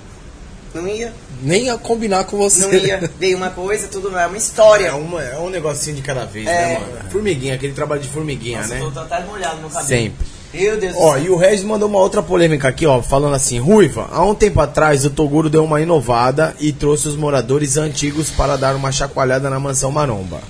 não 0.75 0.87
ia, 0.87 1.13
Nem 1.43 1.65
ia 1.67 1.79
combinar 1.79 2.25
com 2.25 2.37
você. 2.37 2.61
não 2.63 2.73
ia. 2.73 3.11
Veio 3.19 3.37
uma 3.37 3.51
coisa, 3.51 3.89
tudo 3.89 4.17
é 4.17 4.27
uma 4.27 4.37
história. 4.37 4.87
É, 4.89 4.93
uma, 4.93 5.23
é 5.23 5.39
um 5.39 5.51
negocinho 5.51 5.97
de 5.97 6.03
cada 6.03 6.25
vez, 6.25 6.47
É. 6.47 6.51
né, 6.51 6.79
mano? 6.81 7.11
Formiguinha, 7.11 7.55
aquele 7.55 7.73
trabalho 7.73 8.01
de 8.03 8.09
formiguinha, 8.09 8.59
Nossa, 8.61 8.75
né? 8.75 8.81
tô, 8.81 8.91
tô 8.91 9.01
até 9.01 9.25
molhado 9.25 9.61
no 9.61 9.69
cabelo. 9.69 9.87
Sempre. 9.89 10.27
Meu 10.55 10.79
Deus 10.81 10.95
Ó, 10.97 11.13
do 11.13 11.19
e 11.19 11.25
céu. 11.25 11.33
o 11.35 11.37
Regis 11.37 11.63
mandou 11.63 11.89
uma 11.89 11.99
outra 11.99 12.23
polêmica 12.23 12.69
aqui, 12.69 12.87
ó, 12.87 13.03
falando 13.03 13.35
assim: 13.35 13.59
Ruiva, 13.59 14.09
há 14.11 14.25
um 14.25 14.35
tempo 14.35 14.61
atrás 14.61 15.05
o 15.05 15.11
Toguro 15.11 15.51
deu 15.51 15.63
uma 15.63 15.81
inovada 15.81 16.57
e 16.59 16.73
trouxe 16.73 17.07
os 17.09 17.17
moradores 17.17 17.77
antigos 17.77 18.31
para 18.31 18.57
dar 18.57 18.75
uma 18.75 18.91
chacoalhada 18.91 19.51
na 19.51 19.61
mansão 19.61 19.91
Maromba. 19.93 20.41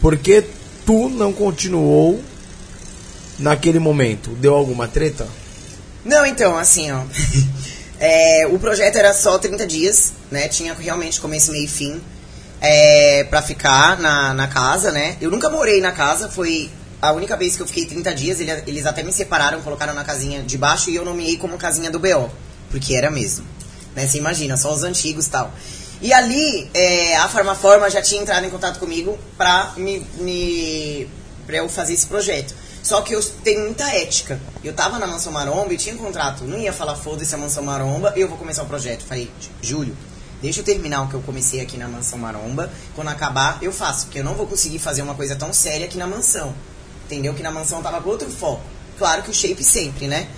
Por 0.00 0.16
que 0.16 0.44
tu 0.86 1.08
não 1.08 1.32
continuou 1.32 2.20
naquele 3.38 3.78
momento? 3.80 4.30
Deu 4.30 4.54
alguma 4.54 4.86
treta? 4.86 5.26
Não, 6.04 6.24
então, 6.26 6.56
assim, 6.56 6.90
ó. 6.92 7.00
É, 8.04 8.48
o 8.50 8.58
projeto 8.58 8.96
era 8.96 9.14
só 9.14 9.38
30 9.38 9.64
dias, 9.64 10.12
né? 10.28 10.48
Tinha 10.48 10.74
realmente 10.74 11.20
começo, 11.20 11.52
meio 11.52 11.66
e 11.66 11.68
fim. 11.68 12.02
É, 12.60 13.24
pra 13.30 13.40
ficar 13.40 13.96
na, 14.00 14.34
na 14.34 14.48
casa, 14.48 14.90
né? 14.90 15.16
Eu 15.20 15.30
nunca 15.30 15.48
morei 15.48 15.80
na 15.80 15.92
casa, 15.92 16.28
foi 16.28 16.68
a 17.00 17.12
única 17.12 17.36
vez 17.36 17.54
que 17.54 17.62
eu 17.62 17.66
fiquei 17.66 17.86
30 17.86 18.12
dias. 18.12 18.40
ele- 18.40 18.50
Eles 18.66 18.86
até 18.86 19.04
me 19.04 19.12
separaram, 19.12 19.60
colocaram 19.62 19.94
na 19.94 20.02
casinha 20.02 20.42
de 20.42 20.58
baixo 20.58 20.90
e 20.90 20.96
eu 20.96 21.04
nomeei 21.04 21.36
como 21.36 21.56
casinha 21.56 21.90
do 21.92 22.00
BO. 22.00 22.28
Porque 22.72 22.94
era 22.96 23.08
mesmo. 23.08 23.44
Né? 23.94 24.06
Você 24.08 24.18
imagina, 24.18 24.56
só 24.56 24.72
os 24.72 24.82
antigos 24.82 25.28
tal. 25.28 25.52
E 26.00 26.12
ali, 26.12 26.68
é, 26.74 27.14
a 27.18 27.28
Farmaforma 27.28 27.88
já 27.88 28.02
tinha 28.02 28.20
entrado 28.20 28.44
em 28.44 28.50
contato 28.50 28.80
comigo 28.80 29.16
pra, 29.38 29.72
me, 29.76 30.04
me, 30.18 31.08
pra 31.46 31.58
eu 31.58 31.68
fazer 31.68 31.94
esse 31.94 32.06
projeto. 32.06 32.52
Só 32.82 33.00
que 33.02 33.14
eu 33.14 33.22
tenho 33.22 33.62
muita 33.62 33.84
ética. 33.94 34.40
Eu 34.62 34.72
tava 34.72 34.98
na 34.98 35.06
Mansão 35.06 35.32
Maromba 35.32 35.72
e 35.72 35.76
tinha 35.76 35.94
um 35.94 35.98
contrato. 35.98 36.44
Não 36.44 36.58
ia 36.58 36.72
falar, 36.72 36.96
foda-se 36.96 37.34
a 37.34 37.38
Mansão 37.38 37.62
Maromba, 37.62 38.12
eu 38.16 38.28
vou 38.28 38.36
começar 38.36 38.62
o 38.62 38.66
projeto. 38.66 39.04
Falei, 39.04 39.30
Júlio, 39.60 39.96
deixa 40.40 40.60
eu 40.60 40.64
terminar 40.64 41.02
o 41.02 41.08
que 41.08 41.14
eu 41.14 41.22
comecei 41.22 41.60
aqui 41.60 41.76
na 41.76 41.88
Mansão 41.88 42.18
Maromba. 42.18 42.70
Quando 42.94 43.08
acabar, 43.08 43.58
eu 43.62 43.72
faço. 43.72 44.06
Porque 44.06 44.18
eu 44.18 44.24
não 44.24 44.34
vou 44.34 44.46
conseguir 44.46 44.78
fazer 44.78 45.02
uma 45.02 45.14
coisa 45.14 45.36
tão 45.36 45.52
séria 45.52 45.86
aqui 45.86 45.96
na 45.96 46.06
mansão. 46.06 46.54
Entendeu? 47.04 47.34
Que 47.34 47.42
na 47.42 47.50
mansão 47.50 47.82
tava 47.82 48.00
com 48.00 48.10
outro 48.10 48.28
foco. 48.28 48.62
Claro 48.98 49.22
que 49.22 49.30
o 49.30 49.34
shape 49.34 49.62
sempre, 49.62 50.08
né? 50.08 50.28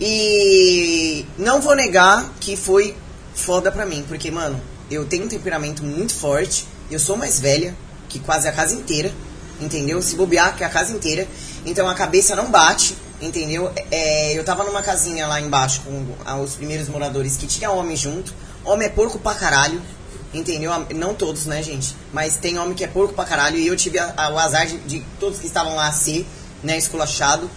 E 0.00 1.24
não 1.38 1.60
vou 1.60 1.74
negar 1.74 2.32
que 2.38 2.56
foi 2.56 2.96
foda 3.34 3.70
pra 3.70 3.86
mim, 3.86 4.04
porque, 4.06 4.30
mano, 4.30 4.60
eu 4.90 5.04
tenho 5.04 5.24
um 5.24 5.28
temperamento 5.28 5.82
muito 5.82 6.14
forte, 6.14 6.66
eu 6.90 6.98
sou 6.98 7.16
mais 7.16 7.40
velha 7.40 7.74
que 8.08 8.18
quase 8.18 8.46
a 8.46 8.52
casa 8.52 8.74
inteira, 8.74 9.12
entendeu? 9.60 10.00
Se 10.02 10.16
bobear, 10.16 10.56
que 10.56 10.64
a 10.64 10.68
casa 10.68 10.92
inteira, 10.92 11.26
então 11.66 11.86
a 11.88 11.94
cabeça 11.94 12.34
não 12.34 12.50
bate, 12.50 12.96
entendeu? 13.20 13.70
É, 13.90 14.32
eu 14.38 14.44
tava 14.44 14.64
numa 14.64 14.82
casinha 14.82 15.26
lá 15.26 15.40
embaixo 15.40 15.82
com 15.82 16.42
os 16.42 16.54
primeiros 16.54 16.88
moradores 16.88 17.36
que 17.36 17.46
tinha 17.46 17.70
homem 17.70 17.96
junto, 17.96 18.32
homem 18.64 18.86
é 18.86 18.90
porco 18.90 19.18
pra 19.18 19.34
caralho, 19.34 19.82
entendeu? 20.32 20.70
Não 20.94 21.14
todos, 21.14 21.44
né, 21.46 21.62
gente? 21.62 21.94
Mas 22.12 22.36
tem 22.36 22.58
homem 22.58 22.74
que 22.74 22.84
é 22.84 22.88
porco 22.88 23.12
pra 23.14 23.24
caralho 23.24 23.56
e 23.58 23.66
eu 23.66 23.76
tive 23.76 23.98
a- 23.98 24.14
a- 24.16 24.30
o 24.30 24.38
azar 24.38 24.66
de, 24.66 24.78
de 24.78 25.04
todos 25.20 25.38
que 25.40 25.46
estavam 25.46 25.74
lá 25.76 25.90
ser, 25.92 26.26
né, 26.62 26.76
esculachado. 26.78 27.50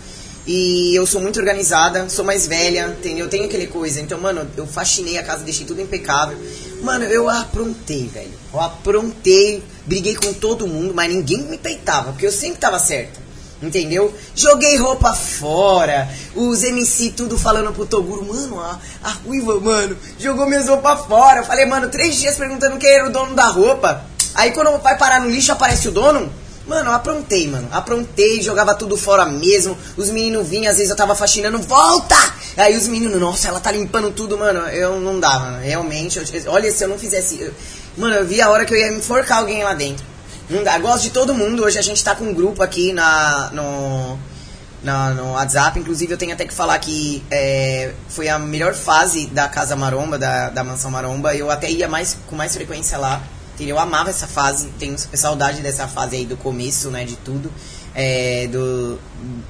E 0.47 0.95
eu 0.95 1.05
sou 1.05 1.21
muito 1.21 1.37
organizada, 1.39 2.09
sou 2.09 2.25
mais 2.25 2.47
velha, 2.47 2.87
entendeu? 2.97 3.25
Eu 3.25 3.29
tenho 3.29 3.45
aquele 3.45 3.67
coisa. 3.67 3.99
Então, 4.01 4.19
mano, 4.19 4.49
eu 4.57 4.65
faxinei 4.65 5.17
a 5.17 5.23
casa, 5.23 5.43
deixei 5.43 5.63
tudo 5.65 5.79
impecável. 5.81 6.37
Mano, 6.81 7.03
eu 7.05 7.29
aprontei, 7.29 8.07
velho. 8.07 8.31
Eu 8.51 8.59
aprontei, 8.59 9.63
briguei 9.85 10.15
com 10.15 10.33
todo 10.33 10.65
mundo, 10.65 10.91
mas 10.95 11.13
ninguém 11.13 11.43
me 11.43 11.57
peitava, 11.57 12.11
porque 12.13 12.25
eu 12.25 12.31
sempre 12.31 12.57
tava 12.57 12.79
certa. 12.79 13.19
Entendeu? 13.61 14.13
Joguei 14.33 14.77
roupa 14.77 15.13
fora, 15.13 16.07
os 16.33 16.63
MC 16.63 17.09
tudo 17.11 17.37
falando 17.37 17.73
pro 17.73 17.85
Toguro, 17.85 18.25
mano, 18.25 18.57
a, 18.59 18.79
a 19.03 19.09
Ruiva, 19.11 19.59
mano, 19.59 19.97
jogou 20.17 20.47
minhas 20.47 20.67
roupas 20.69 21.05
fora. 21.05 21.41
Eu 21.41 21.45
falei, 21.45 21.65
mano, 21.65 21.89
três 21.89 22.15
dias 22.15 22.35
perguntando 22.37 22.77
quem 22.77 22.89
era 22.89 23.07
o 23.07 23.11
dono 23.11 23.35
da 23.35 23.47
roupa. 23.47 24.05
Aí 24.33 24.51
quando 24.51 24.77
vai 24.81 24.97
parar 24.97 25.19
no 25.19 25.29
lixo, 25.29 25.51
aparece 25.51 25.89
o 25.89 25.91
dono. 25.91 26.31
Mano, 26.67 26.91
eu 26.91 26.93
aprontei, 26.93 27.47
mano. 27.49 27.67
Aprontei, 27.71 28.41
jogava 28.43 28.75
tudo 28.75 28.95
fora 28.95 29.25
mesmo. 29.25 29.75
Os 29.97 30.09
meninos 30.11 30.47
vinham, 30.47 30.69
às 30.71 30.77
vezes 30.77 30.91
eu 30.91 30.95
tava 30.95 31.15
faxinando, 31.15 31.57
volta! 31.59 32.15
Aí 32.55 32.77
os 32.77 32.87
meninos, 32.87 33.19
nossa, 33.19 33.47
ela 33.47 33.59
tá 33.59 33.71
limpando 33.71 34.11
tudo, 34.11 34.37
mano. 34.37 34.59
Eu 34.69 34.99
não 34.99 35.19
dava, 35.19 35.57
realmente. 35.57 36.19
eu- 36.19 36.51
olha, 36.53 36.71
se 36.71 36.83
eu 36.83 36.87
não 36.87 36.97
fizesse. 36.99 37.41
eu- 37.41 37.53
Mano, 37.97 38.15
eu 38.15 38.25
vi 38.25 38.39
a 38.39 38.49
hora 38.51 38.65
que 38.65 38.73
eu 38.73 38.77
ia 38.77 38.93
enforcar 38.93 39.39
alguém 39.39 39.63
lá 39.63 39.73
dentro. 39.73 40.05
Não 40.49 40.63
dá. 40.63 40.79
Gosto 40.79 41.03
de 41.03 41.09
todo 41.11 41.33
mundo. 41.33 41.63
Hoje 41.63 41.77
a 41.77 41.81
gente 41.81 42.03
tá 42.03 42.15
com 42.15 42.25
um 42.25 42.33
grupo 42.33 42.63
aqui 42.63 42.91
na, 42.91 43.51
no, 43.51 44.17
na, 44.81 45.11
no 45.11 45.33
WhatsApp. 45.33 45.79
Inclusive, 45.79 46.11
eu 46.11 46.17
tenho 46.17 46.33
até 46.33 46.43
que 46.43 46.53
falar 46.53 46.79
que 46.79 47.23
é, 47.29 47.93
foi 48.07 48.27
a 48.29 48.39
melhor 48.39 48.73
fase 48.73 49.27
da 49.27 49.47
Casa 49.47 49.75
Maromba, 49.75 50.17
da, 50.17 50.49
da 50.49 50.63
Mansão 50.63 50.89
Maromba. 50.89 51.35
Eu 51.35 51.51
até 51.51 51.69
ia 51.69 51.87
mais, 51.87 52.17
com 52.27 52.35
mais 52.35 52.55
frequência 52.55 52.97
lá. 52.97 53.21
Eu 53.59 53.77
amava 53.77 54.09
essa 54.09 54.25
fase. 54.25 54.69
Tenho 54.79 54.97
saudade 54.97 55.61
dessa 55.61 55.87
fase 55.87 56.15
aí 56.15 56.25
do 56.25 56.35
começo, 56.35 56.89
né? 56.89 57.05
De 57.05 57.15
tudo. 57.17 57.51
É, 57.93 58.47
do, 58.47 58.99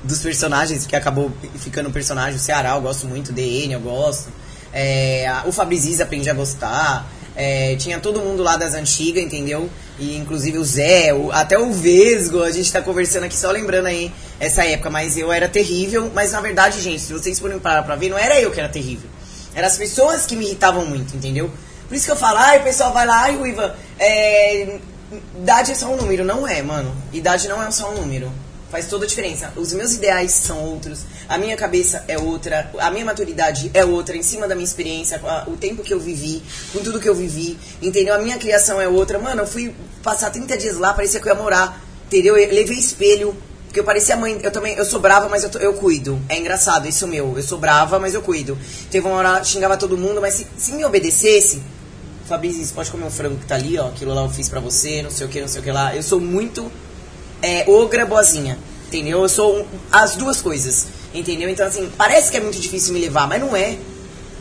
dos 0.03 0.19
personagens, 0.19 0.85
que 0.85 0.97
acabou 0.97 1.31
ficando 1.59 1.89
personagem. 1.91 2.35
O 2.35 2.39
Ceará, 2.39 2.71
eu 2.71 2.81
gosto 2.81 3.07
muito. 3.07 3.31
DN, 3.31 3.71
eu 3.71 3.79
gosto. 3.79 4.27
É, 4.73 5.31
o 5.45 5.51
Fabriziz 5.53 6.01
aprendi 6.01 6.29
a 6.29 6.33
gostar. 6.33 7.09
É, 7.35 7.75
tinha 7.77 7.99
todo 7.99 8.19
mundo 8.19 8.43
lá 8.43 8.57
das 8.57 8.73
antigas, 8.73 9.23
entendeu? 9.23 9.69
E 9.97 10.17
inclusive 10.17 10.57
o 10.57 10.63
Zé, 10.63 11.13
o, 11.13 11.31
até 11.31 11.57
o 11.57 11.71
Vesgo, 11.71 12.43
a 12.43 12.51
gente 12.51 12.71
tá 12.71 12.81
conversando 12.81 13.23
aqui 13.23 13.37
só 13.37 13.51
lembrando 13.51 13.85
aí 13.85 14.11
essa 14.39 14.65
época, 14.65 14.89
mas 14.89 15.17
eu 15.17 15.31
era 15.31 15.47
terrível. 15.47 16.11
Mas 16.13 16.31
na 16.31 16.41
verdade, 16.41 16.81
gente, 16.81 17.01
se 17.01 17.13
vocês 17.13 17.39
forem 17.39 17.59
parar 17.59 17.83
pra 17.83 17.95
ver, 17.95 18.09
não 18.09 18.17
era 18.17 18.39
eu 18.39 18.51
que 18.51 18.59
era 18.59 18.69
terrível. 18.69 19.09
Eram 19.55 19.67
as 19.67 19.77
pessoas 19.77 20.25
que 20.25 20.35
me 20.35 20.45
irritavam 20.45 20.85
muito, 20.85 21.15
entendeu? 21.15 21.51
Por 21.87 21.95
isso 21.95 22.05
que 22.05 22.11
eu 22.11 22.15
falo, 22.15 22.37
ai, 22.37 22.59
o 22.59 22.63
pessoal 22.63 22.93
vai 22.93 23.05
lá, 23.05 23.23
ai, 23.23 23.35
Ruiva, 23.35 23.75
é, 23.97 24.77
idade 25.37 25.71
é 25.71 25.75
só 25.75 25.87
um 25.87 25.95
número. 25.95 26.23
Não 26.23 26.47
é, 26.47 26.61
mano. 26.61 26.95
Idade 27.11 27.47
não 27.47 27.61
é 27.61 27.71
só 27.71 27.91
um 27.91 27.95
número. 27.95 28.31
Faz 28.71 28.87
toda 28.87 29.05
a 29.05 29.07
diferença. 29.07 29.51
Os 29.55 29.73
meus 29.73 29.93
ideais 29.93 30.31
são 30.31 30.63
outros, 30.63 30.99
a 31.27 31.37
minha 31.37 31.57
cabeça 31.57 32.03
é 32.07 32.17
outra, 32.17 32.71
a 32.79 32.91
minha 32.91 33.03
maturidade 33.03 33.71
é 33.73 33.83
outra, 33.83 34.15
em 34.15 34.21
cima 34.21 34.47
da 34.47 34.53
minha 34.53 34.65
experiência, 34.65 35.19
o 35.47 35.57
tempo 35.57 35.83
que 35.83 35.93
eu 35.93 35.99
vivi, 35.99 36.43
com 36.71 36.79
tudo 36.79 36.99
que 36.99 37.09
eu 37.09 37.15
vivi, 37.15 37.57
entendeu? 37.81 38.13
A 38.13 38.19
minha 38.19 38.37
criação 38.37 38.79
é 38.79 38.87
outra. 38.87 39.17
Mano, 39.17 39.41
eu 39.41 39.47
fui 39.47 39.73
passar 40.03 40.29
30 40.29 40.57
dias 40.57 40.77
lá, 40.77 40.93
parecia 40.93 41.19
que 41.19 41.27
eu 41.27 41.33
ia 41.33 41.41
morar, 41.41 41.83
entendeu? 42.05 42.37
Eu 42.37 42.53
levei 42.53 42.77
espelho, 42.77 43.35
porque 43.65 43.79
eu 43.79 43.83
parecia 43.83 44.15
mãe, 44.15 44.39
eu 44.43 44.51
também, 44.51 44.75
eu 44.75 44.85
sou 44.85 44.99
brava, 44.99 45.27
mas 45.29 45.43
eu, 45.43 45.49
eu 45.61 45.73
cuido. 45.73 46.19
É 46.29 46.37
engraçado, 46.37 46.87
isso 46.87 47.07
meu. 47.07 47.37
Eu 47.37 47.43
sou 47.43 47.57
brava, 47.57 47.99
mas 47.99 48.13
eu 48.13 48.21
cuido. 48.21 48.57
Teve 48.91 49.07
uma 49.07 49.15
hora, 49.15 49.43
xingava 49.43 49.77
todo 49.77 49.97
mundo, 49.97 50.21
mas 50.21 50.35
se, 50.35 50.47
se 50.57 50.71
me 50.73 50.85
obedecesse, 50.85 51.61
Fabrício, 52.27 52.67
pode 52.75 52.91
comer 52.91 53.05
um 53.05 53.09
frango 53.09 53.37
que 53.37 53.45
tá 53.45 53.55
ali, 53.55 53.79
ó, 53.79 53.87
aquilo 53.87 54.13
lá 54.13 54.21
eu 54.21 54.29
fiz 54.29 54.47
pra 54.47 54.59
você, 54.59 55.01
não 55.01 55.09
sei 55.09 55.25
o 55.25 55.29
que, 55.29 55.41
não 55.41 55.47
sei 55.47 55.61
o 55.61 55.63
que 55.63 55.71
lá. 55.71 55.95
Eu 55.95 56.03
sou 56.03 56.19
muito 56.19 56.71
é, 57.41 57.65
ogra 57.67 58.05
boazinha, 58.05 58.57
entendeu? 58.87 59.21
Eu 59.21 59.29
sou 59.29 59.59
um, 59.59 59.65
as 59.91 60.15
duas 60.15 60.41
coisas, 60.41 60.87
entendeu? 61.13 61.49
Então, 61.49 61.65
assim, 61.65 61.89
parece 61.97 62.31
que 62.31 62.37
é 62.37 62.39
muito 62.39 62.59
difícil 62.59 62.93
me 62.93 62.99
levar, 62.99 63.27
mas 63.27 63.39
não 63.39 63.55
é. 63.55 63.77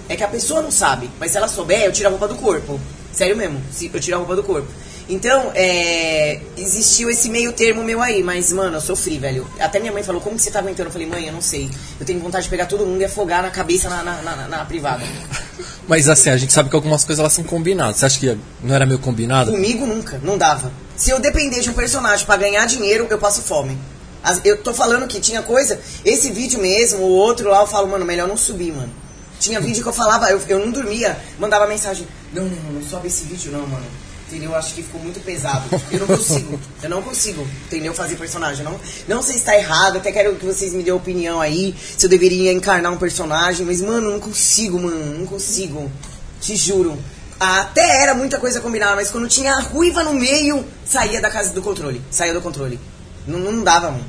É 0.08 0.16
que 0.16 0.24
a 0.24 0.28
pessoa 0.28 0.62
não 0.62 0.70
sabe, 0.70 1.10
mas 1.20 1.32
se 1.32 1.36
ela 1.36 1.48
souber, 1.48 1.82
eu 1.82 1.92
tiro 1.92 2.08
a 2.08 2.10
roupa 2.10 2.28
do 2.28 2.36
corpo. 2.36 2.80
Sério 3.12 3.36
mesmo, 3.36 3.60
eu 3.92 4.00
tiro 4.00 4.16
a 4.16 4.18
roupa 4.18 4.36
do 4.36 4.42
corpo. 4.42 4.68
Então, 5.08 5.52
é, 5.54 6.40
existiu 6.56 7.08
esse 7.08 7.30
meio 7.30 7.52
termo 7.52 7.82
meu 7.82 8.02
aí, 8.02 8.22
mas, 8.22 8.52
mano, 8.52 8.76
eu 8.76 8.80
sofri, 8.80 9.18
velho. 9.18 9.46
Até 9.58 9.80
minha 9.80 9.90
mãe 9.90 10.02
falou, 10.02 10.20
como 10.20 10.36
que 10.36 10.42
você 10.42 10.50
tá 10.50 10.58
aguentando? 10.58 10.88
Eu 10.88 10.92
falei, 10.92 11.08
mãe, 11.08 11.26
eu 11.26 11.32
não 11.32 11.40
sei. 11.40 11.70
Eu 11.98 12.04
tenho 12.04 12.20
vontade 12.20 12.44
de 12.44 12.50
pegar 12.50 12.66
todo 12.66 12.84
mundo 12.84 13.00
e 13.00 13.06
afogar 13.06 13.42
na 13.42 13.50
cabeça 13.50 13.88
na, 13.88 14.02
na, 14.02 14.22
na, 14.22 14.48
na 14.48 14.64
privada. 14.66 15.02
Mas 15.88 16.08
assim, 16.08 16.28
a 16.28 16.36
gente 16.36 16.52
sabe 16.52 16.68
que 16.68 16.76
algumas 16.76 17.04
coisas 17.04 17.20
elas 17.20 17.32
são 17.32 17.42
combinadas. 17.42 17.96
Você 17.96 18.06
acha 18.06 18.20
que 18.20 18.38
não 18.62 18.74
era 18.74 18.84
meio 18.84 18.98
combinado? 18.98 19.50
Comigo 19.50 19.86
nunca, 19.86 20.20
não 20.22 20.36
dava. 20.36 20.70
Se 20.98 21.10
eu 21.10 21.20
depender 21.20 21.60
de 21.60 21.70
um 21.70 21.74
personagem 21.74 22.26
para 22.26 22.36
ganhar 22.36 22.66
dinheiro, 22.66 23.06
eu 23.08 23.18
passo 23.18 23.40
fome. 23.40 23.78
Eu 24.44 24.60
tô 24.60 24.74
falando 24.74 25.06
que 25.06 25.20
tinha 25.20 25.40
coisa, 25.40 25.80
esse 26.04 26.32
vídeo 26.32 26.60
mesmo, 26.60 27.04
o 27.04 27.10
outro 27.10 27.48
lá, 27.48 27.60
eu 27.60 27.68
falo, 27.68 27.86
mano, 27.86 28.04
melhor 28.04 28.26
não 28.26 28.36
subir, 28.36 28.72
mano. 28.72 28.92
Tinha 29.38 29.60
vídeo 29.60 29.80
que 29.80 29.88
eu 29.88 29.92
falava, 29.92 30.28
eu, 30.28 30.42
eu 30.48 30.58
não 30.58 30.72
dormia, 30.72 31.16
mandava 31.38 31.68
mensagem, 31.68 32.06
não, 32.32 32.44
não, 32.44 32.72
não, 32.72 32.82
sobe 32.82 33.06
esse 33.06 33.24
vídeo 33.24 33.52
não, 33.52 33.64
mano 33.66 33.86
entendeu? 34.28 34.54
Acho 34.54 34.74
que 34.74 34.82
ficou 34.82 35.00
muito 35.00 35.20
pesado. 35.20 35.64
Eu 35.90 36.00
não 36.00 36.06
consigo, 36.06 36.60
eu 36.82 36.90
não 36.90 37.02
consigo, 37.02 37.48
entendeu? 37.66 37.94
Fazer 37.94 38.16
personagem. 38.16 38.62
não, 38.62 38.78
não 39.08 39.22
sei 39.22 39.32
se 39.34 39.38
está 39.38 39.56
errado, 39.56 39.96
até 39.96 40.12
quero 40.12 40.36
que 40.36 40.44
vocês 40.44 40.74
me 40.74 40.82
dêem 40.82 40.94
opinião 40.94 41.40
aí, 41.40 41.74
se 41.96 42.04
eu 42.04 42.10
deveria 42.10 42.52
encarnar 42.52 42.92
um 42.92 42.98
personagem, 42.98 43.64
mas, 43.64 43.80
mano, 43.80 44.10
não 44.10 44.20
consigo, 44.20 44.78
mano, 44.78 45.18
não 45.18 45.24
consigo. 45.26 45.90
Te 46.40 46.54
juro. 46.54 46.98
Até 47.40 48.02
era 48.02 48.14
muita 48.14 48.38
coisa 48.38 48.60
combinada, 48.60 48.96
mas 48.96 49.10
quando 49.10 49.28
tinha 49.28 49.54
a 49.54 49.60
ruiva 49.60 50.02
no 50.02 50.12
meio, 50.12 50.64
saía 50.84 51.20
da 51.20 51.30
casa 51.30 51.52
do 51.52 51.62
controle. 51.62 52.02
Saía 52.10 52.34
do 52.34 52.40
controle. 52.40 52.80
Não, 53.26 53.38
não 53.38 53.62
dava, 53.62 53.90
mano. 53.90 54.04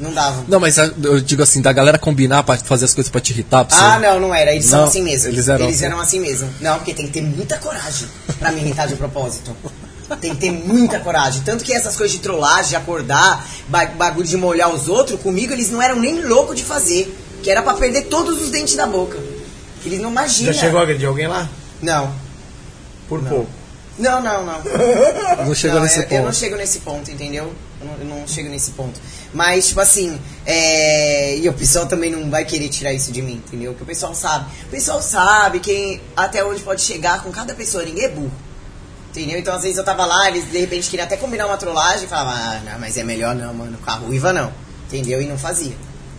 Não 0.00 0.12
dava. 0.12 0.44
Não, 0.46 0.60
mas 0.60 0.76
eu 0.78 1.20
digo 1.20 1.42
assim, 1.42 1.60
da 1.60 1.72
galera 1.72 1.98
combinar 1.98 2.42
pra 2.42 2.56
fazer 2.56 2.84
as 2.84 2.94
coisas 2.94 3.10
pra 3.10 3.20
te 3.20 3.32
irritar. 3.32 3.64
Pra 3.64 3.76
ah, 3.76 3.98
não, 3.98 4.20
não 4.20 4.34
era. 4.34 4.52
Eles 4.52 4.70
não, 4.70 4.78
são 4.80 4.84
assim 4.84 5.02
mesmo. 5.02 5.28
Eles 5.28 5.48
eram, 5.48 5.64
eles 5.64 5.82
eram 5.82 6.00
assim 6.00 6.20
mesmo. 6.20 6.48
Não, 6.60 6.76
porque 6.76 6.94
tem 6.94 7.06
que 7.06 7.12
ter 7.12 7.22
muita 7.22 7.56
coragem 7.58 8.08
pra 8.38 8.52
me 8.52 8.60
irritar 8.60 8.86
de 8.86 8.94
propósito. 8.96 9.56
Tem 10.20 10.34
que 10.34 10.40
ter 10.40 10.52
muita 10.52 11.00
coragem. 11.00 11.42
Tanto 11.42 11.64
que 11.64 11.72
essas 11.72 11.96
coisas 11.96 12.16
de 12.16 12.22
trollagem, 12.22 12.70
de 12.70 12.76
acordar, 12.76 13.44
bagulho 13.68 14.26
de 14.26 14.36
molhar 14.36 14.72
os 14.72 14.86
outros, 14.86 15.20
comigo 15.20 15.52
eles 15.52 15.70
não 15.70 15.82
eram 15.82 15.96
nem 15.96 16.24
loucos 16.24 16.56
de 16.56 16.62
fazer. 16.62 17.16
Que 17.42 17.50
era 17.50 17.60
pra 17.62 17.74
perder 17.74 18.02
todos 18.02 18.40
os 18.40 18.50
dentes 18.50 18.76
da 18.76 18.86
boca. 18.86 19.18
Eles 19.84 20.00
não 20.00 20.10
imaginam. 20.10 20.52
Já 20.52 20.60
chegou 20.60 20.78
a 20.78 20.82
agredir 20.82 21.08
alguém 21.08 21.26
lá? 21.26 21.48
Não. 21.82 22.25
Por 23.08 23.22
não. 23.22 23.30
pouco. 23.30 23.50
Não, 23.98 24.22
não, 24.22 24.44
não. 24.44 24.62
Não 25.46 25.54
chegou 25.54 25.76
não, 25.76 25.84
nesse 25.84 25.98
eu, 25.98 26.02
ponto. 26.02 26.14
Eu 26.14 26.24
não 26.24 26.32
chego 26.32 26.56
nesse 26.56 26.80
ponto, 26.80 27.10
entendeu? 27.10 27.54
Eu 27.80 27.86
não, 27.86 27.94
eu 27.94 28.04
não 28.04 28.28
chego 28.28 28.48
nesse 28.50 28.72
ponto. 28.72 29.00
Mas, 29.32 29.68
tipo 29.68 29.80
assim, 29.80 30.20
é... 30.44 31.38
e 31.38 31.48
o 31.48 31.52
pessoal 31.52 31.86
também 31.86 32.10
não 32.10 32.28
vai 32.30 32.44
querer 32.44 32.68
tirar 32.68 32.92
isso 32.92 33.10
de 33.10 33.22
mim, 33.22 33.42
entendeu? 33.46 33.72
Porque 33.72 33.84
o 33.84 33.86
pessoal 33.86 34.14
sabe. 34.14 34.50
O 34.66 34.70
pessoal 34.70 35.00
sabe 35.00 35.60
quem 35.60 36.00
até 36.14 36.44
onde 36.44 36.60
pode 36.60 36.82
chegar 36.82 37.22
com 37.22 37.30
cada 37.32 37.54
pessoa, 37.54 37.84
ninguém 37.84 38.04
é 38.04 38.08
burro. 38.08 38.32
Entendeu? 39.10 39.38
Então, 39.38 39.54
às 39.54 39.62
vezes 39.62 39.78
eu 39.78 39.84
tava 39.84 40.04
lá, 40.04 40.28
eles 40.28 40.50
de 40.50 40.58
repente 40.58 40.90
queriam 40.90 41.06
até 41.06 41.16
combinar 41.16 41.46
uma 41.46 41.56
trollagem 41.56 42.04
e 42.04 42.06
falavam, 42.06 42.34
ah, 42.34 42.60
não, 42.66 42.78
mas 42.78 42.98
é 42.98 43.02
melhor 43.02 43.34
não, 43.34 43.54
mano, 43.54 43.78
com 43.78 43.90
a 43.90 43.94
ruiva 43.94 44.30
não. 44.30 44.52
Entendeu? 44.86 45.22
E 45.22 45.26
não 45.26 45.38
fazia. 45.38 45.74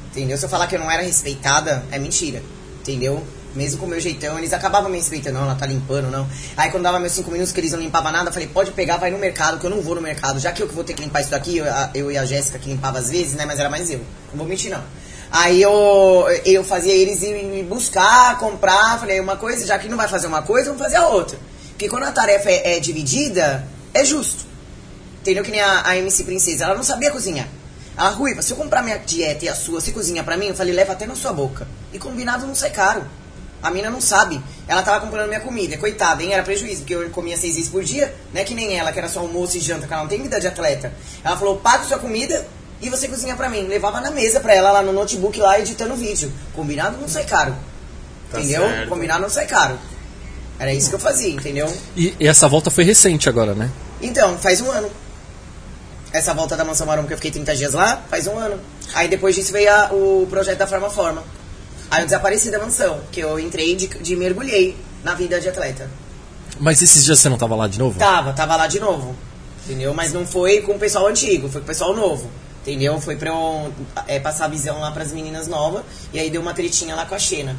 Entendeu? 0.10 0.36
Se 0.36 0.46
eu 0.46 0.50
falar 0.50 0.66
que 0.66 0.76
eu 0.76 0.80
não 0.80 0.90
era 0.90 1.04
respeitada, 1.04 1.86
é 1.92 2.00
mentira. 2.00 2.42
Entendeu? 2.82 3.24
Mesmo 3.58 3.80
com 3.80 3.88
o 3.88 3.90
meu 3.90 4.00
jeitão, 4.00 4.38
eles 4.38 4.54
acabavam 4.54 4.88
me 4.88 4.98
respeitando, 4.98 5.40
não, 5.40 5.46
ela 5.46 5.56
tá 5.56 5.66
limpando, 5.66 6.12
não. 6.12 6.28
Aí 6.56 6.70
quando 6.70 6.84
dava 6.84 7.00
meus 7.00 7.12
cinco 7.12 7.32
minutos 7.32 7.52
que 7.52 7.60
eles 7.60 7.72
não 7.72 7.80
limpavam 7.80 8.12
nada, 8.12 8.30
eu 8.30 8.34
falei, 8.34 8.48
pode 8.48 8.70
pegar, 8.70 8.98
vai 8.98 9.10
no 9.10 9.18
mercado, 9.18 9.60
que 9.60 9.66
eu 9.66 9.70
não 9.72 9.82
vou 9.82 9.96
no 9.96 10.02
mercado. 10.02 10.40
Já 10.40 10.52
que 10.52 10.62
eu 10.62 10.68
que 10.68 10.76
vou 10.76 10.84
ter 10.84 10.94
que 10.94 11.02
limpar 11.02 11.22
isso 11.22 11.32
daqui, 11.32 11.58
eu, 11.58 11.66
eu 11.96 12.12
e 12.12 12.18
a 12.20 12.24
Jéssica 12.24 12.60
que 12.60 12.70
limpava 12.70 13.00
às 13.00 13.10
vezes, 13.10 13.34
né? 13.34 13.46
Mas 13.48 13.60
era 13.60 13.68
mais 13.68 13.90
eu. 13.90 13.98
Não 14.32 14.38
vou 14.38 14.46
mentir, 14.46 14.70
não. 14.70 14.84
Aí 15.32 15.60
eu, 15.60 16.26
eu 16.46 16.64
fazia 16.64 16.94
eles 16.94 17.24
ir 17.24 17.64
buscar, 17.64 18.38
comprar, 18.38 19.00
falei, 19.00 19.20
uma 19.20 19.36
coisa, 19.36 19.66
já 19.66 19.80
que 19.80 19.90
não 19.90 19.98
vai 19.98 20.08
fazer 20.08 20.28
uma 20.28 20.44
coisa, 20.44 20.68
vamos 20.68 20.82
fazer 20.82 20.98
a 20.98 21.08
outra. 21.08 21.40
Porque 21.70 21.90
quando 21.90 22.04
a 22.04 22.12
tarefa 22.12 22.52
é, 22.52 22.78
é 22.78 22.80
dividida, 22.80 23.68
é 23.92 24.06
justo. 24.06 24.46
Entendeu? 25.22 25.44
Que 25.44 25.52
nem 25.52 25.62
a, 25.62 25.90
a 25.90 25.98
MC 25.98 26.24
Princesa, 26.24 26.66
ela 26.66 26.76
não 26.76 26.84
sabia 26.84 27.10
cozinhar. 27.10 27.48
A 27.98 28.10
Ruiva, 28.10 28.44
se 28.44 28.54
eu 28.54 28.58
comprar 28.58 28.84
minha 28.84 28.98
dieta 28.98 29.46
e 29.46 29.50
a 29.50 29.56
sua, 29.56 29.82
você 29.82 29.92
cozinha 29.92 30.24
pra 30.24 30.38
mim? 30.38 30.46
Eu 30.46 30.56
falei, 30.56 30.72
leva 30.72 30.94
até 30.94 31.08
na 31.08 31.16
sua 31.16 31.34
boca. 31.34 31.68
E 31.92 31.98
combinado 31.98 32.46
não 32.46 32.54
sai 32.54 32.70
caro. 32.70 33.04
A 33.62 33.72
mina 33.72 33.90
não 33.90 34.00
sabe. 34.00 34.42
Ela 34.68 34.84
tava 34.84 35.04
comprando 35.04 35.28
minha 35.28 35.40
comida. 35.40 35.78
Coitada, 35.78 36.22
hein? 36.22 36.34
Era 36.34 36.44
prejuízo, 36.44 36.82
porque 36.82 36.96
eu 36.96 37.10
comia 37.10 37.38
seis 37.38 37.56
vezes 37.56 37.70
por 37.70 37.84
dia, 37.84 38.14
né? 38.34 38.44
Que 38.44 38.54
nem 38.54 38.78
ela, 38.78 38.92
que 38.92 39.00
era 39.00 39.10
só 39.10 39.20
almoço 39.20 39.58
e 39.58 39.60
janta, 39.60 39.88
que 39.88 39.94
ela 39.94 40.04
não 40.04 40.10
tem 40.10 40.22
vida 40.22 40.40
de 40.40 40.48
atleta. 40.48 40.94
Ela 41.24 41.36
falou, 41.36 41.58
paga 41.58 41.84
sua 41.84 41.98
comida 41.98 42.46
e 42.82 42.90
você 42.90 43.08
cozinha 43.08 43.36
pra 43.36 43.50
mim. 43.50 43.64
Levava 43.68 44.00
na 44.00 44.12
mesa 44.12 44.40
pra 44.40 44.54
ela 44.54 44.72
lá 44.72 44.82
no 44.82 44.94
notebook, 44.94 45.40
lá 45.40 45.60
editando 45.60 45.96
vídeo. 45.96 46.32
Combinado 46.54 46.98
não 46.98 47.08
sai 47.08 47.26
caro. 47.26 47.56
Tá 48.32 48.40
entendeu? 48.40 48.62
Certo. 48.62 48.90
Combinado 48.90 49.22
não 49.22 49.30
sai 49.30 49.48
caro. 49.48 49.78
Era 50.60 50.74
isso 50.74 50.90
que 50.90 50.96
eu 50.96 51.00
fazia, 51.00 51.30
entendeu? 51.30 51.72
E, 51.96 52.16
e, 52.20 52.28
essa 52.28 52.48
volta 52.48 52.72
foi 52.72 52.84
recente 52.84 53.30
agora, 53.30 53.54
né? 53.54 53.70
Então, 54.02 54.38
faz 54.38 54.60
um 54.62 54.72
ano. 54.72 54.90
Essa 56.12 56.34
volta 56.34 56.56
da 56.56 56.64
Mansão 56.64 56.88
Maromba 56.88 57.08
que 57.08 57.14
eu 57.14 57.18
fiquei 57.18 57.32
30 57.32 57.56
dias 57.56 57.74
lá, 57.74 58.02
faz 58.10 58.28
um 58.28 58.38
ano. 58.38 58.60
Aí 58.94 59.08
depois 59.08 59.36
disso 59.36 59.52
veio 59.52 59.72
a, 59.72 59.90
o 59.92 60.26
projeto 60.30 60.58
da 60.58 60.68
Forma 60.68 60.90
Forma. 60.90 61.24
Aí 61.90 62.02
eu 62.02 62.06
desapareci 62.06 62.52
da 62.52 62.60
mansão, 62.60 63.02
que 63.12 63.20
eu 63.20 63.40
entrei 63.40 63.76
de, 63.76 63.88
de 63.88 64.16
mergulhei 64.16 64.76
na 65.04 65.14
vida 65.14 65.40
de 65.40 65.50
atleta. 65.50 65.90
Mas 66.60 66.82
esses 66.82 67.06
dias 67.06 67.20
você 67.20 67.30
não 67.30 67.38
tava 67.38 67.56
lá 67.56 67.68
de 67.68 67.80
novo? 67.80 67.98
Tava, 67.98 68.34
tava 68.34 68.56
lá 68.56 68.68
de 68.68 68.80
novo. 68.80 69.16
Entendeu? 69.66 69.94
Mas 69.94 70.14
não 70.14 70.26
foi 70.26 70.62
com 70.62 70.74
o 70.74 70.80
pessoal 70.80 71.08
antigo, 71.08 71.50
foi 71.50 71.62
com 71.62 71.66
o 71.66 71.68
pessoal 71.68 71.96
novo. 71.96 72.30
Entendeu? 72.62 73.00
Foi 73.00 73.16
pra 73.16 73.30
eu 73.30 73.74
é, 74.08 74.20
passar 74.20 74.46
a 74.46 74.48
visão 74.48 74.80
lá 74.80 74.92
pras 74.92 75.12
meninas 75.14 75.48
novas. 75.48 75.84
E 76.14 76.20
aí 76.20 76.30
deu 76.30 76.42
uma 76.42 76.54
tretinha 76.54 76.96
lá 76.96 77.06
com 77.06 77.16
a 77.16 77.20
Xena. 77.20 77.56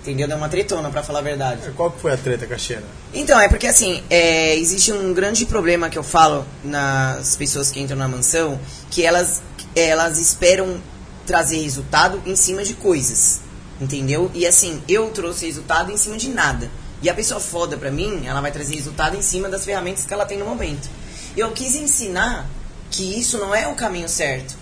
Entendeu? 0.00 0.28
Deu 0.28 0.36
uma 0.36 0.48
tretona, 0.48 0.88
pra 0.88 1.02
falar 1.02 1.18
a 1.18 1.22
verdade. 1.22 1.70
Qual 1.76 1.90
que 1.90 2.00
foi 2.00 2.12
a 2.12 2.16
treta 2.16 2.46
com 2.46 2.54
a 2.54 2.58
Xena? 2.58 2.84
Então, 3.12 3.40
é 3.40 3.48
porque 3.48 3.66
assim, 3.66 4.02
é, 4.08 4.54
existe 4.56 4.92
um 4.92 5.12
grande 5.12 5.44
problema 5.44 5.90
que 5.90 5.98
eu 5.98 6.02
falo 6.02 6.46
nas 6.62 7.36
pessoas 7.36 7.70
que 7.70 7.80
entram 7.80 7.98
na 7.98 8.06
mansão, 8.06 8.58
que 8.90 9.04
elas, 9.04 9.42
elas 9.74 10.18
esperam 10.18 10.80
trazer 11.26 11.60
resultado 11.60 12.22
em 12.24 12.36
cima 12.36 12.62
de 12.62 12.74
coisas. 12.74 13.40
Entendeu? 13.80 14.30
E 14.34 14.46
assim, 14.46 14.82
eu 14.88 15.10
trouxe 15.10 15.46
resultado 15.46 15.92
em 15.92 15.96
cima 15.96 16.16
de 16.16 16.28
nada. 16.30 16.70
E 17.02 17.10
a 17.10 17.14
pessoa 17.14 17.38
foda 17.38 17.76
pra 17.76 17.90
mim, 17.90 18.26
ela 18.26 18.40
vai 18.40 18.50
trazer 18.50 18.74
resultado 18.74 19.16
em 19.16 19.22
cima 19.22 19.48
das 19.48 19.64
ferramentas 19.64 20.06
que 20.06 20.14
ela 20.14 20.24
tem 20.24 20.38
no 20.38 20.46
momento. 20.46 20.88
Eu 21.36 21.52
quis 21.52 21.74
ensinar 21.74 22.48
que 22.90 23.18
isso 23.18 23.36
não 23.38 23.54
é 23.54 23.68
o 23.68 23.74
caminho 23.74 24.08
certo. 24.08 24.54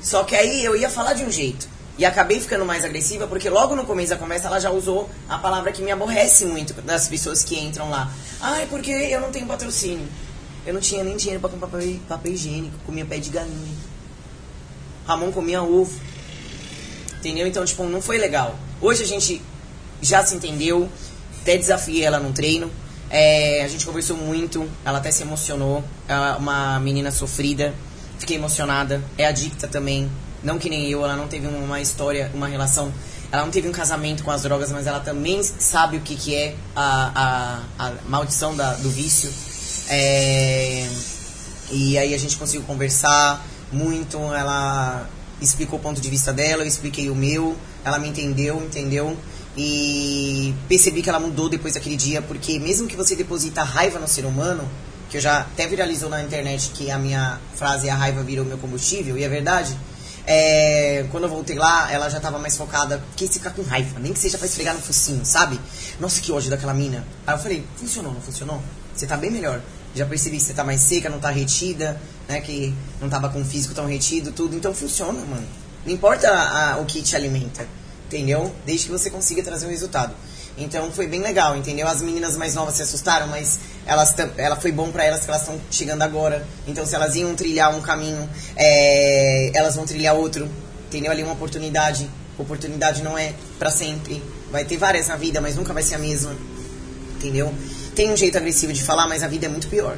Só 0.00 0.24
que 0.24 0.34
aí 0.34 0.64
eu 0.64 0.74
ia 0.74 0.88
falar 0.88 1.12
de 1.12 1.24
um 1.24 1.30
jeito. 1.30 1.68
E 1.98 2.04
acabei 2.06 2.40
ficando 2.40 2.64
mais 2.64 2.84
agressiva 2.84 3.26
porque 3.26 3.50
logo 3.50 3.76
no 3.76 3.84
começo 3.84 4.10
da 4.10 4.16
conversa 4.16 4.46
ela 4.46 4.58
já 4.58 4.70
usou 4.70 5.10
a 5.28 5.36
palavra 5.36 5.70
que 5.70 5.82
me 5.82 5.90
aborrece 5.90 6.46
muito 6.46 6.72
das 6.80 7.06
pessoas 7.06 7.44
que 7.44 7.58
entram 7.58 7.90
lá. 7.90 8.10
Ai, 8.40 8.66
porque 8.70 8.90
eu 8.90 9.20
não 9.20 9.30
tenho 9.30 9.46
patrocínio. 9.46 10.08
Eu 10.64 10.72
não 10.72 10.80
tinha 10.80 11.04
nem 11.04 11.16
dinheiro 11.16 11.40
pra 11.40 11.50
comprar 11.50 11.68
papel, 11.68 11.96
papel 12.08 12.32
higiênico, 12.32 12.78
comia 12.86 13.04
pé 13.04 13.18
de 13.18 13.28
galinha. 13.28 13.76
Ramon 15.06 15.30
comia 15.32 15.62
ovo. 15.62 15.92
Entendeu? 17.22 17.46
Então, 17.46 17.64
tipo, 17.64 17.84
não 17.84 18.02
foi 18.02 18.18
legal. 18.18 18.58
Hoje 18.80 19.04
a 19.04 19.06
gente 19.06 19.40
já 20.00 20.26
se 20.26 20.34
entendeu, 20.34 20.88
até 21.40 21.56
desafiei 21.56 22.02
ela 22.02 22.18
num 22.18 22.32
treino. 22.32 22.68
É, 23.08 23.62
a 23.64 23.68
gente 23.68 23.86
conversou 23.86 24.16
muito, 24.16 24.68
ela 24.84 24.98
até 24.98 25.12
se 25.12 25.22
emocionou. 25.22 25.84
É 26.08 26.16
uma 26.32 26.80
menina 26.80 27.12
sofrida, 27.12 27.72
fiquei 28.18 28.36
emocionada. 28.36 29.00
É 29.16 29.24
adicta 29.24 29.68
também, 29.68 30.10
não 30.42 30.58
que 30.58 30.68
nem 30.68 30.90
eu, 30.90 31.04
ela 31.04 31.14
não 31.14 31.28
teve 31.28 31.46
uma 31.46 31.80
história, 31.80 32.28
uma 32.34 32.48
relação. 32.48 32.92
Ela 33.30 33.44
não 33.44 33.52
teve 33.52 33.68
um 33.68 33.72
casamento 33.72 34.24
com 34.24 34.32
as 34.32 34.42
drogas, 34.42 34.72
mas 34.72 34.88
ela 34.88 34.98
também 34.98 35.40
sabe 35.44 35.98
o 35.98 36.00
que, 36.00 36.16
que 36.16 36.34
é 36.34 36.56
a, 36.74 37.62
a, 37.78 37.86
a 37.86 37.92
maldição 38.08 38.56
da, 38.56 38.74
do 38.74 38.90
vício. 38.90 39.32
É, 39.88 40.88
e 41.70 41.96
aí 41.96 42.14
a 42.14 42.18
gente 42.18 42.36
conseguiu 42.36 42.66
conversar 42.66 43.46
muito. 43.70 44.18
Ela 44.18 45.08
explicou 45.44 45.78
o 45.78 45.82
ponto 45.82 46.00
de 46.00 46.08
vista 46.08 46.32
dela, 46.32 46.62
eu 46.62 46.66
expliquei 46.66 47.10
o 47.10 47.14
meu. 47.14 47.56
Ela 47.84 47.98
me 47.98 48.08
entendeu, 48.08 48.56
entendeu? 48.62 49.16
E 49.56 50.54
percebi 50.68 51.02
que 51.02 51.08
ela 51.08 51.20
mudou 51.20 51.48
depois 51.48 51.74
daquele 51.74 51.96
dia, 51.96 52.22
porque 52.22 52.58
mesmo 52.58 52.86
que 52.86 52.96
você 52.96 53.14
deposita 53.14 53.62
raiva 53.62 53.98
no 53.98 54.08
ser 54.08 54.24
humano, 54.24 54.66
que 55.10 55.18
eu 55.18 55.20
já 55.20 55.40
até 55.40 55.66
viralizou 55.66 56.08
na 56.08 56.22
internet 56.22 56.70
que 56.70 56.90
a 56.90 56.98
minha 56.98 57.38
frase 57.54 57.90
a 57.90 57.94
raiva 57.94 58.22
virou 58.22 58.44
meu 58.44 58.56
combustível, 58.56 59.18
e 59.18 59.24
é 59.24 59.28
verdade. 59.28 59.76
É, 60.26 61.04
quando 61.10 61.24
eu 61.24 61.30
voltei 61.30 61.56
lá, 61.56 61.90
ela 61.92 62.08
já 62.08 62.20
tava 62.20 62.38
mais 62.38 62.56
focada. 62.56 63.02
Que 63.16 63.28
ficar 63.28 63.50
com 63.50 63.62
raiva, 63.62 63.98
nem 63.98 64.12
que 64.12 64.18
seja 64.18 64.38
pra 64.38 64.46
esfregar 64.46 64.74
no 64.74 64.80
focinho, 64.80 65.24
sabe? 65.24 65.60
Nossa, 66.00 66.20
que 66.20 66.32
ódio 66.32 66.48
daquela 66.48 66.72
mina. 66.72 67.04
Aí 67.26 67.34
eu 67.34 67.38
falei, 67.38 67.64
funcionou, 67.76 68.12
não 68.12 68.20
funcionou? 68.20 68.62
Você 68.94 69.06
tá 69.06 69.16
bem 69.16 69.30
melhor. 69.30 69.60
Já 69.94 70.06
percebi 70.06 70.38
que 70.38 70.42
você 70.42 70.54
tá 70.54 70.64
mais 70.64 70.80
seca, 70.80 71.10
não 71.10 71.20
tá 71.20 71.30
retida, 71.30 72.00
né? 72.28 72.40
Que 72.40 72.74
não 73.00 73.08
tava 73.08 73.28
com 73.28 73.40
o 73.40 73.44
físico 73.44 73.74
tão 73.74 73.86
retido, 73.86 74.32
tudo. 74.32 74.56
Então 74.56 74.74
funciona, 74.74 75.20
mano. 75.24 75.46
Não 75.84 75.92
importa 75.92 76.30
a, 76.30 76.78
o 76.78 76.86
que 76.86 77.02
te 77.02 77.16
alimenta, 77.16 77.66
entendeu? 78.06 78.54
Desde 78.64 78.86
que 78.86 78.92
você 78.92 79.10
consiga 79.10 79.42
trazer 79.42 79.66
um 79.66 79.70
resultado. 79.70 80.14
Então 80.56 80.90
foi 80.92 81.06
bem 81.06 81.20
legal, 81.20 81.56
entendeu? 81.56 81.88
As 81.88 82.02
meninas 82.02 82.36
mais 82.36 82.54
novas 82.54 82.74
se 82.74 82.82
assustaram, 82.82 83.26
mas 83.26 83.58
elas 83.86 84.14
ela 84.36 84.56
foi 84.56 84.70
bom 84.70 84.90
para 84.90 85.04
elas 85.04 85.24
que 85.24 85.30
elas 85.30 85.42
estão 85.42 85.60
chegando 85.70 86.02
agora. 86.02 86.46
Então 86.66 86.86
se 86.86 86.94
elas 86.94 87.14
iam 87.16 87.34
trilhar 87.34 87.74
um 87.74 87.80
caminho, 87.80 88.28
é, 88.56 89.50
elas 89.54 89.76
vão 89.76 89.84
trilhar 89.84 90.14
outro, 90.14 90.48
entendeu? 90.86 91.10
Ali 91.10 91.22
uma 91.22 91.32
oportunidade. 91.32 92.08
Oportunidade 92.38 93.02
não 93.02 93.16
é 93.16 93.34
para 93.58 93.70
sempre. 93.70 94.22
Vai 94.50 94.64
ter 94.64 94.76
várias 94.76 95.08
na 95.08 95.16
vida, 95.16 95.40
mas 95.40 95.56
nunca 95.56 95.72
vai 95.72 95.82
ser 95.82 95.94
a 95.94 95.98
mesma, 95.98 96.36
entendeu? 97.16 97.52
Tem 97.94 98.10
um 98.10 98.16
jeito 98.16 98.36
agressivo 98.36 98.72
de 98.72 98.82
falar, 98.82 99.06
mas 99.06 99.22
a 99.22 99.28
vida 99.28 99.46
é 99.46 99.48
muito 99.48 99.68
pior. 99.68 99.96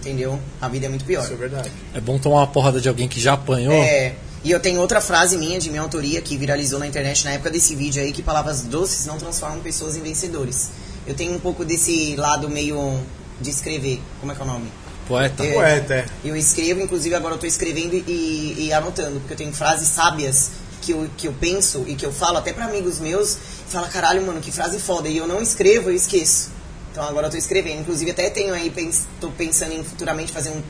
Entendeu? 0.00 0.38
A 0.60 0.68
vida 0.68 0.86
é 0.86 0.88
muito 0.88 1.04
pior. 1.04 1.22
Isso 1.22 1.32
é 1.32 1.36
verdade. 1.36 1.70
É 1.94 2.00
bom 2.00 2.18
tomar 2.18 2.38
uma 2.38 2.46
porrada 2.46 2.80
de 2.80 2.88
alguém 2.88 3.08
que 3.08 3.20
já 3.20 3.34
apanhou. 3.34 3.72
É. 3.72 4.14
E 4.44 4.50
eu 4.50 4.58
tenho 4.58 4.80
outra 4.80 5.00
frase 5.00 5.36
minha, 5.36 5.60
de 5.60 5.70
minha 5.70 5.82
autoria, 5.82 6.20
que 6.20 6.36
viralizou 6.36 6.80
na 6.80 6.86
internet 6.86 7.24
na 7.24 7.32
época 7.32 7.50
desse 7.50 7.76
vídeo 7.76 8.02
aí, 8.02 8.12
que 8.12 8.22
palavras 8.22 8.62
doces 8.62 9.06
não 9.06 9.16
transformam 9.16 9.60
pessoas 9.60 9.96
em 9.96 10.00
vencedores. 10.00 10.70
Eu 11.06 11.14
tenho 11.14 11.32
um 11.32 11.38
pouco 11.38 11.64
desse 11.64 12.16
lado 12.16 12.48
meio 12.48 13.00
de 13.40 13.50
escrever. 13.50 14.00
Como 14.18 14.32
é 14.32 14.34
que 14.34 14.40
é 14.40 14.44
o 14.44 14.46
nome? 14.48 14.66
Poeta. 15.06 15.44
É, 15.44 15.52
Poeta, 15.52 15.94
é. 15.94 16.06
Eu 16.24 16.36
escrevo, 16.36 16.80
inclusive 16.80 17.14
agora 17.14 17.34
eu 17.34 17.38
tô 17.38 17.46
escrevendo 17.46 17.94
e, 17.94 18.66
e 18.66 18.72
anotando, 18.72 19.20
porque 19.20 19.34
eu 19.34 19.36
tenho 19.36 19.52
frases 19.52 19.86
sábias 19.88 20.50
que 20.80 20.92
eu, 20.92 21.08
que 21.16 21.28
eu 21.28 21.32
penso 21.32 21.84
e 21.86 21.94
que 21.94 22.04
eu 22.04 22.12
falo 22.12 22.38
até 22.38 22.52
para 22.52 22.64
amigos 22.64 22.98
meus. 22.98 23.36
Fala, 23.68 23.86
caralho, 23.88 24.26
mano, 24.26 24.40
que 24.40 24.50
frase 24.50 24.80
foda. 24.80 25.08
E 25.08 25.16
eu 25.16 25.28
não 25.28 25.40
escrevo, 25.40 25.90
eu 25.90 25.94
esqueço. 25.94 26.50
Então 26.92 27.02
agora 27.02 27.26
eu 27.26 27.30
tô 27.30 27.36
escrevendo. 27.36 27.80
Inclusive 27.80 28.10
até 28.10 28.30
tenho 28.30 28.54
aí, 28.54 28.70
pens, 28.70 29.08
tô 29.20 29.30
pensando 29.30 29.72
em 29.72 29.82
futuramente 29.82 30.30
fazer 30.30 30.50
um, 30.50 30.62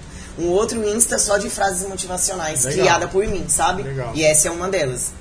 um 0.44 0.48
outro 0.48 0.82
Insta 0.88 1.18
só 1.18 1.36
de 1.36 1.50
frases 1.50 1.86
motivacionais, 1.86 2.64
Legal. 2.64 2.80
criada 2.80 3.08
por 3.08 3.26
mim, 3.26 3.44
sabe? 3.48 3.82
Legal. 3.82 4.12
E 4.14 4.24
essa 4.24 4.48
é 4.48 4.50
uma 4.50 4.68
delas. 4.68 5.12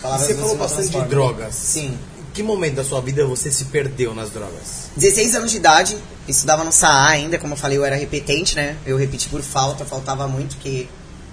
Palavras 0.00 0.28
você 0.28 0.34
falou 0.34 0.56
bastante 0.56 0.90
de 0.90 1.02
drogas. 1.06 1.54
Sim. 1.54 1.98
Em 2.18 2.32
que 2.34 2.42
momento 2.42 2.74
da 2.74 2.84
sua 2.84 3.00
vida 3.00 3.26
você 3.26 3.50
se 3.50 3.64
perdeu 3.66 4.14
nas 4.14 4.30
drogas? 4.30 4.90
16 4.96 5.36
anos 5.36 5.50
de 5.50 5.56
idade, 5.56 5.96
estudava 6.28 6.62
no 6.62 6.70
SAA 6.70 7.08
ainda, 7.08 7.38
como 7.38 7.54
eu 7.54 7.56
falei, 7.56 7.78
eu 7.78 7.84
era 7.84 7.96
repetente, 7.96 8.54
né? 8.54 8.76
Eu 8.84 8.98
repeti 8.98 9.30
por 9.30 9.40
falta, 9.40 9.86
faltava 9.86 10.28
muito, 10.28 10.56
porque 10.56 10.86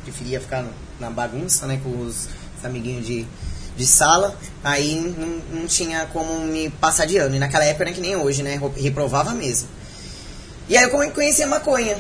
preferia 0.04 0.40
ficar 0.40 0.66
na 0.98 1.10
bagunça, 1.10 1.68
né? 1.68 1.80
Com 1.84 1.90
os, 2.00 2.30
os 2.58 2.66
amiguinhos 2.66 3.06
de, 3.06 3.28
de 3.76 3.86
sala. 3.86 4.38
Aí 4.64 4.96
não, 5.18 5.60
não 5.62 5.68
tinha 5.68 6.06
como 6.14 6.40
me 6.42 6.70
passar 6.70 7.06
de 7.06 7.18
ano. 7.18 7.36
E 7.36 7.40
naquela 7.40 7.66
época 7.66 7.84
era 7.86 7.94
que 7.94 8.02
nem 8.02 8.16
hoje, 8.16 8.44
né? 8.44 8.56
ro- 8.56 8.74
Reprovava 8.76 9.32
mesmo. 9.32 9.68
E 10.70 10.78
aí 10.78 10.84
eu 10.84 11.12
conheci 11.12 11.44
a 11.44 11.48
maconha, 11.48 11.98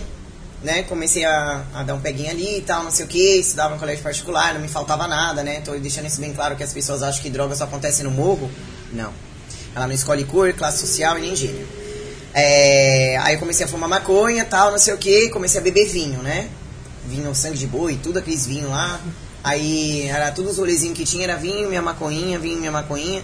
né? 0.64 0.84
Comecei 0.84 1.26
a, 1.26 1.64
a 1.74 1.84
dar 1.84 1.96
um 1.96 2.00
peguinho 2.00 2.30
ali 2.32 2.60
e 2.60 2.62
tal, 2.62 2.84
não 2.84 2.92
sei 2.92 3.04
o 3.06 3.08
que, 3.10 3.40
estudava 3.40 3.76
em 3.76 3.80
colégio 3.80 4.02
particular, 4.02 4.54
não 4.54 4.62
me 4.62 4.70
faltava 4.70 5.06
nada, 5.08 5.44
né? 5.44 5.60
Tô 5.62 5.74
deixando 5.74 6.06
isso 6.08 6.22
bem 6.22 6.34
claro 6.34 6.56
que 6.56 6.64
as 6.64 6.72
pessoas 6.72 7.04
acham 7.04 7.22
que 7.22 7.30
droga 7.30 7.56
só 7.56 7.66
acontece 7.66 8.02
no 8.04 8.12
morro. 8.12 8.50
Não. 8.94 9.12
Ela 9.76 9.88
não 9.88 9.94
escolhe 9.94 10.24
cor, 10.24 10.54
classe 10.54 10.80
social 10.80 11.18
e 11.18 11.22
nem 11.22 11.36
gênero. 11.36 11.68
É, 12.34 13.18
aí 13.22 13.36
eu 13.36 13.40
comecei 13.40 13.66
a 13.66 13.70
fumar 13.70 13.90
maconha 13.90 14.46
tal, 14.46 14.72
não 14.72 14.80
sei 14.80 14.94
o 14.94 14.98
que, 14.98 15.30
comecei 15.30 15.60
a 15.60 15.64
beber 15.64 15.88
vinho, 15.90 16.22
né? 16.24 16.50
Vinho, 17.06 17.36
sangue 17.36 17.58
de 17.58 17.68
boi, 17.68 18.00
tudo 18.02 18.20
aqueles 18.20 18.46
vinhos 18.46 18.70
lá. 18.70 19.00
Aí 19.44 20.08
era 20.08 20.32
todos 20.32 20.54
os 20.54 20.58
rolezinhos 20.58 20.98
que 20.98 21.04
tinha, 21.04 21.26
era 21.26 21.36
vinho, 21.36 21.68
minha 21.68 21.82
maconhinha, 21.82 22.40
vinho, 22.40 22.60
minha 22.60 22.72
maconhinha, 22.72 23.22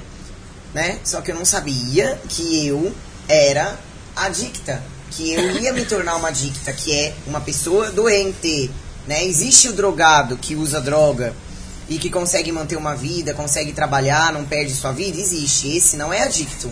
né? 0.73 0.99
Só 1.03 1.21
que 1.21 1.31
eu 1.31 1.35
não 1.35 1.45
sabia 1.45 2.19
que 2.27 2.67
eu 2.67 2.93
era 3.27 3.79
adicta, 4.15 4.83
que 5.11 5.31
eu 5.31 5.61
ia 5.61 5.71
me 5.71 5.85
tornar 5.85 6.17
uma 6.17 6.27
adicta, 6.27 6.73
que 6.73 6.93
é 6.93 7.13
uma 7.25 7.39
pessoa 7.39 7.89
doente, 7.91 8.69
né? 9.07 9.23
Existe 9.23 9.69
o 9.69 9.73
drogado 9.73 10.35
que 10.35 10.55
usa 10.55 10.81
droga 10.81 11.33
e 11.87 11.97
que 11.97 12.09
consegue 12.09 12.51
manter 12.51 12.75
uma 12.75 12.95
vida, 12.95 13.33
consegue 13.33 13.71
trabalhar, 13.71 14.33
não 14.33 14.43
perde 14.45 14.73
sua 14.75 14.91
vida, 14.91 15.17
existe. 15.17 15.75
Esse 15.75 15.95
não 15.95 16.11
é 16.11 16.21
adicto. 16.23 16.71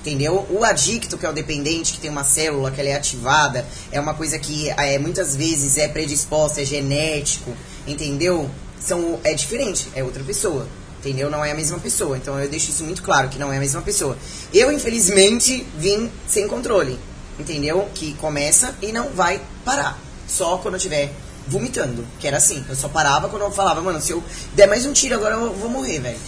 Entendeu? 0.00 0.46
O 0.48 0.64
adicto, 0.64 1.18
que 1.18 1.26
é 1.26 1.28
o 1.28 1.32
dependente, 1.32 1.92
que 1.92 2.00
tem 2.00 2.10
uma 2.10 2.24
célula 2.24 2.70
que 2.70 2.80
ela 2.80 2.88
é 2.88 2.94
ativada, 2.94 3.66
é 3.92 4.00
uma 4.00 4.14
coisa 4.14 4.38
que 4.38 4.70
é, 4.70 4.98
muitas 4.98 5.36
vezes 5.36 5.76
é 5.76 5.86
predisposta, 5.86 6.62
é 6.62 6.64
genético, 6.64 7.52
entendeu? 7.86 8.48
São, 8.80 9.20
é 9.24 9.34
diferente, 9.34 9.88
é 9.94 10.02
outra 10.02 10.22
pessoa. 10.24 10.66
Entendeu? 10.98 11.30
Não 11.30 11.44
é 11.44 11.52
a 11.52 11.54
mesma 11.54 11.78
pessoa. 11.78 12.16
Então 12.16 12.38
eu 12.40 12.48
deixo 12.48 12.70
isso 12.70 12.82
muito 12.84 13.02
claro, 13.02 13.28
que 13.28 13.38
não 13.38 13.52
é 13.52 13.56
a 13.56 13.60
mesma 13.60 13.80
pessoa. 13.82 14.16
Eu, 14.52 14.72
infelizmente, 14.72 15.66
vim 15.76 16.10
sem 16.28 16.48
controle. 16.48 16.98
Entendeu? 17.38 17.88
Que 17.94 18.14
começa 18.14 18.74
e 18.82 18.90
não 18.90 19.10
vai 19.10 19.40
parar. 19.64 19.98
Só 20.26 20.58
quando 20.58 20.74
eu 20.74 20.78
estiver 20.78 21.12
vomitando. 21.46 22.04
Que 22.18 22.26
era 22.26 22.36
assim. 22.36 22.64
Eu 22.68 22.74
só 22.74 22.88
parava 22.88 23.28
quando 23.28 23.42
eu 23.42 23.50
falava, 23.50 23.80
mano, 23.80 24.00
se 24.00 24.10
eu 24.10 24.22
der 24.54 24.66
mais 24.66 24.84
um 24.84 24.92
tiro 24.92 25.14
agora 25.14 25.36
eu 25.36 25.52
vou 25.54 25.70
morrer, 25.70 26.00
velho. 26.00 26.18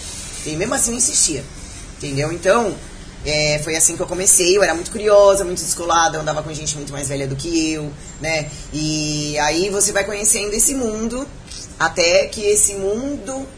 E 0.47 0.51
mesmo 0.57 0.75
assim 0.75 0.93
eu 0.93 0.97
insistia. 0.97 1.45
Entendeu? 1.99 2.33
Então, 2.33 2.75
é, 3.25 3.61
foi 3.63 3.77
assim 3.77 3.97
que 3.97 4.03
eu 4.03 4.07
comecei. 4.07 4.57
Eu 4.57 4.63
era 4.63 4.75
muito 4.75 4.91
curiosa, 4.91 5.45
muito 5.45 5.63
descolada, 5.63 6.17
eu 6.17 6.21
andava 6.23 6.43
com 6.43 6.53
gente 6.53 6.77
muito 6.77 6.93
mais 6.93 7.09
velha 7.09 7.27
do 7.27 7.37
que 7.37 7.73
eu, 7.73 7.91
né? 8.21 8.49
E 8.73 9.39
aí 9.39 9.69
você 9.69 9.93
vai 9.93 10.05
conhecendo 10.05 10.55
esse 10.55 10.75
mundo, 10.75 11.27
até 11.81 12.27
que 12.27 12.45
esse 12.45 12.75
mundo 12.75 13.49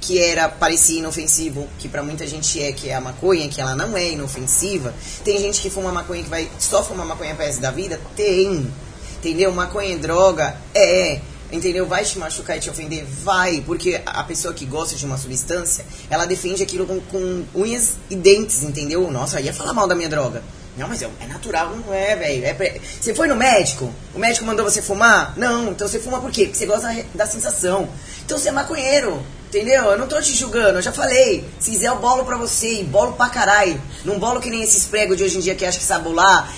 que 0.00 0.22
era 0.22 0.48
parecia 0.48 1.00
inofensivo, 1.00 1.68
que 1.78 1.88
pra 1.88 2.04
muita 2.04 2.24
gente 2.24 2.62
é, 2.62 2.72
que 2.72 2.88
é 2.88 2.94
a 2.94 3.00
maconha, 3.00 3.48
que 3.48 3.60
ela 3.60 3.74
não 3.74 3.96
é 3.96 4.10
inofensiva. 4.10 4.94
Tem 5.24 5.38
gente 5.40 5.60
que 5.60 5.68
fuma 5.68 5.90
maconha 5.90 6.22
que 6.22 6.30
vai 6.30 6.48
só 6.58 6.84
fumar 6.84 7.04
maconha 7.04 7.34
resto 7.34 7.60
da 7.60 7.72
vida? 7.72 8.00
Tem. 8.14 8.70
Entendeu? 9.16 9.50
Maconha 9.50 9.94
é 9.94 9.98
droga? 9.98 10.56
É. 10.74 11.20
Entendeu? 11.50 11.86
Vai 11.86 12.04
te 12.04 12.18
machucar 12.18 12.58
e 12.58 12.60
te 12.60 12.70
ofender? 12.70 13.04
Vai. 13.04 13.62
Porque 13.62 14.00
a 14.04 14.22
pessoa 14.22 14.54
que 14.54 14.66
gosta 14.66 14.94
de 14.94 15.04
uma 15.04 15.16
substância, 15.16 15.84
ela 16.08 16.26
defende 16.26 16.62
aquilo 16.62 16.86
com, 16.86 17.00
com 17.00 17.44
unhas 17.54 17.94
e 18.08 18.14
dentes, 18.14 18.62
entendeu? 18.62 19.10
Nossa, 19.10 19.40
ia 19.40 19.52
falar 19.52 19.72
mal 19.72 19.88
da 19.88 19.94
minha 19.94 20.08
droga. 20.08 20.42
Não, 20.76 20.88
mas 20.88 21.02
é, 21.02 21.08
é 21.20 21.26
natural, 21.26 21.76
não 21.76 21.94
é, 21.94 22.16
velho. 22.16 22.44
É 22.44 22.80
Você 23.00 23.14
foi 23.14 23.28
no 23.28 23.36
médico? 23.36 23.92
O 24.12 24.18
médico 24.18 24.44
mandou 24.44 24.64
você 24.64 24.82
fumar? 24.82 25.32
Não, 25.36 25.70
então 25.70 25.86
você 25.86 26.00
fuma 26.00 26.20
por 26.20 26.32
quê? 26.32 26.46
Porque 26.46 26.58
você 26.58 26.66
gosta 26.66 27.04
da, 27.14 27.26
sensação. 27.26 27.88
Então 28.24 28.36
você 28.36 28.48
é 28.48 28.52
maconheiro, 28.52 29.24
entendeu? 29.48 29.84
Eu 29.84 29.98
não 29.98 30.08
tô 30.08 30.20
te 30.20 30.34
julgando, 30.34 30.78
eu 30.78 30.82
já 30.82 30.90
falei. 30.90 31.44
Se 31.60 31.70
quiser, 31.70 31.88
eu 31.88 31.96
bolo 31.96 32.24
pra 32.24 32.36
você, 32.36 32.80
e 32.80 32.84
bolo 32.84 33.12
pra 33.12 33.28
caralho. 33.28 33.80
Não 34.04 34.18
bolo 34.18 34.40
que 34.40 34.50
nem 34.50 34.62
esses 34.64 34.84
pregos 34.84 35.16
de 35.16 35.22
hoje 35.22 35.36
em 35.36 35.40
dia 35.40 35.54
que 35.54 35.64
acham 35.64 35.78
que 35.78 35.86
sabe. 35.86 36.08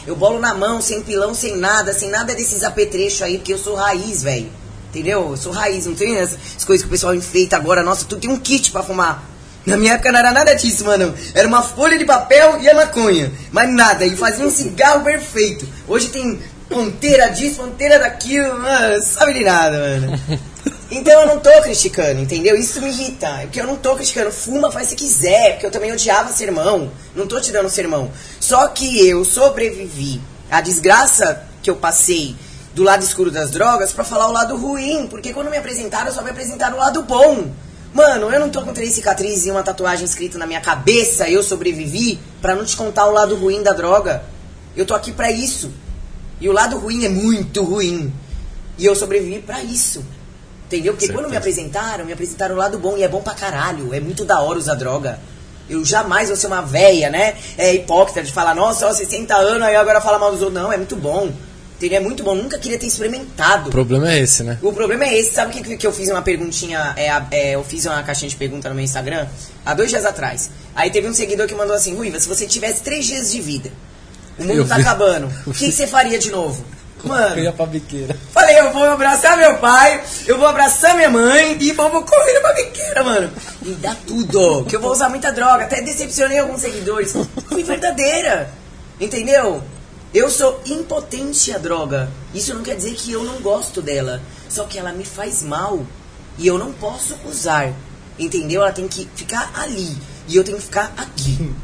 Eu 0.07 0.16
bolo 0.16 0.39
na 0.39 0.55
mão, 0.55 0.81
sem 0.81 1.03
pilão, 1.03 1.35
sem 1.35 1.57
nada, 1.57 1.93
sem 1.93 2.09
nada 2.09 2.35
desses 2.35 2.65
apetrechos 2.65 3.20
aí, 3.20 3.36
porque 3.36 3.53
eu 3.53 3.59
sou 3.59 3.74
raiz, 3.74 4.23
velho. 4.23 4.51
Entendeu? 4.89 5.31
Eu 5.31 5.36
sou 5.36 5.53
raiz, 5.53 5.85
não 5.85 5.95
tem 5.95 6.16
essas 6.16 6.65
coisas 6.65 6.82
que 6.82 6.89
o 6.89 6.91
pessoal 6.91 7.15
enfeita 7.15 7.55
agora. 7.55 7.82
Nossa, 7.82 8.07
tu 8.07 8.16
tem 8.16 8.31
um 8.31 8.39
kit 8.39 8.70
pra 8.70 8.82
fumar. 8.82 9.36
Na 9.67 9.77
minha 9.77 9.95
época 9.95 10.13
não 10.13 10.21
era 10.21 10.31
nada 10.31 10.55
disso, 10.55 10.85
mano. 10.85 11.13
Era 11.35 11.49
uma 11.49 11.61
folha 11.61 11.99
de 11.99 12.05
papel 12.05 12.61
e 12.63 12.71
a 12.71 12.75
maconha. 12.75 13.33
Mais 13.51 13.69
nada. 13.69 14.07
E 14.07 14.17
fazia 14.17 14.47
um 14.47 14.51
cigarro 14.51 15.03
perfeito. 15.03 15.67
Hoje 15.89 16.09
tem 16.09 16.41
ponteira 16.69 17.29
disso, 17.31 17.57
ponteira 17.57 17.99
daquilo, 17.99 18.61
mano. 18.61 19.03
Sabe 19.03 19.35
de 19.35 19.45
nada, 19.45 19.77
mano. 19.77 20.21
Então 20.89 21.23
eu 21.23 21.27
não 21.27 21.41
tô 21.41 21.51
criticando, 21.63 22.21
entendeu? 22.21 22.55
Isso 22.55 22.81
me 22.81 22.89
irrita. 22.89 23.27
é 23.27 23.43
Porque 23.43 23.61
eu 23.61 23.67
não 23.67 23.75
tô 23.75 23.97
criticando. 23.97 24.31
Fuma, 24.31 24.71
faz 24.71 24.89
se 24.89 24.95
quiser. 24.95 25.53
Porque 25.53 25.67
eu 25.67 25.71
também 25.71 25.93
odiava 25.93 26.33
sermão. 26.33 26.93
Não 27.15 27.27
tô 27.27 27.41
te 27.41 27.51
dando 27.51 27.69
sermão. 27.69 28.11
Só 28.39 28.69
que 28.69 29.05
eu 29.07 29.25
sobrevivi 29.25 30.21
à 30.49 30.61
desgraça 30.61 31.43
que 31.61 31.69
eu 31.69 31.75
passei 31.75 32.37
do 32.73 32.85
lado 32.85 33.03
escuro 33.03 33.33
das 33.33 33.51
drogas 33.51 33.93
pra 33.93 34.05
falar 34.05 34.29
o 34.29 34.33
lado 34.33 34.57
ruim. 34.57 35.09
Porque 35.09 35.33
quando 35.33 35.51
me 35.51 35.57
apresentaram, 35.57 36.13
só 36.13 36.23
me 36.23 36.31
apresentaram 36.31 36.77
o 36.77 36.81
lado 36.81 37.03
bom. 37.03 37.51
Mano, 37.97 38.31
eu 38.31 38.39
não 38.39 38.51
tô 38.51 38.60
com 38.60 38.74
três 38.74 38.93
cicatrizes 38.93 39.47
e 39.47 39.51
uma 39.51 39.62
tatuagem 39.62 40.05
escrita 40.05 40.36
na 40.36 40.47
minha 40.47 40.60
cabeça, 40.60 41.31
eu 41.31 41.43
sobrevivi, 41.43 42.20
pra 42.43 42.55
não 42.55 42.62
te 42.62 42.77
contar 42.77 43.06
o 43.06 43.10
lado 43.10 43.35
ruim 43.36 43.62
da 43.62 43.73
droga. 43.73 44.23
Eu 44.77 44.85
tô 44.85 44.93
aqui 44.93 45.12
pra 45.12 45.32
isso. 45.32 45.73
E 46.39 46.47
o 46.47 46.52
lado 46.52 46.77
ruim 46.77 47.06
é 47.06 47.09
muito 47.09 47.64
ruim. 47.64 48.12
E 48.77 48.85
eu 48.85 48.94
sobrevivi 48.94 49.40
pra 49.40 49.62
isso. 49.62 50.05
Entendeu? 50.66 50.93
Porque 50.93 51.10
quando 51.10 51.31
me 51.31 51.39
apresentaram, 51.39 52.05
me 52.05 52.12
apresentaram 52.12 52.55
o 52.55 52.59
lado 52.59 52.78
bom 52.78 52.98
e 52.98 53.02
é 53.02 53.09
bom 53.09 53.23
pra 53.23 53.32
caralho. 53.32 53.94
É 53.94 53.98
muito 53.98 54.27
da 54.27 54.43
hora 54.43 54.59
usar 54.59 54.74
droga. 54.74 55.18
Eu 55.66 55.82
jamais 55.82 56.28
vou 56.28 56.36
ser 56.36 56.48
uma 56.48 56.60
véia, 56.60 57.09
né? 57.09 57.35
É 57.56 57.74
hipócrita 57.74 58.23
de 58.23 58.31
falar, 58.31 58.55
nossa, 58.55 58.86
ó, 58.86 58.93
60 58.93 59.35
anos, 59.35 59.62
aí 59.62 59.74
agora 59.74 60.02
fala 60.02 60.18
mal 60.18 60.31
dos 60.31 60.43
outros. 60.43 60.62
Não, 60.62 60.70
é 60.70 60.77
muito 60.77 60.97
bom. 60.97 61.32
Entendeu? 61.77 61.98
É 61.98 62.01
muito 62.01 62.23
bom. 62.24 62.35
Nunca 62.35 62.59
queria 62.59 62.78
ter 62.78 62.86
experimentado. 62.86 63.69
O 63.69 63.70
problema 63.73 64.11
é 64.11 64.19
esse, 64.19 64.43
né? 64.43 64.59
O 64.62 64.73
problema 64.73 65.05
é 65.05 65.19
esse, 65.19 65.35
sabe 65.35 65.51
o 65.61 65.62
que, 65.62 65.77
que 65.77 65.86
eu 65.86 65.93
fiz 65.93 66.09
uma 66.09 66.23
perguntinha? 66.23 66.94
É, 66.97 67.11
é, 67.31 67.51
eu 67.55 67.62
fiz 67.62 67.85
uma 67.85 68.03
caixinha 68.03 68.31
de 68.31 68.36
pergunta 68.36 68.69
no 68.69 68.74
meu 68.74 68.85
Instagram 68.85 69.27
há 69.65 69.74
dois 69.74 69.90
dias 69.90 70.05
atrás. 70.07 70.51
Aí 70.74 70.90
teve 70.90 71.07
um 71.07 71.12
seguidor 71.15 71.47
que 71.47 71.55
mandou 71.55 71.77
assim: 71.77 71.94
Ruiva, 71.94 72.19
se 72.19 72.27
você 72.28 72.47
tivesse 72.47 72.82
três 72.82 73.05
dias 73.05 73.31
de 73.31 73.40
vida, 73.43 73.70
o 74.39 74.43
mundo 74.44 74.55
Eu 74.61 74.66
tá 74.66 74.77
vi. 74.77 74.81
acabando, 74.82 75.31
o 75.47 75.53
que, 75.53 75.66
que 75.66 75.73
você 75.73 75.86
faria 75.86 76.19
de 76.19 76.31
novo? 76.31 76.65
Eu 77.05 77.11
Mano, 77.11 77.39
ia 77.39 77.53
pra 77.53 77.66
biqueira. 77.66 78.16
falei, 78.32 78.59
eu 78.59 78.73
vou 78.73 78.82
abraçar 78.82 79.36
meu 79.36 79.59
pai, 79.59 80.03
eu 80.27 80.39
vou 80.39 80.47
abraçar 80.48 80.97
minha 80.97 81.11
mãe 81.11 81.55
e 81.61 81.73
vou, 81.73 81.90
vou 81.90 82.03
correr 82.03 82.40
pra 82.40 82.55
biqueira, 82.55 83.05
mano. 83.05 83.31
Me 83.61 83.74
dá 83.74 83.94
tudo, 84.07 84.65
que 84.65 84.74
eu 84.74 84.81
vou 84.81 84.90
usar 84.93 85.11
muita 85.11 85.31
droga. 85.31 85.65
Até 85.65 85.82
decepcionei 85.82 86.39
alguns 86.39 86.62
seguidores. 86.62 87.12
Fui 87.48 87.62
verdadeira, 87.62 88.48
entendeu? 88.98 89.62
Eu 90.15 90.31
sou 90.31 90.61
impotente 90.66 91.53
à 91.53 91.59
droga. 91.59 92.11
Isso 92.35 92.55
não 92.55 92.62
quer 92.62 92.77
dizer 92.77 92.95
que 92.95 93.12
eu 93.12 93.24
não 93.24 93.41
gosto 93.41 93.83
dela. 93.83 94.23
Só 94.49 94.65
que 94.65 94.78
ela 94.78 94.93
me 94.93 95.05
faz 95.05 95.43
mal. 95.43 95.85
E 96.39 96.47
eu 96.47 96.59
não 96.59 96.73
posso 96.73 97.16
usar. 97.28 97.73
Entendeu? 98.19 98.62
Ela 98.62 98.73
tem 98.73 98.89
que 98.89 99.09
ficar 99.15 99.53
ali. 99.55 99.97
E 100.28 100.37
eu 100.37 100.45
tenho 100.45 100.57
que 100.57 100.65
ficar 100.65 100.93
aqui. 100.97 101.55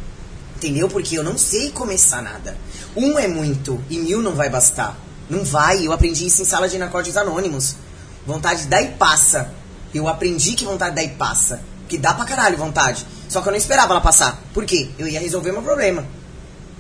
Entendeu? 0.57 0.89
Porque 0.89 1.17
eu 1.17 1.25
não 1.25 1.39
sei 1.39 1.71
começar 1.71 2.23
nada. 2.23 2.57
Um 2.95 3.19
é 3.19 3.27
muito 3.27 3.83
e 3.89 3.99
mil 3.99 4.23
não 4.23 4.35
vai 4.35 4.51
bastar. 4.51 4.99
Não 5.29 5.45
vai. 5.45 5.87
Eu 5.87 5.93
aprendi 5.93 6.27
isso 6.27 6.43
em 6.43 6.45
sala 6.45 6.69
de 6.69 6.79
narcóticos 6.79 7.17
anônimos. 7.17 7.77
Vontade 8.27 8.67
dá 8.67 8.81
e 8.83 8.93
passa. 8.93 9.53
Eu 9.95 10.09
aprendi 10.09 10.53
que 10.53 10.65
vontade 10.65 10.95
dá 10.95 11.03
e 11.03 11.09
passa. 11.11 11.61
Que 11.89 11.99
dá 11.99 12.15
pra 12.15 12.25
caralho 12.25 12.57
vontade. 12.57 13.07
Só 13.29 13.41
que 13.41 13.49
eu 13.49 13.53
não 13.53 13.59
esperava 13.59 13.93
ela 13.93 14.01
passar. 14.01 14.43
Por 14.53 14.65
quê? 14.65 14.91
Eu 14.99 15.09
ia 15.09 15.21
resolver 15.21 15.53
meu 15.53 15.63
problema. 15.63 16.05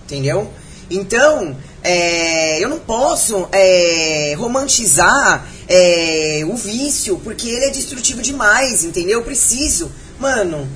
Entendeu? 0.05 0.52
Então, 0.94 1.56
é, 1.82 2.62
eu 2.62 2.69
não 2.69 2.78
posso 2.78 3.48
é, 3.51 4.35
romantizar 4.36 5.47
é, 5.66 6.43
o 6.47 6.55
vício, 6.55 7.19
porque 7.24 7.48
ele 7.48 7.64
é 7.64 7.70
destrutivo 7.70 8.20
demais, 8.20 8.85
entendeu? 8.85 9.20
Eu 9.20 9.24
preciso. 9.24 9.90
Mano, 10.20 10.69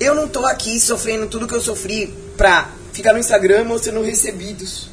eu 0.00 0.14
não 0.14 0.26
tô 0.26 0.46
aqui 0.46 0.80
sofrendo 0.80 1.26
tudo 1.26 1.46
que 1.46 1.54
eu 1.54 1.60
sofri 1.60 2.06
pra 2.34 2.70
ficar 2.94 3.12
no 3.12 3.18
Instagram 3.18 3.64
mostrando 3.64 4.02
recebidos. 4.02 4.88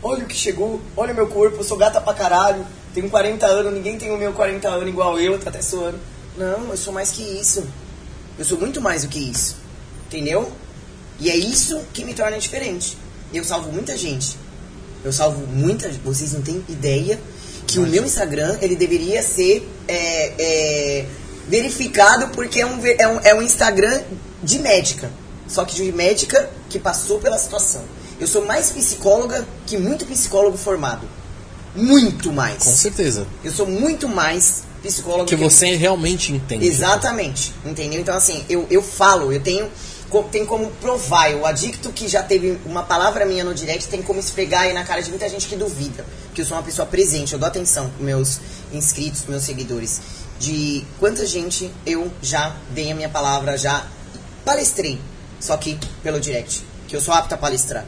Olha 0.00 0.22
o 0.22 0.28
que 0.28 0.36
chegou, 0.36 0.80
olha 0.96 1.12
o 1.12 1.16
meu 1.16 1.26
corpo, 1.26 1.56
eu 1.56 1.64
sou 1.64 1.76
gata 1.76 2.00
pra 2.00 2.14
caralho, 2.14 2.64
tenho 2.94 3.10
40 3.10 3.46
anos, 3.46 3.72
ninguém 3.72 3.98
tem 3.98 4.12
o 4.12 4.16
meu 4.16 4.32
40 4.32 4.68
anos 4.68 4.88
igual 4.88 5.18
eu, 5.18 5.40
tá 5.40 5.50
até 5.50 5.60
suando. 5.60 5.98
Não, 6.36 6.70
eu 6.70 6.76
sou 6.76 6.92
mais 6.92 7.10
que 7.10 7.22
isso. 7.22 7.66
Eu 8.38 8.44
sou 8.44 8.58
muito 8.58 8.80
mais 8.80 9.02
do 9.02 9.08
que 9.08 9.18
isso. 9.18 9.56
Entendeu? 10.06 10.52
E 11.18 11.28
é 11.28 11.36
isso 11.36 11.80
que 11.92 12.04
me 12.04 12.14
torna 12.14 12.38
diferente. 12.38 12.96
Eu 13.32 13.44
salvo 13.44 13.72
muita 13.72 13.96
gente. 13.96 14.36
Eu 15.04 15.12
salvo 15.12 15.46
muita 15.46 15.90
Vocês 16.04 16.32
não 16.32 16.42
têm 16.42 16.64
ideia 16.68 17.20
que 17.66 17.78
o 17.78 17.86
meu 17.86 18.04
Instagram 18.04 18.58
ele 18.60 18.74
deveria 18.74 19.22
ser 19.22 19.68
é, 19.86 20.32
é, 20.38 21.06
verificado 21.46 22.28
porque 22.28 22.60
é 22.60 22.66
um, 22.66 22.80
é, 22.84 23.08
um, 23.08 23.20
é 23.20 23.34
um 23.34 23.42
Instagram 23.42 24.02
de 24.42 24.58
médica. 24.58 25.10
Só 25.46 25.64
que 25.64 25.74
de 25.74 25.92
médica 25.92 26.48
que 26.68 26.78
passou 26.78 27.18
pela 27.18 27.38
situação. 27.38 27.82
Eu 28.20 28.26
sou 28.26 28.44
mais 28.44 28.70
psicóloga 28.70 29.46
que 29.66 29.76
muito 29.76 30.04
psicólogo 30.06 30.56
formado. 30.56 31.08
Muito 31.74 32.32
mais. 32.32 32.64
Com 32.64 32.72
certeza. 32.72 33.26
Eu 33.44 33.52
sou 33.52 33.66
muito 33.66 34.08
mais 34.08 34.64
psicólogo 34.82 35.26
Que 35.26 35.36
você 35.36 35.76
realmente 35.76 36.32
entende. 36.32 36.66
Exatamente, 36.66 37.52
entendeu? 37.64 38.00
Então, 38.00 38.16
assim, 38.16 38.44
eu, 38.48 38.66
eu 38.70 38.82
falo, 38.82 39.32
eu 39.32 39.40
tenho, 39.40 39.68
tem 40.30 40.46
como 40.46 40.70
provar. 40.72 41.34
O 41.34 41.46
adicto 41.46 41.92
que 41.92 42.08
já 42.08 42.22
teve 42.22 42.58
uma 42.64 42.82
palavra 42.82 43.26
minha 43.26 43.44
no 43.44 43.54
direct 43.54 43.88
tem 43.88 44.02
como 44.02 44.18
esfregar 44.18 44.62
aí 44.62 44.72
na 44.72 44.84
cara 44.84 45.02
de 45.02 45.10
muita 45.10 45.28
gente 45.28 45.46
que 45.46 45.56
duvida. 45.56 46.04
Que 46.34 46.40
eu 46.40 46.44
sou 46.46 46.56
uma 46.56 46.62
pessoa 46.62 46.86
presente, 46.86 47.32
eu 47.32 47.38
dou 47.38 47.46
atenção 47.46 47.88
pros 47.90 48.04
meus 48.04 48.40
inscritos, 48.72 49.24
meus 49.26 49.42
seguidores. 49.42 50.00
De 50.38 50.84
quanta 50.98 51.26
gente 51.26 51.70
eu 51.84 52.10
já 52.22 52.56
dei 52.70 52.90
a 52.90 52.94
minha 52.94 53.08
palavra, 53.08 53.58
já 53.58 53.86
palestrei. 54.44 54.98
Só 55.40 55.56
que 55.56 55.78
pelo 56.02 56.18
direct. 56.20 56.64
Que 56.86 56.96
eu 56.96 57.00
sou 57.00 57.12
apta 57.12 57.34
a 57.34 57.38
palestrar. 57.38 57.84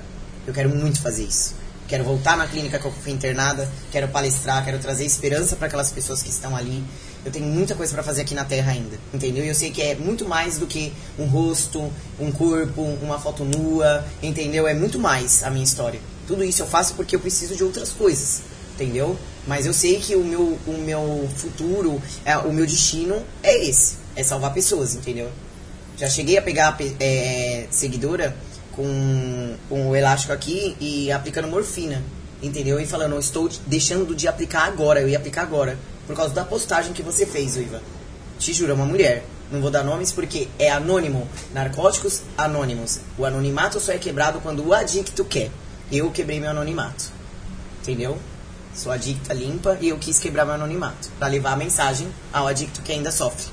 Eu 0.47 0.53
quero 0.53 0.69
muito 0.69 1.01
fazer 1.01 1.25
isso. 1.25 1.55
Quero 1.91 2.05
voltar 2.05 2.37
na 2.37 2.47
clínica 2.47 2.79
que 2.79 2.85
eu 2.85 2.93
fui 2.93 3.11
internada, 3.11 3.69
quero 3.91 4.07
palestrar, 4.07 4.65
quero 4.65 4.79
trazer 4.79 5.05
esperança 5.05 5.57
para 5.57 5.67
aquelas 5.67 5.91
pessoas 5.91 6.23
que 6.23 6.29
estão 6.29 6.55
ali. 6.55 6.85
Eu 7.25 7.31
tenho 7.31 7.47
muita 7.47 7.75
coisa 7.75 7.93
para 7.93 8.03
fazer 8.03 8.23
aqui 8.23 8.35
na 8.35 8.45
Terra 8.45 8.73
ainda, 8.73 8.99
entendeu? 9.13 9.45
E 9.45 9.49
eu 9.49 9.55
sei 9.55 9.71
que 9.71 9.83
é 9.83 9.95
muito 9.95 10.27
mais 10.27 10.57
do 10.57 10.67
que 10.67 10.93
um 11.19 11.27
rosto, 11.27 11.93
um 12.19 12.33
corpo, 12.33 12.83
uma 13.03 13.19
foto 13.19 13.45
nua, 13.45 14.05
entendeu? 14.23 14.67
É 14.67 14.73
muito 14.73 14.99
mais 14.99 15.43
a 15.43 15.51
minha 15.51 15.65
história. 15.65 16.01
Tudo 16.27 16.43
isso 16.43 16.63
eu 16.63 16.67
faço 16.67 16.95
porque 16.95 17.15
eu 17.15 17.21
preciso 17.21 17.55
de 17.55 17.63
outras 17.63 17.91
coisas, 17.91 18.43
entendeu? 18.75 19.19
Mas 19.47 19.67
eu 19.67 19.75
sei 19.75 19.97
que 19.97 20.17
o 20.17 20.25
meu, 20.25 20.59
o 20.67 20.73
meu 20.79 21.29
futuro, 21.37 22.01
é, 22.25 22.39
o 22.39 22.53
meu 22.53 22.65
destino 22.65 23.23
é 23.43 23.67
esse, 23.69 23.97
é 24.17 24.23
salvar 24.23 24.55
pessoas, 24.55 24.95
entendeu? 24.95 25.31
Já 25.99 26.09
cheguei 26.09 26.39
a 26.39 26.43
pegar 26.43 26.79
é, 26.99 27.67
seguidora 27.71 28.35
com, 28.73 29.57
com 29.69 29.91
o 29.91 29.97
elástico 29.97 30.33
aqui 30.33 30.75
e 30.81 31.13
aplicando 31.13 31.49
morfina, 31.49 32.03
entendeu? 32.43 32.81
E 32.81 32.87
falando, 32.87 33.13
eu 33.13 33.21
estou 33.21 33.51
deixando 33.67 34.15
de 34.15 34.27
aplicar 34.27 34.65
agora, 34.65 35.01
eu 35.01 35.09
ia 35.09 35.19
aplicar 35.19 35.43
agora, 35.43 35.79
por 36.07 36.17
causa 36.17 36.35
da 36.35 36.45
postagem 36.45 36.93
que 36.93 37.03
você 37.03 37.25
fez, 37.27 37.57
Iva. 37.57 37.83
Te 38.39 38.53
juro, 38.53 38.73
é 38.73 38.75
uma 38.75 38.87
mulher. 38.87 39.25
Não 39.51 39.61
vou 39.61 39.71
dar 39.71 39.83
nomes 39.83 40.13
porque 40.13 40.49
é 40.59 40.71
anônimo. 40.71 41.29
Narcóticos 41.53 42.23
anônimos. 42.39 43.01
O 43.19 43.25
anonimato 43.25 43.81
só 43.81 43.93
é 43.93 43.99
quebrado 43.99 44.41
quando 44.41 44.65
o 44.67 44.73
adicto 44.73 45.25
quer. 45.25 45.51
Eu 45.91 46.11
quebrei 46.11 46.39
meu 46.41 46.51
anonimato. 46.51 47.07
Entendeu? 47.83 48.17
Sou 48.75 48.93
adicta 48.93 49.35
limpa 49.35 49.77
e 49.81 49.89
eu 49.89 49.99
quis 49.99 50.19
quebrar 50.19 50.45
meu 50.45 50.55
anonimato. 50.55 51.11
Pra 51.19 51.27
levar 51.29 51.53
a 51.53 51.57
mensagem 51.57 52.09
ao 52.33 52.47
adicto 52.47 52.81
que 52.83 52.93
ainda 52.93 53.11
sofre. 53.11 53.47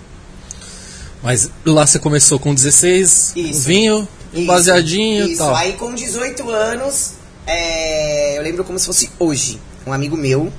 Mas 1.23 1.49
lá 1.65 1.85
você 1.85 1.97
começou 1.97 2.37
com 2.39 2.53
16, 2.53 3.33
Isso. 3.35 3.61
vinho, 3.61 4.07
Isso, 4.31 4.45
baseadinho 4.45 5.25
e 5.25 5.31
Isso, 5.31 5.39
tal. 5.39 5.55
aí 5.55 5.73
com 5.73 5.93
18 5.93 6.49
anos, 6.51 7.13
é, 7.45 8.37
eu 8.37 8.43
lembro 8.43 8.63
como 8.63 8.77
se 8.77 8.85
fosse 8.85 9.09
hoje. 9.17 9.59
Um 9.85 9.91
amigo 9.91 10.15
meu, 10.15 10.53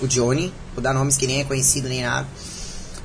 o 0.00 0.06
Johnny, 0.08 0.52
vou 0.80 0.82
dar 0.82 0.94
nomes 0.94 1.16
que 1.16 1.26
nem 1.26 1.40
é 1.40 1.44
conhecido 1.44 1.88
nem 1.88 2.02
nada, 2.02 2.26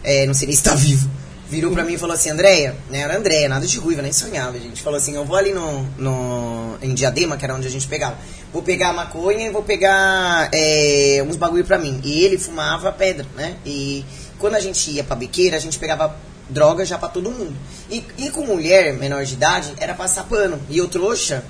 é, 0.03 0.25
não 0.25 0.33
sei 0.33 0.47
nem 0.47 0.55
se 0.55 0.63
tá 0.63 0.73
vivo, 0.73 1.09
virou 1.49 1.71
pra 1.71 1.83
mim 1.83 1.93
e 1.93 1.97
falou 1.97 2.15
assim, 2.15 2.29
Andréia, 2.29 2.75
né, 2.89 2.99
era 2.99 3.17
Andréia, 3.17 3.49
nada 3.49 3.67
de 3.67 3.77
ruiva, 3.77 4.01
nem 4.01 4.11
sonhava, 4.11 4.57
gente. 4.59 4.81
Falou 4.81 4.97
assim, 4.97 5.15
eu 5.15 5.25
vou 5.25 5.35
ali 5.35 5.53
no, 5.53 5.83
no, 5.97 6.77
em 6.81 6.93
Diadema, 6.93 7.37
que 7.37 7.45
era 7.45 7.53
onde 7.53 7.67
a 7.67 7.69
gente 7.69 7.87
pegava, 7.87 8.17
vou 8.51 8.63
pegar 8.63 8.93
maconha 8.93 9.47
e 9.47 9.49
vou 9.49 9.61
pegar 9.61 10.49
é, 10.51 11.23
uns 11.27 11.35
bagulho 11.35 11.65
pra 11.65 11.77
mim. 11.77 11.99
E 12.03 12.23
ele 12.23 12.37
fumava 12.37 12.91
pedra, 12.91 13.25
né, 13.35 13.55
e 13.65 14.03
quando 14.39 14.55
a 14.55 14.59
gente 14.59 14.89
ia 14.91 15.03
pra 15.03 15.15
biqueira, 15.15 15.57
a 15.57 15.59
gente 15.59 15.77
pegava 15.77 16.15
droga 16.49 16.85
já 16.85 16.97
pra 16.97 17.09
todo 17.09 17.31
mundo. 17.31 17.55
E, 17.89 18.03
e 18.17 18.29
com 18.29 18.45
mulher 18.45 18.93
menor 18.93 19.23
de 19.23 19.33
idade, 19.33 19.73
era 19.77 19.93
passar 19.93 20.23
pano. 20.25 20.59
E 20.69 20.77
eu 20.77 20.87
trouxa, 20.87 21.43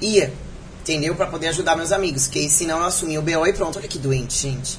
ia, 0.00 0.32
entendeu? 0.80 1.14
Pra 1.14 1.26
poder 1.26 1.48
ajudar 1.48 1.76
meus 1.76 1.92
amigos, 1.92 2.26
que 2.26 2.48
senão 2.48 2.78
eu 2.78 2.84
assumia 2.84 3.20
o 3.20 3.22
BO 3.22 3.46
e 3.46 3.52
pronto. 3.52 3.78
Olha 3.78 3.88
que 3.88 3.98
doente, 3.98 4.36
gente. 4.36 4.78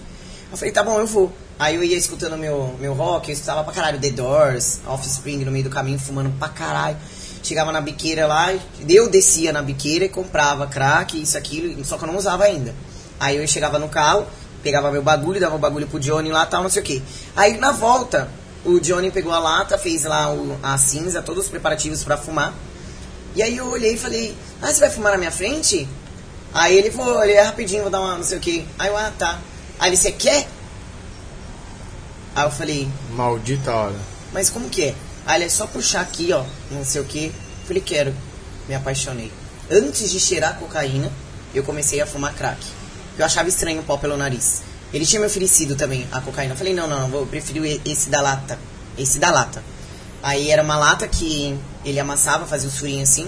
Eu 0.56 0.57
falei, 0.57 0.72
tá 0.72 0.82
bom, 0.82 0.98
eu 0.98 1.06
vou. 1.06 1.34
Aí 1.60 1.76
eu 1.76 1.84
ia 1.84 1.98
escutando 1.98 2.38
meu, 2.38 2.73
meu 2.80 2.94
rock, 2.94 3.27
eu 3.27 3.34
escutava 3.34 3.61
pra 3.61 3.73
caralho 3.73 3.99
The 3.99 4.11
Doors, 4.11 4.80
Offspring 4.88 5.44
no 5.44 5.52
meio 5.52 5.65
do 5.65 5.69
caminho, 5.69 5.99
fumando 5.99 6.30
pra 6.40 6.48
caralho. 6.48 6.95
Chegava 7.44 7.73
na 7.73 7.82
biqueira 7.82 8.26
lá, 8.26 8.53
eu 8.88 9.10
descia 9.10 9.52
na 9.52 9.61
biqueira 9.61 10.06
e 10.06 10.10
comprava 10.10 10.65
crack, 10.65 11.22
isso, 11.22 11.38
aquilo, 11.38 11.84
só 11.84 11.98
que 11.98 12.06
eu 12.06 12.07
não 12.07 12.15
usava 12.15 12.45
ainda. 12.45 12.73
Aí 13.19 13.36
eu 13.36 13.45
chegava 13.45 13.77
no 13.77 13.90
carro, 13.90 14.26
pegava 14.64 14.90
meu 14.91 15.03
bagulho, 15.03 15.41
dava 15.41 15.56
o 15.56 15.60
bagulho 15.60 15.88
pro 15.88 15.99
Johnny 15.99 16.32
lá 16.32 16.45
tal, 16.45 16.64
não 16.64 16.69
sei 16.69 16.82
o 16.82 16.86
que. 16.86 17.03
Aí 17.36 17.57
na 17.57 17.73
volta, 17.73 18.30
o 18.64 18.80
Johnny 18.80 19.11
pegou 19.11 19.34
a 19.34 19.40
lata, 19.40 19.77
fez 19.77 20.06
lá 20.06 20.32
o, 20.32 20.57
a 20.64 20.77
cinza, 20.77 21.22
todos 21.22 21.44
os 21.44 21.49
preparativos 21.49 22.02
pra 22.02 22.15
fumar. 22.15 22.53
E 23.36 23.44
aí 23.44 23.57
eu 23.57 23.68
olhei 23.68 23.95
e 23.95 23.98
falei, 23.98 24.34
ah, 24.61 24.72
você 24.72 24.80
vai 24.80 24.90
fumar 24.90 25.11
na 25.11 25.18
minha 25.18 25.32
frente? 25.32 25.86
Aí 26.53 26.77
ele 26.77 26.91
falou, 26.91 27.22
ele 27.26 27.34
é 27.34 27.41
rapidinho, 27.41 27.82
vou 27.82 27.91
dar 27.91 27.99
uma 27.99 28.15
não 28.15 28.23
sei 28.23 28.38
o 28.38 28.41
que. 28.41 28.65
Aí 28.80 28.88
eu, 28.88 28.95
ah, 28.95 29.11
tá. 29.19 29.38
Aí 29.80 29.95
você 29.95 30.11
quer? 30.11 30.47
Aí 32.35 32.43
eu 32.45 32.52
falei, 32.52 32.88
Maldita 33.11 33.72
hora. 33.73 33.95
mas 34.34 34.49
como 34.49 34.69
que 34.69 34.84
é? 34.84 34.95
Aí 35.26 35.38
ele 35.38 35.45
é 35.45 35.49
só 35.49 35.65
puxar 35.68 36.02
aqui, 36.02 36.31
ó, 36.34 36.43
não 36.72 36.84
sei 36.85 37.02
o 37.02 37.06
que. 37.06 37.31
Falei, 37.65 37.81
quero. 37.81 38.14
Me 38.68 38.76
apaixonei. 38.76 39.31
Antes 39.72 40.11
de 40.11 40.19
cheirar 40.19 40.57
cocaína, 40.60 41.11
eu 41.53 41.64
comecei 41.64 41.99
a 42.02 42.06
fumar 42.06 42.34
crack. 42.34 42.60
Eu 43.18 43.26
achava 43.26 43.47
estranho 43.49 43.81
o 43.81 43.84
pó 43.84 43.97
pelo 43.97 44.18
nariz. 44.18 44.61
Ele 44.93 45.06
tinha 45.06 45.19
me 45.19 45.26
oferecido 45.26 45.76
também 45.76 46.06
a 46.11 46.19
cocaína. 46.22 46.53
Eu 46.53 46.57
falei, 46.57 46.73
não, 46.73 46.88
não, 46.88 46.99
não, 47.02 47.07
vou, 47.10 47.22
eu 47.22 47.27
prefiro 47.27 47.65
e- 47.65 47.81
esse 47.85 48.10
da 48.10 48.22
lata. 48.22 48.60
Esse 48.97 49.18
da 49.18 49.31
lata. 49.31 49.64
Aí 50.22 50.52
era 50.52 50.61
uma 50.61 50.77
lata 50.77 51.07
que 51.07 51.57
ele 51.84 51.99
amassava, 51.99 52.45
fazia 52.45 52.68
os 52.68 52.77
furinhos 52.77 53.10
assim. 53.10 53.27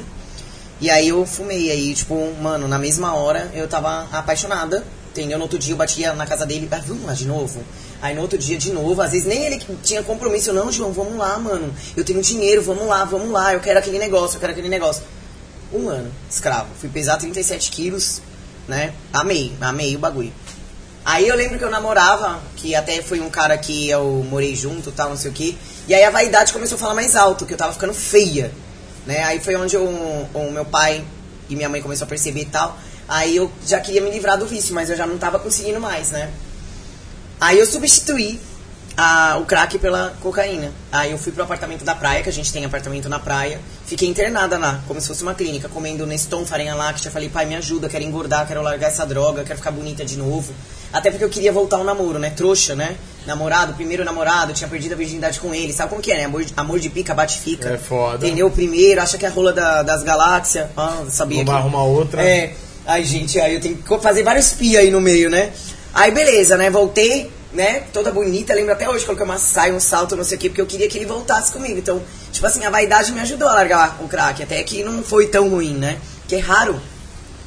E 0.80 0.90
aí 0.90 1.08
eu 1.08 1.26
fumei. 1.26 1.72
Aí, 1.72 1.94
tipo, 1.96 2.34
mano, 2.42 2.68
na 2.68 2.78
mesma 2.78 3.16
hora 3.16 3.50
eu 3.54 3.68
tava 3.68 4.08
apaixonada. 4.12 4.84
Entendeu? 5.18 5.40
No 5.40 5.46
outro 5.46 5.58
dia 5.58 5.74
eu 5.74 5.78
batia 5.78 6.14
na 6.14 6.28
casa 6.28 6.46
dele. 6.46 6.68
Ah, 6.72 6.82
vamos 6.86 7.06
lá 7.06 7.14
de 7.14 7.26
novo? 7.26 7.64
Aí 8.02 8.14
no 8.14 8.22
outro 8.22 8.38
dia 8.38 8.58
de 8.58 8.72
novo. 8.72 9.02
Às 9.02 9.12
vezes 9.12 9.28
nem 9.28 9.46
ele 9.46 9.58
que 9.58 9.76
tinha 9.78 10.04
compromisso. 10.04 10.52
Eu, 10.52 10.54
não, 10.54 10.72
João, 10.72 10.92
vamos 10.92 11.18
lá, 11.18 11.40
mano. 11.40 11.74
Eu 11.96 12.04
tenho 12.04 12.22
dinheiro, 12.22 12.62
vamos 12.62 12.86
lá, 12.86 13.04
vamos 13.04 13.30
lá. 13.32 13.54
Eu 13.54 13.60
quero 13.60 13.80
aquele 13.80 13.98
negócio, 13.98 14.36
eu 14.36 14.40
quero 14.40 14.52
aquele 14.52 14.70
negócio. 14.70 15.02
Um 15.74 15.90
ano, 15.90 16.12
escravo. 16.30 16.68
Fui 16.80 16.88
pesar 16.88 17.18
37 17.18 17.72
quilos, 17.72 18.22
né? 18.68 18.94
Amei, 19.12 19.52
amei 19.60 19.96
o 19.96 20.00
bagulho. 20.00 20.32
Aí 21.04 21.28
eu 21.28 21.36
lembro 21.36 21.58
que 21.58 21.64
eu 21.64 21.70
namorava, 21.72 22.42
que 22.58 22.76
até 22.76 23.02
foi 23.02 23.20
um 23.20 23.30
cara 23.30 23.58
que 23.58 23.90
eu 23.90 24.26
morei 24.30 24.56
junto, 24.56 24.92
tal, 24.92 25.10
não 25.10 25.18
sei 25.18 25.32
o 25.32 25.34
quê. 25.34 25.56
E 25.88 25.94
aí 25.96 26.04
a 26.04 26.10
vaidade 26.10 26.54
começou 26.54 26.76
a 26.76 26.80
falar 26.80 26.94
mais 26.94 27.16
alto, 27.16 27.46
que 27.46 27.54
eu 27.54 27.58
tava 27.58 27.74
ficando 27.74 27.94
feia, 27.94 28.52
né? 29.06 29.24
Aí 29.24 29.40
foi 29.40 29.56
onde 29.56 29.76
o 29.78 30.52
meu 30.52 30.66
pai 30.66 31.04
e 31.50 31.56
minha 31.56 31.70
mãe 31.70 31.82
começou 31.82 32.06
a 32.06 32.08
perceber 32.08 32.42
e 32.42 32.46
tal. 32.46 32.78
Aí 33.08 33.36
eu 33.36 33.52
já 33.66 33.80
queria 33.80 34.02
me 34.02 34.10
livrar 34.12 34.38
do 34.38 34.46
vício, 34.46 34.74
mas 34.76 34.90
eu 34.90 34.98
já 34.98 35.06
não 35.06 35.18
tava 35.18 35.40
conseguindo 35.40 35.80
mais, 35.80 36.12
né? 36.12 36.30
Aí 37.40 37.60
eu 37.60 37.66
substituí 37.66 38.40
a- 38.98 39.38
o 39.40 39.46
crack 39.46 39.78
pela 39.78 40.14
cocaína. 40.22 40.72
Aí 40.92 41.12
eu 41.12 41.18
fui 41.20 41.32
pro 41.32 41.44
apartamento 41.44 41.86
da 41.86 41.94
praia, 41.94 42.24
que 42.24 42.30
a 42.30 42.34
gente 42.34 42.52
tem 42.52 42.66
apartamento 42.66 43.08
na 43.08 43.20
praia. 43.20 43.60
Fiquei 43.86 44.10
internada 44.10 44.58
lá, 44.58 44.82
como 44.88 45.00
se 45.00 45.08
fosse 45.08 45.22
uma 45.22 45.36
clínica, 45.36 45.70
comendo 45.70 46.06
Neston 46.06 46.46
farinha 46.46 46.74
láctea. 46.76 47.06
Já 47.06 47.12
falei, 47.12 47.30
pai, 47.30 47.46
me 47.46 47.56
ajuda, 47.56 47.88
quero 47.88 48.04
engordar, 48.04 48.46
quero 48.48 48.62
largar 48.64 48.88
essa 48.88 49.06
droga, 49.06 49.44
quero 49.44 49.58
ficar 49.60 49.72
bonita 49.72 50.04
de 50.04 50.18
novo. 50.18 50.52
Até 50.92 51.12
porque 51.12 51.24
eu 51.24 51.30
queria 51.30 51.52
voltar 51.54 51.78
ao 51.78 51.84
namoro, 51.84 52.18
né? 52.18 52.32
Trouxa, 52.32 52.74
né? 52.76 52.96
Namorado, 53.28 53.74
primeiro 53.74 54.04
namorado, 54.04 54.52
tinha 54.54 54.68
perdido 54.70 54.94
a 54.94 54.98
virgindade 54.98 55.40
com 55.40 55.54
ele. 55.54 55.72
Sabe 55.74 55.90
como 55.92 56.02
que 56.02 56.12
é, 56.12 56.18
né? 56.18 56.24
Amor, 56.26 56.44
amor 56.58 56.80
de 56.80 56.90
pica, 56.90 57.14
bate 57.14 57.40
fica. 57.40 57.70
É 57.70 57.78
foda. 57.78 58.26
Entendeu? 58.26 58.48
O 58.48 58.52
primeiro, 58.52 59.00
acha 59.02 59.18
que 59.18 59.26
é 59.26 59.30
a 59.30 59.32
rola 59.32 59.54
da- 59.54 59.84
das 59.84 60.02
galáxias. 60.02 60.68
Ah, 60.76 61.04
sabia 61.10 61.44
que... 61.46 61.52
arrumar 61.52 61.84
outra. 61.84 62.22
É. 62.24 62.56
Ai, 62.88 63.04
gente, 63.04 63.38
aí 63.38 63.56
eu 63.56 63.60
tenho 63.60 63.76
que 63.76 64.00
fazer 64.00 64.24
vários 64.24 64.54
pia 64.54 64.80
aí 64.80 64.90
no 64.90 65.02
meio, 65.02 65.30
né? 65.30 65.52
Aí, 65.94 66.10
beleza, 66.10 66.56
né? 66.56 66.70
Voltei, 66.70 67.30
né? 67.52 67.82
Toda 67.92 68.14
bonita. 68.14 68.54
Lembro 68.54 68.72
até 68.72 68.90
hoje, 68.90 69.04
coloquei 69.04 69.26
uma 69.26 69.38
saia, 69.38 69.74
um 69.74 69.80
salto, 69.80 70.16
não 70.16 70.24
sei 70.24 70.38
o 70.38 70.40
quê, 70.40 70.48
porque 70.48 70.62
eu 70.62 70.66
queria 70.66 70.88
que 70.88 70.98
ele 70.98 71.06
voltasse 71.06 71.52
comigo. 71.52 71.78
Então, 71.78 72.02
tipo 72.32 72.48
assim, 72.48 72.64
a 72.64 72.70
vaidade 72.70 73.12
me 73.12 73.20
ajudou 73.20 73.50
a 73.50 73.56
largar 73.56 74.02
o 74.02 74.08
crack. 74.08 74.42
Até 74.42 74.64
que 74.64 74.86
não 74.86 75.04
foi 75.04 75.28
tão 75.28 75.50
ruim, 75.50 75.74
né? 75.74 76.00
Que 76.30 76.36
é 76.36 76.40
raro. 76.40 76.82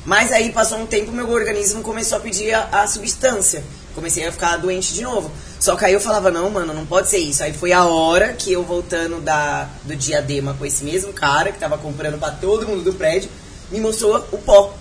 Mas 0.05 0.31
aí, 0.31 0.53
passou 0.53 0.77
um 0.77 0.85
tempo, 0.85 1.11
meu 1.11 1.31
organismo 1.31 1.81
começou 1.81 2.19
a 2.19 2.21
pedir 2.21 2.53
a, 2.53 2.69
a 2.83 2.87
substância. 2.87 3.65
Comecei 3.95 4.27
a 4.27 4.33
ficar 4.33 4.59
doente 4.59 4.93
de 4.93 5.01
novo. 5.01 5.31
Só 5.59 5.75
que 5.75 5.87
aí 5.87 5.95
eu 5.95 6.01
falava, 6.01 6.31
não, 6.31 6.51
mano, 6.51 6.75
não 6.75 6.85
pode 6.85 7.09
ser 7.09 7.19
isso. 7.19 7.43
Aí 7.43 7.55
foi 7.55 7.73
a 7.73 7.87
hora 7.87 8.35
que 8.35 8.53
eu 8.53 8.63
voltando 8.63 9.23
da, 9.23 9.71
do 9.85 9.97
diadema 9.97 10.53
com 10.53 10.67
esse 10.67 10.85
mesmo 10.85 11.15
cara, 11.15 11.51
que 11.51 11.59
tava 11.59 11.79
comprando 11.79 12.19
pra 12.19 12.31
todo 12.31 12.69
mundo 12.69 12.83
do 12.83 12.93
prédio, 12.93 13.31
me 13.71 13.81
mostrou 13.81 14.23
o 14.33 14.37
pó. 14.37 14.75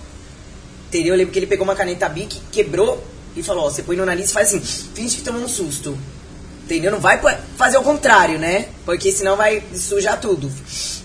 Entendeu? 0.90 1.14
Eu 1.14 1.18
lembro 1.18 1.32
que 1.32 1.38
ele 1.38 1.46
pegou 1.46 1.62
uma 1.62 1.76
caneta 1.76 2.08
Bic, 2.08 2.40
quebrou 2.50 3.00
e 3.36 3.44
falou, 3.44 3.66
ó, 3.66 3.70
você 3.70 3.80
põe 3.80 3.94
no 3.94 4.04
nariz 4.04 4.30
e 4.30 4.32
faz 4.32 4.48
assim, 4.48 4.60
finge 4.60 5.18
que 5.18 5.22
tomou 5.22 5.40
um 5.40 5.48
susto. 5.48 5.96
Entendeu? 6.64 6.90
Não 6.90 6.98
vai 6.98 7.20
fazer 7.56 7.78
o 7.78 7.82
contrário, 7.82 8.40
né? 8.40 8.66
Porque 8.84 9.12
senão 9.12 9.36
vai 9.36 9.62
sujar 9.72 10.20
tudo. 10.20 10.50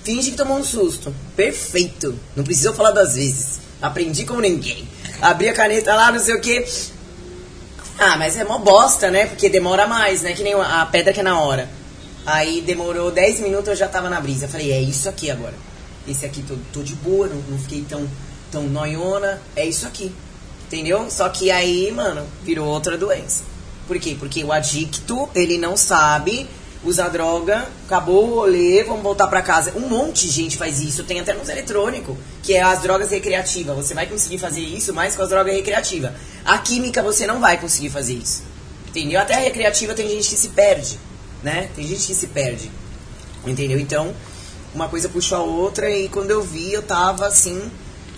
Finge 0.03 0.31
que 0.31 0.37
tomou 0.37 0.57
um 0.57 0.63
susto. 0.63 1.13
Perfeito. 1.35 2.19
Não 2.35 2.43
precisou 2.43 2.73
falar 2.73 2.91
duas 2.91 3.13
vezes. 3.13 3.59
Aprendi 3.79 4.25
com 4.25 4.39
ninguém. 4.39 4.87
Abri 5.21 5.49
a 5.49 5.53
caneta 5.53 5.93
lá, 5.93 6.11
não 6.11 6.19
sei 6.19 6.33
o 6.33 6.41
quê. 6.41 6.67
Ah, 7.99 8.17
mas 8.17 8.35
é 8.37 8.43
mó 8.43 8.57
bosta, 8.57 9.11
né? 9.11 9.27
Porque 9.27 9.49
demora 9.49 9.85
mais, 9.85 10.23
né? 10.23 10.33
Que 10.33 10.41
nem 10.41 10.55
a 10.55 10.87
pedra 10.91 11.13
que 11.13 11.19
é 11.19 11.23
na 11.23 11.39
hora. 11.39 11.69
Aí 12.25 12.61
demorou 12.61 13.11
10 13.11 13.39
minutos, 13.39 13.67
eu 13.67 13.75
já 13.75 13.87
tava 13.87 14.09
na 14.09 14.19
brisa. 14.19 14.45
Eu 14.45 14.49
falei, 14.49 14.71
é 14.71 14.81
isso 14.81 15.07
aqui 15.07 15.29
agora. 15.29 15.53
Esse 16.07 16.25
aqui 16.25 16.43
tô, 16.43 16.55
tô 16.73 16.83
de 16.83 16.95
boa, 16.95 17.27
não, 17.27 17.37
não 17.49 17.59
fiquei 17.59 17.85
tão, 17.87 18.07
tão 18.51 18.63
noiona. 18.63 19.41
É 19.55 19.65
isso 19.65 19.85
aqui. 19.85 20.11
Entendeu? 20.67 21.09
Só 21.09 21.29
que 21.29 21.51
aí, 21.51 21.91
mano, 21.91 22.25
virou 22.43 22.67
outra 22.67 22.97
doença. 22.97 23.43
Por 23.87 23.99
quê? 23.99 24.15
Porque 24.17 24.43
o 24.43 24.51
adicto, 24.51 25.29
ele 25.35 25.57
não 25.57 25.77
sabe 25.77 26.47
usar 26.83 27.09
droga, 27.09 27.67
acabou 27.85 28.29
o 28.29 28.35
rolê, 28.35 28.83
vamos 28.83 29.01
voltar 29.01 29.27
pra 29.27 29.41
casa. 29.41 29.73
Um 29.75 29.87
monte 29.87 30.27
de 30.27 30.31
gente 30.31 30.57
faz 30.57 30.79
isso, 30.79 31.03
tem 31.03 31.19
até 31.19 31.33
nos 31.33 31.49
eletrônicos, 31.49 32.15
que 32.43 32.53
é 32.53 32.61
as 32.61 32.81
drogas 32.81 33.09
recreativas. 33.09 33.75
Você 33.75 33.93
vai 33.93 34.05
conseguir 34.05 34.37
fazer 34.37 34.61
isso 34.61 34.93
mais 34.93 35.15
com 35.15 35.23
as 35.23 35.29
drogas 35.29 35.53
recreativas. 35.53 36.11
A 36.43 36.57
química 36.57 37.01
você 37.01 37.25
não 37.25 37.39
vai 37.39 37.59
conseguir 37.59 37.89
fazer 37.89 38.13
isso. 38.13 38.43
Entendeu? 38.87 39.19
Até 39.19 39.35
a 39.35 39.39
recreativa 39.39 39.93
tem 39.93 40.07
gente 40.07 40.29
que 40.29 40.37
se 40.37 40.49
perde, 40.49 40.99
né? 41.43 41.69
Tem 41.75 41.85
gente 41.87 42.05
que 42.05 42.15
se 42.15 42.27
perde. 42.27 42.71
Entendeu? 43.45 43.79
Então, 43.79 44.13
uma 44.73 44.87
coisa 44.87 45.09
puxou 45.09 45.37
a 45.37 45.41
outra 45.41 45.89
e 45.89 46.07
quando 46.07 46.31
eu 46.31 46.41
vi, 46.41 46.71
eu 46.71 46.81
tava 46.81 47.27
assim. 47.27 47.61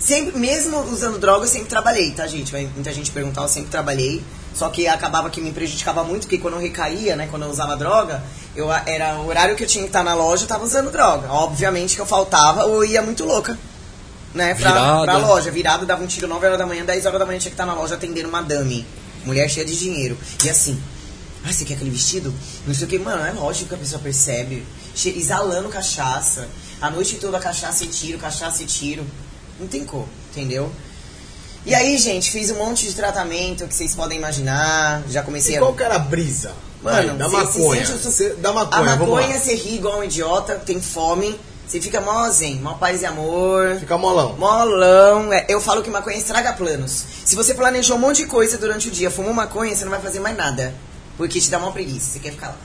Sempre, 0.00 0.38
mesmo 0.38 0.78
usando 0.90 1.18
droga, 1.18 1.44
eu 1.44 1.48
sempre 1.48 1.68
trabalhei, 1.68 2.12
tá, 2.12 2.26
gente? 2.26 2.52
Vai 2.52 2.68
muita 2.74 2.92
gente 2.92 3.10
perguntar, 3.10 3.42
eu 3.42 3.48
sempre 3.48 3.70
trabalhei. 3.70 4.22
Só 4.54 4.68
que 4.68 4.88
acabava 4.88 5.30
que 5.30 5.40
me 5.40 5.52
prejudicava 5.52 6.02
muito, 6.02 6.22
porque 6.22 6.38
quando 6.38 6.54
eu 6.54 6.60
recaía, 6.60 7.14
né, 7.14 7.28
quando 7.30 7.44
eu 7.44 7.50
usava 7.50 7.76
droga, 7.76 8.22
eu 8.56 8.72
era 8.72 9.18
o 9.20 9.28
horário 9.28 9.54
que 9.54 9.62
eu 9.62 9.68
tinha 9.68 9.84
que 9.84 9.88
estar 9.88 10.02
na 10.02 10.14
loja, 10.14 10.44
eu 10.44 10.48
tava 10.48 10.64
usando 10.64 10.90
droga. 10.90 11.30
Obviamente 11.30 11.94
que 11.94 12.00
eu 12.00 12.06
faltava 12.06 12.64
ou 12.64 12.82
eu 12.82 12.90
ia 12.90 13.02
muito 13.02 13.24
louca, 13.24 13.56
né, 14.34 14.54
pra, 14.54 14.72
Virada. 14.72 15.04
pra 15.04 15.16
loja. 15.18 15.50
Virado, 15.50 15.86
dava 15.86 16.02
um 16.02 16.06
tiro 16.06 16.26
9 16.26 16.44
horas 16.44 16.58
da 16.58 16.66
manhã, 16.66 16.84
10 16.84 17.06
horas 17.06 17.20
da 17.20 17.26
manhã 17.26 17.38
tinha 17.38 17.50
que 17.50 17.54
estar 17.54 17.66
na 17.66 17.74
loja 17.74 17.94
atendendo 17.94 18.28
uma 18.28 18.42
dame. 18.42 18.84
Mulher 19.24 19.48
cheia 19.48 19.64
de 19.64 19.78
dinheiro. 19.78 20.18
E 20.44 20.50
assim, 20.50 20.80
ah, 21.44 21.52
você 21.52 21.64
quer 21.64 21.74
aquele 21.74 21.90
vestido? 21.90 22.34
Não 22.66 22.74
sei 22.74 22.86
o 22.86 22.88
que, 22.88 22.98
mano, 22.98 23.24
é 23.24 23.30
lógico 23.30 23.68
que 23.68 23.74
a 23.74 23.78
pessoa 23.78 24.00
percebe. 24.02 24.66
Exalando 25.04 25.68
cachaça. 25.68 26.48
A 26.80 26.90
noite 26.90 27.16
toda 27.16 27.38
cachaça 27.38 27.84
e 27.84 27.86
tiro, 27.86 28.18
cachaça 28.18 28.62
e 28.62 28.66
tiro. 28.66 29.06
Não 29.58 29.66
tem 29.66 29.84
como, 29.84 30.08
entendeu? 30.30 30.70
E 31.66 31.74
aí, 31.74 31.98
gente, 31.98 32.30
fiz 32.30 32.50
um 32.50 32.56
monte 32.56 32.86
de 32.86 32.94
tratamento 32.94 33.66
que 33.66 33.74
vocês 33.74 33.94
podem 33.94 34.16
imaginar. 34.18 35.02
Já 35.08 35.22
comecei 35.22 35.54
E 35.54 35.56
a. 35.58 35.60
qual 35.60 35.74
que 35.74 35.82
era 35.82 35.96
a 35.96 35.98
brisa? 35.98 36.52
Mano, 36.82 37.08
Vai, 37.08 37.16
da 37.18 37.28
cê- 37.28 37.36
maconha. 37.36 37.86
cê 37.86 37.98
su- 37.98 38.12
Cê- 38.12 38.34
da 38.34 38.50
A 38.50 38.52
maconha, 38.52 38.96
maconha, 38.96 39.38
você 39.38 39.54
ri 39.54 39.74
igual 39.74 39.98
um 39.98 40.04
idiota, 40.04 40.54
tem 40.54 40.80
fome, 40.80 41.38
você 41.66 41.80
fica 41.80 42.00
mó 42.00 42.28
zen, 42.30 42.54
mó 42.60 42.74
paz 42.74 43.02
e 43.02 43.06
amor. 43.06 43.76
Fica 43.80 43.98
molão. 43.98 44.34
Molão. 44.38 45.32
É, 45.32 45.44
eu 45.48 45.60
falo 45.60 45.82
que 45.82 45.90
maconha 45.90 46.16
estraga 46.16 46.52
planos. 46.52 47.04
Se 47.24 47.34
você 47.34 47.52
planejou 47.52 47.96
um 47.96 48.00
monte 48.00 48.18
de 48.18 48.26
coisa 48.26 48.56
durante 48.56 48.88
o 48.88 48.90
dia, 48.92 49.10
fumou 49.10 49.34
maconha, 49.34 49.74
você 49.74 49.84
não 49.84 49.90
vai 49.90 50.00
fazer 50.00 50.20
mais 50.20 50.36
nada. 50.36 50.72
Porque 51.16 51.40
te 51.40 51.50
dá 51.50 51.58
uma 51.58 51.72
preguiça, 51.72 52.12
você 52.12 52.20
quer 52.20 52.30
ficar 52.30 52.48
lá. 52.48 52.56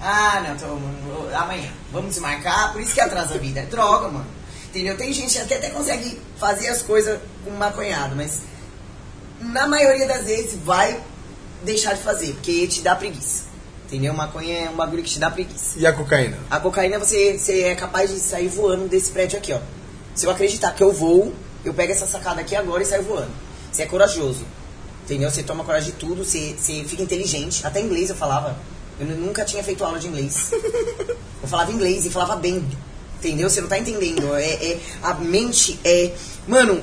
Ah, 0.00 0.42
não, 0.48 0.56
tô, 0.56 1.36
amanhã. 1.36 1.68
Vamos 1.92 2.10
desmarcar, 2.14 2.72
por 2.72 2.80
isso 2.80 2.94
que 2.94 3.00
atrasa 3.00 3.34
a 3.34 3.38
vida. 3.38 3.60
É 3.60 3.66
droga, 3.66 4.08
mano. 4.08 4.26
Entendeu? 4.70 4.96
Tem 4.96 5.12
gente 5.12 5.32
que 5.46 5.54
até 5.54 5.70
consegue 5.70 6.20
fazer 6.38 6.68
as 6.68 6.82
coisas 6.82 7.18
com 7.44 7.50
maconhado, 7.52 8.14
mas 8.14 8.40
na 9.40 9.66
maioria 9.66 10.06
das 10.06 10.24
vezes 10.24 10.58
vai 10.64 11.00
deixar 11.64 11.94
de 11.94 12.02
fazer, 12.02 12.32
porque 12.34 12.66
te 12.66 12.82
dá 12.82 12.94
preguiça. 12.94 13.44
Entendeu? 13.86 14.12
Maconha 14.12 14.66
é 14.66 14.70
um 14.70 14.76
bagulho 14.76 15.02
que 15.02 15.08
te 15.10 15.18
dá 15.18 15.30
preguiça. 15.30 15.78
E 15.78 15.86
a 15.86 15.92
cocaína? 15.94 16.36
A 16.50 16.60
cocaína 16.60 16.98
você, 16.98 17.38
você 17.38 17.62
é 17.62 17.74
capaz 17.74 18.10
de 18.10 18.20
sair 18.20 18.48
voando 18.48 18.86
desse 18.86 19.10
prédio 19.10 19.38
aqui, 19.38 19.52
ó. 19.54 19.60
Se 20.14 20.26
eu 20.26 20.30
acreditar 20.30 20.72
que 20.72 20.82
eu 20.82 20.92
vou, 20.92 21.32
eu 21.64 21.72
pego 21.72 21.92
essa 21.92 22.06
sacada 22.06 22.40
aqui 22.42 22.54
agora 22.54 22.82
e 22.82 22.86
saio 22.86 23.02
voando. 23.04 23.30
Você 23.72 23.82
é 23.82 23.86
corajoso. 23.86 24.44
Entendeu? 25.04 25.30
Você 25.30 25.42
toma 25.42 25.64
coragem 25.64 25.92
de 25.92 25.96
tudo, 25.96 26.22
você, 26.22 26.54
você 26.58 26.84
fica 26.84 27.02
inteligente. 27.02 27.66
Até 27.66 27.80
inglês 27.80 28.10
eu 28.10 28.16
falava. 28.16 28.58
Eu 29.00 29.06
nu- 29.06 29.16
nunca 29.26 29.42
tinha 29.42 29.64
feito 29.64 29.82
aula 29.82 29.98
de 29.98 30.06
inglês. 30.08 30.50
Eu 31.40 31.46
falava 31.48 31.70
inglês 31.72 32.04
e 32.04 32.10
falava 32.10 32.34
bem. 32.36 32.66
Entendeu? 33.18 33.50
Você 33.50 33.60
não 33.60 33.68
tá 33.68 33.78
entendendo. 33.78 34.34
É, 34.36 34.44
é- 34.52 34.78
a 35.02 35.14
mente 35.14 35.78
é. 35.84 36.12
Mano, 36.46 36.82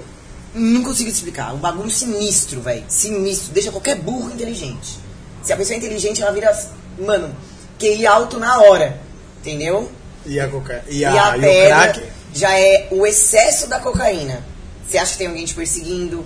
não 0.53 0.83
consigo 0.83 1.09
explicar. 1.09 1.53
Um 1.53 1.57
bagulho 1.57 1.89
sinistro, 1.89 2.61
velho. 2.61 2.83
Sinistro. 2.87 3.51
Deixa 3.53 3.71
qualquer 3.71 3.95
burro 3.95 4.31
inteligente. 4.31 4.99
Se 5.43 5.53
a 5.53 5.57
pessoa 5.57 5.75
é 5.75 5.77
inteligente, 5.77 6.21
ela 6.21 6.31
vira. 6.31 6.51
Mano, 6.99 7.35
QI 7.79 8.05
alto 8.05 8.39
na 8.39 8.59
hora. 8.61 8.99
Entendeu? 9.41 9.91
E 10.25 10.39
a 10.39 10.47
cocaína? 10.47 10.83
E, 10.89 10.97
E, 10.99 11.05
a, 11.05 11.37
e 11.37 11.67
crack? 11.67 12.03
já 12.33 12.57
é 12.59 12.87
o 12.91 13.05
excesso 13.05 13.67
da 13.67 13.79
cocaína. 13.79 14.43
Você 14.89 14.97
acha 14.97 15.11
que 15.13 15.17
tem 15.19 15.27
alguém 15.27 15.45
te 15.45 15.53
perseguindo, 15.53 16.25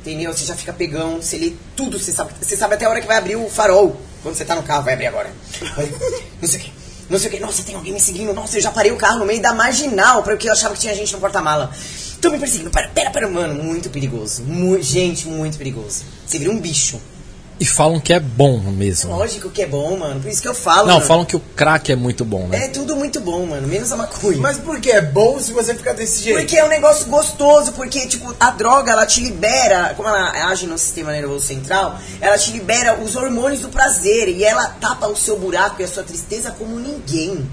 entendeu? 0.00 0.32
Você 0.32 0.44
já 0.44 0.54
fica 0.54 0.72
pegão, 0.72 1.20
você 1.20 1.36
lê 1.36 1.52
tudo, 1.76 1.98
você 1.98 2.12
sabe, 2.12 2.32
você 2.40 2.56
sabe 2.56 2.74
até 2.74 2.84
a 2.86 2.90
hora 2.90 3.00
que 3.00 3.06
vai 3.06 3.16
abrir 3.16 3.36
o 3.36 3.48
farol. 3.50 4.00
Quando 4.22 4.36
você 4.36 4.44
tá 4.44 4.54
no 4.54 4.62
carro, 4.62 4.84
vai 4.84 4.94
abrir 4.94 5.06
agora. 5.06 5.30
Não 6.40 6.48
sei 6.48 6.60
o 6.60 6.62
que. 6.62 6.72
Não 7.10 7.18
sei 7.18 7.28
o 7.28 7.30
que. 7.32 7.40
Nossa, 7.40 7.62
tem 7.64 7.74
alguém 7.74 7.92
me 7.92 8.00
seguindo. 8.00 8.32
Nossa, 8.32 8.56
eu 8.56 8.62
já 8.62 8.70
parei 8.70 8.92
o 8.92 8.96
carro 8.96 9.18
no 9.18 9.26
meio 9.26 9.42
da 9.42 9.52
marginal, 9.52 10.22
porque 10.22 10.48
eu 10.48 10.52
achava 10.52 10.74
que 10.74 10.80
tinha 10.80 10.94
gente 10.94 11.12
no 11.12 11.18
porta-mala. 11.18 11.70
Estão 11.74 12.30
me 12.30 12.38
perseguindo. 12.38 12.70
Pera, 12.70 12.88
pera, 12.94 13.10
pera, 13.10 13.28
mano. 13.28 13.62
Muito 13.62 13.90
perigoso. 13.90 14.42
Mu- 14.44 14.80
gente, 14.80 15.26
muito 15.26 15.58
perigoso. 15.58 16.04
Você 16.26 16.38
vira 16.38 16.50
um 16.50 16.58
bicho. 16.60 17.00
E 17.60 17.66
falam 17.66 18.00
que 18.00 18.10
é 18.10 18.18
bom 18.18 18.58
mesmo. 18.58 19.14
Lógico 19.14 19.50
que 19.50 19.60
é 19.60 19.66
bom, 19.66 19.94
mano. 19.98 20.18
Por 20.18 20.30
isso 20.30 20.40
que 20.40 20.48
eu 20.48 20.54
falo. 20.54 20.86
Não, 20.86 20.94
mano. 20.94 21.06
falam 21.06 21.24
que 21.26 21.36
o 21.36 21.40
crack 21.40 21.92
é 21.92 21.96
muito 21.96 22.24
bom, 22.24 22.48
né? 22.48 22.64
É 22.64 22.68
tudo 22.68 22.96
muito 22.96 23.20
bom, 23.20 23.44
mano. 23.44 23.68
Menos 23.68 23.92
a 23.92 23.96
maconha. 23.96 24.38
Mas 24.38 24.56
por 24.56 24.80
que 24.80 24.90
é 24.90 25.02
bom 25.02 25.38
se 25.38 25.52
você 25.52 25.74
ficar 25.74 25.92
desse 25.92 26.24
jeito? 26.24 26.38
Porque 26.38 26.56
é 26.56 26.64
um 26.64 26.68
negócio 26.68 27.04
gostoso, 27.08 27.72
porque, 27.72 28.06
tipo, 28.06 28.34
a 28.40 28.50
droga, 28.52 28.92
ela 28.92 29.04
te 29.04 29.20
libera, 29.20 29.92
como 29.94 30.08
ela 30.08 30.48
age 30.48 30.66
no 30.66 30.78
sistema 30.78 31.12
nervoso 31.12 31.46
central, 31.46 31.98
ela 32.18 32.38
te 32.38 32.50
libera 32.50 32.98
os 32.98 33.14
hormônios 33.14 33.60
do 33.60 33.68
prazer 33.68 34.30
e 34.30 34.42
ela 34.42 34.66
tapa 34.80 35.06
o 35.06 35.14
seu 35.14 35.38
buraco 35.38 35.82
e 35.82 35.84
a 35.84 35.88
sua 35.88 36.02
tristeza 36.02 36.50
como 36.52 36.78
ninguém. 36.78 37.46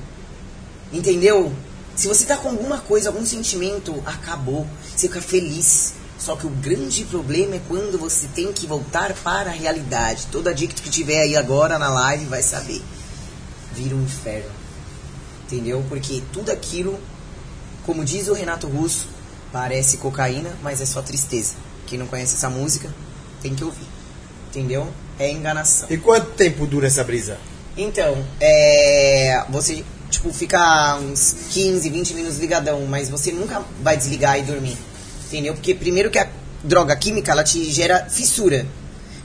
Entendeu? 0.94 1.52
Se 1.98 2.08
você 2.08 2.24
tá 2.24 2.38
com 2.38 2.48
alguma 2.48 2.78
coisa, 2.78 3.10
algum 3.10 3.26
sentimento, 3.26 4.02
acabou. 4.06 4.66
Você 4.96 5.10
fica 5.10 5.20
feliz. 5.20 5.97
Só 6.18 6.36
que 6.36 6.48
o 6.48 6.50
grande 6.50 7.06
problema 7.06 7.56
é 7.56 7.62
quando 7.68 7.98
você 7.98 8.28
tem 8.28 8.52
que 8.52 8.66
voltar 8.66 9.14
para 9.14 9.50
a 9.50 9.54
realidade. 9.54 10.28
Todo 10.32 10.48
adicto 10.48 10.82
que 10.82 10.90
tiver 10.90 11.22
aí 11.22 11.36
agora 11.36 11.78
na 11.78 11.90
live 11.90 12.26
vai 12.26 12.42
saber. 12.42 12.82
Vira 13.74 13.96
um 13.96 14.04
inferno. 14.04 14.50
Entendeu? 15.46 15.86
Porque 15.88 16.22
tudo 16.34 16.52
aquilo, 16.52 17.00
como 17.86 18.04
diz 18.04 18.28
o 18.28 18.34
Renato 18.34 18.68
Russo, 18.68 19.08
parece 19.52 19.98
cocaína, 19.98 20.52
mas 20.62 20.82
é 20.82 20.86
só 20.86 21.02
tristeza. 21.02 21.54
Quem 21.86 22.00
não 22.00 22.08
conhece 22.08 22.36
essa 22.36 22.50
música, 22.50 22.94
tem 23.42 23.56
que 23.56 23.64
ouvir. 23.64 23.88
Entendeu? 24.50 24.92
É 25.20 25.32
enganação. 25.32 25.88
E 25.90 25.98
quanto 25.98 26.32
tempo 26.32 26.66
dura 26.66 26.88
essa 26.88 27.04
brisa? 27.04 27.38
Então, 27.78 28.26
é, 28.42 29.46
você 29.50 29.86
tipo 30.10 30.34
fica 30.34 30.96
uns 30.98 31.36
15, 31.52 31.90
20 31.90 32.14
minutos 32.14 32.38
ligadão, 32.40 32.86
mas 32.86 33.10
você 33.10 33.32
nunca 33.32 33.64
vai 33.82 33.96
desligar 33.96 34.40
e 34.40 34.42
dormir. 34.42 34.78
Entendeu? 35.28 35.54
Porque 35.54 35.76
primeiro 35.76 36.10
que 36.10 36.18
a 36.18 36.30
droga 36.64 36.96
química 36.96 37.32
ela 37.32 37.44
te 37.44 37.72
gera 37.72 38.10
fissura. 38.10 38.66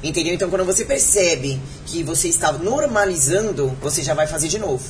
Entendeu? 0.03 0.35
Então 0.35 0.51
quando 0.51 0.65
você 0.65 0.85
percebe 0.85 1.61
que 1.87 2.03
você 2.03 2.29
está 2.29 2.53
normalizando, 2.53 3.69
você 3.81 4.03
já 4.03 4.15
vai 4.15 4.27
fazer 4.27 4.49
de 4.49 4.59
novo. 4.59 4.85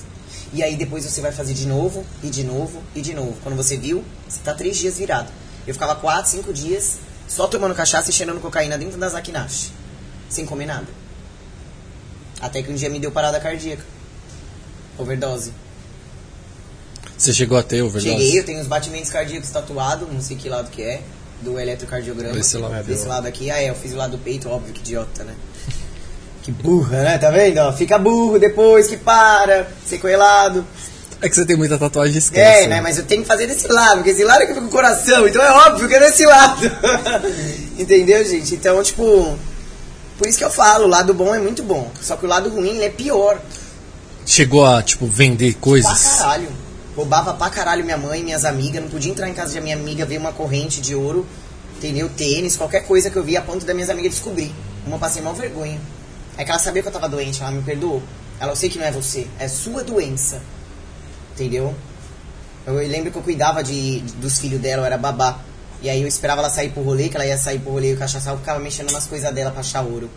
E 0.55 0.63
aí 0.63 0.77
depois 0.77 1.05
você 1.05 1.21
vai 1.21 1.33
fazer 1.33 1.55
de 1.55 1.67
novo, 1.67 2.05
e 2.23 2.29
de 2.29 2.45
novo, 2.45 2.83
e 2.95 3.01
de 3.01 3.15
novo. 3.15 3.37
Quando 3.43 3.57
você 3.57 3.77
viu, 3.77 4.05
você 4.29 4.41
tá 4.43 4.53
três 4.53 4.77
dias 4.77 4.99
virado. 4.99 5.31
Eu 5.67 5.75
ficava 5.75 5.95
quatro, 5.95 6.31
cinco 6.31 6.53
dias 6.53 6.99
só 7.29 7.47
tomando 7.47 7.75
cachaça 7.75 8.11
e 8.11 8.13
cheirando 8.13 8.41
cocaína 8.41 8.77
dentro 8.77 8.99
das 8.99 9.15
Akinash. 9.15 9.71
Sem 10.29 10.45
comer 10.45 10.67
nada. 10.67 10.87
Até 12.41 12.63
que 12.63 12.71
um 12.71 12.75
dia 12.75 12.91
me 12.91 12.99
deu 12.99 13.13
parada 13.13 13.39
cardíaca. 13.39 13.85
Overdose. 14.99 15.53
Você 17.23 17.33
chegou 17.33 17.57
a 17.57 17.63
ter 17.63 17.83
overdose? 17.83 18.11
Cheguei, 18.11 18.41
eu 18.41 18.45
tenho 18.45 18.61
os 18.61 18.67
batimentos 18.67 19.09
cardíacos 19.09 19.49
tatuados, 19.49 20.13
não 20.13 20.21
sei 20.21 20.37
que 20.37 20.49
lado 20.49 20.69
que 20.73 20.83
é, 20.83 21.03
do 21.41 21.57
eletrocardiograma. 21.57 22.35
Desse 22.35 22.57
lado. 22.57 22.83
Desse 22.83 23.07
lado 23.07 23.29
aqui. 23.29 23.49
Ah, 23.49 23.63
é, 23.63 23.71
eu 23.71 23.77
fiz 23.77 23.93
o 23.93 23.97
lado 23.97 24.17
do 24.17 24.19
peito, 24.19 24.49
óbvio, 24.49 24.75
que 24.75 24.81
idiota, 24.81 25.23
né? 25.23 25.33
Que 26.43 26.51
burra, 26.51 27.05
né? 27.05 27.19
Tá 27.19 27.31
vendo? 27.31 27.59
Ó, 27.59 27.73
fica 27.73 27.97
burro 27.97 28.41
depois 28.41 28.89
que 28.89 28.97
para, 28.97 29.69
sequelado. 29.87 30.67
É 31.21 31.29
que 31.29 31.37
você 31.37 31.47
tem 31.47 31.57
muita 31.57 31.79
tatuagem, 31.79 32.19
esquece. 32.19 32.65
É, 32.65 32.67
né? 32.67 32.81
Mas 32.81 32.99
eu 32.99 33.05
tenho 33.05 33.23
que 33.23 33.29
fazer 33.29 33.47
desse 33.47 33.69
lado, 33.69 33.99
porque 33.99 34.11
esse 34.11 34.25
lado 34.25 34.43
é 34.43 34.47
que 34.47 34.55
fica 34.55 34.61
com 34.61 34.67
o 34.67 34.71
coração, 34.73 35.29
então 35.29 35.41
é 35.41 35.53
óbvio 35.69 35.87
que 35.87 35.95
é 35.95 36.01
desse 36.01 36.27
lado. 36.27 36.61
Entendeu, 37.79 38.25
gente? 38.25 38.57
Então, 38.57 38.83
tipo, 38.83 39.39
por 40.19 40.27
isso 40.27 40.39
que 40.39 40.45
eu 40.45 40.51
falo, 40.51 40.87
o 40.87 40.89
lado 40.89 41.15
bom 41.15 41.33
é 41.33 41.39
muito 41.39 41.63
bom. 41.63 41.89
Só 42.01 42.17
que 42.17 42.27
o 42.27 42.29
lado 42.29 42.49
ruim 42.49 42.71
ele 42.79 42.85
é 42.87 42.91
pior. 42.91 43.41
Chegou 44.27 44.67
a, 44.67 44.83
tipo, 44.83 45.07
vender 45.07 45.53
Pra 45.53 45.61
coisas? 45.61 46.03
caralho. 46.19 46.62
Roubava 46.97 47.33
pra 47.35 47.49
caralho 47.49 47.85
minha 47.85 47.97
mãe, 47.97 48.23
minhas 48.23 48.45
amigas. 48.45 48.83
Não 48.83 48.91
podia 48.91 49.11
entrar 49.11 49.29
em 49.29 49.35
casa 49.35 49.53
de 49.55 49.61
minha 49.61 49.77
amiga, 49.77 50.05
ver 50.05 50.19
uma 50.19 50.33
corrente 50.33 50.81
de 50.81 50.95
ouro, 50.95 51.27
entendeu? 51.77 52.09
Tênis, 52.11 52.57
qualquer 52.57 52.87
coisa 52.87 53.11
que 53.11 53.17
eu 53.17 53.25
via 53.25 53.39
a 53.39 53.43
ponto 53.43 53.65
das 53.65 53.75
minhas 53.75 53.89
amigas 53.91 54.13
descobrir. 54.13 54.53
Uma 54.87 54.99
passei 54.99 55.23
mal 55.23 55.35
vergonha. 55.35 55.81
É 56.37 56.45
que 56.45 56.51
ela 56.51 56.59
sabia 56.61 56.83
que 56.83 56.89
eu 56.89 56.93
tava 56.93 57.09
doente, 57.09 57.41
ela 57.43 57.51
me 57.51 57.63
perdoou. 57.63 58.03
Ela, 58.41 58.53
eu 58.53 58.57
sei 58.57 58.69
que 58.69 58.79
não 58.79 58.85
é 58.87 58.91
você, 58.91 59.27
é 59.39 59.47
sua 59.49 59.83
doença. 59.85 60.41
Entendeu? 61.35 61.75
Eu 62.67 62.75
lembro 62.75 63.11
que 63.11 63.19
eu 63.19 63.23
cuidava 63.23 63.63
de, 63.63 64.01
de- 64.01 64.13
dos 64.15 64.39
filhos 64.39 64.61
dela, 64.61 64.83
eu 64.83 64.87
era 64.87 64.99
babá. 64.99 65.39
E 65.81 65.89
aí 65.91 66.01
eu 66.01 66.07
esperava 66.07 66.41
ela 66.41 66.51
sair 66.51 66.71
pro 66.71 66.83
rolê, 66.83 67.09
que 67.09 67.17
ela 67.17 67.27
ia 67.27 67.37
sair 67.39 67.59
pro 67.59 67.73
rolê 67.73 67.91
e 67.91 67.95
o 67.95 67.99
cachaça, 67.99 68.31
eu 68.31 68.39
ficava 68.39 68.59
mexendo 68.61 68.93
nas 68.93 69.07
coisas 69.07 69.33
dela 69.35 69.51
pra 69.51 69.61
achar 69.61 69.83
ouro. 69.83 70.09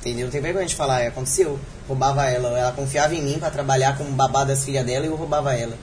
Entendeu? 0.00 0.26
Não 0.26 0.30
tem 0.32 0.40
vergonha 0.40 0.66
de 0.66 0.74
falar, 0.74 1.00
é, 1.02 1.06
aconteceu. 1.08 1.58
Roubava 1.88 2.26
ela, 2.26 2.56
ela 2.58 2.72
confiava 2.72 3.14
em 3.14 3.22
mim 3.22 3.38
pra 3.38 3.50
trabalhar 3.50 3.96
como 3.96 4.10
babá 4.10 4.44
das 4.44 4.64
filhas 4.64 4.84
dela 4.84 5.06
e 5.06 5.08
eu 5.08 5.16
roubava 5.16 5.54
ela. 5.54 5.76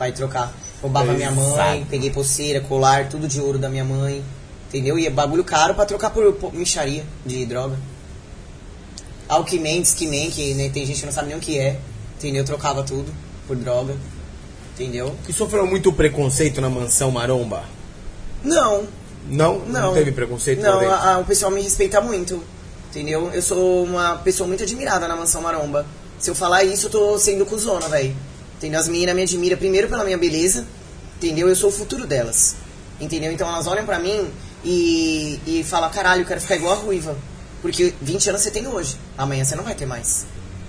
Pra 0.00 0.08
ir 0.08 0.12
trocar. 0.12 0.50
Roubava 0.80 1.12
minha 1.12 1.30
mãe, 1.30 1.86
peguei 1.90 2.08
pulseira, 2.08 2.58
colar, 2.62 3.10
tudo 3.10 3.28
de 3.28 3.38
ouro 3.38 3.58
da 3.58 3.68
minha 3.68 3.84
mãe. 3.84 4.24
Entendeu? 4.66 4.98
E 4.98 5.06
é 5.06 5.10
bagulho 5.10 5.44
caro 5.44 5.74
pra 5.74 5.84
trocar 5.84 6.08
por, 6.08 6.32
por 6.32 6.54
micharia 6.54 7.04
de 7.26 7.44
droga. 7.44 7.76
Alquimen, 9.28 9.82
Disquimen, 9.82 10.30
que 10.30 10.54
né, 10.54 10.70
tem 10.72 10.86
gente 10.86 11.00
que 11.00 11.04
não 11.06 11.12
sabe 11.12 11.28
nem 11.28 11.36
o 11.36 11.40
que 11.40 11.58
é. 11.58 11.78
Entendeu? 12.16 12.44
Trocava 12.46 12.82
tudo 12.82 13.12
por 13.46 13.54
droga. 13.56 13.94
Entendeu? 14.74 15.14
E 15.28 15.32
sofreu 15.34 15.66
muito 15.66 15.92
preconceito 15.92 16.62
na 16.62 16.70
mansão 16.70 17.10
Maromba? 17.10 17.64
Não, 18.42 18.84
Não? 19.28 19.58
não. 19.66 19.92
teve 19.92 20.12
preconceito 20.12 20.62
Não, 20.62 20.80
a- 20.90 21.12
a- 21.12 21.18
o 21.18 21.24
pessoal 21.26 21.50
me 21.50 21.60
respeita 21.60 22.00
muito. 22.00 22.42
Entendeu? 22.88 23.30
Eu 23.34 23.42
sou 23.42 23.84
uma 23.84 24.16
pessoa 24.16 24.46
muito 24.48 24.62
admirada 24.62 25.06
na 25.06 25.14
mansão 25.14 25.42
Maromba. 25.42 25.84
Se 26.18 26.30
eu 26.30 26.34
falar 26.34 26.64
isso, 26.64 26.86
eu 26.86 26.90
tô 26.90 27.18
sendo 27.18 27.44
cuzona, 27.44 27.86
velho. 27.88 28.16
Entendeu? 28.60 28.78
As 28.78 28.88
meninas 28.88 29.14
me 29.14 29.22
admiram 29.22 29.56
primeiro 29.56 29.88
pela 29.88 30.04
minha 30.04 30.18
beleza. 30.18 30.66
Entendeu? 31.16 31.48
Eu 31.48 31.56
sou 31.56 31.70
o 31.70 31.72
futuro 31.72 32.06
delas. 32.06 32.56
Entendeu? 33.00 33.32
Então 33.32 33.48
elas 33.48 33.66
olham 33.66 33.86
pra 33.86 33.98
mim 33.98 34.28
e, 34.62 35.40
e 35.46 35.64
falam, 35.64 35.88
caralho, 35.90 36.20
eu 36.20 36.26
quero 36.26 36.42
ficar 36.42 36.56
igual 36.56 36.74
a 36.74 36.76
Ruiva. 36.76 37.16
Porque 37.62 37.94
20 38.02 38.28
anos 38.28 38.42
você 38.42 38.50
tem 38.50 38.66
hoje. 38.68 38.96
Amanhã 39.16 39.42
você 39.46 39.56
não 39.56 39.64
vai 39.64 39.74
ter 39.74 39.86
mais. 39.86 40.26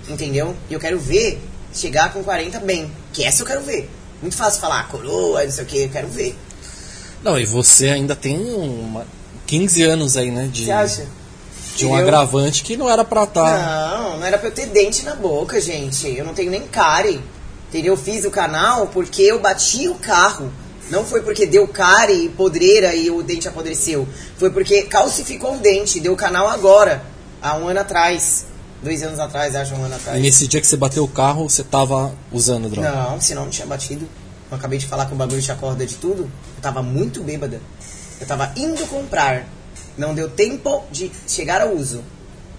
Entendeu? 0.08 0.56
E 0.70 0.74
eu 0.74 0.80
quero 0.80 0.98
ver 0.98 1.42
chegar 1.74 2.14
com 2.14 2.24
40 2.24 2.62
bem. 2.62 2.90
Que 3.12 3.26
essa 3.26 3.42
eu 3.42 3.46
quero 3.46 3.60
ver. 3.62 3.90
Muito 4.22 4.38
fácil 4.38 4.62
falar, 4.62 4.88
coroa, 4.88 5.44
não 5.44 5.52
sei 5.52 5.64
o 5.66 5.68
que, 5.68 5.84
eu 5.84 5.90
quero 5.90 6.08
ver. 6.08 6.34
Não, 7.22 7.38
e 7.38 7.46
você 7.46 7.90
ainda 7.90 8.16
tem 8.16 8.38
uma 8.40 9.06
15 9.48 9.84
anos 9.84 10.16
aí, 10.16 10.32
né? 10.32 10.48
De, 10.50 10.64
Você 10.64 10.72
acha? 10.72 11.06
de 11.76 11.86
um 11.86 11.90
Entendeu? 11.90 11.96
agravante 11.96 12.64
que 12.64 12.78
não 12.78 12.90
era 12.90 13.04
pra 13.04 13.26
tá. 13.26 13.44
estar. 13.56 13.98
Não, 14.00 14.18
não 14.20 14.26
era 14.26 14.38
pra 14.38 14.48
eu 14.48 14.54
ter 14.54 14.68
dente 14.68 15.04
na 15.04 15.16
boca, 15.16 15.60
gente. 15.60 16.08
Eu 16.16 16.24
não 16.24 16.34
tenho 16.34 16.50
nem 16.52 16.62
cárie. 16.68 17.20
Entendeu? 17.72 17.94
Eu 17.94 17.98
fiz 17.98 18.26
o 18.26 18.30
canal 18.32 18.88
porque 18.88 19.22
eu 19.22 19.40
bati 19.40 19.88
o 19.88 19.96
carro. 19.96 20.52
Não 20.90 21.06
foi 21.06 21.22
porque 21.22 21.46
deu 21.46 21.66
cárie, 21.70 22.28
podreira 22.28 22.94
e 22.94 23.10
o 23.10 23.24
dente 23.24 23.48
apodreceu. 23.48 24.06
Foi 24.38 24.50
porque 24.50 24.82
calcificou 24.84 25.56
o 25.56 25.58
dente. 25.60 26.02
Deu 26.02 26.14
canal 26.18 26.50
agora. 26.50 27.02
Há 27.42 27.56
um 27.56 27.70
ano 27.70 27.80
atrás. 27.80 28.46
Dois 28.84 29.02
anos 29.04 29.20
atrás, 29.20 29.56
acho, 29.56 29.74
um 29.74 29.86
ano 29.86 29.94
E 29.94 29.96
atrás. 29.96 30.22
nesse 30.22 30.48
dia 30.48 30.60
que 30.60 30.68
você 30.68 30.76
bateu 30.76 31.04
o 31.06 31.08
carro, 31.08 31.50
você 31.50 31.64
tava 31.64 32.14
usando 32.30 32.68
droga. 32.68 32.92
Não, 32.92 33.22
senão 33.22 33.44
não 33.44 33.50
tinha 33.50 33.66
batido. 33.66 34.06
Eu 34.50 34.58
acabei 34.58 34.78
de 34.78 34.86
falar 34.86 35.06
que 35.06 35.14
o 35.14 35.16
bagulho 35.16 35.42
te 35.42 35.52
acorda 35.52 35.86
de 35.86 35.96
tudo. 35.96 36.24
Eu 36.24 36.62
tava 36.62 36.84
muito 36.84 37.24
bêbada. 37.24 37.62
Eu 38.20 38.28
tava 38.28 38.52
indo 38.58 38.86
comprar. 38.88 39.48
Não 39.98 40.14
deu 40.14 40.30
tempo 40.30 40.84
de 40.92 41.10
chegar 41.26 41.62
ao 41.62 41.74
uso. 41.74 42.04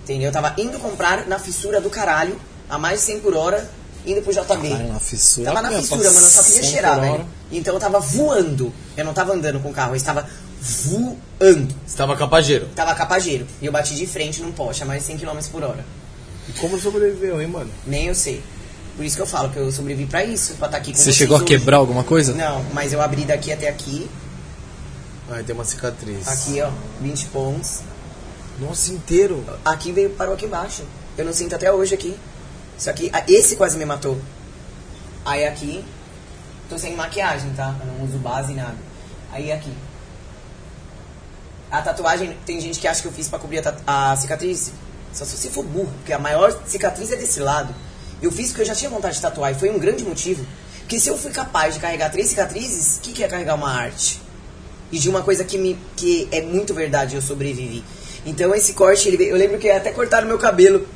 Entendeu? 0.04 0.28
Eu 0.28 0.32
tava 0.32 0.54
indo 0.56 0.78
comprar 0.78 1.26
na 1.28 1.38
fissura 1.38 1.82
do 1.82 1.90
caralho, 1.90 2.40
a 2.70 2.78
mais 2.78 3.00
de 3.00 3.06
100 3.06 3.20
por 3.20 3.34
hora, 3.36 3.68
indo 4.06 4.22
pro 4.22 4.32
JB. 4.32 4.44
Caralho, 4.68 4.92
na 4.92 5.00
fissura. 5.00 5.52
Tava 5.52 5.62
na 5.62 5.70
fissura, 5.80 6.10
mano, 6.12 6.26
eu 6.26 6.30
só 6.30 6.42
queria 6.42 6.62
100 6.62 6.70
cheirar, 6.70 7.00
velho. 7.00 7.26
Então 7.50 7.74
eu 7.74 7.80
tava 7.80 8.00
voando. 8.00 8.72
Eu 8.96 9.04
não 9.04 9.12
tava 9.12 9.32
andando 9.32 9.60
com 9.60 9.70
o 9.70 9.72
carro, 9.72 9.92
eu 9.92 9.96
estava 9.96 10.26
voando. 10.60 11.74
Você 11.86 11.96
tava 11.96 12.16
capageiro. 12.16 12.68
Tava 12.74 12.94
capageiro. 12.94 13.46
E 13.60 13.66
eu 13.66 13.72
bati 13.72 13.94
de 13.94 14.06
frente 14.06 14.40
num 14.40 14.52
poste 14.52 14.82
a 14.82 14.86
mais 14.86 15.02
de 15.02 15.06
100 15.08 15.18
km 15.18 15.38
por 15.50 15.62
hora. 15.62 15.84
E 16.48 16.52
como 16.52 16.78
sobreviveu, 16.80 17.40
hein, 17.40 17.48
mano? 17.48 17.70
Nem 17.86 18.06
eu 18.06 18.14
sei. 18.14 18.42
Por 18.96 19.04
isso 19.04 19.16
que 19.16 19.22
eu 19.22 19.26
falo 19.26 19.48
que 19.48 19.56
eu 19.56 19.72
sobrevivi 19.72 20.08
pra 20.08 20.24
isso, 20.24 20.54
pra 20.54 20.66
estar 20.66 20.78
aqui 20.78 20.92
com 20.92 20.98
Você 20.98 21.12
chegou 21.12 21.36
a 21.36 21.40
hoje. 21.40 21.46
quebrar 21.46 21.78
alguma 21.78 22.04
coisa? 22.04 22.34
Não, 22.34 22.62
mas 22.74 22.92
eu 22.92 23.00
abri 23.00 23.24
daqui 23.24 23.50
até 23.52 23.68
aqui. 23.68 24.08
Ai, 25.30 25.42
tem 25.42 25.54
uma 25.54 25.64
cicatriz. 25.64 26.28
Aqui, 26.28 26.60
ó, 26.60 26.70
20 27.00 27.26
pontos. 27.26 27.80
Nossa, 28.60 28.92
inteiro. 28.92 29.42
Aqui 29.64 29.92
veio, 29.92 30.10
parou 30.10 30.34
aqui 30.34 30.44
embaixo. 30.44 30.82
Eu 31.16 31.24
não 31.24 31.32
sinto 31.32 31.54
até 31.54 31.72
hoje 31.72 31.94
aqui. 31.94 32.14
Aqui, 32.90 33.10
ah, 33.12 33.22
esse 33.28 33.56
quase 33.56 33.76
me 33.76 33.84
matou. 33.84 34.20
Aí 35.24 35.46
aqui, 35.46 35.84
tô 36.68 36.78
sem 36.78 36.94
maquiagem, 36.96 37.52
tá? 37.54 37.74
Eu 37.80 37.86
não 37.86 38.04
uso 38.04 38.18
base 38.18 38.52
nada. 38.54 38.76
Aí 39.30 39.52
aqui. 39.52 39.72
A 41.70 41.80
tatuagem, 41.80 42.36
tem 42.44 42.60
gente 42.60 42.78
que 42.78 42.86
acha 42.86 43.00
que 43.00 43.08
eu 43.08 43.12
fiz 43.12 43.28
pra 43.28 43.38
cobrir 43.38 43.62
a, 43.66 44.12
a 44.12 44.16
cicatriz. 44.16 44.72
Só 45.12 45.24
se 45.24 45.36
você 45.36 45.48
for 45.48 45.64
burro, 45.64 45.92
porque 45.98 46.12
a 46.12 46.18
maior 46.18 46.52
cicatriz 46.66 47.10
é 47.12 47.16
desse 47.16 47.40
lado. 47.40 47.74
Eu 48.20 48.30
fiz 48.30 48.48
porque 48.48 48.62
eu 48.62 48.66
já 48.66 48.74
tinha 48.74 48.90
vontade 48.90 49.14
de 49.16 49.20
tatuar 49.20 49.52
e 49.52 49.54
foi 49.54 49.70
um 49.70 49.78
grande 49.78 50.04
motivo. 50.04 50.46
Porque 50.80 50.98
se 50.98 51.08
eu 51.08 51.16
fui 51.16 51.30
capaz 51.30 51.74
de 51.74 51.80
carregar 51.80 52.10
três 52.10 52.28
cicatrizes, 52.28 52.98
o 52.98 53.00
que, 53.00 53.12
que 53.12 53.24
é 53.24 53.28
carregar 53.28 53.54
uma 53.54 53.70
arte? 53.70 54.20
e 54.92 54.98
de 54.98 55.08
uma 55.08 55.22
coisa 55.22 55.42
que 55.42 55.56
me 55.56 55.76
que 55.96 56.28
é 56.30 56.42
muito 56.42 56.74
verdade, 56.74 57.16
eu 57.16 57.22
sobrevivi. 57.22 57.82
Então 58.26 58.54
esse 58.54 58.74
corte, 58.74 59.08
ele, 59.08 59.24
eu 59.24 59.36
lembro 59.36 59.58
que 59.58 59.68
até 59.70 59.90
cortaram 59.90 60.28
meu 60.28 60.38
cabelo. 60.38 60.86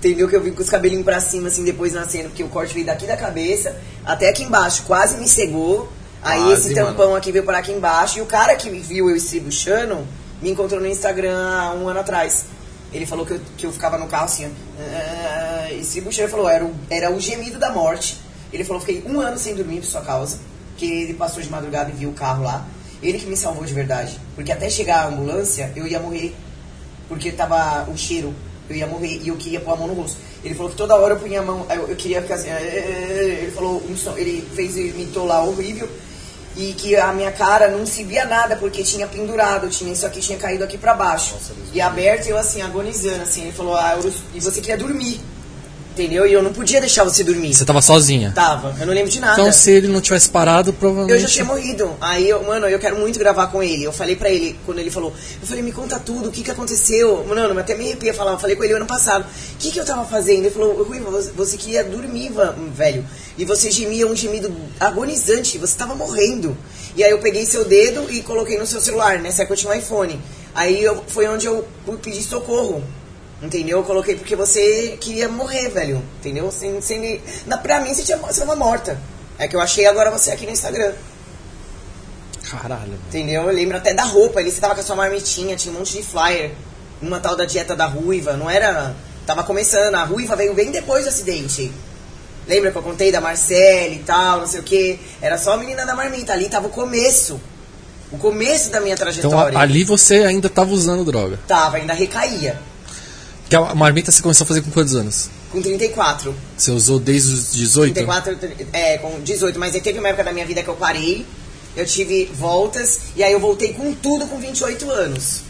Entendeu? 0.00 0.26
Que 0.28 0.34
eu 0.34 0.40
vim 0.40 0.52
com 0.52 0.62
os 0.62 0.70
cabelinhos 0.70 1.04
pra 1.04 1.20
cima, 1.20 1.48
assim, 1.48 1.62
depois 1.62 1.92
nascendo, 1.92 2.30
porque 2.30 2.42
o 2.42 2.48
corte 2.48 2.72
veio 2.72 2.86
daqui 2.86 3.06
da 3.06 3.18
cabeça 3.18 3.76
até 4.02 4.30
aqui 4.30 4.42
embaixo, 4.42 4.84
quase 4.84 5.18
me 5.18 5.28
cegou. 5.28 5.92
Aí 6.22 6.40
Quase, 6.40 6.68
esse 6.68 6.74
tampão 6.74 7.14
aqui 7.14 7.30
veio 7.30 7.44
parar 7.44 7.58
aqui 7.58 7.70
embaixo. 7.70 8.18
E 8.18 8.22
o 8.22 8.26
cara 8.26 8.56
que 8.56 8.70
me 8.70 8.80
viu 8.80 9.10
eu 9.10 9.16
estribuchando 9.16 10.06
me 10.40 10.50
encontrou 10.50 10.80
no 10.80 10.86
Instagram 10.86 11.36
há 11.36 11.74
um 11.74 11.86
ano 11.86 12.00
atrás. 12.00 12.46
Ele 12.92 13.04
falou 13.04 13.24
que 13.26 13.32
eu, 13.32 13.40
que 13.56 13.66
eu 13.66 13.72
ficava 13.72 13.98
no 13.98 14.08
carro 14.08 14.24
assim, 14.24 14.46
ó, 14.46 15.72
e 15.72 15.84
se 15.84 15.98
Ele 15.98 16.28
falou, 16.28 16.48
era 16.48 16.64
o, 16.64 16.74
era 16.88 17.10
o 17.12 17.20
gemido 17.20 17.58
da 17.58 17.70
morte. 17.70 18.18
Ele 18.52 18.64
falou, 18.64 18.80
fiquei 18.80 19.04
um 19.06 19.20
ano 19.20 19.38
sem 19.38 19.54
dormir 19.54 19.80
por 19.80 19.86
sua 19.86 20.00
causa, 20.00 20.38
que 20.76 20.86
ele 20.86 21.14
passou 21.14 21.42
de 21.42 21.48
madrugada 21.48 21.90
e 21.90 21.92
viu 21.92 22.10
o 22.10 22.14
carro 22.14 22.42
lá. 22.42 22.66
Ele 23.02 23.18
que 23.18 23.26
me 23.26 23.36
salvou 23.36 23.64
de 23.64 23.72
verdade. 23.72 24.18
Porque 24.34 24.50
até 24.50 24.68
chegar 24.68 25.04
a 25.04 25.08
ambulância, 25.08 25.72
eu 25.76 25.86
ia 25.86 26.00
morrer. 26.00 26.34
Porque 27.08 27.30
tava 27.30 27.88
o 27.88 27.96
cheiro, 27.96 28.34
eu 28.70 28.76
ia 28.76 28.86
morrer 28.86 29.20
e 29.22 29.28
eu 29.28 29.36
queria 29.36 29.60
pôr 29.60 29.72
a 29.72 29.76
mão 29.76 29.88
no 29.88 29.94
rosto. 29.94 30.16
Ele 30.42 30.54
falou 30.54 30.70
que 30.70 30.76
toda 30.76 30.94
hora 30.94 31.14
eu 31.14 31.18
punha 31.18 31.40
a 31.40 31.42
mão, 31.42 31.66
eu, 31.70 31.88
eu 31.88 31.96
queria 31.96 32.22
ficar 32.22 32.36
assim. 32.36 32.48
Ele 32.50 33.50
falou, 33.50 33.82
ele 34.16 34.48
fez, 34.54 34.76
imitou 34.76 35.26
lá 35.26 35.42
horrível 35.42 35.88
e 36.56 36.72
que 36.72 36.96
a 36.96 37.12
minha 37.12 37.30
cara 37.30 37.68
não 37.68 37.86
se 37.86 38.02
via 38.04 38.24
nada 38.24 38.56
porque 38.56 38.82
tinha 38.82 39.06
pendurado, 39.06 39.68
tinha 39.68 39.92
isso 39.92 40.04
aqui 40.04 40.20
tinha 40.20 40.38
caído 40.38 40.64
aqui 40.64 40.76
para 40.76 40.94
baixo. 40.94 41.34
Nossa, 41.34 41.52
e 41.72 41.80
aberto 41.80 42.26
eu 42.26 42.36
assim 42.36 42.62
agonizando 42.62 43.22
assim, 43.22 43.42
ele 43.42 43.52
falou: 43.52 43.76
"Ah, 43.76 43.98
eu, 44.02 44.12
e 44.34 44.40
você 44.40 44.60
queria 44.60 44.76
dormir". 44.76 45.20
Entendeu? 46.00 46.26
E 46.26 46.32
eu 46.32 46.42
não 46.42 46.50
podia 46.50 46.80
deixar 46.80 47.04
você 47.04 47.22
dormir. 47.22 47.52
Você 47.52 47.62
tava 47.62 47.82
sozinha? 47.82 48.32
Tava, 48.34 48.74
eu 48.80 48.86
não 48.86 48.94
lembro 48.94 49.10
de 49.10 49.20
nada. 49.20 49.38
Então 49.38 49.52
se 49.52 49.70
ele 49.70 49.86
não 49.86 50.00
tivesse 50.00 50.30
parado, 50.30 50.72
provavelmente. 50.72 51.12
Eu 51.12 51.20
já 51.20 51.28
tinha 51.28 51.44
morrido. 51.44 51.94
Aí, 52.00 52.26
eu, 52.26 52.42
mano, 52.42 52.66
eu 52.66 52.78
quero 52.78 52.98
muito 52.98 53.18
gravar 53.18 53.48
com 53.48 53.62
ele. 53.62 53.84
Eu 53.84 53.92
falei 53.92 54.16
pra 54.16 54.30
ele, 54.30 54.58
quando 54.64 54.78
ele 54.78 54.90
falou, 54.90 55.12
eu 55.40 55.46
falei, 55.46 55.62
me 55.62 55.72
conta 55.72 55.98
tudo, 55.98 56.30
o 56.30 56.32
que 56.32 56.42
que 56.42 56.50
aconteceu? 56.50 57.22
Mano, 57.28 57.60
até 57.60 57.74
me 57.74 57.84
arrepia 57.84 58.14
falar. 58.14 58.32
Eu 58.32 58.38
falei 58.38 58.56
com 58.56 58.64
ele 58.64 58.72
ano 58.72 58.86
passado, 58.86 59.26
o 59.26 59.56
que 59.58 59.70
que 59.70 59.78
eu 59.78 59.84
tava 59.84 60.06
fazendo? 60.06 60.46
Ele 60.46 60.50
falou, 60.50 60.82
Rui, 60.82 61.00
você, 61.00 61.32
você 61.32 61.58
queria 61.58 61.84
dormir, 61.84 62.32
velho. 62.74 63.04
E 63.36 63.44
você 63.44 63.70
gemia 63.70 64.06
um 64.06 64.16
gemido 64.16 64.50
agonizante, 64.78 65.58
você 65.58 65.76
tava 65.76 65.94
morrendo. 65.94 66.56
E 66.96 67.04
aí 67.04 67.10
eu 67.10 67.18
peguei 67.18 67.44
seu 67.44 67.62
dedo 67.66 68.06
e 68.10 68.22
coloquei 68.22 68.58
no 68.58 68.66
seu 68.66 68.80
celular, 68.80 69.18
né? 69.18 69.30
Você 69.30 69.44
tinha 69.54 69.70
um 69.70 69.76
iPhone. 69.76 70.18
Aí 70.54 70.82
eu, 70.82 71.04
foi 71.06 71.28
onde 71.28 71.44
eu 71.44 71.66
pedi 72.02 72.22
socorro. 72.22 72.82
Entendeu? 73.42 73.78
Eu 73.78 73.84
coloquei 73.84 74.16
porque 74.16 74.36
você 74.36 74.98
queria 75.00 75.28
morrer, 75.28 75.70
velho. 75.70 76.02
Entendeu? 76.18 76.50
Sem, 76.52 76.80
sem, 76.80 77.20
na, 77.46 77.56
pra 77.56 77.80
mim 77.80 77.94
você, 77.94 78.02
tinha, 78.02 78.18
você 78.18 78.40
tava 78.40 78.54
morta. 78.54 79.00
É 79.38 79.48
que 79.48 79.56
eu 79.56 79.60
achei 79.60 79.86
agora 79.86 80.10
você 80.10 80.30
aqui 80.30 80.44
no 80.44 80.52
Instagram. 80.52 80.92
Caralho. 82.50 82.94
Entendeu? 83.08 83.42
Eu 83.42 83.54
lembro 83.54 83.76
até 83.78 83.94
da 83.94 84.04
roupa. 84.04 84.40
Ali 84.40 84.50
você 84.50 84.60
tava 84.60 84.74
com 84.74 84.80
a 84.80 84.84
sua 84.84 84.96
marmitinha, 84.96 85.56
tinha 85.56 85.74
um 85.74 85.78
monte 85.78 85.92
de 85.92 86.02
flyer. 86.02 86.52
Uma 87.00 87.18
tal 87.18 87.34
da 87.34 87.46
dieta 87.46 87.74
da 87.74 87.86
ruiva. 87.86 88.34
Não 88.36 88.50
era. 88.50 88.94
Tava 89.24 89.42
começando. 89.42 89.94
A 89.94 90.04
ruiva 90.04 90.36
veio 90.36 90.52
bem 90.52 90.70
depois 90.70 91.04
do 91.04 91.08
acidente. 91.08 91.72
Lembra 92.46 92.70
que 92.70 92.76
eu 92.76 92.82
contei 92.82 93.12
da 93.12 93.20
Marcele 93.20 93.96
e 93.96 93.98
tal, 94.00 94.40
não 94.40 94.46
sei 94.46 94.60
o 94.60 94.62
que? 94.62 94.98
Era 95.22 95.38
só 95.38 95.52
a 95.52 95.56
menina 95.56 95.86
da 95.86 95.94
marmita. 95.94 96.32
Ali 96.32 96.48
tava 96.48 96.66
o 96.66 96.70
começo. 96.70 97.40
O 98.10 98.18
começo 98.18 98.70
da 98.70 98.80
minha 98.80 98.94
então, 98.94 99.06
trajetória. 99.06 99.50
Então 99.50 99.60
ali 99.60 99.84
você 99.84 100.24
ainda 100.24 100.48
tava 100.48 100.70
usando 100.72 101.04
droga? 101.04 101.38
Tava, 101.46 101.76
ainda 101.76 101.94
recaía. 101.94 102.58
Que 103.50 103.56
a 103.56 103.74
marmita 103.74 104.12
você 104.12 104.22
começou 104.22 104.44
a 104.44 104.46
fazer 104.46 104.62
com 104.62 104.70
quantos 104.70 104.94
anos? 104.94 105.28
Com 105.50 105.60
34. 105.60 106.32
Você 106.56 106.70
usou 106.70 107.00
desde 107.00 107.34
os 107.34 107.52
18? 107.52 107.94
34, 107.94 108.38
é, 108.72 108.96
com 108.98 109.20
18. 109.20 109.58
Mas 109.58 109.74
aí 109.74 109.80
teve 109.80 109.98
uma 109.98 110.06
época 110.06 110.22
da 110.22 110.32
minha 110.32 110.46
vida 110.46 110.62
que 110.62 110.68
eu 110.68 110.76
parei. 110.76 111.26
Eu 111.76 111.84
tive 111.84 112.26
voltas. 112.26 113.00
E 113.16 113.24
aí 113.24 113.32
eu 113.32 113.40
voltei 113.40 113.72
com 113.72 113.92
tudo 113.92 114.28
com 114.28 114.38
28 114.38 114.88
anos. 114.88 115.40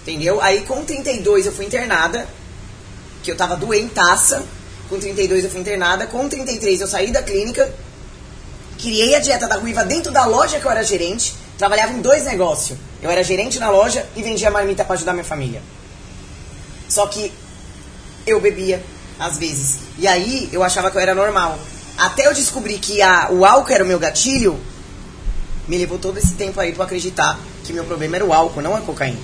Entendeu? 0.00 0.40
Aí 0.40 0.62
com 0.62 0.82
32 0.82 1.44
eu 1.44 1.52
fui 1.52 1.66
internada. 1.66 2.26
Que 3.22 3.30
eu 3.30 3.36
tava 3.36 3.54
doentaça. 3.54 4.42
Com 4.88 4.98
32 4.98 5.44
eu 5.44 5.50
fui 5.50 5.60
internada. 5.60 6.06
Com 6.06 6.26
33 6.26 6.80
eu 6.80 6.88
saí 6.88 7.12
da 7.12 7.22
clínica. 7.22 7.70
Criei 8.78 9.14
a 9.14 9.20
dieta 9.20 9.46
da 9.46 9.56
ruiva 9.56 9.84
dentro 9.84 10.10
da 10.10 10.24
loja 10.24 10.58
que 10.58 10.64
eu 10.64 10.70
era 10.70 10.82
gerente. 10.82 11.34
Trabalhava 11.58 11.92
em 11.92 12.00
dois 12.00 12.24
negócios. 12.24 12.78
Eu 13.02 13.10
era 13.10 13.22
gerente 13.22 13.58
na 13.58 13.68
loja 13.68 14.06
e 14.16 14.22
vendia 14.22 14.50
marmita 14.50 14.86
para 14.86 14.94
ajudar 14.94 15.12
minha 15.12 15.22
família. 15.22 15.60
Só 16.88 17.06
que 17.06 17.32
eu 18.26 18.40
bebia, 18.40 18.82
às 19.18 19.38
vezes. 19.38 19.78
E 19.98 20.06
aí 20.06 20.48
eu 20.52 20.62
achava 20.62 20.90
que 20.90 20.96
eu 20.96 21.00
era 21.00 21.14
normal. 21.14 21.58
Até 21.96 22.26
eu 22.26 22.34
descobrir 22.34 22.78
que 22.78 23.02
a, 23.02 23.28
o 23.30 23.44
álcool 23.44 23.72
era 23.72 23.84
o 23.84 23.86
meu 23.86 23.98
gatilho, 23.98 24.58
me 25.66 25.76
levou 25.76 25.98
todo 25.98 26.18
esse 26.18 26.34
tempo 26.34 26.58
aí 26.60 26.72
pra 26.72 26.84
acreditar 26.84 27.38
que 27.64 27.72
meu 27.72 27.84
problema 27.84 28.16
era 28.16 28.24
o 28.24 28.32
álcool, 28.32 28.62
não 28.62 28.74
a 28.74 28.80
cocaína. 28.80 29.18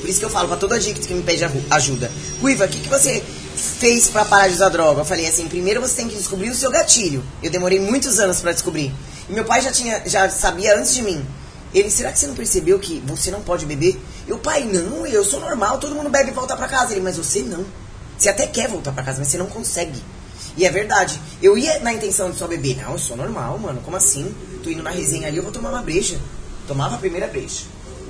Por 0.00 0.10
isso 0.10 0.18
que 0.18 0.24
eu 0.26 0.30
falo 0.30 0.48
pra 0.48 0.58
toda 0.58 0.74
adicto 0.74 1.06
que 1.06 1.14
me 1.14 1.22
pede 1.22 1.42
ajuda. 1.70 2.12
Ruiva, 2.42 2.66
o 2.66 2.68
que, 2.68 2.78
que 2.80 2.88
você 2.90 3.22
fez 3.56 4.08
para 4.08 4.24
parar 4.26 4.48
de 4.48 4.54
usar 4.54 4.68
droga? 4.68 5.00
Eu 5.00 5.04
falei 5.04 5.26
assim, 5.26 5.48
primeiro 5.48 5.80
você 5.80 5.96
tem 5.96 6.08
que 6.08 6.16
descobrir 6.16 6.50
o 6.50 6.54
seu 6.54 6.70
gatilho. 6.70 7.24
Eu 7.42 7.50
demorei 7.50 7.80
muitos 7.80 8.18
anos 8.18 8.40
para 8.40 8.52
descobrir. 8.52 8.92
E 9.30 9.32
meu 9.32 9.46
pai 9.46 9.62
já 9.62 9.72
tinha, 9.72 10.02
já 10.04 10.28
sabia 10.28 10.76
antes 10.76 10.94
de 10.94 11.00
mim. 11.00 11.24
Ele, 11.72 11.90
será 11.90 12.12
que 12.12 12.18
você 12.18 12.26
não 12.26 12.34
percebeu 12.34 12.78
que 12.78 13.02
você 13.06 13.30
não 13.30 13.40
pode 13.40 13.64
beber? 13.64 13.98
Eu, 14.26 14.38
pai, 14.38 14.64
não, 14.64 15.06
eu 15.06 15.24
sou 15.24 15.40
normal, 15.40 15.78
todo 15.78 15.94
mundo 15.94 16.08
bebe 16.08 16.30
e 16.30 16.34
volta 16.34 16.56
pra 16.56 16.68
casa. 16.68 16.92
Ele, 16.92 17.00
mas 17.00 17.16
você 17.16 17.40
não. 17.40 17.64
Você 18.16 18.28
até 18.28 18.46
quer 18.46 18.68
voltar 18.68 18.92
pra 18.92 19.02
casa, 19.02 19.18
mas 19.18 19.28
você 19.28 19.38
não 19.38 19.46
consegue. 19.46 20.02
E 20.56 20.64
é 20.64 20.70
verdade. 20.70 21.20
Eu 21.42 21.58
ia 21.58 21.80
na 21.80 21.92
intenção 21.92 22.30
de 22.30 22.38
só 22.38 22.46
beber. 22.46 22.76
Não, 22.76 22.92
eu 22.92 22.98
sou 22.98 23.16
normal, 23.16 23.58
mano. 23.58 23.80
Como 23.82 23.96
assim? 23.96 24.34
Tô 24.62 24.70
indo 24.70 24.82
na 24.82 24.90
resenha 24.90 25.28
ali, 25.28 25.36
eu 25.36 25.42
vou 25.42 25.52
tomar 25.52 25.70
uma 25.70 25.82
breja. 25.82 26.18
Tomava 26.66 26.94
a 26.94 26.98
primeira 26.98 27.26
breja. 27.26 27.64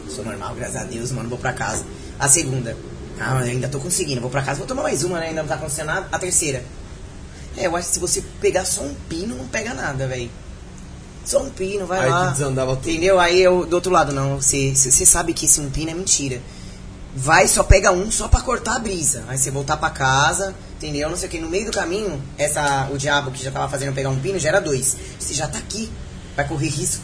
Sou 0.08 0.24
normal, 0.24 0.54
graças 0.54 0.76
a 0.76 0.84
Deus, 0.84 1.10
mano, 1.10 1.28
vou 1.28 1.38
pra 1.38 1.52
casa. 1.52 1.84
A 2.18 2.28
segunda. 2.28 2.76
Ah, 3.18 3.38
ainda 3.38 3.68
tô 3.68 3.80
conseguindo. 3.80 4.20
Vou 4.20 4.30
pra 4.30 4.42
casa, 4.42 4.58
vou 4.58 4.66
tomar 4.66 4.82
mais 4.82 5.02
uma, 5.02 5.18
né? 5.18 5.28
Ainda 5.28 5.42
não 5.42 5.48
tá 5.48 5.54
acontecendo 5.54 5.86
nada. 5.86 6.08
A 6.12 6.18
terceira. 6.18 6.64
É, 7.56 7.66
eu 7.66 7.76
acho 7.76 7.88
que 7.88 7.94
se 7.94 8.00
você 8.00 8.22
pegar 8.40 8.64
só 8.64 8.82
um 8.82 8.94
pino, 9.08 9.36
não 9.36 9.46
pega 9.46 9.72
nada, 9.72 10.06
velho. 10.06 10.30
Só 11.24 11.42
um 11.42 11.50
pino, 11.50 11.86
vai 11.86 12.00
aí 12.00 12.10
lá. 12.10 12.28
Aí 12.28 12.32
desandava 12.32 12.76
tudo. 12.76 12.90
Entendeu? 12.90 13.18
Aí 13.18 13.40
eu, 13.40 13.64
do 13.64 13.74
outro 13.74 13.90
lado, 13.90 14.12
não, 14.12 14.40
você, 14.40 14.74
você 14.74 15.06
sabe 15.06 15.32
que 15.32 15.46
esse 15.46 15.60
um 15.60 15.70
pino 15.70 15.90
é 15.90 15.94
mentira. 15.94 16.40
Vai, 17.16 17.46
só 17.46 17.62
pega 17.62 17.92
um 17.92 18.10
só 18.10 18.28
pra 18.28 18.40
cortar 18.40 18.76
a 18.76 18.78
brisa. 18.78 19.24
Aí 19.28 19.38
você 19.38 19.50
voltar 19.50 19.76
pra 19.76 19.88
casa, 19.90 20.54
entendeu? 20.76 21.08
Não 21.08 21.16
sei 21.16 21.28
o 21.28 21.30
que. 21.30 21.38
No 21.38 21.48
meio 21.48 21.66
do 21.66 21.72
caminho, 21.72 22.20
essa, 22.36 22.88
o 22.92 22.98
diabo 22.98 23.30
que 23.30 23.42
já 23.42 23.50
tava 23.50 23.68
fazendo 23.68 23.94
pegar 23.94 24.10
um 24.10 24.18
pino 24.18 24.38
já 24.38 24.48
era 24.48 24.60
dois. 24.60 24.96
Você 25.18 25.32
já 25.32 25.46
tá 25.46 25.58
aqui, 25.58 25.90
vai 26.36 26.46
correr 26.46 26.68
risco. 26.68 27.02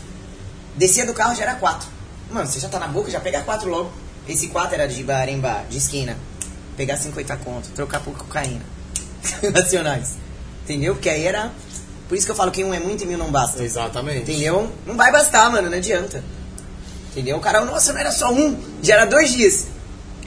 Descia 0.76 1.06
do 1.06 1.14
carro 1.14 1.34
já 1.34 1.44
era 1.44 1.55
quatro. 1.55 1.88
Mano, 2.30 2.47
você 2.47 2.60
já 2.60 2.68
tá 2.68 2.78
na 2.78 2.88
boca, 2.88 3.10
já 3.10 3.20
pega 3.20 3.40
quatro 3.42 3.68
logo. 3.68 3.92
Esse 4.28 4.48
quatro 4.48 4.74
era 4.74 4.86
de 4.86 5.02
bar 5.02 5.28
em 5.28 5.38
bar, 5.38 5.64
de 5.68 5.78
esquina. 5.78 6.16
Pegar 6.76 6.97
50 6.97 7.36
conto, 7.38 7.70
trocar 7.70 8.01
por 8.01 8.16
cocaína. 8.16 8.62
Nacionais. 9.55 10.14
Entendeu? 10.64 10.94
Porque 10.94 11.09
aí 11.09 11.24
era 11.24 11.52
por 12.11 12.16
isso 12.19 12.27
que 12.27 12.32
eu 12.32 12.37
falo 12.37 12.51
que 12.51 12.65
um 12.65 12.74
é 12.74 12.81
muito 12.81 13.05
e 13.05 13.07
mil 13.07 13.16
não 13.16 13.31
basta. 13.31 13.62
Exatamente. 13.62 14.23
Entendeu? 14.23 14.69
Não 14.85 14.97
vai 14.97 15.12
bastar, 15.12 15.49
mano, 15.49 15.70
não 15.70 15.78
adianta. 15.78 16.24
Entendeu? 17.12 17.37
O 17.37 17.41
cara, 17.41 17.65
nossa, 17.65 17.93
não 17.93 18.01
era 18.01 18.11
só 18.11 18.32
um, 18.32 18.57
já 18.82 18.95
era 18.95 19.05
dois 19.05 19.32
dias. 19.32 19.69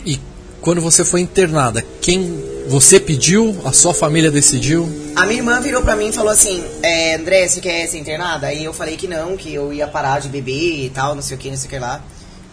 E 0.06 0.18
quando 0.62 0.80
você 0.80 1.04
foi 1.04 1.20
internada, 1.20 1.84
quem 2.00 2.42
você 2.70 3.02
pediu, 3.02 3.60
a 3.66 3.74
sua 3.74 3.94
família 3.94 4.32
decidiu? 4.32 4.90
A 5.14 5.26
minha 5.26 5.40
irmã 5.40 5.60
virou 5.60 5.82
pra 5.82 5.98
mim 5.98 6.08
e 6.08 6.14
falou 6.14 6.32
assim: 6.32 6.64
é, 6.82 7.16
André, 7.16 7.50
você 7.50 7.60
quer 7.60 7.86
ser 7.88 7.98
internada? 7.98 8.48
Aí 8.48 8.64
eu 8.64 8.72
falei 8.72 8.96
que 8.96 9.06
não, 9.06 9.36
que 9.36 9.54
eu 9.54 9.74
ia 9.74 9.86
parar 9.86 10.22
de 10.22 10.30
beber 10.30 10.86
e 10.86 10.90
tal, 10.90 11.14
não 11.14 11.22
sei 11.22 11.36
o 11.36 11.40
que, 11.40 11.50
não 11.50 11.58
sei 11.58 11.68
o 11.68 11.70
que 11.70 11.80
lá. 11.80 12.02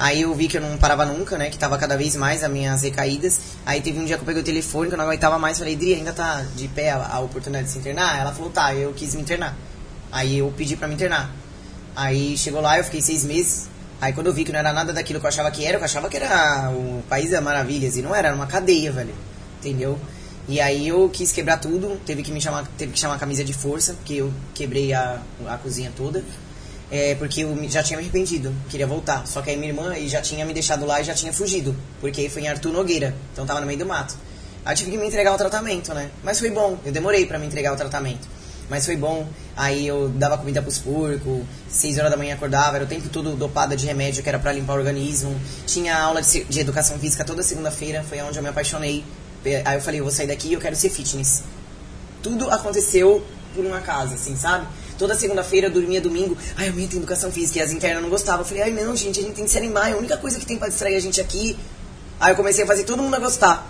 Aí 0.00 0.22
eu 0.22 0.34
vi 0.34 0.48
que 0.48 0.56
eu 0.56 0.62
não 0.62 0.78
parava 0.78 1.04
nunca, 1.04 1.36
né? 1.36 1.50
Que 1.50 1.58
tava 1.58 1.76
cada 1.76 1.94
vez 1.94 2.16
mais 2.16 2.42
as 2.42 2.50
minhas 2.50 2.80
recaídas. 2.80 3.38
Aí 3.66 3.82
teve 3.82 3.98
um 3.98 4.04
dia 4.06 4.16
que 4.16 4.22
eu 4.22 4.26
peguei 4.26 4.40
o 4.40 4.44
telefone, 4.44 4.88
que 4.88 4.94
eu 4.94 4.96
não 4.96 5.04
aguentava 5.04 5.38
mais. 5.38 5.58
Falei, 5.58 5.76
Dri, 5.76 5.92
ainda 5.92 6.10
tá 6.10 6.42
de 6.56 6.68
pé 6.68 6.92
a, 6.92 7.06
a, 7.06 7.20
oportunidade 7.20 7.66
de 7.66 7.72
se 7.74 7.78
internar? 7.78 8.18
Ela 8.18 8.32
falou, 8.32 8.48
tá, 8.50 8.74
eu 8.74 8.94
quis 8.94 9.14
me 9.14 9.20
internar. 9.20 9.54
Aí 10.10 10.38
eu 10.38 10.50
pedi 10.56 10.74
pra 10.74 10.88
me 10.88 10.94
internar. 10.94 11.30
Aí 11.94 12.34
chegou 12.38 12.62
lá, 12.62 12.78
eu 12.78 12.84
fiquei 12.84 13.02
seis 13.02 13.24
meses. 13.24 13.68
Aí 14.00 14.14
quando 14.14 14.28
eu 14.28 14.32
vi 14.32 14.42
que 14.42 14.50
não 14.50 14.58
era 14.58 14.72
nada 14.72 14.90
daquilo 14.90 15.20
que 15.20 15.26
eu 15.26 15.28
achava 15.28 15.50
que 15.50 15.66
era, 15.66 15.76
eu 15.76 15.84
achava 15.84 16.08
que 16.08 16.16
era 16.16 16.70
o 16.70 17.02
País 17.06 17.30
das 17.30 17.44
Maravilhas. 17.44 17.98
E 17.98 18.00
não 18.00 18.14
era, 18.14 18.28
era 18.28 18.34
uma 18.34 18.46
cadeia, 18.46 18.90
velho. 18.90 19.14
Entendeu? 19.58 19.98
E 20.48 20.62
aí 20.62 20.88
eu 20.88 21.10
quis 21.10 21.30
quebrar 21.30 21.58
tudo, 21.58 22.00
teve 22.06 22.22
que 22.22 22.32
me 22.32 22.40
chamar, 22.40 22.66
teve 22.78 22.92
que 22.92 22.98
chamar 22.98 23.16
a 23.16 23.18
camisa 23.18 23.44
de 23.44 23.52
força, 23.52 23.92
porque 23.92 24.14
eu 24.14 24.32
quebrei 24.54 24.94
a, 24.94 25.20
a 25.46 25.58
cozinha 25.58 25.92
toda 25.94 26.24
é, 26.90 27.14
porque 27.14 27.42
eu 27.42 27.68
já 27.68 27.82
tinha 27.82 27.96
me 27.96 28.02
arrependido, 28.02 28.54
queria 28.68 28.86
voltar. 28.86 29.26
Só 29.26 29.40
que 29.40 29.50
aí 29.50 29.56
minha 29.56 29.70
irmã 29.70 29.94
já 30.08 30.20
tinha 30.20 30.44
me 30.44 30.52
deixado 30.52 30.84
lá 30.84 31.00
e 31.00 31.04
já 31.04 31.14
tinha 31.14 31.32
fugido, 31.32 31.74
porque 32.00 32.28
foi 32.28 32.42
em 32.42 32.48
Arthur 32.48 32.72
Nogueira, 32.72 33.14
então 33.32 33.46
tava 33.46 33.60
no 33.60 33.66
meio 33.66 33.78
do 33.78 33.86
mato. 33.86 34.16
Aí 34.64 34.76
tive 34.76 34.90
que 34.90 34.98
me 34.98 35.06
entregar 35.06 35.32
o 35.32 35.38
tratamento, 35.38 35.94
né? 35.94 36.10
Mas 36.22 36.38
foi 36.38 36.50
bom, 36.50 36.78
eu 36.84 36.92
demorei 36.92 37.24
para 37.26 37.38
me 37.38 37.46
entregar 37.46 37.72
o 37.72 37.76
tratamento. 37.76 38.28
Mas 38.68 38.86
foi 38.86 38.96
bom, 38.96 39.26
aí 39.56 39.84
eu 39.84 40.08
dava 40.10 40.38
comida 40.38 40.62
pros 40.62 40.78
porcos, 40.78 41.42
6 41.68 41.98
horas 41.98 42.10
da 42.10 42.16
manhã 42.16 42.34
acordava, 42.34 42.76
era 42.76 42.84
o 42.84 42.86
tempo 42.86 43.08
todo 43.08 43.34
dopada 43.34 43.76
de 43.76 43.84
remédio 43.84 44.22
que 44.22 44.28
era 44.28 44.38
para 44.38 44.52
limpar 44.52 44.74
o 44.74 44.76
organismo. 44.76 45.34
Tinha 45.66 45.98
aula 45.98 46.22
de, 46.22 46.44
de 46.44 46.60
educação 46.60 46.96
física 46.98 47.24
toda 47.24 47.42
segunda-feira, 47.42 48.04
foi 48.08 48.20
onde 48.20 48.38
eu 48.38 48.42
me 48.42 48.48
apaixonei. 48.48 49.04
Aí 49.64 49.76
eu 49.76 49.80
falei, 49.80 49.98
eu 49.98 50.04
vou 50.04 50.12
sair 50.12 50.28
daqui 50.28 50.52
eu 50.52 50.60
quero 50.60 50.76
ser 50.76 50.90
fitness. 50.90 51.42
Tudo 52.22 52.48
aconteceu 52.48 53.26
por 53.56 53.64
uma 53.64 53.80
casa, 53.80 54.14
assim, 54.14 54.36
sabe? 54.36 54.66
Toda 55.00 55.14
segunda-feira 55.14 55.68
eu 55.68 55.70
dormia 55.70 55.98
domingo. 55.98 56.36
Ai, 56.58 56.68
amanhã 56.68 56.86
tem 56.86 56.98
educação 56.98 57.32
física. 57.32 57.58
E 57.58 57.62
as 57.62 57.72
internas 57.72 58.02
não 58.02 58.10
gostavam. 58.10 58.42
Eu 58.42 58.44
falei, 58.44 58.64
ai, 58.64 58.70
não, 58.70 58.94
gente, 58.94 59.18
a 59.18 59.22
gente 59.22 59.32
tem 59.32 59.46
que 59.46 59.50
se 59.50 59.56
animar. 59.56 59.88
É 59.88 59.94
a 59.94 59.96
única 59.96 60.18
coisa 60.18 60.38
que 60.38 60.44
tem 60.44 60.58
pra 60.58 60.68
distrair 60.68 60.94
a 60.94 61.00
gente 61.00 61.22
aqui. 61.22 61.56
Aí 62.20 62.32
eu 62.32 62.36
comecei 62.36 62.64
a 62.64 62.66
fazer 62.66 62.84
todo 62.84 63.02
mundo 63.02 63.14
a 63.14 63.18
gostar. 63.18 63.66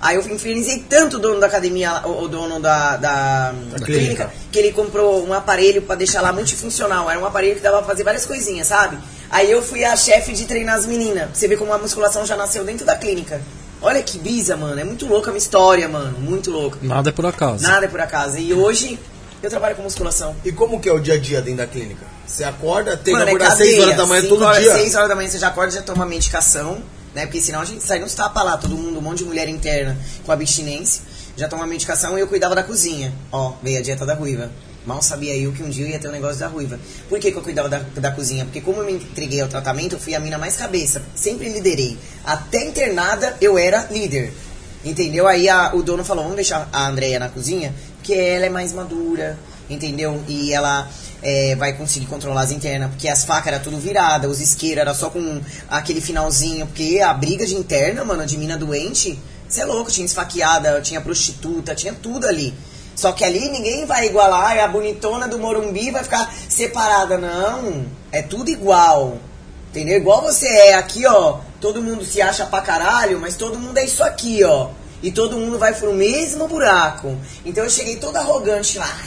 Aí 0.00 0.16
eu 0.16 0.28
infernizei 0.28 0.84
tanto 0.88 1.18
o 1.18 1.20
dono 1.20 1.38
da 1.38 1.46
academia, 1.46 2.04
o, 2.04 2.26
dono 2.26 2.58
da, 2.58 2.96
da, 2.96 3.52
da 3.52 3.86
clínica, 3.86 4.32
que 4.50 4.58
ele 4.58 4.72
comprou 4.72 5.24
um 5.24 5.32
aparelho 5.32 5.82
para 5.82 5.94
deixar 5.94 6.20
lá 6.20 6.32
multifuncional. 6.32 7.08
Era 7.08 7.20
um 7.20 7.24
aparelho 7.24 7.54
que 7.54 7.60
dava 7.60 7.78
pra 7.78 7.86
fazer 7.86 8.02
várias 8.02 8.26
coisinhas, 8.26 8.66
sabe? 8.66 8.98
Aí 9.30 9.48
eu 9.48 9.62
fui 9.62 9.84
a 9.84 9.94
chefe 9.94 10.32
de 10.32 10.46
treinar 10.46 10.74
as 10.74 10.84
meninas. 10.84 11.28
Você 11.32 11.46
vê 11.46 11.56
como 11.56 11.72
a 11.72 11.78
musculação 11.78 12.26
já 12.26 12.34
nasceu 12.34 12.64
dentro 12.64 12.84
da 12.84 12.96
clínica. 12.96 13.40
Olha 13.80 14.02
que 14.02 14.18
brisa, 14.18 14.56
mano. 14.56 14.80
É 14.80 14.84
muito 14.84 15.06
louca 15.06 15.30
a 15.30 15.32
minha 15.32 15.38
história, 15.38 15.88
mano. 15.88 16.18
Muito 16.18 16.50
louca. 16.50 16.80
Nada 16.82 17.10
é 17.10 17.12
por 17.12 17.24
acaso. 17.24 17.62
Nada 17.62 17.86
é 17.86 17.88
por 17.88 18.00
acaso. 18.00 18.38
E 18.38 18.52
hoje 18.52 18.98
eu 19.46 19.50
trabalho 19.50 19.76
com 19.76 19.82
musculação. 19.82 20.34
E 20.44 20.52
como 20.52 20.80
que 20.80 20.88
é 20.88 20.92
o 20.92 20.98
dia 21.00 21.14
a 21.14 21.18
dia 21.18 21.40
dentro 21.40 21.58
da 21.58 21.66
clínica? 21.66 22.06
Você 22.26 22.44
acorda, 22.44 22.96
tem 22.96 23.12
que 23.14 23.18
Mano, 23.20 23.24
é 23.24 23.28
acordar 23.28 23.48
às 23.48 23.54
6 23.58 23.68
cadeia. 23.70 23.82
horas 23.84 23.96
da 23.96 24.06
manhã 24.06 24.28
todo 24.28 24.44
horas, 24.44 24.62
dia. 24.62 24.72
6 24.74 24.94
horas 24.94 25.08
da 25.08 25.14
manhã 25.14 25.28
você 25.28 25.38
já 25.38 25.48
acorda, 25.48 25.72
já 25.72 25.82
toma 25.82 26.06
medicação, 26.06 26.82
né? 27.14 27.26
Porque 27.26 27.40
senão 27.40 27.60
a 27.60 27.64
gente 27.64 27.82
sai 27.82 27.98
nos 27.98 28.14
tapa 28.14 28.42
lá, 28.42 28.56
todo 28.56 28.76
mundo, 28.76 28.98
um 28.98 29.02
monte 29.02 29.18
de 29.18 29.24
mulher 29.24 29.48
interna 29.48 29.98
com 30.24 30.32
abstinência. 30.32 31.02
Já 31.36 31.48
toma 31.48 31.66
medicação 31.66 32.16
e 32.16 32.20
eu 32.20 32.26
cuidava 32.28 32.54
da 32.54 32.62
cozinha. 32.62 33.12
Ó, 33.32 33.54
veio 33.62 33.78
a 33.78 33.82
dieta 33.82 34.04
da 34.06 34.14
ruiva. 34.14 34.50
Mal 34.84 35.00
sabia 35.00 35.34
eu 35.36 35.52
que 35.52 35.62
um 35.62 35.70
dia 35.70 35.86
eu 35.86 35.90
ia 35.90 35.98
ter 35.98 36.08
um 36.08 36.12
negócio 36.12 36.38
da 36.38 36.48
ruiva. 36.48 36.78
Por 37.08 37.18
que, 37.18 37.30
que 37.30 37.38
eu 37.38 37.42
cuidava 37.42 37.68
da, 37.68 37.78
da 37.78 38.10
cozinha? 38.10 38.44
Porque 38.44 38.60
como 38.60 38.80
eu 38.80 38.84
me 38.86 38.92
entreguei 38.94 39.40
ao 39.40 39.48
tratamento, 39.48 39.94
eu 39.94 39.98
fui 40.00 40.14
a 40.14 40.20
mina 40.20 40.36
mais 40.38 40.56
cabeça. 40.56 41.00
Sempre 41.14 41.48
liderei. 41.48 41.96
Até 42.24 42.64
internada, 42.66 43.36
eu 43.40 43.56
era 43.56 43.86
líder. 43.90 44.32
Entendeu? 44.84 45.28
Aí 45.28 45.48
a- 45.48 45.70
o 45.74 45.82
dono 45.82 46.04
falou, 46.04 46.24
vamos 46.24 46.36
deixar 46.36 46.68
a 46.72 46.88
Andrea 46.88 47.18
na 47.20 47.28
cozinha, 47.28 47.72
porque 48.02 48.14
ela 48.14 48.46
é 48.46 48.50
mais 48.50 48.72
madura, 48.72 49.38
entendeu? 49.70 50.20
E 50.26 50.52
ela 50.52 50.88
é, 51.22 51.54
vai 51.54 51.72
conseguir 51.72 52.06
controlar 52.06 52.42
as 52.42 52.50
internas, 52.50 52.90
porque 52.90 53.08
as 53.08 53.24
facas 53.24 53.52
eram 53.52 53.62
tudo 53.62 53.78
virada, 53.78 54.28
os 54.28 54.40
isqueiros 54.40 54.80
era 54.80 54.92
só 54.92 55.08
com 55.08 55.40
aquele 55.70 56.00
finalzinho, 56.00 56.66
porque 56.66 57.00
a 57.00 57.14
briga 57.14 57.46
de 57.46 57.54
interna, 57.54 58.04
mano, 58.04 58.26
de 58.26 58.36
mina 58.36 58.58
doente, 58.58 59.16
você 59.48 59.60
é 59.60 59.64
louco, 59.64 59.88
tinha 59.88 60.04
esfaqueada, 60.04 60.80
tinha 60.80 61.00
prostituta, 61.00 61.76
tinha 61.76 61.92
tudo 61.92 62.26
ali. 62.26 62.52
Só 62.96 63.12
que 63.12 63.24
ali 63.24 63.48
ninguém 63.48 63.86
vai 63.86 64.06
igualar, 64.06 64.58
a 64.58 64.66
bonitona 64.66 65.28
do 65.28 65.38
Morumbi 65.38 65.92
vai 65.92 66.02
ficar 66.02 66.32
separada, 66.48 67.16
não. 67.16 67.86
É 68.10 68.20
tudo 68.20 68.50
igual. 68.50 69.16
Entendeu? 69.70 69.96
Igual 69.96 70.22
você 70.22 70.46
é 70.46 70.74
aqui, 70.74 71.06
ó. 71.06 71.38
Todo 71.60 71.80
mundo 71.80 72.04
se 72.04 72.20
acha 72.20 72.44
pra 72.46 72.60
caralho, 72.60 73.18
mas 73.20 73.36
todo 73.36 73.58
mundo 73.58 73.78
é 73.78 73.84
isso 73.84 74.02
aqui, 74.02 74.44
ó. 74.44 74.70
E 75.02 75.10
todo 75.10 75.36
mundo 75.36 75.58
vai 75.58 75.74
pro 75.74 75.92
mesmo 75.92 76.46
buraco. 76.46 77.18
Então 77.44 77.64
eu 77.64 77.70
cheguei 77.70 77.96
toda 77.96 78.20
arrogante 78.20 78.78
lá. 78.78 78.98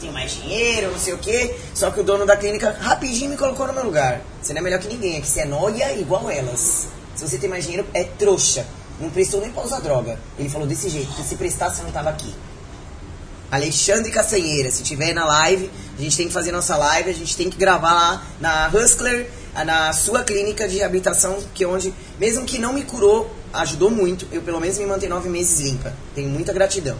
Tenho 0.00 0.12
mais 0.12 0.32
dinheiro, 0.32 0.92
não 0.92 0.98
sei 0.98 1.14
o 1.14 1.18
quê. 1.18 1.54
Só 1.74 1.90
que 1.90 2.00
o 2.00 2.04
dono 2.04 2.26
da 2.26 2.36
clínica 2.36 2.76
rapidinho 2.78 3.30
me 3.30 3.36
colocou 3.36 3.66
no 3.66 3.72
meu 3.72 3.84
lugar. 3.84 4.20
Você 4.40 4.52
não 4.52 4.60
é 4.60 4.62
melhor 4.62 4.78
que 4.78 4.88
ninguém, 4.88 5.16
aqui 5.16 5.28
você 5.28 5.40
é 5.40 5.44
nóia 5.46 5.92
igual 5.94 6.30
elas. 6.30 6.88
Se 7.16 7.26
você 7.26 7.38
tem 7.38 7.48
mais 7.48 7.64
dinheiro, 7.64 7.86
é 7.94 8.04
trouxa. 8.04 8.66
Não 9.00 9.10
prestou 9.10 9.40
nem 9.40 9.50
pra 9.50 9.64
usar 9.64 9.80
droga. 9.80 10.20
Ele 10.38 10.48
falou 10.48 10.66
desse 10.66 10.88
jeito, 10.88 11.08
porque 11.08 11.22
se 11.22 11.36
prestasse, 11.36 11.76
você 11.76 11.82
não 11.82 11.92
tava 11.92 12.10
aqui. 12.10 12.32
Alexandre 13.50 14.10
Castanheira, 14.12 14.70
se 14.70 14.82
tiver 14.82 15.14
na 15.14 15.24
live, 15.24 15.70
a 15.98 16.02
gente 16.02 16.16
tem 16.16 16.26
que 16.28 16.34
fazer 16.34 16.52
nossa 16.52 16.76
live, 16.76 17.08
a 17.08 17.14
gente 17.14 17.34
tem 17.34 17.48
que 17.48 17.56
gravar 17.56 17.94
lá 17.94 18.26
na 18.38 18.68
Hustler, 18.68 19.30
na 19.64 19.92
sua 19.94 20.22
clínica 20.22 20.68
de 20.68 20.76
reabilitação, 20.76 21.38
que 21.54 21.64
é 21.64 21.66
onde, 21.66 21.94
mesmo 22.18 22.44
que 22.44 22.58
não 22.58 22.74
me 22.74 22.82
curou, 22.82 23.30
ajudou 23.52 23.90
muito, 23.90 24.26
eu 24.32 24.42
pelo 24.42 24.60
menos 24.60 24.78
me 24.78 24.86
mantenho 24.86 25.14
nove 25.14 25.28
meses 25.28 25.60
limpa. 25.60 25.92
Tenho 26.14 26.28
muita 26.28 26.52
gratidão. 26.52 26.96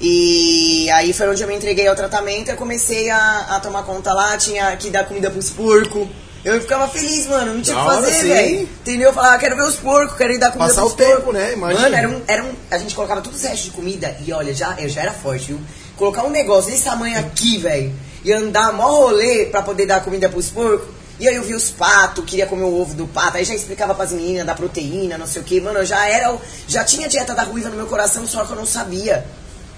E 0.00 0.90
aí 0.90 1.12
foi 1.12 1.28
onde 1.28 1.42
eu 1.42 1.48
me 1.48 1.54
entreguei 1.54 1.86
ao 1.86 1.94
tratamento, 1.94 2.50
eu 2.50 2.56
comecei 2.56 3.10
a, 3.10 3.46
a 3.50 3.60
tomar 3.60 3.84
conta 3.84 4.12
lá, 4.12 4.36
tinha 4.36 4.76
que 4.76 4.90
dar 4.90 5.04
comida 5.06 5.30
pros 5.30 5.50
porcos. 5.50 6.08
Eu 6.44 6.60
ficava 6.60 6.86
feliz, 6.88 7.26
mano, 7.26 7.54
não 7.54 7.62
tinha 7.62 7.78
o 7.78 7.80
que 7.80 7.86
fazer, 7.86 8.22
velho. 8.28 8.60
Entendeu? 8.62 9.08
Eu 9.08 9.14
falava, 9.14 9.34
ah, 9.34 9.38
quero 9.38 9.56
ver 9.56 9.62
os 9.62 9.76
porcos, 9.76 10.14
quero 10.16 10.34
ir 10.34 10.38
dar 10.38 10.52
comida 10.52 10.68
Passar 10.68 10.82
pros 10.82 10.92
o 10.92 10.96
tempo, 10.96 11.22
porcos. 11.22 11.34
né? 11.34 11.52
Imagina. 11.54 11.80
Mano, 11.80 11.96
era 11.96 12.08
um, 12.08 12.22
era 12.26 12.44
um, 12.44 12.52
a 12.70 12.76
gente 12.76 12.94
colocava 12.94 13.22
todos 13.22 13.38
os 13.38 13.44
restos 13.44 13.64
de 13.64 13.70
comida 13.70 14.14
e 14.26 14.30
olha, 14.32 14.52
já, 14.52 14.74
eu 14.78 14.88
já 14.88 15.02
era 15.02 15.12
forte, 15.12 15.46
viu? 15.46 15.60
Colocar 15.96 16.22
um 16.24 16.30
negócio 16.30 16.70
desse 16.70 16.84
tamanho 16.84 17.18
aqui, 17.18 17.56
velho, 17.56 17.94
e 18.22 18.30
andar 18.32 18.74
mó 18.74 18.88
rolê 18.88 19.46
pra 19.46 19.62
poder 19.62 19.86
dar 19.86 20.04
comida 20.04 20.28
pros 20.28 20.50
porcos. 20.50 20.88
E 21.18 21.28
aí 21.28 21.36
eu 21.36 21.42
vi 21.44 21.54
os 21.54 21.70
patos, 21.70 22.24
queria 22.24 22.46
comer 22.46 22.64
o 22.64 22.80
ovo 22.80 22.94
do 22.94 23.06
pato, 23.06 23.36
aí 23.36 23.44
já 23.44 23.54
explicava 23.54 23.94
pras 23.94 24.10
meninas 24.10 24.44
da 24.44 24.54
proteína, 24.54 25.16
não 25.16 25.26
sei 25.26 25.42
o 25.42 25.44
que. 25.44 25.60
Mano, 25.60 25.78
eu 25.78 25.86
já 25.86 26.08
era, 26.08 26.36
já 26.66 26.82
tinha 26.82 27.08
dieta 27.08 27.34
da 27.34 27.44
ruiva 27.44 27.68
no 27.70 27.76
meu 27.76 27.86
coração, 27.86 28.26
só 28.26 28.44
que 28.44 28.52
eu 28.52 28.56
não 28.56 28.66
sabia. 28.66 29.24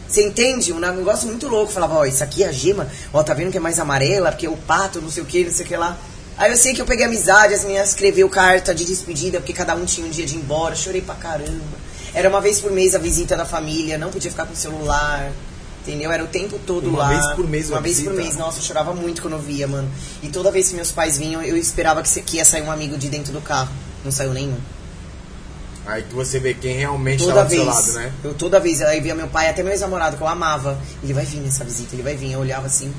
Você 0.08 0.26
entende? 0.26 0.72
Um 0.72 0.78
negócio 0.78 1.26
muito 1.26 1.48
louco. 1.48 1.72
Falava, 1.72 1.96
ó, 1.96 2.04
isso 2.04 2.22
aqui 2.24 2.42
é 2.42 2.48
a 2.48 2.52
gema, 2.52 2.88
ó, 3.12 3.22
tá 3.22 3.34
vendo 3.34 3.50
que 3.50 3.58
é 3.58 3.60
mais 3.60 3.78
amarela, 3.78 4.30
porque 4.30 4.48
o 4.48 4.56
pato, 4.56 5.00
não 5.00 5.10
sei 5.10 5.22
o 5.22 5.26
que, 5.26 5.44
não 5.44 5.52
sei 5.52 5.64
o 5.64 5.68
que 5.68 5.76
lá. 5.76 5.98
Aí 6.38 6.50
eu 6.50 6.56
sei 6.56 6.74
que 6.74 6.80
eu 6.80 6.86
peguei 6.86 7.04
amizade, 7.04 7.54
as 7.54 7.64
meninas 7.64 7.90
escreveu 7.90 8.28
carta 8.28 8.74
de 8.74 8.84
despedida, 8.84 9.38
porque 9.38 9.52
cada 9.52 9.74
um 9.74 9.84
tinha 9.84 10.06
um 10.06 10.10
dia 10.10 10.26
de 10.26 10.36
ir 10.36 10.38
embora, 10.38 10.74
chorei 10.74 11.00
pra 11.00 11.14
caramba. 11.14 11.86
Era 12.14 12.28
uma 12.28 12.40
vez 12.40 12.60
por 12.60 12.70
mês 12.72 12.94
a 12.94 12.98
visita 12.98 13.36
da 13.36 13.44
família, 13.44 13.98
não 13.98 14.10
podia 14.10 14.30
ficar 14.30 14.46
com 14.46 14.52
o 14.52 14.56
celular, 14.56 15.32
entendeu? 15.86 16.10
Era 16.12 16.24
o 16.24 16.26
tempo 16.26 16.58
todo 16.66 16.88
Uma 16.88 16.98
lá. 16.98 17.08
vez 17.08 17.26
por 17.34 17.48
mês 17.48 17.68
Uma 17.68 17.76
uma 17.76 17.82
vez 17.82 18.00
por 18.00 18.12
mês, 18.12 18.36
nossa, 18.36 18.58
eu 18.58 18.62
chorava 18.62 18.92
muito 18.94 19.22
quando 19.22 19.34
eu 19.34 19.40
via, 19.40 19.66
mano. 19.68 19.90
E 20.22 20.28
toda 20.28 20.50
vez 20.50 20.68
que 20.68 20.74
meus 20.74 20.90
pais 20.90 21.16
vinham, 21.18 21.42
eu 21.42 21.56
esperava 21.56 22.02
que, 22.02 22.22
que 22.22 22.36
ia 22.36 22.44
sair 22.44 22.62
um 22.62 22.70
amigo 22.70 22.96
de 22.98 23.08
dentro 23.08 23.32
do 23.32 23.40
carro. 23.40 23.70
Não 24.04 24.10
saiu 24.12 24.32
nenhum. 24.32 24.56
Aí 25.86 26.02
que 26.02 26.14
você 26.14 26.40
vê 26.40 26.52
quem 26.52 26.76
realmente 26.76 27.20
Toda 27.20 27.34
tava 27.34 27.44
do 27.44 27.50
vez. 27.50 27.62
seu 27.62 27.70
lado, 27.72 27.92
né? 27.92 28.12
Eu 28.24 28.34
toda 28.34 28.58
vez, 28.58 28.82
aí 28.82 29.00
via 29.00 29.14
meu 29.14 29.28
pai, 29.28 29.48
até 29.48 29.62
meu 29.62 29.72
ex-namorado, 29.72 30.16
que 30.16 30.22
eu 30.22 30.26
amava. 30.26 30.78
Ele 31.02 31.12
vai 31.12 31.24
vir 31.24 31.40
nessa 31.40 31.64
visita, 31.64 31.94
ele 31.94 32.02
vai 32.02 32.16
vir. 32.16 32.32
Eu 32.32 32.40
olhava 32.40 32.66
assim. 32.66 32.92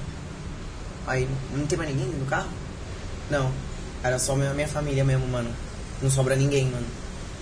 Aí, 1.06 1.28
não 1.54 1.66
tem 1.66 1.78
mais 1.78 1.90
ninguém 1.90 2.08
no 2.08 2.26
carro? 2.26 2.48
Não. 3.30 3.52
Era 4.04 4.18
só 4.18 4.36
minha, 4.36 4.54
minha 4.54 4.68
família 4.68 5.04
mesmo, 5.04 5.28
mano. 5.28 5.50
Não 6.02 6.10
sobra 6.10 6.36
ninguém, 6.36 6.66
mano. 6.66 6.86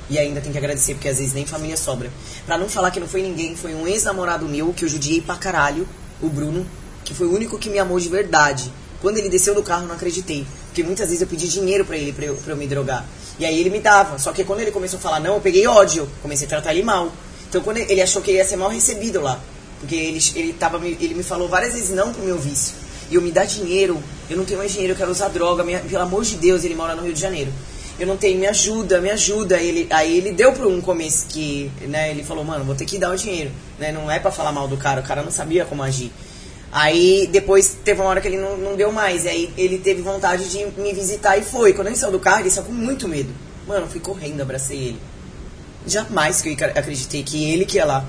E 0.09 0.19
ainda 0.19 0.39
tem 0.41 0.51
que 0.51 0.57
agradecer, 0.57 0.93
porque 0.93 1.09
às 1.09 1.17
vezes 1.17 1.33
nem 1.33 1.45
família 1.45 1.75
sobra. 1.77 2.11
Pra 2.45 2.57
não 2.57 2.69
falar 2.69 2.91
que 2.91 2.99
não 2.99 3.07
foi 3.07 3.21
ninguém, 3.23 3.55
foi 3.55 3.73
um 3.73 3.87
ex-namorado 3.87 4.45
meu 4.47 4.71
que 4.73 4.85
eu 4.85 4.89
judiei 4.89 5.19
pra 5.21 5.35
caralho, 5.35 5.87
o 6.21 6.29
Bruno, 6.29 6.65
que 7.03 7.13
foi 7.13 7.25
o 7.27 7.33
único 7.33 7.57
que 7.57 7.69
me 7.69 7.79
amou 7.79 7.99
de 7.99 8.07
verdade. 8.09 8.71
Quando 9.01 9.17
ele 9.17 9.29
desceu 9.29 9.53
do 9.55 9.61
carro, 9.63 9.85
não 9.87 9.95
acreditei. 9.95 10.45
Porque 10.67 10.83
muitas 10.83 11.07
vezes 11.07 11.21
eu 11.21 11.27
pedi 11.27 11.47
dinheiro 11.47 11.85
pra 11.85 11.97
ele, 11.97 12.11
pra 12.13 12.25
eu, 12.25 12.35
pra 12.35 12.53
eu 12.53 12.57
me 12.57 12.67
drogar. 12.67 13.05
E 13.39 13.45
aí 13.45 13.59
ele 13.59 13.69
me 13.69 13.79
dava. 13.79 14.17
Só 14.19 14.31
que 14.31 14.43
quando 14.43 14.59
ele 14.61 14.71
começou 14.71 14.97
a 14.97 15.01
falar 15.01 15.19
não, 15.19 15.35
eu 15.35 15.41
peguei 15.41 15.65
ódio. 15.67 16.09
Comecei 16.21 16.45
a 16.45 16.49
tratar 16.49 16.73
ele 16.73 16.83
mal. 16.83 17.11
Então 17.49 17.61
quando 17.61 17.77
ele 17.77 17.91
ele 17.91 18.01
achou 18.01 18.21
que 18.21 18.31
ele 18.31 18.37
ia 18.37 18.45
ser 18.45 18.55
mal 18.55 18.69
recebido 18.69 19.21
lá. 19.21 19.39
Porque 19.79 19.95
ele, 19.95 20.19
ele, 20.35 20.53
tava, 20.53 20.77
ele 20.87 21.13
me 21.13 21.23
falou 21.23 21.47
várias 21.47 21.73
vezes 21.73 21.89
não 21.91 22.13
pro 22.13 22.23
meu 22.23 22.37
vício. 22.39 22.73
E 23.11 23.15
eu 23.15 23.21
me 23.21 23.31
dá 23.31 23.43
dinheiro. 23.43 24.01
Eu 24.29 24.37
não 24.37 24.45
tenho 24.45 24.57
mais 24.59 24.71
dinheiro, 24.71 24.93
eu 24.93 24.97
quero 24.97 25.11
usar 25.11 25.27
droga. 25.27 25.63
minha- 25.63 25.79
pelo 25.81 26.01
amor 26.03 26.23
de 26.23 26.35
Deus, 26.37 26.63
ele 26.63 26.73
mora 26.75 26.95
no 26.95 27.03
Rio 27.03 27.13
de 27.13 27.19
Janeiro. 27.21 27.51
Eu 27.97 28.05
não 28.07 28.17
tenho, 28.17 28.37
me 28.39 28.45
ajuda, 28.47 28.99
me 28.99 29.09
ajuda. 29.09 29.57
Ele, 29.57 29.87
aí 29.89 30.17
ele 30.17 30.31
deu 30.31 30.51
pra 30.51 30.67
um 30.67 30.81
começo 30.81 31.25
que, 31.27 31.71
né, 31.81 32.11
ele 32.11 32.23
falou, 32.23 32.43
mano, 32.43 32.65
vou 32.65 32.75
ter 32.75 32.85
que 32.85 32.97
dar 32.99 33.11
o 33.11 33.15
dinheiro. 33.15 33.51
Né, 33.79 33.91
não 33.91 34.09
é 34.11 34.19
pra 34.19 34.31
falar 34.31 34.51
mal 34.51 34.67
do 34.67 34.75
cara, 34.77 35.01
o 35.01 35.03
cara 35.03 35.23
não 35.23 35.31
sabia 35.31 35.63
como 35.65 35.81
agir. 35.81 36.11
Aí 36.71 37.27
depois 37.31 37.77
teve 37.85 38.01
uma 38.01 38.09
hora 38.09 38.19
que 38.19 38.27
ele 38.27 38.37
não, 38.37 38.57
não 38.57 38.75
deu 38.75 38.91
mais. 38.91 39.23
E 39.23 39.29
aí 39.29 39.53
ele 39.57 39.77
teve 39.77 40.01
vontade 40.01 40.49
de 40.49 40.65
me 40.79 40.91
visitar 40.93 41.37
e 41.37 41.41
foi. 41.43 41.73
Quando 41.73 41.87
ele 41.87 41.95
saiu 41.95 42.11
do 42.11 42.19
carro, 42.19 42.41
ele 42.41 42.51
saiu 42.51 42.65
com 42.65 42.73
muito 42.73 43.07
medo. 43.07 43.29
Mano, 43.65 43.85
eu 43.85 43.89
fui 43.89 44.01
correndo, 44.01 44.41
abracei 44.41 44.77
ele. 44.77 44.99
Jamais 45.87 46.41
que 46.41 46.49
eu 46.49 46.53
acre- 46.53 46.77
acreditei 46.77 47.23
que 47.23 47.49
ele 47.49 47.65
que 47.65 47.77
ia 47.77 47.85
lá. 47.85 48.05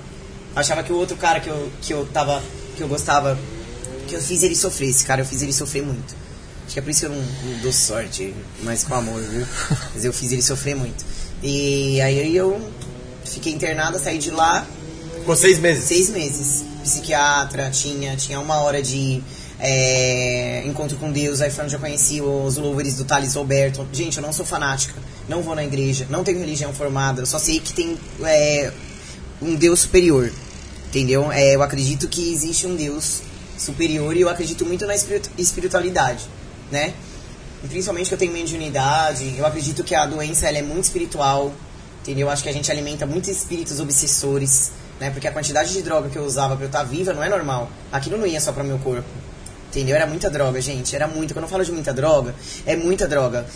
Achava 0.54 0.82
que 0.82 0.92
o 0.92 0.96
outro 0.96 1.16
cara 1.16 1.38
que 1.38 1.48
eu, 1.48 1.70
que 1.80 1.92
eu 1.92 2.06
tava. 2.12 2.42
que 2.76 2.82
eu 2.82 2.88
gostava. 2.88 3.38
que 4.08 4.14
eu 4.14 4.20
fiz 4.20 4.42
ele 4.42 4.56
sofrer. 4.56 4.88
Esse 4.88 5.04
cara 5.04 5.20
eu 5.20 5.24
fiz 5.26 5.42
ele 5.42 5.52
sofrer 5.52 5.82
muito. 5.84 6.14
Acho 6.66 6.74
que 6.74 6.78
é 6.80 6.82
por 6.82 6.90
isso 6.90 7.00
que 7.00 7.06
eu 7.06 7.10
não, 7.10 7.22
não 7.22 7.58
dou 7.62 7.72
sorte, 7.72 8.34
mas 8.62 8.82
com 8.84 8.94
amor, 8.94 9.22
viu? 9.22 9.46
Mas 9.94 10.04
eu 10.04 10.12
fiz 10.12 10.32
ele 10.32 10.42
sofrer 10.42 10.74
muito. 10.74 11.04
E 11.42 12.00
aí 12.00 12.36
eu 12.36 12.60
fiquei 13.24 13.52
internada, 13.52 13.98
saí 13.98 14.18
de 14.18 14.30
lá, 14.30 14.66
Ficou 15.18 15.36
seis 15.36 15.58
meses. 15.58 15.84
seis 15.84 16.08
meses. 16.10 16.64
Psiquiatra, 16.82 17.70
tinha, 17.70 18.16
tinha 18.16 18.38
uma 18.40 18.56
hora 18.60 18.80
de 18.82 19.22
é, 19.58 20.62
encontro 20.66 20.96
com 20.98 21.10
Deus, 21.10 21.40
aí 21.40 21.50
foi 21.50 21.64
onde 21.64 21.74
eu 21.74 21.80
conheci 21.80 22.20
os 22.20 22.56
louvores 22.56 22.94
do 22.96 23.04
Thales 23.04 23.34
Roberto. 23.34 23.86
Gente, 23.92 24.16
eu 24.18 24.22
não 24.22 24.32
sou 24.32 24.44
fanática, 24.46 24.94
não 25.28 25.42
vou 25.42 25.54
na 25.54 25.64
igreja, 25.64 26.06
não 26.10 26.22
tenho 26.22 26.38
religião 26.38 26.72
formada, 26.72 27.22
eu 27.22 27.26
só 27.26 27.38
sei 27.38 27.58
que 27.60 27.72
tem 27.72 27.98
é, 28.24 28.72
um 29.42 29.54
Deus 29.56 29.80
superior, 29.80 30.32
entendeu? 30.88 31.30
É, 31.32 31.54
eu 31.56 31.62
acredito 31.62 32.06
que 32.08 32.32
existe 32.32 32.66
um 32.66 32.76
Deus 32.76 33.20
superior 33.58 34.16
e 34.16 34.20
eu 34.20 34.28
acredito 34.28 34.64
muito 34.64 34.86
na 34.86 34.94
espiritu- 34.94 35.30
espiritualidade, 35.36 36.24
né? 36.70 36.94
Principalmente 37.68 38.08
que 38.08 38.14
eu 38.14 38.18
tenho 38.18 38.32
mediunidade, 38.32 39.34
eu 39.36 39.46
acredito 39.46 39.82
que 39.82 39.94
a 39.94 40.06
doença 40.06 40.46
ela 40.46 40.58
é 40.58 40.62
muito 40.62 40.84
espiritual, 40.84 41.52
entendeu? 42.02 42.26
Eu 42.26 42.30
acho 42.30 42.42
que 42.42 42.48
a 42.48 42.52
gente 42.52 42.70
alimenta 42.70 43.06
muitos 43.06 43.30
espíritos 43.30 43.80
obsessores, 43.80 44.72
né? 45.00 45.10
Porque 45.10 45.26
a 45.26 45.32
quantidade 45.32 45.72
de 45.72 45.82
droga 45.82 46.08
que 46.08 46.16
eu 46.16 46.24
usava 46.24 46.54
pra 46.54 46.64
eu 46.64 46.68
estar 46.68 46.84
viva 46.84 47.12
não 47.12 47.22
é 47.22 47.28
normal. 47.28 47.70
Aquilo 47.90 48.16
não 48.16 48.26
ia 48.26 48.40
só 48.40 48.52
para 48.52 48.62
meu 48.62 48.78
corpo. 48.78 49.08
Entendeu? 49.68 49.96
Era 49.96 50.06
muita 50.06 50.30
droga, 50.30 50.60
gente. 50.60 50.94
Era 50.94 51.06
muita. 51.06 51.34
Quando 51.34 51.44
eu 51.44 51.50
falo 51.50 51.64
de 51.64 51.72
muita 51.72 51.92
droga, 51.92 52.34
é 52.64 52.76
muita 52.76 53.06
droga. 53.06 53.46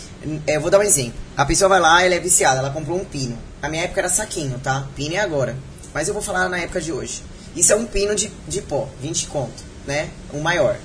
Eu 0.45 0.61
vou 0.61 0.69
dar 0.69 0.79
um 0.79 0.83
exemplo. 0.83 1.13
A 1.35 1.45
pessoa 1.45 1.69
vai 1.69 1.79
lá, 1.79 2.03
ela 2.03 2.13
é 2.13 2.19
viciada, 2.19 2.59
ela 2.59 2.69
comprou 2.69 2.99
um 2.99 3.05
pino. 3.05 3.37
Na 3.61 3.69
minha 3.69 3.83
época 3.83 4.01
era 4.01 4.09
saquinho, 4.09 4.59
tá? 4.59 4.87
Pino 4.95 5.15
é 5.15 5.19
agora. 5.19 5.55
Mas 5.93 6.07
eu 6.07 6.13
vou 6.13 6.21
falar 6.21 6.47
na 6.49 6.59
época 6.59 6.79
de 6.79 6.91
hoje. 6.91 7.23
Isso 7.55 7.73
é 7.73 7.75
um 7.75 7.85
pino 7.85 8.13
de, 8.13 8.31
de 8.47 8.61
pó, 8.61 8.87
20 9.01 9.27
conto, 9.27 9.63
né? 9.85 10.09
O 10.31 10.39
maior. 10.39 10.77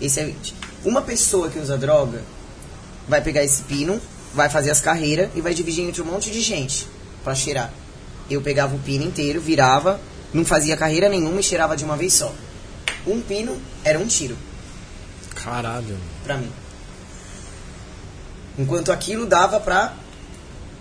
Esse 0.00 0.20
é 0.20 0.24
20. 0.24 0.54
Uma 0.84 1.02
pessoa 1.02 1.48
que 1.48 1.58
usa 1.58 1.78
droga 1.78 2.22
vai 3.08 3.20
pegar 3.20 3.42
esse 3.42 3.62
pino, 3.62 4.00
vai 4.34 4.48
fazer 4.50 4.70
as 4.70 4.80
carreiras 4.80 5.30
e 5.34 5.40
vai 5.40 5.54
dividir 5.54 5.84
entre 5.84 6.02
um 6.02 6.04
monte 6.04 6.30
de 6.30 6.40
gente 6.40 6.86
pra 7.22 7.34
cheirar. 7.34 7.72
Eu 8.30 8.40
pegava 8.42 8.74
o 8.74 8.78
pino 8.78 9.04
inteiro, 9.04 9.40
virava, 9.40 10.00
não 10.32 10.44
fazia 10.44 10.76
carreira 10.76 11.08
nenhuma 11.08 11.40
e 11.40 11.42
cheirava 11.42 11.76
de 11.76 11.84
uma 11.84 11.96
vez 11.96 12.12
só. 12.14 12.34
Um 13.06 13.20
pino 13.20 13.60
era 13.84 13.98
um 13.98 14.06
tiro 14.06 14.36
Caralho. 15.34 15.98
pra 16.22 16.36
mim. 16.36 16.50
Enquanto 18.58 18.92
aquilo 18.92 19.26
dava 19.26 19.60
pra 19.60 19.94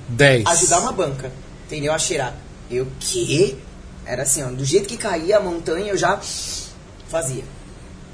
10. 0.10 0.46
ajudar 0.48 0.80
uma 0.80 0.92
banca. 0.92 1.32
Entendeu? 1.66 1.94
A 1.94 2.00
cheirar. 2.00 2.36
Eu, 2.70 2.88
quê? 3.00 3.56
Era 4.06 4.24
assim, 4.24 4.44
ó, 4.44 4.48
do 4.48 4.64
jeito 4.66 4.88
que 4.88 4.98
caía 4.98 5.38
a 5.38 5.40
montanha, 5.40 5.92
eu 5.92 5.98
já 5.98 6.20
fazia. 7.10 7.44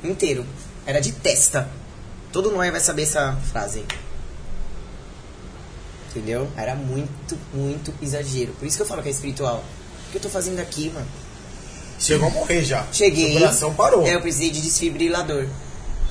Inteiro. 0.04 0.46
Era 0.86 1.00
de 1.00 1.12
testa. 1.12 1.70
Todo 2.32 2.52
mundo 2.52 2.72
vai 2.72 2.80
saber 2.80 3.04
essa 3.04 3.38
frase. 3.52 3.84
Entendeu? 6.10 6.50
Era 6.58 6.76
muito, 6.76 7.38
muito 7.54 7.94
exagero. 8.02 8.54
Por 8.54 8.68
isso 8.68 8.78
que 8.78 8.84
eu 8.84 8.88
falo 8.88 9.02
que 9.02 9.10
é 9.10 9.12
espiritual. 9.12 9.64
O 10.08 10.12
que 10.12 10.18
eu 10.18 10.22
tô 10.22 10.30
fazendo 10.30 10.60
aqui, 10.60 10.90
mano? 10.90 11.08
Chegou 12.00 12.28
a 12.28 12.32
morrer 12.32 12.64
já. 12.64 12.86
Cheguei. 12.92 13.32
Seu 13.32 13.40
coração 13.40 13.74
parou. 13.74 14.06
É, 14.06 14.16
eu 14.16 14.22
precisei 14.22 14.50
de 14.50 14.62
desfibrilador. 14.62 15.48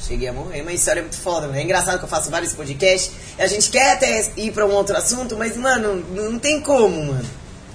Cheguei 0.00 0.28
a 0.28 0.32
morrer, 0.32 0.62
mas 0.62 0.74
a 0.74 0.74
história 0.74 1.00
é 1.00 1.02
muito 1.02 1.16
foda, 1.16 1.48
mano. 1.48 1.58
É 1.58 1.62
engraçado 1.62 1.98
que 1.98 2.04
eu 2.04 2.08
faço 2.08 2.30
vários 2.30 2.52
podcasts. 2.52 3.10
A 3.38 3.46
gente 3.46 3.70
quer 3.70 3.94
até 3.94 4.30
ir 4.36 4.52
pra 4.52 4.64
um 4.64 4.70
outro 4.70 4.96
assunto, 4.96 5.36
mas, 5.36 5.56
mano, 5.56 6.04
não 6.10 6.38
tem 6.38 6.60
como, 6.60 7.06
mano. 7.06 7.28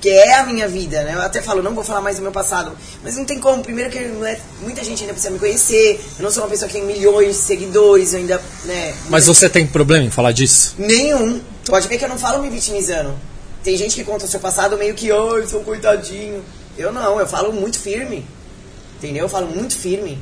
Que 0.04 0.10
é 0.10 0.34
a 0.34 0.46
minha 0.46 0.68
vida, 0.68 1.02
né? 1.06 1.14
Eu 1.14 1.22
até 1.22 1.42
falo, 1.42 1.64
não 1.64 1.74
vou 1.74 1.82
falar 1.82 2.02
mais 2.02 2.18
do 2.18 2.22
meu 2.22 2.32
passado. 2.34 2.74
Mas 3.02 3.16
não 3.16 3.24
tem 3.24 3.40
como. 3.40 3.64
Primeiro 3.64 3.90
que 3.90 4.02
não 4.02 4.26
é, 4.26 4.38
muita 4.62 4.84
gente 4.84 5.00
ainda 5.00 5.14
precisa 5.14 5.32
me 5.32 5.40
conhecer. 5.40 5.98
Eu 6.20 6.24
não 6.24 6.30
sou 6.30 6.44
uma 6.44 6.50
pessoa 6.50 6.68
que 6.68 6.74
tem 6.74 6.86
milhões 6.86 7.38
de 7.38 7.42
seguidores, 7.42 8.12
eu 8.12 8.20
ainda, 8.20 8.44
né? 8.66 8.94
Mas 9.08 9.28
você 9.28 9.48
tem 9.48 9.66
problema 9.66 10.04
em 10.04 10.10
falar 10.10 10.34
disso? 10.34 10.76
Nenhum. 10.78 11.40
Pode 11.66 11.88
ver 11.88 11.98
que 11.98 12.04
eu 12.04 12.10
não 12.10 12.20
falo 12.20 12.44
me 12.44 12.50
vitimizando. 12.50 13.18
Tem 13.64 13.78
gente 13.78 13.96
que 13.96 14.04
conta 14.04 14.26
o 14.26 14.28
seu 14.28 14.42
passado 14.42 14.78
meio 14.78 14.94
que, 14.94 15.10
oi, 15.10 15.48
sou 15.48 15.62
um 15.62 15.64
coitadinho. 15.64 16.44
Eu 16.78 16.92
não, 16.92 17.18
eu 17.18 17.26
falo 17.26 17.54
muito 17.54 17.80
firme. 17.80 18.28
Entendeu? 18.98 19.24
Eu 19.24 19.30
falo 19.30 19.48
muito 19.48 19.74
firme. 19.74 20.20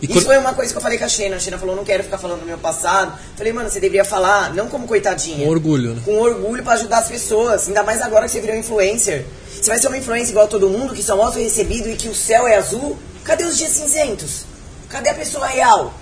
E 0.00 0.06
Isso 0.06 0.14
quando- 0.14 0.24
foi 0.26 0.38
uma 0.38 0.54
coisa 0.54 0.72
que 0.72 0.78
eu 0.78 0.82
falei 0.82 0.98
com 0.98 1.04
a 1.04 1.08
Xena. 1.08 1.36
A 1.36 1.38
Xena 1.38 1.58
falou, 1.58 1.76
não 1.76 1.84
quero 1.84 2.02
ficar 2.02 2.16
falando 2.18 2.40
do 2.40 2.46
meu 2.46 2.56
passado. 2.58 3.18
Falei, 3.36 3.52
mano, 3.52 3.68
você 3.68 3.80
deveria 3.80 4.04
falar, 4.04 4.54
não 4.54 4.66
como 4.68 4.86
coitadinha. 4.86 5.44
Com 5.44 5.50
orgulho, 5.50 5.94
né? 5.94 6.02
Com 6.04 6.18
orgulho 6.18 6.62
pra 6.62 6.72
ajudar 6.74 6.98
as 6.98 7.08
pessoas. 7.08 7.68
Ainda 7.68 7.82
mais 7.82 8.00
agora 8.00 8.24
que 8.26 8.32
você 8.32 8.40
virou 8.40 8.56
influencer. 8.56 9.26
Você 9.60 9.68
vai 9.68 9.78
ser 9.78 9.88
uma 9.88 9.98
influencer 9.98 10.30
igual 10.30 10.46
a 10.46 10.48
todo 10.48 10.68
mundo, 10.70 10.94
que 10.94 11.02
só 11.02 11.16
mostra 11.16 11.40
o 11.40 11.44
recebido 11.44 11.88
e 11.90 11.96
que 11.96 12.08
o 12.08 12.14
céu 12.14 12.46
é 12.48 12.56
azul. 12.56 12.98
Cadê 13.24 13.44
os 13.44 13.58
dias 13.58 13.72
cinzentos? 13.72 14.44
Cadê 14.88 15.10
a 15.10 15.14
pessoa 15.14 15.46
real? 15.46 15.92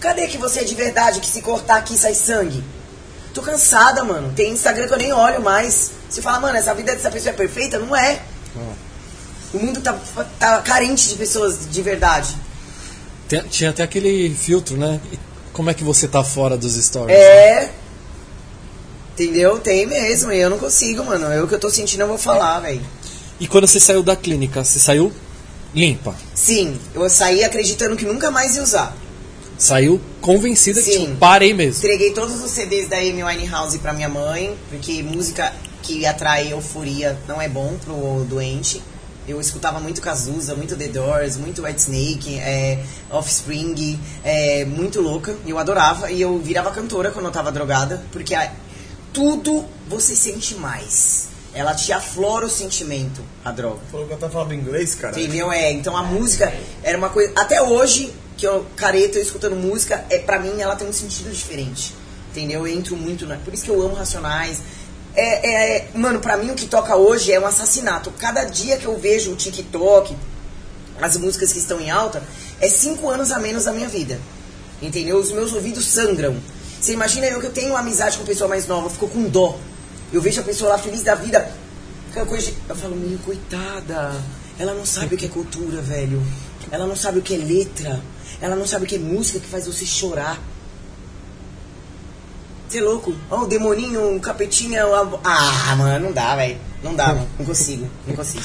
Cadê 0.00 0.26
que 0.26 0.38
você 0.38 0.60
é 0.60 0.64
de 0.64 0.74
verdade, 0.74 1.20
que 1.20 1.26
se 1.26 1.42
cortar 1.42 1.76
aqui 1.76 1.96
sai 1.98 2.14
sangue? 2.14 2.64
Tô 3.34 3.42
cansada, 3.42 4.02
mano. 4.04 4.32
Tem 4.34 4.52
Instagram 4.52 4.86
que 4.86 4.94
eu 4.94 4.98
nem 4.98 5.12
olho 5.12 5.42
mais. 5.42 5.90
Você 6.08 6.22
fala, 6.22 6.40
mano, 6.40 6.56
essa 6.56 6.72
vida 6.72 6.94
dessa 6.94 7.10
pessoa 7.10 7.30
é 7.32 7.36
perfeita? 7.36 7.78
Não 7.78 7.94
é. 7.94 8.20
O 9.52 9.58
mundo 9.58 9.80
tá, 9.80 9.96
tá 10.38 10.62
carente 10.62 11.08
de 11.08 11.14
pessoas 11.16 11.68
de 11.70 11.82
verdade. 11.82 12.34
Tinha 13.50 13.70
até 13.70 13.82
aquele 13.82 14.34
filtro, 14.34 14.76
né? 14.76 15.00
Como 15.52 15.70
é 15.70 15.74
que 15.74 15.84
você 15.84 16.06
tá 16.06 16.22
fora 16.22 16.56
dos 16.56 16.74
stories? 16.74 17.16
É. 17.16 17.70
Entendeu? 19.12 19.58
Tem 19.60 19.86
mesmo. 19.86 20.32
E 20.32 20.40
eu 20.40 20.50
não 20.50 20.58
consigo, 20.58 21.04
mano. 21.04 21.26
Eu 21.26 21.46
que 21.46 21.54
eu 21.54 21.60
tô 21.60 21.70
sentindo, 21.70 22.00
eu 22.00 22.08
vou 22.08 22.18
falar, 22.18 22.60
velho. 22.60 22.82
E 23.38 23.46
quando 23.46 23.66
você 23.66 23.80
saiu 23.80 24.02
da 24.02 24.16
clínica, 24.16 24.64
você 24.64 24.78
saiu 24.78 25.12
limpa? 25.74 26.14
Sim, 26.34 26.78
eu 26.94 27.08
saí 27.10 27.42
acreditando 27.42 27.96
que 27.96 28.04
nunca 28.04 28.30
mais 28.30 28.56
ia 28.56 28.62
usar. 28.62 28.96
Saiu 29.58 30.00
convencida 30.20 30.80
que 30.80 30.92
Sim. 30.92 31.06
tipo, 31.06 31.16
parei 31.16 31.54
mesmo. 31.54 31.78
Entreguei 31.84 32.12
todos 32.12 32.42
os 32.42 32.50
CDs 32.50 32.88
da 32.88 32.96
Amy 32.98 33.22
Winehouse 33.22 33.78
pra 33.78 33.92
minha 33.92 34.08
mãe, 34.08 34.56
porque 34.68 35.02
música 35.02 35.52
que 35.82 36.06
atrai 36.06 36.52
euforia 36.52 37.18
não 37.28 37.40
é 37.40 37.48
bom 37.48 37.76
pro 37.84 38.24
doente. 38.28 38.82
Eu 39.26 39.40
escutava 39.40 39.80
muito 39.80 40.00
Cazuza, 40.02 40.54
muito 40.54 40.76
The 40.76 40.88
Doors, 40.88 41.36
muito 41.36 41.62
Whitesnake, 41.62 42.38
é, 42.38 42.84
Offspring, 43.10 43.98
é, 44.22 44.64
muito 44.66 45.00
louca. 45.00 45.34
Eu 45.46 45.58
adorava 45.58 46.10
e 46.10 46.20
eu 46.20 46.38
virava 46.38 46.70
cantora 46.70 47.10
quando 47.10 47.26
eu 47.26 47.32
tava 47.32 47.50
drogada, 47.50 48.02
porque 48.12 48.34
a- 48.34 48.52
tudo 49.12 49.64
você 49.88 50.14
sente 50.14 50.54
mais. 50.56 51.28
Ela 51.54 51.72
te 51.74 51.92
aflora 51.92 52.46
o 52.46 52.50
sentimento, 52.50 53.22
a 53.44 53.52
droga. 53.52 53.78
Falou 53.90 54.06
que 54.06 54.12
eu 54.12 54.18
tava 54.18 54.32
falando 54.32 54.54
inglês, 54.54 54.94
cara. 54.96 55.18
Entendeu? 55.18 55.52
É, 55.52 55.70
então 55.72 55.96
a 55.96 56.02
música 56.02 56.52
era 56.82 56.98
uma 56.98 57.08
coisa. 57.08 57.32
Até 57.36 57.62
hoje, 57.62 58.12
que 58.36 58.44
eu 58.46 58.66
careta 58.74 59.18
eu 59.18 59.22
escutando 59.22 59.54
música, 59.54 60.04
é, 60.10 60.18
pra 60.18 60.40
mim 60.40 60.60
ela 60.60 60.74
tem 60.74 60.88
um 60.88 60.92
sentido 60.92 61.30
diferente. 61.30 61.94
Entendeu? 62.32 62.66
Eu 62.66 62.74
entro 62.76 62.96
muito 62.96 63.24
na. 63.24 63.36
Por 63.36 63.54
isso 63.54 63.62
que 63.64 63.70
eu 63.70 63.80
amo 63.80 63.94
Racionais. 63.94 64.60
É, 65.16 65.22
é, 65.22 65.76
é- 65.76 65.88
mano, 65.94 66.20
pra 66.20 66.36
mim 66.36 66.50
o 66.50 66.54
que 66.54 66.66
toca 66.66 66.96
hoje 66.96 67.32
é 67.32 67.38
um 67.38 67.46
assassinato. 67.46 68.10
Cada 68.18 68.44
dia 68.44 68.76
que 68.76 68.86
eu 68.86 68.98
vejo 68.98 69.32
o 69.32 69.36
TikTok, 69.36 70.16
as 71.00 71.16
músicas 71.16 71.52
que 71.52 71.58
estão 71.58 71.80
em 71.80 71.90
alta, 71.90 72.22
é 72.60 72.68
cinco 72.68 73.08
anos 73.08 73.30
a 73.30 73.38
menos 73.38 73.64
da 73.64 73.72
minha 73.72 73.88
vida. 73.88 74.18
Entendeu? 74.82 75.18
Os 75.18 75.30
meus 75.30 75.52
ouvidos 75.52 75.86
sangram. 75.86 76.36
Você 76.80 76.92
imagina 76.92 77.26
eu 77.26 77.40
que 77.40 77.46
eu 77.46 77.52
tenho 77.52 77.76
amizade 77.76 78.18
com 78.18 78.24
pessoa 78.24 78.48
mais 78.48 78.66
nova, 78.66 78.86
eu 78.86 78.90
fico 78.90 79.08
com 79.08 79.22
dó. 79.22 79.58
Eu 80.12 80.20
vejo 80.20 80.40
a 80.40 80.44
pessoa 80.44 80.72
lá 80.72 80.78
feliz 80.78 81.02
da 81.02 81.14
vida. 81.14 81.50
De... 82.12 82.54
Eu 82.68 82.76
falo, 82.76 82.94
meu, 82.94 83.18
coitada. 83.20 84.12
Ela 84.58 84.74
não 84.74 84.84
sabe 84.84 85.14
o 85.14 85.18
que 85.18 85.26
é 85.26 85.28
cultura, 85.28 85.80
velho. 85.80 86.22
Ela 86.70 86.86
não 86.86 86.94
sabe 86.94 87.18
o 87.18 87.22
que 87.22 87.34
é 87.34 87.38
letra. 87.38 88.00
Ela 88.40 88.54
não 88.54 88.66
sabe 88.66 88.84
o 88.84 88.86
que 88.88 88.96
é 88.96 88.98
música 88.98 89.40
que 89.40 89.46
faz 89.46 89.66
você 89.66 89.84
chorar. 89.84 90.40
Você 92.74 92.80
é 92.80 92.82
louco? 92.82 93.14
Ó, 93.30 93.42
o 93.42 93.46
demoninho, 93.46 94.16
o 94.16 94.20
capetinho. 94.20 94.74
é 94.74 94.84
o- 94.84 95.20
Ah, 95.22 95.76
mano, 95.78 96.06
não 96.06 96.12
dá, 96.12 96.34
velho. 96.34 96.58
Não 96.82 96.92
dá, 96.92 97.06
mano. 97.14 97.28
Não 97.38 97.46
consigo. 97.46 97.88
Não 98.04 98.16
consigo. 98.16 98.42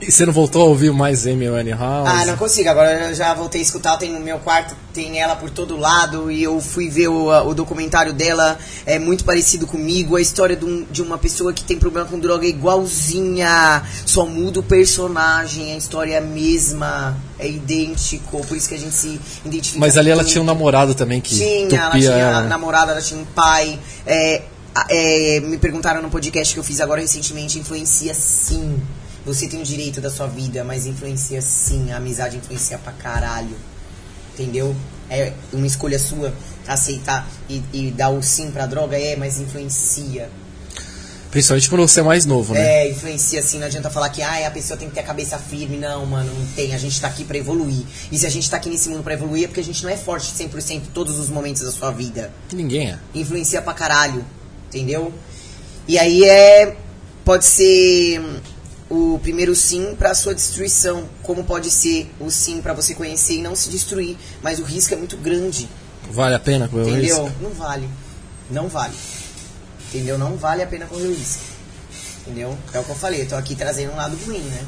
E 0.00 0.10
você 0.10 0.24
não 0.24 0.32
voltou 0.32 0.62
a 0.62 0.64
ouvir 0.64 0.90
mais 0.92 1.26
Amy 1.26 1.48
Winehouse? 1.48 2.08
Ah, 2.10 2.24
não 2.24 2.36
consigo. 2.36 2.68
Agora 2.70 3.08
eu 3.08 3.14
já 3.14 3.34
voltei 3.34 3.60
a 3.60 3.64
escutar. 3.64 3.98
Tem 3.98 4.10
no 4.10 4.18
meu 4.20 4.38
quarto, 4.38 4.74
tem 4.94 5.20
ela 5.20 5.36
por 5.36 5.50
todo 5.50 5.76
lado. 5.76 6.30
E 6.30 6.42
eu 6.42 6.58
fui 6.58 6.88
ver 6.88 7.08
o, 7.08 7.26
o 7.28 7.54
documentário 7.54 8.12
dela. 8.14 8.58
É 8.86 8.98
muito 8.98 9.24
parecido 9.24 9.66
comigo. 9.66 10.16
A 10.16 10.20
história 10.20 10.56
de, 10.56 10.64
um- 10.64 10.84
de 10.90 11.02
uma 11.02 11.18
pessoa 11.18 11.52
que 11.52 11.62
tem 11.62 11.78
problema 11.78 12.08
com 12.08 12.18
droga 12.18 12.46
é 12.46 12.48
igualzinha. 12.48 13.82
Só 14.06 14.24
muda 14.24 14.60
o 14.60 14.62
personagem. 14.62 15.74
A 15.74 15.76
história 15.76 16.14
é 16.14 16.18
a 16.18 16.22
mesma. 16.22 17.16
É 17.38 17.46
idêntico. 17.48 18.44
Por 18.46 18.56
isso 18.56 18.68
que 18.68 18.74
a 18.74 18.78
gente 18.78 18.94
se 18.94 19.20
identifica. 19.44 19.80
Mas 19.80 19.98
ali 19.98 20.10
ela 20.10 20.24
tinha 20.24 20.40
um 20.40 20.46
namorado 20.46 20.94
também 20.94 21.20
que 21.20 21.34
Tinha, 21.36 21.76
ela 21.78 21.86
tupia 21.90 22.00
tinha 22.10 22.12
ela, 22.22 22.40
né? 22.42 22.48
namorada, 22.48 22.92
ela 22.92 23.02
tinha 23.02 23.20
um 23.20 23.24
pai. 23.26 23.78
É, 24.06 24.42
é, 24.88 25.40
me 25.40 25.58
perguntaram 25.58 26.00
no 26.00 26.08
podcast 26.08 26.54
que 26.54 26.60
eu 26.60 26.64
fiz 26.64 26.80
agora 26.80 27.00
recentemente, 27.02 27.58
influencia 27.58 28.14
sim. 28.14 28.80
Você 29.24 29.46
tem 29.48 29.60
o 29.60 29.64
direito 29.64 30.00
da 30.00 30.10
sua 30.10 30.26
vida, 30.26 30.64
mas 30.64 30.86
influencia 30.86 31.40
sim. 31.42 31.92
A 31.92 31.96
amizade 31.96 32.36
influencia 32.36 32.78
pra 32.78 32.92
caralho. 32.92 33.56
Entendeu? 34.34 34.74
É 35.08 35.32
uma 35.52 35.66
escolha 35.66 35.98
sua 35.98 36.32
aceitar 36.66 37.28
e, 37.48 37.62
e 37.72 37.90
dar 37.90 38.10
o 38.10 38.22
sim 38.22 38.50
pra 38.50 38.66
droga, 38.66 38.96
é, 38.98 39.16
mas 39.16 39.38
influencia. 39.40 40.30
Principalmente 41.30 41.68
quando 41.68 41.82
você 41.82 42.00
é 42.00 42.02
mais 42.02 42.26
novo, 42.26 42.54
né? 42.54 42.86
É, 42.86 42.90
influencia 42.90 43.38
assim, 43.38 43.58
não 43.58 43.66
adianta 43.66 43.88
falar 43.88 44.08
que 44.08 44.20
ah, 44.20 44.48
a 44.48 44.50
pessoa 44.50 44.76
tem 44.76 44.88
que 44.88 44.94
ter 44.94 45.00
a 45.00 45.04
cabeça 45.04 45.38
firme. 45.38 45.76
Não, 45.76 46.04
mano, 46.04 46.32
não 46.32 46.46
tem. 46.54 46.74
A 46.74 46.78
gente 46.78 47.00
tá 47.00 47.06
aqui 47.06 47.24
pra 47.24 47.38
evoluir. 47.38 47.84
E 48.10 48.18
se 48.18 48.26
a 48.26 48.30
gente 48.30 48.50
tá 48.50 48.56
aqui 48.56 48.68
nesse 48.68 48.88
mundo 48.88 49.04
pra 49.04 49.14
evoluir 49.14 49.44
é 49.44 49.46
porque 49.46 49.60
a 49.60 49.64
gente 49.64 49.82
não 49.84 49.90
é 49.90 49.96
forte 49.96 50.32
100% 50.32 50.82
todos 50.92 51.18
os 51.20 51.28
momentos 51.28 51.62
da 51.62 51.70
sua 51.70 51.92
vida 51.92 52.32
Ninguém 52.52 52.90
é. 52.90 52.98
influencia 53.14 53.62
pra 53.62 53.72
caralho, 53.72 54.24
entendeu? 54.68 55.12
E 55.86 55.98
aí 55.98 56.24
é 56.24 56.76
pode 57.24 57.44
ser 57.44 58.20
hum, 58.20 58.40
o 58.90 59.18
primeiro 59.22 59.54
sim 59.54 59.94
pra 59.96 60.14
sua 60.14 60.34
destruição, 60.34 61.08
como 61.22 61.44
pode 61.44 61.70
ser 61.70 62.10
o 62.18 62.28
sim 62.30 62.60
pra 62.60 62.74
você 62.74 62.92
conhecer 62.94 63.34
e 63.34 63.42
não 63.42 63.54
se 63.54 63.70
destruir, 63.70 64.16
mas 64.42 64.58
o 64.58 64.64
risco 64.64 64.92
é 64.92 64.96
muito 64.96 65.16
grande, 65.16 65.68
Vale 66.10 66.34
a 66.34 66.40
pena 66.40 66.66
correr 66.68 66.82
o 66.82 66.88
entendeu? 66.88 67.24
risco? 67.24 67.38
Não 67.40 67.50
vale. 67.50 67.88
Não 68.50 68.68
vale. 68.68 68.94
Entendeu? 69.88 70.18
Não 70.18 70.36
vale 70.36 70.60
a 70.62 70.66
pena 70.66 70.86
correr 70.86 71.06
o 71.06 71.14
risco. 71.14 71.42
Entendeu? 72.22 72.58
É 72.74 72.80
o 72.80 72.84
que 72.84 72.90
eu 72.90 72.96
falei, 72.96 73.22
eu 73.22 73.28
tô 73.28 73.36
aqui 73.36 73.54
trazendo 73.54 73.92
um 73.92 73.96
lado 73.96 74.16
ruim, 74.26 74.40
né? 74.40 74.66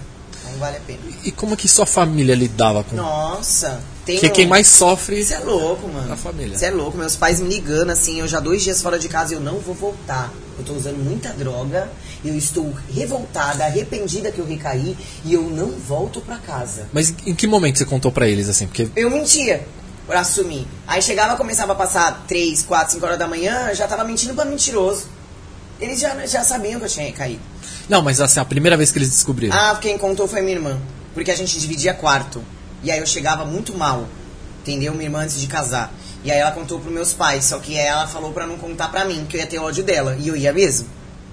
Não 0.51 0.59
vale 0.59 0.77
a 0.77 0.81
pena. 0.81 0.98
E 1.24 1.31
como 1.31 1.56
que 1.56 1.69
sua 1.69 1.86
família 1.86 2.35
lidava 2.35 2.82
com... 2.85 2.94
Nossa, 2.97 3.81
tem 4.05 4.16
Porque 4.16 4.28
um- 4.28 4.32
quem 4.32 4.47
mais 4.47 4.66
sofre... 4.69 5.24
Você 5.24 5.35
é 5.35 5.39
louco, 5.40 5.89
mano. 5.89 6.12
A 6.12 6.16
família. 6.16 6.59
Você 6.59 6.66
é 6.66 6.70
louco. 6.70 6.97
Meus 6.98 7.16
pais 7.16 7.40
me 7.40 7.48
ligando 7.48 7.90
assim, 7.90 8.20
eu 8.20 8.28
já 8.28 8.40
dois 8.40 8.62
dias 8.62 8.82
fora 8.82 8.98
de 8.98 9.09
casa 9.09 9.32
e 9.35 9.36
eu 9.36 9.40
não 9.40 9.59
vou 9.59 9.74
voltar. 9.74 10.32
Eu 10.59 10.64
tô 10.64 10.74
usando 10.74 10.98
muita 10.98 11.31
droga, 11.31 11.90
eu 12.24 12.36
estou 12.36 12.73
revoltada, 12.94 13.64
arrependida 13.64 14.31
que 14.31 14.39
eu 14.39 14.47
recaí 14.47 14.97
e 15.24 15.32
eu 15.32 15.43
não 15.43 15.70
volto 15.70 16.20
pra 16.20 16.36
casa. 16.36 16.86
Mas 16.93 17.14
em 17.27 17.35
que 17.35 17.47
momento 17.47 17.78
você 17.78 17.85
contou 17.86 18.12
pra 18.12 18.28
eles, 18.28 18.48
assim? 18.48 18.66
Porque 18.66 18.89
Eu 18.94 19.10
mentia 19.10 19.66
pra 20.06 20.20
assumir. 20.20 20.66
Aí 20.86 21.01
chegava, 21.01 21.36
começava 21.36 21.73
a 21.73 21.74
passar 21.74 22.24
3, 22.28 22.62
4, 22.64 22.93
5 22.94 23.06
horas 23.06 23.19
da 23.19 23.27
manhã, 23.27 23.73
já 23.74 23.86
tava 23.89 24.05
mentindo 24.05 24.35
pra 24.35 24.44
mentiroso. 24.44 25.06
Eles 25.81 25.98
já, 26.01 26.27
já 26.27 26.44
sabiam 26.44 26.78
que 26.78 26.86
eu 26.86 26.90
tinha 26.90 27.06
recaído. 27.06 27.40
Não, 27.93 28.01
mas 28.01 28.23
assim, 28.23 28.40
a 28.40 28.44
primeira 28.47 28.74
vez 28.74 28.90
que 28.90 28.97
eles 28.97 29.10
descobriram. 29.10 29.55
Ah, 29.55 29.77
quem 29.78 29.98
contou 29.98 30.27
foi 30.27 30.40
minha 30.40 30.56
irmã. 30.56 30.81
Porque 31.12 31.31
a 31.31 31.36
gente 31.36 31.60
dividia 31.60 31.93
quarto. 31.93 32.43
E 32.82 32.90
aí 32.90 32.98
eu 32.98 33.06
chegava 33.06 33.44
muito 33.44 33.77
mal. 33.77 34.09
Entendeu? 34.62 34.94
Minha 34.94 35.05
irmã 35.05 35.19
antes 35.19 35.39
de 35.39 35.47
casar. 35.47 35.93
E 36.24 36.32
aí 36.32 36.39
ela 36.39 36.52
contou 36.52 36.81
pros 36.81 36.90
meus 36.90 37.12
pais. 37.12 37.44
Só 37.44 37.59
que 37.59 37.77
ela 37.77 38.06
falou 38.06 38.32
pra 38.32 38.47
não 38.47 38.56
contar 38.56 38.89
pra 38.89 39.05
mim, 39.05 39.27
que 39.28 39.36
eu 39.36 39.40
ia 39.43 39.47
ter 39.47 39.59
ódio 39.59 39.85
dela. 39.85 40.16
E 40.19 40.27
eu 40.27 40.35
ia 40.35 40.55
mesmo. 40.55 40.89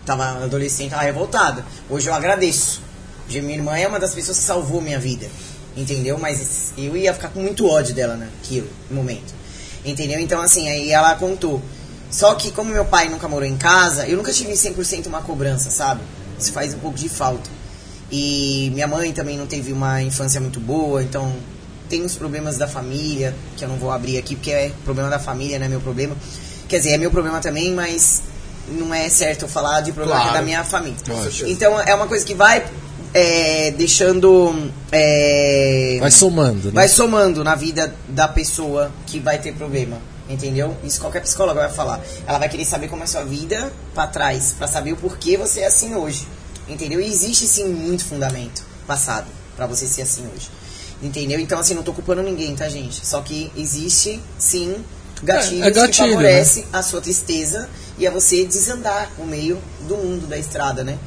Tava 0.05 0.43
adolescente, 0.43 0.89
tava 0.89 1.03
revoltada. 1.03 1.63
Hoje 1.89 2.09
eu 2.09 2.13
agradeço. 2.13 2.81
Porque 3.23 3.39
minha 3.39 3.57
irmã 3.57 3.77
é 3.77 3.87
uma 3.87 3.97
das 3.97 4.13
pessoas 4.13 4.37
que 4.37 4.43
salvou 4.43 4.81
minha 4.81 4.99
vida. 4.99 5.29
Entendeu? 5.77 6.17
Mas 6.19 6.73
eu 6.77 6.97
ia 6.97 7.13
ficar 7.13 7.29
com 7.29 7.39
muito 7.39 7.69
ódio 7.69 7.95
dela 7.95 8.17
naquilo, 8.17 8.67
no 8.89 8.97
momento. 8.97 9.33
Entendeu? 9.85 10.19
Então, 10.19 10.41
assim, 10.41 10.67
aí 10.67 10.91
ela 10.91 11.15
contou. 11.15 11.61
Só 12.11 12.35
que, 12.35 12.51
como 12.51 12.73
meu 12.73 12.83
pai 12.83 13.07
nunca 13.07 13.29
morou 13.29 13.47
em 13.47 13.55
casa, 13.55 14.05
eu 14.09 14.17
nunca 14.17 14.33
tive 14.33 14.51
100% 14.51 15.07
uma 15.07 15.21
cobrança, 15.21 15.69
sabe? 15.69 16.01
Isso 16.43 16.51
faz 16.51 16.73
um 16.73 16.79
pouco 16.79 16.97
de 16.97 17.09
falta. 17.09 17.49
E 18.11 18.71
minha 18.73 18.87
mãe 18.87 19.11
também 19.13 19.37
não 19.37 19.45
teve 19.45 19.71
uma 19.71 20.01
infância 20.01 20.39
muito 20.41 20.59
boa, 20.59 21.03
então 21.03 21.31
tem 21.87 22.03
os 22.03 22.15
problemas 22.15 22.57
da 22.57 22.67
família, 22.67 23.35
que 23.57 23.63
eu 23.63 23.69
não 23.69 23.77
vou 23.77 23.91
abrir 23.91 24.17
aqui 24.17 24.35
porque 24.35 24.51
é 24.51 24.71
problema 24.83 25.09
da 25.09 25.19
família, 25.19 25.57
não 25.59 25.65
é 25.65 25.69
meu 25.69 25.81
problema. 25.81 26.15
Quer 26.67 26.77
dizer, 26.77 26.91
é 26.91 26.97
meu 26.97 27.11
problema 27.11 27.39
também, 27.39 27.73
mas 27.73 28.21
não 28.67 28.93
é 28.93 29.09
certo 29.09 29.43
eu 29.43 29.47
falar 29.49 29.81
de 29.81 29.91
problema 29.91 30.19
Claro. 30.21 30.37
da 30.37 30.41
minha 30.43 30.63
família. 30.63 30.97
Então 31.47 31.79
é 31.79 31.93
uma 31.95 32.07
coisa 32.07 32.23
que 32.25 32.35
vai 32.35 32.63
é, 33.13 33.71
deixando. 33.71 34.71
é, 34.91 35.97
Vai 35.99 36.11
somando, 36.11 36.67
né? 36.67 36.73
vai 36.73 36.87
somando 36.87 37.43
na 37.43 37.55
vida 37.55 37.93
da 38.07 38.27
pessoa 38.27 38.91
que 39.07 39.19
vai 39.19 39.39
ter 39.39 39.53
problema. 39.53 39.97
Entendeu? 40.29 40.77
Isso 40.83 41.01
qualquer 41.01 41.21
psicóloga 41.21 41.61
vai 41.61 41.71
falar. 41.71 41.99
Ela 42.27 42.37
vai 42.37 42.47
querer 42.47 42.63
saber 42.63 42.87
como 42.87 43.01
é 43.01 43.05
a 43.05 43.07
sua 43.07 43.23
vida 43.23 43.73
pra 43.95 44.05
trás, 44.05 44.53
pra 44.55 44.67
saber 44.67 44.93
o 44.93 44.97
porquê 44.97 45.35
você 45.35 45.61
é 45.61 45.65
assim 45.65 45.95
hoje. 45.95 46.27
Entendeu? 46.67 47.01
E 47.01 47.07
existe 47.07 47.47
sim 47.47 47.65
muito 47.69 48.05
fundamento 48.05 48.63
passado 48.85 49.25
pra 49.55 49.65
você 49.65 49.87
ser 49.87 50.03
assim 50.03 50.23
hoje. 50.33 50.49
Entendeu? 51.01 51.39
Então 51.39 51.59
assim, 51.59 51.73
não 51.73 51.81
tô 51.81 51.93
culpando 51.93 52.21
ninguém, 52.21 52.55
tá, 52.55 52.69
gente? 52.69 53.05
Só 53.05 53.21
que 53.21 53.51
existe 53.57 54.21
sim 54.37 54.75
gatilhos 55.23 55.63
É, 55.63 55.67
é 55.67 55.71
gatilho, 55.71 56.07
que 56.07 56.13
favorecem 56.13 56.65
a 56.71 56.83
sua 56.83 57.01
tristeza 57.01 57.67
e 57.97 58.05
a 58.05 58.11
você 58.11 58.45
desandar 58.45 59.11
no 59.17 59.25
meio 59.25 59.59
do 59.87 59.97
mundo 59.97 60.27
da 60.27 60.37
estrada, 60.37 60.83
né? 60.83 60.99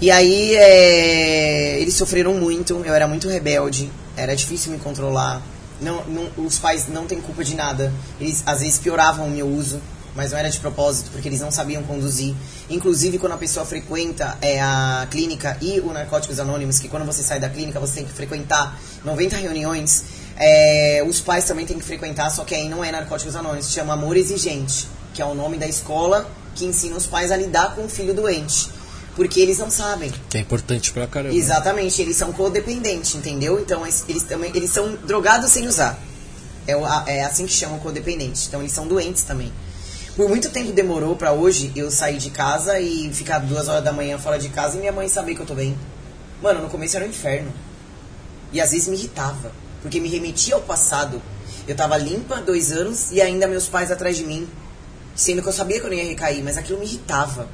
E 0.00 0.10
aí 0.10 0.54
é, 0.54 1.80
eles 1.80 1.94
sofreram 1.94 2.34
muito, 2.34 2.82
eu 2.84 2.92
era 2.92 3.08
muito 3.08 3.28
rebelde, 3.28 3.90
era 4.16 4.36
difícil 4.36 4.70
me 4.70 4.78
controlar. 4.78 5.40
Não, 5.80 6.04
não- 6.04 6.30
os 6.44 6.58
pais 6.58 6.86
não 6.88 7.06
têm 7.06 7.20
culpa 7.20 7.44
de 7.44 7.54
nada. 7.54 7.92
Eles 8.20 8.42
às 8.46 8.60
vezes 8.60 8.78
pioravam 8.78 9.26
o 9.26 9.30
meu 9.30 9.46
uso, 9.48 9.80
mas 10.14 10.30
não 10.30 10.38
era 10.38 10.48
de 10.48 10.58
propósito, 10.60 11.10
porque 11.10 11.28
eles 11.28 11.40
não 11.40 11.50
sabiam 11.50 11.82
conduzir. 11.82 12.34
Inclusive 12.70 13.18
quando 13.18 13.32
a 13.32 13.36
pessoa 13.36 13.66
frequenta 13.66 14.38
é, 14.40 14.60
a 14.60 15.06
clínica 15.10 15.56
e 15.60 15.80
o 15.80 15.92
Narcóticos 15.92 16.38
Anônimos, 16.38 16.78
que 16.78 16.88
quando 16.88 17.04
você 17.04 17.22
sai 17.22 17.40
da 17.40 17.48
clínica 17.48 17.80
você 17.80 17.94
tem 17.96 18.04
que 18.04 18.12
frequentar 18.12 18.78
90 19.04 19.36
reuniões, 19.36 20.04
é, 20.36 21.04
os 21.06 21.20
pais 21.20 21.44
também 21.44 21.66
têm 21.66 21.78
que 21.78 21.84
frequentar, 21.84 22.30
só 22.30 22.44
que 22.44 22.54
aí 22.54 22.68
não 22.68 22.84
é 22.84 22.92
Narcóticos 22.92 23.34
Anônimos, 23.36 23.72
chama 23.72 23.92
Amor 23.94 24.16
Exigente, 24.16 24.86
que 25.12 25.20
é 25.20 25.24
o 25.24 25.34
nome 25.34 25.56
da 25.58 25.66
escola 25.66 26.28
que 26.54 26.64
ensina 26.64 26.96
os 26.96 27.06
pais 27.06 27.32
a 27.32 27.36
lidar 27.36 27.74
com 27.74 27.84
o 27.84 27.88
filho 27.88 28.14
doente. 28.14 28.68
Porque 29.16 29.40
eles 29.40 29.58
não 29.58 29.70
sabem. 29.70 30.12
Que 30.28 30.38
é 30.38 30.40
importante 30.40 30.92
pra 30.92 31.06
caramba. 31.06 31.34
Exatamente, 31.34 32.02
eles 32.02 32.16
são 32.16 32.32
codependentes, 32.32 33.14
entendeu? 33.14 33.60
Então 33.60 33.86
es- 33.86 34.04
eles 34.08 34.24
também 34.24 34.50
eles 34.54 34.70
são 34.70 34.96
drogados 35.06 35.50
sem 35.52 35.66
usar. 35.68 35.98
É, 36.66 36.72
é 37.18 37.24
assim 37.24 37.46
que 37.46 37.52
chamam 37.52 37.78
codependente. 37.78 38.46
Então 38.48 38.60
eles 38.60 38.72
são 38.72 38.86
doentes 38.88 39.22
também. 39.22 39.52
Por 40.16 40.28
muito 40.28 40.48
tempo 40.50 40.72
demorou 40.72 41.14
pra 41.16 41.32
hoje 41.32 41.70
eu 41.76 41.90
sair 41.90 42.18
de 42.18 42.30
casa 42.30 42.78
e 42.80 43.12
ficar 43.12 43.38
duas 43.40 43.68
horas 43.68 43.84
da 43.84 43.92
manhã 43.92 44.18
fora 44.18 44.38
de 44.38 44.48
casa 44.48 44.76
e 44.76 44.80
minha 44.80 44.92
mãe 44.92 45.08
saber 45.08 45.34
que 45.34 45.40
eu 45.42 45.46
tô 45.46 45.54
bem. 45.54 45.76
Mano, 46.42 46.62
no 46.62 46.68
começo 46.70 46.96
era 46.96 47.04
um 47.04 47.08
inferno. 47.08 47.52
E 48.52 48.60
às 48.60 48.70
vezes 48.70 48.86
me 48.88 48.96
irritava, 48.96 49.50
porque 49.82 49.98
me 50.00 50.08
remetia 50.08 50.54
ao 50.54 50.60
passado. 50.60 51.20
Eu 51.66 51.74
tava 51.74 51.96
limpa, 51.96 52.36
dois 52.40 52.70
anos, 52.72 53.10
e 53.10 53.20
ainda 53.20 53.46
meus 53.48 53.66
pais 53.66 53.90
atrás 53.90 54.16
de 54.16 54.24
mim. 54.24 54.48
Sendo 55.16 55.42
que 55.42 55.48
eu 55.48 55.52
sabia 55.52 55.80
que 55.80 55.86
eu 55.86 55.90
não 55.90 55.96
ia 55.96 56.04
recair, 56.04 56.42
mas 56.44 56.56
aquilo 56.56 56.78
me 56.78 56.84
irritava. 56.86 57.48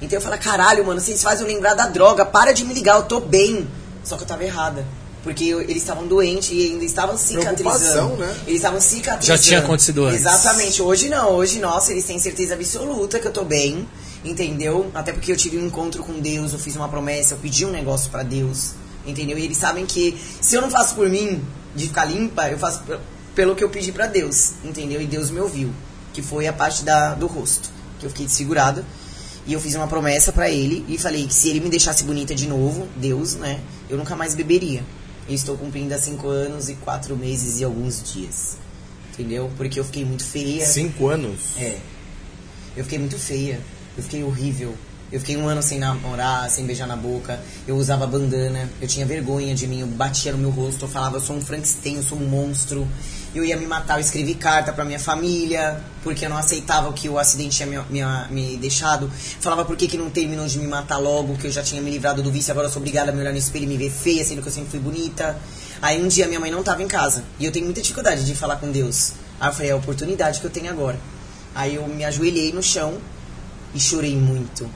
Então 0.00 0.16
eu 0.18 0.20
falava, 0.20 0.40
caralho, 0.42 0.84
mano, 0.84 1.00
vocês 1.00 1.22
fazem 1.22 1.46
eu 1.46 1.52
lembrar 1.52 1.74
da 1.74 1.86
droga, 1.86 2.24
para 2.24 2.52
de 2.52 2.64
me 2.64 2.74
ligar, 2.74 2.96
eu 2.96 3.04
tô 3.04 3.20
bem. 3.20 3.66
Só 4.04 4.16
que 4.16 4.22
eu 4.22 4.26
tava 4.26 4.44
errada. 4.44 4.84
Porque 5.24 5.44
eu- 5.44 5.60
eles 5.60 5.78
estavam 5.78 6.06
doentes 6.06 6.50
e 6.52 6.66
ainda 6.72 6.84
estavam 6.84 7.16
cicatrizando. 7.16 8.16
Né? 8.16 8.36
Eles 8.46 8.56
estavam 8.56 8.80
cicatrizando. 8.80 9.24
Já 9.26 9.38
tinha 9.38 9.58
acontecido 9.58 10.04
antes. 10.04 10.20
Exatamente. 10.20 10.82
Hoje 10.82 11.08
não. 11.08 11.30
Hoje, 11.32 11.58
nossa, 11.58 11.90
eles 11.92 12.04
têm 12.04 12.18
certeza 12.18 12.54
absoluta 12.54 13.18
que 13.18 13.26
eu 13.26 13.32
tô 13.32 13.44
bem. 13.44 13.88
Entendeu? 14.24 14.90
Até 14.94 15.12
porque 15.12 15.30
eu 15.32 15.36
tive 15.36 15.56
um 15.58 15.66
encontro 15.66 16.02
com 16.02 16.18
Deus, 16.20 16.52
eu 16.52 16.58
fiz 16.58 16.74
uma 16.76 16.88
promessa, 16.88 17.34
eu 17.34 17.38
pedi 17.38 17.64
um 17.64 17.70
negócio 17.70 18.10
pra 18.10 18.22
Deus. 18.22 18.72
Entendeu? 19.04 19.38
E 19.38 19.44
eles 19.44 19.56
sabem 19.56 19.86
que 19.86 20.16
se 20.40 20.54
eu 20.56 20.60
não 20.62 20.70
faço 20.70 20.94
por 20.94 21.08
mim, 21.08 21.42
de 21.74 21.86
ficar 21.88 22.04
limpa, 22.04 22.48
eu 22.48 22.58
faço 22.58 22.82
pelo 23.34 23.54
que 23.54 23.62
eu 23.64 23.68
pedi 23.68 23.92
pra 23.92 24.06
Deus. 24.06 24.52
Entendeu? 24.64 25.00
E 25.00 25.06
Deus 25.06 25.30
me 25.30 25.40
ouviu. 25.40 25.72
Que 26.12 26.22
foi 26.22 26.46
a 26.46 26.52
parte 26.52 26.84
da, 26.84 27.14
do 27.14 27.26
rosto. 27.26 27.68
Que 27.98 28.06
eu 28.06 28.10
fiquei 28.10 28.26
desfigurado. 28.26 28.84
E 29.46 29.52
eu 29.52 29.60
fiz 29.60 29.74
uma 29.76 29.86
promessa 29.86 30.32
pra 30.32 30.50
ele 30.50 30.84
e 30.88 30.98
falei 30.98 31.26
que 31.26 31.34
se 31.34 31.48
ele 31.48 31.60
me 31.60 31.68
deixasse 31.68 32.02
bonita 32.02 32.34
de 32.34 32.48
novo, 32.48 32.88
Deus, 32.96 33.34
né? 33.36 33.60
Eu 33.88 33.96
nunca 33.96 34.16
mais 34.16 34.34
beberia. 34.34 34.82
Eu 35.28 35.34
estou 35.34 35.56
cumprindo 35.56 35.94
há 35.94 35.98
cinco 35.98 36.28
anos 36.28 36.68
e 36.68 36.74
quatro 36.74 37.16
meses 37.16 37.60
e 37.60 37.64
alguns 37.64 38.02
dias. 38.02 38.56
Entendeu? 39.12 39.50
Porque 39.56 39.78
eu 39.78 39.84
fiquei 39.84 40.04
muito 40.04 40.24
feia. 40.24 40.66
Cinco 40.66 41.08
anos. 41.08 41.56
É. 41.58 41.78
Eu 42.76 42.84
fiquei 42.84 42.98
muito 42.98 43.18
feia. 43.18 43.60
Eu 43.96 44.02
fiquei 44.02 44.22
horrível. 44.24 44.74
Eu 45.10 45.20
fiquei 45.20 45.36
um 45.36 45.48
ano 45.48 45.62
sem 45.62 45.78
namorar, 45.78 46.50
sem 46.50 46.66
beijar 46.66 46.86
na 46.86 46.96
boca. 46.96 47.40
Eu 47.66 47.76
usava 47.76 48.06
bandana. 48.06 48.68
Eu 48.80 48.88
tinha 48.88 49.06
vergonha 49.06 49.54
de 49.54 49.66
mim. 49.66 49.80
Eu 49.80 49.86
batia 49.86 50.32
no 50.32 50.38
meu 50.38 50.50
rosto. 50.50 50.84
Eu 50.84 50.88
falava, 50.88 51.16
eu 51.16 51.20
sou 51.20 51.36
um 51.36 51.40
Frankenstein, 51.40 51.96
eu 51.96 52.02
sou 52.02 52.18
um 52.18 52.28
monstro. 52.28 52.86
Eu 53.36 53.44
ia 53.44 53.56
me 53.56 53.66
matar. 53.66 53.94
Eu 53.94 54.00
escrevi 54.00 54.34
carta 54.34 54.72
pra 54.72 54.84
minha 54.84 54.98
família. 54.98 55.82
Porque 56.02 56.24
eu 56.24 56.30
não 56.30 56.36
aceitava 56.36 56.88
o 56.88 56.92
que 56.92 57.08
o 57.08 57.18
acidente 57.18 57.56
tinha 57.56 57.66
me, 57.66 57.78
me, 57.90 58.00
me 58.30 58.56
deixado. 58.56 59.10
Falava 59.40 59.64
por 59.64 59.76
que, 59.76 59.88
que 59.88 59.96
não 59.98 60.08
terminou 60.10 60.46
de 60.46 60.58
me 60.58 60.66
matar 60.66 60.98
logo. 60.98 61.36
Que 61.36 61.46
eu 61.46 61.50
já 61.52 61.62
tinha 61.62 61.80
me 61.82 61.90
livrado 61.90 62.22
do 62.22 62.30
vício. 62.30 62.50
Agora 62.52 62.68
eu 62.68 62.70
sou 62.72 62.80
obrigada 62.80 63.10
a 63.10 63.14
me 63.14 63.20
olhar 63.20 63.32
no 63.32 63.38
espelho 63.38 63.64
e 63.64 63.68
me 63.68 63.76
ver 63.76 63.90
feia, 63.90 64.24
sendo 64.24 64.40
que 64.42 64.48
eu 64.48 64.52
sempre 64.52 64.70
fui 64.70 64.80
bonita. 64.80 65.36
Aí 65.82 66.02
um 66.02 66.08
dia 66.08 66.26
minha 66.26 66.40
mãe 66.40 66.50
não 66.50 66.62
tava 66.62 66.82
em 66.82 66.88
casa. 66.88 67.24
E 67.38 67.44
eu 67.44 67.52
tenho 67.52 67.64
muita 67.64 67.80
dificuldade 67.80 68.24
de 68.24 68.34
falar 68.34 68.56
com 68.56 68.70
Deus. 68.70 69.12
Aí 69.40 69.48
eu 69.48 69.52
falei, 69.52 69.68
é 69.70 69.72
a 69.72 69.76
oportunidade 69.76 70.40
que 70.40 70.46
eu 70.46 70.50
tenho 70.50 70.70
agora. 70.70 70.98
Aí 71.54 71.74
eu 71.74 71.86
me 71.88 72.04
ajoelhei 72.04 72.52
no 72.52 72.62
chão 72.62 72.94
e 73.74 73.80
chorei 73.80 74.16
muito. 74.16 74.68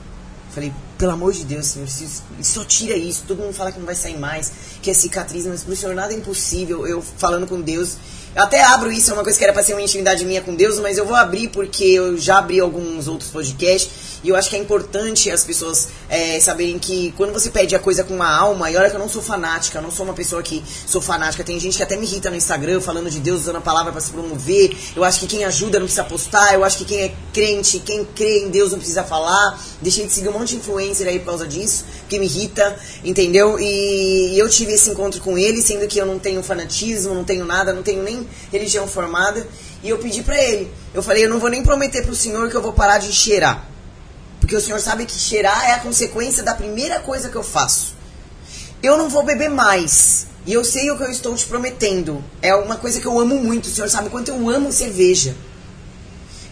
Falei, 0.53 0.71
pelo 0.97 1.13
amor 1.13 1.31
de 1.31 1.45
Deus, 1.45 1.65
senhor, 1.67 1.87
se- 1.87 2.21
só 2.43 2.65
tira 2.65 2.95
isso. 2.97 3.23
Todo 3.27 3.39
mundo 3.41 3.53
fala 3.53 3.71
que 3.71 3.79
não 3.79 3.85
vai 3.85 3.95
sair 3.95 4.17
mais, 4.19 4.51
que 4.81 4.91
é 4.91 4.93
cicatriz, 4.93 5.45
mas 5.45 5.63
pro 5.63 5.75
senhor 5.75 5.95
nada 5.95 6.13
é 6.13 6.17
impossível. 6.17 6.85
Eu 6.85 7.01
falando 7.01 7.47
com 7.47 7.61
Deus. 7.61 7.95
Eu 8.33 8.43
até 8.43 8.63
abro 8.63 8.89
isso, 8.89 9.11
é 9.11 9.13
uma 9.13 9.23
coisa 9.23 9.37
que 9.37 9.43
era 9.43 9.51
pra 9.51 9.61
ser 9.61 9.73
uma 9.73 9.81
intimidade 9.81 10.23
minha 10.23 10.41
com 10.41 10.55
Deus, 10.55 10.79
mas 10.79 10.97
eu 10.97 11.05
vou 11.05 11.17
abrir 11.17 11.49
porque 11.49 11.83
eu 11.83 12.17
já 12.17 12.37
abri 12.37 12.61
alguns 12.61 13.09
outros 13.09 13.29
podcasts 13.29 14.11
e 14.23 14.29
eu 14.29 14.35
acho 14.35 14.49
que 14.49 14.55
é 14.55 14.59
importante 14.59 15.31
as 15.31 15.43
pessoas 15.43 15.89
é, 16.07 16.39
saberem 16.39 16.77
que 16.77 17.11
quando 17.17 17.33
você 17.33 17.49
pede 17.49 17.75
a 17.75 17.79
coisa 17.79 18.03
com 18.03 18.13
uma 18.13 18.29
alma, 18.29 18.69
e 18.69 18.77
olha 18.77 18.89
que 18.89 18.95
eu 18.95 18.99
não 18.99 19.09
sou 19.09 19.21
fanática, 19.21 19.79
eu 19.79 19.81
não 19.81 19.89
sou 19.89 20.05
uma 20.05 20.13
pessoa 20.13 20.43
que 20.43 20.63
sou 20.85 21.01
fanática. 21.01 21.43
Tem 21.43 21.59
gente 21.59 21.75
que 21.75 21.83
até 21.83 21.95
me 21.95 22.05
irrita 22.05 22.29
no 22.29 22.35
Instagram 22.35 22.79
falando 22.79 23.09
de 23.09 23.19
Deus, 23.19 23.41
usando 23.41 23.55
a 23.55 23.61
palavra 23.61 23.91
pra 23.91 23.99
se 23.99 24.11
promover. 24.11 24.77
Eu 24.95 25.03
acho 25.03 25.19
que 25.21 25.27
quem 25.27 25.43
ajuda 25.43 25.79
não 25.79 25.87
precisa 25.87 26.03
postar, 26.03 26.53
eu 26.53 26.63
acho 26.63 26.77
que 26.77 26.85
quem 26.85 27.01
é 27.01 27.13
crente, 27.33 27.79
quem 27.79 28.05
crê 28.05 28.43
em 28.43 28.49
Deus 28.49 28.71
não 28.71 28.77
precisa 28.77 29.03
falar. 29.03 29.59
Deixei 29.81 30.05
de 30.05 30.13
seguir 30.13 30.29
um 30.29 30.33
monte 30.33 30.49
de 30.49 30.57
influencer 30.57 31.07
aí 31.07 31.17
por 31.17 31.25
causa 31.25 31.47
disso, 31.47 31.83
que 32.07 32.19
me 32.19 32.25
irrita, 32.25 32.77
entendeu? 33.03 33.59
E 33.59 34.37
eu 34.37 34.47
tive 34.47 34.73
esse 34.73 34.91
encontro 34.91 35.19
com 35.19 35.37
ele, 35.37 35.61
sendo 35.61 35.87
que 35.87 35.97
eu 35.97 36.05
não 36.05 36.19
tenho 36.19 36.43
fanatismo, 36.43 37.15
não 37.15 37.23
tenho 37.23 37.43
nada, 37.43 37.73
não 37.73 37.81
tenho 37.81 38.03
nem 38.03 38.20
religião 38.51 38.87
formada. 38.87 39.47
E 39.83 39.89
eu 39.89 39.97
pedi 39.97 40.23
pra 40.23 40.37
ele. 40.37 40.71
Eu 40.93 41.01
falei, 41.01 41.25
eu 41.25 41.29
não 41.29 41.39
vou 41.39 41.49
nem 41.49 41.63
prometer 41.63 42.05
pro 42.05 42.15
senhor 42.15 42.49
que 42.49 42.55
eu 42.55 42.61
vou 42.61 42.73
parar 42.73 42.97
de 42.97 43.11
cheirar. 43.11 43.67
Porque 44.39 44.55
o 44.55 44.61
senhor 44.61 44.79
sabe 44.79 45.05
que 45.05 45.13
cheirar 45.13 45.69
é 45.69 45.73
a 45.73 45.79
consequência 45.79 46.43
da 46.43 46.53
primeira 46.53 46.99
coisa 46.99 47.29
que 47.29 47.35
eu 47.35 47.43
faço. 47.43 47.95
Eu 48.81 48.97
não 48.97 49.09
vou 49.09 49.23
beber 49.23 49.49
mais. 49.49 50.27
E 50.45 50.53
eu 50.53 50.63
sei 50.63 50.89
o 50.89 50.97
que 50.97 51.03
eu 51.03 51.11
estou 51.11 51.35
te 51.35 51.45
prometendo. 51.45 52.23
É 52.41 52.55
uma 52.55 52.75
coisa 52.75 52.99
que 52.99 53.05
eu 53.05 53.19
amo 53.19 53.35
muito. 53.35 53.65
O 53.65 53.69
senhor 53.69 53.89
sabe 53.89 54.09
quanto 54.09 54.29
eu 54.29 54.49
amo 54.49 54.71
cerveja. 54.71 55.35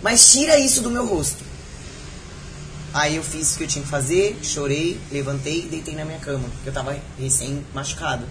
Mas 0.02 0.32
tira 0.32 0.58
isso 0.58 0.82
do 0.82 0.92
meu 0.92 1.06
rosto. 1.06 1.44
Aí 2.94 3.16
eu 3.16 3.24
fiz 3.24 3.54
o 3.54 3.58
que 3.58 3.64
eu 3.66 3.68
tinha 3.68 3.84
que 3.84 3.90
fazer, 3.90 4.40
chorei, 4.42 5.00
levantei 5.12 5.60
e 5.60 5.70
deitei 5.70 5.96
na 5.96 6.04
minha 6.04 6.18
cama, 6.18 6.50
porque 6.50 6.70
eu 6.70 6.74
tava 6.74 6.98
recém 7.20 7.64
machucado. 7.74 8.26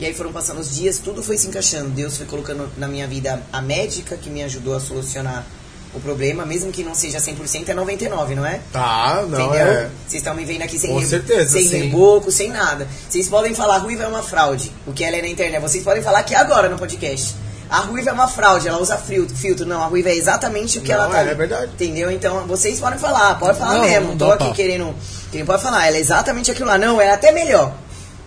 E 0.00 0.06
aí 0.06 0.14
foram 0.14 0.32
passando 0.32 0.60
os 0.60 0.74
dias, 0.74 0.98
tudo 0.98 1.22
foi 1.22 1.36
se 1.36 1.46
encaixando. 1.46 1.90
Deus 1.90 2.16
foi 2.16 2.24
colocando 2.26 2.68
na 2.78 2.88
minha 2.88 3.06
vida 3.06 3.42
a 3.52 3.60
médica 3.60 4.16
que 4.16 4.30
me 4.30 4.42
ajudou 4.42 4.74
a 4.74 4.80
solucionar 4.80 5.44
o 5.92 6.00
problema, 6.00 6.46
mesmo 6.46 6.70
que 6.72 6.82
não 6.84 6.94
seja 6.94 7.18
100%, 7.18 7.68
é 7.68 7.74
99, 7.74 8.34
não 8.36 8.46
é? 8.46 8.60
Tá, 8.72 9.24
não 9.28 9.40
Entendeu? 9.40 9.66
é. 9.66 9.90
Vocês 10.06 10.22
estão 10.22 10.34
me 10.34 10.44
vendo 10.44 10.62
aqui 10.62 10.78
sem, 10.78 10.90
Com 10.90 11.02
certeza, 11.04 11.50
sem 11.50 11.68
sim. 11.68 11.78
reboco, 11.82 12.30
sem 12.30 12.48
nada. 12.48 12.86
Vocês 13.08 13.28
podem 13.28 13.54
falar 13.54 13.78
ruiva 13.78 14.04
é 14.04 14.06
uma 14.06 14.22
fraude, 14.22 14.72
o 14.86 14.92
que 14.92 15.04
ela 15.04 15.16
é 15.16 15.20
na 15.22 15.28
internet. 15.28 15.60
Vocês 15.60 15.82
podem 15.84 16.02
falar 16.02 16.20
aqui 16.20 16.34
agora 16.34 16.68
no 16.68 16.78
podcast. 16.78 17.34
A 17.68 17.80
ruiva 17.80 18.10
é 18.10 18.12
uma 18.12 18.26
fraude, 18.26 18.68
ela 18.68 18.80
usa 18.80 18.96
filtro. 18.96 19.66
Não, 19.66 19.82
a 19.82 19.86
ruiva 19.86 20.08
é 20.08 20.14
exatamente 20.14 20.78
o 20.78 20.80
que 20.80 20.92
Não, 20.92 21.02
ela 21.02 21.08
tá. 21.08 21.22
é, 21.24 21.30
é 21.30 21.34
verdade. 21.34 21.72
Entendeu? 21.74 22.10
Então 22.10 22.46
vocês 22.46 22.80
podem 22.80 22.98
falar, 22.98 23.38
pode 23.38 23.58
falar 23.58 23.74
Não, 23.74 23.82
mesmo. 23.82 24.08
não 24.08 24.16
Tô 24.16 24.30
aqui 24.32 24.52
querendo. 24.54 24.94
Quem 25.30 25.44
pode 25.44 25.62
falar, 25.62 25.86
ela 25.86 25.96
é 25.96 26.00
exatamente 26.00 26.50
aquilo 26.50 26.68
lá. 26.68 26.78
Não, 26.78 27.00
é 27.00 27.10
até 27.10 27.32
melhor. 27.32 27.74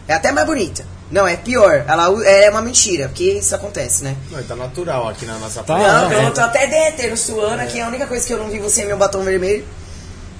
É 0.07 0.13
até 0.13 0.31
mais 0.31 0.45
bonita. 0.45 0.85
Não, 1.13 1.27
é 1.27 1.37
pior. 1.37 1.85
Ela 1.87 2.07
é 2.25 2.49
uma 2.49 2.63
mentira, 2.63 3.07
porque 3.07 3.33
isso 3.33 3.53
acontece, 3.53 4.03
né? 4.03 4.17
Não, 4.31 4.43
tá 4.43 4.55
natural 4.55 5.07
aqui 5.07 5.27
na 5.27 5.37
nossa 5.37 5.61
Tá. 5.61 5.77
Não, 5.77 6.09
não, 6.09 6.11
eu 6.11 6.27
é. 6.29 6.31
tô 6.31 6.41
até 6.41 6.65
derretendo, 6.65 7.15
suando 7.15 7.61
aqui. 7.61 7.79
A 7.79 7.87
única 7.87 8.07
coisa 8.07 8.25
que 8.25 8.33
eu 8.33 8.39
não 8.39 8.49
vi 8.49 8.57
você 8.57 8.81
é 8.81 8.85
meu 8.85 8.97
batom 8.97 9.21
vermelho. 9.21 9.63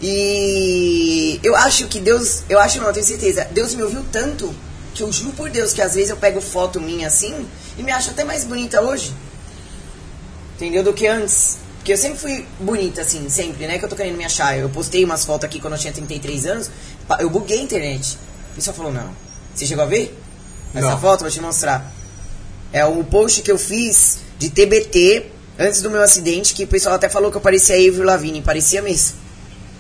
E 0.02 1.40
eu 1.44 1.56
acho 1.56 1.88
que 1.88 2.00
Deus, 2.00 2.42
eu 2.50 2.60
acho 2.60 2.80
não, 2.80 2.88
eu 2.88 2.94
tenho 2.94 3.06
certeza. 3.06 3.48
Deus 3.52 3.76
me 3.76 3.84
ouviu 3.84 4.04
tanto 4.12 4.52
que 4.96 5.04
eu 5.04 5.12
juro 5.12 5.34
por 5.34 5.48
Deus 5.48 5.74
que 5.74 5.82
às 5.82 5.94
vezes 5.94 6.10
eu 6.10 6.18
pego 6.18 6.42
foto 6.42 6.82
minha 6.82 7.06
assim 7.06 7.48
e 7.78 7.84
me 7.84 7.92
acho 7.92 8.10
até 8.10 8.24
mais 8.24 8.44
bonita 8.44 8.82
hoje. 8.82 9.14
Entendeu? 10.56 10.84
Do 10.84 10.92
que 10.92 11.06
antes. 11.06 11.60
Porque 11.78 11.94
eu 11.94 11.98
sempre 11.98 12.18
fui 12.18 12.48
bonita, 12.60 13.02
assim, 13.02 13.30
sempre, 13.30 13.68
né? 13.68 13.78
Que 13.78 13.86
eu 13.86 13.90
tô 13.90 13.96
querendo 13.96 14.18
me 14.18 14.26
achar. 14.26 14.58
Eu 14.58 14.70
postei 14.70 15.06
umas 15.06 15.24
fotos 15.24 15.46
aqui 15.46 15.60
quando 15.60 15.74
eu 15.74 15.80
tinha 15.80 15.94
33 15.94 16.48
anos. 16.48 16.72
Eu 17.20 17.30
buguei 17.30 17.60
a 17.60 17.62
internet. 17.62 18.18
O 18.54 18.56
pessoal 18.56 18.76
falou, 18.76 18.92
não. 18.92 19.14
Você 19.54 19.68
chegou 19.68 19.84
a 19.84 19.88
ver? 19.88 20.23
Essa 20.74 20.92
Não. 20.92 21.00
foto, 21.00 21.22
vou 21.22 21.30
te 21.30 21.42
mostrar. 21.42 21.92
É 22.72 22.84
o 22.86 23.04
post 23.04 23.42
que 23.42 23.52
eu 23.52 23.58
fiz 23.58 24.20
de 24.40 24.50
TBT 24.50 25.28
antes 25.58 25.82
do 25.82 25.90
meu 25.90 26.02
acidente, 26.02 26.54
que 26.54 26.64
o 26.64 26.68
pessoal 26.68 26.96
até 26.96 27.08
falou 27.08 27.30
que 27.30 27.38
eu 27.38 27.42
parecia 27.42 27.76
Avril 27.76 28.04
Lavigne. 28.04 28.42
Parecia 28.42 28.82
mesmo. 28.82 29.18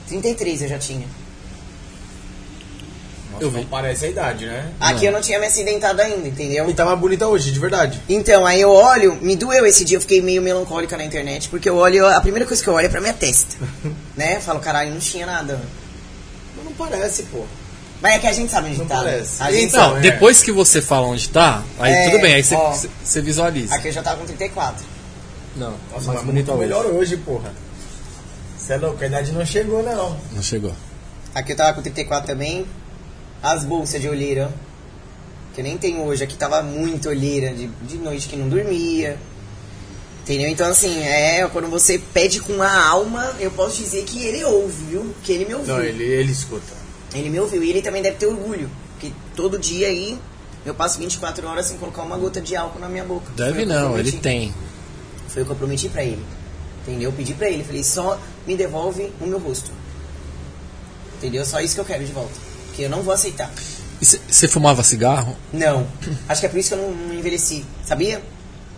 33 0.07 0.61
eu 0.63 0.69
já 0.69 0.77
tinha. 0.77 1.07
Eu 3.39 3.49
vi. 3.49 3.57
Não 3.57 3.65
parece 3.65 4.05
a 4.05 4.09
idade, 4.09 4.45
né? 4.45 4.71
Aqui 4.79 5.05
eu 5.05 5.11
não 5.11 5.19
tinha 5.19 5.39
me 5.39 5.47
acidentado 5.47 6.01
ainda, 6.01 6.27
entendeu? 6.27 6.69
E 6.69 6.73
tá 6.73 6.85
mais 6.85 6.99
bonita 6.99 7.27
hoje, 7.27 7.51
de 7.51 7.59
verdade. 7.59 7.99
Então, 8.07 8.45
aí 8.45 8.61
eu 8.61 8.69
olho, 8.69 9.15
me 9.21 9.35
doeu 9.35 9.65
esse 9.65 9.83
dia, 9.83 9.97
eu 9.97 10.01
fiquei 10.01 10.21
meio 10.21 10.41
melancólica 10.41 10.95
na 10.95 11.03
internet, 11.03 11.49
porque 11.49 11.67
eu 11.67 11.75
olho, 11.75 12.05
a 12.07 12.21
primeira 12.21 12.45
coisa 12.45 12.61
que 12.61 12.69
eu 12.69 12.73
olho 12.73 12.85
é 12.85 12.89
pra 12.89 13.01
minha 13.01 13.13
testa. 13.13 13.55
né? 14.15 14.37
Eu 14.37 14.41
falo, 14.41 14.59
caralho, 14.59 14.91
não 14.91 14.99
tinha 14.99 15.25
nada. 15.25 15.59
Mas 16.55 16.65
não 16.65 16.73
parece, 16.73 17.23
pô. 17.23 17.43
Mas 18.03 18.15
é 18.15 18.19
que 18.19 18.27
a 18.27 18.34
gente 18.34 18.51
sabe 18.51 18.67
onde 18.67 18.80
Não 18.80 18.85
tá. 18.85 19.01
né? 19.01 19.11
parece. 19.11 19.51
Gente 19.53 19.63
Então, 19.63 19.95
é. 19.95 20.01
depois 20.01 20.41
que 20.41 20.51
você 20.51 20.81
fala 20.81 21.07
onde 21.07 21.30
tá, 21.30 21.63
aí 21.80 21.93
É, 21.93 22.09
tudo 22.09 22.21
bem, 22.21 22.34
aí 22.34 22.43
você, 22.43 23.21
visualiza. 23.21 23.73
Aqui 23.73 23.88
eu 23.88 23.93
já 23.93 24.03
tava 24.03 24.17
com 24.17 24.25
34. 24.25 24.85
Não, 25.55 25.69
Nossa, 25.71 25.77
mais 25.93 26.07
mas 26.07 26.23
bonita 26.25 26.51
muito 26.51 26.51
hoje. 26.51 26.59
melhor 26.59 26.85
hoje, 26.88 27.15
porra. 27.15 27.53
Você 28.57 28.73
é 28.73 28.77
louco, 28.77 29.01
a 29.01 29.07
idade 29.07 29.31
não 29.31 29.45
chegou, 29.45 29.81
não. 29.81 30.19
Não 30.34 30.43
chegou. 30.43 30.73
Aqui 31.34 31.53
eu 31.53 31.55
tava 31.55 31.73
com 31.73 31.81
34 31.81 32.27
também. 32.27 32.65
As 33.41 33.63
bolsas 33.63 34.01
de 34.01 34.09
olheira, 34.09 34.51
que 35.55 35.61
eu 35.61 35.63
nem 35.63 35.77
tenho 35.77 36.01
hoje. 36.03 36.25
Aqui 36.25 36.35
tava 36.35 36.61
muito 36.61 37.07
olheira, 37.07 37.53
de, 37.53 37.67
de 37.67 37.97
noite 37.99 38.27
que 38.27 38.35
não 38.35 38.49
dormia. 38.49 39.17
Entendeu? 40.23 40.49
Então, 40.49 40.69
assim, 40.69 41.03
é, 41.03 41.47
quando 41.47 41.69
você 41.69 41.97
pede 42.13 42.41
com 42.41 42.61
a 42.61 42.85
alma, 42.85 43.34
eu 43.39 43.51
posso 43.51 43.77
dizer 43.77 44.03
que 44.03 44.21
ele 44.25 44.43
ouve, 44.43 44.84
viu? 44.89 45.15
Que 45.23 45.31
ele 45.31 45.45
me 45.45 45.55
ouviu. 45.55 45.75
Não, 45.75 45.81
ele, 45.81 46.03
ele 46.03 46.31
escuta. 46.34 46.82
Ele 47.14 47.30
me 47.30 47.40
ouviu 47.40 47.64
e 47.64 47.69
ele 47.69 47.81
também 47.81 48.02
deve 48.02 48.18
ter 48.18 48.26
orgulho. 48.26 48.69
Porque 48.94 49.11
todo 49.35 49.60
dia 49.60 49.88
aí 49.88 50.18
eu 50.65 50.73
passo 50.73 50.98
24 50.99 51.48
horas 51.48 51.65
sem 51.65 51.77
colocar 51.77 52.03
uma 52.03 52.18
gota 52.18 52.41
de 52.41 52.56
álcool 52.56 52.80
na 52.80 52.90
minha 52.90 53.03
boca. 53.03 53.31
Deve 53.35 53.65
não, 53.65 53.98
ele 53.98 54.14
tem. 54.14 54.53
Foi 55.27 55.44
o 55.44 55.45
que 55.45 55.52
eu 55.52 55.56
prometi 55.56 55.90
pra 55.90 56.03
ele. 56.03 56.23
Entendeu? 56.81 57.10
Eu 57.10 57.14
pedi 57.15 57.34
pra 57.34 57.49
ele, 57.49 57.64
falei, 57.64 57.84
só 57.84 58.19
me 58.45 58.56
devolve 58.56 59.11
o 59.22 59.26
meu 59.26 59.40
rosto. 59.40 59.72
Entendeu? 61.18 61.45
Só 61.45 61.60
isso 61.60 61.76
que 61.76 61.81
eu 61.81 61.85
quero 61.85 62.03
de 62.06 62.11
volta. 62.11 62.34
Que 62.76 62.84
eu 62.84 62.90
não 62.90 63.02
vou 63.02 63.14
aceitar. 63.14 63.52
E 64.02 64.06
você 64.06 64.48
fumava 64.48 64.84
cigarro? 64.84 65.38
Não. 65.53 65.88
Acho 66.27 66.41
que 66.41 66.48
é 66.48 66.49
por 66.49 66.60
isso 66.60 66.69
que 66.69 66.76
eu 66.76 66.81
não, 66.81 66.91
não 66.91 67.15
envelheci. 67.15 67.65
Sabia? 67.85 68.22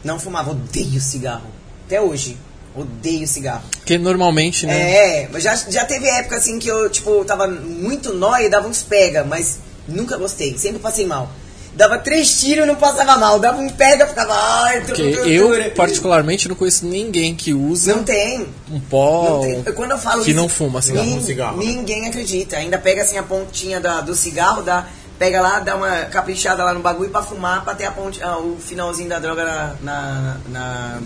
Não 0.03 0.19
fumava. 0.19 0.51
Odeio 0.51 1.01
cigarro. 1.01 1.49
Até 1.87 1.99
hoje. 1.99 2.37
Odeio 2.75 3.27
cigarro. 3.27 3.63
Porque 3.77 3.97
normalmente, 3.97 4.65
né? 4.65 4.91
É, 5.23 5.29
mas 5.31 5.43
já, 5.43 5.55
já 5.55 5.85
teve 5.85 6.07
época 6.07 6.35
assim 6.37 6.59
que 6.59 6.67
eu, 6.67 6.89
tipo, 6.89 7.23
tava 7.25 7.47
muito 7.47 8.13
nóia 8.13 8.45
e 8.45 8.49
dava 8.49 8.67
uns 8.67 8.81
pega, 8.81 9.23
mas 9.23 9.59
nunca 9.87 10.17
gostei, 10.17 10.57
sempre 10.57 10.79
passei 10.79 11.05
mal. 11.05 11.29
Dava 11.73 11.97
três 11.97 12.39
tiros 12.39 12.63
e 12.63 12.67
não 12.67 12.75
passava 12.75 13.17
mal, 13.17 13.37
dava 13.37 13.59
um 13.59 13.69
pega, 13.69 14.07
ficava, 14.07 14.33
ai, 14.33 14.79
tô 14.81 14.85
Porque 14.87 15.11
com 15.17 15.25
eu, 15.25 15.71
particularmente, 15.71 16.47
não 16.47 16.55
conheço 16.55 16.85
ninguém 16.85 17.35
que 17.35 17.53
usa 17.53 17.93
Não 17.93 18.03
tem. 18.03 18.47
um 18.71 18.79
pó 18.79 19.29
Não 19.29 19.41
tem. 19.63 19.73
Quando 19.73 19.91
eu 19.91 19.97
falo 19.97 20.23
que 20.23 20.31
isso, 20.31 20.39
não 20.39 20.47
fuma 20.47 20.81
cigarro. 20.81 21.05
nin- 21.05 21.21
cigarro? 21.23 21.57
Ninguém 21.57 22.07
acredita. 22.07 22.55
Ainda 22.55 22.77
pega 22.77 23.01
assim 23.01 23.17
a 23.17 23.23
pontinha 23.23 23.81
da- 23.81 23.99
do 23.99 24.15
cigarro, 24.15 24.63
dá, 24.63 24.87
pega 25.19 25.41
lá, 25.41 25.59
dá 25.59 25.75
uma 25.75 26.05
caprichada 26.05 26.63
lá 26.63 26.73
no 26.73 26.79
bagulho 26.79 27.09
pra 27.09 27.21
fumar, 27.21 27.65
pra 27.65 27.75
ter 27.75 27.85
a 27.85 27.91
ponte, 27.91 28.23
ah, 28.23 28.37
o 28.37 28.57
finalzinho 28.57 29.09
da 29.09 29.19
droga 29.19 29.43
na. 29.43 29.75
na, 29.81 30.37
na, 30.47 31.01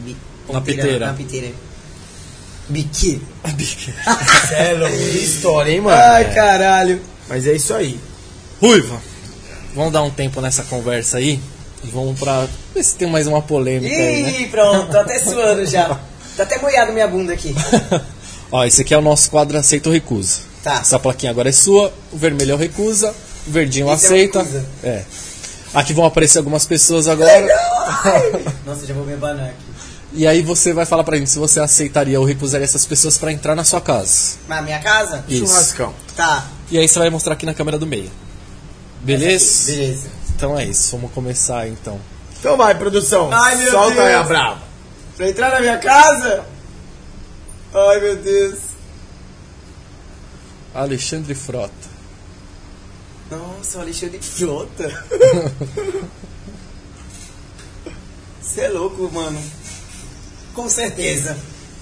Na 0.52 0.62
piteira. 0.62 1.08
Na 1.08 1.14
piteira. 1.14 1.52
Bique. 2.68 3.22
Cê 4.48 4.54
é 4.56 4.74
louco, 4.74 4.96
história, 4.96 5.72
hein, 5.72 5.82
mano? 5.82 5.98
Ai, 6.00 6.34
caralho. 6.34 7.02
Mas 7.28 7.48
é 7.48 7.54
isso 7.54 7.74
aí. 7.74 8.00
Ruiva, 8.62 9.02
vamos 9.74 9.92
dar 9.94 10.04
um 10.04 10.12
tempo 10.12 10.40
nessa 10.42 10.64
conversa 10.64 11.18
aí 11.18 11.40
e 11.84 11.88
vamos 11.88 12.20
pra 12.20 12.46
ver 12.74 12.84
se 12.84 12.96
tem 12.96 13.10
mais 13.10 13.26
uma 13.26 13.42
polêmica 13.42 13.96
aí, 13.96 14.22
né? 14.24 14.42
Ih, 14.42 14.48
pronto, 14.50 14.92
tô 14.92 14.98
até 15.00 15.20
suando 15.20 15.66
já. 15.66 16.00
Tá 16.38 16.44
até 16.44 16.58
molhado 16.58 16.94
minha 16.94 17.06
bunda 17.06 17.34
aqui. 17.34 17.54
Ó, 18.50 18.64
esse 18.64 18.82
aqui 18.82 18.94
é 18.94 18.98
o 18.98 19.02
nosso 19.02 19.30
quadro 19.30 19.58
aceita 19.58 19.90
ou 19.90 19.94
recusa. 19.94 20.40
Tá. 20.64 20.80
Essa 20.80 20.98
plaquinha 20.98 21.32
agora 21.32 21.50
é 21.50 21.52
sua, 21.52 21.94
o 22.14 22.18
vermelho 22.18 22.52
é 22.52 22.56
o 22.56 22.58
recusa, 22.58 23.14
o 23.46 23.52
verdinho 23.52 23.92
Esse 23.92 24.06
é 24.06 24.08
aceita. 24.08 24.40
recusa. 24.40 24.66
É. 24.82 25.04
Aqui 25.74 25.92
vão 25.92 26.06
aparecer 26.06 26.38
algumas 26.38 26.66
pessoas 26.66 27.10
agora. 27.10 27.46
Nossa, 28.66 28.86
já 28.88 28.94
vou 28.94 29.06
me 29.06 29.16
abanar 29.16 29.48
aqui. 29.48 29.69
E 30.12 30.26
aí 30.26 30.42
você 30.42 30.74
vai 30.74 30.86
falar 30.86 31.04
pra 31.04 31.18
mim 31.20 31.26
se 31.26 31.38
você 31.38 31.60
aceitaria 31.60 32.20
ou 32.20 32.26
recusaria 32.26 32.66
essas 32.66 32.86
pessoas 32.86 33.18
pra 33.18 33.32
entrar 33.32 33.56
na 33.56 33.64
sua 33.64 33.80
casa. 33.80 34.38
Na 34.48 34.62
minha 34.62 34.80
casa? 34.80 35.24
Isso. 35.28 35.46
Churrascão. 35.48 35.94
Tá. 36.16 36.48
E 36.72 36.78
aí 36.78 36.88
você 36.88 36.98
vai 37.00 37.10
mostrar 37.10 37.34
aqui 37.34 37.46
na 37.46 37.54
câmera 37.54 37.78
do 37.78 37.86
meio. 37.86 38.10
Beleza? 39.02 39.72
Beleza. 39.72 40.10
Então 40.36 40.58
é 40.58 40.66
isso, 40.66 40.92
vamos 40.92 41.12
começar 41.12 41.68
então. 41.68 42.00
Então 42.40 42.58
vai, 42.58 42.74
produção. 42.76 43.30
Ai, 43.32 43.56
meu 43.58 43.72
Solta 43.72 44.02
aí 44.02 44.10
Deus. 44.14 44.22
a 44.22 44.24
brava. 44.24 44.62
Pra 45.16 45.30
entrar 45.30 45.52
na 45.52 45.60
minha 45.60 45.78
casa? 45.78 46.46
Ai, 47.74 48.00
meu 48.00 48.16
Deus. 48.16 48.60
Alexandre 50.74 51.36
Frota. 51.36 51.74
Nossa, 53.30 53.78
o 53.78 53.82
Alexandre 53.82 54.20
Frota. 54.20 55.06
Você 58.42 58.62
é 58.62 58.70
louco, 58.70 59.12
mano. 59.14 59.40
Com 60.60 60.68
certeza. 60.68 61.38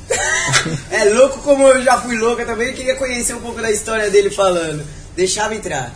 é 0.92 1.06
louco 1.06 1.40
como 1.40 1.68
eu 1.68 1.82
já 1.84 2.00
fui 2.00 2.16
louca 2.16 2.46
também. 2.46 2.68
Eu 2.68 2.76
queria 2.76 2.96
conhecer 2.96 3.34
um 3.34 3.42
pouco 3.42 3.60
da 3.60 3.72
história 3.72 4.08
dele 4.12 4.30
falando. 4.30 4.86
Deixava 5.16 5.56
entrar. 5.56 5.92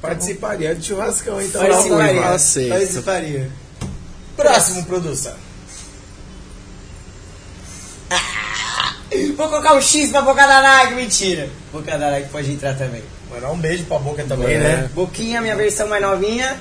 Participaria 0.00 0.76
de 0.76 0.86
churrascão, 0.86 1.42
então. 1.42 1.60
Participaria. 1.60 2.24
Aceito. 2.28 2.68
Participaria. 2.68 3.50
Próximo, 4.36 4.84
produção. 4.84 5.34
Vou 9.36 9.48
colocar 9.48 9.74
um 9.74 9.80
X 9.80 10.10
pra 10.10 10.22
boca 10.22 10.46
da 10.46 10.62
Nike, 10.62 10.94
mentira. 10.94 11.48
Boca 11.72 11.98
da 11.98 12.12
Nike 12.12 12.28
pode 12.28 12.52
entrar 12.52 12.74
também. 12.74 13.02
Mandar 13.28 13.50
um 13.50 13.58
beijo 13.58 13.84
pra 13.86 13.98
boca 13.98 14.22
também, 14.22 14.54
É. 14.54 14.58
né? 14.60 14.90
Boquinha, 14.94 15.40
minha 15.40 15.56
versão 15.56 15.88
mais 15.88 16.00
novinha. 16.00 16.60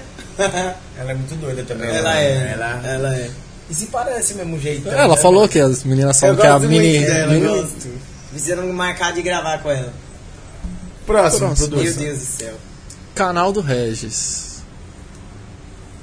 Ela 0.98 1.11
é 1.11 1.14
muito 1.14 1.36
doida 1.36 1.64
também. 1.64 1.95
ela 1.95 2.11
né? 2.11 2.23
é. 2.23 2.53
Ela... 2.53 2.82
Ela 2.84 3.15
é. 3.15 3.45
E 3.70 3.74
se 3.74 3.88
parece 3.88 4.36
mesmo 4.36 4.60
jeito. 4.60 4.88
Ela 4.90 5.18
falou 5.18 5.48
que 5.50 5.60
as 5.60 5.84
meninas 5.84 6.20
falam 6.20 6.36
Eu 6.36 6.42
que 6.42 6.48
é 6.48 6.50
a 6.50 6.60
mini. 6.60 7.00
dela, 7.06 7.34
mini- 7.34 7.48
gosto. 7.48 8.74
Marcar 8.74 9.14
de 9.14 9.22
gravar 9.22 9.60
com 9.60 9.72
ela. 9.72 9.94
Próximo, 11.06 11.48
Próximo. 11.48 11.78
Meu. 11.78 11.94
Deus 11.94 12.20
do 12.20 12.26
céu. 12.26 12.54
Canal 13.16 13.52
do 13.52 13.62
Regis. 13.62 14.62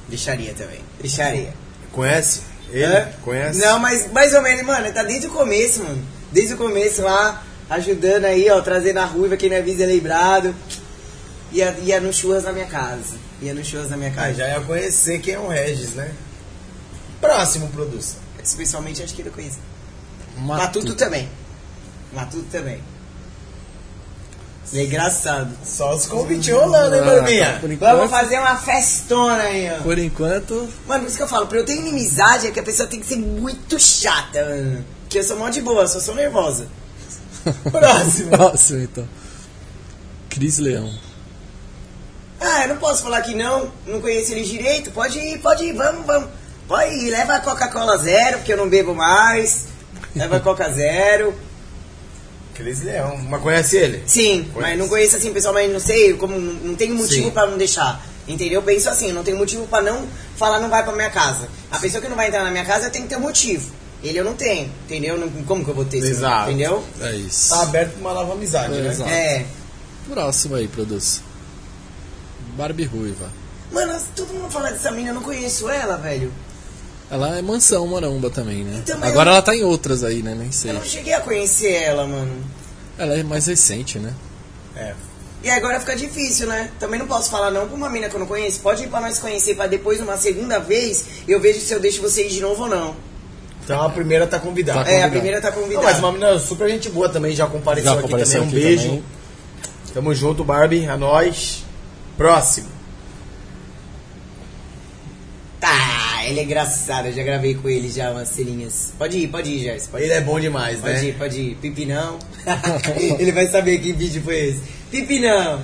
Deixaria 0.08 0.52
também. 0.54 0.80
Deixaria. 1.00 1.52
Conhece? 1.92 2.40
Ele? 2.70 2.84
Hã? 2.86 3.08
Conhece? 3.22 3.58
Não, 3.60 3.78
mas 3.78 4.10
mais 4.12 4.32
ou 4.34 4.42
menos, 4.42 4.64
mano, 4.64 4.90
tá 4.92 5.02
desde 5.02 5.26
o 5.26 5.30
começo, 5.30 5.82
mano. 5.82 6.02
Desde 6.32 6.54
o 6.54 6.56
começo 6.56 7.02
lá, 7.02 7.42
ajudando 7.68 8.24
aí, 8.24 8.48
ó, 8.50 8.60
trazendo 8.60 8.98
a 8.98 9.04
ruiva, 9.04 9.36
quem 9.36 9.50
não 9.50 9.58
avisa 9.58 9.82
é 9.84 9.86
lembrado. 9.86 10.54
Ia, 11.52 11.76
ia 11.82 12.00
no 12.00 12.12
churras 12.12 12.44
na 12.44 12.52
minha 12.52 12.66
casa. 12.66 13.14
Ia 13.42 13.52
no 13.52 13.62
churras 13.64 13.90
na 13.90 13.96
minha 13.96 14.10
Ah, 14.10 14.14
casa. 14.14 14.34
já 14.34 14.48
ia 14.48 14.60
conhecer 14.60 15.18
quem 15.20 15.34
é 15.34 15.38
o 15.38 15.48
Regis, 15.48 15.90
né? 15.90 16.10
Próximo, 17.22 17.68
produção. 17.68 18.20
Especialmente 18.42 19.02
acho 19.02 19.14
que 19.14 19.22
ele 19.22 19.30
conhece. 19.30 19.58
Matuto. 20.36 20.62
Matuto 20.80 20.94
também. 20.96 21.28
Matuto 22.12 22.44
também. 22.50 22.80
É 24.74 24.84
engraçado. 24.84 25.50
Só 25.64 25.94
os 25.94 26.06
convites 26.06 26.52
rolando, 26.52 26.94
hein, 26.96 27.02
Ah, 27.02 27.04
Barbinha? 27.04 27.52
tá, 27.54 27.58
por 27.60 27.70
enquanto. 27.70 27.96
Vamos 27.96 28.10
fazer 28.10 28.38
uma 28.38 28.56
festona 28.56 29.42
aí, 29.42 29.70
ó. 29.70 29.82
Por 29.82 29.98
enquanto, 29.98 30.68
Mano, 30.86 31.00
por 31.02 31.08
isso 31.08 31.16
que 31.16 31.22
eu 31.22 31.28
falo, 31.28 31.46
pra 31.46 31.58
eu 31.58 31.64
ter 31.64 31.76
inimizade 31.76 32.46
é 32.46 32.50
que 32.50 32.58
a 32.60 32.62
pessoa 32.62 32.88
tem 32.88 32.98
que 33.00 33.06
ser 33.06 33.16
muito 33.16 33.78
chata, 33.78 34.44
mano. 34.44 34.84
Que 35.08 35.18
eu 35.18 35.24
sou 35.24 35.36
mó 35.36 35.48
de 35.50 35.60
boa, 35.60 35.86
só 35.86 36.00
sou 36.00 36.14
nervosa. 36.14 36.66
Próximo. 37.70 38.30
Próximo, 38.30 38.80
então. 38.80 39.08
Cris 40.30 40.58
Leão. 40.58 40.92
Ah, 42.40 42.62
eu 42.62 42.68
não 42.70 42.76
posso 42.78 43.02
falar 43.02 43.20
que 43.22 43.34
não, 43.34 43.70
não 43.86 44.00
conheço 44.00 44.32
ele 44.32 44.42
direito. 44.42 44.90
Pode 44.90 45.18
ir, 45.18 45.38
pode 45.38 45.64
ir, 45.64 45.74
vamos, 45.74 46.04
vamos. 46.06 46.28
Pode 46.68 47.10
leva 47.10 47.34
a 47.34 47.40
Coca-Cola 47.40 47.96
zero, 47.98 48.38
porque 48.38 48.52
eu 48.52 48.56
não 48.56 48.68
bebo 48.68 48.94
mais. 48.94 49.66
Leva 50.14 50.36
a 50.36 50.40
Coca 50.40 50.70
zero. 50.70 51.34
Cris 52.54 52.80
Leão. 52.82 53.16
Mas 53.28 53.42
conhece 53.42 53.76
ele? 53.76 54.02
Sim, 54.06 54.42
Conheço. 54.52 54.60
mas 54.60 54.78
não 54.78 54.88
conheço 54.88 55.16
assim 55.16 55.32
pessoalmente, 55.32 55.72
não 55.72 55.80
sei, 55.80 56.14
como 56.14 56.38
não, 56.38 56.52
não 56.52 56.74
tenho 56.74 56.94
motivo 56.94 57.30
pra 57.30 57.46
não 57.46 57.56
deixar. 57.58 58.04
Entendeu? 58.28 58.60
Eu 58.60 58.62
penso 58.62 58.88
assim, 58.88 59.10
não 59.10 59.24
tenho 59.24 59.36
motivo 59.36 59.66
pra 59.66 59.80
não 59.82 60.06
falar 60.36 60.60
não 60.60 60.68
vai 60.68 60.82
pra 60.84 60.92
minha 60.94 61.10
casa. 61.10 61.48
A 61.70 61.78
pessoa 61.78 62.00
que 62.00 62.08
não 62.08 62.16
vai 62.16 62.28
entrar 62.28 62.44
na 62.44 62.50
minha 62.50 62.64
casa 62.64 62.88
tem 62.90 63.02
que 63.02 63.08
ter 63.08 63.16
um 63.16 63.20
motivo. 63.20 63.72
Ele 64.02 64.18
eu 64.18 64.24
não 64.24 64.34
tenho, 64.34 64.70
entendeu? 64.84 65.16
Não- 65.18 65.28
como 65.44 65.64
que 65.64 65.70
eu 65.70 65.74
vou 65.74 65.84
ter 65.84 65.98
isso? 65.98 66.08
Exato. 66.08 66.50
Entendeu? 66.50 66.84
É 67.00 67.12
isso. 67.14 67.50
Tá 67.50 67.62
aberto 67.62 67.92
pra 67.92 68.00
uma 68.00 68.12
nova 68.14 68.32
amizade, 68.34 68.74
né? 68.74 68.90
Exato. 68.90 69.10
É. 69.10 69.46
Próximo 70.08 70.54
aí, 70.56 70.68
produz. 70.68 71.22
Barbie 72.56 72.84
Ruiva. 72.84 73.28
Mano, 73.72 73.98
todo 74.14 74.34
mundo 74.34 74.50
fala 74.50 74.70
dessa 74.70 74.90
mina, 74.90 75.10
eu 75.10 75.14
não 75.14 75.22
conheço 75.22 75.68
ela, 75.70 75.96
velho. 75.96 76.32
Ela 77.12 77.36
é 77.38 77.42
mansão 77.42 77.86
maromba 77.86 78.30
também, 78.30 78.64
né? 78.64 78.82
Também 78.86 79.06
Agora 79.10 79.28
eu- 79.28 79.34
ela 79.34 79.42
tá 79.42 79.54
em 79.54 79.62
outras 79.62 80.02
aí, 80.02 80.22
né? 80.22 80.34
Nem 80.34 80.50
sei. 80.50 80.70
Eu 80.70 80.74
não 80.76 80.82
cheguei 80.84 81.12
a 81.12 81.20
conhecer 81.20 81.70
ela, 81.70 82.06
mano. 82.06 82.42
Ela 82.98 83.18
é 83.18 83.22
mais 83.22 83.44
recente, 83.46 83.98
né? 83.98 84.14
É. 84.74 84.94
E 85.44 85.50
agora 85.50 85.78
fica 85.78 85.94
difícil, 85.94 86.46
né? 86.46 86.70
Também 86.80 86.98
não 86.98 87.06
posso 87.06 87.28
falar 87.30 87.50
não 87.50 87.66
pra 87.68 87.76
uma 87.76 87.90
mina 87.90 88.08
que 88.08 88.14
eu 88.14 88.20
não 88.20 88.26
conheço. 88.26 88.60
Pode 88.60 88.84
ir 88.84 88.88
pra 88.88 89.00
nós 89.02 89.18
conhecer, 89.18 89.54
pra 89.56 89.66
depois, 89.66 90.00
uma 90.00 90.16
segunda 90.16 90.58
vez, 90.58 91.04
eu 91.28 91.38
vejo 91.38 91.60
se 91.60 91.74
eu 91.74 91.80
deixo 91.80 92.00
você 92.00 92.24
ir 92.24 92.30
de 92.30 92.40
novo 92.40 92.62
ou 92.62 92.68
não. 92.70 92.96
Então 93.62 93.82
a 93.82 93.90
primeira 93.90 94.26
tá 94.26 94.38
convidada. 94.38 94.82
Tá 94.84 94.90
É, 94.90 95.02
a 95.02 95.08
primeira 95.10 95.38
tá 95.40 95.50
Não, 95.50 95.58
convidada. 95.60 95.84
mas 95.86 95.98
uma 95.98 96.12
menina 96.12 96.38
super 96.38 96.66
gente 96.70 96.88
boa 96.88 97.10
também, 97.10 97.36
já 97.36 97.46
compareceu 97.46 97.92
Já 97.92 97.98
aqui 97.98 98.02
compareceu 98.08 98.40
também. 98.42 98.54
Um 98.54 98.58
aqui 98.58 98.66
beijo. 98.68 98.84
também. 98.86 99.04
Tamo 99.92 100.14
junto, 100.14 100.42
Barbie. 100.44 100.86
A 100.88 100.96
nós. 100.96 101.62
Próximo. 102.16 102.68
Tá, 105.60 106.18
ele 106.32 106.40
é 106.40 106.44
engraçado, 106.44 107.06
eu 107.06 107.12
já 107.12 107.22
gravei 107.22 107.54
com 107.54 107.68
ele 107.68 107.90
já 107.90 108.10
umas 108.10 108.28
ceninhas. 108.28 108.92
Pode 108.98 109.18
ir, 109.18 109.28
pode 109.28 109.50
ir, 109.50 109.60
Gerson. 109.60 109.90
Pode, 109.90 110.04
Ele 110.04 110.12
é 110.12 110.20
bom 110.20 110.40
demais, 110.40 110.80
pode 110.80 110.94
né? 110.94 111.04
ir, 111.04 111.14
pode 111.14 111.40
ir. 111.40 111.54
Pipi 111.56 111.86
não. 111.86 112.18
ele 113.18 113.32
vai 113.32 113.46
saber 113.46 113.78
que 113.78 113.92
vídeo 113.92 114.22
foi 114.22 114.48
esse. 114.48 114.60
Pipi 114.90 115.20
não. 115.20 115.62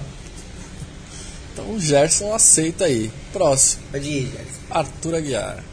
Então 1.53 1.70
o 1.73 1.81
Gerson 1.81 2.32
aceita 2.32 2.85
aí. 2.85 3.11
Próximo. 3.32 3.82
Pode 3.90 4.09
ir, 4.09 4.31
Gerson. 4.31 4.59
Arthur 4.70 5.15
Aguiar. 5.16 5.65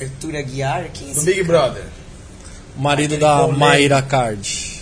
Arthur 0.00 0.36
Aguiar, 0.36 0.90
quem 0.92 1.10
é 1.10 1.14
Do 1.14 1.22
Big 1.22 1.42
Brother. 1.42 1.84
Marido 2.76 3.14
Aquele 3.14 3.20
da 3.20 3.36
polêmico. 3.38 3.58
Mayra 3.58 4.02
Card. 4.02 4.80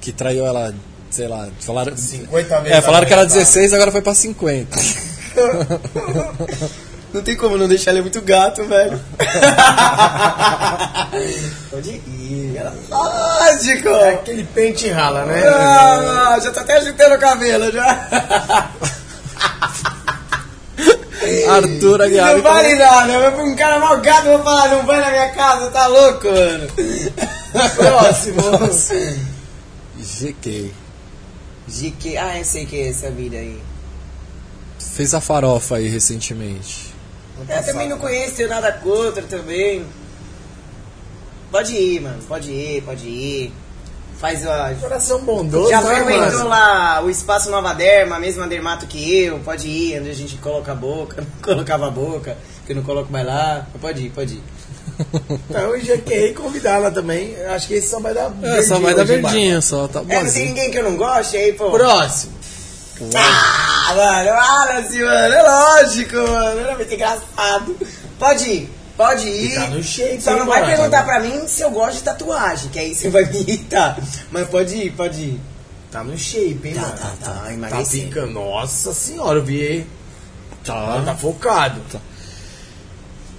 Que 0.00 0.12
traiu 0.12 0.46
ela, 0.46 0.74
sei 1.10 1.28
lá, 1.28 1.48
falaram. 1.60 1.96
50 1.96 2.60
vezes. 2.60 2.78
É, 2.78 2.80
falaram 2.80 3.06
que 3.06 3.12
era 3.12 3.22
aguentado. 3.22 3.40
16, 3.40 3.74
agora 3.74 3.92
foi 3.92 4.02
pra 4.02 4.14
50. 4.14 4.76
Não 7.12 7.22
tem 7.22 7.36
como 7.36 7.58
não 7.58 7.66
deixar 7.66 7.90
ele 7.90 8.02
muito 8.02 8.20
gato, 8.20 8.62
velho. 8.64 9.00
Pode 11.70 11.90
ir. 11.90 12.62
Lógico. 12.88 13.88
É 13.88 14.14
aquele 14.14 14.44
pente 14.44 14.88
rala, 14.88 15.24
né? 15.24 15.42
Ah, 15.46 16.38
já 16.42 16.52
tá 16.52 16.60
até 16.60 16.76
agitando 16.76 17.16
o 17.16 17.18
cabelo, 17.18 17.72
já. 17.72 18.70
Arthur 21.50 22.02
Aguiar. 22.02 22.32
Não 22.32 22.38
então- 22.38 22.52
vale 22.52 22.74
nada, 22.76 23.12
eu 23.12 23.36
vou 23.36 23.46
um 23.46 23.56
cara 23.56 23.78
mal 23.78 24.00
gato, 24.00 24.24
vou 24.24 24.42
falar, 24.42 24.68
não 24.68 24.86
vai 24.86 25.00
na 25.00 25.10
minha 25.10 25.28
casa, 25.30 25.70
tá 25.70 25.86
louco, 25.86 26.26
mano. 26.28 26.68
Próximo. 27.76 28.42
GK. 29.98 30.72
GQ, 31.68 32.16
ah, 32.16 32.38
eu 32.38 32.44
sei 32.44 32.66
que 32.66 32.80
é 32.80 32.88
essa 32.88 33.10
vida 33.10 33.36
aí. 33.36 33.60
Fez 34.78 35.14
a 35.14 35.20
farofa 35.20 35.76
aí 35.76 35.88
recentemente. 35.88 36.89
Eu 37.48 37.64
também 37.64 37.88
não 37.88 37.98
conheço, 37.98 38.36
tenho 38.36 38.48
nada 38.48 38.72
contra 38.72 39.22
também. 39.22 39.84
Pode 41.50 41.74
ir, 41.74 42.00
mano, 42.00 42.22
pode 42.28 42.50
ir, 42.50 42.82
pode 42.82 43.08
ir. 43.08 43.52
Faz 44.18 44.46
a. 44.46 44.74
Coração 44.78 45.20
bondoso, 45.22 45.70
Já 45.70 45.80
né, 45.80 46.04
frequentou 46.04 46.46
lá 46.46 47.02
o 47.02 47.08
espaço 47.08 47.50
Nova 47.50 47.72
Derma, 47.72 48.16
a 48.16 48.20
mesma 48.20 48.46
dermato 48.46 48.86
que 48.86 49.24
eu, 49.24 49.38
pode 49.38 49.66
ir, 49.66 49.98
onde 49.98 50.10
a 50.10 50.14
gente 50.14 50.36
coloca 50.36 50.72
a 50.72 50.74
boca, 50.74 51.26
colocava 51.42 51.88
a 51.88 51.90
boca, 51.90 52.36
que 52.66 52.72
eu 52.72 52.76
não 52.76 52.82
coloco 52.82 53.10
mais 53.10 53.26
lá. 53.26 53.66
Pode 53.80 54.06
ir, 54.06 54.10
pode 54.10 54.34
ir. 54.34 54.42
Então, 55.48 55.74
eu 55.74 55.80
já 55.82 55.96
queria 55.96 56.34
convidar 56.34 56.72
ela 56.72 56.90
também. 56.90 57.34
Acho 57.46 57.66
que 57.68 57.74
esse 57.74 57.88
só 57.88 57.98
vai 58.00 58.12
dar 58.12 58.30
É, 58.42 58.62
só 58.62 58.78
vai 58.78 58.94
dar 58.94 59.04
verdinho, 59.04 59.62
só 59.62 59.88
tá 59.88 60.02
É, 60.06 60.22
não 60.22 60.30
tem 60.30 60.48
ninguém 60.48 60.70
que 60.70 60.78
eu 60.78 60.84
não 60.84 60.96
goste 60.96 61.38
aí, 61.38 61.54
pô. 61.54 61.70
Próximo. 61.70 62.32
Ah, 63.16 63.94
mano, 63.94 64.30
Wallace, 64.30 64.98
mano, 65.02 65.34
é 65.34 65.42
lógico, 65.42 66.16
mano, 66.16 66.60
era 66.60 66.76
muito 66.76 66.92
engraçado. 66.94 67.76
Pode 68.18 68.44
ir, 68.50 68.70
pode 68.96 69.26
ir. 69.28 69.52
E 69.52 69.54
tá 69.54 69.66
no 69.68 69.82
shape, 69.82 70.20
Só 70.20 70.36
não 70.36 70.46
vai 70.46 70.60
mano? 70.60 70.72
perguntar 70.76 71.04
pra 71.04 71.20
mim 71.20 71.48
se 71.48 71.62
eu 71.62 71.70
gosto 71.70 71.94
de 71.98 72.02
tatuagem, 72.02 72.68
que 72.70 72.78
aí 72.78 72.94
você 72.94 73.08
vai 73.08 73.24
me 73.24 73.40
irritar. 73.40 73.98
Mas 74.30 74.48
pode 74.48 74.74
ir, 74.74 74.90
pode 74.92 75.20
ir. 75.20 75.40
Tá 75.90 76.04
no 76.04 76.16
shape, 76.16 76.60
hein, 76.68 76.74
Tá, 76.74 76.80
mano? 76.82 76.96
tá, 76.98 77.12
tá, 77.24 77.32
Tá 77.40 77.52
emagrecendo. 77.52 78.02
ficando. 78.08 78.32
Nossa 78.32 78.92
senhora, 78.94 79.38
eu 79.38 79.44
vi. 79.44 79.86
tá 80.64 81.02
Tá. 81.06 81.14
focado. 81.16 81.80
Tá. 81.90 81.98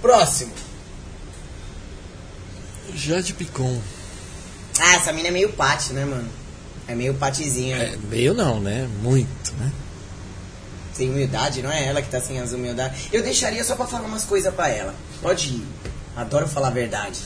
Próximo. 0.02 0.52
Jade 2.94 3.32
Picon. 3.32 3.80
Ah, 4.80 4.96
essa 4.96 5.12
mina 5.12 5.28
é 5.28 5.30
meio 5.30 5.50
pate, 5.52 5.92
né, 5.92 6.04
mano? 6.04 6.28
É 6.92 6.94
meio 6.94 7.14
patizinha. 7.14 7.76
É, 7.78 7.96
meio 8.10 8.34
não, 8.34 8.60
né? 8.60 8.86
Muito, 9.00 9.52
né? 9.58 9.72
Sem 10.92 11.08
humildade, 11.08 11.62
não 11.62 11.72
é 11.72 11.86
ela 11.86 12.02
que 12.02 12.10
tá 12.10 12.20
sem 12.20 12.38
as 12.38 12.52
humildades. 12.52 13.04
Eu 13.10 13.22
deixaria 13.22 13.64
só 13.64 13.74
pra 13.74 13.86
falar 13.86 14.04
umas 14.06 14.26
coisas 14.26 14.54
pra 14.54 14.68
ela. 14.68 14.94
Pode 15.22 15.48
ir. 15.48 15.66
Adoro 16.14 16.46
falar 16.46 16.68
a 16.68 16.72
verdade. 16.72 17.18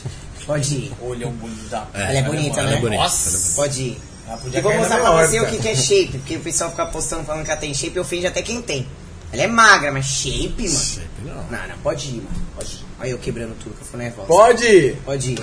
Pode 0.45 0.73
ir. 0.73 0.93
Olha 1.01 1.27
o 1.27 1.31
bonito 1.31 1.67
da. 1.67 1.85
É, 1.93 2.03
ela 2.03 2.17
é 2.19 2.21
bonita, 2.21 2.61
ela 2.61 2.69
né? 2.71 2.77
é 2.77 2.79
bonita, 2.79 3.03
Nossa. 3.03 3.51
é. 3.51 3.55
Pode 3.55 3.81
ir. 3.81 4.01
Ela 4.25 4.37
podia 4.37 4.59
E 4.59 4.61
vou 4.61 4.73
mostrar 4.73 4.99
pra 5.01 5.11
você 5.27 5.39
o 5.39 5.43
órbita. 5.43 5.57
que, 5.57 5.61
que 5.63 5.67
é 5.67 5.75
shape, 5.75 6.17
porque 6.19 6.35
o 6.37 6.39
pessoal 6.39 6.69
fica 6.69 6.85
postando 6.85 7.25
falando 7.25 7.43
que 7.43 7.51
ela 7.51 7.59
tem 7.59 7.73
shape 7.73 7.97
e 7.97 7.99
ofende 7.99 8.25
até 8.27 8.41
quem 8.41 8.61
tem. 8.61 8.87
Ela 9.33 9.41
é 9.43 9.47
magra, 9.47 9.91
mas 9.91 10.05
shape, 10.05 10.63
mano. 10.69 10.79
Shape 10.85 11.07
não. 11.25 11.35
Não, 11.51 11.67
não, 11.67 11.77
pode 11.83 12.07
ir, 12.07 12.21
mano. 12.21 12.47
Pode 12.55 12.71
ir. 12.71 12.85
Olha 13.01 13.09
eu 13.09 13.17
quebrando 13.17 13.53
tudo, 13.61 13.75
que 13.75 13.81
eu 13.81 13.85
fui 13.87 13.99
nervosa. 13.99 14.27
Pode 14.29 14.63
ir. 14.65 14.95
Pode 15.03 15.31
ir. 15.33 15.39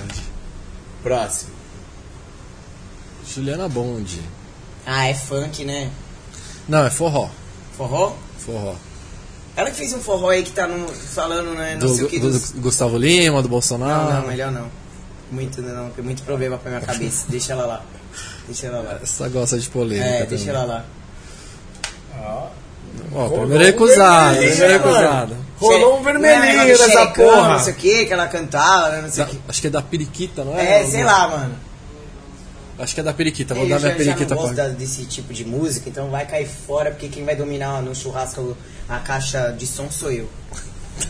Próximo. 1.03 1.51
Juliana 3.33 3.69
Bond. 3.69 4.21
Ah, 4.87 5.07
é 5.09 5.15
funk, 5.15 5.65
né? 5.65 5.91
Não, 6.69 6.85
é 6.85 6.91
forró. 6.91 7.29
Forró? 7.77 8.15
Forró. 8.39 8.75
Ela 9.57 9.71
que 9.71 9.77
fez 9.77 9.93
um 9.93 10.01
forró 10.01 10.31
aí 10.31 10.43
que 10.43 10.51
tá 10.51 10.67
no, 10.67 10.89
falando, 10.89 11.55
né? 11.55 11.73
Não 11.81 11.87
Do, 11.89 11.95
sei 11.95 12.05
o 12.05 12.09
que. 12.09 12.19
do- 12.19 12.31
dos- 12.31 12.51
do 12.51 12.61
Gustavo 12.61 12.99
Lima, 12.99 13.41
do 13.43 13.49
Bolsonaro. 13.49 14.13
Não, 14.13 14.21
não, 14.23 14.27
melhor 14.29 14.51
não. 14.51 14.67
Muito, 15.31 15.63
não, 15.63 15.91
tem 15.91 16.05
muito 16.05 16.23
problema 16.23 16.59
pra 16.59 16.71
minha 16.71 16.83
cabeça. 16.85 17.27
Deixa 17.29 17.53
ela 17.53 17.67
lá. 17.67 17.83
Deixa 18.47 18.67
ela 18.67 18.81
lá. 18.81 18.99
Essa 19.03 19.29
gosta 19.29 19.59
de 19.59 19.69
polêmica. 19.71 20.07
É, 20.09 20.13
também. 20.25 20.29
deixa 20.29 20.51
ela 20.51 20.65
lá. 20.65 20.85
Ó, 22.21 22.49
Rolou 23.13 23.41
primeiro 23.41 23.65
recusado, 23.65 24.37
primeiro 24.37 24.73
recusado. 24.73 25.37
Rolou 25.59 25.97
um 25.99 26.01
é 26.01 26.03
vermelhinho 26.13 26.65
nessa 26.67 26.89
xerecão, 26.89 27.25
porra. 27.25 27.49
Não 27.55 27.59
sei 27.61 27.73
o 27.73 27.77
que, 27.77 28.07
que 28.07 28.13
ela 28.13 28.27
cantava, 28.29 28.89
né, 28.91 29.03
não 29.03 29.11
sei 29.11 29.25
o 29.25 29.27
que. 29.29 29.41
acho 29.49 29.61
que 29.61 29.67
é 29.67 29.71
da 29.71 29.83
periquita, 29.83 30.45
não 30.45 30.59
é? 30.59 30.81
É, 30.83 30.87
sei 30.87 31.05
lá, 31.05 31.29
mano. 31.29 31.55
Acho 32.79 32.95
que 32.95 33.01
é 33.01 33.05
da 33.05 33.13
periquita. 33.15 33.55
Vou 33.55 33.65
Eu 33.65 33.71
dar 33.71 33.79
já, 33.79 33.87
minha 33.89 33.97
periquita 33.97 34.35
já 34.35 34.35
não 34.35 34.55
gosto 34.55 34.73
desse 34.77 35.05
tipo 35.05 35.33
de 35.33 35.45
música, 35.45 35.89
então 35.89 36.11
vai 36.11 36.27
cair 36.27 36.49
fora, 36.49 36.91
porque 36.91 37.09
quem 37.09 37.25
vai 37.25 37.37
dominar 37.37 37.81
no 37.83 37.95
churrasco 37.95 38.57
a 38.89 38.99
caixa 38.99 39.53
de 39.57 39.67
som 39.67 39.91
sou 39.91 40.11
eu. 40.11 40.29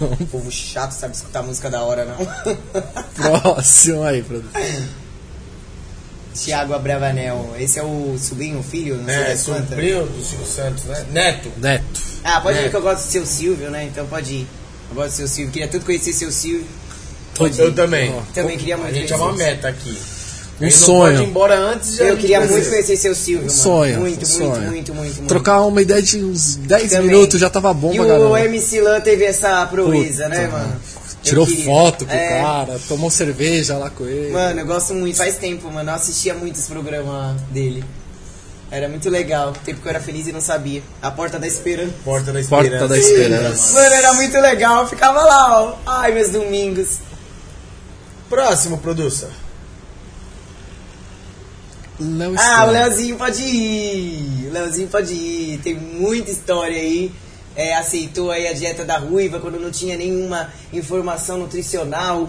O 0.00 0.26
povo 0.26 0.50
chato 0.50 0.92
sabe 0.92 1.14
escutar 1.14 1.42
música 1.42 1.68
da 1.70 1.82
hora, 1.82 2.04
não. 2.06 2.16
Próximo 3.14 4.02
aí, 4.02 4.22
produtor. 4.22 4.60
Tiago 6.34 6.72
Abravanel, 6.74 7.54
esse 7.58 7.78
é 7.78 7.82
o 7.82 8.16
sobrinho, 8.18 8.58
o 8.58 8.62
filho? 8.62 8.96
Não 8.96 9.04
sei 9.04 9.14
É, 9.14 9.24
das 9.28 9.44
quantas. 9.44 9.68
sobrinho 9.68 10.06
do 10.06 10.24
Silvio 10.24 10.46
Santos, 10.46 10.84
né? 10.84 11.06
Neto. 11.12 11.52
Neto. 11.58 12.02
Ah, 12.24 12.40
pode 12.40 12.58
É. 12.58 12.66
ir 12.66 12.70
que 12.70 12.76
eu 12.76 12.82
gosto 12.82 13.04
do 13.06 13.10
seu 13.10 13.24
Silvio, 13.24 13.70
né? 13.70 13.84
Então 13.84 14.06
pode 14.06 14.34
ir. 14.34 14.46
Eu 14.90 14.96
gosto 14.96 15.10
do 15.10 15.16
seu 15.16 15.28
Silvio, 15.28 15.52
queria 15.52 15.68
tanto 15.68 15.84
conhecer 15.86 16.12
seu 16.12 16.32
Silvio. 16.32 16.66
Eu 17.58 17.72
também. 17.74 18.12
Ó, 18.12 18.20
Também 18.32 18.56
queria 18.58 18.76
muito 18.76 18.90
A 18.90 18.94
gente 18.98 19.12
é 19.12 19.16
uma 19.16 19.32
meta 19.32 19.68
aqui. 19.68 19.96
Um 20.60 20.70
sonho. 20.70 21.12
pode 21.16 21.22
ir 21.22 21.28
embora 21.28 21.58
antes 21.58 21.96
já 21.96 22.04
Eu 22.04 22.16
queria 22.16 22.40
de 22.40 22.48
muito 22.52 22.68
conhecer. 22.68 22.96
seu 22.96 23.14
Silvio, 23.14 23.44
Um 23.44 23.46
mano. 23.48 23.58
sonho. 23.58 24.00
Muito, 24.00 24.24
um 24.24 24.28
muito, 24.28 24.28
sonho. 24.28 24.48
muito, 24.70 24.94
muito, 24.94 24.94
muito. 25.16 25.26
Trocar 25.28 25.62
uma 25.62 25.82
ideia 25.82 26.00
de 26.00 26.24
uns 26.24 26.54
10 26.56 26.90
Também. 26.92 27.08
minutos 27.08 27.40
já 27.40 27.50
tava 27.50 27.72
bom 27.74 27.92
E 27.92 27.96
pra 27.96 28.18
o. 28.20 28.36
MC 28.36 28.80
Lan 28.80 29.00
teve 29.00 29.24
essa 29.24 29.66
proeza, 29.66 30.24
Puta, 30.24 30.36
né, 30.36 30.46
mano? 30.48 30.80
Tirou 31.22 31.46
queria. 31.46 31.64
foto 31.64 32.04
com 32.06 32.12
É. 32.12 32.38
o 32.40 32.42
cara, 32.44 32.80
tomou 32.86 33.10
cerveja 33.10 33.76
lá 33.78 33.90
com 33.90 34.04
ele. 34.06 34.30
Mano, 34.30 34.60
eu 34.60 34.66
gosto 34.66 34.92
muito, 34.94 35.16
faz 35.16 35.36
tempo, 35.36 35.70
mano. 35.72 35.90
Eu 35.90 35.94
assistia 35.94 36.34
muito 36.34 36.58
esse 36.58 36.68
programa 36.68 37.36
dele. 37.50 37.82
Era 38.70 38.88
muito 38.88 39.08
legal. 39.08 39.52
Tempo 39.64 39.80
que 39.80 39.86
eu 39.86 39.90
era 39.90 40.00
feliz 40.00 40.26
e 40.26 40.32
não 40.32 40.40
sabia. 40.40 40.82
A 41.00 41.10
Porta 41.10 41.38
da 41.38 41.46
Esperança. 41.46 41.92
Porta 42.04 42.32
da 42.32 42.42
Porta 42.42 42.66
Esperança. 42.66 42.88
da 42.88 42.98
Esperança. 42.98 43.72
Mano, 43.72 43.94
era 43.94 44.12
muito 44.14 44.38
legal. 44.38 44.82
Eu 44.82 44.88
ficava 44.88 45.22
lá, 45.24 45.62
ó. 45.62 45.74
Ai, 45.86 46.12
meus 46.12 46.30
domingos. 46.30 46.98
Próximo, 48.28 48.78
produção. 48.78 49.28
Léo 52.00 52.34
Ah, 52.38 52.66
o. 52.66 52.70
Leozinho 52.70 53.16
pode 53.16 53.42
ir. 53.42 54.48
O 54.48 54.52
Leozinho 54.52 54.88
pode 54.88 55.12
ir. 55.14 55.58
Tem 55.62 55.74
muita 55.74 56.30
história 56.30 56.76
aí. 56.76 57.12
É, 57.56 57.74
aceitou 57.76 58.30
aí 58.32 58.48
a 58.48 58.52
dieta 58.52 58.84
da 58.84 58.98
ruiva 58.98 59.38
quando 59.38 59.60
não 59.60 59.70
tinha 59.70 59.96
nenhuma 59.96 60.52
informação 60.72 61.38
nutricional. 61.38 62.28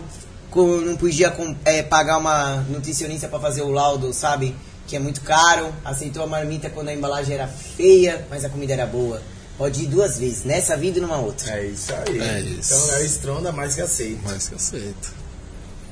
Quando 0.51 0.85
não 0.85 0.95
podia 0.95 1.31
com- 1.31 1.55
é, 1.65 1.81
pagar 1.81 2.17
uma 2.19 2.57
nutricionista 2.69 3.27
pra 3.27 3.39
fazer 3.39 3.61
o 3.63 3.71
laudo, 3.71 4.13
sabe? 4.13 4.55
Que 4.87 4.95
é 4.95 4.99
muito 4.99 5.21
caro. 5.21 5.73
Aceitou 5.83 6.23
a 6.23 6.27
marmita 6.27 6.69
quando 6.69 6.89
a 6.89 6.93
embalagem 6.93 7.33
era 7.33 7.47
feia, 7.47 8.25
mas 8.29 8.45
a 8.45 8.49
comida 8.49 8.73
era 8.73 8.85
boa. 8.85 9.19
Pode 9.57 9.83
ir 9.83 9.87
duas 9.87 10.19
vezes, 10.19 10.43
nessa 10.43 10.77
vida 10.77 10.99
e 10.99 11.01
numa 11.01 11.17
outra. 11.17 11.51
É 11.59 11.65
isso 11.65 11.91
aí. 11.91 12.19
É 12.19 12.39
isso. 12.41 12.73
Então 12.75 12.95
é 12.97 13.01
o 13.01 13.05
Stronda 13.05 13.51
mais 13.51 13.73
que 13.73 13.81
aceito. 13.81 14.19
Mas 14.23 14.47
que 14.47 14.55
aceito. 14.55 15.11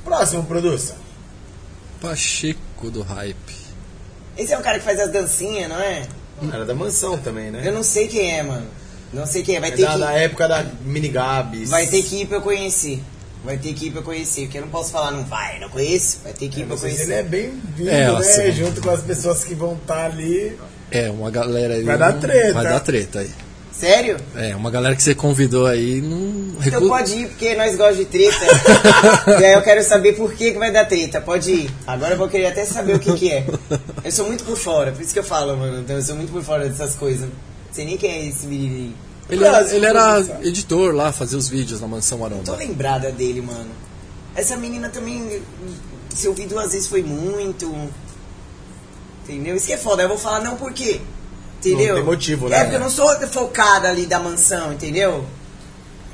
Próximo, 0.03 0.43
produção. 0.43 0.95
Pacheco 2.01 2.91
do 2.91 3.01
Hype. 3.01 3.62
Esse 4.37 4.53
é 4.53 4.57
o 4.57 4.61
cara 4.61 4.79
que 4.79 4.85
faz 4.85 4.99
as 4.99 5.11
dancinhas, 5.11 5.69
não 5.69 5.79
é? 5.79 6.03
Era 6.51 6.65
da 6.65 6.73
mansão 6.73 7.17
também, 7.17 7.51
né? 7.51 7.61
Eu 7.65 7.71
não 7.73 7.83
sei 7.83 8.07
quem 8.07 8.37
é, 8.39 8.43
mano. 8.43 8.65
Não 9.13 9.25
sei 9.27 9.43
quem 9.43 9.55
é. 9.57 9.59
Vai 9.59 9.69
É 9.69 9.75
ter 9.75 9.83
da, 9.83 9.93
que 9.93 9.99
da 9.99 10.11
época 10.13 10.47
da 10.47 10.65
Mini 10.83 11.07
Gabs. 11.09 11.69
Vai 11.69 11.85
ter 11.87 12.01
que 12.03 12.21
ir 12.21 12.25
pra 12.27 12.37
eu 12.37 12.41
conhecer. 12.41 13.01
Vai 13.45 13.57
ter 13.57 13.73
que 13.73 13.87
ir 13.87 13.91
pra 13.91 14.01
conhecer, 14.01 14.43
porque 14.43 14.57
eu 14.57 14.61
não 14.63 14.69
posso 14.69 14.91
falar, 14.91 15.11
não 15.11 15.23
vai, 15.25 15.59
não 15.59 15.69
conheço. 15.69 16.19
Vai 16.23 16.33
ter 16.33 16.47
que 16.49 16.61
ir 16.61 16.65
pra 16.65 16.75
Vocês, 16.77 16.93
conhecer. 16.93 17.11
ele 17.11 17.19
é 17.19 17.23
bem-vindo, 17.23 17.89
É, 17.89 18.11
né? 18.11 18.17
assim. 18.17 18.51
Junto 18.53 18.81
com 18.81 18.89
as 18.89 19.01
pessoas 19.01 19.43
que 19.43 19.53
vão 19.53 19.73
estar 19.75 20.05
ali. 20.05 20.57
É, 20.89 21.09
uma 21.11 21.29
galera 21.29 21.73
aí. 21.75 21.83
Vai 21.83 21.97
dar 21.97 22.13
treta. 22.13 22.53
Vai 22.53 22.63
dar 22.63 22.79
treta 22.79 23.19
aí. 23.19 23.29
Sério? 23.73 24.17
É, 24.35 24.55
uma 24.55 24.69
galera 24.69 24.95
que 24.95 25.01
você 25.01 25.15
convidou 25.15 25.65
aí 25.65 25.99
não 25.99 26.55
Então 26.63 26.87
pode 26.87 27.13
ir, 27.15 27.27
porque 27.29 27.55
nós 27.55 27.75
gostamos 27.75 27.97
de 27.97 28.05
treta. 28.05 28.45
e 29.41 29.45
aí 29.45 29.53
eu 29.53 29.61
quero 29.63 29.83
saber 29.83 30.13
por 30.13 30.31
que, 30.33 30.51
que 30.51 30.59
vai 30.59 30.71
dar 30.71 30.85
treta. 30.85 31.19
Pode 31.19 31.51
ir. 31.51 31.71
Agora 31.85 32.13
eu 32.13 32.17
vou 32.17 32.29
querer 32.29 32.47
até 32.47 32.63
saber 32.65 32.95
o 32.95 32.99
que, 32.99 33.13
que 33.13 33.31
é. 33.31 33.45
Eu 34.03 34.11
sou 34.11 34.27
muito 34.27 34.43
por 34.43 34.55
fora, 34.55 34.91
por 34.91 35.01
isso 35.01 35.11
que 35.11 35.19
eu 35.19 35.23
falo, 35.23 35.57
mano. 35.57 35.79
Então 35.79 35.95
eu 35.95 36.01
sou 36.03 36.15
muito 36.15 36.31
por 36.31 36.43
fora 36.43 36.69
dessas 36.69 36.95
coisas. 36.95 37.27
Não 37.27 37.73
sei 37.73 37.85
nem 37.85 37.97
quem 37.97 38.11
é 38.11 38.27
esse 38.27 38.45
menino 38.45 38.75
aí. 38.75 38.95
Ele, 39.29 39.43
era, 39.43 39.73
ele 39.73 39.85
era 39.85 40.19
editor 40.43 40.93
lá, 40.93 41.11
fazia 41.11 41.37
os 41.37 41.49
vídeos 41.49 41.81
na 41.81 41.87
Mansão 41.87 42.17
Tô 42.17 42.23
Maromba. 42.23 42.55
lembrada 42.55 43.11
dele, 43.11 43.41
mano. 43.41 43.71
Essa 44.35 44.55
menina 44.55 44.89
também, 44.89 45.41
se 46.13 46.27
eu 46.27 46.33
vi 46.33 46.45
duas 46.45 46.71
vezes 46.71 46.87
foi 46.87 47.01
muito. 47.01 47.73
Entendeu? 49.23 49.55
Isso 49.55 49.67
que 49.67 49.73
é 49.73 49.77
foda. 49.77 50.03
Eu 50.03 50.09
vou 50.09 50.17
falar 50.17 50.41
não 50.41 50.57
por 50.57 50.71
quê. 50.73 51.01
Entendeu? 51.69 51.89
Não 51.89 51.95
tem 51.95 52.03
motivo, 52.03 52.49
né? 52.49 52.57
É 52.57 52.63
porque 52.63 52.75
eu 52.75 52.79
não 52.79 52.89
sou 52.89 53.07
focada 53.27 53.87
ali 53.89 54.05
da 54.05 54.19
mansão, 54.19 54.73
entendeu? 54.73 55.25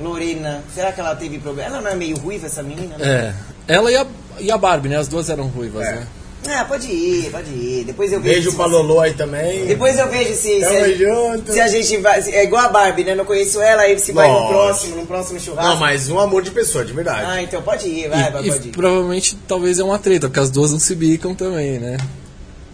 Lorena, 0.02 0.64
será 0.74 0.92
que 0.92 1.00
ela 1.00 1.16
teve 1.16 1.40
problema? 1.40 1.70
Ela 1.76 1.82
não 1.82 1.92
é 1.92 1.96
meio 1.96 2.18
ruiva, 2.18 2.46
essa 2.46 2.64
menina? 2.64 2.98
né? 2.98 3.34
É. 3.68 3.74
Ela 3.76 3.92
e 3.92 3.98
a, 3.98 4.06
e 4.40 4.52
a 4.52 4.58
Barbie, 4.58 4.90
né? 4.90 4.98
As 4.98 5.08
duas 5.08 5.30
eram 5.30 5.48
ruivas, 5.48 5.86
É. 5.86 5.92
né? 5.92 6.08
Ah, 6.48 6.64
pode 6.64 6.88
ir, 6.88 7.30
pode 7.32 7.50
ir. 7.52 7.84
Depois 7.84 8.14
eu 8.14 8.22
vejo. 8.22 8.34
Beijo 8.34 8.52
se 8.52 8.56
pra 8.56 8.66
Lolo 8.66 9.02
aí 9.02 9.14
também. 9.14 9.66
Depois 9.66 10.00
eu 10.00 10.08
vejo 10.10 10.34
se, 10.34 10.38
se, 10.38 10.60
Tamo 10.62 10.80
a, 10.80 10.94
junto. 10.94 11.52
se 11.52 11.60
a 11.60 11.68
gente 11.68 11.98
vai. 11.98 12.22
se- 12.22 12.32
É 12.34 12.46
igual 12.46 12.64
a 12.66 12.70
Barbie, 12.70 13.04
né? 13.04 13.14
Não 13.14 13.26
conheço 13.26 13.62
ela, 13.62 13.82
aí 13.82 14.00
se 14.00 14.14
vai 14.14 14.26
no 14.32 14.48
próximo, 14.48 14.96
no 14.96 15.06
próximo 15.06 15.38
churrasco. 15.38 15.70
Não, 15.70 15.78
mas 15.78 16.10
um 16.10 16.18
amor 16.18 16.42
de 16.42 16.52
pessoa, 16.52 16.86
de 16.86 16.94
verdade. 16.94 17.26
Ah, 17.30 17.42
então 17.44 17.62
pode 17.62 17.90
ir, 17.90 18.08
vai, 18.08 18.32
vai, 18.32 18.46
E, 18.46 18.50
pode 18.52 18.68
e 18.68 18.70
ir. 18.70 18.72
provavelmente 18.72 19.38
talvez 19.50 19.80
é 19.80 19.84
uma 19.84 20.00
treta, 20.00 20.28
porque 20.30 20.40
as 20.40 20.50
duas 20.50 20.72
não 20.72 20.80
se 20.80 20.96
bicam 20.96 21.36
também, 21.36 21.78
né? 21.78 21.98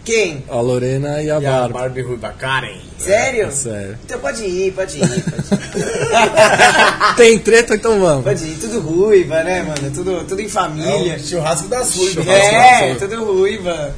Quem? 0.06 0.44
A 0.48 0.60
Lorena 0.60 1.20
e 1.20 1.28
a 1.28 1.40
e 1.40 1.46
a 1.46 1.50
Barbie. 1.50 1.72
Barbie 1.72 2.02
Ruiva, 2.02 2.28
Karen. 2.38 2.78
Sério? 2.96 3.50
Sério. 3.50 3.98
Então 4.04 4.20
pode 4.20 4.44
ir, 4.44 4.72
pode 4.72 4.98
ir, 4.98 5.00
pode 5.00 5.18
ir. 5.18 7.14
Tem 7.18 7.36
treta, 7.40 7.74
então 7.74 7.98
vamos. 7.98 8.22
pode 8.22 8.44
ir, 8.44 8.56
tudo 8.56 8.78
ruiva, 8.80 9.42
né, 9.42 9.64
mano? 9.64 9.90
Tudo, 9.92 10.24
tudo 10.24 10.40
em 10.40 10.48
família. 10.48 11.14
É 11.14 11.16
o 11.16 11.20
churrasco 11.20 11.66
das 11.66 11.92
ruivas. 11.96 12.24
É, 12.24 12.94
tudo 12.94 13.24
ruiva. 13.24 13.92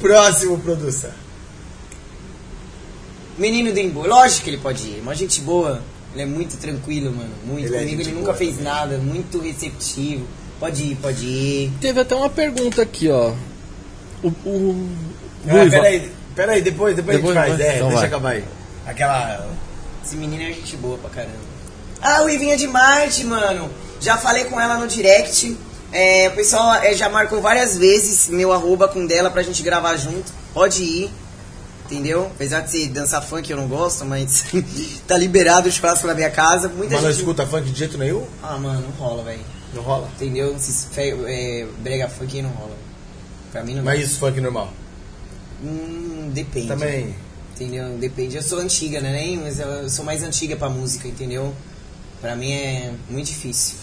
Próximo, 0.00 0.60
produção. 0.60 1.10
Menino 3.36 3.72
do 3.72 3.80
Imbu, 3.80 4.06
lógico 4.06 4.44
que 4.44 4.50
ele 4.50 4.58
pode 4.58 4.84
ir, 4.84 5.00
uma 5.02 5.14
gente 5.16 5.40
boa. 5.40 5.82
Ele 6.12 6.22
é 6.22 6.26
muito 6.26 6.56
tranquilo, 6.58 7.10
mano. 7.10 7.30
Muito. 7.44 7.66
Ele 7.66 7.74
é 7.74 7.78
Comigo 7.80 7.96
gente 7.98 8.08
ele 8.10 8.14
nunca 8.16 8.26
boa 8.26 8.36
fez 8.38 8.56
também. 8.56 8.64
nada, 8.72 8.98
muito 8.98 9.40
receptivo. 9.40 10.24
Pode 10.60 10.84
ir, 10.84 10.96
pode 10.96 11.24
ir. 11.26 11.72
Teve 11.80 11.98
até 11.98 12.14
uma 12.14 12.30
pergunta 12.30 12.80
aqui, 12.82 13.08
ó. 13.08 13.32
O, 14.22 14.28
o 14.28 14.88
Ah, 15.48 15.52
Ruiva. 15.52 15.70
peraí, 15.76 16.12
peraí, 16.36 16.62
depois, 16.62 16.94
depois, 16.96 17.16
Depois 17.16 17.36
a 17.36 17.46
gente 17.46 17.56
faz. 17.58 17.60
É, 17.60 17.76
Então 17.76 17.88
deixa 17.88 18.00
vai. 18.00 18.08
acabar 18.08 18.28
aí. 18.30 18.44
Aquela. 18.86 19.48
Esse 20.04 20.16
menino 20.16 20.42
é 20.42 20.46
gente 20.52 20.76
boa 20.76 20.98
pra 20.98 21.10
caramba. 21.10 21.34
Ah, 22.00 22.22
o 22.22 22.28
Ivinha 22.30 22.56
de 22.56 22.66
Marte, 22.66 23.24
mano. 23.24 23.70
Já 24.00 24.16
falei 24.16 24.44
com 24.44 24.60
ela 24.60 24.76
no 24.76 24.88
direct. 24.88 25.56
É, 25.92 26.28
o 26.28 26.32
pessoal 26.36 26.74
é, 26.74 26.94
já 26.94 27.08
marcou 27.08 27.40
várias 27.40 27.76
vezes 27.76 28.28
meu 28.28 28.52
arroba 28.52 28.88
com 28.88 29.06
dela 29.06 29.30
pra 29.30 29.42
gente 29.42 29.62
gravar 29.62 29.96
junto. 29.96 30.32
Pode 30.52 30.82
ir. 30.82 31.10
Entendeu? 31.84 32.26
Apesar 32.34 32.60
de 32.60 32.70
ser 32.70 32.88
dançar 32.88 33.22
funk, 33.22 33.50
eu 33.50 33.56
não 33.56 33.68
gosto, 33.68 34.04
mas 34.06 34.44
tá 35.06 35.16
liberado 35.16 35.68
o 35.68 35.72
churrasco 35.72 36.06
na 36.06 36.14
minha 36.14 36.30
casa. 36.30 36.68
Muita 36.68 36.94
Mas 36.94 37.02
não 37.02 37.10
gente. 37.10 37.20
escuta 37.20 37.46
funk 37.46 37.70
de 37.70 37.78
jeito 37.78 37.98
nenhum? 37.98 38.24
Ah, 38.42 38.56
mano, 38.56 38.80
não 38.80 38.90
rola, 39.06 39.22
velho. 39.22 39.40
Não 39.74 39.82
rola. 39.82 40.08
Entendeu? 40.16 40.54
Se 40.58 40.86
fe- 40.88 41.14
é, 41.26 41.66
brega 41.80 42.08
funk 42.08 42.40
não 42.40 42.50
rola. 42.50 42.76
Pra 43.52 43.62
mim 43.62 43.74
não 43.74 43.84
Mas 43.84 44.00
isso, 44.00 44.18
funk 44.18 44.40
normal. 44.40 44.72
Hum, 45.62 46.30
depende. 46.32 46.68
Também. 46.68 47.14
Entendeu? 47.54 47.88
Depende. 47.98 48.36
Eu 48.36 48.42
sou 48.42 48.58
antiga, 48.58 49.00
né? 49.00 49.12
Nem, 49.12 49.36
mas 49.38 49.58
eu 49.60 49.88
sou 49.88 50.04
mais 50.04 50.22
antiga 50.22 50.56
pra 50.56 50.68
música, 50.68 51.06
entendeu? 51.06 51.54
Pra 52.20 52.34
mim 52.34 52.52
é 52.52 52.90
muito 53.10 53.26
difícil. 53.26 53.76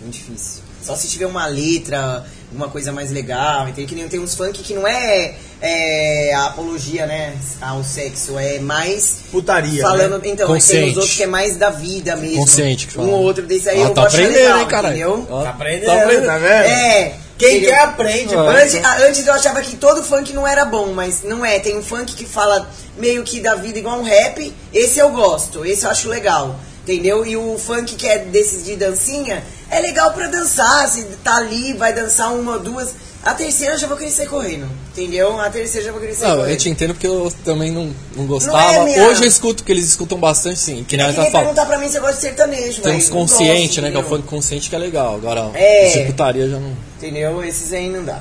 Muito 0.00 0.14
difícil. 0.14 0.62
Só 0.82 0.96
se 0.96 1.08
tiver 1.08 1.26
uma 1.26 1.44
letra, 1.44 2.24
uma 2.50 2.68
coisa 2.68 2.90
mais 2.90 3.10
legal, 3.10 3.68
entendeu? 3.68 3.86
Que 3.86 3.94
nem 3.94 4.08
tem 4.08 4.18
uns 4.18 4.34
funk 4.34 4.62
que 4.62 4.72
não 4.72 4.86
é, 4.88 5.34
é 5.60 6.32
a 6.34 6.46
apologia, 6.46 7.04
né? 7.04 7.36
Ao 7.60 7.84
sexo, 7.84 8.38
é 8.38 8.58
mais 8.60 9.16
Putaria. 9.30 9.82
falando. 9.82 10.12
Né? 10.22 10.28
Então, 10.30 10.48
mas 10.48 10.66
tem 10.66 10.76
Consciente. 10.76 10.90
uns 10.92 10.96
outros 10.96 11.16
que 11.16 11.22
é 11.22 11.26
mais 11.26 11.56
da 11.56 11.68
vida 11.68 12.16
mesmo. 12.16 12.38
Consciente 12.38 12.86
que 12.86 12.94
fala. 12.94 13.08
Um 13.08 13.10
ou 13.12 13.22
outro 13.24 13.46
desse 13.46 13.68
aí 13.68 13.80
Ó, 13.80 13.88
eu 13.88 13.90
tá 13.90 14.00
vou 14.00 14.08
achar 14.08 14.18
aprendendo, 14.20 14.42
legal, 14.42 14.60
hein, 14.60 14.66
caralho? 14.68 14.94
entendeu? 14.96 15.26
Ó, 15.28 15.42
Tá 15.42 15.50
aprendendo, 15.50 16.26
tá 16.26 16.38
vendo? 16.38 16.64
É. 16.64 17.14
Quem 17.40 17.60
quer 17.62 17.78
aprende, 17.80 18.34
Ah. 18.34 18.40
Antes, 18.50 18.74
a- 18.84 18.96
antes 19.06 19.26
eu 19.26 19.32
achava 19.32 19.60
que 19.62 19.76
todo 19.76 20.02
funk 20.04 20.32
não 20.32 20.46
era 20.46 20.64
bom, 20.64 20.92
mas 20.92 21.22
não 21.24 21.44
é. 21.44 21.58
Tem 21.58 21.76
um 21.76 21.82
funk 21.82 22.14
que 22.14 22.24
fala 22.26 22.68
meio 22.96 23.22
que 23.24 23.40
da 23.40 23.54
vida 23.54 23.78
igual 23.78 23.98
um 23.98 24.02
rap. 24.02 24.54
Esse 24.72 24.98
eu 24.98 25.10
gosto, 25.10 25.64
esse 25.64 25.84
eu 25.84 25.90
acho 25.90 26.08
legal. 26.08 26.54
Entendeu? 26.82 27.24
E 27.26 27.36
o 27.36 27.58
funk 27.58 27.94
que 27.94 28.08
é 28.08 28.18
desses 28.18 28.64
de 28.64 28.74
dancinha 28.74 29.44
é 29.70 29.80
legal 29.80 30.12
pra 30.12 30.26
dançar. 30.28 30.88
Se 30.88 31.02
tá 31.22 31.36
ali, 31.36 31.74
vai 31.74 31.92
dançar 31.92 32.32
uma 32.32 32.52
ou 32.54 32.58
duas. 32.58 32.88
A 33.22 33.34
terceira 33.34 33.74
eu 33.74 33.78
já 33.78 33.86
vou 33.86 33.98
querer 33.98 34.10
sair 34.10 34.28
correndo. 34.28 34.66
Entendeu? 34.92 35.38
A 35.38 35.50
terceira 35.50 35.80
eu 35.82 35.86
já 35.86 35.92
vou 35.92 36.00
querer 36.00 36.14
sair 36.14 36.28
Não, 36.28 36.34
eu 36.36 36.40
correndo. 36.42 36.58
te 36.58 36.68
entendo 36.70 36.94
porque 36.94 37.06
eu 37.06 37.30
também 37.44 37.70
não, 37.70 37.84
não 37.84 37.94
Não 38.16 38.26
gostava. 38.26 38.72
é 38.72 38.84
minha- 38.84 39.08
Hoje 39.08 39.22
eu 39.22 39.28
escuto 39.28 39.62
que 39.62 39.70
eles 39.70 39.84
escutam 39.84 40.16
bastante, 40.18 40.58
sim. 40.58 40.84
Que 40.88 40.96
nem 40.96 41.04
É 41.06 41.10
que 41.10 41.16
tá 41.16 41.22
nem 41.24 41.30
perguntar 41.32 41.66
pra 41.66 41.76
mim 41.78 41.88
se 41.90 41.96
eu 41.98 42.00
gosto 42.00 42.14
de 42.16 42.22
sertanejo, 42.22 42.80
Tem 42.80 42.92
velho. 42.92 42.96
uns 42.96 43.08
Não 43.10 43.16
consciente, 43.18 43.66
gosto, 43.66 43.82
né? 43.82 43.90
Que 43.90 43.96
é 43.96 44.00
o 44.00 44.04
funk 44.04 44.26
consciente 44.26 44.70
que 44.70 44.74
é 44.74 44.78
legal. 44.78 45.14
Agora, 45.16 45.50
É. 45.54 45.88
executaria 45.88 46.48
já 46.48 46.58
não. 46.58 46.72
Entendeu? 46.96 47.44
Esses 47.44 47.72
aí 47.74 47.90
não 47.90 48.02
dá. 48.04 48.20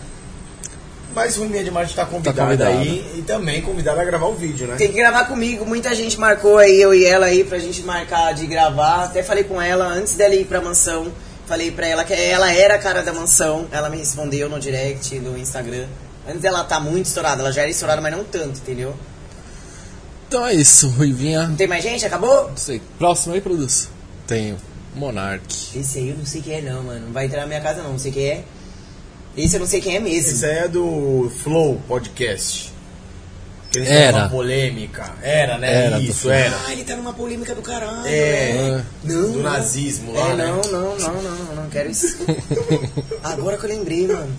Mas 1.15 1.37
o 1.37 1.41
Ruminha 1.41 1.63
de 1.63 1.71
Marte 1.71 1.95
tá 1.95 2.05
convidada 2.05 2.41
convidada. 2.41 2.69
aí 2.69 3.03
e 3.17 3.21
também 3.23 3.61
convidada 3.61 3.99
a 4.01 4.05
gravar 4.05 4.27
o 4.27 4.35
vídeo, 4.35 4.67
né? 4.67 4.75
Tem 4.77 4.89
que 4.89 4.93
gravar 4.95 5.25
comigo. 5.25 5.65
Muita 5.65 5.95
gente 5.95 6.19
marcou 6.19 6.57
aí, 6.57 6.79
eu 6.79 6.93
e 6.93 7.03
ela 7.05 7.25
aí, 7.25 7.43
pra 7.43 7.57
gente 7.57 7.81
marcar 7.81 8.33
de 8.33 8.45
gravar. 8.45 9.05
Até 9.05 9.23
falei 9.23 9.43
com 9.43 9.59
ela 9.61 9.87
antes 9.87 10.13
dela 10.13 10.35
ir 10.35 10.45
pra 10.45 10.61
mansão. 10.61 11.07
Falei 11.49 11.71
pra 11.71 11.87
ela 11.87 12.03
que 12.03 12.13
ela 12.13 12.53
era 12.53 12.75
a 12.75 12.77
cara 12.77 13.01
da 13.01 13.11
mansão. 13.11 13.67
Ela 13.71 13.89
me 13.89 13.97
respondeu 13.97 14.47
no 14.47 14.59
direct 14.59 15.17
do 15.17 15.35
Instagram. 15.35 15.87
Antes 16.27 16.41
dela 16.41 16.63
tá 16.63 16.79
muito 16.79 17.07
estourada, 17.07 17.41
ela 17.41 17.51
já 17.51 17.61
era 17.61 17.71
estourada, 17.71 17.99
mas 17.99 18.15
não 18.15 18.23
tanto, 18.23 18.59
entendeu? 18.59 18.95
Então 20.27 20.45
é 20.45 20.53
isso, 20.53 20.87
Ruivinha. 20.89 21.47
Não 21.47 21.55
tem 21.55 21.65
mais 21.65 21.83
gente? 21.83 22.05
Acabou? 22.05 22.49
Não 22.49 22.55
sei. 22.55 22.79
Próximo 22.99 23.33
aí, 23.33 23.41
produz. 23.41 23.89
Tenho. 24.27 24.57
Monark. 24.93 25.75
Esse 25.75 25.97
aí 25.97 26.09
eu 26.09 26.17
não 26.17 26.25
sei 26.25 26.39
quem 26.43 26.53
é 26.53 26.61
não, 26.61 26.83
mano. 26.83 27.07
Não 27.07 27.13
vai 27.13 27.25
entrar 27.25 27.41
na 27.41 27.47
minha 27.47 27.61
casa 27.61 27.81
não, 27.81 27.93
não 27.93 27.99
sei 27.99 28.11
quem 28.11 28.27
é. 28.27 28.43
Esse 29.35 29.55
eu 29.55 29.59
não 29.59 29.67
sei 29.67 29.81
quem 29.81 29.95
é 29.95 29.99
mesmo. 29.99 30.31
Isso 30.31 30.45
aí 30.45 30.51
é 30.51 30.67
do 30.67 31.31
Flow 31.41 31.81
Podcast. 31.87 32.71
Eles 33.75 33.87
Era. 33.89 34.17
uma 34.17 34.29
polêmica. 34.29 35.13
Era, 35.21 35.57
né? 35.57 35.85
Era 35.85 35.99
Isso, 35.99 36.29
era. 36.29 36.57
Ah, 36.65 36.71
ele 36.71 36.83
tá 36.83 36.95
numa 36.95 37.13
polêmica 37.13 37.53
do 37.53 37.61
caralho. 37.61 38.07
É. 38.07 38.53
né? 38.53 38.85
Não, 39.03 39.21
do 39.31 39.37
não. 39.37 39.43
nazismo 39.43 40.11
lá, 40.13 40.29
É, 40.31 40.35
né? 40.35 40.45
não, 40.47 40.61
não, 40.71 40.97
não, 40.97 41.13
não, 41.21 41.35
não, 41.35 41.55
não 41.55 41.69
quero 41.69 41.89
isso. 41.89 42.17
Agora 43.23 43.57
que 43.57 43.65
eu 43.65 43.69
lembrei, 43.69 44.07
mano. 44.07 44.33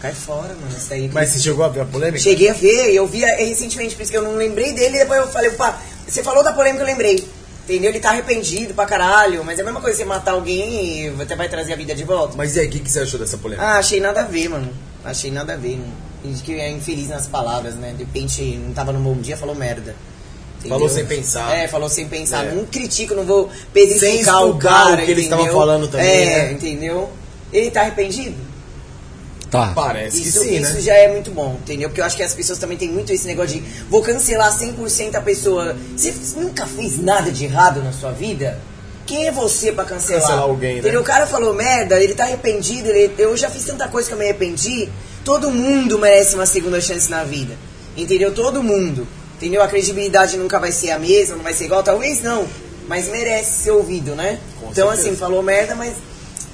Cai 0.00 0.12
fora, 0.12 0.54
mano, 0.54 0.68
isso 0.76 0.92
aí. 0.94 1.10
Mas 1.12 1.28
você 1.30 1.40
chegou 1.40 1.64
a 1.64 1.68
ver 1.68 1.80
a 1.80 1.84
polêmica? 1.84 2.18
Cheguei 2.22 2.48
a 2.48 2.54
ver, 2.54 2.94
eu 2.94 3.06
vi 3.06 3.18
recentemente, 3.20 3.94
por 3.94 4.02
isso 4.02 4.10
que 4.10 4.16
eu 4.16 4.22
não 4.22 4.34
lembrei 4.34 4.72
dele, 4.72 4.96
e 4.96 4.98
depois 5.00 5.20
eu 5.20 5.28
falei, 5.28 5.50
opa, 5.50 5.78
você 6.06 6.22
falou 6.22 6.42
da 6.42 6.52
polêmica, 6.52 6.82
eu 6.82 6.86
lembrei. 6.86 7.22
Entendeu? 7.64 7.90
Ele 7.90 8.00
tá 8.00 8.08
arrependido 8.10 8.72
pra 8.72 8.86
caralho, 8.86 9.44
mas 9.44 9.58
é 9.58 9.62
a 9.62 9.64
mesma 9.64 9.80
coisa 9.80 9.96
você 9.98 10.04
matar 10.04 10.32
alguém 10.32 11.04
e 11.06 11.22
até 11.22 11.36
vai 11.36 11.48
trazer 11.48 11.72
a 11.74 11.76
vida 11.76 11.94
de 11.94 12.02
volta. 12.04 12.34
Mas 12.36 12.56
e 12.56 12.60
aí, 12.60 12.66
o 12.66 12.70
que, 12.70 12.80
que 12.80 12.90
você 12.90 13.00
achou 13.00 13.18
dessa 13.20 13.36
polêmica? 13.36 13.66
Ah, 13.66 13.78
achei 13.78 14.00
nada 14.00 14.22
a 14.22 14.24
ver, 14.24 14.48
mano. 14.48 14.72
Achei 15.04 15.30
nada 15.30 15.52
a 15.52 15.56
ver. 15.56 15.78
Não. 16.24 16.30
Diz 16.32 16.42
que 16.42 16.52
é 16.58 16.70
infeliz 16.70 17.08
nas 17.08 17.26
palavras, 17.26 17.74
né? 17.74 17.92
De 17.96 18.04
repente 18.04 18.42
não 18.56 18.72
tava 18.72 18.92
num 18.92 19.00
bom 19.02 19.14
dia, 19.20 19.36
falou 19.36 19.54
merda. 19.54 19.94
Entendeu? 20.58 20.76
Falou 20.78 20.88
sem 20.90 21.06
pensar. 21.06 21.56
É, 21.56 21.66
falou 21.68 21.88
sem 21.88 22.06
pensar. 22.08 22.44
É. 22.46 22.52
Não 22.52 22.66
critico, 22.66 23.14
não 23.14 23.24
vou 23.24 23.48
Sem 23.98 24.20
o 24.22 24.58
cara, 24.58 24.94
o 24.94 24.96
que 25.04 25.10
eles 25.10 25.24
entendeu? 25.26 25.44
estavam 25.44 25.52
falando 25.60 25.88
também, 25.88 26.06
É, 26.06 26.24
né? 26.46 26.52
entendeu? 26.52 27.08
Ele 27.52 27.70
tá 27.70 27.80
arrependido? 27.80 28.36
Tá. 29.50 29.72
Parece 29.74 30.20
que 30.20 30.28
Isso, 30.28 30.44
sim, 30.44 30.56
isso 30.60 30.74
né? 30.74 30.80
já 30.80 30.94
é 30.94 31.08
muito 31.12 31.30
bom, 31.32 31.56
entendeu? 31.60 31.88
Porque 31.88 32.00
eu 32.00 32.04
acho 32.04 32.16
que 32.16 32.22
as 32.22 32.32
pessoas 32.34 32.58
também 32.58 32.76
têm 32.78 32.88
muito 32.88 33.12
esse 33.12 33.26
negócio 33.26 33.58
de 33.60 33.66
vou 33.88 34.00
cancelar 34.00 34.56
100% 34.56 35.16
a 35.16 35.20
pessoa. 35.20 35.76
Você 35.96 36.14
nunca 36.36 36.66
fez 36.66 37.02
nada 37.02 37.32
de 37.32 37.46
errado 37.46 37.82
na 37.82 37.92
sua 37.92 38.12
vida? 38.12 38.60
Quem 39.06 39.26
é 39.26 39.32
você 39.32 39.72
pra 39.72 39.84
cancelar? 39.84 40.20
Cancelar 40.22 40.42
alguém, 40.44 40.74
né? 40.74 40.78
Entendeu? 40.80 41.00
O 41.00 41.04
cara 41.04 41.26
falou 41.26 41.52
merda, 41.52 41.98
ele 42.00 42.14
tá 42.14 42.22
arrependido, 42.24 42.88
ele- 42.90 43.12
eu 43.18 43.36
já 43.36 43.50
fiz 43.50 43.64
tanta 43.64 43.88
coisa 43.88 44.06
que 44.06 44.14
eu 44.14 44.18
me 44.18 44.24
arrependi. 44.24 44.88
Todo 45.24 45.50
mundo 45.50 45.98
merece 45.98 46.34
uma 46.34 46.46
segunda 46.46 46.80
chance 46.80 47.10
na 47.10 47.24
vida. 47.24 47.56
Entendeu? 47.96 48.32
Todo 48.32 48.62
mundo. 48.62 49.06
Entendeu? 49.36 49.62
A 49.62 49.68
credibilidade 49.68 50.36
nunca 50.36 50.58
vai 50.58 50.72
ser 50.72 50.90
a 50.90 50.98
mesma, 50.98 51.36
não 51.36 51.42
vai 51.42 51.54
ser 51.54 51.64
igual, 51.64 51.82
talvez 51.82 52.22
não. 52.22 52.46
Mas 52.86 53.08
merece 53.08 53.62
ser 53.62 53.70
ouvido, 53.70 54.14
né? 54.14 54.38
Com 54.60 54.70
então, 54.70 54.88
certeza. 54.88 55.08
assim, 55.08 55.16
falou 55.16 55.42
merda, 55.42 55.74
mas 55.74 55.94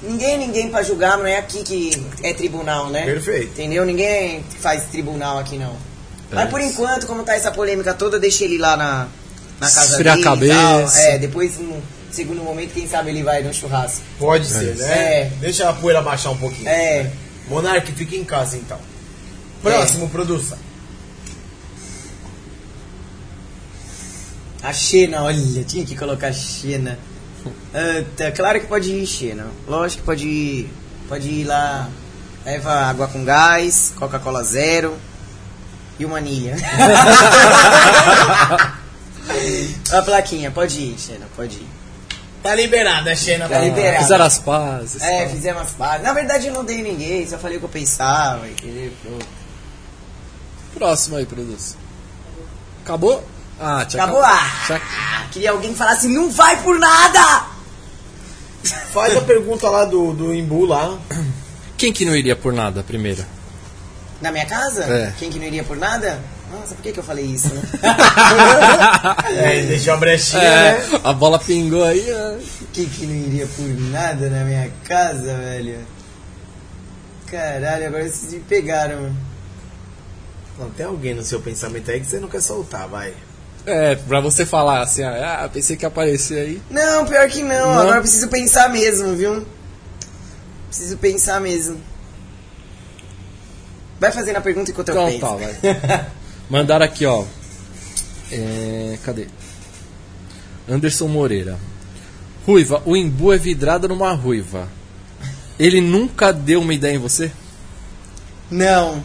ninguém 0.01 0.35
é 0.35 0.37
ninguém 0.37 0.69
pra 0.69 0.83
julgar, 0.83 1.17
não 1.17 1.25
é 1.25 1.37
aqui 1.37 1.63
que 1.63 2.05
é 2.23 2.33
tribunal, 2.33 2.89
né? 2.89 3.03
Perfeito. 3.05 3.47
Entendeu? 3.47 3.85
Ninguém 3.85 4.43
faz 4.59 4.83
tribunal 4.85 5.37
aqui, 5.39 5.57
não. 5.57 5.71
É 6.31 6.35
Mas 6.35 6.49
por 6.49 6.61
enquanto, 6.61 7.07
como 7.07 7.23
tá 7.23 7.35
essa 7.35 7.51
polêmica 7.51 7.93
toda, 7.93 8.19
deixa 8.19 8.43
ele 8.43 8.57
lá 8.57 8.77
na, 8.77 9.07
na 9.59 9.71
casa 9.71 9.91
Esfriar 9.91 10.15
dele 10.15 10.27
a 10.27 10.35
e 10.35 10.49
tal. 10.49 10.77
cabeça. 10.79 10.99
É, 10.99 11.17
depois 11.17 11.57
não, 11.59 11.77
segundo 12.11 12.43
momento, 12.43 12.73
quem 12.73 12.87
sabe 12.87 13.09
ele 13.09 13.23
vai 13.23 13.41
no 13.41 13.53
churrasco. 13.53 14.01
Pode 14.19 14.45
ser, 14.47 14.75
né? 14.75 14.85
É. 14.87 15.31
Deixa 15.39 15.69
a 15.69 15.73
poeira 15.73 16.01
baixar 16.01 16.31
um 16.31 16.37
pouquinho. 16.37 16.67
É. 16.69 17.09
Monark, 17.47 17.91
fica 17.93 18.15
em 18.15 18.23
casa 18.23 18.57
então. 18.57 18.79
Próximo, 19.61 20.09
produção. 20.09 20.57
A 24.61 24.73
Xena, 24.73 25.23
olha, 25.23 25.63
tinha 25.63 25.85
que 25.85 25.95
colocar 25.95 26.33
Xena. 26.33 26.97
Ah, 27.73 28.03
tá, 28.17 28.29
claro 28.31 28.59
que 28.59 28.67
pode 28.67 28.91
ir 28.91 29.07
Xena. 29.07 29.47
Lógico 29.67 30.01
que 30.01 30.05
pode 30.05 30.27
ir. 30.27 30.69
Pode 31.07 31.29
ir 31.29 31.45
lá. 31.45 31.89
Leva 32.43 32.73
água 32.73 33.07
com 33.07 33.23
gás, 33.23 33.93
Coca-Cola 33.95 34.43
zero 34.43 34.97
e 35.97 36.03
uma 36.03 36.17
anilha. 36.17 36.57
a 39.91 40.01
plaquinha, 40.01 40.51
pode 40.51 40.79
ir, 40.79 40.99
Xena, 40.99 41.27
pode 41.35 41.55
ir. 41.55 41.67
Tá 42.43 42.55
liberado, 42.55 43.09
é 43.09 43.15
Xena. 43.15 43.49
Tá 43.49 43.59
liberado. 43.59 44.03
Fizeram 44.03 44.25
as 44.25 44.39
pazes. 44.39 45.01
É, 45.01 45.25
tal. 45.25 45.29
fizemos 45.29 45.61
as 45.63 45.71
pazes. 45.71 46.03
Na 46.03 46.13
verdade 46.13 46.47
eu 46.47 46.53
não 46.53 46.63
dei 46.63 46.81
ninguém, 46.81 47.27
só 47.27 47.37
falei 47.37 47.57
o 47.57 47.59
que 47.59 47.65
eu 47.65 47.69
pensava, 47.69 48.47
entendeu? 48.47 48.91
Pronto. 49.03 49.27
Próximo 50.73 51.17
aí, 51.17 51.25
produção. 51.25 51.77
Acabou? 52.83 53.23
Ah, 53.59 53.83
tinha 53.85 54.03
Acabou? 54.03 54.23
Ah, 54.23 55.25
queria 55.31 55.51
alguém 55.51 55.71
que 55.71 55.77
falasse, 55.77 56.07
não 56.07 56.29
vai 56.29 56.61
por 56.61 56.77
nada! 56.77 57.47
Faz 58.91 59.15
a 59.15 59.21
pergunta 59.21 59.69
lá 59.69 59.85
do, 59.85 60.13
do 60.13 60.33
Imbu 60.33 60.65
lá. 60.65 60.97
Quem 61.77 61.91
que 61.91 62.05
não 62.05 62.15
iria 62.15 62.35
por 62.35 62.53
nada 62.53 62.83
primeiro? 62.83 63.25
Na 64.21 64.31
minha 64.31 64.45
casa? 64.45 64.83
É. 64.83 65.13
Quem 65.17 65.29
que 65.29 65.39
não 65.39 65.45
iria 65.45 65.63
por 65.63 65.77
nada? 65.77 66.21
Nossa, 66.51 66.75
por 66.75 66.81
que, 66.81 66.91
que 66.93 66.99
eu 66.99 67.03
falei 67.03 67.25
isso? 67.25 67.53
né? 67.53 67.61
É, 69.37 69.61
deixou 69.63 69.93
a 69.93 69.97
brechinha, 69.97 70.41
É, 70.41 70.73
né? 70.87 70.99
a 71.03 71.13
bola 71.13 71.37
pingou 71.39 71.83
aí. 71.83 72.09
é. 72.09 72.37
Quem 72.73 72.85
que 72.87 73.05
não 73.05 73.15
iria 73.15 73.47
por 73.47 73.65
nada 73.91 74.29
na 74.29 74.43
minha 74.45 74.71
casa, 74.85 75.35
velho? 75.35 75.79
Caralho, 77.29 77.87
agora 77.87 78.03
vocês 78.09 78.31
me 78.33 78.39
pegaram. 78.39 79.13
Não, 80.57 80.69
tem 80.71 80.85
alguém 80.85 81.13
no 81.13 81.23
seu 81.23 81.41
pensamento 81.41 81.91
aí 81.91 81.99
que 81.99 82.07
você 82.07 82.19
não 82.19 82.29
quer 82.29 82.41
soltar, 82.41 82.87
vai. 82.87 83.13
É, 83.65 83.95
pra 83.95 84.21
você 84.21 84.45
falar 84.45 84.81
assim, 84.81 85.03
ah, 85.03 85.49
pensei 85.51 85.75
que 85.75 85.83
ia 85.83 85.89
aparecer 85.89 86.39
aí. 86.39 86.61
Não, 86.69 87.05
pior 87.05 87.27
que 87.27 87.43
não. 87.43 87.49
Não? 87.75 87.79
Agora 87.81 87.97
eu 87.97 88.01
preciso 88.01 88.29
pensar 88.29 88.69
mesmo, 88.69 89.13
viu? 89.15 89.45
Preciso 90.69 90.97
pensar 90.97 91.41
mesmo. 91.41 91.77
Vai 93.99 94.11
fazendo 94.11 94.37
a 94.37 94.41
pergunta 94.41 94.71
enquanto 94.71 94.89
eu 94.89 95.09
Então 95.09 95.37
penso. 95.37 95.59
tá, 95.61 95.67
vai. 95.73 96.05
Mandaram 96.49 96.85
aqui, 96.85 97.05
ó. 97.05 97.25
É, 98.31 98.97
cadê? 99.03 99.27
Anderson 100.69 101.07
Moreira. 101.07 101.57
Ruiva, 102.45 102.81
o 102.85 102.95
Imbu 102.95 103.33
é 103.33 103.37
vidrado 103.37 103.87
numa 103.87 104.13
ruiva. 104.13 104.69
Ele 105.59 105.81
nunca 105.81 106.31
deu 106.31 106.61
uma 106.61 106.73
ideia 106.73 106.95
em 106.95 106.99
você? 106.99 107.31
Não, 108.49 109.03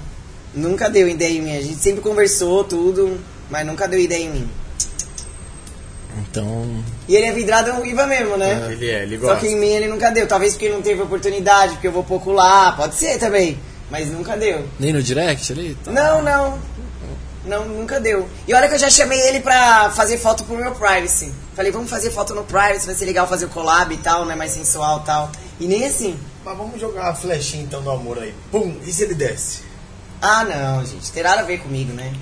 nunca 0.55 0.89
deu 0.89 1.09
ideia 1.09 1.39
em 1.39 1.43
mim. 1.43 1.57
A 1.57 1.61
gente 1.61 1.77
sempre 1.77 2.01
conversou 2.01 2.63
tudo, 2.63 3.19
mas 3.51 3.67
nunca 3.67 3.89
deu 3.89 3.99
ideia 3.99 4.25
em 4.25 4.31
mim. 4.31 4.49
Então. 6.19 6.85
E 7.09 7.17
ele 7.17 7.27
é 7.27 7.33
vidrado 7.33 7.73
no 7.73 7.87
Iva 7.87 8.07
mesmo, 8.07 8.37
né? 8.37 8.69
Ele 8.71 8.89
é, 8.89 9.03
ele 9.03 9.19
Só 9.19 9.27
gosta. 9.27 9.41
que 9.41 9.47
em 9.49 9.59
mim 9.59 9.71
ele 9.71 9.89
nunca 9.89 10.11
deu. 10.11 10.27
Talvez 10.27 10.53
porque 10.53 10.69
não 10.69 10.83
teve 10.83 11.03
oportunidade, 11.03 11.73
porque 11.73 11.89
eu 11.89 11.93
vou 11.93 12.05
pouco 12.05 12.31
lá. 12.33 12.73
Pode 12.73 12.95
ser 12.95 13.19
também. 13.19 13.59
Mas 13.91 14.09
nunca 14.11 14.37
deu. 14.37 14.67
Nem 14.79 14.93
no 14.93 15.03
direct 15.03 15.53
ali? 15.53 15.77
Tá. 15.83 15.91
Não, 15.91 16.23
não. 16.23 16.59
Não, 17.45 17.65
nunca 17.65 18.01
deu. 18.01 18.29
E 18.47 18.55
olha 18.55 18.69
que 18.69 18.75
eu 18.75 18.79
já 18.79 18.89
chamei 18.89 19.21
ele 19.29 19.41
pra 19.41 19.91
fazer 19.91 20.17
foto 20.19 20.45
pro 20.45 20.57
meu 20.57 20.73
privacy. 20.73 21.33
Falei, 21.55 21.73
vamos 21.73 21.91
fazer 21.91 22.11
foto 22.11 22.35
no 22.35 22.45
privacy, 22.45 22.87
vai 22.87 22.95
ser 22.95 23.05
legal 23.05 23.27
fazer 23.27 23.47
o 23.47 23.49
collab 23.49 23.93
e 23.93 23.99
tal, 23.99 24.25
né? 24.25 24.35
Mais 24.37 24.53
sensual 24.53 25.01
e 25.01 25.07
tal. 25.07 25.33
E 25.59 25.67
nem 25.67 25.85
assim. 25.85 26.19
Mas 26.45 26.57
vamos 26.57 26.81
jogar 26.81 27.09
a 27.09 27.15
flechinha 27.15 27.65
então 27.65 27.83
do 27.83 27.91
amor 27.91 28.19
aí. 28.19 28.35
Pum, 28.51 28.77
e 28.85 28.93
se 28.93 29.03
ele 29.03 29.15
desce? 29.15 29.63
Ah, 30.21 30.45
não, 30.45 30.85
gente. 30.85 31.11
Tem 31.11 31.23
nada 31.23 31.41
a 31.41 31.45
ver 31.45 31.59
comigo, 31.59 31.93
né? 31.93 32.13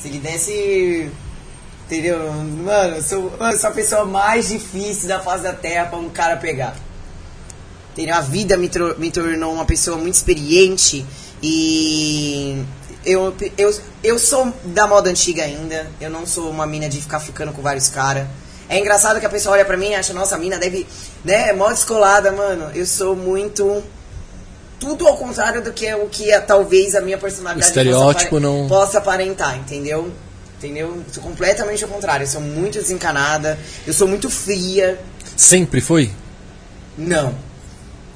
Se 0.00 0.08
ele 0.08 0.18
desse. 0.18 1.10
Entendeu? 1.86 2.32
Mano, 2.32 2.96
eu 2.96 3.02
sou, 3.02 3.32
eu 3.38 3.58
sou 3.58 3.70
a 3.70 3.72
pessoa 3.72 4.04
mais 4.04 4.48
difícil 4.48 5.06
da 5.06 5.20
face 5.20 5.44
da 5.44 5.52
terra 5.52 5.86
pra 5.86 5.98
um 5.98 6.08
cara 6.08 6.36
pegar. 6.36 6.74
Entendeu? 7.92 8.16
A 8.16 8.20
vida 8.20 8.56
me, 8.56 8.68
me 8.98 9.10
tornou 9.10 9.52
uma 9.52 9.64
pessoa 9.64 9.96
muito 9.96 10.14
experiente 10.14 11.06
e. 11.40 12.64
Eu, 13.04 13.34
eu, 13.58 13.74
eu 14.02 14.18
sou 14.18 14.52
da 14.64 14.86
moda 14.86 15.10
antiga 15.10 15.42
ainda. 15.44 15.86
Eu 16.00 16.10
não 16.10 16.26
sou 16.26 16.50
uma 16.50 16.66
mina 16.66 16.88
de 16.88 17.00
ficar 17.00 17.20
ficando 17.20 17.52
com 17.52 17.60
vários 17.62 17.88
caras. 17.88 18.26
É 18.68 18.78
engraçado 18.78 19.20
que 19.20 19.26
a 19.26 19.30
pessoa 19.30 19.54
olha 19.54 19.64
pra 19.64 19.76
mim 19.76 19.90
e 19.90 19.94
acha, 19.94 20.12
nossa, 20.14 20.36
a 20.36 20.38
mina 20.38 20.56
deve. 20.58 20.86
né, 21.24 21.52
mó 21.52 21.68
descolada, 21.70 22.32
mano. 22.32 22.70
Eu 22.74 22.86
sou 22.86 23.14
muito 23.14 23.82
tudo 24.80 25.06
ao 25.06 25.16
contrário 25.16 25.62
do 25.62 25.72
que 25.72 25.86
é 25.86 25.96
o 25.96 26.08
que 26.08 26.30
é, 26.30 26.40
talvez 26.40 26.94
a 26.94 27.00
minha 27.00 27.16
personalidade 27.18 27.68
estereótipo 27.68 28.30
possa, 28.30 28.40
não- 28.40 28.68
possa 28.68 28.98
aparentar, 28.98 29.56
entendeu? 29.58 30.10
Entendeu? 30.58 31.02
Sou 31.12 31.22
completamente 31.22 31.84
ao 31.84 31.90
contrário. 31.90 32.24
Eu 32.24 32.28
sou 32.28 32.40
muito 32.40 32.78
desencanada, 32.78 33.58
eu 33.86 33.92
sou 33.92 34.08
muito 34.08 34.30
fria. 34.30 34.98
Sempre 35.36 35.80
foi? 35.80 36.10
Não. 36.96 37.34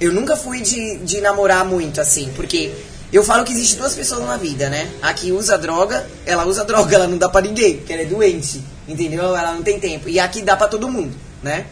Eu 0.01 0.13
nunca 0.13 0.37
fui 0.37 0.61
de, 0.61 0.97
de 0.99 1.21
namorar 1.21 1.65
muito, 1.65 2.01
assim, 2.01 2.33
porque 2.37 2.73
eu 3.13 3.25
falo 3.25 3.45
que 3.45 3.53
existe 3.53 3.77
duas 3.77 3.95
pessoas 3.95 4.27
na 4.27 4.37
vida, 4.37 4.69
né? 4.69 4.91
A 5.01 5.15
que 5.15 5.33
usa 5.33 5.57
droga, 5.57 6.07
ela 6.27 6.45
usa 6.45 6.65
droga, 6.67 6.95
ela 6.95 7.07
não 7.07 7.17
dá 7.17 7.29
pra 7.29 7.41
ninguém, 7.41 7.79
porque 7.79 7.93
ela 7.93 8.03
é 8.03 8.07
doente, 8.07 8.63
entendeu? 8.87 9.37
Ela 9.37 9.55
não 9.55 9.63
tem 9.63 9.81
tempo. 9.81 10.09
E 10.09 10.21
a 10.21 10.29
que 10.29 10.43
dá 10.43 10.57
pra 10.57 10.69
todo 10.69 10.89
mundo, 10.89 11.15
né? 11.43 11.67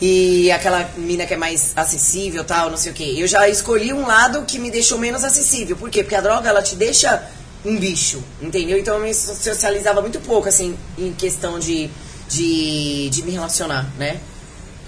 E 0.00 0.50
aquela 0.52 0.88
mina 0.96 1.26
que 1.26 1.34
é 1.34 1.36
mais 1.36 1.72
acessível, 1.74 2.44
tal, 2.44 2.70
não 2.70 2.76
sei 2.76 2.92
o 2.92 2.94
quê. 2.94 3.14
Eu 3.16 3.26
já 3.26 3.48
escolhi 3.48 3.92
um 3.92 4.06
lado 4.06 4.44
que 4.44 4.58
me 4.58 4.70
deixou 4.70 4.96
menos 4.96 5.24
acessível. 5.24 5.76
Por 5.76 5.90
quê? 5.90 6.04
Porque 6.04 6.14
a 6.14 6.20
droga, 6.20 6.48
ela 6.48 6.62
te 6.62 6.76
deixa 6.76 7.20
um 7.64 7.76
bicho, 7.76 8.22
entendeu? 8.40 8.78
Então 8.78 8.96
eu 8.96 9.02
me 9.02 9.12
socializava 9.12 10.00
muito 10.00 10.20
pouco, 10.20 10.48
assim, 10.48 10.76
em 10.96 11.12
questão 11.12 11.58
de, 11.58 11.90
de, 12.28 13.10
de 13.10 13.22
me 13.24 13.32
relacionar, 13.32 13.90
né? 13.98 14.20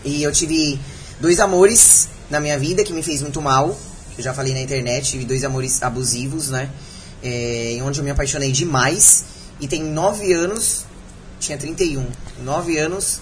E 0.04 0.22
eu 0.22 0.30
tive 0.30 0.78
dois 1.18 1.40
amores 1.40 2.08
na 2.30 2.38
minha 2.38 2.56
vida 2.56 2.84
que 2.84 2.92
me 2.92 3.02
fez 3.02 3.20
muito 3.20 3.42
mal. 3.42 3.76
Eu 4.20 4.24
já 4.24 4.34
falei 4.34 4.52
na 4.52 4.60
internet, 4.60 5.12
tive 5.12 5.24
dois 5.24 5.44
amores 5.44 5.82
abusivos, 5.82 6.50
né? 6.50 6.68
É, 7.22 7.78
onde 7.82 8.00
eu 8.00 8.04
me 8.04 8.10
apaixonei 8.10 8.52
demais. 8.52 9.24
E 9.58 9.66
tem 9.66 9.82
nove 9.82 10.30
anos, 10.34 10.84
tinha 11.38 11.56
31, 11.56 12.06
nove 12.42 12.76
anos, 12.76 13.18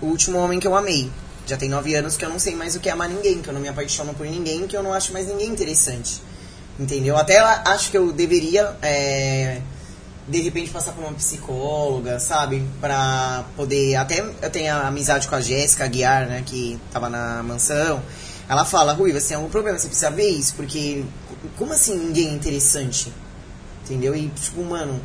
o 0.00 0.06
último 0.06 0.38
homem 0.38 0.58
que 0.58 0.66
eu 0.66 0.74
amei. 0.74 1.08
Já 1.46 1.56
tem 1.56 1.68
nove 1.68 1.94
anos 1.94 2.16
que 2.16 2.24
eu 2.24 2.28
não 2.28 2.40
sei 2.40 2.56
mais 2.56 2.74
o 2.74 2.80
que 2.80 2.88
é 2.88 2.92
amar 2.92 3.08
ninguém, 3.08 3.40
que 3.40 3.48
eu 3.48 3.54
não 3.54 3.60
me 3.60 3.68
apaixono 3.68 4.12
por 4.12 4.26
ninguém, 4.26 4.66
que 4.66 4.76
eu 4.76 4.82
não 4.82 4.92
acho 4.92 5.12
mais 5.12 5.28
ninguém 5.28 5.48
interessante. 5.48 6.20
Entendeu? 6.80 7.16
Até 7.16 7.38
acho 7.38 7.92
que 7.92 7.96
eu 7.96 8.10
deveria, 8.10 8.76
é, 8.82 9.60
de 10.26 10.40
repente, 10.40 10.70
passar 10.70 10.90
por 10.90 11.04
uma 11.04 11.12
psicóloga, 11.12 12.18
sabe? 12.18 12.66
Pra 12.80 13.44
poder. 13.56 13.94
Até 13.94 14.18
eu 14.18 14.50
tenho 14.50 14.74
amizade 14.74 15.28
com 15.28 15.36
a 15.36 15.40
Jéssica 15.40 15.84
Aguiar, 15.84 16.26
né? 16.26 16.42
Que 16.44 16.76
tava 16.90 17.08
na 17.08 17.40
mansão. 17.40 18.02
Ela 18.50 18.64
fala, 18.64 18.92
Rui, 18.92 19.12
você 19.12 19.28
tem 19.28 19.36
algum 19.36 19.48
problema, 19.48 19.78
você 19.78 19.86
precisa 19.86 20.10
ver 20.10 20.28
isso, 20.28 20.54
porque 20.56 21.04
como 21.56 21.72
assim 21.72 21.96
ninguém 21.96 22.30
é 22.30 22.32
interessante? 22.32 23.12
Entendeu? 23.84 24.12
E, 24.12 24.28
tipo, 24.30 24.64
mano, 24.64 25.00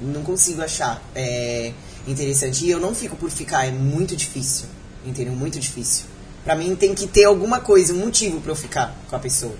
não 0.00 0.22
consigo 0.22 0.62
achar 0.62 1.02
é, 1.14 1.74
interessante. 2.08 2.64
E 2.64 2.70
eu 2.70 2.80
não 2.80 2.94
fico 2.94 3.14
por 3.14 3.30
ficar, 3.30 3.66
é 3.66 3.70
muito 3.70 4.16
difícil. 4.16 4.64
Entendeu? 5.04 5.34
Muito 5.34 5.60
difícil. 5.60 6.06
Pra 6.42 6.54
mim 6.54 6.74
tem 6.74 6.94
que 6.94 7.06
ter 7.06 7.24
alguma 7.24 7.60
coisa, 7.60 7.92
um 7.92 7.98
motivo 7.98 8.40
pra 8.40 8.52
eu 8.52 8.56
ficar 8.56 8.96
com 9.10 9.14
a 9.14 9.18
pessoa. 9.18 9.54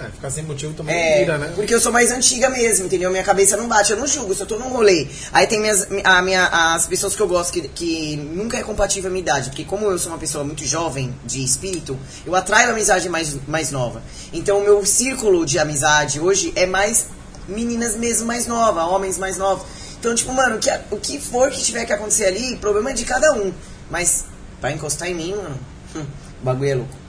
É, 0.00 0.10
ficar 0.10 0.30
sem 0.30 0.44
motivo 0.44 0.72
também 0.74 0.94
É, 0.94 1.18
vira, 1.20 1.38
né? 1.38 1.52
porque 1.54 1.74
eu 1.74 1.80
sou 1.80 1.92
mais 1.92 2.10
antiga 2.10 2.48
mesmo, 2.50 2.86
entendeu? 2.86 3.10
Minha 3.10 3.22
cabeça 3.24 3.56
não 3.56 3.68
bate, 3.68 3.90
eu 3.90 3.96
não 3.98 4.06
julgo, 4.06 4.34
se 4.34 4.40
eu 4.40 4.46
tô 4.46 4.58
num 4.58 4.68
rolê. 4.68 5.08
Aí 5.32 5.46
tem 5.46 5.60
minhas, 5.60 5.88
a 6.04 6.22
minha, 6.22 6.46
as 6.46 6.86
pessoas 6.86 7.16
que 7.16 7.22
eu 7.22 7.28
gosto 7.28 7.52
que, 7.52 7.68
que 7.68 8.16
nunca 8.16 8.56
é 8.56 8.62
compatível 8.62 9.08
à 9.08 9.12
minha 9.12 9.22
idade, 9.22 9.50
porque 9.50 9.64
como 9.64 9.86
eu 9.86 9.98
sou 9.98 10.12
uma 10.12 10.18
pessoa 10.18 10.44
muito 10.44 10.64
jovem 10.64 11.14
de 11.24 11.42
espírito, 11.42 11.98
eu 12.24 12.34
atraio 12.34 12.70
amizade 12.70 13.08
mais, 13.08 13.36
mais 13.46 13.70
nova. 13.70 14.02
Então 14.32 14.58
o 14.58 14.62
meu 14.62 14.84
círculo 14.86 15.44
de 15.44 15.58
amizade 15.58 16.20
hoje 16.20 16.52
é 16.56 16.66
mais 16.66 17.06
meninas 17.48 17.96
mesmo 17.96 18.26
mais 18.26 18.46
novas, 18.46 18.84
homens 18.84 19.18
mais 19.18 19.36
novos. 19.36 19.66
Então, 19.98 20.14
tipo, 20.14 20.32
mano, 20.32 20.56
o 20.56 20.58
que, 20.58 20.70
o 20.92 20.96
que 20.96 21.18
for 21.20 21.50
que 21.50 21.60
tiver 21.60 21.84
que 21.84 21.92
acontecer 21.92 22.26
ali, 22.26 22.56
problema 22.56 22.90
é 22.90 22.92
de 22.92 23.04
cada 23.04 23.32
um. 23.32 23.52
Mas 23.90 24.26
pra 24.60 24.70
encostar 24.70 25.08
em 25.08 25.14
mim, 25.14 25.34
mano, 25.34 25.58
hum, 25.96 26.06
o 26.40 26.44
bagulho 26.44 26.70
é 26.70 26.74
louco. 26.74 27.07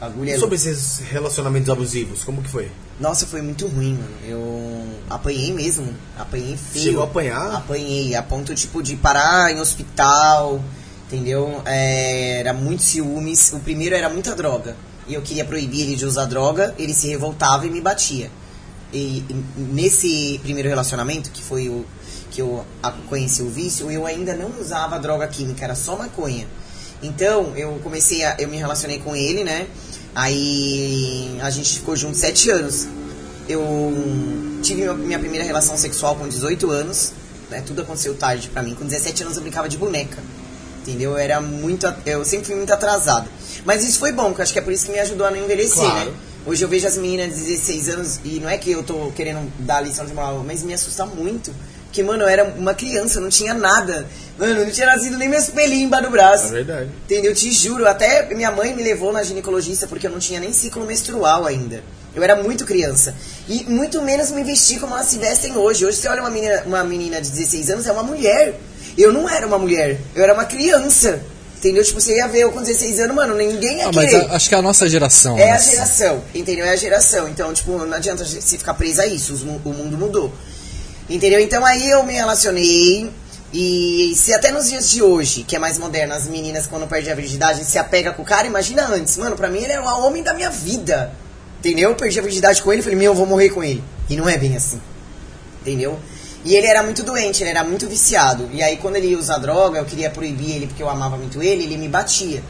Louco. 0.00 0.38
sobre 0.38 0.56
esses 0.56 0.98
relacionamentos 0.98 1.70
abusivos, 1.70 2.22
como 2.22 2.42
que 2.42 2.50
foi? 2.50 2.70
Nossa, 3.00 3.26
foi 3.26 3.40
muito 3.40 3.66
ruim, 3.66 3.94
mano. 3.94 4.14
Eu 4.26 4.84
apanhei 5.08 5.52
mesmo. 5.52 5.94
Apanhei 6.18 6.56
feio. 6.56 6.84
Chegou 6.84 7.02
a 7.02 7.06
apanhar? 7.06 7.56
Apanhei, 7.56 8.14
a 8.14 8.22
ponto, 8.22 8.54
tipo, 8.54 8.82
de 8.82 8.96
parar 8.96 9.52
em 9.52 9.60
hospital, 9.60 10.62
entendeu? 11.06 11.62
É, 11.64 12.40
era 12.40 12.52
muito 12.52 12.82
ciúmes. 12.82 13.52
O 13.52 13.60
primeiro 13.60 13.94
era 13.94 14.08
muita 14.08 14.34
droga. 14.34 14.76
E 15.08 15.14
eu 15.14 15.22
queria 15.22 15.44
proibir 15.44 15.82
ele 15.82 15.96
de 15.96 16.04
usar 16.04 16.24
droga, 16.24 16.74
ele 16.78 16.92
se 16.92 17.08
revoltava 17.08 17.66
e 17.66 17.70
me 17.70 17.80
batia. 17.80 18.30
E, 18.92 19.24
e 19.28 19.44
nesse 19.56 20.40
primeiro 20.42 20.68
relacionamento, 20.68 21.30
que 21.30 21.42
foi 21.42 21.68
o 21.68 21.84
que 22.30 22.40
eu 22.42 22.64
conheci 23.08 23.42
o 23.42 23.48
vício, 23.48 23.90
eu 23.90 24.04
ainda 24.04 24.34
não 24.34 24.50
usava 24.60 24.98
droga 24.98 25.26
química, 25.26 25.64
era 25.64 25.74
só 25.74 25.96
maconha. 25.96 26.46
Então, 27.02 27.52
eu 27.56 27.78
comecei 27.82 28.24
a. 28.24 28.36
Eu 28.38 28.48
me 28.48 28.56
relacionei 28.56 28.98
com 28.98 29.14
ele, 29.14 29.44
né? 29.44 29.66
Aí 30.14 31.38
a 31.42 31.50
gente 31.50 31.74
ficou 31.74 31.94
junto 31.94 32.16
sete 32.16 32.50
anos. 32.50 32.86
Eu 33.48 33.92
tive 34.62 34.92
minha- 34.94 35.18
primeira 35.18 35.44
relação 35.44 35.76
sexual 35.76 36.16
com 36.16 36.26
18 36.28 36.70
anos, 36.70 37.12
né? 37.50 37.62
Tudo 37.64 37.82
aconteceu 37.82 38.14
tarde 38.14 38.48
pra 38.48 38.62
mim. 38.62 38.74
Com 38.74 38.84
17 38.84 39.22
anos 39.22 39.36
eu 39.36 39.42
brincava 39.42 39.68
de 39.68 39.76
boneca. 39.76 40.18
Entendeu? 40.82 41.12
Eu 41.12 41.18
era 41.18 41.40
muito. 41.40 41.86
Eu 42.04 42.24
sempre 42.24 42.46
fui 42.46 42.56
muito 42.56 42.72
atrasado. 42.72 43.28
Mas 43.64 43.84
isso 43.84 43.98
foi 43.98 44.12
bom, 44.12 44.26
porque 44.26 44.42
acho 44.42 44.52
que 44.52 44.58
é 44.58 44.62
por 44.62 44.72
isso 44.72 44.86
que 44.86 44.92
me 44.92 44.98
ajudou 45.00 45.26
a 45.26 45.30
não 45.30 45.38
envelhecer, 45.38 45.74
Claro. 45.82 46.10
né? 46.10 46.16
Hoje 46.46 46.64
eu 46.64 46.68
vejo 46.68 46.86
as 46.86 46.96
meninas 46.96 47.34
de 47.34 47.42
16 47.42 47.88
anos, 47.88 48.20
e 48.24 48.38
não 48.38 48.48
é 48.48 48.56
que 48.56 48.70
eu 48.70 48.82
tô 48.84 49.10
querendo 49.16 49.50
dar 49.58 49.80
lição 49.80 50.06
de 50.06 50.14
moral, 50.14 50.44
mas 50.46 50.62
me 50.62 50.72
assusta 50.72 51.04
muito. 51.04 51.52
Porque, 51.96 52.02
mano, 52.06 52.24
eu 52.24 52.28
era 52.28 52.44
uma 52.44 52.74
criança, 52.74 53.18
não 53.20 53.30
tinha 53.30 53.54
nada. 53.54 54.06
Mano, 54.38 54.66
não 54.66 54.70
tinha 54.70 54.86
nascido 54.86 55.16
nem 55.16 55.30
meus 55.30 55.46
pelinhos 55.46 55.84
embaixo 55.84 56.04
do 56.04 56.10
braço. 56.10 56.48
É 56.48 56.50
verdade. 56.50 56.90
Entendeu? 57.06 57.34
Te 57.34 57.50
juro, 57.50 57.88
até 57.88 58.34
minha 58.34 58.50
mãe 58.50 58.74
me 58.76 58.82
levou 58.82 59.14
na 59.14 59.22
ginecologista 59.22 59.86
porque 59.86 60.06
eu 60.06 60.10
não 60.10 60.18
tinha 60.18 60.38
nem 60.38 60.52
ciclo 60.52 60.84
menstrual 60.84 61.46
ainda. 61.46 61.82
Eu 62.14 62.22
era 62.22 62.36
muito 62.36 62.66
criança. 62.66 63.14
E 63.48 63.64
muito 63.64 64.02
menos 64.02 64.30
me 64.30 64.44
vesti 64.44 64.78
como 64.78 64.92
elas 64.94 65.06
se 65.06 65.16
vestem 65.16 65.56
hoje. 65.56 65.86
Hoje 65.86 65.96
você 65.96 66.06
olha 66.08 66.20
uma 66.20 66.28
menina, 66.28 66.62
uma 66.66 66.84
menina 66.84 67.18
de 67.18 67.30
16 67.30 67.70
anos, 67.70 67.86
é 67.86 67.92
uma 67.92 68.02
mulher. 68.02 68.60
Eu 68.98 69.10
não 69.10 69.26
era 69.26 69.46
uma 69.46 69.58
mulher, 69.58 69.98
eu 70.14 70.22
era 70.22 70.34
uma 70.34 70.44
criança. 70.44 71.18
Entendeu? 71.56 71.82
Tipo, 71.82 71.98
você 71.98 72.14
ia 72.16 72.28
ver 72.28 72.40
eu 72.40 72.52
com 72.52 72.60
16 72.60 73.00
anos, 73.00 73.16
mano, 73.16 73.34
ninguém 73.34 73.78
ia 73.78 73.86
Ah, 73.88 73.90
mas 73.92 74.10
querer. 74.10 74.26
a- 74.30 74.34
acho 74.36 74.50
que 74.50 74.54
é 74.54 74.58
a 74.58 74.62
nossa 74.62 74.86
geração. 74.86 75.38
É 75.38 75.50
a 75.50 75.54
né? 75.54 75.58
geração, 75.62 76.22
entendeu? 76.34 76.66
É 76.66 76.72
a 76.72 76.76
geração. 76.76 77.26
Então, 77.26 77.54
tipo, 77.54 77.72
não 77.86 77.96
adianta 77.96 78.22
se 78.26 78.58
ficar 78.58 78.74
presa 78.74 79.02
a 79.04 79.06
isso, 79.06 79.32
o 79.64 79.72
mundo 79.72 79.96
mudou. 79.96 80.30
Entendeu? 81.08 81.40
Então 81.40 81.64
aí 81.64 81.90
eu 81.90 82.02
me 82.02 82.14
relacionei. 82.14 83.10
E 83.52 84.12
se 84.16 84.34
até 84.34 84.50
nos 84.50 84.68
dias 84.68 84.90
de 84.90 85.02
hoje, 85.02 85.42
que 85.44 85.56
é 85.56 85.58
mais 85.58 85.78
moderno, 85.78 86.14
as 86.14 86.26
meninas 86.26 86.66
quando 86.66 86.86
perdem 86.86 87.12
a 87.12 87.14
virgindade 87.14 87.64
se 87.64 87.78
apega 87.78 88.12
com 88.12 88.22
o 88.22 88.24
cara, 88.24 88.46
imagina 88.46 88.86
antes. 88.86 89.16
Mano, 89.16 89.36
pra 89.36 89.48
mim 89.48 89.58
ele 89.58 89.72
era 89.72 89.82
o 89.82 90.06
homem 90.06 90.22
da 90.22 90.34
minha 90.34 90.50
vida. 90.50 91.12
Entendeu? 91.60 91.90
Eu 91.90 91.96
perdi 91.96 92.18
a 92.18 92.22
virgindade 92.22 92.62
com 92.62 92.72
ele, 92.72 92.82
falei, 92.82 92.98
meu, 92.98 93.12
eu 93.12 93.14
vou 93.14 93.26
morrer 93.26 93.50
com 93.50 93.62
ele. 93.62 93.82
E 94.10 94.16
não 94.16 94.28
é 94.28 94.36
bem 94.36 94.56
assim. 94.56 94.80
Entendeu? 95.62 95.98
E 96.44 96.54
ele 96.54 96.66
era 96.66 96.82
muito 96.82 97.02
doente, 97.02 97.42
ele 97.42 97.50
era 97.50 97.64
muito 97.64 97.88
viciado. 97.88 98.48
E 98.52 98.62
aí 98.62 98.76
quando 98.76 98.96
ele 98.96 99.08
ia 99.08 99.18
usar 99.18 99.38
droga, 99.38 99.78
eu 99.78 99.84
queria 99.84 100.10
proibir 100.10 100.56
ele 100.56 100.66
porque 100.66 100.82
eu 100.82 100.88
amava 100.88 101.16
muito 101.16 101.42
ele, 101.42 101.64
ele 101.64 101.76
me 101.76 101.88
batia. 101.88 102.42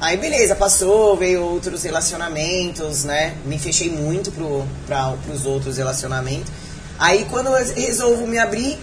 Aí 0.00 0.16
beleza, 0.16 0.56
passou, 0.56 1.16
veio 1.16 1.40
outros 1.42 1.84
relacionamentos, 1.84 3.04
né? 3.04 3.34
Me 3.44 3.58
fechei 3.60 3.88
muito 3.88 4.32
pro, 4.32 4.66
pra, 4.86 5.14
pros 5.24 5.46
outros 5.46 5.76
relacionamentos. 5.76 6.50
Aí 6.98 7.26
quando 7.30 7.46
eu 7.48 7.74
resolvo 7.74 8.26
me 8.26 8.38
abrir, 8.38 8.78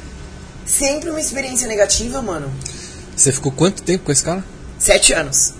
sempre 0.65 1.09
uma 1.09 1.19
experiência 1.19 1.67
negativa, 1.67 2.21
mano. 2.21 2.51
Você 3.15 3.31
ficou 3.31 3.51
quanto 3.51 3.83
tempo 3.83 4.05
com 4.05 4.11
esse 4.11 4.23
cara? 4.23 4.43
Sete 4.77 5.13
anos. 5.13 5.53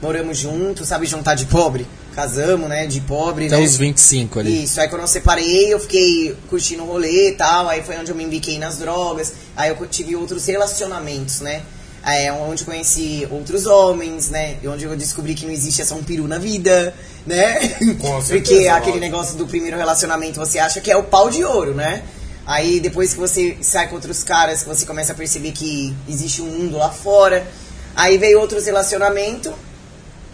Moramos 0.00 0.38
juntos, 0.38 0.88
sabe, 0.88 1.06
juntar 1.06 1.34
de 1.34 1.46
pobre? 1.46 1.86
Casamos, 2.14 2.68
né? 2.68 2.86
De 2.86 3.00
pobre, 3.00 3.46
Até 3.46 3.56
né? 3.56 3.64
os 3.64 3.76
25 3.76 4.40
ali. 4.40 4.64
Isso, 4.64 4.80
aí 4.80 4.88
quando 4.88 5.02
eu 5.02 5.08
separei, 5.08 5.72
eu 5.72 5.80
fiquei 5.80 6.36
curtindo 6.50 6.82
o 6.82 6.86
rolê 6.86 7.30
e 7.30 7.32
tal, 7.32 7.68
aí 7.68 7.82
foi 7.82 7.96
onde 7.96 8.10
eu 8.10 8.14
me 8.14 8.22
embiquei 8.22 8.58
nas 8.58 8.78
drogas, 8.78 9.32
aí 9.56 9.70
eu 9.70 9.86
tive 9.86 10.14
outros 10.14 10.46
relacionamentos, 10.46 11.40
né? 11.40 11.62
É, 12.04 12.32
onde 12.32 12.62
eu 12.62 12.66
conheci 12.66 13.26
outros 13.30 13.64
homens, 13.64 14.28
né? 14.28 14.56
E 14.62 14.68
onde 14.68 14.84
eu 14.84 14.96
descobri 14.96 15.34
que 15.34 15.46
não 15.46 15.52
existe 15.52 15.84
só 15.84 15.94
um 15.94 16.02
peru 16.02 16.26
na 16.26 16.36
vida, 16.38 16.92
né? 17.26 17.68
Com 18.00 18.20
certeza, 18.22 18.32
Porque 18.32 18.68
aquele 18.68 18.70
lógico. 18.70 18.98
negócio 18.98 19.36
do 19.36 19.46
primeiro 19.46 19.76
relacionamento 19.76 20.38
você 20.38 20.58
acha 20.58 20.80
que 20.80 20.90
é 20.90 20.96
o 20.96 21.04
pau 21.04 21.30
de 21.30 21.44
ouro, 21.44 21.74
né? 21.74 22.02
Aí 22.46 22.80
depois 22.80 23.12
que 23.12 23.20
você 23.20 23.56
sai 23.60 23.88
com 23.88 23.94
outros 23.94 24.24
caras, 24.24 24.62
você 24.64 24.84
começa 24.84 25.12
a 25.12 25.14
perceber 25.14 25.52
que 25.52 25.94
existe 26.08 26.42
um 26.42 26.46
mundo 26.46 26.76
lá 26.76 26.90
fora. 26.90 27.46
Aí 27.94 28.18
veio 28.18 28.40
outros 28.40 28.66
relacionamentos 28.66 29.52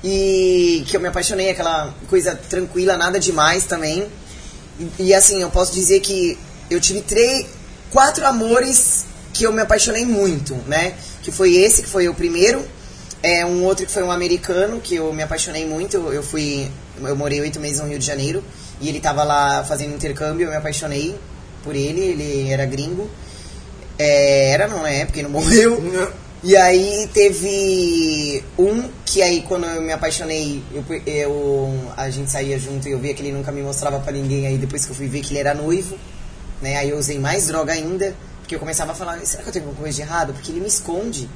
e 0.02 0.84
que 0.86 0.96
eu 0.96 1.00
me 1.00 1.08
apaixonei, 1.08 1.50
aquela 1.50 1.92
coisa 2.08 2.34
tranquila, 2.48 2.96
nada 2.96 3.18
demais 3.18 3.64
também. 3.64 4.06
E, 4.78 5.08
e, 5.08 5.14
assim, 5.14 5.42
eu 5.42 5.50
posso 5.50 5.72
dizer 5.72 6.00
que 6.00 6.38
eu 6.70 6.80
tive 6.80 7.00
três, 7.00 7.46
quatro 7.90 8.24
amores 8.26 9.04
que 9.32 9.44
eu 9.44 9.52
me 9.52 9.60
apaixonei 9.60 10.04
muito, 10.04 10.54
né? 10.66 10.94
Que 11.22 11.32
foi 11.32 11.54
esse, 11.56 11.82
que 11.82 11.88
foi 11.88 12.08
o 12.08 12.14
primeiro. 12.14 12.64
É 13.22 13.44
um 13.44 13.64
outro 13.64 13.84
que 13.86 13.92
foi 13.92 14.02
um 14.02 14.10
americano, 14.10 14.80
que 14.80 14.94
eu 14.96 15.12
me 15.12 15.22
apaixonei 15.22 15.66
muito. 15.66 15.96
Eu 15.96 16.22
fui. 16.22 16.70
Eu 17.00 17.16
morei 17.16 17.40
oito 17.40 17.58
meses 17.58 17.80
no 17.80 17.88
Rio 17.88 17.98
de 17.98 18.06
Janeiro. 18.06 18.42
E 18.80 18.88
ele 18.88 19.00
tava 19.00 19.24
lá 19.24 19.64
fazendo 19.64 19.94
intercâmbio, 19.94 20.46
eu 20.46 20.50
me 20.50 20.56
apaixonei 20.56 21.16
por 21.64 21.74
ele, 21.74 22.00
ele 22.00 22.50
era 22.50 22.64
gringo. 22.64 23.10
É, 23.98 24.50
era, 24.52 24.68
não 24.68 24.86
é, 24.86 25.04
porque 25.04 25.22
não 25.22 25.30
morreu. 25.30 25.78
E 26.40 26.56
aí 26.56 27.10
teve 27.12 28.44
um 28.56 28.88
que 29.04 29.20
aí 29.20 29.42
quando 29.42 29.66
eu 29.66 29.82
me 29.82 29.90
apaixonei, 29.92 30.62
eu, 30.72 30.84
eu- 31.04 31.92
a 31.96 32.08
gente 32.10 32.30
saía 32.30 32.56
junto 32.60 32.86
e 32.88 32.92
eu 32.92 32.98
via 33.00 33.12
que 33.12 33.20
ele 33.22 33.32
nunca 33.32 33.50
me 33.50 33.60
mostrava 33.60 33.98
pra 33.98 34.12
ninguém, 34.12 34.46
aí 34.46 34.56
depois 34.56 34.84
que 34.84 34.92
eu 34.92 34.94
fui 34.94 35.08
ver 35.08 35.20
que 35.20 35.32
ele 35.32 35.40
era 35.40 35.52
noivo, 35.52 35.98
né? 36.62 36.76
Aí 36.76 36.90
eu 36.90 36.96
usei 36.96 37.18
mais 37.18 37.48
droga 37.48 37.72
ainda, 37.72 38.14
porque 38.40 38.54
eu 38.54 38.60
começava 38.60 38.92
a 38.92 38.94
falar, 38.94 39.18
será 39.26 39.42
que 39.42 39.48
eu 39.48 39.52
tenho 39.52 39.64
alguma 39.64 39.82
coisa 39.82 39.96
de 39.96 40.02
errado? 40.02 40.32
Porque 40.32 40.52
ele 40.52 40.60
me 40.60 40.68
esconde, 40.68 41.28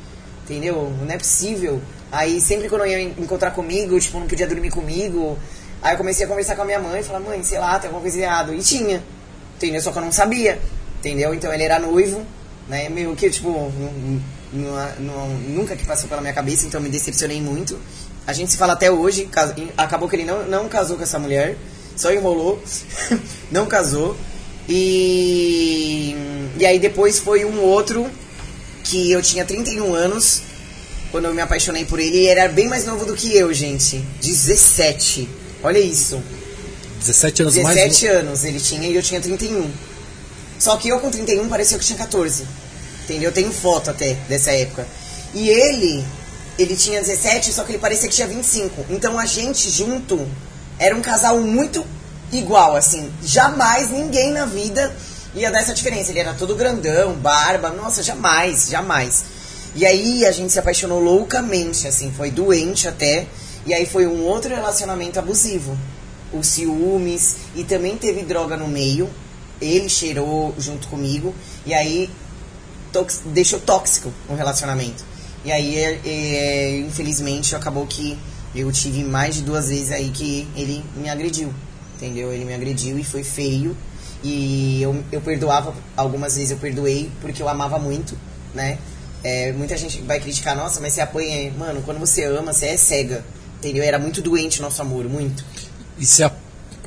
entendeu? 0.44 0.92
Não 1.00 1.12
é 1.12 1.18
possível. 1.18 1.80
Aí 2.10 2.40
sempre 2.40 2.68
quando 2.68 2.82
eu 2.82 2.88
ia 2.88 3.02
encontrar 3.02 3.52
comigo, 3.52 3.98
tipo, 3.98 4.18
não 4.18 4.26
podia 4.26 4.46
dormir 4.46 4.70
comigo, 4.70 5.38
aí 5.80 5.94
eu 5.94 5.96
comecei 5.96 6.26
a 6.26 6.28
conversar 6.28 6.56
com 6.56 6.62
a 6.62 6.64
minha 6.64 6.78
mãe 6.78 7.00
e 7.00 7.02
falar, 7.02 7.20
mãe, 7.20 7.42
sei 7.42 7.58
lá, 7.58 7.78
tem 7.78 7.88
alguma 7.88 8.02
coisa 8.02 8.16
de 8.16 8.22
errado. 8.22 8.54
E 8.54 8.58
tinha, 8.58 9.02
entendeu? 9.56 9.80
Só 9.80 9.90
que 9.90 9.98
eu 9.98 10.02
não 10.02 10.12
sabia, 10.12 10.60
entendeu? 10.98 11.34
Então 11.34 11.52
ele 11.52 11.62
era 11.62 11.78
noivo, 11.78 12.22
né? 12.68 12.88
Meio 12.88 13.16
que, 13.16 13.30
tipo, 13.30 13.72
nunca 14.52 15.74
que 15.74 15.86
passou 15.86 16.08
pela 16.08 16.20
minha 16.20 16.34
cabeça, 16.34 16.66
então 16.66 16.80
me 16.80 16.90
decepcionei 16.90 17.40
muito. 17.40 17.78
A 18.26 18.32
gente 18.32 18.52
se 18.52 18.58
fala 18.58 18.74
até 18.74 18.90
hoje, 18.90 19.28
acabou 19.76 20.08
que 20.08 20.16
ele 20.16 20.24
não, 20.24 20.44
não 20.44 20.68
casou 20.68 20.96
com 20.96 21.02
essa 21.02 21.18
mulher, 21.18 21.56
só 21.96 22.12
enrolou, 22.12 22.62
não 23.50 23.66
casou. 23.66 24.16
E, 24.68 26.14
e 26.56 26.64
aí 26.64 26.78
depois 26.78 27.18
foi 27.18 27.44
um 27.44 27.60
outro 27.60 28.08
que 28.92 29.10
eu 29.10 29.22
tinha 29.22 29.42
31 29.42 29.94
anos, 29.94 30.42
quando 31.10 31.24
eu 31.24 31.34
me 31.34 31.40
apaixonei 31.40 31.86
por 31.86 31.98
ele, 31.98 32.14
e 32.14 32.26
ele 32.26 32.40
era 32.40 32.52
bem 32.52 32.68
mais 32.68 32.84
novo 32.84 33.06
do 33.06 33.14
que 33.14 33.34
eu, 33.34 33.50
gente. 33.54 34.04
17. 34.20 35.26
Olha 35.62 35.78
isso. 35.78 36.22
17 37.00 37.42
anos 37.42 37.56
mais. 37.56 37.74
17 37.74 38.06
anos 38.08 38.44
ele 38.44 38.60
tinha 38.60 38.86
e 38.86 38.94
eu 38.94 39.02
tinha 39.02 39.18
31. 39.18 39.70
Só 40.58 40.76
que 40.76 40.90
eu 40.90 41.00
com 41.00 41.10
31 41.10 41.48
parecia 41.48 41.78
que 41.78 41.84
tinha 41.86 41.96
14. 41.96 42.44
Entendeu? 43.04 43.30
Eu 43.30 43.34
tenho 43.34 43.50
foto 43.50 43.90
até 43.90 44.12
dessa 44.28 44.52
época. 44.52 44.86
E 45.32 45.48
ele, 45.48 46.04
ele 46.58 46.76
tinha 46.76 47.00
17, 47.00 47.50
só 47.50 47.64
que 47.64 47.72
ele 47.72 47.78
parecia 47.78 48.10
que 48.10 48.14
tinha 48.14 48.28
25. 48.28 48.84
Então 48.90 49.18
a 49.18 49.24
gente 49.24 49.70
junto 49.70 50.28
era 50.78 50.94
um 50.94 51.00
casal 51.00 51.40
muito 51.40 51.82
igual, 52.30 52.76
assim. 52.76 53.10
Jamais 53.24 53.90
ninguém 53.90 54.32
na 54.32 54.44
vida 54.44 54.94
ia 55.34 55.50
dar 55.50 55.60
essa 55.60 55.74
diferença. 55.74 56.10
Ele 56.10 56.20
era 56.20 56.34
todo 56.34 56.54
grandão, 56.54 57.14
barba, 57.14 57.70
nossa, 57.70 58.02
jamais, 58.02 58.68
jamais. 58.68 59.24
E 59.74 59.86
aí 59.86 60.26
a 60.26 60.32
gente 60.32 60.52
se 60.52 60.58
apaixonou 60.58 61.00
loucamente, 61.00 61.88
assim, 61.88 62.12
foi 62.12 62.30
doente 62.30 62.86
até. 62.86 63.26
E 63.64 63.72
aí 63.72 63.86
foi 63.86 64.06
um 64.06 64.22
outro 64.24 64.54
relacionamento 64.54 65.18
abusivo. 65.18 65.78
Os 66.32 66.46
ciúmes, 66.46 67.36
e 67.54 67.64
também 67.64 67.96
teve 67.96 68.22
droga 68.22 68.56
no 68.56 68.68
meio. 68.68 69.08
Ele 69.60 69.88
cheirou 69.88 70.54
junto 70.58 70.88
comigo, 70.88 71.34
e 71.64 71.72
aí 71.72 72.10
deixou 73.26 73.60
tóxico 73.60 74.12
o 74.28 74.34
relacionamento. 74.34 75.04
E 75.44 75.50
aí, 75.50 75.76
é, 75.76 76.00
é, 76.04 76.78
infelizmente, 76.78 77.54
acabou 77.54 77.86
que 77.86 78.18
eu 78.54 78.70
tive 78.70 79.02
mais 79.02 79.36
de 79.36 79.42
duas 79.42 79.68
vezes 79.68 79.90
aí 79.90 80.10
que 80.10 80.46
ele 80.54 80.84
me 80.96 81.08
agrediu. 81.08 81.52
Entendeu? 81.96 82.32
Ele 82.32 82.44
me 82.44 82.54
agrediu 82.54 82.98
e 82.98 83.04
foi 83.04 83.22
feio. 83.22 83.76
E 84.22 84.80
eu, 84.82 85.02
eu 85.10 85.20
perdoava, 85.20 85.74
algumas 85.96 86.36
vezes 86.36 86.52
eu 86.52 86.56
perdoei 86.56 87.10
porque 87.20 87.42
eu 87.42 87.48
amava 87.48 87.78
muito, 87.78 88.16
né? 88.54 88.78
É, 89.24 89.52
muita 89.52 89.76
gente 89.76 90.00
vai 90.02 90.20
criticar, 90.20 90.56
nossa, 90.56 90.80
mas 90.80 90.92
você 90.92 91.00
apanha. 91.00 91.52
Mano, 91.52 91.82
quando 91.82 91.98
você 91.98 92.24
ama, 92.24 92.52
você 92.52 92.66
é 92.66 92.76
cega. 92.76 93.24
Entendeu? 93.58 93.84
Era 93.84 93.98
muito 93.98 94.20
doente 94.20 94.58
o 94.58 94.62
nosso 94.62 94.82
amor, 94.82 95.08
muito. 95.08 95.44
E 95.98 96.04
você 96.04 96.28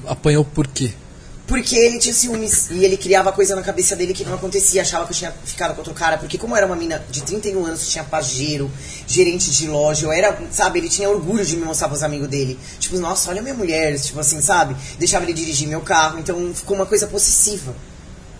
apanhou 0.06 0.44
por 0.44 0.68
quê? 0.68 0.92
Porque 1.48 1.76
ele 1.76 2.00
tinha 2.00 2.14
ciúmes 2.14 2.72
e 2.72 2.84
ele 2.84 2.98
criava 2.98 3.32
coisa 3.32 3.56
na 3.56 3.62
cabeça 3.62 3.96
dele 3.96 4.14
que 4.14 4.26
não 4.26 4.34
acontecia, 4.34 4.82
achava 4.82 5.06
que 5.06 5.12
eu 5.12 5.16
tinha 5.16 5.32
ficado 5.46 5.74
com 5.74 5.82
outro 5.82 5.94
cara. 5.94 6.18
Porque, 6.18 6.40
como 6.40 6.56
era 6.56 6.66
uma 6.66 6.76
mina 6.76 7.06
de 7.12 7.22
31 7.22 7.66
anos, 7.66 7.88
tinha 7.88 8.04
pajeiro, 8.04 8.72
gerente 9.06 9.52
de 9.52 9.68
loja, 9.68 10.08
eu 10.08 10.12
era, 10.12 10.36
sabe, 10.52 10.80
ele 10.80 10.90
tinha 10.90 11.08
orgulho 11.08 11.46
de 11.46 11.56
me 11.56 11.64
mostrar 11.64 11.88
pros 11.88 12.02
amigos 12.02 12.28
dele. 12.28 12.60
Tipo, 12.80 12.98
nossa, 12.98 13.30
olha 13.30 13.44
minha 13.44 13.54
mulher, 13.54 14.00
tipo 14.00 14.20
assim, 14.20 14.42
sabe? 14.42 14.76
Deixava 14.98 15.24
ele 15.24 15.34
dirigir 15.34 15.68
meu 15.68 15.82
carro, 15.82 16.18
então 16.18 16.52
ficou 16.54 16.76
uma 16.76 16.86
coisa 16.86 17.06
possessiva. 17.06 17.76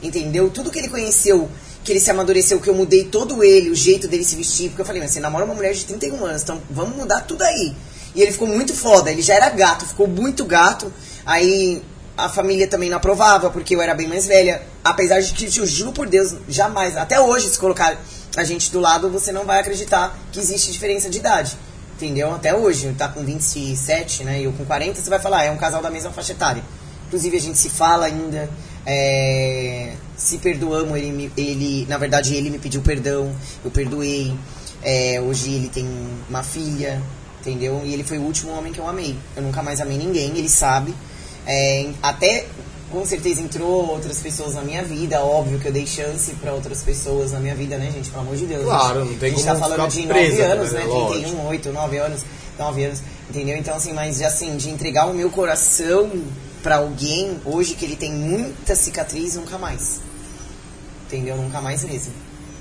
Entendeu? 0.02 0.50
Tudo 0.50 0.72
que 0.72 0.80
ele 0.80 0.90
conheceu, 0.90 1.50
que 1.84 1.92
ele 1.92 2.00
se 2.00 2.10
amadureceu, 2.10 2.60
que 2.60 2.68
eu 2.68 2.74
mudei 2.74 3.04
todo 3.04 3.44
ele, 3.44 3.70
o 3.70 3.76
jeito 3.76 4.08
dele 4.08 4.24
se 4.24 4.36
vestir, 4.36 4.70
porque 4.70 4.82
eu 4.82 4.86
falei, 4.86 5.02
mas 5.02 5.12
você 5.12 5.20
namora 5.20 5.46
uma 5.46 5.54
mulher 5.54 5.74
de 5.74 5.86
31 5.86 6.26
anos, 6.26 6.42
então 6.42 6.60
vamos 6.72 6.96
mudar 6.96 7.22
tudo 7.22 7.44
aí. 7.44 7.76
E 8.16 8.22
ele 8.22 8.32
ficou 8.32 8.48
muito 8.48 8.74
foda, 8.74 9.12
ele 9.12 9.22
já 9.22 9.36
era 9.36 9.50
gato, 9.50 9.86
ficou 9.86 10.08
muito 10.08 10.44
gato. 10.46 10.92
Aí 11.26 11.84
a 12.18 12.30
família 12.30 12.68
também 12.68 12.90
não 12.90 12.98
aprovava, 12.98 13.50
porque 13.50 13.76
eu 13.76 13.82
era 13.82 13.94
bem 13.94 14.08
mais 14.08 14.26
velha. 14.26 14.62
Apesar 14.84 15.20
de 15.20 15.34
que, 15.34 15.60
eu 15.60 15.66
juro 15.66 15.92
por 15.92 16.08
Deus, 16.08 16.36
jamais, 16.48 16.96
até 16.96 17.20
hoje, 17.20 17.50
se 17.50 17.60
colocar 17.60 17.98
a 18.38 18.44
gente 18.44 18.72
do 18.72 18.80
lado, 18.80 19.10
você 19.10 19.32
não 19.32 19.46
vai 19.46 19.60
acreditar 19.60 20.18
que 20.32 20.40
existe 20.40 20.72
diferença 20.72 21.10
de 21.10 21.18
idade. 21.18 21.58
Entendeu? 21.96 22.34
Até 22.34 22.56
hoje, 22.56 22.94
tá 22.98 23.08
com 23.08 23.24
27, 23.24 24.24
né? 24.24 24.42
E 24.42 24.44
eu 24.46 24.54
com 24.54 24.66
40, 24.66 25.00
você 25.00 25.10
vai 25.10 25.20
falar, 25.20 25.40
ah, 25.40 25.44
é 25.46 25.52
um 25.52 25.58
casal 25.58 25.82
da 25.82 25.90
mesma 25.90 26.12
faixa 26.12 26.34
etária. 26.34 26.64
Inclusive, 27.08 27.38
a 27.38 27.42
gente 27.42 27.58
se 27.58 27.70
fala 27.70 28.06
ainda. 28.06 28.50
É, 28.86 29.94
se 30.16 30.38
perdoamos, 30.38 30.98
ele, 30.98 31.32
ele, 31.36 31.86
na 31.88 31.98
verdade, 31.98 32.36
ele 32.36 32.50
me 32.50 32.60
pediu 32.60 32.82
perdão, 32.82 33.34
eu 33.64 33.72
perdoei. 33.72 34.36
É, 34.82 35.20
hoje 35.20 35.52
ele 35.54 35.70
tem 35.70 35.88
uma 36.30 36.44
filha, 36.44 37.02
entendeu? 37.42 37.82
E 37.84 37.94
ele 37.94 38.04
foi 38.04 38.18
o 38.18 38.22
último 38.22 38.52
homem 38.52 38.72
que 38.72 38.80
eu 38.80 38.88
amei. 38.88 39.18
Eu 39.36 39.44
nunca 39.44 39.64
mais 39.64 39.82
amei 39.82 39.98
ninguém, 39.98 40.38
ele 40.38 40.50
sabe. 40.50 40.94
É, 41.48 41.90
até 42.02 42.46
com 42.92 43.06
certeza 43.06 43.42
entrou 43.42 43.90
outras 43.90 44.20
pessoas 44.20 44.56
na 44.56 44.62
minha 44.62 44.84
vida, 44.84 45.20
óbvio 45.20 45.60
que 45.60 45.68
eu 45.68 45.72
dei 45.72 45.86
chance 45.86 46.32
para 46.36 46.54
outras 46.54 46.82
pessoas 46.82 47.32
na 47.32 47.40
minha 47.40 47.56
vida, 47.56 47.78
né, 47.78 47.92
gente? 47.92 48.10
Pelo 48.10 48.22
amor 48.22 48.36
de 48.36 48.46
Deus. 48.46 48.64
Claro, 48.64 49.02
gente. 49.02 49.12
não 49.12 49.20
tem 49.20 49.30
A 49.30 49.32
gente 49.34 49.44
como 49.46 49.60
tá 49.60 49.68
falando 49.68 49.90
de 49.90 50.08
presa 50.08 50.48
9 50.48 50.52
anos, 50.52 50.72
também, 50.72 50.88
né? 50.88 50.94
né? 50.94 51.08
31, 51.10 51.48
8, 51.48 51.72
9 51.74 51.98
anos, 51.98 52.26
9 52.58 52.84
anos, 52.86 53.02
entendeu? 53.30 53.58
Então, 53.58 53.76
assim, 53.76 53.94
mas 53.94 54.22
assim, 54.22 54.56
de 54.56 54.70
entregar 54.70 55.08
o 55.08 55.14
meu 55.14 55.30
coração 55.30 56.10
para 56.64 56.78
alguém, 56.78 57.38
hoje 57.44 57.76
que 57.76 57.86
ele 57.86 57.96
tem 57.96 58.12
muita 58.12 58.76
cicatriz, 58.76 59.36
nunca 59.36 59.58
mais. 59.58 60.00
Entendeu? 61.08 61.36
Nunca 61.38 61.62
mais 61.62 61.84
mesmo. 61.84 62.14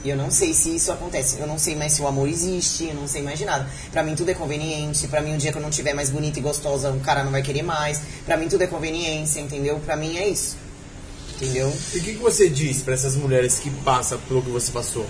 E 0.04 0.10
eu 0.10 0.16
não 0.16 0.30
sei 0.30 0.52
se 0.52 0.76
isso 0.76 0.92
acontece. 0.92 1.38
Eu 1.38 1.46
não 1.46 1.58
sei 1.58 1.74
mais 1.74 1.92
se 1.92 2.02
o 2.02 2.06
amor 2.06 2.28
existe, 2.28 2.84
eu 2.84 2.94
não 2.94 3.08
sei 3.08 3.22
mais 3.22 3.38
de 3.38 3.46
nada. 3.46 3.66
Pra 3.90 4.02
mim 4.02 4.14
tudo 4.14 4.30
é 4.30 4.34
conveniente. 4.34 5.08
Pra 5.08 5.22
mim 5.22 5.32
um 5.32 5.38
dia 5.38 5.50
que 5.50 5.56
eu 5.56 5.62
não 5.62 5.70
tiver 5.70 5.94
mais 5.94 6.10
bonita 6.10 6.38
e 6.38 6.42
gostosa, 6.42 6.90
o 6.90 7.00
cara 7.00 7.24
não 7.24 7.32
vai 7.32 7.42
querer 7.42 7.62
mais. 7.62 8.00
Pra 8.26 8.36
mim 8.36 8.46
tudo 8.46 8.62
é 8.62 8.66
conveniência, 8.66 9.40
entendeu? 9.40 9.80
Pra 9.84 9.96
mim 9.96 10.16
é 10.18 10.28
isso. 10.28 10.56
Entendeu? 11.34 11.72
E 11.94 11.98
o 11.98 12.02
que, 12.02 12.12
que 12.12 12.22
você 12.22 12.48
diz 12.48 12.82
pra 12.82 12.94
essas 12.94 13.16
mulheres 13.16 13.58
que 13.58 13.70
passam 13.70 14.18
pelo 14.28 14.42
que 14.42 14.50
você 14.50 14.70
passou? 14.70 15.06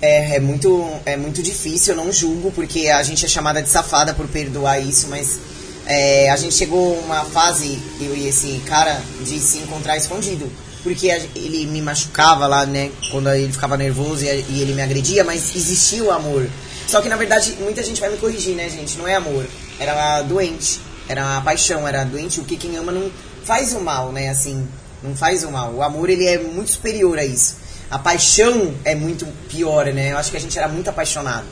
É, 0.00 0.36
é, 0.36 0.40
muito, 0.40 0.84
é 1.06 1.16
muito 1.16 1.42
difícil, 1.42 1.94
eu 1.94 2.04
não 2.04 2.12
julgo, 2.12 2.50
porque 2.50 2.88
a 2.88 3.02
gente 3.04 3.24
é 3.24 3.28
chamada 3.28 3.62
de 3.62 3.68
safada 3.68 4.12
por 4.12 4.26
perdoar 4.26 4.80
isso, 4.80 5.06
mas 5.08 5.38
é, 5.86 6.28
a 6.30 6.36
gente 6.36 6.54
chegou 6.54 6.98
uma 6.98 7.24
fase, 7.24 7.80
eu 8.00 8.16
e 8.16 8.26
esse 8.26 8.60
cara, 8.66 9.00
de 9.24 9.38
se 9.38 9.58
encontrar 9.58 9.96
escondido. 9.96 10.50
Porque 10.82 11.08
ele 11.36 11.66
me 11.66 11.80
machucava 11.80 12.46
lá, 12.46 12.66
né, 12.66 12.90
quando 13.10 13.30
ele 13.30 13.52
ficava 13.52 13.76
nervoso 13.76 14.24
e, 14.24 14.28
e 14.48 14.60
ele 14.60 14.74
me 14.74 14.82
agredia, 14.82 15.22
mas 15.22 15.54
existia 15.54 16.02
o 16.02 16.10
amor. 16.10 16.48
Só 16.88 17.00
que 17.00 17.08
na 17.08 17.16
verdade, 17.16 17.56
muita 17.60 17.82
gente 17.82 18.00
vai 18.00 18.10
me 18.10 18.16
corrigir, 18.16 18.56
né, 18.56 18.68
gente? 18.68 18.98
Não 18.98 19.06
é 19.06 19.14
amor, 19.14 19.46
era 19.78 20.22
doente, 20.22 20.80
era 21.08 21.40
paixão, 21.40 21.86
era 21.86 22.04
doente. 22.04 22.40
O 22.40 22.44
que 22.44 22.56
quem 22.56 22.76
ama 22.76 22.90
não 22.90 23.10
faz 23.44 23.72
o 23.72 23.80
mal, 23.80 24.10
né, 24.10 24.28
assim, 24.28 24.66
não 25.02 25.14
faz 25.14 25.44
o 25.44 25.50
mal. 25.50 25.72
O 25.72 25.82
amor, 25.82 26.10
ele 26.10 26.26
é 26.26 26.38
muito 26.38 26.72
superior 26.72 27.18
a 27.18 27.24
isso. 27.24 27.56
A 27.90 27.98
paixão 27.98 28.74
é 28.84 28.94
muito 28.94 29.26
pior, 29.50 29.84
né? 29.86 30.12
Eu 30.12 30.18
acho 30.18 30.30
que 30.30 30.36
a 30.36 30.40
gente 30.40 30.58
era 30.58 30.66
muito 30.66 30.88
apaixonado. 30.88 31.44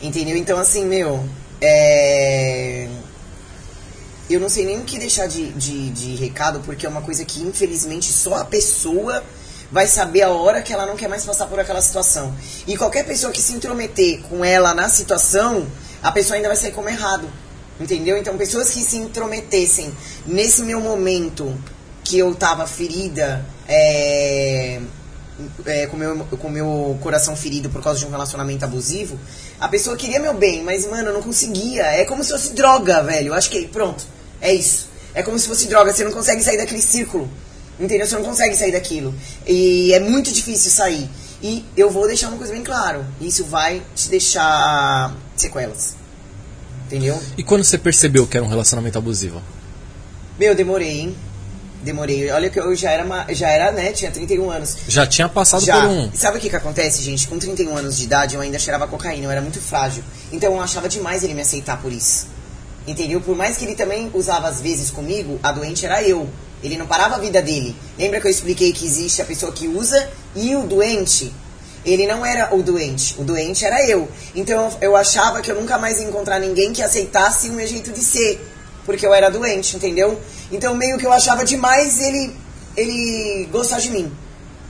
Entendeu? 0.00 0.36
Então, 0.36 0.58
assim, 0.58 0.86
meu. 0.86 1.22
É. 1.60 2.88
Eu 4.30 4.38
não 4.38 4.48
sei 4.48 4.64
nem 4.64 4.78
o 4.78 4.84
que 4.84 4.96
deixar 4.96 5.26
de, 5.26 5.50
de, 5.52 5.90
de 5.90 6.14
recado, 6.14 6.60
porque 6.60 6.86
é 6.86 6.88
uma 6.88 7.02
coisa 7.02 7.24
que, 7.24 7.42
infelizmente, 7.42 8.12
só 8.12 8.36
a 8.36 8.44
pessoa 8.44 9.24
vai 9.72 9.88
saber 9.88 10.22
a 10.22 10.30
hora 10.30 10.62
que 10.62 10.72
ela 10.72 10.86
não 10.86 10.96
quer 10.96 11.08
mais 11.08 11.24
passar 11.24 11.46
por 11.46 11.58
aquela 11.58 11.80
situação. 11.80 12.32
E 12.64 12.76
qualquer 12.76 13.04
pessoa 13.04 13.32
que 13.32 13.42
se 13.42 13.52
intrometer 13.52 14.20
com 14.22 14.44
ela 14.44 14.72
na 14.72 14.88
situação, 14.88 15.66
a 16.00 16.12
pessoa 16.12 16.36
ainda 16.36 16.46
vai 16.46 16.56
sair 16.56 16.70
como 16.70 16.88
errado. 16.88 17.28
Entendeu? 17.80 18.16
Então, 18.16 18.36
pessoas 18.36 18.70
que 18.70 18.80
se 18.82 18.98
intrometessem 18.98 19.92
nesse 20.24 20.62
meu 20.62 20.80
momento 20.80 21.52
que 22.04 22.16
eu 22.16 22.32
tava 22.32 22.68
ferida, 22.68 23.44
é, 23.66 24.80
é, 25.66 25.86
com 25.88 25.96
meu, 25.96 26.18
com 26.24 26.48
meu 26.48 26.98
coração 27.00 27.34
ferido 27.34 27.68
por 27.68 27.82
causa 27.82 27.98
de 27.98 28.06
um 28.06 28.10
relacionamento 28.10 28.64
abusivo, 28.64 29.18
a 29.58 29.66
pessoa 29.66 29.96
queria 29.96 30.20
meu 30.20 30.34
bem, 30.34 30.62
mas, 30.62 30.86
mano, 30.86 31.08
eu 31.08 31.14
não 31.14 31.22
conseguia. 31.22 31.82
É 31.82 32.04
como 32.04 32.22
se 32.22 32.30
fosse 32.30 32.52
droga, 32.52 33.02
velho. 33.02 33.28
Eu 33.28 33.34
acho 33.34 33.50
que, 33.50 33.66
pronto, 33.66 34.04
é 34.40 34.54
isso. 34.54 34.88
É 35.14 35.22
como 35.22 35.38
se 35.38 35.48
fosse 35.48 35.66
droga, 35.66 35.92
você 35.92 36.04
não 36.04 36.12
consegue 36.12 36.42
sair 36.42 36.56
daquele 36.56 36.82
círculo. 36.82 37.28
Entendeu? 37.78 38.06
Você 38.06 38.14
não 38.14 38.24
consegue 38.24 38.54
sair 38.54 38.72
daquilo. 38.72 39.14
E 39.46 39.92
é 39.92 40.00
muito 40.00 40.30
difícil 40.30 40.70
sair. 40.70 41.08
E 41.42 41.64
eu 41.76 41.90
vou 41.90 42.06
deixar 42.06 42.28
uma 42.28 42.36
coisa 42.36 42.52
bem 42.52 42.62
claro. 42.62 43.04
Isso 43.20 43.44
vai 43.44 43.82
te 43.94 44.08
deixar 44.08 45.16
sequelas. 45.34 45.96
Entendeu? 46.86 47.20
E 47.38 47.42
quando 47.42 47.64
você 47.64 47.78
percebeu 47.78 48.26
que 48.26 48.36
era 48.36 48.44
um 48.44 48.48
relacionamento 48.48 48.98
abusivo? 48.98 49.40
Meu, 50.38 50.54
demorei, 50.54 51.00
hein? 51.00 51.16
Demorei. 51.82 52.30
Olha 52.30 52.50
que 52.50 52.60
eu 52.60 52.74
já 52.76 52.90
era, 52.90 53.04
uma, 53.04 53.32
já 53.32 53.48
era, 53.48 53.72
né? 53.72 53.92
Tinha 53.92 54.10
31 54.10 54.50
anos. 54.50 54.76
Já 54.86 55.06
tinha 55.06 55.28
passado 55.28 55.64
Já. 55.64 55.80
por 55.80 55.88
um. 55.88 56.10
Sabe 56.12 56.36
o 56.36 56.40
que 56.40 56.50
que 56.50 56.56
acontece, 56.56 57.02
gente? 57.02 57.26
Com 57.26 57.38
31 57.38 57.76
anos 57.76 57.96
de 57.96 58.04
idade, 58.04 58.34
eu 58.34 58.40
ainda 58.40 58.58
cheirava 58.58 58.86
cocaína, 58.86 59.24
eu 59.24 59.30
era 59.30 59.40
muito 59.40 59.60
frágil. 59.60 60.02
Então 60.30 60.52
eu 60.52 60.60
achava 60.60 60.88
demais 60.88 61.24
ele 61.24 61.32
me 61.32 61.40
aceitar 61.40 61.80
por 61.80 61.90
isso. 61.90 62.26
Entendeu? 62.86 63.20
Por 63.20 63.36
mais 63.36 63.56
que 63.56 63.64
ele 63.64 63.74
também 63.74 64.10
usava 64.14 64.48
às 64.48 64.60
vezes 64.60 64.90
comigo, 64.90 65.38
a 65.42 65.52
doente 65.52 65.84
era 65.84 66.02
eu. 66.02 66.28
Ele 66.62 66.76
não 66.76 66.86
parava 66.86 67.16
a 67.16 67.18
vida 67.18 67.40
dele. 67.40 67.76
Lembra 67.98 68.20
que 68.20 68.26
eu 68.26 68.30
expliquei 68.30 68.72
que 68.72 68.84
existe 68.84 69.22
a 69.22 69.24
pessoa 69.24 69.52
que 69.52 69.68
usa 69.68 70.10
e 70.34 70.54
o 70.56 70.62
doente? 70.62 71.32
Ele 71.84 72.06
não 72.06 72.24
era 72.24 72.54
o 72.54 72.62
doente, 72.62 73.16
o 73.18 73.24
doente 73.24 73.64
era 73.64 73.82
eu. 73.88 74.08
Então 74.34 74.70
eu 74.82 74.94
achava 74.94 75.40
que 75.40 75.50
eu 75.50 75.54
nunca 75.54 75.78
mais 75.78 75.98
ia 75.98 76.06
encontrar 76.06 76.38
ninguém 76.38 76.72
que 76.72 76.82
aceitasse 76.82 77.48
o 77.48 77.54
meu 77.54 77.66
jeito 77.66 77.90
de 77.90 78.00
ser, 78.00 78.46
porque 78.84 79.06
eu 79.06 79.14
era 79.14 79.30
doente, 79.30 79.76
entendeu? 79.76 80.20
Então 80.52 80.74
meio 80.74 80.98
que 80.98 81.06
eu 81.06 81.12
achava 81.12 81.44
demais 81.44 82.00
ele 82.00 82.36
ele 82.76 83.48
gostar 83.50 83.80
de 83.80 83.90
mim. 83.90 84.12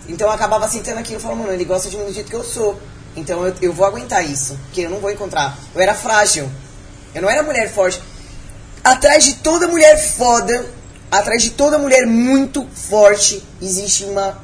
Então 0.08 0.28
eu 0.28 0.32
acabava 0.32 0.66
aceitando 0.66 1.00
aquilo 1.00 1.20
falava, 1.20 1.40
mano, 1.40 1.52
ele 1.52 1.64
gosta 1.64 1.90
de 1.90 1.96
mim 1.96 2.04
do 2.04 2.12
jeito 2.12 2.30
que 2.30 2.36
eu 2.36 2.44
sou. 2.44 2.80
Então 3.16 3.44
eu, 3.44 3.54
eu 3.60 3.72
vou 3.72 3.84
aguentar 3.84 4.24
isso, 4.24 4.56
porque 4.66 4.82
eu 4.82 4.90
não 4.90 4.98
vou 4.98 5.10
encontrar. 5.10 5.58
Eu 5.74 5.80
era 5.80 5.94
frágil. 5.94 6.48
Eu 7.14 7.22
não 7.22 7.30
era 7.30 7.42
mulher 7.42 7.70
forte. 7.72 8.00
Atrás 8.82 9.24
de 9.24 9.34
toda 9.36 9.68
mulher 9.68 9.96
foda, 9.98 10.66
atrás 11.10 11.42
de 11.42 11.50
toda 11.50 11.78
mulher 11.78 12.06
muito 12.06 12.66
forte, 12.74 13.42
existe 13.60 14.04
uma 14.04 14.40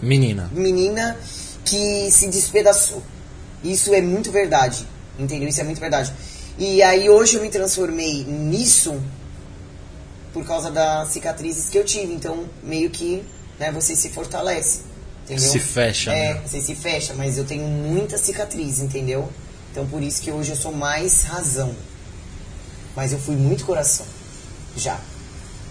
Menina. 0.00 0.50
menina 0.52 1.16
que 1.64 2.10
se 2.10 2.28
despedaçou. 2.28 3.02
Isso 3.64 3.92
é 3.94 4.00
muito 4.00 4.30
verdade. 4.30 4.86
Entendeu? 5.18 5.48
Isso 5.48 5.60
é 5.60 5.64
muito 5.64 5.80
verdade. 5.80 6.12
E 6.58 6.82
aí 6.82 7.08
hoje 7.08 7.36
eu 7.36 7.42
me 7.42 7.48
transformei 7.50 8.24
nisso 8.24 9.00
por 10.32 10.44
causa 10.46 10.70
das 10.70 11.08
cicatrizes 11.08 11.68
que 11.68 11.78
eu 11.78 11.84
tive. 11.84 12.12
Então, 12.12 12.44
meio 12.62 12.90
que 12.90 13.22
né, 13.58 13.70
você 13.70 13.94
se 13.94 14.08
fortalece. 14.10 14.80
Entendeu? 15.24 15.50
Se 15.50 15.58
fecha, 15.60 16.12
É, 16.12 16.34
né? 16.34 16.40
você 16.44 16.60
se 16.60 16.74
fecha, 16.74 17.14
mas 17.14 17.38
eu 17.38 17.44
tenho 17.44 17.66
muita 17.66 18.18
cicatriz, 18.18 18.80
entendeu? 18.80 19.28
Então 19.72 19.86
por 19.86 20.02
isso 20.02 20.20
que 20.22 20.30
hoje 20.30 20.50
eu 20.50 20.56
sou 20.56 20.72
mais 20.72 21.22
razão. 21.24 21.74
Mas 22.94 23.12
eu 23.12 23.18
fui 23.18 23.34
muito 23.34 23.64
coração. 23.64 24.06
Já. 24.76 24.98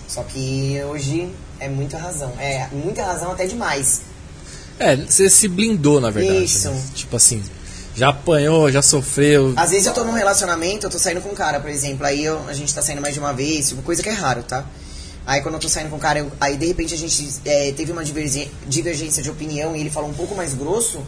Só 0.08 0.24
que 0.24 0.82
hoje 0.90 1.30
é 1.60 1.70
muita 1.70 1.98
razão. 1.98 2.34
É, 2.40 2.68
muita 2.74 3.04
razão 3.06 3.32
até 3.32 3.46
demais. 3.46 4.02
É, 4.80 4.96
você 4.96 5.30
se 5.30 5.48
blindou, 5.48 6.02
na 6.02 6.10
verdade. 6.10 6.44
Isso. 6.44 6.70
né? 6.70 6.84
Tipo 6.96 7.16
assim, 7.16 7.44
já 7.96 8.10
apanhou, 8.10 8.72
já 8.72 8.82
sofreu. 8.82 9.54
Às 9.56 9.70
vezes 9.70 9.86
eu 9.86 9.94
tô 9.94 10.04
num 10.04 10.14
relacionamento, 10.14 10.88
eu 10.88 10.90
tô 10.90 10.98
saindo 10.98 11.22
com 11.22 11.30
um 11.30 11.36
cara, 11.36 11.60
por 11.60 11.70
exemplo, 11.70 12.04
aí 12.06 12.24
eu- 12.26 12.44
a 12.50 12.54
gente 12.54 12.74
tá 12.74 12.82
saindo 12.82 13.02
mais 13.02 13.14
de 13.14 13.20
uma 13.20 13.32
vez, 13.34 13.70
tipo, 13.70 13.82
coisa 13.84 14.02
que 14.02 14.10
é 14.10 14.14
raro, 14.14 14.42
tá? 14.42 14.66
Aí 15.28 15.42
quando 15.42 15.54
eu 15.56 15.60
tô 15.62 15.70
saindo 15.70 15.92
com 15.92 15.98
um 15.98 16.00
cara, 16.00 16.18
eu- 16.20 16.32
aí 16.42 16.58
de 16.58 16.66
repente 16.66 16.96
a 16.96 16.98
gente 16.98 17.30
é, 17.46 17.72
teve 17.74 17.92
uma 17.92 18.04
divergê- 18.04 18.50
divergência 18.68 19.22
de 19.22 19.30
opinião 19.30 19.76
e 19.76 19.82
ele 19.82 19.92
falou 19.92 20.10
um 20.10 20.14
pouco 20.14 20.34
mais 20.34 20.56
grosso, 20.56 21.00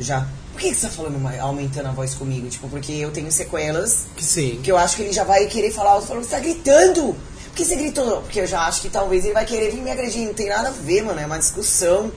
já. 0.00 0.26
Por 0.60 0.66
que, 0.66 0.74
que 0.74 0.80
você 0.80 0.88
tá 0.88 0.92
falando, 0.92 1.18
mais- 1.18 1.40
aumentando 1.40 1.88
a 1.88 1.92
voz 1.92 2.12
comigo? 2.14 2.46
Tipo, 2.50 2.68
porque 2.68 2.92
eu 2.92 3.10
tenho 3.10 3.32
sequelas 3.32 4.00
Que 4.14 4.22
sim. 4.22 4.60
que 4.62 4.70
eu 4.70 4.76
acho 4.76 4.94
que 4.94 5.00
ele 5.00 5.10
já 5.12 5.24
vai 5.24 5.46
querer 5.46 5.70
falar 5.72 5.92
alto, 5.92 6.06
falando, 6.06 6.22
você 6.24 6.32
tá 6.32 6.38
gritando! 6.38 7.16
Por 7.46 7.54
que 7.54 7.64
você 7.64 7.76
gritou? 7.76 8.20
Porque 8.20 8.40
eu 8.40 8.46
já 8.46 8.66
acho 8.66 8.82
que 8.82 8.90
talvez 8.90 9.24
ele 9.24 9.32
vai 9.32 9.46
querer 9.46 9.70
vir 9.70 9.80
me 9.80 9.90
agredir. 9.90 10.26
Não 10.26 10.34
tem 10.34 10.50
nada 10.50 10.68
a 10.68 10.70
ver, 10.70 11.02
mano. 11.02 11.18
É 11.18 11.24
uma 11.24 11.38
discussão, 11.38 12.12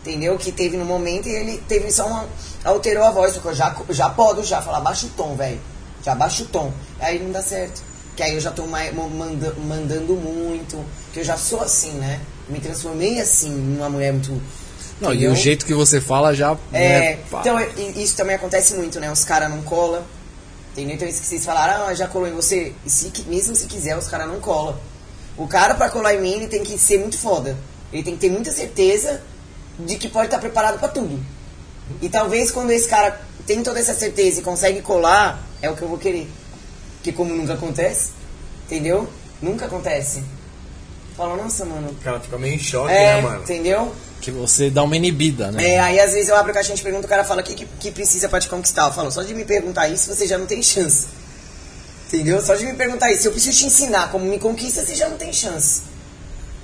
entendeu? 0.00 0.38
Que 0.38 0.52
teve 0.52 0.76
no 0.76 0.84
momento 0.84 1.28
e 1.28 1.32
ele 1.32 1.58
teve 1.68 1.90
só 1.90 2.06
uma. 2.06 2.24
alterou 2.64 3.02
a 3.02 3.10
voz. 3.10 3.34
Só 3.34 3.40
que 3.40 3.46
eu 3.48 3.54
já, 3.54 3.76
já 3.90 4.08
podo 4.10 4.44
já 4.44 4.62
falar, 4.62 4.80
baixa 4.80 5.06
o 5.06 5.10
tom, 5.10 5.34
velho. 5.34 5.60
Já 6.04 6.14
baixa 6.14 6.44
o 6.44 6.46
tom. 6.46 6.72
Aí 7.00 7.18
não 7.18 7.32
dá 7.32 7.42
certo. 7.42 7.82
Que 8.16 8.22
aí 8.22 8.34
eu 8.34 8.40
já 8.40 8.52
tô 8.52 8.64
mais, 8.66 8.94
manda, 8.94 9.52
mandando 9.66 10.14
muito. 10.14 10.82
Que 11.12 11.18
eu 11.20 11.24
já 11.24 11.36
sou 11.36 11.60
assim, 11.60 11.90
né? 11.94 12.20
Me 12.48 12.60
transformei 12.60 13.20
assim, 13.20 13.50
numa 13.50 13.90
mulher 13.90 14.12
muito. 14.12 14.40
Não, 15.00 15.10
e 15.12 15.16
entendeu? 15.16 15.32
o 15.32 15.36
jeito 15.36 15.64
que 15.64 15.74
você 15.74 16.00
fala 16.00 16.34
já. 16.34 16.56
É, 16.72 16.88
né, 16.88 17.18
então 17.30 17.60
e- 17.60 18.02
isso 18.02 18.16
também 18.16 18.34
acontece 18.36 18.74
muito, 18.74 18.98
né? 18.98 19.10
Os 19.10 19.24
caras 19.24 19.50
não 19.50 19.62
colam. 19.62 20.02
Entendeu? 20.72 20.94
Então 20.96 21.08
isso 21.08 21.20
que 21.20 21.26
vocês 21.26 21.44
falaram, 21.44 21.86
ah, 21.86 21.94
já 21.94 22.06
colou 22.06 22.28
em 22.28 22.32
você. 22.32 22.72
E 22.84 22.90
se, 22.90 23.12
mesmo 23.26 23.54
se 23.54 23.66
quiser, 23.66 23.96
os 23.96 24.06
caras 24.08 24.28
não 24.28 24.40
colam. 24.40 24.76
O 25.36 25.46
cara 25.46 25.74
pra 25.74 25.88
colar 25.88 26.14
em 26.14 26.20
mim, 26.20 26.32
ele 26.32 26.46
tem 26.48 26.62
que 26.62 26.78
ser 26.78 26.98
muito 26.98 27.18
foda. 27.18 27.56
Ele 27.92 28.02
tem 28.02 28.14
que 28.14 28.20
ter 28.20 28.30
muita 28.30 28.52
certeza 28.52 29.22
de 29.78 29.96
que 29.96 30.08
pode 30.08 30.26
estar 30.26 30.38
preparado 30.38 30.78
pra 30.78 30.88
tudo. 30.88 31.18
E 32.02 32.08
talvez 32.08 32.50
quando 32.50 32.70
esse 32.70 32.86
cara 32.88 33.20
tem 33.46 33.62
toda 33.62 33.78
essa 33.80 33.94
certeza 33.94 34.40
e 34.40 34.42
consegue 34.42 34.82
colar, 34.82 35.42
é 35.62 35.70
o 35.70 35.76
que 35.76 35.82
eu 35.82 35.88
vou 35.88 35.98
querer. 35.98 36.28
Porque 36.96 37.12
como 37.12 37.34
nunca 37.34 37.54
acontece, 37.54 38.10
entendeu? 38.66 39.08
Nunca 39.40 39.66
acontece. 39.66 40.22
Fala, 41.18 41.36
nossa, 41.36 41.64
mano. 41.64 41.88
O 41.90 41.94
cara 41.96 42.20
fica 42.20 42.38
meio 42.38 42.54
em 42.54 42.58
choque, 42.60 42.92
É, 42.92 43.16
né, 43.16 43.20
mano? 43.22 43.42
entendeu? 43.42 43.92
Que 44.20 44.30
você 44.30 44.70
dá 44.70 44.84
uma 44.84 44.96
inibida, 44.96 45.50
né? 45.50 45.64
É, 45.72 45.80
aí 45.80 45.98
às 45.98 46.12
vezes 46.12 46.28
eu 46.28 46.36
abro 46.36 46.52
a 46.52 46.54
caixinha 46.54 46.76
de 46.76 46.82
pergunta, 46.82 47.06
o 47.06 47.08
cara 47.10 47.24
fala 47.24 47.40
o 47.40 47.44
que, 47.44 47.54
que, 47.54 47.66
que 47.66 47.90
precisa 47.90 48.28
pra 48.28 48.38
te 48.38 48.48
conquistar. 48.48 48.86
Eu 48.86 48.92
falo, 48.92 49.10
só 49.10 49.22
de 49.24 49.34
me 49.34 49.44
perguntar 49.44 49.88
isso 49.88 50.14
você 50.14 50.28
já 50.28 50.38
não 50.38 50.46
tem 50.46 50.62
chance. 50.62 51.08
Entendeu? 52.06 52.40
Só 52.40 52.54
de 52.54 52.64
me 52.66 52.74
perguntar 52.74 53.10
isso. 53.10 53.22
Se 53.22 53.28
eu 53.28 53.32
preciso 53.32 53.58
te 53.58 53.66
ensinar 53.66 54.10
como 54.12 54.24
me 54.24 54.38
conquista, 54.38 54.84
você 54.84 54.94
já 54.94 55.08
não 55.08 55.16
tem 55.16 55.32
chance. 55.32 55.82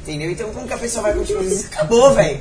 Entendeu? 0.02 0.30
Então 0.30 0.50
como 0.52 0.66
que 0.68 0.72
a 0.72 0.78
pessoa 0.78 1.02
vai 1.02 1.14
continuar? 1.14 1.44
Acabou, 1.66 2.14
velho. 2.14 2.40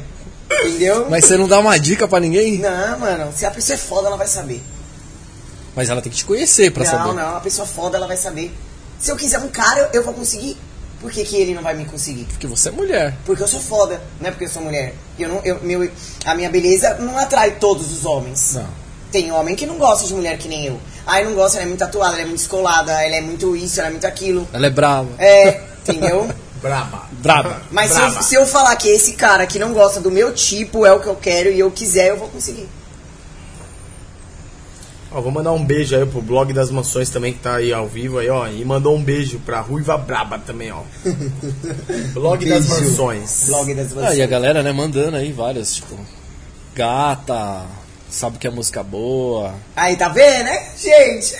Entendeu? 0.51 1.07
Mas 1.09 1.25
você 1.25 1.35
não 1.35 1.47
dá 1.47 1.59
uma 1.59 1.77
dica 1.79 2.07
pra 2.07 2.19
ninguém? 2.19 2.59
Não, 2.59 2.99
mano, 2.99 3.33
se 3.35 3.45
a 3.45 3.51
pessoa 3.51 3.73
é 3.75 3.77
foda, 3.79 4.07
ela 4.07 4.17
vai 4.17 4.27
saber. 4.27 4.61
Mas 5.75 5.89
ela 5.89 6.01
tem 6.01 6.11
que 6.11 6.17
te 6.19 6.25
conhecer 6.25 6.71
pra 6.71 6.83
não, 6.83 6.91
saber. 6.91 7.13
não, 7.13 7.37
a 7.37 7.39
pessoa 7.39 7.67
foda, 7.67 7.97
ela 7.97 8.05
vai 8.05 8.17
saber. 8.17 8.53
Se 8.99 9.09
eu 9.11 9.15
quiser 9.15 9.39
um 9.39 9.47
cara, 9.47 9.79
eu, 9.79 9.99
eu 9.99 10.03
vou 10.03 10.13
conseguir. 10.13 10.55
Por 11.03 11.11
que, 11.11 11.25
que 11.25 11.35
ele 11.35 11.53
não 11.53 11.61
vai 11.61 11.75
me 11.75 11.83
conseguir? 11.83 12.23
Porque 12.23 12.47
você 12.47 12.69
é 12.69 12.71
mulher. 12.71 13.13
Porque 13.25 13.43
eu 13.43 13.47
sou 13.47 13.59
foda, 13.59 14.01
não 14.21 14.29
é 14.29 14.31
porque 14.31 14.45
eu 14.45 14.49
sou 14.49 14.61
mulher. 14.61 14.95
Eu 15.19 15.27
não, 15.27 15.41
eu, 15.43 15.59
meu, 15.61 15.91
a 16.23 16.33
minha 16.33 16.49
beleza 16.49 16.93
não 16.93 17.17
atrai 17.17 17.57
todos 17.59 17.91
os 17.91 18.05
homens. 18.05 18.53
Não. 18.53 18.69
Tem 19.11 19.29
homem 19.29 19.53
que 19.53 19.65
não 19.65 19.77
gosta 19.77 20.07
de 20.07 20.13
mulher 20.13 20.37
que 20.37 20.47
nem 20.47 20.65
eu. 20.65 20.79
Ai, 21.05 21.25
não 21.25 21.33
gosta, 21.33 21.57
ela 21.57 21.65
é 21.65 21.67
muito 21.67 21.79
tatuada, 21.79 22.13
ela 22.13 22.21
é 22.21 22.25
muito 22.25 22.37
descolada, 22.37 22.91
ela 23.03 23.17
é 23.17 23.21
muito 23.21 23.53
isso, 23.53 23.81
ela 23.81 23.89
é 23.89 23.91
muito 23.91 24.07
aquilo. 24.07 24.47
Ela 24.53 24.67
é 24.67 24.69
brava. 24.69 25.09
É, 25.19 25.59
entendeu? 25.81 26.29
Braba. 26.63 27.09
Braba. 27.11 27.61
Mas 27.69 27.91
se 27.91 27.97
eu, 27.97 28.05
Brava. 28.05 28.23
se 28.23 28.35
eu 28.35 28.45
falar 28.47 28.73
que 28.77 28.87
esse 28.87 29.11
cara 29.15 29.45
que 29.45 29.59
não 29.59 29.73
gosta 29.73 29.99
do 29.99 30.09
meu 30.09 30.33
tipo 30.33 30.85
é 30.85 30.93
o 30.93 31.01
que 31.01 31.07
eu 31.07 31.15
quero 31.17 31.49
e 31.49 31.59
eu 31.59 31.69
quiser, 31.69 32.11
eu 32.11 32.17
vou 32.17 32.29
conseguir. 32.29 32.69
Ó, 35.15 35.21
vou 35.21 35.31
mandar 35.31 35.51
um 35.51 35.63
beijo 35.63 35.95
aí 35.95 36.05
pro 36.05 36.21
blog 36.21 36.51
das 36.53 36.71
mansões 36.71 37.09
também 37.09 37.33
que 37.33 37.39
tá 37.39 37.55
aí 37.57 37.71
ao 37.71 37.87
vivo 37.87 38.17
aí, 38.19 38.29
ó. 38.29 38.47
E 38.47 38.65
mandou 38.65 38.95
um 38.95 39.03
beijo 39.03 39.39
pra 39.45 39.59
Ruiva 39.61 39.97
Braba 39.97 40.39
também, 40.39 40.71
ó. 40.71 40.81
blog 42.13 42.43
das 42.49 42.67
mansões. 42.67 43.43
Blog 43.47 43.73
das 43.75 43.91
Ah, 43.91 43.95
mansões. 43.95 44.17
e 44.17 44.21
a 44.21 44.27
galera, 44.27 44.63
né, 44.63 44.71
mandando 44.71 45.17
aí 45.17 45.31
várias, 45.31 45.75
tipo, 45.75 45.95
gata, 46.75 47.65
sabe 48.09 48.37
que 48.37 48.47
é 48.47 48.49
música 48.49 48.81
boa. 48.83 49.53
Aí, 49.75 49.95
tá 49.95 50.09
vendo, 50.09 50.45
né? 50.45 50.67
Gente, 50.77 51.35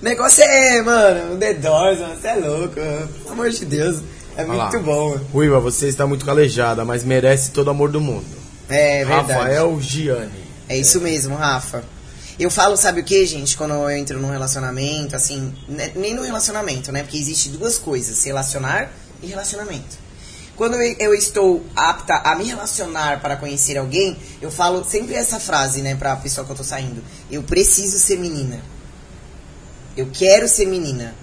o 0.00 0.04
negócio 0.04 0.42
é, 0.44 0.82
mano, 0.82 1.34
o 1.34 1.38
The 1.38 1.54
Doors, 1.54 1.98
mano, 2.00 2.14
você 2.20 2.28
é 2.28 2.34
louco, 2.34 2.78
mano. 2.80 3.08
pelo 3.08 3.32
amor 3.32 3.50
de 3.50 3.64
Deus. 3.64 4.02
É 4.36 4.42
Olha 4.44 4.52
lá. 4.54 4.70
muito 4.70 4.84
bom, 4.84 5.10
mano. 5.10 5.26
Ruiva, 5.32 5.60
você 5.60 5.88
está 5.88 6.06
muito 6.06 6.24
calejada, 6.24 6.84
mas 6.84 7.04
merece 7.04 7.50
todo 7.50 7.68
o 7.68 7.70
amor 7.70 7.90
do 7.90 8.00
mundo. 8.00 8.24
É 8.68 9.04
verdade. 9.04 9.32
Rafael 9.32 9.78
Gianni. 9.80 10.42
É 10.68 10.76
isso 10.78 11.00
mesmo, 11.00 11.34
Rafa. 11.36 11.84
Eu 12.38 12.50
falo, 12.50 12.76
sabe 12.76 13.00
o 13.00 13.04
que, 13.04 13.24
gente? 13.26 13.56
Quando 13.56 13.74
eu 13.74 13.90
entro 13.90 14.18
num 14.18 14.30
relacionamento, 14.30 15.14
assim, 15.14 15.52
né, 15.68 15.92
nem 15.94 16.14
no 16.14 16.22
relacionamento, 16.22 16.90
né? 16.90 17.02
Porque 17.02 17.18
existe 17.18 17.50
duas 17.50 17.78
coisas, 17.78 18.22
relacionar 18.24 18.90
e 19.22 19.26
relacionamento. 19.26 19.98
Quando 20.56 20.74
eu, 20.74 20.96
eu 20.98 21.14
estou 21.14 21.64
apta 21.74 22.14
a 22.14 22.34
me 22.34 22.44
relacionar 22.44 23.20
para 23.20 23.36
conhecer 23.36 23.76
alguém, 23.76 24.16
eu 24.40 24.50
falo 24.50 24.84
sempre 24.84 25.14
essa 25.14 25.38
frase, 25.38 25.82
né, 25.82 25.94
pra 25.94 26.16
pessoa 26.16 26.44
que 26.44 26.52
eu 26.52 26.56
tô 26.56 26.64
saindo. 26.64 27.02
Eu 27.30 27.42
preciso 27.42 27.98
ser 27.98 28.18
menina. 28.18 28.60
Eu 29.96 30.08
quero 30.12 30.48
ser 30.48 30.66
menina. 30.66 31.14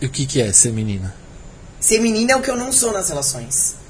E 0.00 0.06
o 0.06 0.10
que 0.10 0.26
que 0.26 0.40
é 0.40 0.52
ser 0.52 0.72
menina? 0.72 1.14
Ser 1.80 2.00
menina 2.00 2.32
é 2.32 2.36
o 2.36 2.42
que 2.42 2.50
eu 2.50 2.56
não 2.56 2.72
sou 2.72 2.92
nas 2.92 3.08
relações. 3.08 3.81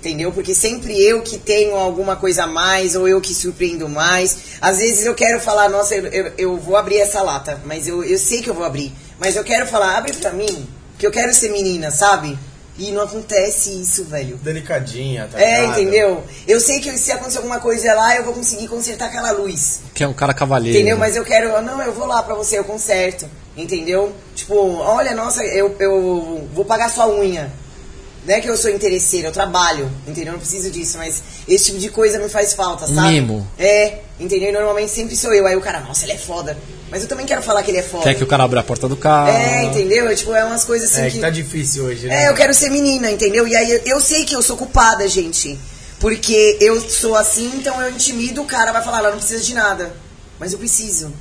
Entendeu? 0.00 0.32
Porque 0.32 0.54
sempre 0.54 0.98
eu 0.98 1.20
que 1.20 1.36
tenho 1.36 1.76
alguma 1.76 2.16
coisa 2.16 2.44
a 2.44 2.46
mais, 2.46 2.96
ou 2.96 3.06
eu 3.06 3.20
que 3.20 3.34
surpreendo 3.34 3.86
mais. 3.86 4.34
Às 4.58 4.78
vezes 4.78 5.04
eu 5.04 5.14
quero 5.14 5.38
falar, 5.38 5.68
nossa, 5.68 5.94
eu, 5.94 6.06
eu, 6.06 6.32
eu 6.38 6.56
vou 6.56 6.74
abrir 6.74 6.96
essa 6.98 7.20
lata, 7.20 7.60
mas 7.66 7.86
eu, 7.86 8.02
eu 8.02 8.18
sei 8.18 8.40
que 8.40 8.48
eu 8.48 8.54
vou 8.54 8.64
abrir. 8.64 8.90
Mas 9.18 9.36
eu 9.36 9.44
quero 9.44 9.66
falar, 9.66 9.98
abre 9.98 10.14
pra 10.14 10.32
mim, 10.32 10.66
que 10.98 11.06
eu 11.06 11.10
quero 11.10 11.34
ser 11.34 11.50
menina, 11.50 11.90
sabe? 11.90 12.38
E 12.78 12.92
não 12.92 13.02
acontece 13.02 13.78
isso, 13.78 14.04
velho. 14.04 14.36
Delicadinha, 14.38 15.28
tá 15.30 15.38
É, 15.38 15.60
ligado? 15.60 15.80
entendeu? 15.82 16.24
Eu 16.48 16.58
sei 16.58 16.80
que 16.80 16.96
se 16.96 17.12
acontecer 17.12 17.36
alguma 17.36 17.60
coisa 17.60 17.92
lá, 17.92 18.16
eu 18.16 18.24
vou 18.24 18.32
conseguir 18.32 18.68
consertar 18.68 19.08
aquela 19.08 19.32
luz. 19.32 19.80
Que 19.92 20.02
é 20.02 20.08
um 20.08 20.14
cara 20.14 20.32
cavalheiro. 20.32 20.78
Entendeu? 20.78 20.96
Mas 20.96 21.14
eu 21.14 21.24
quero. 21.26 21.60
Não, 21.60 21.82
eu 21.82 21.92
vou 21.92 22.06
lá 22.06 22.22
pra 22.22 22.34
você, 22.34 22.58
eu 22.58 22.64
conserto. 22.64 23.26
Entendeu? 23.54 24.14
Tipo, 24.34 24.54
olha, 24.78 25.14
nossa, 25.14 25.44
eu, 25.44 25.76
eu 25.78 26.48
vou 26.54 26.64
pagar 26.64 26.88
sua 26.90 27.06
unha. 27.06 27.52
Não 28.24 28.34
é 28.34 28.40
que 28.40 28.48
eu 28.48 28.56
sou 28.56 28.70
interesseira, 28.70 29.28
eu 29.28 29.32
trabalho, 29.32 29.90
entendeu? 30.06 30.26
Eu 30.26 30.32
não 30.34 30.40
preciso 30.40 30.70
disso, 30.70 30.98
mas 30.98 31.22
esse 31.48 31.66
tipo 31.66 31.78
de 31.78 31.88
coisa 31.88 32.18
me 32.18 32.28
faz 32.28 32.52
falta, 32.52 32.86
sabe? 32.86 33.08
Mimo. 33.08 33.46
É, 33.58 34.00
entendeu? 34.18 34.50
E 34.50 34.52
normalmente 34.52 34.90
sempre 34.90 35.16
sou 35.16 35.32
eu. 35.32 35.46
Aí 35.46 35.56
o 35.56 35.60
cara, 35.60 35.80
nossa, 35.80 36.04
ele 36.04 36.12
é 36.12 36.18
foda. 36.18 36.56
Mas 36.90 37.02
eu 37.02 37.08
também 37.08 37.24
quero 37.24 37.40
falar 37.40 37.62
que 37.62 37.70
ele 37.70 37.78
é 37.78 37.82
foda. 37.82 38.04
Quer 38.04 38.14
que 38.14 38.24
o 38.24 38.26
cara 38.26 38.44
abra 38.44 38.60
a 38.60 38.62
porta 38.62 38.88
do 38.88 38.96
carro. 38.96 39.30
É, 39.30 39.64
entendeu? 39.64 40.08
É, 40.08 40.14
tipo, 40.14 40.34
é 40.34 40.44
umas 40.44 40.64
coisas 40.64 40.90
assim 40.90 41.02
É 41.02 41.06
que. 41.06 41.12
que 41.12 41.20
tá 41.20 41.30
difícil 41.30 41.84
hoje, 41.84 42.08
né? 42.08 42.24
É, 42.24 42.28
eu 42.28 42.34
quero 42.34 42.52
ser 42.52 42.68
menina, 42.70 43.10
entendeu? 43.10 43.46
E 43.48 43.56
aí 43.56 43.70
eu, 43.70 43.80
eu 43.86 44.00
sei 44.00 44.24
que 44.24 44.34
eu 44.34 44.42
sou 44.42 44.56
culpada, 44.56 45.06
gente. 45.08 45.58
Porque 45.98 46.56
eu 46.60 46.80
sou 46.80 47.14
assim, 47.14 47.50
então 47.54 47.80
eu 47.80 47.90
intimido 47.90 48.42
o 48.42 48.46
cara, 48.46 48.72
vai 48.72 48.82
falar, 48.82 48.98
ela 48.98 49.10
não 49.10 49.18
precisa 49.18 49.42
de 49.42 49.54
nada. 49.54 49.92
Mas 50.38 50.52
eu 50.52 50.58
preciso. 50.58 51.12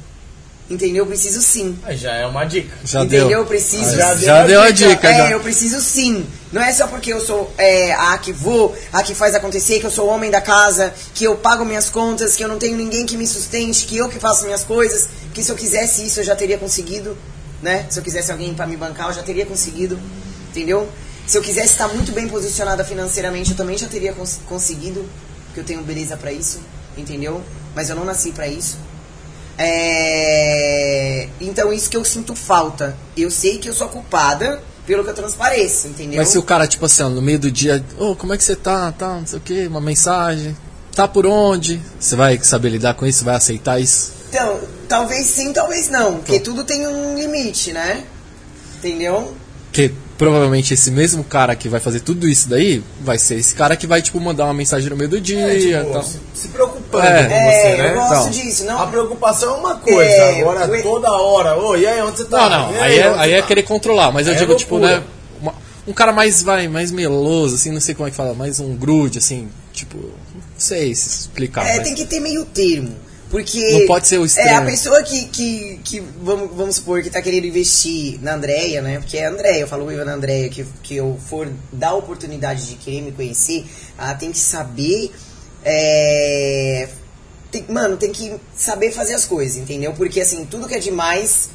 Entendeu? 0.70 1.04
Eu 1.04 1.08
preciso 1.08 1.42
sim. 1.42 1.78
Aí 1.84 1.98
Já 1.98 2.14
é 2.14 2.26
uma 2.28 2.46
dica. 2.46 2.78
Já 2.86 3.02
entendeu? 3.02 3.28
deu. 3.28 3.40
Eu 3.40 3.46
preciso. 3.46 3.96
Já, 3.98 4.14
deu 4.14 4.26
já 4.26 4.42
a 4.44 4.46
deu 4.46 4.62
a 4.62 4.70
dica. 4.70 4.90
dica. 4.90 5.08
É, 5.10 5.18
já. 5.18 5.32
eu 5.32 5.40
preciso 5.40 5.82
sim. 5.82 6.26
Não 6.52 6.62
é 6.62 6.72
só 6.72 6.88
porque 6.88 7.12
eu 7.12 7.20
sou 7.20 7.52
é, 7.58 7.92
a 7.94 8.18
que 8.20 8.32
vou, 8.32 8.76
a 8.94 9.02
que 9.02 9.16
faz 9.16 9.34
acontecer, 9.34 9.80
que 9.80 9.86
eu 9.86 9.92
sou 9.92 10.08
o 10.08 10.10
homem 10.10 10.30
da 10.30 10.42
casa, 10.42 10.94
que 11.14 11.24
eu 11.24 11.36
pago 11.36 11.66
minhas 11.66 11.90
contas, 11.90 12.36
que 12.36 12.44
eu 12.44 12.48
não 12.48 12.60
tenho 12.60 12.78
ninguém 12.78 13.06
que 13.06 13.18
me 13.18 13.26
sustente, 13.26 13.86
que 13.86 13.98
eu 13.98 14.10
que 14.10 14.20
faço 14.20 14.46
minhas 14.46 14.64
coisas, 14.64 15.10
que 15.34 15.44
se 15.44 15.52
eu 15.52 15.56
quisesse 15.56 16.06
isso 16.06 16.20
eu 16.20 16.24
já 16.24 16.36
teria 16.36 16.58
conseguido, 16.58 17.18
né? 17.62 17.86
Se 17.90 18.00
eu 18.00 18.04
quisesse 18.04 18.32
alguém 18.32 18.54
pra 18.54 18.66
me 18.68 18.76
bancar, 18.78 19.08
eu 19.08 19.14
já 19.14 19.24
teria 19.24 19.46
conseguido, 19.46 20.00
entendeu? 20.50 20.88
Se 21.28 21.38
eu 21.38 21.42
quisesse 21.42 21.74
estar 21.74 21.88
muito 21.88 22.12
bem 22.12 22.28
posicionada 22.28 22.84
financeiramente, 22.84 23.52
eu 23.52 23.58
também 23.58 23.78
já 23.78 23.88
teria 23.88 24.14
cons 24.14 24.40
conseguido, 24.48 25.08
porque 25.46 25.60
eu 25.60 25.64
tenho 25.64 25.82
beleza 25.84 26.18
pra 26.18 26.32
isso, 26.32 26.60
entendeu? 26.98 27.44
Mas 27.76 27.90
eu 27.90 27.96
não 27.96 28.04
nasci 28.06 28.32
pra 28.32 28.48
isso. 28.48 28.78
É... 29.62 31.28
Então 31.42 31.74
isso 31.74 31.90
que 31.90 31.98
eu 31.98 32.06
sinto 32.06 32.34
falta. 32.34 32.98
Eu 33.16 33.30
sei 33.30 33.58
que 33.58 33.68
eu 33.68 33.74
sou 33.74 33.90
culpada 33.90 34.62
pelo 34.88 35.04
que 35.04 35.10
eu 35.10 35.14
transpareço, 35.14 35.88
entendeu? 35.88 36.18
Mas 36.18 36.30
se 36.30 36.38
o 36.38 36.44
cara, 36.44 36.66
tipo 36.66 36.86
assim, 36.86 37.04
no 37.04 37.22
meio 37.22 37.38
do 37.38 37.52
dia, 37.52 37.84
ô, 38.00 38.16
como 38.16 38.34
é 38.34 38.38
que 38.38 38.44
você 38.44 38.56
tá? 38.56 38.92
Tá, 38.92 39.16
não 39.16 39.28
sei 39.28 39.38
o 39.38 39.42
que, 39.42 39.68
uma 39.68 39.82
mensagem. 39.82 40.58
Tá 40.96 41.08
por 41.08 41.28
onde? 41.28 41.80
Você 42.00 42.16
vai 42.16 42.40
saber 42.42 42.70
lidar 42.70 42.94
com 42.96 43.06
isso? 43.06 43.24
Vai 43.24 43.36
aceitar 43.36 43.80
isso? 43.80 44.14
Então, 44.30 44.60
talvez 44.88 45.28
sim, 45.28 45.52
talvez 45.54 45.90
não. 45.90 46.16
Porque 46.16 46.40
tudo 46.40 46.64
tem 46.64 46.88
um 46.88 47.18
limite, 47.18 47.72
né? 47.74 48.04
Entendeu? 48.78 49.36
Porque 49.66 49.92
provavelmente 50.18 50.74
esse 50.74 50.90
mesmo 50.92 51.24
cara 51.24 51.56
que 51.56 51.70
vai 51.70 51.80
fazer 51.80 52.02
tudo 52.02 52.28
isso 52.28 52.50
daí 52.50 52.84
vai 53.02 53.18
ser 53.18 53.36
esse 53.36 53.54
cara 53.54 53.78
que 53.78 53.88
vai, 53.88 54.02
tipo, 54.02 54.20
mandar 54.20 54.46
uma 54.46 54.54
mensagem 54.54 54.90
no 54.90 54.98
meio 54.98 55.10
do 55.10 55.22
dia. 55.22 55.40
É, 55.40 55.84
tipo, 55.84 56.04
se, 56.04 56.20
se 56.34 56.48
preocupando 56.90 57.18
É. 57.20 57.28
com 57.28 57.34
É, 57.34 57.52
você, 57.62 57.78
né? 57.82 57.90
eu 57.90 57.94
gosto 57.96 58.14
Então, 58.14 58.30
disso. 58.30 58.64
A 58.64 58.66
Não, 58.74 58.90
preocupação 58.92 59.56
é 59.56 59.58
uma 59.58 59.76
coisa, 59.76 60.10
É, 60.12 60.42
agora 60.42 60.72
o- 60.80 60.82
toda 60.84 61.12
hora. 61.12 61.58
Ô, 61.58 61.76
e 61.76 61.86
aí, 61.88 62.02
onde 62.02 62.18
você 62.18 62.26
tá? 62.26 62.50
Não, 62.50 62.68
não, 62.72 62.76
E 62.76 62.80
aí, 62.80 63.00
é, 63.00 63.08
aí 63.18 63.34
é 63.34 63.42
tá? 63.42 63.48
querer 63.48 63.64
controlar, 63.64 64.12
mas 64.12 64.28
eu 64.28 64.34
Aí 64.34 64.38
é 64.38 64.42
digo, 64.42 64.56
tipo, 64.56 64.78
né? 64.80 65.04
uma- 65.42 65.54
um 65.88 65.94
cara 65.94 66.12
mais, 66.12 66.42
vai, 66.44 66.68
mais 66.68 66.92
meloso, 66.92 67.56
assim, 67.56 67.72
não 67.72 67.82
sei 67.82 67.96
como 67.96 68.08
é 68.08 68.12
que 68.12 68.18
fala, 68.18 68.34
mais 68.34 68.60
um 68.60 68.76
grude, 68.76 69.18
assim, 69.20 69.50
tipo, 69.74 69.98
não 69.98 70.42
sei 70.58 70.94
se 70.96 71.08
explicar. 71.22 71.66
é, 71.68 71.76
mas- 71.78 71.84
tem 71.84 71.96
que 71.96 72.06
ter 72.06 72.20
meio 72.20 72.46
termo. 72.46 72.96
Porque. 73.32 73.60
Não 73.80 73.86
pode 73.86 74.08
ser 74.08 74.18
o 74.18 74.26
extremo. 74.26 74.50
É, 74.50 74.56
a 74.56 74.62
pessoa 74.64 75.04
que, 75.04 75.26
que, 75.26 75.80
que 75.84 76.00
vamos, 76.20 76.50
vamos 76.52 76.78
supor, 76.78 77.04
que 77.04 77.12
tá 77.12 77.22
querendo 77.22 77.46
investir 77.46 78.18
na 78.24 78.34
Andréia, 78.34 78.82
né? 78.82 78.98
Porque 78.98 79.20
é 79.20 79.28
a 79.28 79.30
Andréia, 79.30 79.60
eu 79.62 79.68
falo 79.68 79.92
eu 79.92 80.04
na 80.04 80.14
Andréia, 80.14 80.50
que, 80.50 80.66
que 80.82 80.96
eu 80.96 81.16
for 81.30 81.48
dar 81.72 81.90
a 81.90 81.94
oportunidade 81.94 82.66
de 82.66 82.74
querer 82.78 83.04
me 83.04 83.12
conhecer, 83.12 83.68
ela 83.96 84.16
tem 84.16 84.32
que 84.32 84.40
saber. 84.40 85.12
É, 85.64 86.88
tem- 87.52 87.66
mano, 87.70 87.98
tem 87.98 88.12
que 88.12 88.34
saber 88.56 88.92
fazer 88.92 89.14
as 89.14 89.26
coisas, 89.26 89.58
entendeu? 89.58 89.94
Porque 89.94 90.22
assim, 90.22 90.46
tudo 90.46 90.68
que 90.68 90.76
é 90.76 90.80
demais 90.80 91.50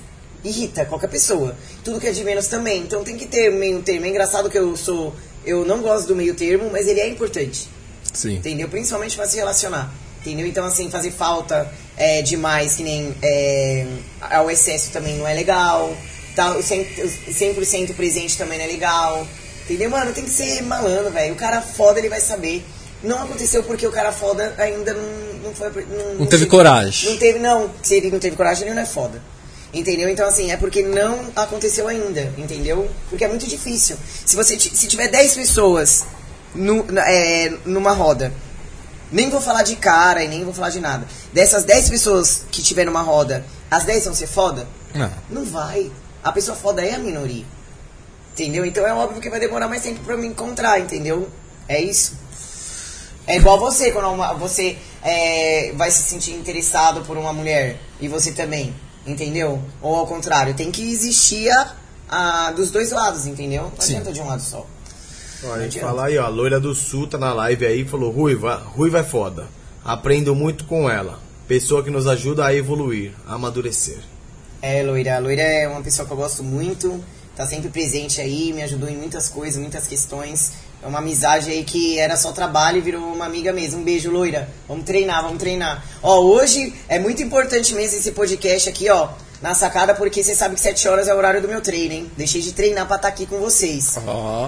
irrita 0.45 0.85
qualquer 0.85 1.09
pessoa. 1.09 1.57
Tudo 1.83 2.01
que 2.01 2.07
é 2.07 2.13
de 2.13 2.23
menos 2.23 2.49
também. 2.49 2.83
Então 2.83 3.03
tem 3.03 3.17
que 3.17 3.27
ter 3.27 3.51
meio 3.51 3.83
termo. 3.83 4.05
É 4.07 4.09
engraçado 4.09 4.51
que 4.51 4.59
eu 4.59 4.77
sou. 4.77 5.15
Eu 5.45 5.65
não 5.65 5.81
gosto 5.81 6.09
do 6.09 6.17
meio 6.17 6.35
termo, 6.35 6.71
mas 6.71 6.87
ele 6.87 7.01
é 7.01 7.09
importante 7.09 7.69
Sim. 8.15 8.37
entendeu? 8.37 8.69
Principalmente 8.69 9.17
pra 9.17 9.27
se 9.27 9.37
relacionar, 9.37 9.93
entendeu? 10.21 10.47
Então, 10.47 10.65
assim, 10.65 10.91
fazer 10.91 11.11
falta 11.11 11.71
é, 11.97 12.23
demais, 12.23 12.77
que 12.77 12.83
nem 12.83 13.15
é, 13.23 13.87
ao 14.21 14.51
excesso 14.51 14.91
também 14.91 15.17
não 15.19 15.27
é 15.27 15.35
legal, 15.35 15.95
tá? 16.35 16.57
o 16.57 16.63
100%, 16.63 17.05
o 17.29 17.31
100% 17.31 17.95
presente 17.95 18.39
também 18.39 18.59
não 18.59 18.65
é 18.65 18.69
legal, 18.69 19.27
entendeu? 19.65 19.91
Mano, 19.91 20.13
tem 20.13 20.25
que 20.25 20.31
ser 20.31 20.63
malandro, 20.63 21.11
velho. 21.11 21.35
O 21.35 21.37
cara 21.37 21.61
foda, 21.61 21.99
ele 21.99 22.09
vai 22.09 22.21
saber. 22.21 22.65
Não 23.05 23.23
aconteceu 23.23 23.63
porque 23.63 23.87
o 23.87 23.93
cara 23.93 24.11
foda 24.13 24.55
ainda 24.59 24.93
não, 24.95 25.03
não 25.45 25.55
foi... 25.55 25.69
Não, 25.87 26.15
Não 26.21 26.27
teve 26.27 26.45
se- 26.45 26.49
coragem. 26.51 27.11
Não 27.11 27.19
teve, 27.19 27.39
não. 27.39 27.71
Se 27.83 27.95
ele 27.97 28.11
não 28.11 28.19
teve 28.19 28.35
coragem, 28.37 28.65
ele 28.67 28.75
não 28.75 28.83
é 28.83 28.87
foda. 28.87 29.21
Entendeu? 29.73 30.09
Então, 30.09 30.27
assim, 30.27 30.51
é 30.53 30.57
porque 30.57 30.83
não 30.83 31.27
aconteceu 31.37 31.87
ainda, 31.89 32.33
entendeu? 32.39 32.89
Porque 33.11 33.25
é 33.25 33.29
muito 33.29 33.47
difícil. 33.47 33.97
Se 34.25 34.37
você 34.37 34.59
se 34.59 34.87
tiver 34.87 35.09
10 35.09 35.35
pessoas 35.35 36.05
na- 36.55 37.11
é, 37.11 37.53
numa 37.65 37.93
roda, 37.93 38.33
nem 39.11 39.29
vou 39.31 39.41
falar 39.41 39.63
de 39.65 39.75
cara 39.77 40.23
e 40.25 40.29
nem 40.29 40.45
vou 40.45 40.55
falar 40.55 40.71
de 40.71 40.81
nada. 40.81 41.07
Dessas 41.33 41.65
10 41.65 41.91
pessoas 41.91 42.45
que 42.51 42.63
tiver 42.63 42.85
numa 42.85 43.03
roda, 43.03 43.45
as 43.71 43.85
10 43.85 44.05
vão 44.05 44.15
ser 44.15 44.29
foda? 44.29 44.67
Não. 44.95 45.11
Não 45.29 45.45
vai. 45.45 45.91
A 46.23 46.31
pessoa 46.33 46.57
foda 46.57 46.81
é 46.85 46.95
a 46.95 46.99
minoria. 46.99 47.45
Entendeu? 48.33 48.65
Então 48.65 48.87
é 48.87 48.93
óbvio 48.95 49.21
que 49.21 49.29
vai 49.31 49.39
demorar 49.41 49.69
mais 49.69 49.83
tempo 49.83 50.01
pra 50.05 50.15
eu 50.15 50.19
me 50.19 50.27
encontrar, 50.27 50.81
entendeu? 50.81 51.29
É 51.69 51.81
isso. 51.81 52.17
É 53.27 53.37
igual 53.37 53.59
você, 53.59 53.91
quando 53.91 54.09
uma- 54.11 54.35
você 54.35 54.77
é, 55.03 55.73
vai 55.77 55.91
se 55.91 56.03
sentir 56.03 56.33
interessado 56.33 57.03
por 57.03 57.17
uma 57.17 57.33
mulher 57.33 57.79
e 58.01 58.07
você 58.09 58.33
também, 58.33 58.75
entendeu? 59.07 59.63
Ou 59.81 59.97
ao 59.97 60.07
contrário, 60.07 60.55
tem 60.55 60.71
que 60.71 60.83
existir 60.93 61.51
a, 61.51 61.75
a- 62.09 62.53
dos 62.53 62.71
dois 62.71 62.91
lados, 62.91 63.27
entendeu? 63.27 63.65
Não 63.65 63.71
Sim. 63.81 63.95
adianta 63.95 64.13
de 64.13 64.21
um 64.21 64.27
lado 64.27 64.43
só. 64.43 64.67
Ó, 65.45 65.53
a 65.55 65.63
gente 65.63 65.79
fala 65.81 66.07
aí, 66.07 66.17
ó, 66.19 66.25
a 66.25 66.29
loira 66.29 66.59
do 66.61 66.75
sul 66.75 67.07
tá 67.07 67.19
na 67.19 67.33
live 67.33 67.67
aí, 67.67 67.85
falou, 67.85 68.11
Ruiva, 68.11 68.57
Ruiva 68.75 69.01
é 69.01 69.05
foda. 69.05 69.47
Aprendo 69.85 70.35
muito 70.35 70.65
com 70.65 70.89
ela. 70.89 71.21
Pessoa 71.47 71.83
que 71.85 71.91
nos 71.91 72.07
ajuda 72.07 72.47
a 72.47 72.55
evoluir, 72.55 73.13
a 73.27 73.35
amadurecer. 73.35 73.99
É, 74.63 74.83
Loira. 74.83 75.17
A 75.17 75.19
Loira 75.19 75.43
é 75.43 75.69
uma 75.69 75.83
pessoa 75.83 76.07
que 76.07 76.13
eu 76.15 76.17
gosto 76.17 76.43
muito, 76.43 77.05
tá 77.37 77.47
sempre 77.47 77.69
presente 77.69 78.19
aí, 78.23 78.51
me 78.55 78.63
ajudou 78.63 78.89
em 78.89 78.97
muitas 78.97 79.29
coisas, 79.29 79.61
muitas 79.61 79.87
questões. 79.87 80.53
É 80.85 80.87
uma 80.87 80.99
amizade 80.99 81.51
aí 81.51 81.65
que 81.65 81.99
era 81.99 82.15
só 82.15 82.31
trabalho 82.31 82.77
e 82.77 82.81
virou 82.83 83.01
uma 83.01 83.25
amiga 83.25 83.55
mesmo. 83.55 83.81
Um 83.81 83.85
beijo, 83.85 84.11
Loira. 84.11 84.51
Vamos 84.69 84.85
treinar, 84.85 85.23
vamos 85.23 85.39
treinar. 85.39 85.83
Ó, 86.03 86.21
hoje 86.21 86.75
é 86.89 86.99
muito 86.99 87.23
importante 87.23 87.73
mesmo 87.75 87.99
esse 87.99 88.13
podcast 88.13 88.69
aqui, 88.69 88.91
ó, 88.91 89.09
na 89.41 89.55
sacada, 89.55 89.95
porque 89.95 90.23
você 90.23 90.35
sabe 90.35 90.57
que 90.57 90.61
7 90.61 90.87
horas 90.87 91.09
é 91.09 91.15
o 91.15 91.17
horário 91.17 91.41
do 91.41 91.49
meu 91.49 91.63
treino, 91.63 91.95
hein? 91.95 92.11
Deixei 92.19 92.43
de 92.43 92.53
treinar 92.53 92.87
pra 92.87 92.97
estar 92.97 93.09
aqui 93.09 93.25
com 93.25 93.39
vocês. 93.41 93.97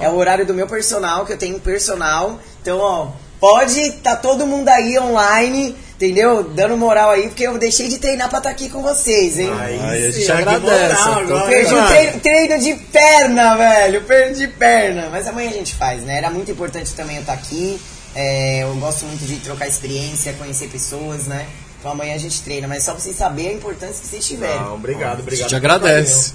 É 0.02 0.10
o 0.10 0.16
horário 0.16 0.44
do 0.44 0.52
meu 0.52 0.66
personal, 0.66 1.24
que 1.24 1.32
eu 1.32 1.38
tenho 1.38 1.58
personal. 1.58 2.38
Então, 2.60 2.80
ó, 2.80 3.12
pode 3.40 3.92
tá 4.02 4.14
todo 4.14 4.46
mundo 4.46 4.68
aí 4.68 4.98
online, 4.98 5.74
entendeu? 5.96 6.44
Dando 6.44 6.76
moral 6.76 7.10
aí, 7.10 7.24
porque 7.28 7.42
eu 7.46 7.58
deixei 7.58 7.88
de 7.88 7.98
treinar 7.98 8.28
pra 8.28 8.38
estar 8.38 8.50
aqui 8.50 8.68
com 8.68 8.82
vocês, 8.82 9.38
hein? 9.38 9.50
Aí 9.58 10.06
a 10.06 10.10
gente 10.10 10.30
agradece, 10.30 10.94
que 11.02 11.08
moral 11.08 11.20
agora, 11.22 11.46
Perdi 11.48 11.72
o 11.74 11.76
mano. 11.76 11.88
treino, 11.88 12.20
treino 12.20 12.58
de 12.62 12.74
perna, 12.92 13.56
velho. 13.56 14.02
Perdi 14.04 14.46
perna. 14.48 15.08
Mas 15.10 15.26
amanhã 15.26 15.50
a 15.50 15.54
gente 15.54 15.74
faz, 15.74 16.02
né? 16.02 16.18
Era 16.18 16.30
muito 16.30 16.50
importante 16.50 16.92
também 16.92 17.16
eu 17.16 17.20
estar 17.22 17.32
aqui. 17.32 17.80
É, 18.14 18.62
eu 18.62 18.74
gosto 18.76 19.04
muito 19.04 19.24
de 19.26 19.36
trocar 19.36 19.66
experiência, 19.68 20.32
conhecer 20.34 20.68
pessoas, 20.68 21.24
né? 21.26 21.46
Então 21.78 21.90
amanhã 21.92 22.14
a 22.14 22.18
gente 22.18 22.40
treina. 22.42 22.66
Mas 22.68 22.82
só 22.84 22.92
pra 22.92 23.00
vocês 23.00 23.16
saberem 23.16 23.52
a 23.52 23.54
importância 23.54 24.00
que 24.00 24.06
vocês 24.06 24.26
tiverem. 24.26 24.60
Não, 24.60 24.74
obrigado, 24.74 25.18
A 25.18 25.20
obrigado. 25.20 25.48
gente 25.50 25.54
agradece. 25.56 26.32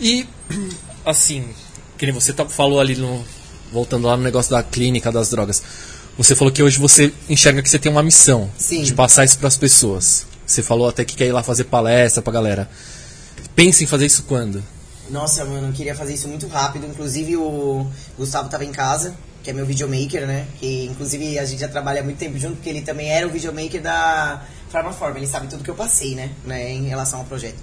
E, 0.00 0.26
assim, 1.06 1.48
que 1.98 2.06
nem 2.06 2.14
você 2.14 2.32
tá- 2.32 2.46
falou 2.46 2.80
ali 2.80 2.96
no. 2.96 3.24
Voltando 3.72 4.06
lá 4.06 4.16
no 4.16 4.22
negócio 4.22 4.52
da 4.52 4.62
clínica 4.62 5.10
das 5.10 5.30
drogas. 5.30 5.60
Você 6.16 6.36
falou 6.36 6.52
que 6.52 6.62
hoje 6.62 6.78
você 6.78 7.12
enxerga 7.28 7.60
que 7.60 7.68
você 7.68 7.78
tem 7.78 7.90
uma 7.90 8.02
missão 8.02 8.48
Sim. 8.56 8.82
de 8.82 8.94
passar 8.94 9.24
isso 9.24 9.36
pras 9.38 9.56
pessoas. 9.56 10.26
Você 10.46 10.62
falou 10.62 10.88
até 10.88 11.04
que 11.04 11.16
quer 11.16 11.26
ir 11.26 11.32
lá 11.32 11.42
fazer 11.42 11.64
palestra 11.64 12.22
pra 12.22 12.32
galera. 12.32 12.70
Pensa 13.56 13.82
em 13.82 13.86
fazer 13.86 14.06
isso 14.06 14.22
quando? 14.24 14.62
Nossa, 15.10 15.44
mano, 15.44 15.68
eu 15.68 15.72
queria 15.72 15.94
fazer 15.94 16.14
isso 16.14 16.28
muito 16.28 16.46
rápido. 16.46 16.86
Inclusive 16.86 17.36
o 17.36 17.86
Gustavo 18.16 18.48
tava 18.48 18.64
em 18.64 18.70
casa, 18.70 19.14
que 19.42 19.50
é 19.50 19.52
meu 19.52 19.66
videomaker, 19.66 20.24
né? 20.26 20.46
Que 20.60 20.86
inclusive 20.86 21.36
a 21.38 21.44
gente 21.44 21.60
já 21.60 21.68
trabalha 21.68 22.00
há 22.00 22.04
muito 22.04 22.18
tempo 22.18 22.38
junto, 22.38 22.56
porque 22.56 22.68
ele 22.68 22.82
também 22.82 23.10
era 23.10 23.26
o 23.26 23.30
videomaker 23.30 23.82
da 23.82 24.42
Farmaform. 24.70 25.16
Ele 25.16 25.26
sabe 25.26 25.48
tudo 25.48 25.64
que 25.64 25.70
eu 25.70 25.74
passei, 25.74 26.14
né? 26.14 26.30
né? 26.44 26.70
Em 26.70 26.86
relação 26.86 27.18
ao 27.18 27.24
projeto. 27.24 27.58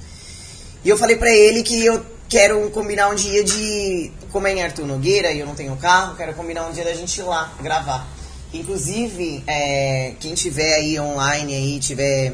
E 0.84 0.90
eu 0.90 0.98
falei 0.98 1.16
pra 1.16 1.34
ele 1.34 1.64
que 1.64 1.86
eu 1.86 2.06
quero 2.28 2.70
combinar 2.72 3.10
um 3.10 3.16
dia 3.16 3.44
de. 3.44 4.12
Como 4.30 4.46
é 4.48 4.54
em 4.54 4.62
Arthur 4.62 4.86
Nogueira 4.86 5.32
e 5.32 5.40
eu 5.40 5.46
não 5.46 5.56
tenho 5.56 5.76
carro, 5.78 6.16
quero 6.16 6.34
combinar 6.34 6.68
um 6.68 6.74
dia 6.74 6.84
da 6.84 6.94
gente 6.94 7.18
ir 7.18 7.24
lá 7.24 7.54
gravar. 7.62 8.08
Inclusive, 8.54 9.44
é, 9.48 10.14
quem 10.20 10.34
tiver 10.34 10.74
aí 10.76 11.00
online 11.00 11.56
aí, 11.56 11.80
tiver 11.80 12.34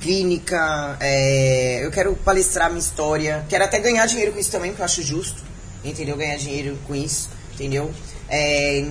clínica, 0.00 0.96
é, 1.00 1.84
eu 1.84 1.90
quero 1.90 2.16
palestrar 2.16 2.70
minha 2.70 2.80
história. 2.80 3.44
Quero 3.48 3.64
até 3.64 3.78
ganhar 3.78 4.06
dinheiro 4.06 4.32
com 4.32 4.38
isso 4.38 4.50
também, 4.50 4.70
porque 4.70 4.80
eu 4.80 4.86
acho 4.86 5.02
justo. 5.02 5.42
Entendeu? 5.84 6.16
Ganhar 6.16 6.36
dinheiro 6.36 6.78
com 6.86 6.94
isso, 6.94 7.28
entendeu? 7.54 7.90
É, 8.28 8.86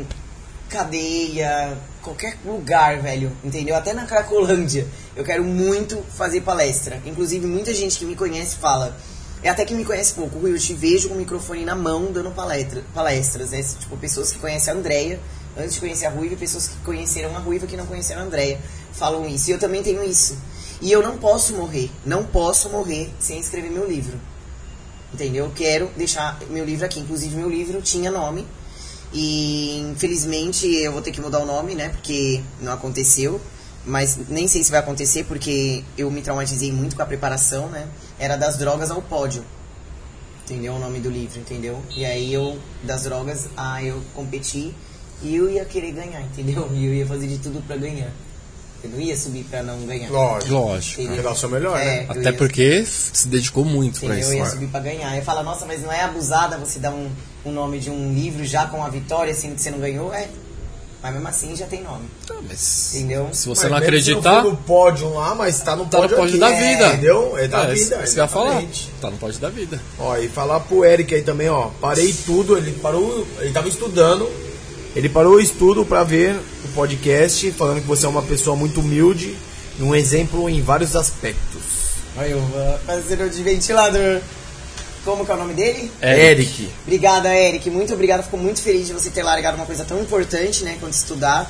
cadeia, 0.70 1.78
qualquer 2.02 2.38
lugar, 2.46 3.00
velho, 3.00 3.36
entendeu? 3.44 3.76
Até 3.76 3.94
na 3.94 4.06
Cracolândia. 4.06 4.88
Eu 5.16 5.24
quero 5.24 5.44
muito 5.44 6.04
fazer 6.16 6.42
palestra. 6.42 7.02
Inclusive, 7.06 7.46
muita 7.46 7.74
gente 7.74 7.98
que 7.98 8.06
me 8.06 8.16
conhece 8.16 8.56
fala. 8.56 8.96
É 9.42 9.50
até 9.50 9.66
que 9.66 9.74
me 9.74 9.86
conhece 9.86 10.14
pouco. 10.14 10.48
Eu 10.48 10.58
te 10.60 10.74
vejo 10.74 11.10
com 11.10 11.16
o 11.16 11.18
microfone 11.18 11.64
na 11.64 11.76
mão 11.76 12.12
dando 12.12 12.32
palestra, 12.32 12.84
palestras. 12.94 13.52
Né? 13.52 13.64
Tipo, 13.64 13.98
pessoas 13.98 14.32
que 14.32 14.40
conhecem 14.40 14.74
a 14.74 14.76
Andrea 14.76 15.20
antes 15.58 15.74
de 15.76 15.80
conhecer 15.80 16.06
a 16.06 16.10
Ruiva 16.10 16.36
pessoas 16.36 16.68
que 16.68 16.78
conheceram 16.78 17.36
a 17.36 17.40
Ruiva 17.40 17.68
que 17.68 17.78
não 17.78 17.86
conheceram 17.86 18.22
a 18.22 18.26
Andrea 18.26 18.60
falam 18.92 19.28
isso. 19.28 19.50
E 19.50 19.54
eu 19.54 19.60
também 19.60 19.82
tenho 19.82 20.04
isso. 20.04 20.38
E 20.82 20.92
eu 20.92 21.02
não 21.02 21.18
posso 21.18 21.56
morrer. 21.56 21.90
Não 22.06 22.24
posso 22.24 22.70
morrer 22.70 23.10
sem 23.20 23.40
escrever 23.40 23.70
meu 23.70 23.88
livro. 23.88 24.20
Entendeu? 25.14 25.46
Eu 25.46 25.52
quero 25.52 25.90
deixar 25.98 26.40
meu 26.50 26.66
livro 26.66 26.86
aqui. 26.86 27.00
Inclusive, 27.00 27.36
meu 27.36 27.50
livro 27.50 27.82
tinha 27.82 28.12
nome. 28.12 28.46
E 29.12 29.80
infelizmente 29.92 30.68
eu 30.68 30.92
vou 30.92 31.02
ter 31.02 31.12
que 31.12 31.20
mudar 31.20 31.40
o 31.40 31.46
nome, 31.46 31.74
né? 31.74 31.90
Porque 31.90 32.42
não 32.62 32.74
aconteceu. 32.74 33.42
Mas 33.86 34.18
nem 34.28 34.48
sei 34.48 34.64
se 34.64 34.70
vai 34.70 34.80
acontecer 34.80 35.24
porque 35.24 35.84
eu 35.98 36.12
me 36.12 36.22
traumatizei 36.22 36.72
muito 36.72 36.96
com 36.96 37.02
a 37.02 37.06
preparação, 37.06 37.70
né? 37.70 37.88
Era 38.20 38.36
das 38.36 38.58
drogas 38.58 38.92
ao 38.92 39.02
pódio. 39.02 39.44
Entendeu? 40.44 40.74
O 40.74 40.80
nome 40.80 41.00
do 41.00 41.10
livro, 41.10 41.40
entendeu? 41.40 41.82
E 41.96 42.06
aí 42.06 42.34
eu, 42.34 42.60
das 42.84 43.04
drogas, 43.04 43.50
a 43.56 43.84
eu 43.84 44.02
competi 44.14 44.74
e 45.22 45.36
eu 45.36 45.50
ia 45.50 45.66
querer 45.66 45.92
ganhar, 45.92 46.22
entendeu? 46.22 46.70
E 46.74 46.86
eu 46.86 46.94
ia 46.94 47.06
fazer 47.06 47.28
de 47.28 47.38
tudo 47.38 47.62
pra 47.66 47.76
ganhar. 47.78 48.12
Eu 48.82 48.90
não 48.92 49.00
ia 49.02 49.18
subir 49.18 49.44
pra 49.44 49.62
não 49.62 49.78
ganhar. 49.86 50.10
Lógico. 50.10 50.54
Lógico. 50.54 51.02
Entendeu? 51.02 51.18
Pegar 51.18 51.32
o 51.32 51.36
seu 51.36 51.50
melhor, 51.50 51.78
né? 51.78 51.98
É, 52.00 52.06
eu 52.06 52.12
Até 52.12 52.22
ia- 52.30 52.34
porque 52.34 52.86
se 52.86 53.28
dedicou 53.28 53.66
muito 53.66 54.00
pra 54.00 54.16
Entendeu? 54.16 54.22
isso. 54.22 54.32
Eu 54.32 54.38
ia 54.38 54.44
né? 54.46 54.50
subir 54.50 54.68
pra 54.68 54.80
ganhar. 54.80 55.10
Aí 55.10 55.22
fala, 55.22 55.44
nossa, 55.44 55.66
mas 55.66 55.82
não 55.84 55.92
é 55.92 56.02
abusada 56.04 56.58
você 56.58 56.80
dar 56.80 56.92
um, 56.92 57.10
um 57.46 57.52
nome 57.52 57.80
de 57.80 57.90
um 57.90 58.14
livro 58.14 58.46
já 58.46 58.68
com 58.68 58.82
a 58.82 58.88
vitória, 58.88 59.34
sendo 59.34 59.56
que 59.56 59.62
você 59.62 59.70
não 59.72 59.80
ganhou? 59.80 60.14
É. 60.14 60.30
Mas 61.04 61.14
mesmo 61.14 61.28
assim 61.28 61.56
já 61.58 61.66
tem 61.66 61.82
nome. 61.84 62.06
Ah, 62.30 62.36
mas 62.48 62.94
Entendeu? 62.96 63.30
se 63.34 63.48
você 63.50 63.64
Mas 63.64 63.72
não 63.72 63.78
acreditar, 63.80 64.44
for 64.44 64.52
no 64.52 64.58
pódio 64.58 65.14
lá, 65.14 65.34
mas 65.36 65.60
tá 65.62 65.74
no 65.76 65.86
tá 65.86 65.98
no 65.98 66.04
pódio 66.04 66.18
pódio 66.18 66.32
aqui, 66.36 66.40
da 66.40 66.52
é, 66.52 66.70
vida. 66.74 66.88
Entendeu? 66.94 67.38
É 67.38 67.48
da 67.50 67.60
É, 67.64 67.74
vida. 67.74 68.04
Isso 68.04 68.14
que 68.14 68.20
eu 68.20 68.24
ia 68.24 68.28
falar. 68.30 68.64
Tá 69.02 69.10
no 69.12 69.18
pódio 69.18 69.40
da 69.40 69.50
vida. 69.50 69.82
Ó, 69.98 70.18
e 70.18 70.28
falar 70.30 70.60
pro 70.62 70.84
Eric 70.86 71.14
aí 71.16 71.22
também, 71.22 71.50
ó. 71.50 71.70
Parei 71.82 72.14
tudo, 72.26 72.58
ele 72.58 72.72
parou, 72.80 73.26
ele 73.40 73.52
tava 73.52 73.68
estudando. 73.70 74.30
Ele 74.96 75.08
parou 75.10 75.36
o 75.36 75.40
estudo 75.40 75.86
pra 75.86 76.04
ver 76.04 76.36
o 76.66 76.68
podcast, 76.74 77.52
falando 77.52 77.82
que 77.82 77.88
você 77.88 78.06
é 78.06 78.10
uma 78.10 78.22
pessoa 78.24 78.56
muito 78.56 78.80
humilde 78.80 79.38
e 79.80 79.84
um 79.84 79.94
exemplo 79.96 80.50
em 80.50 80.62
vários 80.62 80.96
aspectos. 80.96 81.80
Olha 82.18 82.36
o 82.38 82.80
parceiro 82.86 83.30
de 83.30 83.42
ventilador. 83.44 84.20
Como 85.06 85.26
que 85.26 85.32
é 85.32 85.36
o 85.36 85.38
nome 85.38 85.54
dele? 85.54 85.92
Eric. 86.02 86.70
Obrigada, 86.84 87.34
Eric. 87.34 87.70
Muito 87.70 87.94
obrigado. 87.94 88.24
Fico 88.24 88.38
muito 88.38 88.62
feliz 88.62 88.88
de 88.88 88.94
você 88.94 89.10
ter 89.10 89.24
largado 89.24 89.56
uma 89.56 89.66
coisa 89.66 89.86
tão 89.86 90.00
importante, 90.02 90.64
né? 90.64 90.76
Quando 90.80 90.94
estudar. 90.94 91.50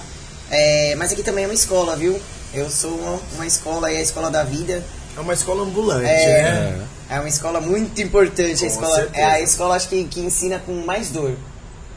É, 0.52 0.96
mas 0.98 1.12
aqui 1.12 1.24
também 1.24 1.46
é 1.46 1.48
uma 1.48 1.54
escola, 1.54 1.96
viu? 1.96 2.20
Eu 2.54 2.70
sou 2.70 2.92
uma, 2.92 3.20
uma 3.36 3.48
escola, 3.48 3.92
é 3.92 3.98
a 3.98 4.02
escola 4.02 4.30
da 4.30 4.44
vida. 4.44 4.84
É 5.18 5.20
uma 5.20 5.34
escola 5.34 5.64
ambulante, 5.64 6.06
É, 6.06 6.44
né? 6.44 6.88
é 7.10 7.20
uma 7.20 7.28
escola 7.30 7.60
muito 7.60 8.00
importante. 8.02 8.64
A 8.66 8.68
Com 8.68 8.74
escola, 8.74 8.96
certeza. 8.96 9.20
é 9.20 9.26
a 9.26 9.42
escola, 9.42 9.76
acho 9.76 9.90
que, 9.90 10.04
que 10.06 10.20
ensina 10.20 10.60
com 10.60 10.74
mais 10.86 11.10
dor. 11.10 11.34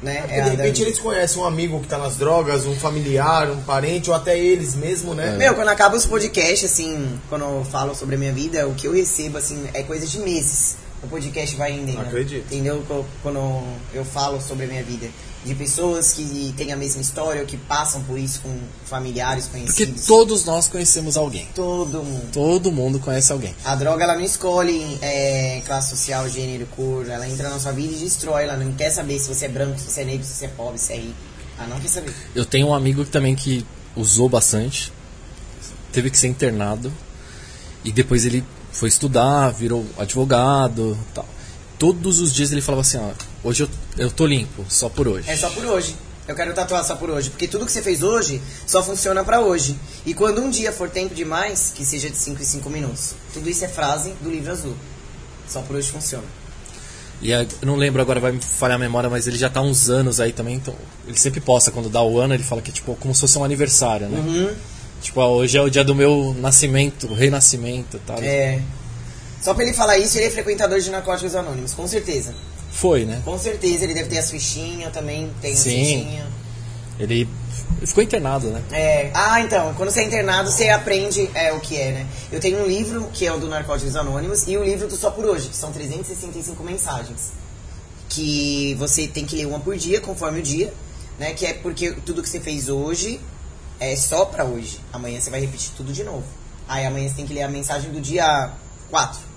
Né? 0.03 0.25
É 0.29 0.41
a 0.41 0.45
de 0.49 0.57
repente 0.57 0.83
eles 0.83 0.99
conhecem 0.99 1.41
um 1.41 1.47
amigo 1.47 1.81
que 1.81 1.87
tá 1.87 1.97
nas 1.97 2.17
drogas, 2.17 2.67
um 2.67 2.75
familiar, 2.75 3.49
um 3.51 3.63
parente, 3.63 4.11
ou 4.11 4.17
até 4.17 4.37
eles 4.37 4.75
mesmo, 4.75 5.15
né? 5.15 5.37
Meu, 5.37 5.55
quando 5.55 5.69
acaba 5.69 5.95
os 5.97 6.05
podcasts, 6.05 6.71
assim, 6.73 7.21
quando 7.29 7.43
eu 7.43 7.65
falo 7.71 7.95
sobre 7.95 8.17
a 8.17 8.19
minha 8.19 8.33
vida, 8.33 8.67
o 8.67 8.75
que 8.75 8.89
eu 8.89 8.93
recebo, 8.93 9.39
assim, 9.39 9.65
é 9.73 9.83
coisa 9.83 10.07
de 10.07 10.19
meses. 10.19 10.77
O 11.03 11.07
podcast 11.07 11.55
vai 11.57 11.73
indo. 11.73 11.93
né? 11.93 12.01
Acredito. 12.01 12.45
Entendeu? 12.47 12.85
Quando 13.23 13.63
eu 13.95 14.05
falo 14.05 14.41
sobre 14.41 14.65
a 14.65 14.69
minha 14.69 14.83
vida. 14.83 15.09
De 15.45 15.55
pessoas 15.57 16.13
que 16.13 16.55
têm 16.57 16.73
a 16.73 16.77
mesma 16.77 17.01
história 17.03 17.41
ou 17.41 17.47
que 17.47 17.57
passam 17.57 18.03
por 18.05 18.17
isso 18.17 18.41
com 18.43 18.57
familiares 18.85 19.49
Porque 19.49 19.65
conhecidos. 19.65 20.07
todos 20.07 20.45
nós 20.45 20.69
conhecemos 20.69 21.17
alguém. 21.17 21.49
Todo 21.55 22.03
mundo. 22.03 22.31
Todo 22.33 22.71
mundo 22.71 23.01
conhece 23.01 23.33
alguém. 23.33 23.53
A 23.65 23.75
droga, 23.75 24.05
ela 24.05 24.15
não 24.15 24.23
escolhe 24.25 24.99
é, 25.03 25.61
classe 25.67 25.91
social, 25.91 26.29
gênero, 26.29 26.67
cor. 26.67 27.09
Ela 27.09 27.29
entra 27.29 27.51
na 27.51 27.59
sua 27.59 27.73
vida 27.73 27.93
e 27.93 27.99
destrói. 27.99 28.45
Ela 28.45 28.57
não 28.57 28.73
quer 28.73 28.91
saber 28.91 29.19
se 29.19 29.29
você 29.29 29.47
é 29.47 29.49
branco, 29.49 29.79
se 29.81 29.91
você 29.91 30.03
é 30.03 30.05
negro, 30.05 30.25
se 30.25 30.33
você 30.33 30.45
é 30.45 30.49
pobre, 30.49 30.79
se 30.79 30.93
é 30.93 30.97
rico. 30.97 31.15
Ela 31.59 31.69
não 31.69 31.81
quer 31.81 31.89
saber. 31.89 32.15
Eu 32.35 32.45
tenho 32.45 32.69
um 32.69 32.75
amigo 32.75 33.05
também 33.05 33.35
que 33.35 33.67
usou 33.97 34.29
bastante, 34.29 34.93
teve 35.93 36.11
que 36.11 36.19
ser 36.19 36.29
internado 36.29 36.93
e 37.85 37.93
depois 37.93 38.25
ele 38.25 38.45
foi 38.71 38.89
estudar, 38.89 39.51
virou 39.51 39.85
advogado, 39.99 40.97
tal. 41.15 41.29
Todos 41.79 42.21
os 42.21 42.33
dias 42.33 42.53
ele 42.53 42.63
falava 42.63 42.81
assim, 42.81 42.97
ó, 42.99 43.11
hoje 43.43 43.63
eu, 43.65 43.69
eu 43.97 44.11
tô 44.11 44.27
limpo, 44.27 44.65
só 44.69 44.89
por 44.89 45.09
hoje. 45.09 45.31
É 45.31 45.37
só 45.37 45.51
por 45.51 45.65
hoje. 45.65 45.97
Eu 46.27 46.37
quero 46.37 46.55
tatuar 46.55 46.85
só 46.85 46.95
por 46.95 47.11
hoje. 47.11 47.31
Porque 47.31 47.49
tudo 47.49 47.67
que 47.67 47.73
você 47.73 47.83
fez 47.83 48.03
hoje 48.03 48.41
só 48.67 48.83
funciona 48.83 49.25
pra 49.25 49.41
hoje. 49.41 49.77
E 50.07 50.15
quando 50.15 50.41
um 50.41 50.51
dia 50.51 50.73
for 50.73 50.89
tempo 50.89 51.15
demais, 51.15 51.73
que 51.75 51.85
seja 51.85 52.09
de 52.09 52.17
5 52.17 52.41
em 52.41 52.45
5 52.45 52.71
minutos. 52.71 53.15
Tudo 53.35 53.49
isso 53.51 53.65
é 53.65 53.69
frase 53.69 54.15
do 54.21 54.31
livro 54.31 54.53
azul. 54.53 54.77
Só 55.49 55.61
por 55.63 55.77
hoje 55.77 55.91
funciona. 55.91 56.25
E 57.21 57.31
eu 57.31 57.47
não 57.63 57.77
lembro 57.77 58.03
agora, 58.03 58.19
vai 58.19 58.33
me 58.33 58.41
falhar 58.41 58.77
a 58.77 58.79
memória, 58.79 59.09
mas 59.09 59.29
ele 59.29 59.39
já 59.39 59.49
tá 59.49 59.61
há 59.61 59.63
uns 59.63 59.89
anos 59.89 60.19
aí 60.19 60.33
também, 60.33 60.57
então 60.57 60.75
ele 61.07 61.17
sempre 61.17 61.41
posta 61.41 61.71
quando 61.71 61.89
dá 61.89 62.03
o 62.03 62.19
ano, 62.19 62.35
ele 62.35 62.43
fala 62.43 62.61
que 62.61 62.73
é 62.73 62.75
tipo 62.75 62.97
como 62.97 63.15
se 63.15 63.21
fosse 63.21 63.39
um 63.39 63.45
aniversário, 63.45 64.09
né? 64.09 64.19
Uhum. 64.19 64.57
Tipo, 65.01 65.21
ó, 65.21 65.29
hoje 65.29 65.57
é 65.57 65.63
o 65.63 65.71
dia 65.71 65.85
do 65.85 65.95
meu 65.95 66.35
nascimento, 66.41 67.07
renascimento, 67.13 68.01
tal. 68.05 68.19
É. 68.21 68.61
Só 69.41 69.55
pra 69.55 69.65
ele 69.65 69.73
falar 69.73 69.99
isso, 69.99 70.19
ele 70.19 70.27
é 70.27 70.31
frequentador 70.31 70.81
de 70.81 70.91
narcóticos 70.91 71.37
anônimos, 71.37 71.75
com 71.75 71.87
certeza. 71.87 72.35
Foi, 72.73 73.05
né? 73.05 73.23
Com 73.25 73.39
certeza, 73.39 73.85
ele 73.85 73.95
deve 73.95 74.09
ter 74.09 74.19
as 74.19 74.31
fichinhas 74.31 74.93
também, 74.93 75.31
tem 75.41 75.53
as 75.53 75.59
Sim. 75.59 75.85
fichinhas. 75.85 76.27
Ele 76.99 77.29
ficou 77.85 78.03
internado, 78.03 78.49
né? 78.49 78.63
É, 78.73 79.11
ah, 79.15 79.41
então, 79.41 79.75
quando 79.75 79.91
você 79.91 80.01
é 80.01 80.05
internado, 80.05 80.51
você 80.51 80.69
aprende 80.69 81.31
é, 81.35 81.53
o 81.53 81.61
que 81.61 81.77
é, 81.77 81.93
né? 81.93 82.07
Eu 82.31 82.41
tenho 82.41 82.63
um 82.63 82.67
livro, 82.67 83.09
que 83.13 83.27
é 83.27 83.33
o 83.33 83.39
do 83.39 83.49
Narcóticos 83.49 83.95
Anônimos, 83.95 84.47
e 84.47 84.57
o 84.57 84.65
livro 84.65 84.89
do 84.89 84.97
Só 84.97 85.11
Por 85.11 85.25
Hoje, 85.25 85.49
que 85.49 85.57
são 85.57 85.73
365 85.73 86.63
mensagens. 86.63 87.33
Que 88.09 88.75
você 88.79 89.07
tem 89.07 89.25
que 89.25 89.37
ler 89.37 89.47
uma 89.47 89.61
por 89.61 89.77
dia, 89.77 90.01
conforme 90.01 90.41
o 90.41 90.43
dia, 90.43 90.73
né? 91.19 91.33
Que 91.33 91.47
é 91.47 91.55
porque 91.55 91.93
tudo 92.05 92.23
que 92.23 92.29
você 92.29 92.41
fez 92.41 92.69
hoje 92.69 93.21
é 93.81 93.97
só 93.97 94.25
pra 94.25 94.45
hoje. 94.45 94.81
Amanhã 94.93 95.21
você 95.21 95.31
vai 95.31 95.41
repetir 95.41 95.73
tudo 95.77 95.93
de 95.93 96.05
novo. 96.05 96.25
Aí 96.69 96.87
amanhã 96.87 97.09
você 97.09 97.15
tem 97.17 97.27
que 97.27 97.35
ler 97.35 97.43
a 97.43 97.49
mensagem 97.49 97.91
do 97.91 98.01
dia 98.01 98.51
4. 98.91 99.32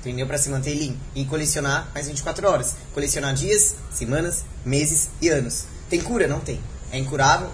Entendeu? 0.00 0.26
Pra 0.26 0.38
se 0.38 0.48
manter 0.48 0.74
limpo. 0.74 0.98
E 1.14 1.24
colecionar 1.24 1.90
mais 1.92 2.06
24 2.06 2.48
horas. 2.48 2.76
Colecionar 2.94 3.34
dias, 3.34 3.76
semanas, 3.90 4.44
meses 4.64 5.08
e 5.20 5.28
anos. 5.28 5.64
Tem 5.88 6.00
cura? 6.00 6.26
Não 6.26 6.40
tem. 6.40 6.60
É 6.92 6.98
incurável, 6.98 7.50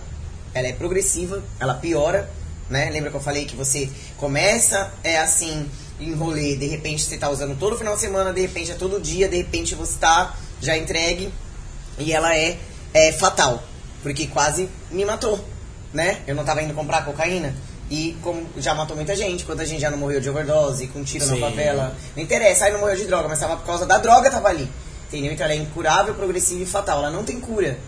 ela 0.55 0.69
é 0.69 0.73
progressiva, 0.73 1.43
ela 1.59 1.75
piora, 1.75 2.31
né? 2.69 2.91
Lembra 2.91 3.11
que 3.11 3.17
eu 3.17 3.21
falei 3.21 3.45
que 3.45 3.57
você 3.57 3.89
começa 4.17 4.93
é 5.03 5.19
assim, 5.19 5.69
em 6.01 6.15
rolê, 6.15 6.57
de 6.57 6.67
repente 6.67 7.05
você 7.05 7.17
tá 7.17 7.29
usando 7.29 7.59
todo 7.59 7.77
final 7.77 7.95
de 7.95 8.01
semana, 8.01 8.33
de 8.33 8.41
repente 8.41 8.73
é 8.73 8.75
todo 8.75 9.01
dia, 9.01 9.29
de 9.29 9.37
repente 9.37 9.75
você 9.75 9.99
tá 9.99 10.37
já 10.61 10.77
entregue 10.77 11.33
e 11.99 12.13
ela 12.13 12.37
é, 12.37 12.59
é 12.95 13.13
fatal, 13.13 13.63
porque 14.03 14.27
quase 14.27 14.69
me 14.91 15.05
matou, 15.05 15.43
né? 15.93 16.23
Eu 16.27 16.35
não 16.35 16.45
tava 16.45 16.63
indo 16.63 16.75
comprar 16.75 17.05
cocaína 17.05 17.55
e 17.93 18.17
como 18.23 18.47
já 18.57 18.75
matou 18.75 18.97
muita 18.97 19.15
gente, 19.15 19.45
quanta 19.45 19.67
gente 19.67 19.83
já 19.83 19.91
não 19.91 19.99
morreu 19.99 20.19
de 20.19 20.31
overdose, 20.31 20.87
com 20.87 21.05
tiro 21.05 21.27
na 21.27 21.35
Sim. 21.35 21.41
favela, 21.41 21.95
não 22.17 22.23
interessa, 22.23 22.65
aí 22.65 22.73
não 22.73 22.81
morreu 22.81 22.97
de 22.97 23.05
droga, 23.05 23.29
mas 23.29 23.39
tava 23.39 23.55
por 23.59 23.67
causa 23.67 23.85
da 23.85 23.99
droga 23.99 24.31
tava 24.31 24.49
ali. 24.49 24.67
Entendeu? 25.09 25.31
Então 25.31 25.45
ela 25.45 25.53
é 25.53 25.59
incurável, 25.59 26.15
progressiva 26.15 26.63
e 26.63 26.67
fatal. 26.67 27.01
Ela 27.01 27.11
não 27.11 27.23
tem 27.23 27.39
cura. 27.39 27.79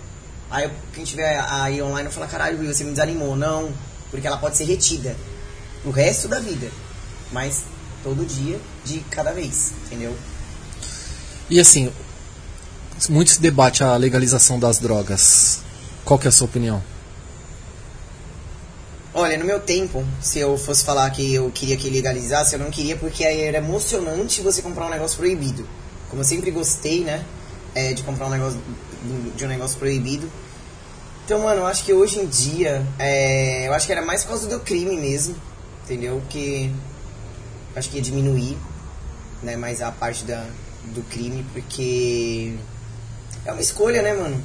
Aí 0.50 0.70
quem 0.92 1.04
tiver 1.04 1.42
aí 1.48 1.80
online 1.80 2.10
fala, 2.10 2.26
caralho, 2.26 2.58
Will, 2.58 2.74
você 2.74 2.84
me 2.84 2.90
desanimou. 2.90 3.34
Não, 3.34 3.72
porque 4.10 4.26
ela 4.26 4.36
pode 4.36 4.58
ser 4.58 4.64
retida 4.64 5.16
o 5.86 5.90
resto 5.90 6.28
da 6.28 6.38
vida. 6.38 6.70
Mas 7.32 7.64
todo 8.02 8.26
dia, 8.26 8.60
de 8.84 9.00
cada 9.10 9.32
vez, 9.32 9.72
entendeu? 9.86 10.14
E 11.48 11.58
assim, 11.58 11.90
muito 13.08 13.30
se 13.30 13.40
debate 13.40 13.82
a 13.82 13.96
legalização 13.96 14.60
das 14.60 14.78
drogas. 14.78 15.60
Qual 16.04 16.18
que 16.18 16.26
é 16.26 16.28
a 16.28 16.32
sua 16.32 16.44
opinião? 16.44 16.82
Olha, 19.16 19.38
no 19.38 19.44
meu 19.44 19.60
tempo, 19.60 20.04
se 20.20 20.40
eu 20.40 20.58
fosse 20.58 20.84
falar 20.84 21.08
que 21.10 21.32
eu 21.32 21.48
queria 21.48 21.76
que 21.76 21.88
legalizasse, 21.88 22.56
eu 22.56 22.58
não 22.58 22.68
queria 22.68 22.96
porque 22.96 23.22
era 23.22 23.58
emocionante 23.58 24.42
você 24.42 24.60
comprar 24.60 24.86
um 24.86 24.90
negócio 24.90 25.16
proibido. 25.16 25.64
Como 26.10 26.20
eu 26.20 26.24
sempre 26.24 26.50
gostei, 26.50 27.04
né, 27.04 27.24
é, 27.76 27.92
de 27.92 28.02
comprar 28.02 28.26
um 28.26 28.30
negócio 28.30 28.60
de 29.36 29.44
um 29.44 29.48
negócio 29.48 29.78
proibido. 29.78 30.28
Então, 31.24 31.44
mano, 31.44 31.60
eu 31.60 31.66
acho 31.66 31.84
que 31.84 31.92
hoje 31.92 32.18
em 32.18 32.26
dia, 32.26 32.84
é, 32.98 33.68
eu 33.68 33.72
acho 33.72 33.86
que 33.86 33.92
era 33.92 34.04
mais 34.04 34.22
por 34.22 34.30
causa 34.30 34.48
do 34.48 34.58
crime 34.58 34.96
mesmo, 34.96 35.36
entendeu? 35.84 36.20
Que 36.28 36.74
acho 37.76 37.90
que 37.90 37.98
ia 37.98 38.02
diminuir, 38.02 38.58
né, 39.44 39.56
mais 39.56 39.80
a 39.80 39.92
parte 39.92 40.24
da, 40.24 40.44
do 40.86 41.02
crime, 41.02 41.46
porque 41.52 42.54
é 43.46 43.52
uma 43.52 43.60
escolha, 43.60 44.02
né, 44.02 44.12
mano? 44.12 44.42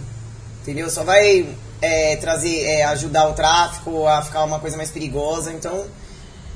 Entendeu? 0.61 0.91
Só 0.91 1.03
vai 1.03 1.47
é, 1.81 2.15
trazer, 2.17 2.61
é, 2.61 2.83
ajudar 2.85 3.27
o 3.29 3.33
tráfico 3.33 4.07
a 4.07 4.21
ficar 4.21 4.43
uma 4.43 4.59
coisa 4.59 4.77
mais 4.77 4.89
perigosa. 4.89 5.51
Então, 5.53 5.85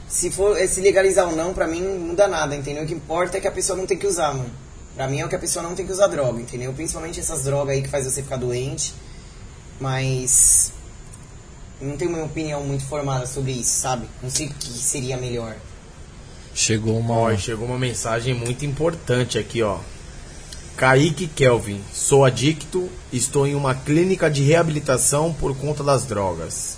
se 0.08 0.30
for 0.30 0.58
se 0.68 0.82
legalizar 0.82 1.27
ou 1.27 1.35
não, 1.35 1.53
pra 1.53 1.68
mim 1.68 1.82
não 1.82 1.98
muda 1.98 2.27
nada, 2.27 2.56
entendeu? 2.56 2.84
O 2.84 2.88
que 2.88 2.93
importa 2.93 3.38
é 3.38 3.42
que 3.42 3.48
a 3.48 3.52
pessoa 3.52 3.77
não 3.77 3.85
tem 3.85 3.98
que 3.98 4.08
usar, 4.08 4.34
mano. 4.34 4.52
Pra 4.95 5.08
mim 5.08 5.19
é 5.19 5.26
o 5.26 5.30
que 5.30 5.35
a 5.35 5.40
pessoa 5.40 5.64
não 5.64 5.74
tem 5.74 5.85
que 5.85 5.92
usar 5.92 6.08
droga, 6.08 6.40
entendeu? 6.40 6.72
Principalmente 6.74 7.19
essas 7.19 7.43
drogas 7.43 7.76
aí 7.76 7.82
que 7.82 7.90
faz 7.90 8.06
você 8.06 8.22
ficar 8.22 8.38
doente. 8.38 8.93
Mas 9.80 10.72
não 11.82 11.98
tenho 11.98 12.11
uma 12.11 12.24
opinião 12.24 12.64
muito 12.64 12.85
formada 12.85 13.26
sobre 13.26 13.52
isso, 13.52 13.80
sabe? 13.80 14.08
Não 14.22 14.30
sei 14.30 14.48
o 14.48 14.53
que 14.53 14.68
seria 14.68 15.18
melhor. 15.18 15.56
Chegou 16.53 16.98
uma. 17.00 17.16
Ó, 17.16 17.35
chegou 17.35 17.68
uma 17.68 17.80
mensagem 17.80 18.35
muito 18.35 18.64
importante 18.66 19.40
aqui, 19.40 19.64
ó. 19.64 19.80
Kaique 20.76 21.27
Kelvin, 21.27 21.82
sou 21.93 22.26
adicto, 22.26 22.90
estou 23.11 23.45
em 23.45 23.53
uma 23.56 23.76
clínica 23.76 24.30
de 24.30 24.42
reabilitação 24.42 25.32
por 25.34 25.56
conta 25.56 25.84
das 25.84 26.06
drogas. 26.06 26.77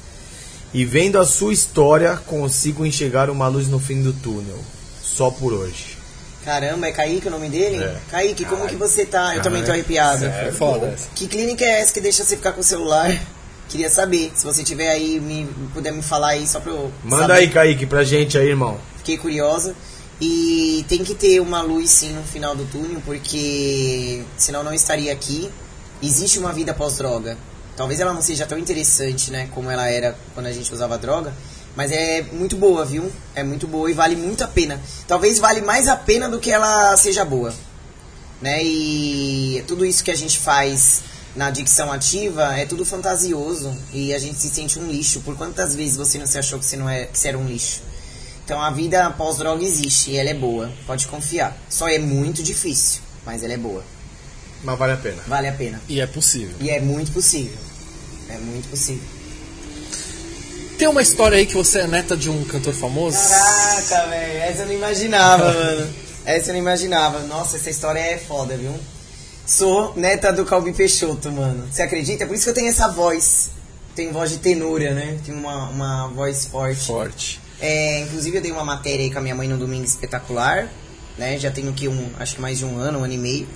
E 0.73 0.83
vendo 0.83 1.17
a 1.17 1.25
sua 1.25 1.53
história, 1.53 2.17
consigo 2.17 2.85
enxergar 2.85 3.29
uma 3.29 3.47
luz 3.47 3.67
no 3.69 3.79
fim 3.79 4.01
do 4.01 4.11
túnel. 4.11 4.59
Só 5.01 5.31
por 5.31 5.53
hoje. 5.53 5.97
Caramba, 6.43 6.87
é 6.87 6.91
Kaique 6.91 7.27
o 7.27 7.31
nome 7.31 7.49
dele? 7.49 7.81
É. 7.81 7.97
Kaique, 8.11 8.43
como 8.43 8.57
Caralho. 8.63 8.69
que 8.69 8.75
você 8.75 9.05
tá? 9.05 9.35
Eu 9.35 9.41
também 9.41 9.61
tô 9.61 9.67
Caralho. 9.67 9.81
arrepiado. 9.85 10.25
É 10.25 10.51
foda. 10.51 10.93
Que 11.15 11.27
clínica 11.27 11.63
é 11.63 11.79
essa 11.81 11.93
que 11.93 12.01
deixa 12.01 12.23
você 12.23 12.35
ficar 12.35 12.51
com 12.51 12.59
o 12.61 12.63
celular? 12.63 13.09
Queria 13.69 13.89
saber. 13.89 14.31
Se 14.35 14.43
você 14.45 14.63
tiver 14.63 14.89
aí, 14.89 15.19
me 15.19 15.47
puder 15.73 15.91
me 15.91 16.03
falar 16.03 16.31
aí 16.31 16.45
só 16.45 16.59
pra 16.59 16.71
eu. 16.73 16.91
Manda 17.03 17.21
saber. 17.23 17.33
aí, 17.33 17.49
Kaique, 17.49 17.85
pra 17.85 18.03
gente 18.03 18.37
aí, 18.37 18.49
irmão. 18.49 18.77
Fiquei 18.97 19.17
curiosa. 19.17 19.73
E 20.19 20.85
tem 20.87 21.03
que 21.03 21.13
ter 21.13 21.41
uma 21.41 21.61
luz 21.61 21.89
sim 21.89 22.13
no 22.13 22.23
final 22.23 22.55
do 22.55 22.65
túnel, 22.65 23.01
porque 23.05 24.23
senão 24.37 24.63
não 24.63 24.73
estaria 24.73 25.11
aqui. 25.11 25.51
Existe 26.01 26.39
uma 26.39 26.53
vida 26.53 26.73
pós-droga. 26.73 27.37
Talvez 27.75 27.99
ela 27.99 28.13
não 28.13 28.21
seja 28.21 28.45
tão 28.45 28.57
interessante, 28.57 29.29
né, 29.31 29.49
como 29.53 29.69
ela 29.69 29.89
era 29.89 30.17
quando 30.33 30.45
a 30.45 30.51
gente 30.51 30.73
usava 30.73 30.97
droga, 30.97 31.33
mas 31.75 31.91
é 31.91 32.21
muito 32.31 32.55
boa, 32.55 32.85
viu? 32.85 33.11
É 33.35 33.43
muito 33.43 33.67
boa 33.67 33.91
e 33.91 33.93
vale 33.93 34.15
muito 34.15 34.43
a 34.43 34.47
pena. 34.47 34.81
Talvez 35.05 35.39
vale 35.39 35.61
mais 35.61 35.89
a 35.89 35.97
pena 35.97 36.29
do 36.29 36.39
que 36.39 36.51
ela 36.51 36.95
seja 36.95 37.25
boa. 37.25 37.53
Né? 38.41 38.63
E 38.63 39.63
tudo 39.67 39.85
isso 39.85 40.03
que 40.03 40.11
a 40.11 40.15
gente 40.15 40.39
faz 40.39 41.03
na 41.35 41.47
adicção 41.47 41.91
ativa 41.91 42.57
é 42.57 42.65
tudo 42.65 42.85
fantasioso 42.85 43.75
e 43.93 44.13
a 44.13 44.19
gente 44.19 44.39
se 44.39 44.49
sente 44.49 44.79
um 44.79 44.89
lixo. 44.89 45.19
Por 45.19 45.35
quantas 45.35 45.75
vezes 45.75 45.97
você 45.97 46.17
não 46.17 46.25
se 46.25 46.37
achou 46.37 46.57
que 46.57 46.65
você 46.65 46.77
não 46.77 46.89
é, 46.89 47.05
que 47.05 47.19
você 47.19 47.27
era 47.27 47.37
um 47.37 47.45
lixo? 47.45 47.81
Então 48.45 48.61
a 48.61 48.69
vida 48.69 49.09
pós-droga 49.09 49.63
existe 49.65 50.11
e 50.11 50.17
ela 50.17 50.29
é 50.29 50.33
boa, 50.35 50.71
pode 50.85 51.07
confiar. 51.07 51.57
Só 51.67 51.89
é 51.89 51.97
muito 51.97 52.43
difícil, 52.43 53.01
mas 53.25 53.43
ela 53.43 53.53
é 53.53 53.57
boa. 53.57 53.83
Mas 54.63 54.77
vale 54.77 54.93
a 54.93 54.97
pena. 54.97 55.23
Vale 55.27 55.47
a 55.47 55.51
pena. 55.51 55.81
E 55.89 55.99
é 55.99 56.05
possível. 56.05 56.55
E 56.59 56.69
é 56.69 56.79
muito 56.79 57.11
possível. 57.11 57.57
É 58.29 58.37
muito 58.37 58.69
possível. 58.69 59.03
Tem 60.77 60.87
uma 60.87 61.01
história 61.01 61.37
aí 61.37 61.45
que 61.47 61.55
você 61.55 61.79
é 61.79 61.87
neta 61.87 62.15
de 62.15 62.29
um 62.29 62.43
cantor 62.45 62.73
famoso? 62.73 63.17
Caraca, 63.17 64.09
velho, 64.09 64.39
essa 64.39 64.61
eu 64.61 64.67
não 64.67 64.73
imaginava, 64.73 65.45
mano. 65.53 65.93
Essa 66.23 66.49
eu 66.49 66.53
não 66.53 66.61
imaginava. 66.61 67.19
Nossa, 67.21 67.57
essa 67.57 67.69
história 67.71 67.99
é 67.99 68.17
foda, 68.17 68.55
viu? 68.55 68.75
Sou 69.47 69.93
neta 69.95 70.31
do 70.31 70.45
Calbi 70.45 70.71
Peixoto, 70.71 71.31
mano. 71.31 71.67
Você 71.71 71.81
acredita? 71.81 72.27
Por 72.27 72.35
isso 72.35 72.43
que 72.43 72.49
eu 72.51 72.53
tenho 72.53 72.69
essa 72.69 72.87
voz. 72.89 73.49
Tenho 73.95 74.11
voz 74.13 74.29
de 74.29 74.37
tenura, 74.37 74.93
né? 74.93 75.17
Tenho 75.25 75.37
uma, 75.37 75.69
uma 75.69 76.07
voz 76.09 76.45
forte. 76.45 76.85
Forte. 76.85 77.44
É, 77.59 78.01
inclusive 78.01 78.37
eu 78.37 78.41
dei 78.41 78.51
uma 78.51 78.63
matéria 78.63 79.03
aí 79.03 79.11
com 79.11 79.19
a 79.19 79.21
minha 79.21 79.35
mãe 79.35 79.47
no 79.47 79.57
domingo 79.57 79.85
espetacular, 79.85 80.69
né? 81.17 81.37
Já 81.39 81.51
tenho 81.51 81.69
aqui 81.69 81.87
um, 81.87 82.09
acho 82.19 82.35
que 82.35 82.41
mais 82.41 82.57
de 82.57 82.65
um 82.65 82.77
ano, 82.77 82.99
um 82.99 83.03
ano 83.03 83.13
e 83.13 83.17
meio. 83.17 83.47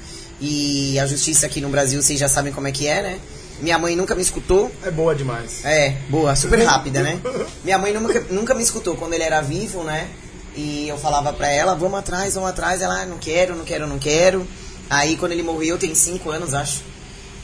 E 0.42 0.98
a 0.98 1.06
justiça 1.06 1.46
aqui 1.46 1.60
no 1.60 1.70
Brasil, 1.70 2.02
vocês 2.02 2.18
já 2.18 2.30
sabem 2.30 2.54
como 2.54 2.68
é 2.68 2.72
que 2.72 2.88
é, 2.88 3.02
né? 3.02 3.20
Minha 3.62 3.78
mãe 3.78 3.96
nunca 3.96 4.16
me 4.16 4.22
escutou. 4.22 4.72
É 4.84 4.90
boa 4.90 5.14
demais. 5.14 5.66
É, 5.66 5.98
boa, 6.10 6.34
super 6.36 6.64
rápida, 6.64 7.04
né? 7.04 7.20
Minha 7.64 7.78
mãe 7.78 7.94
nunca, 7.94 8.22
nunca 8.30 8.54
me 8.56 8.64
escutou 8.64 8.96
quando 8.96 9.14
ele 9.14 9.24
era 9.24 9.42
vivo, 9.42 9.84
né? 9.84 10.10
E 10.56 10.88
eu 10.88 10.98
falava 10.98 11.34
pra 11.34 11.50
ela, 11.50 11.76
vamos 11.76 12.00
atrás, 12.00 12.36
vamos 12.36 12.50
atrás. 12.50 12.82
Ela, 12.82 13.02
ah, 13.02 13.06
não 13.06 13.18
quero, 13.18 13.56
não 13.56 13.66
quero, 13.66 13.86
não 13.86 14.00
quero. 14.00 14.48
Aí 14.90 15.18
quando 15.18 15.34
ele 15.34 15.44
morreu, 15.44 15.78
tem 15.78 15.94
cinco 15.94 16.32
anos, 16.32 16.54
acho. 16.54 16.82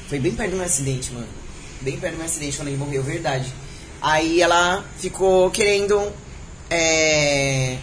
Foi 0.08 0.20
bem 0.20 0.34
perto 0.34 0.52
do 0.52 0.58
meu 0.58 0.66
acidente, 0.66 1.12
mano. 1.12 1.28
Bem 1.82 1.98
perto 1.98 2.14
do 2.14 2.18
meu 2.18 2.26
acidente 2.26 2.56
quando 2.58 2.70
ele 2.70 2.78
morreu, 2.78 3.04
verdade. 3.04 3.54
Aí 4.02 4.42
ela 4.42 4.86
ficou 4.98 5.52
querendo 5.52 6.12
é, 6.70 7.78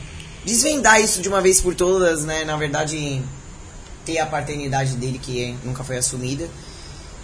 desvendar 0.45 1.01
isso 1.01 1.21
de 1.21 1.29
uma 1.29 1.41
vez 1.41 1.61
por 1.61 1.75
todas, 1.75 2.25
né? 2.25 2.45
Na 2.45 2.57
verdade, 2.57 3.23
ter 4.05 4.19
a 4.19 4.27
paternidade 4.27 4.97
dele 4.97 5.19
que 5.19 5.57
nunca 5.65 5.85
foi 5.85 5.97
assumida. 5.97 6.49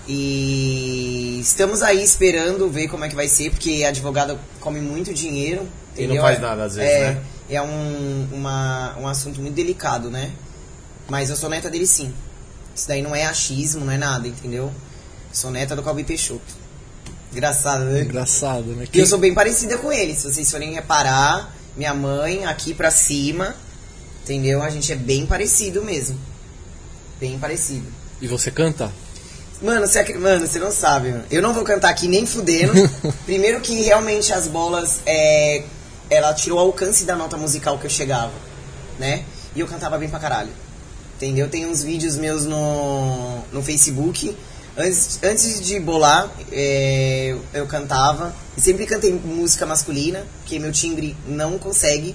E 0.07 1.39
estamos 1.41 1.83
aí 1.83 2.03
esperando 2.03 2.71
ver 2.71 2.89
como 2.89 3.05
é 3.05 3.09
que 3.09 3.15
vai 3.15 3.29
ser, 3.29 3.51
porque 3.51 3.83
a 3.85 3.89
advogada 3.89 4.41
come 4.61 4.81
muito 4.81 5.13
dinheiro. 5.13 5.69
E 5.97 6.07
não 6.07 6.17
faz 6.17 6.41
nada, 6.41 6.65
às 6.65 6.77
vezes, 6.77 6.91
é, 6.91 7.11
né? 7.13 7.23
É 7.51 7.63
um, 7.63 8.29
uma, 8.33 8.97
um 8.99 9.07
assunto 9.07 9.41
muito 9.41 9.55
delicado, 9.55 10.11
né? 10.11 10.33
Mas 11.09 11.29
eu 11.29 11.37
sou 11.37 11.51
neta 11.51 11.69
dele 11.69 11.87
sim. 11.87 12.15
Isso 12.75 12.89
daí 12.89 13.03
não 13.03 13.15
é 13.15 13.27
achismo, 13.27 13.85
não 13.85 13.93
é 13.93 13.99
nada, 13.99 14.29
entendeu? 14.29 14.73
Sou 15.33 15.51
neta 15.51 15.77
do 15.77 15.83
Calbi 15.83 16.05
Peixoto. 16.05 16.58
Engraçado, 17.33 17.85
né? 17.85 18.03
Engraçado, 18.03 18.67
né? 18.75 18.87
E 18.93 18.99
eu 18.99 19.07
sou 19.07 19.19
bem 19.19 19.35
parecida 19.35 19.79
com 19.79 19.93
ele. 19.93 20.15
Se 20.15 20.25
vocês 20.25 20.51
forem 20.51 20.73
reparar, 20.73 21.55
minha 21.77 21.95
mãe 21.95 22.45
aqui 22.45 22.75
pra 22.75 22.91
cima, 22.91 23.55
entendeu? 24.23 24.63
A 24.63 24.71
gente 24.71 24.93
é 24.93 24.97
bem 24.97 25.27
parecido 25.27 25.85
mesmo. 25.85 26.19
Bem 27.21 27.39
parecido. 27.39 27.87
E 28.21 28.27
você 28.27 28.51
canta? 28.51 28.93
Mano, 29.61 29.87
você, 29.87 30.15
mano, 30.15 30.47
você 30.47 30.59
não 30.59 30.71
sabe, 30.71 31.11
mano. 31.11 31.25
Eu 31.31 31.43
não 31.43 31.53
vou 31.53 31.65
cantar 31.65 31.91
aqui 31.91 32.07
nem 32.09 32.25
fudendo. 32.25 32.73
Primeiro 33.27 33.61
que 33.61 33.83
realmente 33.83 34.33
as 34.33 34.47
bolas, 34.47 35.01
é, 35.05 35.65
ela 36.09 36.33
tirou 36.33 36.59
o 36.59 36.63
alcance 36.63 37.05
da 37.05 37.17
nota 37.17 37.37
musical 37.37 37.79
que 37.79 37.87
eu 37.87 37.91
chegava, 37.91 38.33
né? 38.99 39.25
E 39.55 39.61
eu 39.61 39.67
cantava 39.67 39.99
bem 39.99 40.09
pra 40.09 40.19
caralho. 40.19 40.51
Entendeu? 41.17 41.49
Tem 41.49 41.67
uns 41.67 41.83
vídeos 41.83 42.17
meus 42.17 42.45
no, 42.45 43.43
no 43.53 43.61
Facebook. 43.61 44.37
Antes, 44.79 45.19
antes 45.25 45.61
de 45.61 45.81
bolar, 45.81 46.31
é, 46.53 47.35
eu 47.53 47.67
cantava. 47.67 48.33
Eu 48.57 48.63
sempre 48.63 48.87
cantei 48.87 49.13
música 49.13 49.67
masculina, 49.67 50.25
porque 50.39 50.57
meu 50.61 50.71
timbre 50.71 51.17
não 51.27 51.59
consegue. 51.59 52.15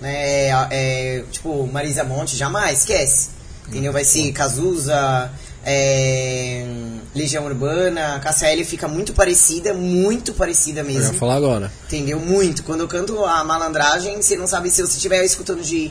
Né? 0.00 0.48
É, 0.48 0.50
é, 0.70 1.24
tipo, 1.32 1.66
Marisa 1.66 2.04
Monte, 2.04 2.36
jamais, 2.36 2.78
esquece. 2.80 3.30
Entendeu? 3.66 3.92
Vai 3.92 4.04
ser 4.04 4.30
Cazuza, 4.30 5.30
é, 5.64 6.66
Legião 7.14 7.44
Urbana, 7.46 8.20
Cassia 8.22 8.48
L 8.48 8.64
fica 8.64 8.86
muito 8.86 9.12
parecida, 9.12 9.72
muito 9.72 10.34
parecida 10.34 10.80
Eu 10.80 10.84
mesmo. 10.84 11.12
ia 11.12 11.18
falar 11.18 11.36
agora. 11.36 11.72
Entendeu? 11.86 12.20
Muito. 12.20 12.62
Quando 12.62 12.80
eu 12.80 12.88
canto 12.88 13.24
a 13.24 13.42
malandragem, 13.42 14.20
você 14.20 14.36
não 14.36 14.46
sabe 14.46 14.70
se 14.70 14.82
você 14.82 14.96
estiver 14.96 15.24
escutando 15.24 15.62
de, 15.62 15.90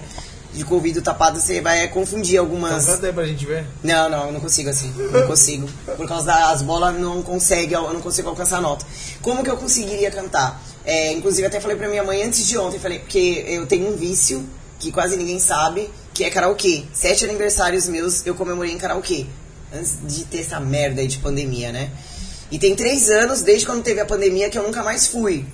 de 0.54 0.64
com 0.64 0.78
o 0.78 1.02
tapado, 1.02 1.40
você 1.40 1.60
vai 1.62 1.88
confundir 1.88 2.36
Então 2.36 2.46
algumas. 2.46 2.86
canta 2.86 3.08
aí 3.08 3.14
pra 3.14 3.26
gente 3.26 3.46
ver. 3.46 3.66
Não, 3.84 4.08
não, 4.10 4.28
eu 4.28 4.34
não 4.34 4.40
consigo 4.40 4.70
assim. 4.70 4.94
Não 5.12 5.26
consigo. 5.28 5.68
Por 5.98 6.08
causa 6.08 6.28
das 6.28 6.62
bolas, 6.62 6.98
não 7.00 7.22
consegue, 7.24 7.74
eu 7.74 7.92
não 7.94 8.02
consigo 8.02 8.30
alcançar 8.30 8.58
a 8.58 8.62
nota. 8.62 8.86
Como 9.22 9.44
que 9.44 9.50
eu 9.50 9.58
conseguiria 9.58 10.12
cantar? 10.12 10.62
É, 10.86 11.12
inclusive, 11.14 11.48
até 11.48 11.60
falei 11.60 11.76
pra 11.76 11.88
minha 11.90 12.04
mãe 12.04 12.24
antes 12.24 12.46
de 12.46 12.58
ontem, 12.58 12.78
falei, 12.80 13.00
porque 13.00 13.44
eu 13.48 13.66
tenho 13.66 13.92
um 13.92 13.96
vício 13.96 14.48
que 14.80 14.92
quase 14.92 15.16
ninguém 15.18 15.40
sabe, 15.40 15.90
que 16.14 16.24
é 16.24 16.30
karaokê. 16.30 16.84
Sete 16.94 17.24
aniversários 17.26 17.88
meus 17.88 18.26
eu 18.26 18.36
comemorei 18.36 18.74
em 18.74 18.78
karaokê. 18.78 19.26
Antes 19.74 19.98
de 20.04 20.26
ter 20.26 20.42
essa 20.42 20.60
merda 20.60 21.02
aí 21.02 21.08
de 21.08 21.18
pandemia, 21.18 21.72
né? 21.72 21.90
E 22.52 22.60
tem 22.60 22.76
três 22.76 23.10
anos, 23.10 23.42
desde 23.42 23.66
quando 23.66 23.82
teve 23.82 24.00
a 24.00 24.06
pandemia, 24.06 24.50
que 24.50 24.58
eu 24.60 24.64
nunca 24.64 24.84
mais 24.84 25.08
fui. 25.08 25.46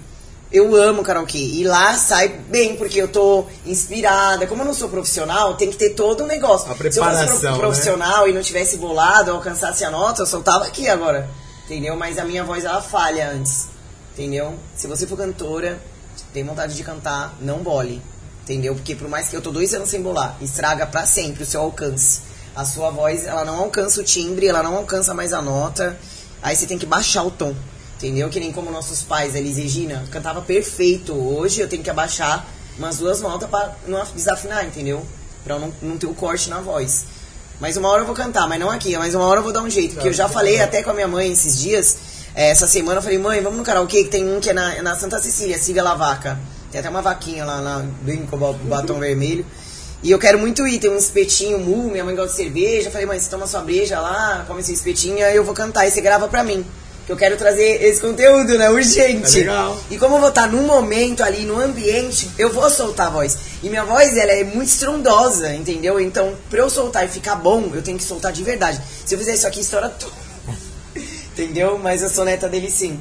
Eu 0.51 0.75
amo 0.75 1.03
karaokê. 1.03 1.37
E 1.37 1.63
lá 1.63 1.95
sai 1.95 2.27
bem, 2.27 2.75
porque 2.75 2.99
eu 2.99 3.07
tô 3.07 3.45
inspirada. 3.65 4.47
Como 4.47 4.63
eu 4.63 4.65
não 4.65 4.73
sou 4.73 4.89
profissional, 4.89 5.55
tem 5.55 5.69
que 5.69 5.77
ter 5.77 5.91
todo 5.91 6.23
um 6.23 6.27
negócio. 6.27 6.71
A 6.71 6.75
Se 6.75 6.83
eu 6.83 6.91
fosse 6.91 6.99
preparação, 6.99 7.51
né? 7.51 7.57
profissional 7.57 8.27
e 8.27 8.33
não 8.33 8.41
tivesse 8.41 8.77
bolado, 8.77 9.31
alcançasse 9.31 9.85
a 9.85 9.91
nota, 9.91 10.23
eu 10.23 10.25
soltava 10.25 10.65
aqui 10.65 10.89
agora. 10.89 11.29
Entendeu? 11.65 11.95
Mas 11.95 12.17
a 12.17 12.25
minha 12.25 12.43
voz, 12.43 12.65
ela 12.65 12.81
falha 12.81 13.29
antes. 13.29 13.67
Entendeu? 14.13 14.55
Se 14.75 14.87
você 14.87 15.05
for 15.05 15.17
cantora, 15.17 15.79
tem 16.33 16.43
vontade 16.43 16.75
de 16.75 16.83
cantar, 16.83 17.35
não 17.39 17.59
bole. 17.59 18.01
Entendeu? 18.43 18.73
Porque 18.73 18.95
por 18.95 19.07
mais 19.07 19.27
que 19.27 19.35
eu 19.35 19.41
tô 19.41 19.51
dois 19.51 19.75
anos 19.75 19.89
sem 19.89 20.01
bolar, 20.01 20.35
estraga 20.41 20.87
pra 20.87 21.05
sempre 21.05 21.43
o 21.43 21.45
seu 21.45 21.61
alcance. 21.61 22.21
A 22.55 22.65
sua 22.65 22.89
voz, 22.89 23.23
ela 23.25 23.45
não 23.45 23.59
alcança 23.59 24.01
o 24.01 24.03
timbre, 24.03 24.47
ela 24.47 24.63
não 24.63 24.75
alcança 24.77 25.13
mais 25.13 25.31
a 25.31 25.41
nota. 25.43 25.95
Aí 26.41 26.55
você 26.55 26.65
tem 26.65 26.77
que 26.79 26.87
baixar 26.87 27.23
o 27.23 27.29
tom. 27.29 27.53
Entendeu? 27.99 28.29
Que 28.29 28.39
nem 28.39 28.51
como 28.51 28.71
nossos 28.71 29.03
pais, 29.03 29.35
Elis 29.35 29.57
Regina, 29.57 30.05
cantava 30.09 30.41
perfeito. 30.41 31.13
Hoje 31.13 31.59
eu 31.59 31.67
tenho 31.67 31.83
que 31.83 31.89
abaixar 31.89 32.47
umas 32.77 32.97
duas 32.97 33.19
notas 33.19 33.49
pra 33.49 33.75
não 33.87 34.01
desafinar, 34.15 34.65
entendeu? 34.65 35.05
Pra 35.43 35.59
não, 35.59 35.73
não 35.81 35.97
ter 35.97 36.07
o 36.07 36.13
corte 36.13 36.49
na 36.49 36.61
voz. 36.61 37.03
Mas 37.59 37.75
uma 37.75 37.89
hora 37.89 38.03
eu 38.03 38.05
vou 38.05 38.15
cantar, 38.15 38.47
mas 38.47 38.57
não 38.57 38.69
aqui, 38.69 38.95
mas 38.97 39.13
uma 39.13 39.25
hora 39.25 39.39
eu 39.39 39.43
vou 39.43 39.51
dar 39.51 39.61
um 39.61 39.69
jeito. 39.69 39.95
Porque 39.95 40.07
eu 40.07 40.13
já 40.13 40.29
falei 40.29 40.61
até 40.61 40.81
com 40.81 40.91
a 40.91 40.93
minha 40.93 41.09
mãe 41.09 41.29
esses 41.29 41.59
dias, 41.59 41.97
eh, 42.33 42.49
essa 42.51 42.67
semana, 42.67 42.99
eu 42.99 43.01
falei, 43.01 43.17
mãe, 43.17 43.41
vamos 43.41 43.57
no 43.59 43.65
karaokê, 43.65 44.05
que 44.05 44.09
tem 44.09 44.25
um 44.33 44.39
que 44.39 44.49
é 44.51 44.53
na, 44.53 44.81
na 44.81 44.95
Santa 44.95 45.21
Cecília, 45.21 45.57
Siga 45.57 45.83
La 45.83 45.93
Vaca. 45.93 46.39
Tem 46.71 46.79
até 46.79 46.89
uma 46.89 47.01
vaquinha 47.01 47.43
lá, 47.43 47.59
lá 47.59 47.85
bem 48.01 48.25
com 48.25 48.37
o 48.37 48.39
ba- 48.39 48.53
batom 48.63 48.97
vermelho. 48.99 49.45
E 50.01 50.09
eu 50.09 50.17
quero 50.19 50.39
muito 50.39 50.65
ir, 50.65 50.79
tem 50.79 50.89
um 50.89 50.95
espetinho 50.95 51.59
mu, 51.59 51.89
minha 51.91 52.05
mãe 52.05 52.15
gosta 52.15 52.31
de 52.31 52.37
cerveja. 52.43 52.87
Eu 52.87 52.91
falei, 52.93 53.05
mãe, 53.05 53.19
você 53.19 53.29
toma 53.29 53.45
sua 53.45 53.59
breja 53.59 53.99
lá, 53.99 54.45
come 54.47 54.63
seu 54.63 54.73
espetinho, 54.73 55.25
aí 55.25 55.35
eu 55.35 55.43
vou 55.43 55.53
cantar 55.53 55.85
e 55.85 55.91
você 55.91 55.99
grava 55.99 56.29
pra 56.29 56.45
mim. 56.45 56.65
Que 57.09 57.13
eu 57.13 57.17
quero 57.17 57.37
trazer 57.37 57.83
esse 57.83 57.99
conteúdo, 57.99 58.55
né? 58.55 58.69
Urgente. 58.69 59.37
É 59.37 59.39
legal. 59.39 59.75
E 59.89 59.97
como 59.97 60.17
eu 60.17 60.19
vou 60.19 60.29
estar 60.29 60.47
num 60.47 60.61
momento 60.61 61.23
ali, 61.23 61.43
no 61.43 61.59
ambiente, 61.59 62.29
eu 62.37 62.53
vou 62.53 62.69
soltar 62.69 63.07
a 63.07 63.09
voz. 63.09 63.35
E 63.63 63.67
minha 63.67 63.83
voz, 63.83 64.15
ela 64.15 64.31
é 64.31 64.43
muito 64.43 64.67
estrondosa, 64.67 65.55
entendeu? 65.55 65.99
Então, 65.99 66.35
pra 66.51 66.59
eu 66.59 66.69
soltar 66.69 67.03
e 67.05 67.07
ficar 67.07 67.33
bom, 67.33 67.71
eu 67.73 67.81
tenho 67.81 67.97
que 67.97 68.03
soltar 68.03 68.31
de 68.31 68.43
verdade. 68.43 68.79
Se 69.03 69.15
eu 69.15 69.17
fizer 69.17 69.33
isso 69.33 69.47
aqui, 69.47 69.61
estoura 69.61 69.89
tudo. 69.89 70.13
entendeu? 71.33 71.79
Mas 71.81 72.03
eu 72.03 72.09
sou 72.09 72.23
neta 72.23 72.47
dele 72.47 72.69
sim. 72.69 72.99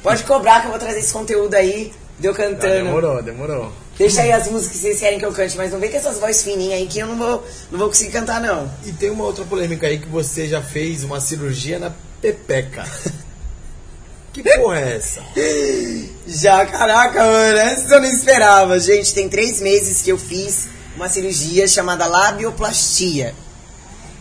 Pode 0.00 0.22
cobrar 0.22 0.60
que 0.60 0.66
eu 0.68 0.70
vou 0.70 0.78
trazer 0.78 1.00
esse 1.00 1.12
conteúdo 1.12 1.54
aí, 1.54 1.92
de 2.20 2.28
eu 2.28 2.32
Ah, 2.32 2.36
cantando. 2.36 2.72
demorou, 2.72 3.20
demorou. 3.20 3.72
Deixa 3.98 4.22
aí 4.22 4.30
as 4.30 4.46
músicas 4.46 4.76
que 4.76 4.78
vocês 4.78 5.00
querem 5.00 5.18
que 5.18 5.26
eu 5.26 5.32
cante, 5.32 5.56
mas 5.56 5.72
não 5.72 5.80
vem 5.80 5.90
com 5.90 5.96
essas 5.96 6.18
vozes 6.18 6.44
fininhas 6.44 6.74
aí 6.74 6.86
que 6.86 7.00
eu 7.00 7.08
não 7.08 7.18
vou, 7.18 7.44
não 7.68 7.80
vou 7.80 7.88
conseguir 7.88 8.12
cantar, 8.12 8.40
não. 8.40 8.70
E 8.86 8.92
tem 8.92 9.10
uma 9.10 9.24
outra 9.24 9.44
polêmica 9.44 9.88
aí 9.88 9.98
que 9.98 10.08
você 10.08 10.46
já 10.46 10.62
fez 10.62 11.02
uma 11.02 11.20
cirurgia 11.20 11.80
na 11.80 11.90
pepeca. 12.22 12.88
que 14.32 14.42
porra 14.42 14.80
é 14.80 14.96
essa? 14.96 15.22
Já, 16.26 16.64
caraca, 16.64 17.22
mano, 17.24 17.58
essa 17.58 17.96
eu 17.96 18.00
não 18.00 18.08
esperava. 18.08 18.78
Gente, 18.78 19.12
tem 19.12 19.28
três 19.28 19.60
meses 19.60 20.00
que 20.00 20.10
eu 20.10 20.16
fiz 20.16 20.68
uma 20.96 21.08
cirurgia 21.08 21.66
chamada 21.66 22.06
labioplastia. 22.06 23.34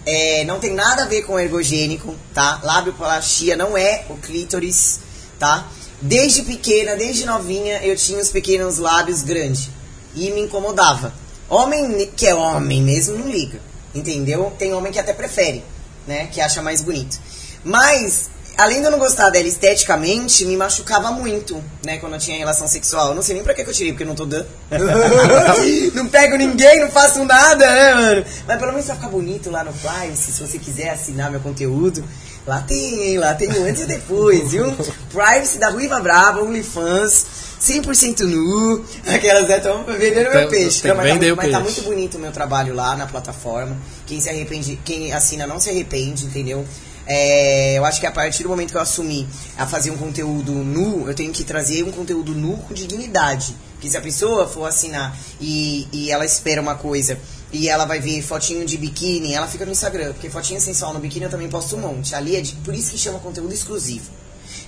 É, 0.03 0.43
não 0.45 0.59
tem 0.59 0.73
nada 0.73 1.03
a 1.03 1.07
ver 1.07 1.21
com 1.21 1.39
ergogênico, 1.39 2.15
tá? 2.33 2.59
Labioplastia 2.63 3.55
não 3.55 3.77
é 3.77 4.03
o 4.09 4.17
clítoris, 4.17 4.99
tá? 5.37 5.69
Desde 6.01 6.41
pequena, 6.41 6.95
desde 6.95 7.25
novinha, 7.25 7.83
eu 7.83 7.95
tinha 7.95 8.19
os 8.19 8.29
pequenos 8.29 8.79
lábios 8.79 9.21
grandes. 9.21 9.69
E 10.15 10.31
me 10.31 10.41
incomodava. 10.41 11.13
Homem 11.47 12.09
que 12.15 12.25
é 12.25 12.33
homem 12.33 12.81
mesmo 12.81 13.17
não 13.17 13.29
liga, 13.29 13.59
entendeu? 13.93 14.51
Tem 14.57 14.73
homem 14.73 14.91
que 14.91 14.99
até 14.99 15.13
prefere, 15.13 15.63
né? 16.07 16.27
Que 16.27 16.41
acha 16.41 16.63
mais 16.63 16.81
bonito. 16.81 17.19
Mas, 17.63 18.29
além 18.57 18.79
de 18.79 18.85
eu 18.85 18.91
não 18.91 18.99
gostar 18.99 19.29
dela 19.29 19.47
esteticamente, 19.47 20.45
me 20.45 20.55
machucava 20.57 21.11
muito, 21.11 21.63
né? 21.83 21.97
Quando 21.97 22.13
eu 22.13 22.19
tinha 22.19 22.37
relação 22.37 22.67
sexual. 22.67 23.09
Eu 23.09 23.15
não 23.15 23.21
sei 23.21 23.35
nem 23.35 23.43
pra 23.43 23.53
que 23.53 23.63
que 23.63 23.69
eu 23.69 23.73
tirei, 23.73 23.91
porque 23.91 24.03
eu 24.03 24.07
não 24.07 24.15
tô 24.15 24.25
dando. 24.25 24.47
não 25.93 26.07
pego 26.07 26.37
ninguém, 26.37 26.79
não 26.81 26.89
faço 26.89 27.23
nada, 27.25 27.65
né, 27.69 27.93
mano? 27.93 28.25
Mas 28.47 28.59
pelo 28.59 28.71
menos 28.71 28.87
vai 28.87 28.95
ficar 28.95 29.09
bonito 29.09 29.49
lá 29.49 29.63
no 29.63 29.73
Privacy, 29.73 30.31
se 30.31 30.41
você 30.41 30.57
quiser 30.57 30.89
assinar 30.89 31.31
meu 31.31 31.39
conteúdo. 31.39 32.03
Lá 32.45 32.59
tem, 32.61 33.03
hein? 33.03 33.17
Lá 33.19 33.35
tem 33.35 33.49
o 33.49 33.63
antes 33.63 33.83
e 33.83 33.85
depois, 33.85 34.51
viu? 34.51 34.75
Privacy 35.11 35.59
da 35.59 35.69
Ruiva 35.69 35.99
Brava, 35.99 36.41
OnlyFans, 36.41 37.25
100% 37.61 38.21
nu. 38.21 38.83
Aquelas 39.07 39.47
né, 39.47 39.57
estão 39.57 39.83
vendendo 39.83 40.31
meu 40.31 40.49
peixe. 40.49 40.87
Não, 40.87 40.95
mas 40.95 41.07
tá, 41.07 41.13
vender 41.13 41.31
o 41.31 41.37
mas 41.37 41.51
tá 41.51 41.59
muito 41.59 41.81
bonito 41.83 42.17
o 42.17 42.19
meu 42.19 42.31
trabalho 42.31 42.73
lá 42.73 42.95
na 42.95 43.05
plataforma. 43.05 43.77
Quem 44.07 44.19
se 44.19 44.29
arrepende, 44.29 44.79
quem 44.83 45.13
assina 45.13 45.45
não 45.45 45.59
se 45.59 45.69
arrepende, 45.69 46.25
entendeu? 46.25 46.65
É, 47.13 47.77
eu 47.77 47.83
acho 47.83 47.99
que 47.99 48.07
a 48.07 48.11
partir 48.11 48.43
do 48.43 48.47
momento 48.47 48.71
que 48.71 48.77
eu 48.77 48.81
assumi 48.81 49.27
a 49.57 49.67
fazer 49.67 49.91
um 49.91 49.97
conteúdo 49.97 50.53
nu, 50.53 51.09
eu 51.09 51.13
tenho 51.13 51.33
que 51.33 51.43
trazer 51.43 51.83
um 51.83 51.91
conteúdo 51.91 52.33
nu 52.33 52.55
com 52.55 52.73
dignidade. 52.73 53.53
Porque 53.73 53.89
se 53.89 53.97
a 53.97 54.01
pessoa 54.01 54.47
for 54.47 54.65
assinar 54.65 55.13
e, 55.41 55.89
e 55.91 56.09
ela 56.09 56.23
espera 56.23 56.61
uma 56.61 56.75
coisa 56.75 57.19
e 57.51 57.67
ela 57.67 57.83
vai 57.83 57.99
ver 57.99 58.21
fotinho 58.21 58.65
de 58.65 58.77
biquíni, 58.77 59.33
ela 59.33 59.45
fica 59.45 59.65
no 59.65 59.73
Instagram. 59.73 60.13
Porque 60.13 60.29
fotinho 60.29 60.61
sensual 60.61 60.93
no 60.93 61.01
biquíni 61.01 61.25
eu 61.25 61.29
também 61.29 61.49
posto 61.49 61.75
um 61.75 61.79
monte. 61.79 62.15
Ali 62.15 62.37
é 62.37 62.41
de, 62.41 62.55
por 62.55 62.73
isso 62.73 62.91
que 62.91 62.97
chama 62.97 63.19
conteúdo 63.19 63.53
exclusivo. 63.53 64.09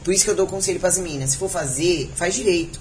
Por 0.03 0.13
isso 0.13 0.25
que 0.25 0.29
eu 0.29 0.35
dou 0.35 0.45
conselho 0.45 0.81
pras 0.81 0.97
meninas. 0.97 1.29
Se 1.29 1.37
for 1.37 1.49
fazer, 1.49 2.11
faz 2.13 2.35
direito. 2.35 2.77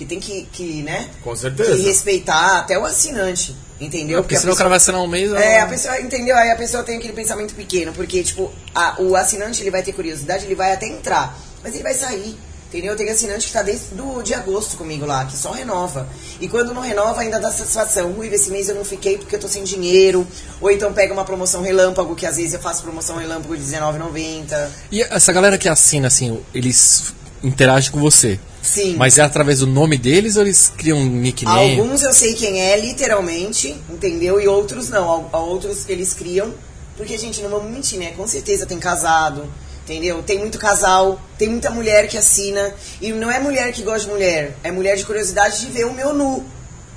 Porque 0.00 0.04
tem 0.06 0.18
que, 0.18 0.48
que 0.50 0.82
né? 0.82 1.10
Com 1.22 1.36
certeza. 1.36 1.76
Que 1.76 1.82
respeitar 1.82 2.60
até 2.60 2.78
o 2.78 2.86
assinante. 2.86 3.54
Entendeu? 3.78 4.22
Porque 4.22 4.34
a 4.34 4.40
senão 4.40 4.52
o 4.52 4.56
pessoa- 4.56 4.56
cara 4.56 4.68
vai 4.70 4.76
assinar 4.78 5.02
um 5.02 5.06
mês. 5.06 5.30
é, 5.32 5.60
a 5.60 5.66
pessoa, 5.66 6.00
entendeu? 6.00 6.34
Aí 6.36 6.50
a 6.50 6.56
pessoa 6.56 6.82
tem 6.82 6.96
aquele 6.96 7.12
pensamento 7.12 7.54
pequeno, 7.54 7.92
porque, 7.92 8.22
tipo, 8.22 8.50
a- 8.74 8.96
o 8.98 9.14
assinante 9.16 9.60
ele 9.62 9.70
vai 9.70 9.82
ter 9.82 9.92
curiosidade, 9.92 10.44
ele 10.46 10.54
vai 10.54 10.72
até 10.72 10.86
entrar, 10.86 11.38
mas 11.62 11.74
ele 11.74 11.82
vai 11.82 11.92
sair. 11.94 12.34
Entendeu? 12.68 12.94
Tem 12.96 13.10
assinante 13.10 13.46
que 13.48 13.52
tá 13.52 13.62
desde 13.62 13.94
do, 13.96 14.22
de 14.22 14.32
agosto 14.32 14.76
comigo 14.76 15.04
lá, 15.04 15.24
que 15.26 15.36
só 15.36 15.50
renova. 15.50 16.08
E 16.40 16.48
quando 16.48 16.72
não 16.72 16.80
renova, 16.80 17.20
ainda 17.20 17.38
dá 17.40 17.50
satisfação. 17.50 18.14
Ui, 18.16 18.28
esse 18.28 18.48
mês 18.50 18.68
eu 18.68 18.76
não 18.76 18.84
fiquei 18.84 19.18
porque 19.18 19.34
eu 19.36 19.40
tô 19.40 19.48
sem 19.48 19.64
dinheiro. 19.64 20.26
Ou 20.60 20.70
então 20.70 20.92
pega 20.94 21.12
uma 21.12 21.24
promoção 21.24 21.62
relâmpago, 21.62 22.14
que 22.14 22.24
às 22.24 22.36
vezes 22.36 22.54
eu 22.54 22.60
faço 22.60 22.82
promoção 22.82 23.16
relâmpago 23.16 23.56
de 23.56 23.64
R$19,90. 23.74 24.68
E 24.92 25.02
essa 25.02 25.32
galera 25.32 25.58
que 25.58 25.68
assina, 25.68 26.06
assim, 26.06 26.40
eles 26.54 27.12
interagem 27.42 27.90
com 27.90 27.98
você. 28.00 28.38
Sim. 28.62 28.96
Mas 28.96 29.18
é 29.18 29.22
através 29.22 29.60
do 29.60 29.66
nome 29.66 29.96
deles 29.96 30.36
ou 30.36 30.42
eles 30.42 30.72
criam 30.76 30.98
um 30.98 31.06
nickname? 31.06 31.80
Alguns 31.80 32.02
eu 32.02 32.12
sei 32.12 32.34
quem 32.34 32.60
é, 32.60 32.78
literalmente, 32.78 33.74
entendeu? 33.88 34.40
E 34.40 34.46
outros 34.46 34.88
não. 34.90 35.28
Outros 35.32 35.88
eles 35.88 36.12
criam. 36.14 36.52
Porque, 36.96 37.16
gente, 37.16 37.40
não 37.40 37.48
vamos 37.48 37.70
mentir, 37.72 37.98
né? 37.98 38.12
Com 38.16 38.26
certeza 38.26 38.66
tem 38.66 38.78
casado, 38.78 39.50
entendeu? 39.84 40.22
Tem 40.22 40.38
muito 40.38 40.58
casal, 40.58 41.18
tem 41.38 41.48
muita 41.48 41.70
mulher 41.70 42.06
que 42.08 42.18
assina. 42.18 42.74
E 43.00 43.10
não 43.12 43.30
é 43.30 43.40
mulher 43.40 43.72
que 43.72 43.82
gosta 43.82 44.00
de 44.00 44.08
mulher, 44.08 44.54
é 44.62 44.70
mulher 44.70 44.96
de 44.96 45.04
curiosidade 45.06 45.60
de 45.60 45.66
ver 45.72 45.86
o 45.86 45.94
meu 45.94 46.12
nu. 46.12 46.44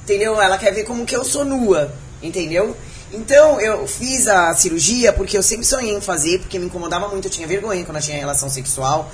Entendeu? 0.03 0.41
Ela 0.41 0.57
quer 0.57 0.73
ver 0.73 0.83
como 0.83 1.05
que 1.05 1.15
eu 1.15 1.23
sou 1.23 1.45
nua, 1.45 1.93
entendeu? 2.21 2.75
Então, 3.13 3.61
eu 3.61 3.87
fiz 3.87 4.27
a 4.27 4.53
cirurgia 4.55 5.13
porque 5.13 5.37
eu 5.37 5.43
sempre 5.43 5.65
sonhei 5.65 5.93
em 5.93 6.01
fazer, 6.01 6.39
porque 6.39 6.59
me 6.59 6.65
incomodava 6.65 7.07
muito, 7.07 7.27
eu 7.27 7.31
tinha 7.31 7.47
vergonha 7.47 7.85
quando 7.85 7.97
eu 7.97 8.03
tinha 8.03 8.17
relação 8.17 8.49
sexual. 8.49 9.09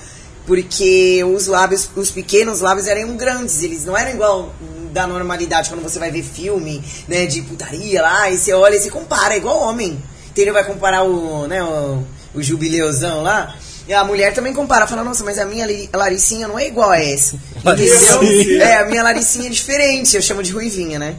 Porque 0.50 1.22
os 1.22 1.46
lábios, 1.46 1.88
os 1.94 2.10
pequenos 2.10 2.58
lábios 2.58 2.88
eram 2.88 3.16
grandes, 3.16 3.62
eles 3.62 3.84
não 3.84 3.96
eram 3.96 4.10
igual 4.10 4.52
da 4.92 5.06
normalidade 5.06 5.70
quando 5.70 5.80
você 5.80 5.96
vai 5.96 6.10
ver 6.10 6.24
filme, 6.24 6.82
né, 7.06 7.24
de 7.24 7.40
putaria 7.42 8.02
lá, 8.02 8.28
e 8.28 8.36
você 8.36 8.52
olha 8.52 8.74
e 8.74 8.80
você 8.80 8.90
compara, 8.90 9.34
é 9.34 9.36
igual 9.36 9.60
homem. 9.60 10.02
Entendeu? 10.28 10.52
Vai 10.52 10.64
comparar 10.64 11.04
o, 11.04 11.46
né, 11.46 11.62
o, 11.62 12.02
o 12.34 12.42
jubileuzão 12.42 13.22
lá. 13.22 13.54
E 13.86 13.94
a 13.94 14.02
mulher 14.02 14.34
também 14.34 14.52
compara, 14.52 14.88
fala, 14.88 15.04
nossa, 15.04 15.22
mas 15.22 15.38
a 15.38 15.44
minha 15.44 15.68
Laricinha 15.94 16.48
não 16.48 16.58
é 16.58 16.66
igual 16.66 16.90
a 16.90 17.00
essa. 17.00 17.36
Entendeu? 17.64 18.60
É, 18.60 18.78
a 18.78 18.86
minha 18.86 19.04
Laricinha 19.04 19.46
é 19.46 19.50
diferente, 19.50 20.16
eu 20.16 20.22
chamo 20.22 20.42
de 20.42 20.50
ruivinha, 20.50 20.98
né? 20.98 21.14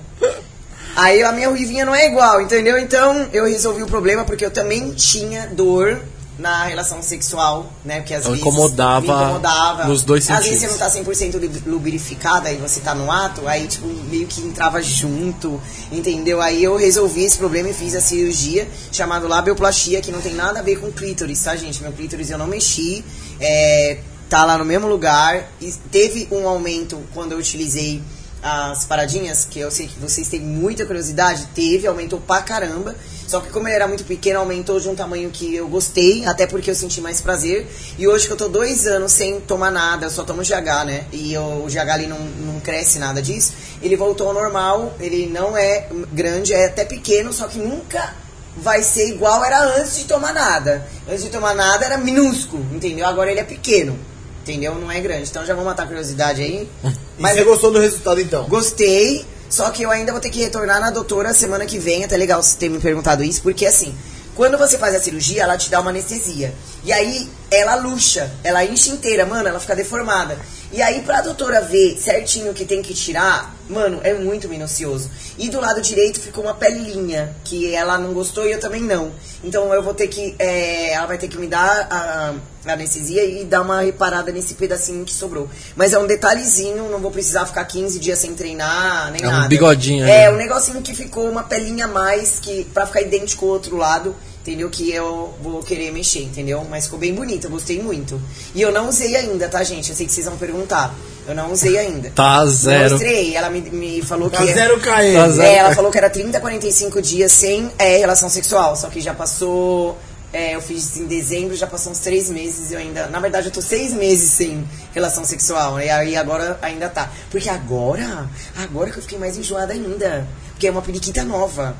Aí 0.93 1.23
a 1.23 1.31
minha 1.31 1.47
ruivinha 1.47 1.85
não 1.85 1.95
é 1.95 2.05
igual, 2.05 2.41
entendeu? 2.41 2.77
Então 2.77 3.29
eu 3.31 3.45
resolvi 3.45 3.81
o 3.81 3.87
problema 3.87 4.25
porque 4.25 4.45
eu 4.45 4.51
também 4.51 4.91
tinha 4.91 5.47
dor 5.47 6.01
na 6.41 6.63
relação 6.65 7.01
sexual, 7.03 7.71
né? 7.85 7.97
Porque 8.01 8.13
às 8.15 8.25
Ela 8.25 8.35
vezes 8.35 8.41
incomodava 8.47 9.01
me 9.01 9.07
incomodava. 9.23 9.85
nos 9.85 10.03
dois 10.03 10.29
Às 10.29 10.37
vezes 10.43 10.59
você 10.59 10.67
sentidos. 10.67 10.79
não 10.79 11.03
tá 11.05 11.11
100% 11.11 11.39
lub- 11.39 11.63
lubrificada 11.67 12.51
e 12.51 12.57
você 12.57 12.79
tá 12.81 12.95
no 12.95 13.11
ato, 13.11 13.47
aí 13.47 13.67
tipo 13.67 13.87
meio 14.09 14.25
que 14.27 14.41
entrava 14.41 14.81
junto, 14.81 15.61
entendeu? 15.91 16.41
Aí 16.41 16.63
eu 16.63 16.75
resolvi 16.75 17.23
esse 17.23 17.37
problema 17.37 17.69
e 17.69 17.73
fiz 17.73 17.93
a 17.95 18.01
cirurgia 18.01 18.67
chamada 18.91 19.27
labioplastia, 19.27 20.01
que 20.01 20.11
não 20.11 20.19
tem 20.19 20.33
nada 20.33 20.59
a 20.59 20.63
ver 20.63 20.77
com 20.79 20.91
clítoris, 20.91 21.41
tá, 21.43 21.55
gente? 21.55 21.81
Meu 21.83 21.91
clítoris 21.91 22.29
eu 22.31 22.37
não 22.37 22.47
mexi, 22.47 23.05
é, 23.39 23.99
tá 24.27 24.43
lá 24.43 24.57
no 24.57 24.65
mesmo 24.65 24.87
lugar 24.87 25.47
e 25.61 25.71
teve 25.91 26.27
um 26.31 26.47
aumento 26.47 26.99
quando 27.13 27.33
eu 27.33 27.37
utilizei 27.37 28.01
as 28.43 28.85
paradinhas, 28.85 29.45
que 29.45 29.59
eu 29.59 29.69
sei 29.69 29.87
que 29.87 29.99
vocês 29.99 30.27
têm 30.27 30.39
muita 30.39 30.85
curiosidade, 30.85 31.47
teve, 31.53 31.85
aumentou 31.87 32.19
pra 32.19 32.41
caramba. 32.41 32.95
Só 33.27 33.39
que 33.39 33.49
como 33.49 33.67
ele 33.67 33.75
era 33.75 33.87
muito 33.87 34.03
pequeno, 34.03 34.39
aumentou 34.39 34.79
de 34.79 34.89
um 34.89 34.95
tamanho 34.95 35.29
que 35.29 35.55
eu 35.55 35.67
gostei, 35.67 36.25
até 36.25 36.45
porque 36.47 36.69
eu 36.69 36.75
senti 36.75 36.99
mais 36.99 37.21
prazer. 37.21 37.67
E 37.97 38.07
hoje 38.07 38.27
que 38.27 38.33
eu 38.33 38.37
tô 38.37 38.47
dois 38.49 38.87
anos 38.87 39.11
sem 39.11 39.39
tomar 39.39 39.71
nada, 39.71 40.07
eu 40.07 40.09
só 40.09 40.23
tomo 40.23 40.41
GH, 40.43 40.85
né? 40.85 41.05
E 41.11 41.33
eu- 41.33 41.63
o 41.63 41.69
GH 41.69 41.93
ali 41.93 42.07
não, 42.07 42.19
não 42.19 42.59
cresce 42.59 42.99
nada 42.99 43.21
disso. 43.21 43.53
Ele 43.81 43.95
voltou 43.95 44.27
ao 44.27 44.33
normal, 44.33 44.95
ele 44.99 45.27
não 45.27 45.55
é 45.55 45.87
grande, 46.11 46.53
é 46.53 46.65
até 46.65 46.83
pequeno, 46.83 47.31
só 47.31 47.47
que 47.47 47.59
nunca 47.59 48.13
vai 48.57 48.83
ser 48.83 49.07
igual 49.07 49.45
era 49.45 49.63
antes 49.77 49.97
de 49.97 50.05
tomar 50.05 50.33
nada. 50.33 50.85
Antes 51.07 51.23
de 51.23 51.29
tomar 51.29 51.55
nada 51.55 51.85
era 51.85 51.97
minúsculo, 51.97 52.65
entendeu? 52.75 53.05
Agora 53.07 53.31
ele 53.31 53.39
é 53.39 53.43
pequeno, 53.45 53.97
entendeu? 54.41 54.75
Não 54.75 54.91
é 54.91 54.99
grande. 54.99 55.29
Então 55.29 55.45
já 55.45 55.53
vou 55.53 55.65
matar 55.65 55.83
a 55.83 55.87
curiosidade 55.87 56.41
aí. 56.41 56.69
E 57.21 57.23
você 57.23 57.43
gostou 57.43 57.71
do 57.71 57.77
resultado 57.77 58.19
então? 58.19 58.45
Gostei, 58.45 59.23
só 59.47 59.69
que 59.69 59.83
eu 59.83 59.91
ainda 59.91 60.11
vou 60.11 60.19
ter 60.19 60.31
que 60.31 60.41
retornar 60.41 60.79
na 60.79 60.89
doutora 60.89 61.35
semana 61.35 61.67
que 61.67 61.77
vem. 61.77 62.03
Até 62.03 62.17
legal 62.17 62.41
você 62.41 62.57
ter 62.57 62.67
me 62.67 62.79
perguntado 62.79 63.23
isso, 63.23 63.43
porque 63.43 63.63
assim, 63.67 63.93
quando 64.35 64.57
você 64.57 64.77
faz 64.77 64.95
a 64.95 64.99
cirurgia, 64.99 65.43
ela 65.43 65.55
te 65.55 65.69
dá 65.69 65.79
uma 65.81 65.91
anestesia. 65.91 66.51
E 66.83 66.91
aí 66.91 67.29
ela 67.51 67.75
luxa, 67.75 68.31
ela 68.43 68.65
enche 68.65 68.89
inteira, 68.89 69.23
mano, 69.23 69.47
ela 69.47 69.59
fica 69.59 69.75
deformada. 69.75 70.35
E 70.73 70.81
aí 70.81 71.01
pra 71.01 71.21
doutora 71.21 71.59
ver 71.61 71.97
certinho 71.97 72.51
o 72.51 72.53
que 72.53 72.63
tem 72.63 72.81
que 72.81 72.93
tirar, 72.93 73.53
mano, 73.69 73.99
é 74.03 74.13
muito 74.13 74.47
minucioso. 74.47 75.09
E 75.37 75.49
do 75.49 75.59
lado 75.59 75.81
direito 75.81 76.19
ficou 76.21 76.43
uma 76.45 76.53
pelinha, 76.53 77.35
que 77.43 77.73
ela 77.75 77.97
não 77.97 78.13
gostou 78.13 78.45
e 78.47 78.51
eu 78.53 78.59
também 78.59 78.81
não. 78.81 79.11
Então 79.43 79.73
eu 79.73 79.83
vou 79.83 79.93
ter 79.93 80.07
que. 80.07 80.33
é, 80.39 80.93
ela 80.93 81.07
vai 81.07 81.17
ter 81.17 81.27
que 81.27 81.37
me 81.37 81.47
dar 81.47 81.87
a, 81.89 82.33
a 82.69 82.73
anestesia 82.73 83.23
e 83.25 83.43
dar 83.43 83.61
uma 83.63 83.81
reparada 83.81 84.31
nesse 84.31 84.53
pedacinho 84.53 85.03
que 85.03 85.13
sobrou. 85.13 85.49
Mas 85.75 85.91
é 85.91 85.99
um 85.99 86.07
detalhezinho, 86.07 86.89
não 86.89 86.99
vou 86.99 87.11
precisar 87.11 87.45
ficar 87.45 87.65
15 87.65 87.99
dias 87.99 88.19
sem 88.19 88.33
treinar, 88.33 89.11
nem 89.11 89.21
É 89.23 89.27
um 89.27 89.31
nada. 89.31 89.47
bigodinho, 89.49 90.05
É, 90.05 90.27
né? 90.27 90.29
um 90.29 90.37
negocinho 90.37 90.81
que 90.81 90.95
ficou 90.95 91.29
uma 91.29 91.43
pelinha 91.43 91.85
a 91.85 91.87
mais 91.89 92.39
que 92.39 92.63
pra 92.73 92.85
ficar 92.87 93.01
idêntico 93.01 93.45
ao 93.45 93.51
outro 93.51 93.75
lado, 93.75 94.15
entendeu? 94.41 94.69
Que 94.69 94.91
eu 94.91 95.33
vou 95.41 95.61
querer 95.63 95.91
mexer, 95.91 96.23
entendeu? 96.23 96.65
Mas 96.69 96.85
ficou 96.85 96.99
bem 96.99 97.13
bonito, 97.13 97.45
eu 97.45 97.51
gostei 97.51 97.81
muito. 97.81 98.21
E 98.53 98.61
eu 98.61 98.71
não 98.71 98.89
usei 98.89 99.15
ainda, 99.15 99.47
tá, 99.47 99.63
gente? 99.63 99.89
Eu 99.89 99.95
sei 99.95 100.05
que 100.05 100.11
vocês 100.11 100.25
vão 100.25 100.37
perguntar. 100.37 100.93
Eu 101.27 101.35
não 101.35 101.51
usei 101.51 101.77
ainda. 101.77 102.09
Tá 102.15 102.45
zero. 102.47 102.91
Mostrei, 102.91 103.35
ela 103.35 103.49
me, 103.49 103.61
me 103.61 104.01
falou 104.01 104.29
Tá 104.29 104.39
que. 104.39 104.53
zero 104.53 104.79
KM. 104.79 105.13
Tá 105.13 105.29
zero. 105.29 105.41
É, 105.43 105.55
ela 105.57 105.75
falou 105.75 105.91
que 105.91 105.97
era 105.97 106.09
30, 106.09 106.39
45 106.39 107.01
dias 107.01 107.31
sem 107.31 107.71
é, 107.77 107.97
relação 107.97 108.27
sexual. 108.29 108.75
Só 108.75 108.89
que 108.89 108.99
já 108.99 109.13
passou. 109.13 109.97
é, 110.33 110.55
eu 110.55 110.61
fiz 110.61 110.97
em 110.97 111.05
dezembro, 111.05 111.55
já 111.55 111.67
passou 111.67 111.91
uns 111.91 111.99
três 111.99 112.27
meses 112.29 112.71
e 112.71 112.73
eu 112.73 112.79
ainda. 112.79 113.05
Na 113.07 113.19
verdade, 113.19 113.47
eu 113.47 113.51
tô 113.51 113.61
seis 113.61 113.93
meses 113.93 114.31
sem 114.31 114.67
relação 114.95 115.23
sexual. 115.23 115.79
E 115.79 115.87
aí 115.91 116.15
agora 116.17 116.57
ainda 116.61 116.89
tá. 116.89 117.11
Porque 117.29 117.47
agora. 117.49 118.27
Agora 118.57 118.89
que 118.89 118.97
eu 118.97 119.03
fiquei 119.03 119.19
mais 119.19 119.37
enjoada 119.37 119.73
ainda. 119.73 120.27
Porque 120.53 120.67
é 120.67 120.71
uma 120.71 120.81
periquita 120.81 121.23
nova. 121.23 121.75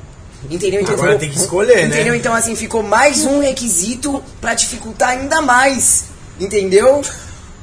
Entendeu? 0.50 0.80
Então 0.80 0.94
Agora 0.94 1.12
ficou- 1.12 1.20
tem 1.20 1.30
que 1.30 1.38
escolher, 1.38 1.76
né? 1.88 1.94
Entendeu? 1.96 2.14
Então, 2.14 2.34
assim, 2.34 2.54
ficou 2.56 2.82
mais 2.82 3.24
um 3.24 3.40
requisito 3.40 4.22
pra 4.40 4.54
dificultar 4.54 5.10
ainda 5.10 5.40
mais. 5.40 6.04
Entendeu? 6.40 7.02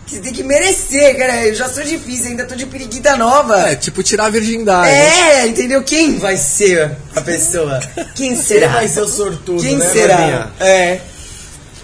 Que 0.06 0.16
você 0.16 0.22
tem 0.22 0.34
que 0.34 0.42
merecer, 0.44 1.18
cara. 1.18 1.46
Eu 1.46 1.54
já 1.54 1.70
sou 1.70 1.84
difícil, 1.84 2.28
ainda 2.32 2.46
tô 2.46 2.56
de 2.56 2.66
periquita 2.66 3.16
nova. 3.16 3.60
É, 3.70 3.76
tipo 3.76 4.02
tirar 4.02 4.26
a 4.26 4.30
virgindade. 4.30 4.90
É, 4.90 5.46
entendeu? 5.48 5.84
Quem 5.84 6.18
vai 6.18 6.36
ser 6.38 6.92
a 7.16 7.22
pessoa? 7.22 7.80
Quem 8.16 8.36
será? 8.36 8.70
vai 8.70 8.88
ser 8.88 9.02
o 9.02 9.08
sortudo, 9.08 9.62
Quem 9.62 9.76
né, 9.78 9.90
será? 9.90 10.18
Maninha? 10.18 10.52
É. 10.60 11.00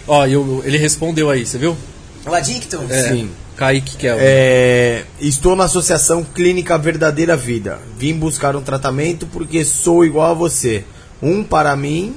Ó, 0.07 0.25
e 0.25 0.33
eu- 0.33 0.63
ele 0.65 0.77
respondeu 0.77 1.29
aí, 1.29 1.45
você 1.45 1.57
viu? 1.57 1.77
O 2.25 2.33
adicto? 2.33 2.83
É, 2.89 3.09
Sim. 3.09 3.29
Kaique 3.55 3.95
Kel. 3.95 4.17
É, 4.19 5.05
estou 5.19 5.55
na 5.55 5.63
Associação 5.63 6.23
Clínica 6.23 6.77
Verdadeira 6.77 7.37
Vida. 7.37 7.79
Vim 7.97 8.13
buscar 8.13 8.55
um 8.55 8.61
tratamento 8.61 9.25
porque 9.27 9.63
sou 9.63 10.05
igual 10.05 10.31
a 10.31 10.33
você. 10.33 10.83
Um 11.21 11.43
para 11.43 11.75
mim 11.75 12.15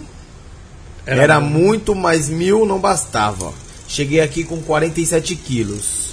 era, 1.07 1.41
muito, 1.41 1.95
mas 1.95 2.29
mil 2.29 2.67
não 2.67 2.79
bastava. 2.79 3.53
Cheguei 3.87 4.21
aqui 4.21 4.45
com 4.45 4.61
47 4.61 5.37
quilos. 5.37 6.09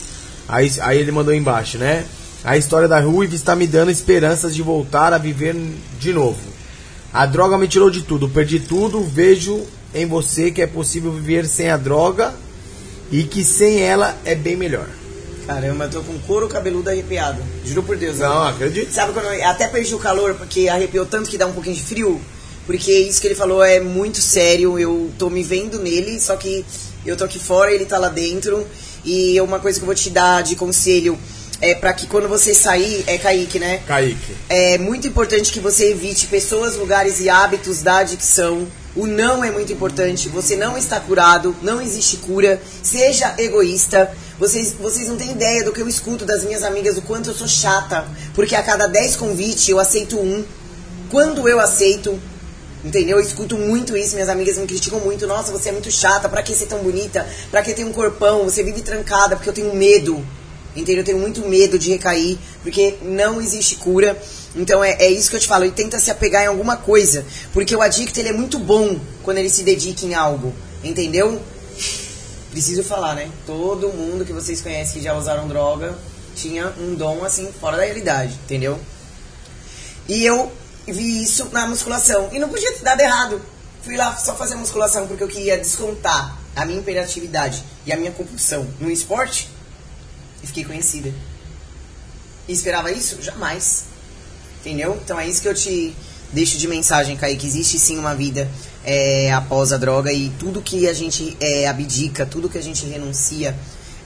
Aí, 0.47 0.71
aí 0.81 0.99
ele 0.99 1.11
mandou 1.11 1.33
embaixo, 1.33 1.77
né? 1.77 2.05
A 2.43 2.55
história 2.55 2.87
da 2.87 2.99
Ruiva 2.99 3.33
está 3.35 3.55
me 3.55 3.65
dando 3.65 3.89
esperanças 3.89 4.53
de 4.53 4.61
voltar 4.61 5.11
a 5.11 5.17
viver 5.17 5.55
de 5.99 6.13
novo. 6.13 6.39
A 7.11 7.25
droga 7.25 7.57
me 7.57 7.67
tirou 7.67 7.89
de 7.89 8.03
tudo, 8.03 8.29
perdi 8.29 8.59
tudo. 8.59 9.01
Vejo 9.03 9.65
em 9.93 10.05
você 10.05 10.51
que 10.51 10.61
é 10.61 10.67
possível 10.67 11.11
viver 11.11 11.47
sem 11.47 11.69
a 11.69 11.77
droga 11.77 12.33
e 13.11 13.23
que 13.23 13.43
sem 13.43 13.81
ela 13.81 14.15
é 14.23 14.35
bem 14.35 14.55
melhor. 14.55 14.87
Caramba, 15.45 15.85
eu 15.85 15.89
tô 15.89 16.01
com 16.01 16.17
couro 16.19 16.47
cabeludo 16.47 16.89
arrepiado. 16.89 17.41
Juro 17.63 17.83
por 17.83 17.97
Deus. 17.97 18.17
Não, 18.17 18.45
né? 18.45 18.49
acredito. 18.49 18.91
Sabe 18.91 19.13
quando 19.13 19.25
eu 19.25 19.47
até 19.47 19.67
perdi 19.67 19.93
o 19.93 19.99
calor 19.99 20.33
porque 20.35 20.67
arrepiou 20.67 21.05
tanto 21.05 21.29
que 21.29 21.37
dá 21.37 21.45
um 21.45 21.53
pouquinho 21.53 21.75
de 21.75 21.83
frio? 21.83 22.21
Porque 22.65 22.91
isso 22.91 23.21
que 23.21 23.27
ele 23.27 23.35
falou 23.35 23.63
é 23.63 23.79
muito 23.79 24.19
sério. 24.19 24.79
Eu 24.79 25.11
tô 25.17 25.29
me 25.29 25.43
vendo 25.43 25.79
nele, 25.79 26.19
só 26.19 26.35
que 26.35 26.65
eu 27.05 27.15
tô 27.15 27.23
aqui 27.23 27.39
fora, 27.39 27.71
ele 27.71 27.85
tá 27.85 27.97
lá 27.97 28.09
dentro. 28.09 28.65
E 29.03 29.39
uma 29.39 29.59
coisa 29.59 29.79
que 29.79 29.83
eu 29.83 29.87
vou 29.87 29.95
te 29.95 30.09
dar 30.09 30.41
de 30.41 30.55
conselho 30.55 31.17
é 31.61 31.75
pra 31.75 31.93
que 31.93 32.07
quando 32.07 32.27
você 32.27 32.53
sair, 32.53 33.03
é 33.07 33.17
Kaique, 33.17 33.59
né? 33.59 33.81
Kaique. 33.87 34.35
É 34.49 34.77
muito 34.77 35.07
importante 35.07 35.53
que 35.53 35.59
você 35.59 35.91
evite 35.91 36.27
pessoas, 36.27 36.75
lugares 36.75 37.19
e 37.19 37.29
hábitos 37.29 37.81
da 37.81 37.97
adicção. 37.97 38.67
O 38.95 39.05
não 39.05 39.43
é 39.43 39.51
muito 39.51 39.71
importante. 39.71 40.29
Você 40.29 40.55
não 40.55 40.77
está 40.77 40.99
curado, 40.99 41.55
não 41.61 41.81
existe 41.81 42.17
cura. 42.17 42.61
Seja 42.81 43.35
egoísta. 43.37 44.11
Vocês, 44.39 44.73
vocês 44.73 45.07
não 45.07 45.15
têm 45.15 45.31
ideia 45.31 45.63
do 45.63 45.71
que 45.71 45.81
eu 45.81 45.87
escuto 45.87 46.25
das 46.25 46.43
minhas 46.43 46.63
amigas, 46.63 46.97
o 46.97 47.01
quanto 47.01 47.29
eu 47.29 47.33
sou 47.33 47.47
chata. 47.47 48.05
Porque 48.33 48.55
a 48.55 48.63
cada 48.63 48.87
10 48.87 49.15
convites 49.15 49.67
eu 49.69 49.79
aceito 49.79 50.17
um. 50.17 50.43
Quando 51.09 51.47
eu 51.47 51.59
aceito, 51.59 52.19
Entendeu? 52.85 53.17
Eu 53.17 53.23
escuto 53.23 53.57
muito 53.57 53.97
isso, 53.97 54.13
minhas 54.13 54.29
amigas 54.29 54.59
me 54.59 54.67
criticam 54.67 54.99
muito. 54.99 55.25
Nossa, 55.25 55.51
você 55.51 55.69
é 55.69 55.71
muito 55.71 55.89
chata, 55.89 56.29
pra 56.29 56.43
que 56.43 56.53
ser 56.53 56.67
tão 56.67 56.83
bonita? 56.83 57.27
Pra 57.49 57.63
que 57.63 57.73
ter 57.73 57.83
um 57.83 57.91
corpão? 57.91 58.43
Você 58.43 58.63
vive 58.63 58.83
trancada, 58.83 59.35
porque 59.35 59.49
eu 59.49 59.53
tenho 59.53 59.73
medo. 59.73 60.23
Entendeu? 60.75 60.97
Eu 60.97 61.03
tenho 61.03 61.17
muito 61.17 61.41
medo 61.47 61.79
de 61.79 61.89
recair, 61.89 62.37
porque 62.61 62.97
não 63.01 63.41
existe 63.41 63.77
cura. 63.77 64.15
Então 64.55 64.83
é, 64.83 64.91
é 64.99 65.09
isso 65.09 65.31
que 65.31 65.35
eu 65.35 65.39
te 65.39 65.47
falo. 65.47 65.65
E 65.65 65.71
tenta 65.71 65.97
se 65.99 66.11
apegar 66.11 66.43
em 66.43 66.47
alguma 66.47 66.77
coisa. 66.77 67.25
Porque 67.51 67.75
o 67.75 67.81
adicto 67.81 68.19
ele 68.19 68.29
é 68.29 68.33
muito 68.33 68.59
bom 68.59 68.99
quando 69.23 69.39
ele 69.39 69.49
se 69.49 69.63
dedica 69.63 70.05
em 70.05 70.13
algo. 70.13 70.53
Entendeu? 70.83 71.41
Preciso 72.55 72.85
falar, 72.85 73.15
né? 73.15 73.29
Todo 73.45 73.91
mundo 73.91 74.23
que 74.23 74.31
vocês 74.31 74.61
conhecem 74.61 74.93
que 74.93 75.01
já 75.01 75.13
usaram 75.13 75.45
droga 75.45 75.93
tinha 76.37 76.73
um 76.79 76.95
dom 76.95 77.25
assim, 77.25 77.51
fora 77.59 77.75
da 77.75 77.83
realidade. 77.83 78.33
Entendeu? 78.45 78.79
E 80.07 80.25
eu 80.25 80.49
vi 80.87 81.21
isso 81.21 81.49
na 81.51 81.67
musculação. 81.67 82.29
E 82.31 82.39
não 82.39 82.47
podia 82.47 82.71
ter 82.71 82.81
dado 82.81 83.01
errado. 83.01 83.41
Fui 83.83 83.97
lá 83.97 84.15
só 84.15 84.33
fazer 84.35 84.55
musculação 84.55 85.05
porque 85.05 85.21
eu 85.21 85.27
queria 85.27 85.57
descontar 85.57 86.39
a 86.55 86.65
minha 86.65 86.79
imperatividade 86.79 87.61
e 87.85 87.91
a 87.91 87.97
minha 87.97 88.11
compulsão 88.13 88.65
no 88.79 88.89
esporte. 88.89 89.49
E 90.41 90.47
fiquei 90.47 90.63
conhecida. 90.63 91.13
E 92.47 92.53
esperava 92.53 92.89
isso? 92.89 93.21
Jamais. 93.21 93.83
Entendeu? 94.61 94.97
Então 95.03 95.19
é 95.19 95.27
isso 95.27 95.41
que 95.41 95.49
eu 95.49 95.53
te 95.53 95.93
deixo 96.31 96.57
de 96.57 96.69
mensagem, 96.69 97.17
Kaique. 97.17 97.45
Existe 97.45 97.77
sim 97.77 97.97
uma 97.97 98.15
vida 98.15 98.49
é, 98.85 99.31
após 99.33 99.73
a 99.73 99.77
droga 99.77 100.13
e 100.13 100.29
tudo 100.39 100.61
que 100.61 100.87
a 100.87 100.93
gente 100.93 101.35
é, 101.39 101.67
abdica, 101.67 102.25
tudo 102.25 102.49
que 102.49 102.57
a 102.57 102.63
gente 102.63 102.85
renuncia, 102.85 103.55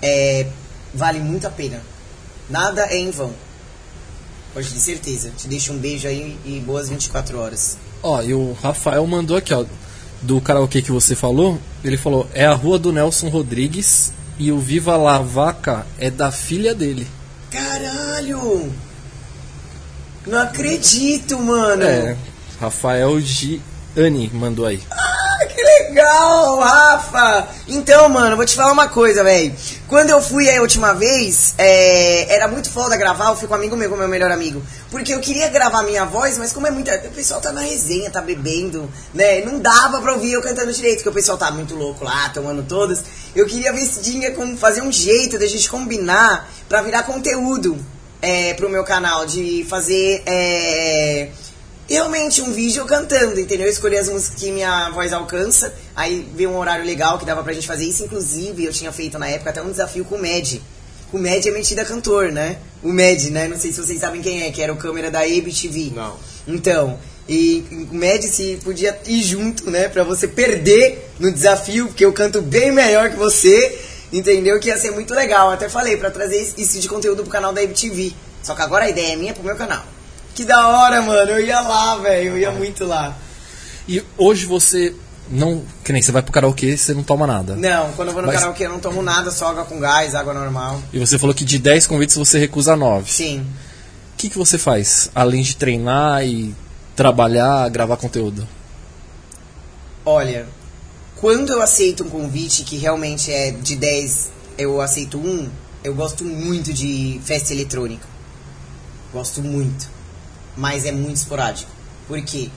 é, 0.01 0.47
vale 0.93 1.19
muito 1.19 1.45
a 1.45 1.49
pena. 1.49 1.81
Nada 2.49 2.85
é 2.85 2.97
em 2.97 3.11
vão. 3.11 3.33
Pode 4.53 4.69
ter 4.69 4.79
certeza. 4.79 5.31
Te 5.37 5.47
deixo 5.47 5.73
um 5.73 5.77
beijo 5.77 6.07
aí 6.07 6.37
e 6.45 6.59
boas 6.59 6.89
24 6.89 7.37
horas. 7.37 7.77
Ó, 8.01 8.21
e 8.21 8.33
o 8.33 8.53
Rafael 8.53 9.05
mandou 9.05 9.37
aqui, 9.37 9.53
ó, 9.53 9.65
do 10.21 10.41
karaokê 10.41 10.81
que 10.81 10.91
você 10.91 11.15
falou. 11.15 11.59
Ele 11.83 11.97
falou: 11.97 12.27
é 12.33 12.45
a 12.45 12.53
rua 12.53 12.79
do 12.79 12.91
Nelson 12.91 13.27
Rodrigues 13.27 14.11
e 14.39 14.51
o 14.51 14.59
Viva 14.59 14.97
La 14.97 15.19
Vaca 15.19 15.85
é 15.99 16.09
da 16.09 16.31
filha 16.31 16.73
dele. 16.73 17.07
Caralho! 17.51 18.73
Não 20.25 20.39
acredito, 20.39 21.39
mano! 21.39 21.83
É, 21.83 22.15
Rafael 22.59 23.19
Giani 23.95 24.29
mandou 24.33 24.65
aí. 24.65 24.81
Ah, 24.91 25.45
que 25.47 25.61
legal! 25.61 25.79
legal, 25.89 26.59
Rafa! 26.59 27.47
Então, 27.67 28.07
mano, 28.09 28.35
vou 28.35 28.45
te 28.45 28.55
falar 28.55 28.71
uma 28.71 28.87
coisa, 28.87 29.23
velho. 29.23 29.53
Quando 29.87 30.09
eu 30.09 30.21
fui 30.21 30.49
a 30.49 30.61
última 30.61 30.93
vez, 30.93 31.53
é, 31.57 32.33
era 32.33 32.47
muito 32.47 32.69
foda 32.69 32.95
gravar, 32.95 33.29
eu 33.29 33.35
fui 33.35 33.47
com 33.47 33.53
um 33.53 33.57
amigo 33.57 33.75
meu, 33.75 33.89
com 33.89 33.95
meu 33.95 34.07
melhor 34.07 34.31
amigo. 34.31 34.61
Porque 34.91 35.13
eu 35.13 35.19
queria 35.19 35.49
gravar 35.49 35.83
minha 35.83 36.05
voz, 36.05 36.37
mas 36.37 36.53
como 36.53 36.67
é 36.67 36.71
muita. 36.71 36.95
O 36.95 37.11
pessoal 37.11 37.41
tá 37.41 37.51
na 37.51 37.61
resenha, 37.61 38.09
tá 38.09 38.21
bebendo, 38.21 38.89
né? 39.13 39.41
Não 39.41 39.59
dava 39.59 40.01
pra 40.01 40.13
ouvir 40.13 40.33
eu 40.33 40.41
cantando 40.41 40.71
direito, 40.71 40.97
porque 40.97 41.09
o 41.09 41.13
pessoal 41.13 41.37
tá 41.37 41.51
muito 41.51 41.75
louco 41.75 42.03
lá, 42.03 42.29
tomando 42.29 42.63
todas. 42.63 43.03
Eu 43.35 43.45
queria 43.45 43.73
ver 43.73 43.85
se 43.85 44.01
tinha 44.01 44.31
como 44.31 44.55
fazer 44.57 44.81
um 44.81 44.91
jeito 44.91 45.37
da 45.37 45.47
gente 45.47 45.69
combinar 45.69 46.49
pra 46.67 46.81
virar 46.81 47.03
conteúdo 47.03 47.77
é, 48.21 48.53
pro 48.53 48.69
meu 48.69 48.83
canal, 48.83 49.25
de 49.25 49.65
fazer. 49.67 50.21
É, 50.25 51.29
realmente 51.89 52.41
um 52.41 52.51
vídeo 52.53 52.85
cantando, 52.85 53.39
entendeu? 53.39 53.65
Eu 53.65 53.71
escolhi 53.71 53.97
as 53.97 54.07
músicas 54.07 54.39
que 54.39 54.51
minha 54.51 54.89
voz 54.91 55.11
alcança, 55.11 55.73
aí 55.95 56.25
veio 56.35 56.51
um 56.51 56.57
horário 56.57 56.85
legal 56.85 57.17
que 57.17 57.25
dava 57.25 57.43
pra 57.43 57.51
gente 57.51 57.65
fazer 57.65 57.85
isso. 57.85 58.03
Inclusive, 58.03 58.63
eu 58.63 58.71
tinha 58.71 58.91
feito 58.91 59.17
na 59.17 59.27
época 59.27 59.49
até 59.49 59.61
um 59.61 59.71
desafio 59.71 60.05
com 60.05 60.15
o 60.15 60.19
Med. 60.19 60.61
O 61.11 61.17
Med 61.17 61.49
é 61.49 61.51
metida 61.51 61.83
cantor, 61.83 62.31
né? 62.31 62.57
O 62.83 62.93
Med, 62.93 63.31
né? 63.31 63.47
Não 63.47 63.57
sei 63.57 63.71
se 63.71 63.83
vocês 63.83 63.99
sabem 63.99 64.21
quem 64.21 64.43
é, 64.43 64.51
que 64.51 64.61
era 64.61 64.71
o 64.71 64.77
câmera 64.77 65.09
da 65.09 65.21
ABTV. 65.21 65.93
Não. 65.95 66.15
Então, 66.47 66.99
e 67.27 67.65
o 67.91 67.95
Med 67.95 68.23
se 68.27 68.59
podia 68.63 68.99
ir 69.07 69.23
junto, 69.23 69.71
né? 69.71 69.89
Pra 69.89 70.03
você 70.03 70.27
perder 70.27 71.09
no 71.19 71.31
desafio, 71.31 71.87
porque 71.87 72.05
eu 72.05 72.13
canto 72.13 72.39
bem 72.39 72.71
melhor 72.71 73.09
que 73.09 73.15
você, 73.15 73.79
entendeu? 74.13 74.59
Que 74.59 74.67
ia 74.67 74.77
ser 74.77 74.91
muito 74.91 75.15
legal. 75.15 75.49
Até 75.49 75.67
falei 75.67 75.97
pra 75.97 76.11
trazer 76.11 76.53
isso 76.55 76.79
de 76.79 76.87
conteúdo 76.87 77.23
pro 77.23 77.31
canal 77.31 77.51
da 77.51 77.61
ABTV. 77.61 78.13
Só 78.43 78.53
que 78.53 78.61
agora 78.61 78.85
a 78.85 78.89
ideia 78.89 79.13
é 79.13 79.15
minha 79.15 79.33
pro 79.33 79.43
meu 79.43 79.55
canal. 79.55 79.83
Que 80.39 80.45
da 80.45 80.69
hora, 80.69 81.01
mano. 81.01 81.31
Eu 81.31 81.45
ia 81.45 81.59
lá, 81.59 81.97
velho. 81.97 82.29
Eu 82.29 82.37
ia 82.37 82.49
muito 82.49 82.85
lá. 82.85 83.13
E 83.85 84.01
hoje 84.17 84.45
você 84.45 84.95
não. 85.29 85.65
Que 85.83 85.91
nem 85.91 86.01
você 86.01 86.13
vai 86.13 86.21
pro 86.21 86.31
karaokê 86.31 86.77
você 86.77 86.93
não 86.93 87.03
toma 87.03 87.27
nada. 87.27 87.57
Não, 87.57 87.91
quando 87.91 88.07
eu 88.07 88.13
vou 88.13 88.21
no 88.21 88.29
Mas- 88.29 88.39
karaokê 88.39 88.65
eu 88.65 88.69
não 88.69 88.79
tomo 88.79 89.01
nada, 89.01 89.31
só 89.31 89.49
água 89.49 89.65
com 89.65 89.81
gás, 89.81 90.15
água 90.15 90.33
normal. 90.33 90.81
E 90.93 90.99
você 90.99 91.19
falou 91.19 91.35
que 91.35 91.43
de 91.43 91.59
10 91.59 91.87
convites 91.87 92.15
você 92.15 92.39
recusa 92.39 92.73
9. 92.73 93.11
Sim. 93.11 93.41
O 93.41 94.17
que, 94.17 94.29
que 94.29 94.37
você 94.37 94.57
faz? 94.57 95.11
Além 95.13 95.41
de 95.41 95.57
treinar 95.57 96.25
e 96.25 96.55
trabalhar, 96.95 97.67
gravar 97.67 97.97
conteúdo? 97.97 98.47
Olha, 100.05 100.47
quando 101.17 101.51
eu 101.51 101.61
aceito 101.61 102.05
um 102.05 102.09
convite 102.09 102.63
que 102.63 102.77
realmente 102.77 103.29
é 103.29 103.51
de 103.51 103.75
10, 103.75 104.29
eu 104.57 104.79
aceito 104.79 105.17
um, 105.17 105.49
eu 105.83 105.93
gosto 105.93 106.23
muito 106.23 106.71
de 106.71 107.19
festa 107.25 107.51
eletrônica. 107.53 108.07
Gosto 109.11 109.41
muito. 109.41 109.98
Mas 110.59 110.85
é 110.85 110.91
muito 110.91 111.15
esporádico. 111.15 111.71
Por 112.05 112.21
quê? 112.21 112.49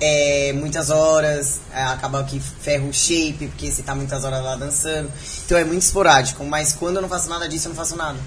É 0.00 0.52
muitas 0.52 0.88
horas, 0.88 1.60
é, 1.74 1.82
acaba 1.82 2.22
que 2.22 2.38
ferra 2.38 2.84
o 2.84 2.92
shape, 2.92 3.48
porque 3.48 3.72
você 3.72 3.82
tá 3.82 3.92
muitas 3.92 4.22
horas 4.22 4.42
lá 4.42 4.54
dançando. 4.54 5.10
Então 5.44 5.58
é 5.58 5.64
muito 5.64 5.82
esporádico. 5.82 6.44
Mas 6.44 6.72
quando 6.72 6.96
eu 6.96 7.02
não 7.02 7.08
faço 7.08 7.28
nada 7.28 7.48
disso, 7.48 7.66
eu 7.66 7.70
não 7.70 7.76
faço 7.76 7.96
nada. 7.96 8.18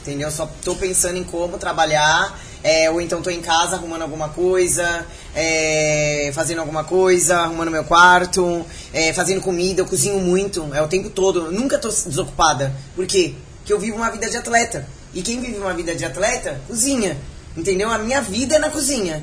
Entendeu? 0.00 0.30
Só 0.30 0.48
tô 0.64 0.74
pensando 0.74 1.18
em 1.18 1.24
como 1.24 1.58
trabalhar, 1.58 2.38
é, 2.64 2.90
ou 2.90 3.02
então 3.02 3.20
tô 3.20 3.28
em 3.28 3.42
casa 3.42 3.76
arrumando 3.76 4.02
alguma 4.02 4.30
coisa, 4.30 5.04
é, 5.34 6.30
fazendo 6.32 6.60
alguma 6.60 6.84
coisa, 6.84 7.40
arrumando 7.40 7.70
meu 7.70 7.84
quarto, 7.84 8.64
é, 8.94 9.12
fazendo 9.12 9.42
comida, 9.42 9.82
eu 9.82 9.86
cozinho 9.86 10.20
muito, 10.20 10.72
é 10.72 10.80
o 10.80 10.88
tempo 10.88 11.10
todo, 11.10 11.46
eu 11.46 11.52
nunca 11.52 11.78
tô 11.78 11.88
desocupada. 11.88 12.72
Por 12.94 13.04
quê? 13.04 13.34
Porque 13.58 13.72
eu 13.72 13.78
vivo 13.78 13.98
uma 13.98 14.10
vida 14.10 14.30
de 14.30 14.38
atleta. 14.38 14.88
E 15.12 15.20
quem 15.20 15.38
vive 15.38 15.58
uma 15.58 15.74
vida 15.74 15.94
de 15.94 16.04
atleta, 16.04 16.62
cozinha. 16.66 17.18
Entendeu? 17.56 17.90
A 17.90 17.98
minha 17.98 18.20
vida 18.20 18.56
é 18.56 18.58
na 18.58 18.70
cozinha. 18.70 19.22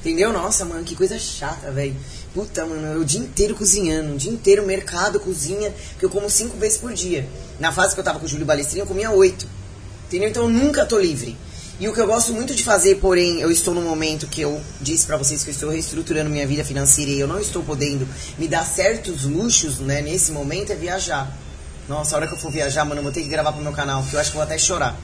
Entendeu? 0.00 0.32
Nossa, 0.32 0.64
mano, 0.64 0.84
que 0.84 0.94
coisa 0.94 1.18
chata, 1.18 1.70
velho. 1.70 1.96
Puta, 2.34 2.66
mano, 2.66 2.86
eu 2.88 3.00
o 3.00 3.04
dia 3.04 3.20
inteiro 3.20 3.54
cozinhando, 3.54 4.14
o 4.14 4.16
dia 4.18 4.30
inteiro 4.30 4.66
mercado, 4.66 5.20
cozinha, 5.20 5.72
porque 5.90 6.04
eu 6.04 6.10
como 6.10 6.28
cinco 6.28 6.56
vezes 6.58 6.76
por 6.76 6.92
dia. 6.92 7.26
Na 7.58 7.72
fase 7.72 7.94
que 7.94 8.00
eu 8.00 8.04
tava 8.04 8.18
com 8.18 8.26
o 8.26 8.28
Júlio 8.28 8.44
Balestrinho, 8.44 8.82
eu 8.82 8.86
comia 8.86 9.10
oito. 9.10 9.46
Entendeu? 10.06 10.28
Então 10.28 10.42
eu 10.42 10.48
nunca 10.48 10.84
tô 10.84 10.98
livre. 10.98 11.36
E 11.78 11.88
o 11.88 11.92
que 11.92 12.00
eu 12.00 12.06
gosto 12.06 12.32
muito 12.32 12.54
de 12.54 12.62
fazer, 12.62 12.96
porém, 12.96 13.40
eu 13.40 13.50
estou 13.50 13.74
num 13.74 13.82
momento 13.82 14.28
que 14.28 14.40
eu 14.40 14.60
disse 14.80 15.06
pra 15.06 15.16
vocês 15.16 15.42
que 15.42 15.50
eu 15.50 15.54
estou 15.54 15.70
reestruturando 15.70 16.30
minha 16.30 16.46
vida 16.46 16.64
financeira 16.64 17.10
e 17.10 17.18
eu 17.18 17.26
não 17.26 17.40
estou 17.40 17.64
podendo 17.64 18.06
me 18.38 18.46
dar 18.46 18.64
certos 18.64 19.24
luxos, 19.24 19.80
né, 19.80 20.00
nesse 20.00 20.30
momento, 20.30 20.70
é 20.70 20.76
viajar. 20.76 21.36
Nossa, 21.88 22.14
a 22.14 22.18
hora 22.18 22.28
que 22.28 22.34
eu 22.34 22.38
for 22.38 22.52
viajar, 22.52 22.84
mano, 22.84 23.00
eu 23.00 23.02
vou 23.02 23.12
ter 23.12 23.22
que 23.22 23.28
gravar 23.28 23.52
pro 23.52 23.62
meu 23.62 23.72
canal, 23.72 24.04
que 24.04 24.14
eu 24.14 24.20
acho 24.20 24.30
que 24.30 24.36
eu 24.36 24.40
vou 24.40 24.44
até 24.44 24.56
chorar. 24.56 24.96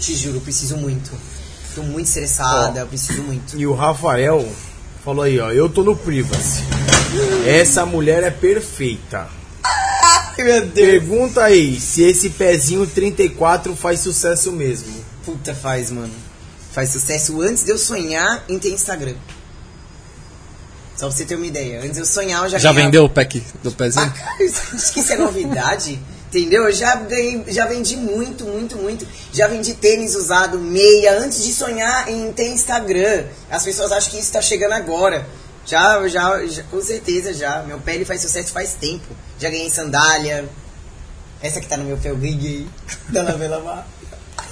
Te 0.00 0.14
juro, 0.14 0.40
preciso 0.40 0.76
muito. 0.76 1.10
Tô 1.74 1.82
muito 1.82 2.06
estressada, 2.06 2.80
eu 2.80 2.86
preciso 2.86 3.22
muito. 3.22 3.58
E 3.58 3.66
o 3.66 3.74
Rafael 3.74 4.46
falou 5.04 5.24
aí, 5.24 5.38
ó, 5.40 5.50
eu 5.50 5.68
tô 5.68 5.82
no 5.82 5.96
Privacy. 5.96 6.62
Essa 7.46 7.84
mulher 7.84 8.22
é 8.22 8.30
perfeita. 8.30 9.28
Ai, 9.62 10.44
meu 10.44 10.66
Deus. 10.66 10.72
Pergunta 10.90 11.42
aí 11.42 11.80
se 11.80 12.02
esse 12.02 12.30
pezinho 12.30 12.86
34 12.86 13.74
faz 13.74 14.00
sucesso 14.00 14.52
mesmo. 14.52 14.92
Puta, 15.24 15.54
faz, 15.54 15.90
mano. 15.90 16.12
Faz 16.72 16.90
sucesso 16.90 17.40
antes 17.40 17.64
de 17.64 17.70
eu 17.70 17.78
sonhar 17.78 18.44
em 18.48 18.58
ter 18.58 18.70
Instagram. 18.70 19.14
Só 20.96 21.06
pra 21.08 21.16
você 21.16 21.24
ter 21.24 21.34
uma 21.34 21.46
ideia. 21.46 21.78
Antes 21.80 21.92
de 21.94 21.98
eu 22.00 22.06
sonhar, 22.06 22.44
eu 22.44 22.50
já 22.50 22.58
Já 22.58 22.68
ganhava- 22.70 22.86
vendeu 22.86 23.04
o 23.04 23.08
pack 23.08 23.42
do 23.62 23.70
Ah, 23.70 23.72
pezinho? 23.72 24.12
cara, 24.12 24.36
acho 24.74 24.92
que 24.92 25.00
isso 25.00 25.12
é 25.12 25.16
novidade. 25.16 26.00
Entendeu? 26.34 26.64
Eu 26.64 26.72
já 26.72 26.96
ganhei, 26.96 27.44
já 27.46 27.64
vendi 27.64 27.96
muito, 27.96 28.44
muito, 28.44 28.76
muito. 28.76 29.06
Já 29.32 29.46
vendi 29.46 29.72
tênis 29.74 30.16
usado, 30.16 30.58
meia, 30.58 31.16
antes 31.20 31.44
de 31.44 31.52
sonhar 31.52 32.08
em 32.08 32.32
ter 32.32 32.48
Instagram. 32.48 33.26
As 33.48 33.62
pessoas 33.62 33.92
acham 33.92 34.10
que 34.10 34.18
isso 34.18 34.32
tá 34.32 34.42
chegando 34.42 34.72
agora. 34.72 35.24
Já, 35.64 36.06
já, 36.08 36.44
já 36.44 36.64
com 36.64 36.82
certeza 36.82 37.32
já. 37.32 37.62
Meu 37.62 37.78
pé 37.78 37.94
ele 37.94 38.04
faz 38.04 38.20
sucesso 38.20 38.50
faz 38.50 38.74
tempo. 38.74 39.06
Já 39.38 39.48
ganhei 39.48 39.70
sandália. 39.70 40.48
Essa 41.40 41.60
que 41.60 41.68
tá 41.68 41.76
no 41.76 41.84
meu 41.84 41.98
pé 41.98 42.10
eu 42.10 42.16
ganhei. 42.16 42.66
Da 43.10 43.22
Lavela 43.22 43.60
Mar. 43.60 43.86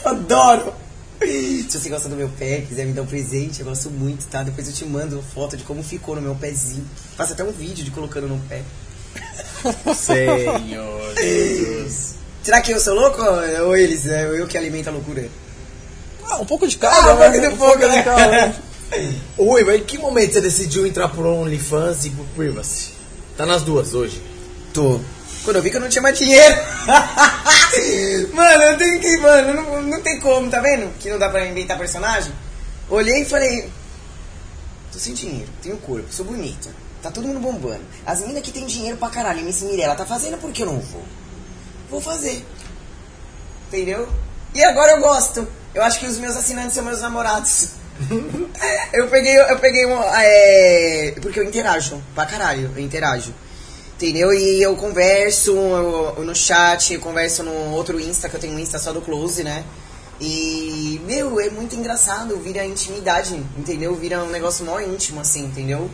Adoro! 0.05 0.73
Se 1.21 1.81
você 1.81 1.89
gosta 1.89 2.09
do 2.09 2.15
meu 2.15 2.29
pé, 2.29 2.61
quiser 2.61 2.87
me 2.87 2.93
dar 2.93 3.03
um 3.03 3.07
presente, 3.07 3.59
eu 3.59 3.67
gosto 3.67 3.91
muito, 3.91 4.27
tá? 4.27 4.45
Depois 4.45 4.69
eu 4.69 4.73
te 4.73 4.85
mando 4.85 5.21
foto 5.35 5.57
de 5.57 5.65
como 5.65 5.83
ficou 5.83 6.15
no 6.15 6.23
meu 6.23 6.37
pezinho. 6.37 6.89
Faço 7.17 7.33
até 7.33 7.43
um 7.43 7.51
vídeo 7.51 7.85
de 7.85 7.91
colocando 7.91 8.29
no 8.29 8.39
pé. 8.49 8.63
Senhor 9.95 11.15
Jesus. 11.17 12.15
Será 12.43 12.61
que 12.61 12.73
eu 12.73 12.81
sou 12.81 12.95
louco 12.95 13.23
ou 13.23 13.77
eles? 13.77 14.07
É 14.07 14.25
eu 14.27 14.47
que 14.47 14.59
alimento 14.59 14.89
a 14.89 14.93
loucura? 14.93 15.29
Ah, 16.29 16.39
um 16.39 16.47
pouco 16.47 16.67
de 16.67 16.77
Ah, 16.77 16.79
cada. 16.79 17.15
um 17.15 17.17
pouco 17.17 17.41
de 17.41 17.57
pouco, 17.57 17.79
de 17.79 17.87
né? 17.87 18.55
Oi, 19.39 19.65
mas 19.65 19.77
em 19.81 19.85
que 19.85 19.99
momento 19.99 20.33
você 20.35 20.41
decidiu 20.41 20.87
entrar 20.87 21.09
pro 21.09 21.27
OnlyFans 21.27 22.05
e 22.07 22.11
pro 22.11 22.25
Privacy? 22.37 22.91
Tá 23.37 23.47
nas 23.47 23.63
duas 23.63 23.95
hoje. 23.95 24.23
Tô. 24.73 25.01
Quando 25.45 25.57
eu 25.57 25.63
vi 25.63 25.71
que 25.71 25.77
eu 25.77 25.81
não 25.81 25.89
tinha 25.89 26.03
mais 26.03 26.17
dinheiro. 26.17 26.57
mano, 28.33 28.63
eu 28.63 28.79
tenho 28.79 29.01
que. 29.01 29.17
Mano, 29.19 29.55
não, 29.55 29.83
não 29.83 30.01
tem 30.01 30.21
como, 30.21 30.51
tá 30.51 30.61
vendo? 30.61 30.93
Que 30.99 31.11
não 31.11 31.19
dá 31.19 31.29
pra 31.29 31.47
inventar 31.47 31.79
personagem. 31.79 32.33
Olhei 32.89 33.23
e 33.23 33.25
falei. 33.25 33.69
Tô 34.93 34.99
sem 34.99 35.15
dinheiro, 35.15 35.49
tenho 35.63 35.77
corpo, 35.79 36.07
sou 36.13 36.25
bonita. 36.27 36.69
Tá 37.03 37.11
todo 37.11 37.27
mundo 37.27 37.41
bombando. 37.41 37.83
As 38.07 38.21
meninas 38.21 38.43
que 38.43 38.53
tem 38.53 38.65
dinheiro 38.67 38.97
pra 38.97 39.11
caralho, 39.11 39.41
MC 39.41 39.65
Mirella 39.65 39.95
tá 39.97 40.07
fazendo 40.07 40.39
por 40.39 40.53
que 40.53 40.63
eu 40.63 40.67
não 40.67 40.79
vou? 40.79 41.03
Vou 41.91 42.01
fazer. 42.01 42.45
Entendeu? 43.69 44.09
E 44.55 44.63
agora 44.63 44.93
eu 44.93 45.01
gosto. 45.01 45.47
Eu 45.75 45.83
acho 45.83 45.99
que 45.99 46.07
os 46.07 46.19
meus 46.19 46.37
assinantes 46.37 46.75
são 46.75 46.85
meus 46.85 47.01
namorados. 47.01 47.69
eu 48.93 49.09
peguei, 49.09 49.35
eu 49.41 49.59
peguei 49.59 49.87
um. 49.87 50.01
É, 50.15 51.15
porque 51.21 51.41
eu 51.41 51.45
interajo 51.45 52.03
pra 52.15 52.27
caralho, 52.27 52.71
eu 52.77 52.83
interajo. 52.83 53.35
Entendeu? 53.97 54.33
E 54.35 54.61
eu 54.61 54.75
converso 54.77 55.53
eu- 55.53 56.15
eu 56.19 56.25
no 56.25 56.35
chat, 56.35 56.93
eu 56.93 57.01
converso 57.01 57.43
no 57.45 57.73
outro 57.73 58.01
Insta, 58.01 58.29
que 58.29 58.35
eu 58.37 58.41
tenho 58.41 58.55
um 58.55 58.59
Insta 58.59 58.79
só 58.79 58.93
do 58.93 59.01
Close, 59.01 59.45
né? 59.45 59.65
E, 60.21 61.01
meu, 61.07 61.41
é 61.41 61.51
muito 61.51 61.75
engraçado, 61.77 62.37
vira 62.39 62.65
intimidade, 62.65 63.35
entendeu? 63.57 63.95
Vira 63.95 64.23
um 64.23 64.29
negócio 64.31 64.65
mó 64.65 64.79
íntimo, 64.81 65.21
assim, 65.21 65.45
entendeu? 65.45 65.89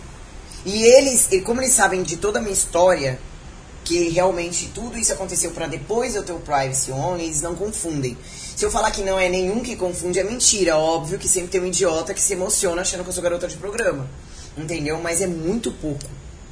E 0.65 0.83
eles, 0.83 1.29
e 1.31 1.41
como 1.41 1.61
eles 1.61 1.73
sabem 1.73 2.03
de 2.03 2.17
toda 2.17 2.39
a 2.39 2.43
minha 2.43 2.53
história, 2.53 3.19
que 3.85 4.11
realmente 4.11 4.71
tudo 4.75 4.99
isso 4.99 5.13
aconteceu 5.13 5.51
pra 5.53 5.67
depois 5.67 6.15
eu 6.15 6.23
ter 6.23 6.33
o 6.33 6.41
privacy 6.41 6.93
on, 6.93 7.17
eles 7.17 7.41
não 7.41 7.55
confundem. 7.55 8.19
Se 8.55 8.65
eu 8.65 8.71
falar 8.71 8.91
que 8.91 9.03
não 9.03 9.19
é 9.19 9.29
nenhum 9.29 9.61
que 9.61 9.77
confunde, 9.77 10.19
é 10.19 10.25
mentira. 10.25 10.77
Óbvio 10.77 11.19
que 11.19 11.29
sempre 11.29 11.49
tem 11.49 11.61
um 11.61 11.67
idiota 11.67 12.13
que 12.13 12.21
se 12.21 12.35
emociona 12.35 12.83
achando 12.83 13.03
que 13.03 13.09
eu 13.09 13.15
sou 13.15 13.23
garota 13.23 13.49
de 13.49 13.57
programa. 13.57 14.09
Entendeu? 14.57 15.01
Mas 15.01 15.23
é 15.23 15.27
muito 15.27 15.73
pouco. 15.73 16.05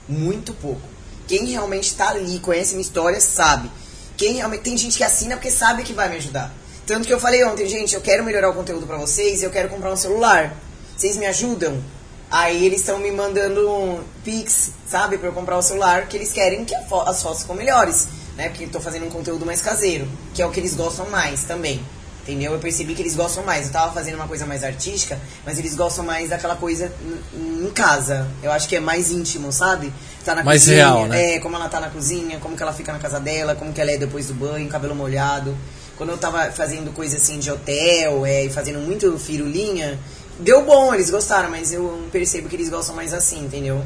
Muito 0.08 0.54
pouco. 0.54 0.80
Quem 1.26 1.44
realmente 1.46 1.94
tá 1.94 2.10
ali, 2.10 2.38
conhece 2.38 2.74
minha 2.74 2.82
história, 2.82 3.20
sabe. 3.20 3.70
Quem 4.16 4.36
realmente. 4.36 4.62
Tem 4.62 4.78
gente 4.78 4.96
que 4.96 5.04
assina 5.04 5.36
porque 5.36 5.50
sabe 5.50 5.82
que 5.82 5.92
vai 5.92 6.08
me 6.08 6.16
ajudar. 6.16 6.54
Tanto 6.86 7.06
que 7.06 7.12
eu 7.12 7.18
falei 7.18 7.44
ontem, 7.44 7.68
gente, 7.68 7.94
eu 7.94 8.00
quero 8.00 8.24
melhorar 8.24 8.48
o 8.48 8.54
conteúdo 8.54 8.86
pra 8.86 8.96
vocês, 8.96 9.42
eu 9.42 9.50
quero 9.50 9.68
comprar 9.68 9.92
um 9.92 9.96
celular. 9.96 10.56
Vocês 10.96 11.16
me 11.16 11.26
ajudam? 11.26 11.82
Aí 12.30 12.66
eles 12.66 12.80
estão 12.80 12.98
me 12.98 13.10
mandando 13.12 13.70
um 13.70 14.02
pix, 14.24 14.72
sabe, 14.88 15.16
pra 15.16 15.28
eu 15.28 15.32
comprar 15.32 15.56
o 15.56 15.62
celular, 15.62 16.06
que 16.06 16.16
eles 16.16 16.32
querem 16.32 16.64
que 16.64 16.74
as 16.74 17.22
fotos 17.22 17.42
ficam 17.42 17.54
melhores, 17.54 18.08
né? 18.36 18.48
Porque 18.48 18.64
eu 18.64 18.68
tô 18.68 18.80
fazendo 18.80 19.06
um 19.06 19.10
conteúdo 19.10 19.46
mais 19.46 19.60
caseiro, 19.60 20.08
que 20.34 20.42
é 20.42 20.46
o 20.46 20.50
que 20.50 20.58
eles 20.58 20.74
gostam 20.74 21.08
mais 21.08 21.44
também. 21.44 21.80
Entendeu? 22.22 22.54
Eu 22.54 22.58
percebi 22.58 22.92
que 22.96 23.02
eles 23.02 23.14
gostam 23.14 23.44
mais. 23.44 23.66
Eu 23.66 23.72
tava 23.72 23.92
fazendo 23.92 24.16
uma 24.16 24.26
coisa 24.26 24.44
mais 24.44 24.64
artística, 24.64 25.16
mas 25.44 25.60
eles 25.60 25.76
gostam 25.76 26.04
mais 26.04 26.30
daquela 26.30 26.56
coisa 26.56 26.92
em 27.32 27.70
casa. 27.70 28.26
Eu 28.42 28.50
acho 28.50 28.68
que 28.68 28.74
é 28.74 28.80
mais 28.80 29.12
íntimo, 29.12 29.52
sabe? 29.52 29.92
Tá 30.24 30.34
na 30.34 30.42
Mais 30.42 30.62
cozinha, 30.62 30.76
real, 30.78 31.06
né? 31.06 31.34
É, 31.34 31.38
como 31.38 31.54
ela 31.54 31.68
tá 31.68 31.78
na 31.78 31.88
cozinha, 31.88 32.40
como 32.40 32.56
que 32.56 32.62
ela 32.64 32.72
fica 32.72 32.92
na 32.92 32.98
casa 32.98 33.20
dela, 33.20 33.54
como 33.54 33.72
que 33.72 33.80
ela 33.80 33.92
é 33.92 33.96
depois 33.96 34.26
do 34.26 34.34
banho, 34.34 34.68
cabelo 34.68 34.96
molhado. 34.96 35.56
Quando 35.96 36.10
eu 36.10 36.18
tava 36.18 36.50
fazendo 36.50 36.92
coisa 36.92 37.16
assim 37.16 37.38
de 37.38 37.48
hotel, 37.48 38.26
é, 38.26 38.44
e 38.44 38.50
fazendo 38.50 38.80
muito 38.80 39.16
firulinha, 39.20 39.96
deu 40.38 40.64
bom, 40.64 40.94
eles 40.94 41.10
gostaram, 41.10 41.50
mas 41.50 41.72
eu 41.72 42.08
percebo 42.12 42.48
que 42.48 42.56
eles 42.56 42.68
gostam 42.68 42.94
mais 42.94 43.12
assim, 43.12 43.44
entendeu? 43.44 43.84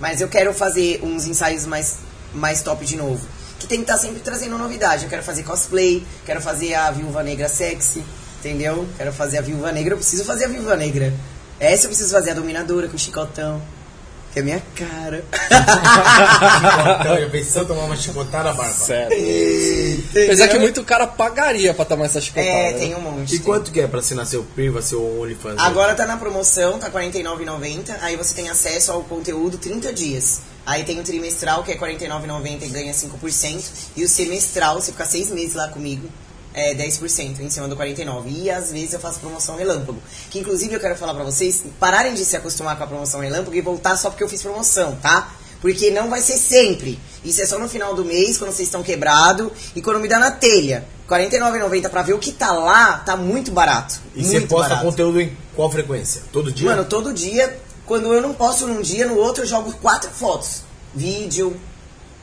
Mas 0.00 0.20
eu 0.20 0.28
quero 0.28 0.52
fazer 0.52 1.00
uns 1.02 1.26
ensaios 1.26 1.66
mais, 1.66 1.98
mais 2.34 2.62
top 2.62 2.84
de 2.84 2.96
novo. 2.96 3.24
Que 3.58 3.66
tem 3.66 3.78
que 3.78 3.84
estar 3.84 3.98
sempre 3.98 4.20
trazendo 4.20 4.58
novidade. 4.58 5.04
Eu 5.04 5.10
quero 5.10 5.22
fazer 5.22 5.44
cosplay, 5.44 6.04
quero 6.26 6.40
fazer 6.40 6.74
a 6.74 6.90
Viúva 6.90 7.22
Negra 7.22 7.48
sexy, 7.48 8.02
entendeu? 8.40 8.86
Quero 8.96 9.12
fazer 9.12 9.38
a 9.38 9.40
Viúva 9.42 9.70
Negra, 9.70 9.94
eu 9.94 9.98
preciso 9.98 10.24
fazer 10.24 10.46
a 10.46 10.48
Viúva 10.48 10.76
Negra. 10.76 11.12
Essa 11.60 11.84
eu 11.84 11.90
preciso 11.90 12.10
fazer 12.10 12.32
a 12.32 12.34
Dominadora 12.34 12.88
com 12.88 12.96
o 12.96 12.98
chicotão. 12.98 13.62
Que 14.32 14.38
é 14.38 14.42
minha 14.42 14.62
cara. 14.74 15.24
Então, 17.00 17.18
eu 17.18 17.30
pensei 17.30 17.62
em 17.62 17.64
tomar 17.66 17.84
uma 17.84 17.96
chicotada 17.96 18.44
na 18.44 18.54
barba. 18.54 18.72
Sério. 18.72 20.04
Apesar 20.10 20.48
que 20.48 20.58
muito 20.58 20.82
cara 20.84 21.06
pagaria 21.06 21.74
pra 21.74 21.84
tomar 21.84 22.06
essa 22.06 22.20
chicotada. 22.20 22.48
É, 22.48 22.72
né? 22.72 22.78
tem 22.78 22.94
um 22.94 23.00
monte. 23.00 23.34
E 23.34 23.38
tem. 23.38 23.40
quanto 23.40 23.70
que 23.70 23.80
é 23.80 23.86
pra 23.86 24.00
assinar 24.00 24.26
seu 24.26 24.42
Priva, 24.42 24.80
seu 24.80 25.02
OnlyFans? 25.20 25.58
Agora 25.58 25.94
tá 25.94 26.06
na 26.06 26.16
promoção, 26.16 26.78
tá 26.78 26.86
R$ 26.86 27.10
49,90. 27.10 27.94
Aí 28.00 28.16
você 28.16 28.34
tem 28.34 28.48
acesso 28.48 28.92
ao 28.92 29.02
conteúdo 29.04 29.58
30 29.58 29.92
dias. 29.92 30.40
Aí 30.64 30.84
tem 30.84 30.98
o 31.00 31.02
trimestral, 31.02 31.62
que 31.62 31.72
é 31.72 31.74
R$ 31.74 31.80
49,90 31.80 32.62
e 32.62 32.68
ganha 32.68 32.92
5%. 32.92 33.64
E 33.96 34.04
o 34.04 34.08
semestral, 34.08 34.80
você 34.80 34.92
fica 34.92 35.04
seis 35.04 35.30
meses 35.30 35.54
lá 35.54 35.68
comigo, 35.68 36.08
é 36.54 36.74
10% 36.74 37.40
em 37.40 37.50
cima 37.50 37.68
do 37.68 37.76
49. 37.76 38.30
E 38.30 38.50
às 38.50 38.72
vezes 38.72 38.92
eu 38.92 39.00
faço 39.00 39.20
promoção 39.20 39.56
relâmpago. 39.56 40.00
Que 40.30 40.38
inclusive 40.38 40.74
eu 40.74 40.80
quero 40.80 40.96
falar 40.96 41.14
pra 41.14 41.24
vocês, 41.24 41.64
pararem 41.78 42.14
de 42.14 42.24
se 42.24 42.36
acostumar 42.36 42.76
com 42.76 42.84
a 42.84 42.86
promoção 42.86 43.20
relâmpago 43.20 43.54
e 43.54 43.60
voltar 43.60 43.96
só 43.96 44.10
porque 44.10 44.24
eu 44.24 44.28
fiz 44.28 44.42
promoção, 44.42 44.96
tá? 44.96 45.32
Porque 45.60 45.90
não 45.90 46.10
vai 46.10 46.20
ser 46.20 46.36
sempre. 46.36 46.98
Isso 47.24 47.40
é 47.40 47.46
só 47.46 47.58
no 47.58 47.68
final 47.68 47.94
do 47.94 48.04
mês, 48.04 48.36
quando 48.36 48.50
vocês 48.50 48.66
estão 48.66 48.82
quebrados 48.82 49.50
e 49.76 49.80
quando 49.80 50.00
me 50.00 50.08
dá 50.08 50.18
na 50.18 50.32
telha. 50.32 50.84
R$ 51.08 51.28
49,90 51.28 51.88
pra 51.88 52.02
ver 52.02 52.14
o 52.14 52.18
que 52.18 52.32
tá 52.32 52.50
lá, 52.52 52.98
tá 52.98 53.16
muito 53.16 53.52
barato. 53.52 54.00
E 54.14 54.24
você 54.24 54.40
muito 54.40 54.48
posta 54.48 54.70
barato. 54.70 54.86
conteúdo 54.86 55.20
em 55.20 55.36
qual 55.54 55.70
frequência? 55.70 56.22
Todo 56.32 56.50
dia? 56.50 56.70
Mano, 56.70 56.84
todo 56.84 57.12
dia, 57.12 57.56
quando 57.86 58.12
eu 58.12 58.20
não 58.20 58.34
posto 58.34 58.66
num 58.66 58.80
dia, 58.80 59.06
no 59.06 59.16
outro 59.16 59.44
eu 59.44 59.46
jogo 59.46 59.72
quatro 59.80 60.10
fotos. 60.10 60.62
Vídeo. 60.94 61.56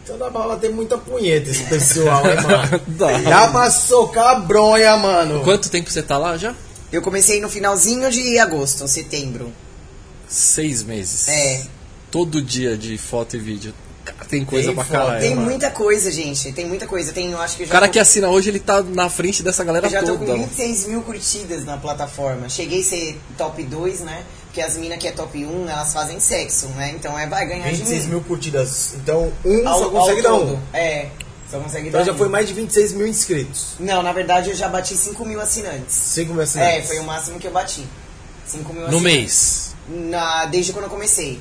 Então 0.10 0.18
dá 0.18 0.32
pra 0.32 0.56
ter 0.56 0.70
muita 0.70 0.98
punheta 0.98 1.52
esse 1.52 1.64
pessoal, 1.66 2.26
hein, 2.28 2.36
mano? 2.42 2.82
Dá. 2.98 3.18
Dá 3.20 3.48
pra 3.50 3.70
socar 3.70 4.28
a 4.38 4.40
bronha, 4.40 4.98
mano. 4.98 5.44
Quanto 5.44 5.70
tempo 5.70 5.90
você 5.92 6.02
tá 6.02 6.18
lá 6.18 6.36
já? 6.36 6.56
Eu 6.92 7.02
comecei 7.04 7.40
no 7.40 7.48
finalzinho 7.48 8.10
de 8.10 8.40
agosto, 8.40 8.88
setembro. 8.88 9.54
Seis 10.28 10.82
meses. 10.82 11.28
É. 11.28 11.62
Todo 12.10 12.42
dia 12.42 12.76
de 12.76 12.98
foto 12.98 13.36
e 13.36 13.40
vídeo. 13.40 13.72
Tem 14.28 14.44
coisa 14.44 14.70
Tem 14.70 14.76
pra 14.76 14.84
caralho. 14.86 15.20
Tem 15.22 15.36
mano. 15.36 15.48
muita 15.48 15.70
coisa, 15.70 16.12
gente. 16.12 16.52
Tem 16.54 16.66
muita 16.68 16.88
coisa. 16.88 17.14
Tem, 17.14 17.32
eu 17.32 17.40
acho 17.40 17.58
que 17.58 17.64
O 17.64 17.66
já 17.68 17.72
cara 17.72 17.86
tô- 17.88 17.94
que 17.94 18.00
assina 18.00 18.30
hoje, 18.30 18.50
ele 18.50 18.60
tá 18.60 18.82
na 18.82 19.08
frente 19.12 19.44
dessa 19.44 19.64
galera 19.64 19.86
eu 19.86 19.92
já 19.92 20.00
tô 20.02 20.18
toda. 20.18 20.26
com 20.26 20.34
26 20.40 20.88
mil 20.88 21.02
curtidas 21.04 21.64
na 21.64 21.78
plataforma. 21.78 22.50
Cheguei 22.50 22.82
a 22.82 22.84
ser 22.84 23.20
top 23.38 23.62
2, 23.62 24.00
né? 24.00 24.24
Porque 24.50 24.62
as 24.62 24.76
minas 24.78 24.98
que 24.98 25.08
é 25.08 25.12
top 25.12 25.46
1, 25.46 25.70
elas 25.70 25.94
fazem 25.94 26.20
sexo, 26.20 26.68
né? 26.70 26.92
Então 26.96 27.18
é, 27.18 27.28
vai 27.28 27.46
ganhar 27.48 27.70
de 27.70 27.76
26 27.78 28.06
mim. 28.06 28.10
mil 28.14 28.22
curtidas. 28.22 28.96
Então, 28.96 29.32
um 29.46 29.68
Ao- 29.68 29.78
só 29.80 29.90
consegue 29.90 30.22
dar 30.24 30.34
um. 30.34 30.60
É, 30.74 31.08
só 31.52 31.60
consegue 31.60 31.88
Então 31.90 32.00
dar 32.00 32.06
já 32.08 32.14
um. 32.14 32.18
foi 32.18 32.28
mais 32.30 32.48
de 32.48 32.54
26 32.56 32.94
mil 32.94 33.06
inscritos. 33.08 33.74
Não, 33.80 34.02
na 34.02 34.12
verdade 34.12 34.50
eu 34.50 34.56
já 34.56 34.68
bati 34.68 34.98
5 34.98 35.24
mil 35.24 35.40
assinantes. 35.40 35.94
5 35.96 36.32
mil 36.34 36.42
É, 36.42 36.44
assinantes. 36.46 36.88
foi 36.88 36.98
o 37.00 37.04
máximo 37.04 37.40
que 37.40 37.46
eu 37.46 37.52
bati. 37.52 37.86
5 38.48 38.74
mil 38.74 38.82
No 38.82 38.88
assinantes. 38.98 39.04
mês. 39.14 39.76
Na, 40.10 40.46
desde 40.48 40.74
quando 40.74 40.86
eu 40.86 40.90
comecei. 40.90 41.40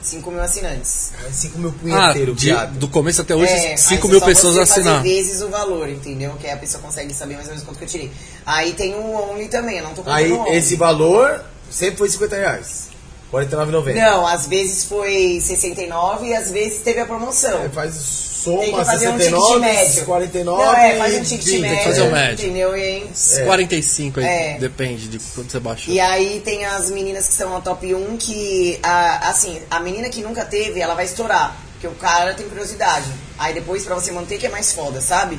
5 0.00 0.30
mil 0.30 0.40
assinantes. 0.40 1.10
5 1.32 1.58
mil 1.58 1.70
Ah, 1.70 1.80
punheteiro, 2.12 2.32
de- 2.32 2.54
do 2.78 2.86
começo 2.86 3.22
até 3.22 3.34
hoje, 3.34 3.52
É, 3.52 3.76
5 3.76 4.06
aí 4.06 4.10
mil 4.12 4.20
só 4.20 4.26
pessoas 4.26 4.54
você 4.54 4.60
assinar. 4.60 4.98
fazer 4.98 5.08
vezes 5.08 5.42
o 5.42 5.48
valor, 5.48 5.88
entendeu? 5.88 6.34
Que 6.38 6.46
aí 6.46 6.52
a 6.52 6.56
pessoa 6.56 6.80
consegue 6.80 7.12
saber 7.12 7.34
mais 7.34 7.46
ou 7.48 7.54
menos 7.54 7.66
quanto 7.66 7.78
que 7.78 7.84
eu 7.84 7.88
tirei. 7.88 8.12
Aí 8.44 8.72
tem 8.74 8.94
o 8.94 9.30
Only 9.32 9.48
também, 9.48 9.78
eu 9.78 9.82
não 9.82 9.90
tô 9.94 10.04
contando 10.04 10.14
Aí 10.14 10.56
esse 10.56 10.76
valor 10.76 11.44
sempre 11.70 11.96
foi 11.98 12.08
50 12.08 12.36
reais. 12.36 12.88
49,90. 13.32 13.94
Não, 13.94 14.24
às 14.26 14.46
vezes 14.46 14.84
foi 14.84 15.40
69 15.40 16.26
e 16.28 16.34
às 16.34 16.50
vezes 16.52 16.80
teve 16.82 17.00
a 17.00 17.06
promoção. 17.06 17.64
É, 17.64 17.68
faz 17.68 17.94
soma 17.94 18.84
fazer 18.84 19.08
um 19.08 19.18
69, 19.18 19.54
ticket 19.54 19.60
médio. 19.60 20.04
49 20.04 20.64
Não, 20.64 20.74
é, 20.74 20.96
faz 20.96 21.14
um 21.16 21.22
ticket 21.24 21.44
20. 21.46 21.60
médio. 21.60 21.84
fazer 21.84 22.02
o 22.02 22.12
médio. 22.12 22.44
Entendeu? 22.46 22.76
E, 22.76 23.10
É. 23.32 23.44
45 23.44 24.20
aí, 24.20 24.26
É. 24.26 24.58
depende 24.60 25.08
de 25.08 25.18
quanto 25.34 25.50
você 25.50 25.58
baixou. 25.58 25.92
e 25.92 25.98
aí 25.98 26.40
tem 26.44 26.64
as 26.64 26.88
meninas 26.90 27.26
que 27.26 27.32
são 27.34 27.50
na 27.50 27.60
top 27.60 27.92
1 27.92 28.16
que, 28.16 28.78
a, 28.82 29.28
assim, 29.30 29.60
a 29.68 29.80
menina 29.80 30.08
que 30.08 30.22
nunca 30.22 30.44
teve, 30.44 30.80
ela 30.80 30.94
vai 30.94 31.04
estourar. 31.06 31.56
Porque 31.72 31.88
o 31.88 31.94
cara 31.96 32.32
tem 32.32 32.48
curiosidade. 32.48 33.06
Aí 33.36 33.52
depois 33.52 33.84
pra 33.84 33.96
você 33.96 34.12
manter 34.12 34.38
que 34.38 34.46
é 34.46 34.50
mais 34.50 34.72
foda, 34.72 35.00
sabe? 35.00 35.38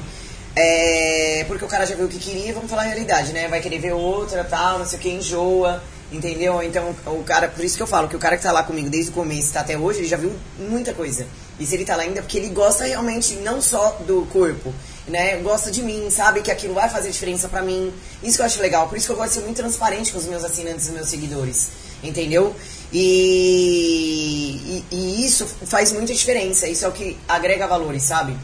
É, 0.56 1.46
porque 1.48 1.64
o 1.64 1.68
cara 1.68 1.86
já 1.86 1.96
viu 1.96 2.06
o 2.06 2.10
que 2.10 2.20
queria, 2.20 2.54
vamos 2.54 2.70
falar 2.70 2.82
a 2.84 2.86
realidade, 2.86 3.32
né? 3.32 3.48
Vai 3.48 3.62
querer 3.62 3.80
ver 3.80 3.94
outra, 3.94 4.44
tal, 4.44 4.78
não 4.80 4.86
sei 4.86 4.98
o 5.00 5.02
que, 5.02 5.10
enjoa, 5.10 5.82
entendeu? 6.12 6.62
Então, 6.64 6.96
o 7.06 7.24
cara, 7.24 7.48
por 7.48 7.64
isso 7.64 7.76
que 7.76 7.84
eu 7.84 7.88
falo 7.88 8.08
que 8.08 8.16
o 8.16 8.20
cara 8.20 8.38
que 8.38 8.44
tá 8.44 8.52
lá 8.52 8.64
comigo 8.64 8.90
desde 8.90 9.12
o 9.12 9.14
começo 9.14 9.54
tá 9.54 9.62
até 9.62 9.78
hoje, 9.78 10.00
ele 10.00 10.08
já 10.08 10.18
viu 10.18 10.34
muita 10.58 10.94
coisa. 10.94 11.26
E 11.60 11.66
se 11.66 11.76
ele 11.76 11.86
tá 11.86 11.96
lá 11.96 12.04
ainda, 12.04 12.20
é 12.20 12.22
porque 12.22 12.38
ele 12.38 12.50
gosta 12.50 12.86
realmente 12.86 13.36
não 13.38 13.62
só 13.62 13.98
do 14.06 14.28
corpo, 14.32 14.74
né? 15.08 15.38
Gosta 15.38 15.72
de 15.72 15.82
mim, 15.82 16.10
sabe 16.10 16.42
que 16.42 16.52
aquilo 16.52 16.74
vai 16.74 16.90
fazer 16.90 17.10
diferença 17.12 17.48
pra 17.50 17.62
mim. 17.62 17.92
Isso 18.22 18.38
que 18.38 18.42
eu 18.42 18.46
acho 18.46 18.62
legal, 18.62 18.88
por 18.88 18.98
isso 18.98 19.08
que 19.08 19.14
eu 19.14 19.18
gosto 19.18 19.30
de 19.30 19.36
ser 19.36 19.42
muito 19.42 19.58
transparente 19.58 20.12
com 20.12 20.20
os 20.20 20.26
meus 20.26 20.44
assinantes 20.44 20.88
e 20.88 20.92
meus 20.92 21.10
seguidores, 21.10 21.70
entendeu? 22.04 22.56
E, 22.94 24.84
e, 24.92 24.96
e 24.96 25.26
isso 25.26 25.46
faz 25.66 25.92
muita 25.92 26.14
diferença, 26.14 26.68
isso 26.68 26.86
é 26.86 26.88
o 26.88 26.92
que 26.92 27.18
agrega 27.28 27.68
valores, 27.68 28.04
sabe? 28.04 28.38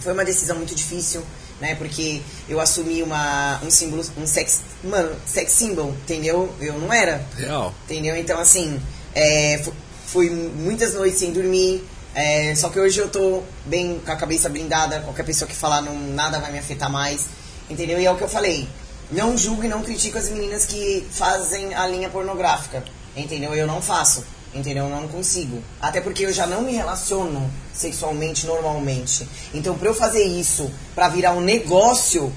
Foi 0.00 0.12
uma 0.12 0.24
decisão 0.24 0.56
muito 0.56 0.74
difícil, 0.74 1.22
né? 1.60 1.74
Porque 1.74 2.20
eu 2.48 2.58
assumi 2.60 3.02
uma, 3.02 3.60
um 3.62 3.70
símbolo, 3.70 4.02
um 4.16 4.26
sex, 4.26 4.60
mano, 4.82 5.14
sex 5.26 5.52
symbol, 5.52 5.90
entendeu? 6.02 6.52
Eu 6.60 6.78
não 6.78 6.92
era, 6.92 7.24
Real. 7.36 7.74
entendeu? 7.84 8.16
Então, 8.16 8.38
assim, 8.40 8.80
é, 9.14 9.60
fu- 9.62 9.72
fui 10.06 10.30
muitas 10.30 10.94
noites 10.94 11.18
sem 11.18 11.32
dormir, 11.32 11.84
é, 12.14 12.54
só 12.56 12.68
que 12.70 12.80
hoje 12.80 12.98
eu 12.98 13.08
tô 13.08 13.42
bem 13.66 14.00
com 14.04 14.10
a 14.10 14.16
cabeça 14.16 14.48
blindada, 14.48 15.00
qualquer 15.00 15.24
pessoa 15.24 15.48
que 15.48 15.54
falar 15.54 15.80
não, 15.82 15.94
nada 16.14 16.38
vai 16.40 16.50
me 16.50 16.58
afetar 16.58 16.90
mais, 16.90 17.26
entendeu? 17.68 18.00
E 18.00 18.06
é 18.06 18.10
o 18.10 18.16
que 18.16 18.22
eu 18.24 18.28
falei, 18.28 18.66
não 19.12 19.36
julgo 19.36 19.62
e 19.64 19.68
não 19.68 19.82
critico 19.82 20.18
as 20.18 20.28
meninas 20.28 20.64
que 20.66 21.06
fazem 21.12 21.74
a 21.74 21.86
linha 21.86 22.08
pornográfica, 22.08 22.82
entendeu? 23.16 23.54
Eu 23.54 23.66
não 23.66 23.80
faço, 23.82 24.24
entendeu? 24.54 24.84
Eu 24.84 24.90
não 24.90 25.08
consigo. 25.08 25.62
Até 25.80 26.00
porque 26.00 26.24
eu 26.26 26.32
já 26.32 26.46
não 26.46 26.62
me 26.62 26.72
relaciono 26.72 27.50
sexualmente 27.74 28.46
normalmente. 28.46 29.26
Então, 29.54 29.76
pra 29.76 29.88
eu 29.88 29.94
fazer 29.94 30.24
isso, 30.24 30.70
pra 30.94 31.08
virar 31.08 31.32
um 31.32 31.40
negócio, 31.40 32.32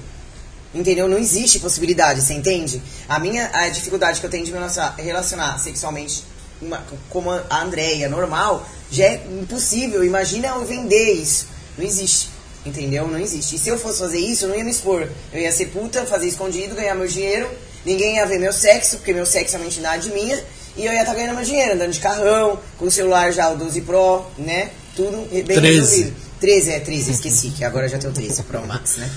Entendeu? 0.74 1.08
Não 1.08 1.18
existe 1.18 1.60
possibilidade, 1.60 2.20
você 2.20 2.34
entende? 2.34 2.82
A 3.08 3.20
minha 3.20 3.48
a 3.54 3.68
dificuldade 3.68 4.18
que 4.18 4.26
eu 4.26 4.30
tenho 4.30 4.44
de 4.44 4.50
me 4.52 4.58
relacionar, 4.98 5.56
sexualmente 5.58 6.24
uma- 6.60 6.82
como 7.08 7.30
a 7.30 7.62
Andréia, 7.62 8.08
normal, 8.08 8.68
já 8.90 9.04
é 9.04 9.24
impossível. 9.40 10.02
Imagina 10.02 10.48
eu 10.48 10.64
vender 10.64 11.12
isso. 11.12 11.46
Não 11.78 11.84
existe. 11.86 12.28
Entendeu? 12.66 13.06
Não 13.06 13.20
existe. 13.20 13.54
E 13.54 13.58
se 13.58 13.68
eu 13.68 13.78
fosse 13.78 14.00
fazer 14.00 14.18
isso, 14.18 14.46
eu 14.46 14.48
não 14.48 14.56
ia 14.56 14.64
me 14.64 14.70
expor. 14.72 15.08
Eu 15.32 15.40
ia 15.40 15.52
ser 15.52 15.66
puta, 15.66 16.04
fazer 16.06 16.26
escondido, 16.26 16.74
ganhar 16.74 16.96
meu 16.96 17.06
dinheiro. 17.06 17.48
Ninguém 17.84 18.16
ia 18.16 18.26
ver 18.26 18.40
meu 18.40 18.52
sexo, 18.52 18.96
porque 18.96 19.12
meu 19.12 19.26
sexo 19.26 19.54
é 19.54 19.58
uma 19.60 19.66
entidade 19.66 20.10
minha. 20.10 20.42
E 20.76 20.84
eu 20.84 20.92
ia 20.92 21.00
estar 21.00 21.14
ganhando 21.14 21.36
meu 21.36 21.44
dinheiro, 21.44 21.74
andando 21.74 21.92
de 21.92 22.00
carrão, 22.00 22.58
com 22.78 22.86
o 22.86 22.90
celular 22.90 23.32
já, 23.32 23.50
o 23.50 23.56
12 23.56 23.80
Pro, 23.82 24.24
né? 24.38 24.70
Tudo 24.96 25.28
bem 25.30 25.44
13. 25.44 25.78
resolvido. 25.78 26.16
13, 26.40 26.70
é 26.72 26.80
13, 26.80 27.10
esqueci, 27.12 27.50
que 27.50 27.64
agora 27.64 27.88
já 27.88 27.98
tem 27.98 28.10
o 28.10 28.12
13 28.12 28.42
Pro 28.42 28.66
Max, 28.66 28.96
né? 28.96 29.10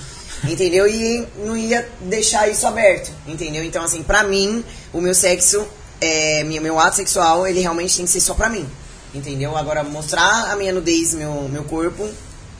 Entendeu? 0.44 0.86
E 0.86 1.26
não 1.44 1.56
ia 1.56 1.86
deixar 2.02 2.48
isso 2.48 2.66
aberto, 2.66 3.10
entendeu? 3.26 3.64
Então, 3.64 3.82
assim, 3.82 4.02
pra 4.02 4.22
mim, 4.22 4.64
o 4.92 5.00
meu 5.00 5.14
sexo, 5.14 5.66
é, 6.00 6.44
meu, 6.44 6.62
meu 6.62 6.78
ato 6.78 6.96
sexual, 6.96 7.46
ele 7.46 7.60
realmente 7.60 7.96
tem 7.96 8.04
que 8.04 8.10
ser 8.10 8.20
só 8.20 8.34
pra 8.34 8.48
mim, 8.48 8.66
entendeu? 9.12 9.56
Agora, 9.56 9.82
mostrar 9.82 10.52
a 10.52 10.56
minha 10.56 10.72
nudez, 10.72 11.12
meu, 11.14 11.48
meu 11.48 11.64
corpo, 11.64 12.08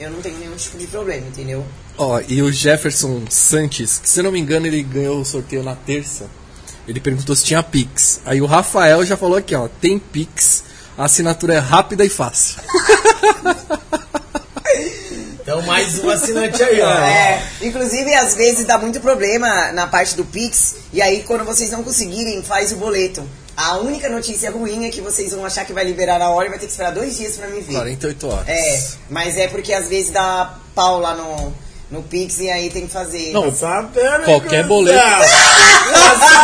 eu 0.00 0.10
não 0.10 0.20
tenho 0.20 0.38
nenhum 0.38 0.56
tipo 0.56 0.76
de 0.76 0.86
problema, 0.88 1.26
entendeu? 1.28 1.64
Ó, 1.96 2.20
e 2.28 2.42
o 2.42 2.52
Jefferson 2.52 3.22
Santos, 3.28 3.98
que 3.98 4.08
se 4.08 4.20
eu 4.20 4.24
não 4.24 4.32
me 4.32 4.38
engano 4.38 4.66
ele 4.66 4.82
ganhou 4.82 5.20
o 5.20 5.24
sorteio 5.24 5.62
na 5.62 5.74
terça, 5.74 6.26
ele 6.88 7.00
perguntou 7.00 7.36
se 7.36 7.44
tinha 7.44 7.62
Pix. 7.62 8.20
Aí 8.24 8.40
o 8.40 8.46
Rafael 8.46 9.04
já 9.04 9.16
falou 9.16 9.36
aqui, 9.36 9.54
ó, 9.54 9.68
tem 9.68 9.98
Pix, 9.98 10.64
a 10.96 11.04
assinatura 11.04 11.54
é 11.54 11.58
rápida 11.58 12.04
e 12.04 12.08
fácil. 12.08 12.60
Então 15.40 15.62
mais 15.62 15.98
um 16.04 16.10
assinante 16.10 16.62
aí, 16.62 16.78
ó. 16.82 16.92
É, 16.92 17.42
inclusive, 17.62 18.12
às 18.12 18.34
vezes 18.34 18.66
dá 18.66 18.76
muito 18.76 19.00
problema 19.00 19.72
na 19.72 19.86
parte 19.86 20.14
do 20.14 20.22
Pix, 20.22 20.74
e 20.92 21.00
aí 21.00 21.22
quando 21.26 21.42
vocês 21.42 21.70
não 21.70 21.82
conseguirem, 21.82 22.42
faz 22.42 22.70
o 22.70 22.76
boleto. 22.76 23.26
A 23.56 23.78
única 23.78 24.10
notícia 24.10 24.50
ruim 24.50 24.84
é 24.84 24.90
que 24.90 25.00
vocês 25.00 25.32
vão 25.32 25.46
achar 25.46 25.64
que 25.64 25.72
vai 25.72 25.84
liberar 25.84 26.18
na 26.18 26.28
hora 26.28 26.48
e 26.48 26.50
vai 26.50 26.58
ter 26.58 26.66
que 26.66 26.72
esperar 26.72 26.92
dois 26.92 27.16
dias 27.16 27.36
pra 27.36 27.48
me 27.48 27.62
ver. 27.62 27.72
48 27.72 28.28
horas. 28.28 28.46
É, 28.46 28.82
mas 29.08 29.38
é 29.38 29.48
porque 29.48 29.72
às 29.72 29.88
vezes 29.88 30.10
dá 30.10 30.54
pau 30.74 31.00
lá 31.00 31.14
no, 31.16 31.54
no 31.90 32.02
Pix 32.02 32.38
e 32.40 32.50
aí 32.50 32.68
tem 32.70 32.86
que 32.86 32.92
fazer. 32.92 33.32
Não, 33.32 33.50
Sabendo, 33.54 34.24
Qualquer 34.24 34.62
cuzão. 34.62 34.68
boleto. 34.68 35.00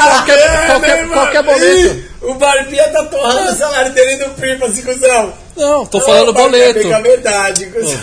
Qualquer- 0.08 0.66
qualquer- 0.66 1.08
qualquer 1.08 1.42
boleto. 1.42 2.14
O 2.23 2.34
Barbinha 2.34 2.89
tá 2.89 3.05
torrando 3.05 3.52
o 3.52 3.55
salário 3.55 3.92
dele 3.92 4.24
do 4.24 4.31
primo, 4.31 4.64
assim, 4.64 4.82
cuzão. 4.82 5.32
Não, 5.56 5.84
tô 5.86 6.00
falando 6.00 6.32
boleto. 6.32 6.92
a 6.94 7.00
verdade, 7.00 7.66
cuzão. 7.66 8.00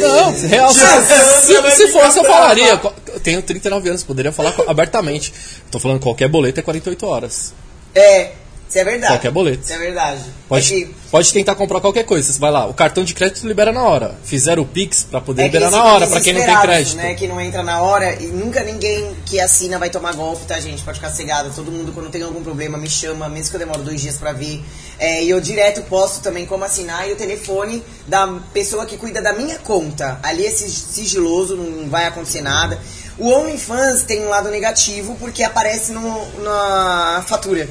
Não, 0.00 0.32
real. 0.48 0.72
Se, 0.72 1.70
se, 1.76 1.88
fosse, 1.88 2.18
eu 2.18 2.24
falaria. 2.24 2.80
Tenho 3.22 3.42
39 3.42 3.88
anos, 3.88 4.02
poderia 4.02 4.32
falar 4.32 4.54
abertamente. 4.66 5.32
Tô 5.70 5.78
falando 5.78 6.00
qualquer 6.00 6.28
boleto 6.28 6.58
é 6.60 6.62
48 6.62 7.06
horas. 7.06 7.52
É, 7.94 8.30
isso 8.70 8.78
é 8.78 8.84
verdade. 8.84 9.12
Qualquer 9.12 9.30
boleto. 9.30 9.62
Isso 9.64 9.72
é 9.74 9.78
verdade. 9.78 10.20
Pode, 10.48 10.66
É 10.66 10.68
que- 10.86 10.94
pode 11.10 11.32
tentar 11.32 11.54
comprar 11.54 11.80
qualquer 11.80 12.04
coisa. 12.04 12.32
Você 12.32 12.38
vai 12.40 12.50
lá, 12.50 12.66
o 12.66 12.72
cartão 12.74 13.04
de 13.04 13.12
crédito 13.14 13.46
libera 13.46 13.70
na 13.72 13.82
hora. 13.84 14.14
Fizeram 14.24 14.62
o 14.62 14.66
Pix 14.66 15.04
pra 15.04 15.20
poder 15.20 15.42
É 15.42 15.44
liberar 15.46 15.70
na 15.70 15.84
hora, 15.84 16.06
pra 16.06 16.20
quem 16.20 16.32
não 16.32 16.44
tem 16.44 16.60
crédito. 16.60 16.96
Né, 16.96 17.14
que 17.14 17.28
não 17.28 17.40
entra 17.40 17.62
na 17.62 17.82
hora 17.82 18.14
e 18.20 18.26
nunca 18.28 18.62
ninguém 18.64 19.14
que 19.26 19.38
assina 19.38 19.78
vai 19.78 19.90
tomar 19.90 20.14
golpe, 20.14 20.44
tá, 20.46 20.58
gente? 20.58 20.82
Pode 20.82 20.98
ficar 20.98 21.10
cegado. 21.12 21.52
Todo 21.54 21.70
mundo, 21.70 21.92
quando 21.92 22.08
tem 22.10 22.22
algum 22.22 22.42
problema, 22.42 22.78
me 22.78 22.88
chama, 22.88 23.28
mesmo 23.28 23.50
que 23.50 23.56
eu 23.56 23.60
demore 23.60 23.82
dois 23.82 24.00
dias 24.00 24.16
pra 24.16 24.32
vir. 24.32 24.64
É, 24.98 25.22
e 25.22 25.30
eu 25.30 25.40
direto 25.40 25.82
posto 25.82 26.20
também 26.20 26.46
como 26.46 26.64
assinar 26.64 27.08
e 27.08 27.12
o 27.12 27.16
telefone 27.16 27.82
da 28.06 28.26
pessoa 28.52 28.86
que 28.86 28.96
cuida 28.96 29.20
da 29.20 29.32
minha 29.32 29.58
conta. 29.58 30.18
Ali 30.22 30.46
é 30.46 30.50
sig- 30.50 30.70
sigiloso, 30.70 31.56
não 31.56 31.88
vai 31.88 32.06
acontecer 32.06 32.40
nada. 32.42 32.78
O 33.18 33.28
OnlyFans 33.30 34.02
tem 34.04 34.24
um 34.24 34.28
lado 34.28 34.48
negativo 34.50 35.14
porque 35.20 35.42
aparece 35.42 35.92
no, 35.92 36.42
na 36.42 37.22
fatura. 37.26 37.68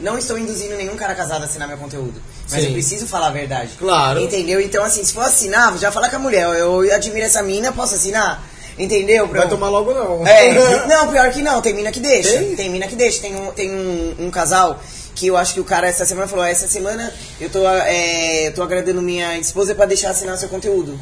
Não 0.00 0.18
estou 0.18 0.38
induzindo 0.38 0.74
nenhum 0.76 0.96
cara 0.96 1.14
casado 1.14 1.42
a 1.42 1.44
assinar 1.44 1.68
meu 1.68 1.78
conteúdo. 1.78 2.20
Mas 2.50 2.60
Sim. 2.60 2.66
eu 2.66 2.72
preciso 2.72 3.06
falar 3.06 3.28
a 3.28 3.30
verdade. 3.30 3.72
Claro. 3.78 4.20
Entendeu? 4.20 4.60
Então, 4.60 4.84
assim, 4.84 5.04
se 5.04 5.12
for 5.12 5.22
assinar, 5.22 5.76
já 5.78 5.92
fala 5.92 6.08
com 6.08 6.16
a 6.16 6.18
mulher. 6.18 6.44
Eu, 6.44 6.84
eu 6.84 6.94
admiro 6.94 7.26
essa 7.26 7.42
mina, 7.42 7.72
posso 7.72 7.94
assinar? 7.94 8.42
Entendeu? 8.78 9.26
Vai 9.28 9.48
tomar 9.48 9.68
logo, 9.68 9.92
não. 9.92 10.26
É, 10.26 10.54
não, 10.88 11.08
pior 11.08 11.30
que 11.30 11.42
não, 11.42 11.60
tem 11.60 11.74
mina 11.74 11.92
que 11.92 12.00
deixa. 12.00 12.30
Tem? 12.30 12.56
Tem, 12.56 12.70
mina 12.70 12.86
que 12.86 12.96
deixa. 12.96 13.20
Tem, 13.20 13.36
um, 13.36 13.52
tem 13.52 13.70
um, 13.70 14.16
um 14.20 14.30
casal 14.30 14.80
que 15.14 15.26
eu 15.26 15.36
acho 15.36 15.52
que 15.52 15.60
o 15.60 15.64
cara 15.64 15.86
essa 15.86 16.06
semana 16.06 16.26
falou: 16.26 16.44
essa 16.44 16.66
semana 16.66 17.12
eu 17.38 17.50
tô, 17.50 17.66
é, 17.68 18.48
eu 18.48 18.54
tô 18.54 18.62
agradando 18.62 19.02
minha 19.02 19.36
esposa 19.38 19.74
pra 19.74 19.84
deixar 19.84 20.10
assinar 20.10 20.38
seu 20.38 20.48
conteúdo. 20.48 20.98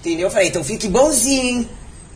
Entendeu? 0.00 0.26
Eu 0.26 0.30
falei, 0.30 0.48
então 0.48 0.62
fique 0.62 0.88
bonzinho, 0.88 1.44
hein? 1.44 1.68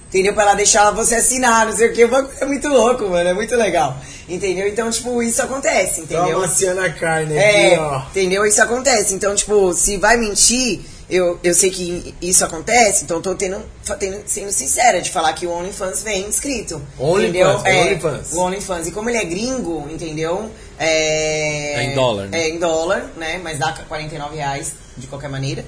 Entendeu? 0.09 0.33
Pra 0.35 0.45
ela 0.45 0.55
deixar 0.55 0.91
você 0.93 1.17
assinar, 1.17 1.67
não 1.67 1.77
sei 1.77 1.89
o 1.91 1.93
que. 1.93 2.03
É 2.41 2.45
muito 2.47 2.69
louco, 2.69 3.09
mano. 3.09 3.29
É 3.29 3.35
muito 3.35 3.55
legal. 3.57 3.97
Entendeu? 4.29 4.67
Então, 4.69 4.91
tipo, 4.91 5.23
isso 5.23 5.43
acontece, 5.43 6.03
Tá 6.03 6.15
entendeu? 6.19 6.37
amaciando 6.39 6.81
a 6.81 6.91
carne 6.91 7.37
É, 7.37 7.75
aqui, 7.75 7.81
ó. 7.81 7.99
entendeu? 8.11 8.47
Isso 8.47 8.63
acontece. 8.63 9.15
Então, 9.15 9.35
tipo, 9.35 9.73
se 9.75 9.97
vai 9.99 10.17
mentir, 10.17 10.81
eu, 11.11 11.39
eu 11.45 11.53
sei 11.55 11.71
que 11.71 12.15
isso 12.23 12.45
acontece, 12.45 13.05
então 13.05 13.19
eu 13.19 13.23
tô 13.23 13.35
tendo, 13.35 13.61
tendo- 13.99 14.23
sendo 14.27 14.51
sincera 14.53 15.01
de 15.01 15.11
falar 15.11 15.33
que 15.35 15.47
o 15.47 15.51
OnlyFans 15.53 16.03
vem 16.03 16.23
inscrito. 16.27 16.81
OnlyFans, 16.99 17.29
entendeu? 17.29 17.61
É, 17.65 17.83
OnlyFans. 17.83 18.33
O 18.33 18.39
OnlyFans. 18.41 18.87
E 18.87 18.91
como 18.93 19.11
ele 19.11 19.19
é 19.19 19.25
gringo, 19.25 19.87
entendeu? 19.91 20.51
É, 20.79 21.75
É 21.81 21.85
em 21.85 21.95
dólar, 21.95 22.27
né? 22.29 22.41
É 22.41 22.49
em 22.49 22.59
dólar, 22.59 23.11
né? 23.17 23.41
Mas 23.43 23.59
dá 23.59 23.73
49 23.89 24.37
reais 24.37 24.73
de 24.97 25.07
qualquer 25.07 25.29
maneira. 25.29 25.65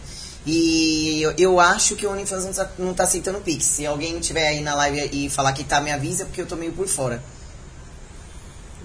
E 0.51 1.21
eu, 1.23 1.35
eu 1.37 1.61
acho 1.61 1.95
que 1.95 2.07
o 2.07 2.11
OnlyFans 2.11 2.45
não 2.47 2.53
tá, 2.55 2.71
não 2.79 2.95
tá 2.95 3.03
aceitando 3.05 3.39
Pix. 3.41 3.65
Se 3.67 3.85
alguém 3.87 4.19
tiver 4.19 4.49
aí 4.49 4.61
na 4.63 4.75
live 4.75 5.11
e 5.13 5.29
falar 5.29 5.53
que 5.53 5.63
tá, 5.63 5.79
me 5.79 5.93
avisa, 5.93 6.25
porque 6.25 6.41
eu 6.41 6.47
tô 6.47 6.57
meio 6.57 6.73
por 6.73 6.89
fora. 6.89 7.23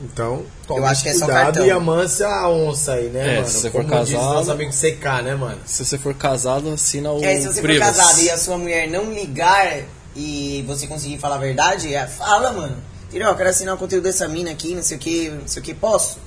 Então, 0.04 0.44
toma 0.68 0.80
Eu 0.82 0.86
acho 0.88 1.04
que 1.04 1.10
é 1.10 1.14
só 1.14 1.26
cuidado 1.26 1.44
cartão. 1.46 1.66
e 1.66 1.72
amansa 1.72 2.28
a 2.28 2.50
onça 2.50 2.94
aí, 2.94 3.08
né, 3.10 3.34
É, 3.34 3.36
mano? 3.38 3.48
se 3.48 3.60
você 3.62 3.70
for 3.72 3.86
Como 3.86 4.04
diz 4.04 4.14
casado- 4.16 4.34
nosso 4.34 4.52
amigo 4.52 4.72
CK, 4.74 5.22
né, 5.24 5.36
mano? 5.36 5.62
Se 5.66 5.86
você 5.86 5.98
for 5.98 6.14
casado, 6.14 6.70
assina 6.74 7.12
o 7.12 7.24
É, 7.24 7.40
se 7.40 7.48
você 7.48 7.62
Privas. 7.62 7.88
for 7.88 7.96
casado 7.96 8.20
e 8.22 8.30
a 8.30 8.38
sua 8.38 8.58
mulher 8.58 8.90
não 8.90 9.14
ligar 9.14 9.84
e 10.16 10.64
você 10.68 10.88
conseguir 10.88 11.20
falar 11.20 11.36
a 11.36 11.40
verdade, 11.40 11.94
é, 11.96 12.06
fala, 12.08 12.52
mano. 12.52 12.76
Entendeu? 13.08 13.30
Eu 13.30 13.36
quero 13.36 13.50
assinar 13.50 13.76
o 13.76 13.78
conteúdo 13.78 14.04
dessa 14.04 14.28
mina 14.28 14.52
aqui, 14.52 14.74
não 14.76 14.84
sei 14.84 14.98
o 14.98 15.00
que, 15.00 15.30
não 15.30 15.48
sei 15.48 15.62
o 15.62 15.66
que, 15.66 15.74
posso? 15.74 16.18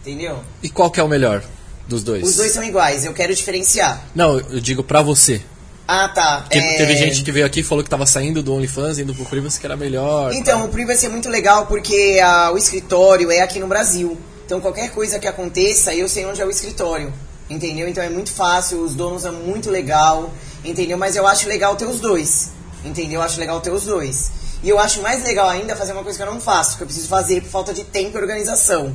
Entendeu? 0.00 0.42
E 0.62 0.68
qual 0.70 0.90
que 0.90 0.98
é 0.98 1.02
o 1.02 1.08
melhor 1.08 1.44
dos 1.90 2.02
dois? 2.02 2.26
Os 2.26 2.36
dois 2.36 2.52
são 2.52 2.64
iguais, 2.64 3.04
eu 3.04 3.12
quero 3.12 3.34
diferenciar. 3.34 4.02
Não, 4.14 4.38
eu 4.38 4.60
digo 4.60 4.82
pra 4.82 5.02
você. 5.02 5.42
Ah, 5.86 6.08
tá. 6.08 6.42
Porque 6.42 6.56
é, 6.56 6.76
teve 6.76 6.96
gente 6.96 7.24
que 7.24 7.32
veio 7.32 7.44
aqui 7.44 7.60
e 7.60 7.62
falou 7.64 7.82
que 7.82 7.90
tava 7.90 8.06
saindo 8.06 8.44
do 8.44 8.54
OnlyFans, 8.54 9.00
indo 9.00 9.12
pro 9.12 9.24
Privas, 9.24 9.58
que 9.58 9.66
era 9.66 9.76
melhor. 9.76 10.32
Então, 10.32 10.64
o 10.64 10.68
Privacy 10.68 11.06
é 11.06 11.08
muito 11.08 11.28
legal 11.28 11.66
porque 11.66 12.20
ah, 12.22 12.52
o 12.52 12.56
escritório 12.56 13.28
é 13.30 13.40
aqui 13.40 13.58
no 13.58 13.66
Brasil. 13.66 14.16
Então, 14.46 14.60
qualquer 14.60 14.92
coisa 14.92 15.18
que 15.18 15.26
aconteça, 15.26 15.92
eu 15.92 16.08
sei 16.08 16.24
onde 16.26 16.40
é 16.40 16.46
o 16.46 16.50
escritório. 16.50 17.12
Entendeu? 17.48 17.88
Então, 17.88 18.04
é 18.04 18.08
muito 18.08 18.30
fácil, 18.30 18.80
os 18.84 18.94
donos 18.94 19.24
é 19.24 19.32
muito 19.32 19.68
legal. 19.68 20.32
Entendeu? 20.64 20.96
Mas 20.96 21.16
eu 21.16 21.26
acho 21.26 21.48
legal 21.48 21.74
ter 21.74 21.86
os 21.86 21.98
dois. 21.98 22.50
Entendeu? 22.84 23.18
Eu 23.20 23.22
acho 23.22 23.40
legal 23.40 23.60
ter 23.60 23.72
os 23.72 23.84
dois. 23.84 24.30
E 24.62 24.68
eu 24.68 24.78
acho 24.78 25.02
mais 25.02 25.24
legal 25.24 25.48
ainda 25.48 25.74
fazer 25.74 25.92
uma 25.92 26.04
coisa 26.04 26.18
que 26.18 26.22
eu 26.22 26.32
não 26.32 26.40
faço, 26.40 26.76
que 26.76 26.82
eu 26.82 26.86
preciso 26.86 27.08
fazer 27.08 27.40
por 27.42 27.50
falta 27.50 27.74
de 27.74 27.82
tempo 27.82 28.16
e 28.16 28.20
organização. 28.20 28.94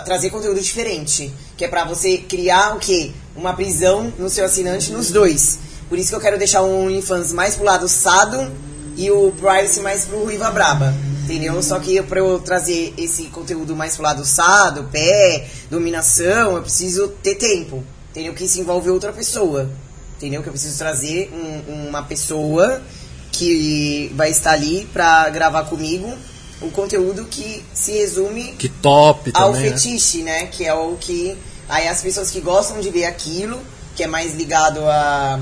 Trazer 0.00 0.30
conteúdo 0.30 0.60
diferente. 0.60 1.32
Que 1.56 1.64
é 1.64 1.68
pra 1.68 1.84
você 1.84 2.18
criar 2.18 2.74
o 2.76 2.78
quê? 2.78 3.12
Uma 3.36 3.54
prisão 3.54 4.12
no 4.18 4.28
seu 4.30 4.44
assinante 4.44 4.90
nos 4.92 5.10
dois. 5.10 5.58
Por 5.88 5.98
isso 5.98 6.08
que 6.10 6.16
eu 6.16 6.20
quero 6.20 6.38
deixar 6.38 6.62
o 6.62 6.84
OnlyFans 6.84 7.32
mais 7.32 7.54
pro 7.54 7.64
lado 7.64 7.88
sado 7.88 8.50
e 8.96 9.10
o 9.10 9.32
Privacy 9.32 9.80
mais 9.80 10.04
pro 10.04 10.22
Ruiva 10.24 10.50
Braba. 10.50 10.94
Entendeu? 11.24 11.62
Só 11.62 11.78
que 11.78 12.02
pra 12.02 12.20
eu 12.20 12.38
trazer 12.38 12.92
esse 12.98 13.24
conteúdo 13.24 13.74
mais 13.74 13.94
pro 13.94 14.02
lado 14.04 14.24
sado, 14.24 14.84
pé, 14.92 15.46
dominação, 15.70 16.56
eu 16.56 16.62
preciso 16.62 17.08
ter 17.22 17.36
tempo. 17.36 17.82
Entendeu? 18.10 18.34
Que 18.34 18.44
isso 18.44 18.60
envolve 18.60 18.90
outra 18.90 19.12
pessoa. 19.12 19.70
Entendeu? 20.16 20.42
Que 20.42 20.48
eu 20.48 20.52
preciso 20.52 20.76
trazer 20.78 21.30
um- 21.32 21.88
uma 21.88 22.02
pessoa 22.02 22.80
que 23.32 24.12
vai 24.14 24.30
estar 24.30 24.52
ali 24.52 24.86
pra 24.92 25.28
gravar 25.30 25.64
comigo 25.64 26.12
o 26.66 26.70
conteúdo 26.70 27.24
que 27.26 27.64
se 27.72 27.92
resume 27.92 28.52
Que 28.58 28.68
top 28.68 29.30
ao 29.34 29.52
também, 29.52 29.70
né? 29.70 29.76
fetiche, 29.78 30.22
né? 30.22 30.46
Que 30.46 30.64
é 30.66 30.74
o 30.74 30.96
que. 31.00 31.36
Aí 31.68 31.88
as 31.88 32.00
pessoas 32.02 32.30
que 32.30 32.40
gostam 32.40 32.80
de 32.80 32.90
ver 32.90 33.04
aquilo, 33.06 33.60
que 33.96 34.02
é 34.02 34.06
mais 34.06 34.34
ligado 34.34 34.80
a, 34.86 35.40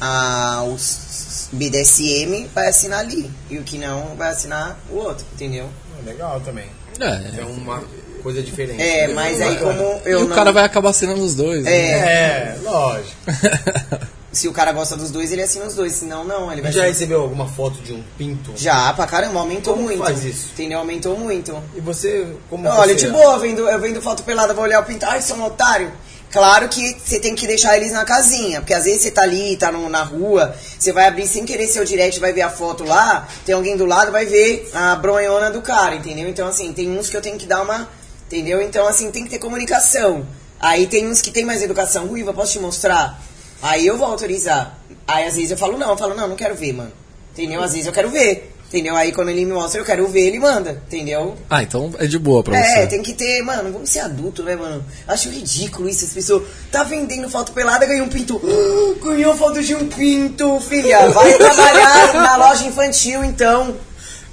a 0.00 0.62
os 0.64 1.48
BDSM, 1.52 2.46
vai 2.54 2.68
assinar 2.68 3.00
ali. 3.00 3.30
E 3.50 3.58
o 3.58 3.62
que 3.62 3.78
não, 3.78 4.14
vai 4.16 4.30
assinar 4.30 4.78
o 4.90 4.96
outro, 4.96 5.24
entendeu? 5.34 5.68
É 6.00 6.08
legal 6.10 6.40
também. 6.40 6.66
É. 7.00 7.40
É 7.40 7.44
uma 7.44 7.82
coisa 8.22 8.42
diferente. 8.42 8.82
É, 8.82 9.08
mas 9.08 9.40
aí 9.40 9.56
como 9.56 10.00
E 10.04 10.10
eu 10.10 10.20
o 10.22 10.28
não. 10.28 10.34
cara 10.36 10.50
vai 10.52 10.64
acabar 10.64 10.90
assinando 10.90 11.22
os 11.22 11.34
dois. 11.34 11.64
né? 11.64 11.70
É, 11.72 12.58
lógico. 12.62 13.16
Se 14.30 14.46
o 14.46 14.52
cara 14.52 14.72
gosta 14.72 14.94
dos 14.96 15.10
dois, 15.10 15.32
ele 15.32 15.42
assina 15.42 15.64
os 15.66 15.74
dois. 15.74 15.92
Senão, 15.94 16.22
não. 16.24 16.52
Ele 16.52 16.60
vai 16.60 16.70
Já 16.70 16.80
assinar- 16.80 16.88
recebeu 16.88 17.20
alguma 17.22 17.48
foto 17.48 17.80
de 17.80 17.92
um 17.94 18.02
pinto? 18.18 18.52
Já, 18.56 18.92
pra 18.92 19.06
caramba, 19.06 19.40
aumentou 19.40 19.72
Como 19.74 19.86
muito. 19.86 20.02
faz 20.04 20.22
isso? 20.24 20.50
Entendeu? 20.52 20.78
Aumentou 20.80 21.16
muito. 21.18 21.56
E 21.74 21.80
você, 21.80 22.26
como 22.50 22.68
Olha, 22.68 22.92
você 22.98 23.06
de 23.06 23.12
boa, 23.12 23.34
eu 23.34 23.40
vendo, 23.40 23.68
eu 23.68 23.78
vendo 23.80 24.02
foto 24.02 24.22
pelada, 24.22 24.52
vou 24.52 24.64
olhar 24.64 24.80
o 24.80 24.84
pintar, 24.84 25.12
ai, 25.12 25.22
sou 25.22 25.36
um 25.38 25.44
otário. 25.44 25.90
Claro 26.30 26.68
que 26.68 26.94
você 27.02 27.18
tem 27.18 27.34
que 27.34 27.46
deixar 27.46 27.74
eles 27.78 27.90
na 27.90 28.04
casinha, 28.04 28.60
porque 28.60 28.74
às 28.74 28.84
vezes 28.84 29.00
você 29.00 29.10
tá 29.10 29.22
ali, 29.22 29.56
tá 29.56 29.72
no- 29.72 29.88
na 29.88 30.02
rua, 30.02 30.54
você 30.78 30.92
vai 30.92 31.06
abrir 31.06 31.26
sem 31.26 31.46
querer 31.46 31.66
seu 31.68 31.86
direct, 31.86 32.20
vai 32.20 32.34
ver 32.34 32.42
a 32.42 32.50
foto 32.50 32.84
lá, 32.84 33.26
tem 33.46 33.54
alguém 33.54 33.78
do 33.78 33.86
lado, 33.86 34.12
vai 34.12 34.26
ver 34.26 34.68
a 34.74 34.94
bronhona 34.94 35.50
do 35.50 35.62
cara, 35.62 35.94
entendeu? 35.94 36.28
Então, 36.28 36.46
assim, 36.46 36.70
tem 36.74 36.90
uns 36.98 37.08
que 37.08 37.16
eu 37.16 37.22
tenho 37.22 37.38
que 37.38 37.46
dar 37.46 37.62
uma. 37.62 37.88
Entendeu? 38.26 38.60
Então, 38.60 38.86
assim, 38.86 39.10
tem 39.10 39.24
que 39.24 39.30
ter 39.30 39.38
comunicação. 39.38 40.26
Aí 40.60 40.86
tem 40.86 41.06
uns 41.08 41.22
que 41.22 41.30
tem 41.30 41.46
mais 41.46 41.62
educação. 41.62 42.06
Ruiva, 42.06 42.34
posso 42.34 42.52
te 42.52 42.58
mostrar? 42.58 43.18
Aí 43.62 43.86
eu 43.86 43.96
vou 43.98 44.06
autorizar. 44.06 44.78
Aí 45.06 45.24
às 45.26 45.34
vezes 45.36 45.50
eu 45.50 45.56
falo, 45.56 45.76
não, 45.78 45.90
eu 45.90 45.96
falo, 45.96 46.14
não, 46.14 46.28
não 46.28 46.36
quero 46.36 46.54
ver, 46.54 46.72
mano. 46.72 46.92
Entendeu? 47.32 47.62
Às 47.62 47.72
vezes 47.72 47.86
eu 47.86 47.92
quero 47.92 48.10
ver. 48.10 48.54
Entendeu? 48.68 48.94
Aí 48.94 49.12
quando 49.12 49.30
ele 49.30 49.46
me 49.46 49.52
mostra, 49.54 49.80
eu 49.80 49.84
quero 49.84 50.06
ver, 50.08 50.26
ele 50.26 50.38
manda. 50.38 50.82
Entendeu? 50.86 51.36
Ah, 51.48 51.62
então 51.62 51.90
é 51.98 52.06
de 52.06 52.18
boa 52.18 52.42
pra 52.42 52.56
É, 52.58 52.82
você. 52.82 52.86
tem 52.88 53.02
que 53.02 53.14
ter, 53.14 53.40
mano, 53.42 53.72
vamos 53.72 53.88
ser 53.88 54.00
adulto, 54.00 54.42
né, 54.42 54.54
mano? 54.56 54.84
Acho 55.06 55.30
ridículo 55.30 55.88
isso, 55.88 56.04
as 56.04 56.12
pessoas 56.12 56.42
tá 56.70 56.84
vendendo 56.84 57.30
foto 57.30 57.52
pelada, 57.52 57.86
ganhou 57.86 58.04
um 58.06 58.10
pinto. 58.10 58.38
Ganhou 59.02 59.34
foto 59.36 59.62
de 59.62 59.74
um 59.74 59.88
pinto, 59.88 60.60
filha. 60.60 61.08
Vai 61.08 61.32
trabalhar 61.38 62.12
na 62.14 62.36
loja 62.36 62.64
infantil, 62.66 63.24
então. 63.24 63.74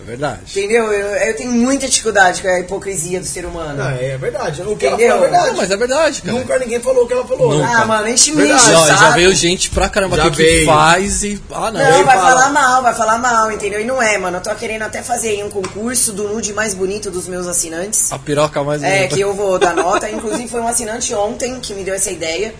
É 0.05 0.07
verdade. 0.07 0.39
Entendeu? 0.47 0.93
Eu, 0.93 1.07
eu 1.15 1.35
tenho 1.35 1.51
muita 1.51 1.87
dificuldade 1.87 2.39
com 2.41 2.47
a 2.47 2.59
hipocrisia 2.59 3.19
do 3.19 3.25
ser 3.25 3.43
humano. 3.45 3.75
Não, 3.83 3.89
é 3.89 4.15
verdade. 4.17 4.61
O 4.61 4.75
que 4.77 4.85
ela 4.85 4.95
Entendeu? 4.95 5.13
falou 5.13 5.25
é 5.25 5.29
verdade. 5.29 5.47
Não, 5.49 5.57
mas 5.57 5.71
é 5.71 5.77
verdade, 5.77 6.21
cara. 6.21 6.37
Nunca 6.37 6.59
ninguém 6.59 6.79
falou 6.79 7.03
o 7.03 7.07
que 7.07 7.13
ela 7.13 7.25
falou. 7.25 7.51
Nunca. 7.53 7.65
né? 7.67 7.73
Ah, 7.75 7.85
mano, 7.85 8.07
enche 8.07 8.31
mijo, 8.31 8.55
Já, 8.59 9.09
veio 9.11 9.33
gente 9.33 9.71
pra 9.71 9.89
caramba 9.89 10.15
Já 10.17 10.29
que 10.29 10.37
veio. 10.37 10.65
faz 10.67 11.23
e. 11.23 11.41
Ah, 11.51 11.71
não. 11.71 11.79
Não, 11.79 12.05
vai 12.05 12.17
falar. 12.17 12.29
falar 12.31 12.49
mal, 12.51 12.81
vai 12.83 12.93
falar 12.93 13.17
mal, 13.17 13.51
entendeu? 13.51 13.81
E 13.81 13.83
não 13.83 13.99
é, 14.01 14.15
mano. 14.19 14.37
Eu 14.37 14.41
tô 14.41 14.53
querendo 14.53 14.83
até 14.83 15.01
fazer 15.01 15.29
aí 15.29 15.43
um 15.43 15.49
concurso 15.49 16.13
do 16.13 16.23
nude 16.27 16.53
mais 16.53 16.73
bonito 16.75 17.09
dos 17.09 17.27
meus 17.27 17.47
assinantes. 17.47 18.11
A 18.11 18.19
piroca 18.19 18.63
mais 18.63 18.83
É, 18.83 18.97
bonita. 18.97 19.15
que 19.15 19.21
eu 19.21 19.33
vou 19.33 19.57
dar 19.57 19.73
nota. 19.73 20.07
Inclusive 20.09 20.47
foi 20.47 20.61
um 20.61 20.67
assinante 20.67 21.13
ontem 21.15 21.59
que 21.59 21.73
me 21.73 21.83
deu 21.83 21.95
essa 21.95 22.11
ideia. 22.11 22.53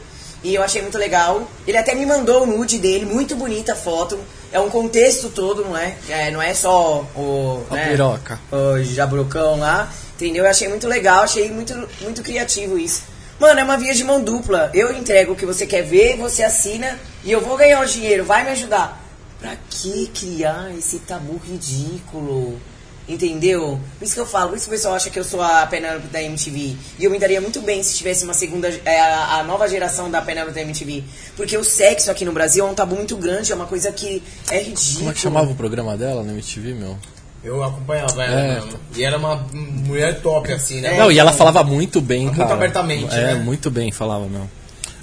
E 0.43 0.53
eu 0.53 0.61
achei 0.61 0.81
muito 0.81 0.97
legal. 0.97 1.49
Ele 1.67 1.77
até 1.77 1.95
me 1.95 2.05
mandou 2.05 2.43
o 2.43 2.45
nude 2.45 2.77
dele, 2.77 3.05
muito 3.05 3.35
bonita 3.35 3.73
a 3.73 3.75
foto. 3.75 4.19
É 4.51 4.59
um 4.59 4.69
contexto 4.69 5.29
todo, 5.29 5.65
não 5.65 5.75
é? 5.75 5.95
é 6.07 6.31
não 6.31 6.41
é 6.41 6.53
só 6.53 7.05
o. 7.15 7.63
A 7.69 7.75
né, 7.75 7.89
piroca. 7.89 8.39
O 8.51 8.81
jabrucão 8.83 9.59
lá. 9.59 9.91
Entendeu? 10.15 10.45
Eu 10.45 10.49
achei 10.49 10.67
muito 10.67 10.87
legal, 10.87 11.23
achei 11.23 11.51
muito, 11.51 11.73
muito 12.01 12.21
criativo 12.21 12.77
isso. 12.77 13.03
Mano, 13.37 13.59
é 13.59 13.63
uma 13.63 13.77
via 13.77 13.93
de 13.93 14.03
mão 14.03 14.23
dupla. 14.23 14.71
Eu 14.73 14.93
entrego 14.93 15.33
o 15.33 15.35
que 15.35 15.45
você 15.45 15.65
quer 15.65 15.81
ver, 15.81 16.15
você 16.15 16.41
assina 16.41 16.97
e 17.23 17.31
eu 17.31 17.41
vou 17.41 17.57
ganhar 17.57 17.81
o 17.81 17.85
dinheiro. 17.85 18.23
Vai 18.23 18.45
me 18.45 18.51
ajudar. 18.51 19.03
Pra 19.41 19.57
que 19.69 20.07
criar 20.07 20.71
esse 20.77 20.99
tabu 20.99 21.37
ridículo? 21.45 22.59
Entendeu? 23.07 23.79
Por 23.99 24.05
isso 24.05 24.15
que 24.15 24.19
eu 24.19 24.25
falo, 24.25 24.49
por 24.49 24.57
isso 24.57 24.65
que 24.67 24.71
o 24.73 24.77
pessoal 24.77 24.95
acha 24.95 25.09
que 25.11 25.19
eu 25.19 25.23
sou 25.23 25.41
a 25.41 25.65
Penélope 25.67 26.07
da 26.07 26.21
MTV. 26.23 26.75
E 26.97 27.03
eu 27.03 27.11
me 27.11 27.19
daria 27.19 27.39
muito 27.39 27.61
bem 27.61 27.83
se 27.83 27.95
tivesse 27.95 28.23
uma 28.23 28.33
segunda. 28.33 28.67
É, 28.83 28.99
a, 28.99 29.35
a 29.39 29.43
nova 29.43 29.67
geração 29.69 30.09
da 30.09 30.21
Penélope 30.21 30.53
da 30.55 30.61
MTV. 30.61 31.03
Porque 31.37 31.55
o 31.55 31.63
sexo 31.63 32.09
aqui 32.09 32.25
no 32.25 32.31
Brasil 32.31 32.65
é 32.65 32.69
um 32.69 32.73
tabu 32.73 32.95
muito 32.95 33.15
grande, 33.15 33.51
é 33.51 33.55
uma 33.55 33.67
coisa 33.67 33.91
que 33.91 34.23
é 34.49 34.57
ridículo. 34.59 34.97
Como 34.97 35.09
é 35.11 35.13
que 35.13 35.19
chamava 35.19 35.51
o 35.51 35.55
programa 35.55 35.95
dela 35.95 36.23
na 36.23 36.31
MTV, 36.33 36.73
meu? 36.73 36.97
Eu 37.43 37.63
acompanhava 37.63 38.23
ela 38.23 38.39
É. 38.41 38.53
mesmo. 38.55 38.79
E 38.95 39.03
era 39.03 39.19
uma 39.19 39.35
mulher 39.53 40.19
top, 40.21 40.51
assim, 40.51 40.81
né? 40.81 40.97
Não, 40.97 41.11
e 41.11 41.19
ela 41.19 41.31
falava 41.31 41.63
muito 41.63 42.01
bem, 42.01 42.23
Muito 42.25 42.37
cara. 42.37 42.53
abertamente, 42.55 43.13
É, 43.13 43.21
né? 43.21 43.35
muito 43.35 43.69
bem 43.69 43.91
falava, 43.91 44.25
meu. 44.27 44.49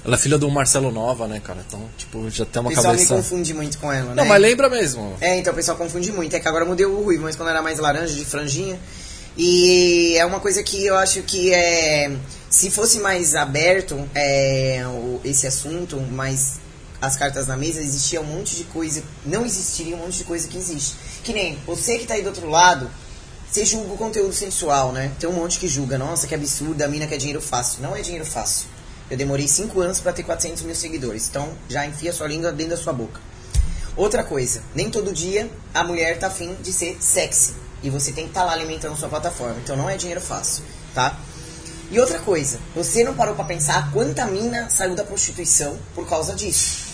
Ela 0.05 0.15
é 0.15 0.17
filha 0.17 0.37
do 0.37 0.49
Marcelo 0.51 0.91
Nova, 0.91 1.27
né, 1.27 1.39
cara? 1.41 1.63
Então, 1.65 1.81
tipo, 1.97 2.29
já 2.29 2.45
tem 2.45 2.61
O 2.61 2.65
uma 2.65 2.69
pessoal 2.71 2.93
me 2.93 2.99
cabeça... 2.99 3.15
confunde 3.15 3.53
muito 3.53 3.77
com 3.77 3.91
ela, 3.91 4.09
né? 4.09 4.15
Não, 4.15 4.25
mas 4.25 4.41
lembra 4.41 4.69
mesmo. 4.69 5.15
É, 5.21 5.37
então 5.37 5.53
o 5.53 5.55
pessoal 5.55 5.77
confunde 5.77 6.11
muito. 6.11 6.35
É 6.35 6.39
que 6.39 6.47
agora 6.47 6.65
mudei 6.65 6.85
o 6.85 7.01
ruivo, 7.03 7.23
mas 7.23 7.35
quando 7.37 7.49
era 7.49 7.61
mais 7.61 7.79
laranja, 7.79 8.13
de 8.13 8.25
franjinha. 8.25 8.77
E 9.37 10.15
é 10.17 10.25
uma 10.25 10.39
coisa 10.39 10.61
que 10.61 10.85
eu 10.85 10.95
acho 10.95 11.21
que 11.23 11.53
é. 11.53 12.11
Se 12.49 12.69
fosse 12.69 12.99
mais 12.99 13.33
aberto 13.33 14.07
é, 14.13 14.83
o- 14.85 15.19
esse 15.23 15.47
assunto, 15.47 15.99
mais 15.99 16.59
as 17.01 17.15
cartas 17.17 17.47
na 17.47 17.57
mesa, 17.57 17.81
existia 17.81 18.21
um 18.21 18.25
monte 18.25 18.55
de 18.55 18.63
coisa. 18.65 19.01
Não 19.25 19.45
existiria 19.45 19.95
um 19.95 19.99
monte 19.99 20.19
de 20.19 20.23
coisa 20.23 20.47
que 20.47 20.57
existe. 20.57 20.95
Que 21.23 21.33
nem 21.33 21.57
você 21.65 21.97
que 21.97 22.05
tá 22.05 22.13
aí 22.13 22.21
do 22.21 22.27
outro 22.27 22.47
lado, 22.49 22.89
você 23.49 23.65
julga 23.65 23.93
o 23.93 23.97
conteúdo 23.97 24.33
sensual, 24.33 24.91
né? 24.91 25.11
Tem 25.19 25.27
um 25.29 25.33
monte 25.33 25.57
que 25.59 25.67
julga, 25.67 25.97
nossa, 25.97 26.27
que 26.27 26.35
absurdo, 26.35 26.81
a 26.83 26.87
mina 26.87 27.07
quer 27.07 27.17
dinheiro 27.17 27.41
fácil. 27.41 27.81
Não 27.81 27.95
é 27.95 28.01
dinheiro 28.01 28.25
fácil. 28.25 28.67
Eu 29.09 29.17
demorei 29.17 29.47
5 29.47 29.79
anos 29.79 29.99
pra 29.99 30.13
ter 30.13 30.23
400 30.23 30.63
mil 30.63 30.75
seguidores. 30.75 31.27
Então 31.29 31.49
já 31.69 31.85
enfia 31.85 32.13
sua 32.13 32.27
língua 32.27 32.51
dentro 32.51 32.75
da 32.75 32.81
sua 32.81 32.93
boca. 32.93 33.19
Outra 33.95 34.23
coisa, 34.23 34.61
nem 34.73 34.89
todo 34.89 35.13
dia 35.13 35.49
a 35.73 35.83
mulher 35.83 36.17
tá 36.17 36.27
afim 36.27 36.55
de 36.61 36.73
ser 36.73 36.97
sexy. 36.99 37.53
E 37.83 37.89
você 37.89 38.11
tem 38.11 38.23
que 38.23 38.31
estar 38.31 38.43
lá 38.43 38.53
alimentando 38.53 38.97
sua 38.97 39.09
plataforma. 39.09 39.57
Então 39.61 39.75
não 39.75 39.89
é 39.89 39.97
dinheiro 39.97 40.21
fácil, 40.21 40.63
tá? 40.95 41.19
E 41.91 41.99
outra 41.99 42.17
coisa, 42.19 42.59
você 42.73 43.03
não 43.03 43.13
parou 43.13 43.35
pra 43.35 43.43
pensar 43.43 43.91
quanta 43.91 44.25
mina 44.25 44.69
saiu 44.69 44.95
da 44.95 45.03
prostituição 45.03 45.77
por 45.93 46.07
causa 46.07 46.33
disso. 46.33 46.87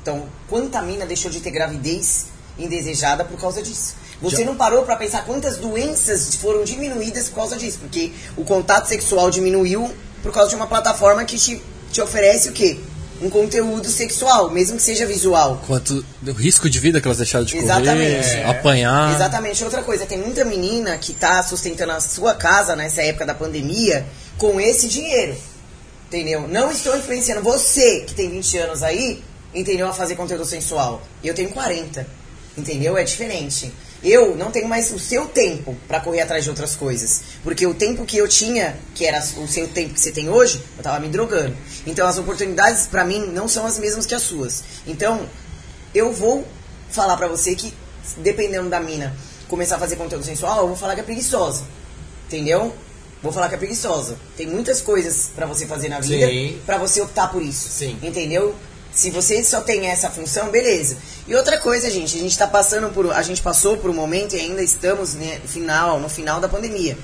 Então, 0.00 0.26
quanta 0.48 0.80
mina 0.80 1.04
deixou 1.04 1.30
de 1.30 1.40
ter 1.40 1.50
gravidez 1.50 2.26
indesejada 2.58 3.24
por 3.24 3.38
causa 3.38 3.60
disso. 3.60 3.94
Você 4.22 4.44
não 4.44 4.56
parou 4.56 4.84
pra 4.84 4.96
pensar 4.96 5.26
quantas 5.26 5.58
doenças 5.58 6.36
foram 6.36 6.64
diminuídas 6.64 7.28
por 7.28 7.34
causa 7.34 7.56
disso, 7.56 7.78
porque 7.80 8.12
o 8.36 8.44
contato 8.44 8.88
sexual 8.88 9.30
diminuiu 9.30 9.92
por 10.26 10.32
causa 10.32 10.50
de 10.50 10.56
uma 10.56 10.66
plataforma 10.66 11.24
que 11.24 11.38
te, 11.38 11.62
te 11.92 12.00
oferece 12.00 12.48
o 12.48 12.52
quê? 12.52 12.78
Um 13.22 13.30
conteúdo 13.30 13.88
sexual, 13.88 14.50
mesmo 14.50 14.76
que 14.76 14.82
seja 14.82 15.06
visual. 15.06 15.62
Quanto 15.66 16.04
o 16.26 16.32
risco 16.32 16.68
de 16.68 16.80
vida 16.80 17.00
que 17.00 17.06
elas 17.06 17.18
deixaram 17.18 17.44
de 17.44 17.52
correr, 17.54 17.64
Exatamente. 17.64 18.28
É. 18.28 18.44
apanhar. 18.44 19.14
Exatamente. 19.14 19.62
Outra 19.62 19.82
coisa, 19.82 20.04
tem 20.04 20.18
muita 20.18 20.44
menina 20.44 20.98
que 20.98 21.14
tá 21.14 21.42
sustentando 21.44 21.92
a 21.92 22.00
sua 22.00 22.34
casa 22.34 22.74
nessa 22.74 23.02
época 23.02 23.24
da 23.24 23.34
pandemia 23.34 24.04
com 24.36 24.60
esse 24.60 24.88
dinheiro. 24.88 25.36
Entendeu? 26.08 26.46
Não 26.48 26.70
estou 26.72 26.96
influenciando 26.96 27.40
você 27.40 28.00
que 28.00 28.12
tem 28.12 28.28
20 28.28 28.58
anos 28.58 28.82
aí, 28.82 29.22
entendeu? 29.54 29.88
A 29.88 29.92
fazer 29.92 30.16
conteúdo 30.16 30.44
sensual. 30.44 31.02
Eu 31.22 31.34
tenho 31.34 31.50
40. 31.50 32.06
Entendeu? 32.58 32.98
É 32.98 33.04
diferente. 33.04 33.72
Eu 34.02 34.36
não 34.36 34.50
tenho 34.50 34.68
mais 34.68 34.92
o 34.92 34.98
seu 34.98 35.26
tempo 35.26 35.76
pra 35.88 36.00
correr 36.00 36.20
atrás 36.20 36.44
de 36.44 36.50
outras 36.50 36.76
coisas. 36.76 37.22
Porque 37.42 37.66
o 37.66 37.74
tempo 37.74 38.04
que 38.04 38.16
eu 38.16 38.28
tinha, 38.28 38.76
que 38.94 39.04
era 39.04 39.18
o 39.38 39.48
seu 39.48 39.66
tempo 39.68 39.94
que 39.94 40.00
você 40.00 40.12
tem 40.12 40.28
hoje, 40.28 40.62
eu 40.76 40.82
tava 40.82 41.00
me 41.00 41.08
drogando. 41.08 41.56
Então 41.86 42.06
as 42.06 42.18
oportunidades 42.18 42.86
pra 42.86 43.04
mim 43.04 43.26
não 43.26 43.48
são 43.48 43.66
as 43.66 43.78
mesmas 43.78 44.06
que 44.06 44.14
as 44.14 44.22
suas. 44.22 44.62
Então, 44.86 45.28
eu 45.94 46.12
vou 46.12 46.46
falar 46.90 47.16
pra 47.16 47.26
você 47.26 47.54
que, 47.54 47.72
dependendo 48.18 48.68
da 48.68 48.80
mina 48.80 49.16
começar 49.48 49.76
a 49.76 49.78
fazer 49.78 49.96
conteúdo 49.96 50.24
sensual, 50.24 50.62
eu 50.62 50.68
vou 50.68 50.76
falar 50.76 50.94
que 50.94 51.00
é 51.00 51.04
preguiçosa. 51.04 51.64
Entendeu? 52.26 52.74
Vou 53.22 53.32
falar 53.32 53.48
que 53.48 53.54
é 53.54 53.58
preguiçosa. 53.58 54.16
Tem 54.36 54.46
muitas 54.46 54.80
coisas 54.80 55.30
pra 55.34 55.46
você 55.46 55.66
fazer 55.66 55.88
na 55.88 56.00
vida 56.00 56.26
pra 56.64 56.78
você 56.78 57.00
optar 57.00 57.28
por 57.28 57.42
isso. 57.42 57.68
Sim. 57.70 57.98
Entendeu? 58.02 58.54
Se 58.92 59.10
você 59.10 59.44
só 59.44 59.60
tem 59.60 59.86
essa 59.86 60.10
função, 60.10 60.50
beleza. 60.50 60.96
E 61.28 61.34
outra 61.34 61.58
coisa, 61.58 61.90
gente, 61.90 62.16
a 62.16 62.20
gente 62.20 62.36
tá 62.36 62.46
passando 62.46 62.92
por. 62.92 63.12
A 63.12 63.22
gente 63.22 63.42
passou 63.42 63.76
por 63.76 63.90
um 63.90 63.94
momento 63.94 64.34
e 64.34 64.40
ainda 64.40 64.62
estamos 64.62 65.14
né, 65.14 65.38
no 65.42 65.48
final, 65.48 66.00
no 66.00 66.08
final 66.08 66.40
da 66.40 66.48
pandemia. 66.48 66.96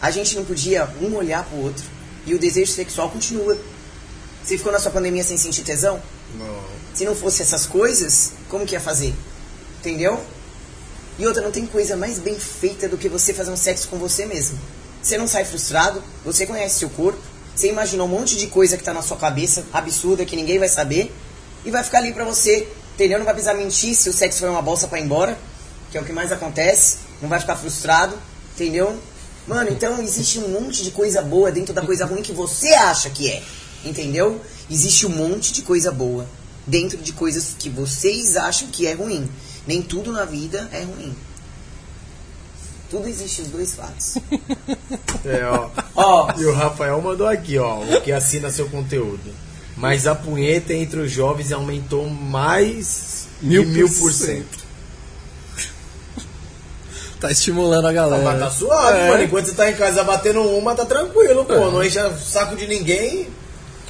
A 0.00 0.10
gente 0.10 0.34
não 0.34 0.44
podia 0.44 0.88
um 1.00 1.14
olhar 1.14 1.44
pro 1.44 1.58
outro. 1.58 1.84
E 2.24 2.34
o 2.34 2.38
desejo 2.38 2.72
sexual 2.72 3.10
continua. 3.10 3.56
Você 4.42 4.56
ficou 4.56 4.72
na 4.72 4.78
sua 4.78 4.90
pandemia 4.90 5.22
sem 5.22 5.36
sentir 5.36 5.62
tesão? 5.62 6.00
Não. 6.38 6.64
Se 6.94 7.04
não 7.04 7.14
fosse 7.14 7.42
essas 7.42 7.66
coisas, 7.66 8.32
como 8.48 8.66
que 8.66 8.74
ia 8.74 8.80
fazer? 8.80 9.14
Entendeu? 9.78 10.20
E 11.18 11.26
outra, 11.26 11.42
não 11.42 11.50
tem 11.50 11.66
coisa 11.66 11.96
mais 11.96 12.18
bem 12.18 12.38
feita 12.38 12.88
do 12.88 12.96
que 12.96 13.08
você 13.08 13.34
fazer 13.34 13.50
um 13.50 13.56
sexo 13.56 13.88
com 13.88 13.98
você 13.98 14.24
mesmo. 14.24 14.58
Você 15.02 15.18
não 15.18 15.28
sai 15.28 15.44
frustrado, 15.44 16.02
você 16.24 16.46
conhece 16.46 16.78
seu 16.78 16.90
corpo, 16.90 17.20
você 17.54 17.68
imaginou 17.68 18.06
um 18.06 18.10
monte 18.10 18.36
de 18.36 18.46
coisa 18.46 18.76
que 18.76 18.84
tá 18.84 18.92
na 18.92 19.02
sua 19.02 19.16
cabeça, 19.16 19.64
absurda, 19.72 20.24
que 20.24 20.36
ninguém 20.36 20.58
vai 20.58 20.68
saber, 20.68 21.12
e 21.64 21.70
vai 21.70 21.84
ficar 21.84 21.98
ali 21.98 22.12
pra 22.12 22.24
você, 22.24 22.66
entendeu? 22.94 23.18
Não 23.18 23.24
vai 23.24 23.34
precisar 23.34 23.54
mentir 23.54 23.94
se 23.94 24.08
o 24.08 24.12
sexo 24.12 24.40
foi 24.40 24.48
uma 24.48 24.62
bolsa 24.62 24.88
pra 24.88 24.98
ir 24.98 25.04
embora, 25.04 25.38
que 25.90 25.98
é 25.98 26.00
o 26.00 26.04
que 26.04 26.12
mais 26.12 26.32
acontece, 26.32 26.98
não 27.20 27.28
vai 27.28 27.40
ficar 27.40 27.56
frustrado, 27.56 28.16
entendeu? 28.54 28.98
Mano, 29.46 29.70
então 29.70 30.00
existe 30.02 30.38
um 30.38 30.48
monte 30.48 30.82
de 30.82 30.90
coisa 30.90 31.20
boa 31.22 31.50
dentro 31.50 31.74
da 31.74 31.82
coisa 31.82 32.06
ruim 32.06 32.22
que 32.22 32.32
você 32.32 32.68
acha 32.74 33.10
que 33.10 33.30
é, 33.30 33.42
entendeu? 33.84 34.40
Existe 34.70 35.06
um 35.06 35.10
monte 35.10 35.52
de 35.52 35.62
coisa 35.62 35.90
boa 35.90 36.26
dentro 36.66 36.98
de 36.98 37.12
coisas 37.12 37.54
que 37.58 37.68
vocês 37.68 38.36
acham 38.36 38.68
que 38.68 38.86
é 38.86 38.92
ruim. 38.92 39.28
Nem 39.66 39.82
tudo 39.82 40.12
na 40.12 40.24
vida 40.24 40.68
é 40.72 40.82
ruim. 40.82 41.14
Tudo 42.90 43.08
existe 43.08 43.42
os 43.42 43.48
dois 43.48 43.76
lados. 43.76 44.18
É, 45.24 45.44
ó. 45.46 45.68
Ó, 45.94 46.32
E 46.38 46.44
o 46.44 46.52
Rafael 46.52 47.00
mandou 47.00 47.26
aqui, 47.28 47.56
ó, 47.58 47.78
o 47.80 48.00
que 48.00 48.10
assina 48.10 48.50
seu 48.50 48.68
conteúdo. 48.68 49.30
Mas 49.76 50.06
a 50.06 50.14
punheta 50.14 50.74
entre 50.74 50.98
os 51.00 51.10
jovens 51.10 51.52
aumentou 51.52 52.08
mais 52.08 53.28
Mil 53.40 53.64
de 53.64 53.70
mil 53.70 53.88
por 53.88 54.12
cento. 54.12 54.58
Tá 57.20 57.30
estimulando 57.30 57.86
a 57.86 57.90
Ah, 57.90 57.92
galera. 57.92 58.22
Mas 58.24 58.40
tá 58.40 58.50
suave, 58.50 58.98
É. 58.98 59.08
mano. 59.08 59.22
Enquanto 59.24 59.46
você 59.46 59.54
tá 59.54 59.70
em 59.70 59.74
casa 59.74 60.02
batendo 60.02 60.40
uma, 60.42 60.74
tá 60.74 60.84
tranquilo, 60.86 61.44
pô. 61.44 61.70
Não 61.70 61.84
enche 61.84 61.98
o 62.00 62.18
saco 62.18 62.56
de 62.56 62.66
ninguém, 62.66 63.28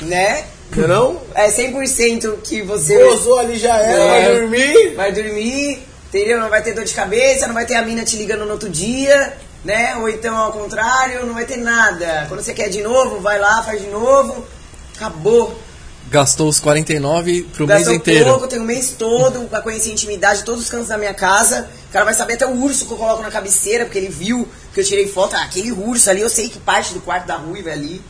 né? 0.02 0.44
não? 0.76 1.20
É 1.34 1.48
100% 1.48 2.38
que 2.42 2.62
você 2.62 2.96
Gozou 3.04 3.38
ali 3.38 3.58
já 3.58 3.76
era, 3.76 4.02
É. 4.02 4.08
vai 4.28 4.40
dormir. 4.40 4.94
vai 4.96 5.12
dormir, 5.12 5.82
entendeu? 6.10 6.40
Não 6.40 6.50
vai 6.50 6.62
ter 6.62 6.74
dor 6.74 6.84
de 6.84 6.92
cabeça, 6.92 7.46
não 7.46 7.54
vai 7.54 7.64
ter 7.64 7.76
a 7.76 7.82
mina 7.82 8.04
te 8.04 8.16
ligando 8.16 8.44
no 8.44 8.52
outro 8.52 8.68
dia, 8.68 9.36
né? 9.64 9.96
Ou 9.96 10.08
então 10.08 10.36
ao 10.36 10.52
contrário, 10.52 11.24
não 11.24 11.34
vai 11.34 11.46
ter 11.46 11.56
nada. 11.56 12.26
Quando 12.28 12.42
você 12.42 12.52
quer 12.52 12.68
de 12.68 12.82
novo, 12.82 13.20
vai 13.20 13.38
lá, 13.38 13.62
faz 13.62 13.80
de 13.80 13.88
novo. 13.88 14.44
Acabou. 14.96 15.58
Gastou 16.10 16.48
os 16.48 16.58
49 16.58 17.44
pro 17.54 17.66
Gastou 17.68 17.92
mês 17.92 18.00
inteiro. 18.00 18.30
pouco, 18.30 18.48
tem 18.48 18.58
o 18.58 18.64
mês 18.64 18.90
todo 18.98 19.48
pra 19.48 19.60
conhecer 19.60 19.90
a 19.90 19.92
intimidade 19.92 20.40
de 20.40 20.44
todos 20.44 20.62
os 20.62 20.68
cantos 20.68 20.88
da 20.88 20.98
minha 20.98 21.14
casa. 21.14 21.70
O 21.88 21.92
cara 21.92 22.04
vai 22.04 22.14
saber 22.14 22.34
até 22.34 22.46
o 22.46 22.60
urso 22.60 22.84
que 22.84 22.92
eu 22.92 22.98
coloco 22.98 23.22
na 23.22 23.30
cabeceira, 23.30 23.84
porque 23.84 23.98
ele 23.98 24.08
viu 24.08 24.46
que 24.74 24.80
eu 24.80 24.84
tirei 24.84 25.06
foto. 25.06 25.36
Ah, 25.36 25.44
aquele 25.44 25.70
urso 25.70 26.10
ali, 26.10 26.20
eu 26.20 26.28
sei 26.28 26.48
que 26.48 26.58
parte 26.58 26.92
do 26.92 27.00
quarto 27.00 27.26
da 27.26 27.36
ruiva 27.36 27.70
é 27.70 27.74
ali. 27.74 28.02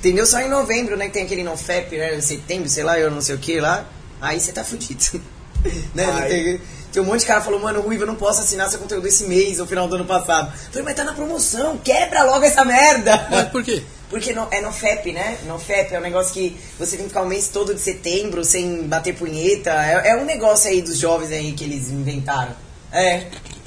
Entendeu? 0.00 0.26
Só 0.26 0.40
em 0.40 0.48
novembro, 0.48 0.96
né? 0.96 1.06
Que 1.06 1.12
tem 1.12 1.22
aquele 1.22 1.44
NoFap, 1.44 1.96
né? 1.96 2.16
Em 2.16 2.20
setembro, 2.20 2.68
sei 2.68 2.82
lá, 2.82 2.98
eu 2.98 3.08
não 3.08 3.20
sei 3.20 3.36
o 3.36 3.38
que 3.38 3.60
lá. 3.60 3.86
Aí 4.20 4.40
você 4.40 4.52
tá 4.52 4.64
fudido. 4.64 5.22
né? 5.94 6.06
Não 6.06 6.28
tem, 6.28 6.60
tem 6.92 7.02
um 7.02 7.06
monte 7.06 7.20
de 7.20 7.26
cara 7.26 7.40
falou, 7.40 7.60
mano, 7.60 7.80
Ruiva, 7.80 8.04
eu 8.04 8.06
não 8.06 8.14
posso 8.14 8.40
assinar 8.40 8.68
seu 8.70 8.78
conteúdo 8.78 9.06
esse 9.06 9.24
mês, 9.24 9.60
ou 9.60 9.66
final 9.66 9.86
do 9.86 9.96
ano 9.96 10.04
passado. 10.04 10.52
Eu 10.52 10.70
falei, 10.70 10.82
mas 10.84 10.94
tá 10.94 11.04
na 11.04 11.12
promoção, 11.12 11.76
quebra 11.78 12.24
logo 12.24 12.44
essa 12.44 12.64
merda. 12.64 13.26
Mas 13.30 13.48
por 13.48 13.62
quê? 13.62 13.82
Porque 14.08 14.32
no, 14.32 14.46
é 14.50 14.60
no 14.60 14.72
FEP, 14.72 15.12
né? 15.12 15.36
No 15.46 15.58
FEP 15.58 15.94
é 15.94 15.98
um 15.98 16.02
negócio 16.02 16.32
que 16.32 16.56
você 16.78 16.92
tem 16.96 17.04
que 17.04 17.08
ficar 17.08 17.22
o 17.22 17.26
mês 17.26 17.48
todo 17.48 17.74
de 17.74 17.80
setembro 17.80 18.44
sem 18.44 18.84
bater 18.84 19.14
punheta. 19.14 19.70
É, 19.70 20.10
é 20.10 20.16
um 20.16 20.24
negócio 20.24 20.70
aí 20.70 20.80
dos 20.80 20.96
jovens 20.96 21.32
aí 21.32 21.52
que 21.52 21.64
eles 21.64 21.90
inventaram. 21.90 22.54
É. 22.92 23.24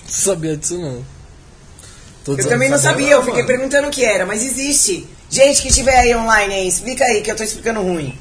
Sabia 0.07 0.55
disso 0.55 0.77
não. 0.77 1.03
Tô 2.23 2.35
Eu 2.35 2.47
também 2.47 2.69
não 2.69 2.77
sabia 2.77 3.11
eu 3.11 3.19
fiquei 3.19 3.43
mano. 3.43 3.47
perguntando 3.47 3.87
o 3.89 3.91
que 3.91 4.03
era, 4.03 4.25
mas 4.25 4.43
existe. 4.43 5.07
Gente 5.29 5.61
que 5.61 5.67
estiver 5.67 5.95
aí 5.95 6.15
online 6.15 6.53
aí, 6.53 6.67
explica 6.67 7.03
aí 7.05 7.21
que 7.21 7.29
eu 7.29 7.35
tô 7.35 7.43
explicando 7.43 7.81
ruim. 7.81 8.17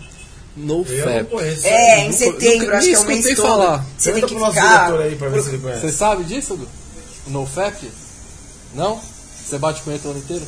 No 0.58 0.84
Fap. 0.84 1.40
É, 1.64 2.00
em 2.04 2.12
setembro, 2.12 2.66
nunca 2.66 2.78
acho 2.78 2.86
que 2.88 2.94
é 2.94 2.98
o 2.98 3.04
nem 3.04 3.22
mês 3.22 3.36
todo. 3.36 3.46
falar. 3.46 3.86
Você 3.96 4.12
tem 4.12 4.26
que 4.26 4.34
ficar. 4.34 5.00
aí 5.00 5.16
pra 5.16 5.28
ver 5.28 5.42
se 5.42 5.48
ele 5.50 5.58
conhece. 5.58 5.80
Você 5.80 5.92
sabe 5.92 6.24
disso, 6.24 6.56
Du? 6.56 6.68
No 7.28 7.46
Fap? 7.46 7.76
Não? 8.74 9.00
Você 9.46 9.58
bate 9.58 9.80
punheta 9.82 10.08
o 10.08 10.10
ano 10.10 10.20
inteiro? 10.20 10.44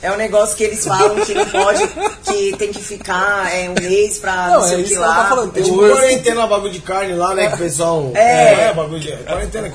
É 0.00 0.12
um 0.12 0.16
negócio 0.16 0.56
que 0.56 0.62
eles 0.62 0.84
falam 0.86 1.16
que 1.24 1.34
não 1.34 1.44
pode, 1.46 1.82
que 2.24 2.56
tem 2.56 2.72
que 2.72 2.80
ficar 2.80 3.52
é, 3.52 3.68
um 3.68 3.74
mês 3.74 4.18
pra 4.18 4.46
não, 4.48 4.60
Não, 4.60 4.62
sei 4.62 4.74
é 4.74 4.76
o 4.76 4.80
isso 4.82 4.92
que 4.92 4.98
lá. 5.00 5.14
tá 5.14 5.28
falando, 5.28 5.48
É 5.48 5.52
tem 5.54 5.62
tipo 5.64 5.76
urso. 5.76 5.96
quarentena, 5.96 6.46
bagulho 6.46 6.72
de 6.72 6.80
carne 6.80 7.14
lá, 7.14 7.34
né? 7.34 7.48
Que 7.48 7.54
o 7.54 7.58
pessoal. 7.58 8.12
É. 8.14 8.68
é 8.68 8.74
bagulho 8.74 9.00
de. 9.00 9.10
Quarentena. 9.10 9.70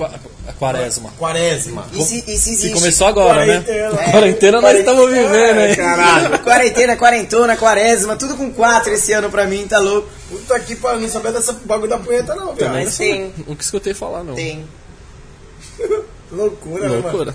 Quaresma. 0.58 1.10
Quaresma. 1.20 1.86
Isso, 1.92 2.14
isso 2.16 2.24
Que 2.26 2.32
existe. 2.32 2.70
começou 2.72 3.08
agora, 3.08 3.46
né? 3.46 3.62
Quarentena. 3.66 4.02
A 4.02 4.12
quarentena 4.12 4.62
nós 4.62 4.78
estamos 4.80 5.10
vivendo, 5.12 5.60
hein? 5.60 5.76
Caralho. 5.76 6.40
Quarentena, 6.40 6.96
quarentona, 6.96 7.58
quaresma, 7.58 8.16
tudo 8.16 8.36
com 8.38 8.50
quatro 8.54 8.94
esse 8.94 9.12
ano 9.12 9.30
pra 9.30 9.46
mim, 9.46 9.68
tá 9.68 9.80
louco. 9.80 10.08
Puta 10.30 10.58
que 10.62 10.76
pariu, 10.78 11.02
não 11.02 11.10
sabia 11.10 11.34
dessa 11.34 11.52
bagulho 11.66 11.90
da 11.90 11.98
punheta 11.98 12.34
não, 12.34 12.54
viado. 12.54 12.72
Mas 12.72 12.98
tem. 12.98 13.34
Nunca 13.46 13.62
escutei 13.62 13.94
falar, 13.94 14.24
não. 14.24 14.36
Tem. 14.36 14.66
Loucura, 16.32 16.90
né, 16.90 16.98
mano? 17.00 17.34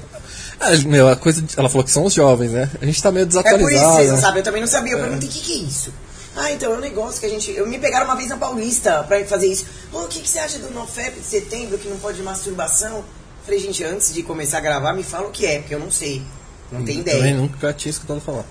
É, 0.60 0.76
meu, 0.78 1.08
a 1.08 1.16
coisa. 1.16 1.40
de- 1.40 1.58
Ela 1.58 1.68
falou 1.68 1.84
que 1.84 1.90
são 1.90 2.04
os 2.04 2.12
jovens, 2.14 2.50
né? 2.52 2.70
A 2.80 2.84
gente 2.84 3.02
tá 3.02 3.10
meio 3.12 3.24
É 3.24 3.26
por 3.26 3.32
isso, 3.32 3.42
desatualizado. 3.42 3.92
vocês 3.94 4.08
não 4.08 4.16
né? 4.16 4.20
sabem. 4.22 4.38
Eu 4.40 4.44
também 4.44 4.60
não 4.60 4.68
sabia. 4.68 4.92
Eu 4.94 4.98
perguntei, 5.00 5.28
o 5.28 5.32
que, 5.32 5.40
que 5.40 5.52
é 5.52 5.56
isso? 5.62 5.92
Ah, 6.36 6.52
então 6.52 6.72
é 6.72 6.76
um 6.76 6.80
negócio 6.80 7.18
que 7.20 7.26
a 7.26 7.28
gente... 7.28 7.50
Eu 7.50 7.66
me 7.66 7.78
pegaram 7.78 8.04
uma 8.06 8.14
vez 8.14 8.28
na 8.28 8.36
Paulista 8.36 9.02
pra 9.04 9.24
fazer 9.24 9.46
isso. 9.48 9.64
Ô, 9.92 10.02
o 10.02 10.08
que, 10.08 10.20
que 10.20 10.28
você 10.28 10.38
acha 10.38 10.58
do 10.58 10.70
NoFap 10.72 11.18
de 11.18 11.24
setembro, 11.26 11.78
que 11.78 11.88
não 11.88 11.96
pode 11.98 12.22
masturbação? 12.22 13.04
Falei, 13.44 13.58
gente, 13.60 13.82
antes 13.82 14.12
de 14.14 14.22
começar 14.22 14.58
a 14.58 14.60
gravar, 14.60 14.92
me 14.92 15.02
fala 15.02 15.26
o 15.28 15.30
que 15.30 15.46
é, 15.46 15.58
porque 15.58 15.74
eu 15.74 15.80
não 15.80 15.90
sei. 15.90 16.22
Não 16.70 16.84
tenho 16.84 17.02
Também 17.02 17.18
ideia. 17.20 17.34
nunca 17.34 17.72
tinha 17.72 17.90
escutado 17.90 18.20
falar. 18.20 18.44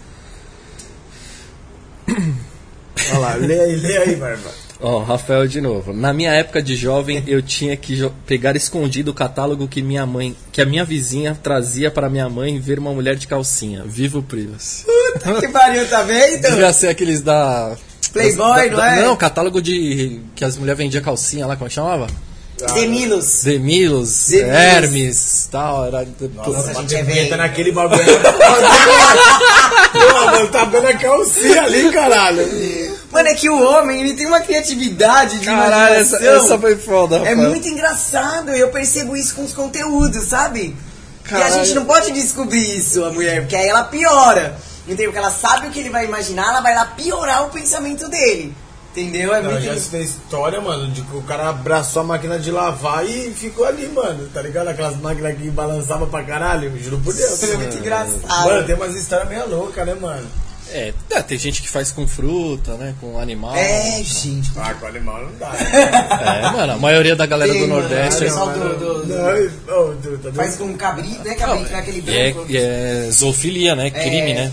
Olha 3.10 3.20
lá, 3.20 3.34
lê 3.36 3.60
aí, 3.60 3.76
lê 3.76 3.98
aí, 3.98 4.16
Barba. 4.16 4.50
Ó, 4.80 5.00
Rafael 5.00 5.48
de 5.48 5.60
novo. 5.60 5.92
Na 5.92 6.14
minha 6.14 6.32
época 6.32 6.62
de 6.62 6.76
jovem, 6.76 7.24
eu 7.26 7.42
tinha 7.42 7.76
que 7.76 7.96
jo- 7.96 8.12
pegar 8.28 8.56
escondido 8.56 9.10
o 9.10 9.14
catálogo 9.14 9.68
que 9.68 9.82
minha 9.82 10.06
mãe, 10.06 10.36
que 10.52 10.62
a 10.62 10.66
minha 10.66 10.86
vizinha 10.86 11.36
trazia 11.42 11.90
para 11.90 12.08
minha 12.10 12.30
mãe 12.30 12.60
ver 12.60 12.78
uma 12.78 12.92
mulher 12.92 13.16
de 13.16 13.26
calcinha. 13.28 13.84
Vivo 13.86 14.22
Privacy. 14.22 14.86
que 15.40 15.48
pariu, 15.48 15.88
tá 15.90 16.04
vendo? 16.04 16.42
Devia 16.42 16.72
ser 16.74 16.90
aqueles 16.90 17.22
da 17.22 17.76
Playboy, 18.14 18.70
da- 18.70 18.76
não 18.78 18.84
é? 18.86 19.02
Não, 19.04 19.16
catálogo 19.16 19.60
de 19.62 20.20
que 20.36 20.46
as 20.46 20.56
mulheres 20.58 20.78
vendiam 20.78 21.04
calcinha 21.04 21.48
lá, 21.48 21.56
como 21.56 21.66
é 21.66 21.70
que 21.70 21.76
chamava? 21.76 22.06
Demilos. 22.74 23.44
Demilos, 23.44 24.28
Demilos. 24.30 24.56
Hermes, 24.56 25.50
tal, 25.52 25.86
era 25.86 26.08
Nossa, 26.36 26.72
a 26.72 26.74
gente 26.82 26.96
é 26.96 27.36
naquele 27.38 27.72
bagulho. 27.72 28.04
Pô, 29.94 30.26
mano, 30.26 30.48
tá 30.50 30.66
vendo 30.66 30.88
a 30.88 30.94
calcinha 30.94 31.62
ali, 31.64 31.92
caralho. 31.92 32.97
Mano, 33.12 33.30
é 33.30 33.34
que 33.36 33.50
o 33.50 33.58
homem, 33.62 34.02
ele 34.02 34.14
tem 34.16 34.26
uma 34.26 34.42
criatividade 34.42 35.40
de 35.40 35.46
Caralho, 35.46 35.96
essa, 35.96 36.18
essa 36.18 36.58
foi 36.60 36.76
foda, 36.76 37.16
É 37.16 37.20
Rafael. 37.20 37.38
muito 37.50 37.68
engraçado, 37.68 38.50
eu 38.52 38.68
percebo 38.70 39.16
isso 39.16 39.34
com 39.36 39.44
os 39.44 39.54
conteúdos, 39.54 40.26
sabe? 40.26 40.76
E 40.76 40.76
a 41.26 41.30
Caralho. 41.30 41.54
gente 41.56 41.74
não 41.76 41.86
pode 41.86 42.12
descobrir 42.12 42.78
isso, 42.78 43.04
a 43.06 43.12
mulher, 43.12 43.42
porque 43.42 43.56
aí 43.56 43.68
ela 43.68 43.84
piora. 43.86 44.56
Entendeu? 44.86 45.08
Porque 45.12 45.20
ela 45.20 45.32
sabe 45.32 45.68
o 45.68 45.70
que 45.72 45.80
ele 45.80 45.90
vai 45.90 46.06
imaginar, 46.06 46.48
ela 46.50 46.62
vai 46.62 46.74
lá 46.74 46.86
piorar 46.86 47.46
o 47.46 47.50
pensamento 47.50 48.08
dele. 48.08 48.54
Entendeu? 48.92 49.34
É 49.36 49.42
Não, 49.42 49.52
muito. 49.52 49.64
já 49.66 49.76
tem 49.92 50.02
história, 50.02 50.60
mano, 50.62 50.90
de 50.90 51.02
que 51.02 51.16
o 51.16 51.22
cara 51.22 51.50
abraçou 51.50 52.02
a 52.02 52.06
máquina 52.06 52.40
de 52.40 52.50
lavar 52.52 53.06
e 53.06 53.32
ficou 53.32 53.66
ali, 53.66 53.86
mano. 53.90 54.28
Tá 54.34 54.42
ligado? 54.42 54.70
Aquelas 54.70 54.96
máquinas 54.98 55.38
que 55.38 55.50
balançavam 55.52 56.08
pra 56.10 56.24
caralho, 56.24 56.72
juro 56.82 57.00
por 57.04 57.14
Deus. 57.14 57.44
É 57.44 57.58
muito 57.58 57.78
engraçado. 57.78 58.46
Mano, 58.46 58.66
tem 58.66 58.76
umas 58.76 58.96
histórias 58.96 59.28
meio 59.30 59.48
loucas, 59.50 59.86
né, 59.86 59.94
mano? 59.94 60.26
É, 60.72 60.94
é, 61.12 61.22
tem 61.22 61.38
gente 61.38 61.62
que 61.62 61.70
faz 61.70 61.92
com 61.92 62.08
fruta, 62.08 62.74
né, 62.76 62.94
com 63.00 63.18
animal. 63.20 63.56
É, 63.56 64.02
gente. 64.04 64.52
Ah, 64.58 64.74
com 64.74 64.86
animal 64.86 65.24
não 65.24 65.32
dá. 65.40 65.50
né? 65.52 66.42
É, 66.46 66.52
mano, 66.52 66.74
a 66.74 66.78
maioria 66.78 67.16
da 67.16 67.26
galera 67.26 67.52
Tem, 67.52 67.62
do 67.62 67.68
mano, 67.68 67.82
Nordeste 67.82 68.26
é, 68.26 68.30
do- 68.30 68.78
do- 68.78 69.06
do- 69.06 69.08
Não, 69.68 70.18
tá 70.20 70.32
Faz 70.34 70.56
com 70.58 70.74
cabrito, 70.76 71.24
né? 71.24 71.36
Cabrito? 71.36 71.76
Aquele 71.76 72.04
e 72.06 72.18
é, 72.18 72.32
branco. 72.34 72.52
e 72.52 72.58
é 72.58 73.10
zoofilia, 73.12 73.76
né? 73.76 73.90
Crime, 73.90 74.32
É. 74.32 74.36
né? 74.36 74.52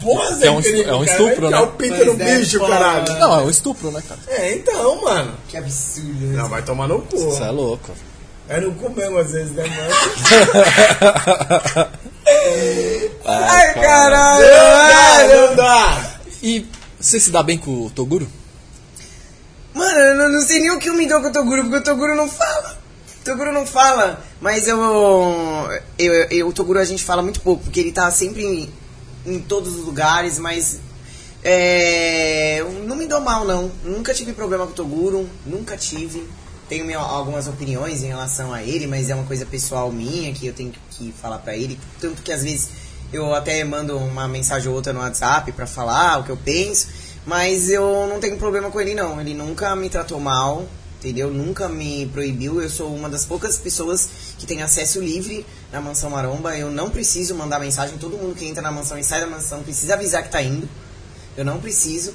Porra, 0.00 0.24
É 0.42 0.50
um 0.50 0.58
é 0.60 0.94
um 0.94 1.04
cara, 1.04 1.04
estupro, 1.04 1.50
vai 1.50 1.50
né? 1.50 1.56
enfiar 1.56 1.62
o 1.62 1.66
pinto 1.68 2.04
no 2.04 2.22
é, 2.22 2.36
bicho, 2.38 2.58
pô, 2.58 2.66
caralho. 2.68 3.12
Não, 3.18 3.40
é 3.40 3.42
um 3.44 3.50
estupro, 3.50 3.90
né, 3.90 4.02
cara? 4.06 4.20
É, 4.28 4.54
então, 4.54 5.00
mano. 5.02 5.32
Que 5.48 5.56
absurdo. 5.56 6.26
né? 6.26 6.36
Não, 6.36 6.48
vai 6.48 6.62
tomar 6.62 6.86
no 6.88 7.00
cu. 7.00 7.16
Isso 7.16 7.42
é 7.42 7.50
louco. 7.50 7.90
É 8.48 8.60
no 8.60 8.72
cu 8.74 8.90
mesmo, 8.90 9.16
às 9.18 9.30
vezes, 9.32 9.52
né, 9.52 9.64
mano? 9.66 9.94
Ai, 13.24 13.74
caralho! 13.74 14.44
Não 15.28 15.48
não 15.48 15.56
dá. 15.56 16.18
E 16.42 16.66
você 17.00 17.18
se 17.18 17.30
dá 17.30 17.42
bem 17.42 17.58
com 17.58 17.86
o 17.86 17.90
Toguro? 17.90 18.28
Mano, 19.74 19.98
eu 19.98 20.14
não, 20.16 20.28
não 20.28 20.40
sei 20.42 20.60
nem 20.60 20.70
o 20.70 20.78
que 20.78 20.88
eu 20.88 20.94
me 20.94 21.06
dou 21.06 21.20
com 21.20 21.28
o 21.28 21.32
Toguro, 21.32 21.62
porque 21.62 21.76
o 21.78 21.82
Toguro 21.82 22.14
não 22.14 22.28
fala. 22.28 22.78
O 23.20 23.24
Toguro 23.24 23.52
não 23.52 23.66
fala. 23.66 24.22
Mas 24.40 24.68
eu, 24.68 24.78
eu, 25.98 26.12
eu. 26.30 26.48
O 26.48 26.52
Toguro 26.52 26.78
a 26.78 26.84
gente 26.84 27.02
fala 27.02 27.22
muito 27.22 27.40
pouco, 27.40 27.64
porque 27.64 27.80
ele 27.80 27.92
tá 27.92 28.10
sempre 28.10 28.44
em, 28.44 28.70
em 29.26 29.40
todos 29.40 29.74
os 29.74 29.84
lugares, 29.84 30.38
mas. 30.38 30.80
É, 31.42 32.60
eu 32.60 32.70
não 32.86 32.96
me 32.96 33.06
dou 33.06 33.20
mal, 33.20 33.44
não. 33.44 33.70
Nunca 33.82 34.14
tive 34.14 34.32
problema 34.32 34.64
com 34.64 34.72
o 34.72 34.74
Toguro, 34.74 35.28
nunca 35.44 35.76
tive. 35.76 36.26
Tenho 36.74 36.84
minha- 36.86 36.98
algumas 36.98 37.46
opiniões 37.46 38.02
em 38.02 38.08
relação 38.08 38.52
a 38.52 38.60
ele, 38.60 38.88
mas 38.88 39.08
é 39.08 39.14
uma 39.14 39.22
coisa 39.22 39.46
pessoal 39.46 39.92
minha 39.92 40.32
que 40.34 40.44
eu 40.48 40.52
tenho 40.52 40.72
que 40.90 41.12
falar 41.22 41.38
pra 41.38 41.56
ele. 41.56 41.78
Tanto 42.00 42.20
que 42.20 42.32
às 42.32 42.42
vezes 42.42 42.68
eu 43.12 43.32
até 43.32 43.62
mando 43.62 43.96
uma 43.96 44.26
mensagem 44.26 44.68
ou 44.68 44.74
outra 44.74 44.92
no 44.92 44.98
WhatsApp 44.98 45.52
pra 45.52 45.68
falar 45.68 46.18
o 46.18 46.24
que 46.24 46.30
eu 46.30 46.36
penso. 46.36 46.88
Mas 47.24 47.70
eu 47.70 48.08
não 48.08 48.18
tenho 48.18 48.36
problema 48.38 48.72
com 48.72 48.80
ele, 48.80 48.92
não. 48.92 49.20
Ele 49.20 49.34
nunca 49.34 49.76
me 49.76 49.88
tratou 49.88 50.18
mal, 50.18 50.66
entendeu? 50.98 51.30
Nunca 51.32 51.68
me 51.68 52.06
proibiu. 52.06 52.60
Eu 52.60 52.68
sou 52.68 52.92
uma 52.92 53.08
das 53.08 53.24
poucas 53.24 53.56
pessoas 53.56 54.08
que 54.36 54.44
tem 54.44 54.60
acesso 54.60 55.00
livre 55.00 55.46
na 55.70 55.80
Mansão 55.80 56.10
Maromba. 56.10 56.58
Eu 56.58 56.72
não 56.72 56.90
preciso 56.90 57.36
mandar 57.36 57.60
mensagem. 57.60 57.96
Todo 57.98 58.18
mundo 58.18 58.34
que 58.34 58.46
entra 58.46 58.60
na 58.60 58.72
mansão 58.72 58.98
e 58.98 59.04
sai 59.04 59.20
da 59.20 59.28
mansão 59.28 59.62
precisa 59.62 59.94
avisar 59.94 60.24
que 60.24 60.28
tá 60.30 60.42
indo. 60.42 60.68
Eu 61.36 61.44
não 61.44 61.60
preciso, 61.60 62.12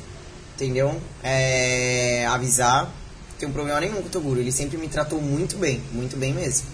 entendeu? 0.53 0.99
É, 1.23 2.27
avisar. 2.29 2.93
Não 3.39 3.47
tenho 3.47 3.51
problema 3.53 3.79
nenhum 3.79 4.01
com 4.01 4.07
o 4.07 4.11
Toguro. 4.11 4.41
Ele 4.41 4.51
sempre 4.51 4.77
me 4.77 4.89
tratou 4.89 5.21
muito 5.21 5.55
bem, 5.55 5.81
muito 5.93 6.17
bem 6.17 6.33
mesmo. 6.33 6.67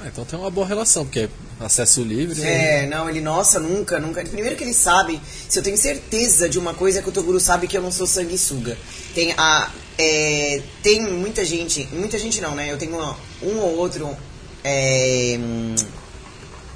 Ah, 0.00 0.08
então 0.08 0.24
tem 0.24 0.36
uma 0.36 0.50
boa 0.50 0.66
relação, 0.66 1.04
porque 1.04 1.20
é 1.20 1.28
acesso 1.64 2.02
livre. 2.02 2.40
né? 2.40 2.84
É, 2.84 2.86
não, 2.88 3.08
ele, 3.08 3.20
nossa, 3.20 3.60
nunca, 3.60 4.00
nunca. 4.00 4.24
Primeiro 4.24 4.56
que 4.56 4.64
ele 4.64 4.74
sabe, 4.74 5.20
se 5.48 5.56
eu 5.56 5.62
tenho 5.62 5.76
certeza 5.78 6.48
de 6.48 6.58
uma 6.58 6.74
coisa, 6.74 6.98
é 6.98 7.02
que 7.02 7.08
o 7.08 7.12
Toguro 7.12 7.38
sabe 7.38 7.68
que 7.68 7.76
eu 7.78 7.82
não 7.82 7.92
sou 7.92 8.08
sanguessuga. 8.08 8.76
Tem 9.14 9.32
a. 9.36 9.70
é, 9.96 10.62
tem 10.82 11.00
muita 11.02 11.44
gente, 11.44 11.88
muita 11.92 12.18
gente 12.18 12.40
não, 12.40 12.56
né? 12.56 12.72
Eu 12.72 12.76
tenho 12.78 12.96
uma- 12.96 13.16
um 13.40 13.58
ou 13.58 13.76
outro. 13.76 14.16
é, 14.64 15.36
hum, 15.38 15.76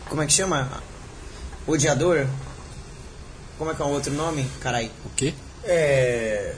como 0.08 0.22
é 0.22 0.26
que 0.26 0.32
chama? 0.32 0.80
Odiador? 1.66 2.26
Como 3.58 3.68
é 3.70 3.74
que 3.74 3.82
é 3.82 3.84
o 3.84 3.88
outro 3.88 4.12
nome? 4.14 4.46
Carai. 4.60 4.90
O 5.04 5.10
quê? 5.16 5.34
É. 5.64 6.54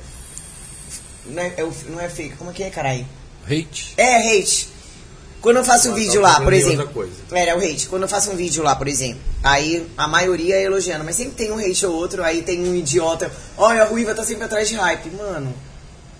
Não 1.26 1.42
é, 1.42 1.52
é 1.56 1.64
o- 1.64 1.72
não 1.88 2.00
é 2.00 2.08
fake, 2.08 2.36
como 2.36 2.50
é 2.50 2.52
que 2.54 2.62
é, 2.62 2.70
carai? 2.70 3.06
Hate? 3.46 3.94
É, 3.96 4.38
hate. 4.38 4.68
Quando 5.40 5.56
eu 5.58 5.64
faço 5.64 5.90
um 5.90 5.92
Ah, 5.92 5.94
vídeo 5.96 6.22
tá 6.22 6.28
lá, 6.28 6.40
por 6.40 6.52
exemplo. 6.54 7.08
É, 7.32 7.48
é 7.48 7.54
o 7.54 7.58
hate. 7.58 7.86
Quando 7.88 8.02
eu 8.02 8.08
faço 8.08 8.30
um 8.30 8.36
vídeo 8.36 8.62
lá, 8.62 8.74
por 8.74 8.88
exemplo, 8.88 9.20
aí 9.42 9.86
a 9.96 10.08
maioria 10.08 10.56
é 10.56 10.62
elogiando, 10.62 11.04
mas 11.04 11.16
sempre 11.16 11.32
tem 11.34 11.50
um 11.52 11.58
hate 11.58 11.84
ou 11.84 11.94
outro, 11.94 12.24
aí 12.24 12.42
tem 12.42 12.60
um 12.66 12.74
idiota. 12.74 13.30
Olha, 13.58 13.82
a 13.82 13.84
Ruiva 13.84 14.14
tá 14.14 14.24
sempre 14.24 14.44
atrás 14.44 14.68
de 14.70 14.74
hype. 14.76 15.10
Mano, 15.10 15.54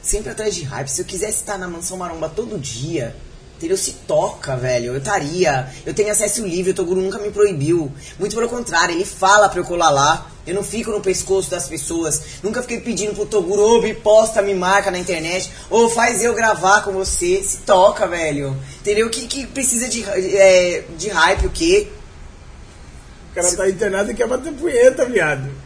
sempre 0.02 0.31
atrás 0.31 0.55
de 0.55 0.62
hype. 0.65 0.89
Se 0.89 1.00
eu 1.00 1.07
quisesse 1.07 1.39
estar 1.39 1.57
na 1.57 1.66
mansão 1.66 1.97
maromba 1.97 2.28
todo 2.28 2.58
dia, 2.58 3.16
entendeu? 3.57 3.76
Se 3.76 3.92
toca, 4.07 4.57
velho. 4.57 4.92
Eu 4.92 4.99
estaria. 4.99 5.68
Eu 5.84 5.94
tenho 5.94 6.10
acesso 6.10 6.47
livre, 6.47 6.73
o 6.73 6.74
Toguro 6.74 7.00
nunca 7.00 7.18
me 7.18 7.31
proibiu. 7.31 7.92
Muito 8.18 8.34
pelo 8.34 8.49
contrário, 8.49 8.94
ele 8.94 9.05
fala 9.05 9.49
pra 9.49 9.60
eu 9.60 9.65
colar 9.65 9.91
lá. 9.91 10.31
Eu 10.47 10.55
não 10.55 10.62
fico 10.62 10.91
no 10.91 11.00
pescoço 11.00 11.50
das 11.50 11.68
pessoas. 11.68 12.20
Nunca 12.42 12.60
fiquei 12.60 12.81
pedindo 12.81 13.15
pro 13.15 13.24
Toguro, 13.24 13.62
ô, 13.62 13.81
me 13.81 13.94
posta, 13.94 14.42
me 14.42 14.55
marca 14.55 14.91
na 14.91 14.99
internet. 14.99 15.50
Ou 15.70 15.89
faz 15.89 16.23
eu 16.23 16.34
gravar 16.34 16.83
com 16.83 16.92
você. 16.92 17.42
Se 17.42 17.58
toca, 17.58 18.07
velho. 18.07 18.57
Entendeu? 18.81 19.08
Que, 19.08 19.26
que 19.26 19.47
precisa 19.47 19.89
de, 19.89 20.05
é, 20.05 20.84
de 20.99 21.08
hype, 21.08 21.47
o 21.47 21.50
quê? 21.50 21.89
O 23.31 23.34
cara 23.34 23.57
tá 23.57 23.68
internado 23.68 24.10
e 24.10 24.15
quer 24.15 24.28
bater 24.28 24.52
punheta, 24.52 25.07
viado. 25.07 25.64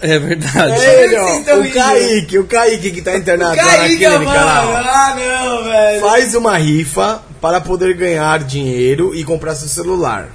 É 0.00 0.18
verdade. 0.18 0.84
É 0.84 1.04
ele, 1.04 1.16
ó, 1.16 1.24
o 1.58 1.62
rindo. 1.62 1.74
Kaique, 1.74 2.38
o 2.38 2.44
Kaique 2.46 2.90
que 2.90 3.02
tá 3.02 3.16
internado 3.16 3.56
lá 3.56 3.64
na 3.64 3.84
clínica 3.84 4.10
mano! 4.10 4.24
lá. 4.24 4.80
Ah, 4.80 5.16
não, 5.16 5.64
velho. 5.64 6.00
Faz 6.00 6.34
uma 6.34 6.56
rifa 6.58 7.22
para 7.40 7.60
poder 7.60 7.94
ganhar 7.94 8.42
dinheiro 8.44 9.14
e 9.14 9.24
comprar 9.24 9.54
seu 9.54 9.68
celular. 9.68 10.28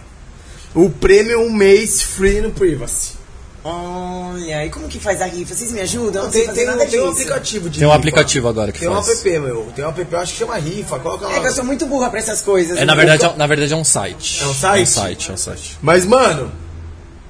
O 0.73 0.89
prêmio 0.89 1.33
é 1.33 1.37
um 1.37 1.51
mês 1.51 2.01
free 2.01 2.41
no 2.41 2.51
Privacy. 2.51 3.19
Olha, 3.63 4.65
e 4.65 4.69
como 4.69 4.87
que 4.87 4.99
faz 4.99 5.21
a 5.21 5.25
rifa? 5.25 5.53
Vocês 5.53 5.71
me 5.71 5.81
ajudam? 5.81 6.23
Não 6.23 6.31
Tem, 6.31 6.47
tem, 6.47 6.65
nada 6.65 6.85
tem 6.85 7.01
um 7.01 7.09
aplicativo 7.11 7.69
de 7.69 7.79
Tem 7.79 7.87
um 7.87 7.91
rifa. 7.91 7.99
aplicativo 7.99 8.47
agora 8.47 8.71
que 8.71 8.79
Tem 8.79 8.87
um 8.89 8.93
faz. 9.03 9.09
app, 9.19 9.39
meu. 9.39 9.67
Tem 9.75 9.83
um 9.83 9.89
app, 9.89 10.07
eu 10.09 10.19
acho 10.19 10.31
que 10.33 10.39
chama 10.39 10.57
rifa. 10.57 10.97
Coloca 10.99 11.27
lá. 11.27 11.35
É 11.35 11.39
que 11.41 11.47
eu 11.47 11.51
sou 11.51 11.65
muito 11.65 11.85
burra 11.85 12.09
pra 12.09 12.19
essas 12.19 12.39
coisas. 12.41 12.77
É, 12.77 12.85
na 12.85 12.95
né? 12.95 13.05
verdade, 13.05 13.25
é, 13.25 13.37
na 13.37 13.47
verdade 13.47 13.73
é 13.73 13.75
um 13.75 13.83
site. 13.83 14.41
É 14.41 14.47
um 14.47 14.53
site? 14.53 14.79
É 14.79 14.81
um 14.81 14.85
site, 14.85 15.29
é 15.29 15.33
um 15.33 15.37
site. 15.37 15.77
Mas, 15.81 16.05
mano, 16.05 16.51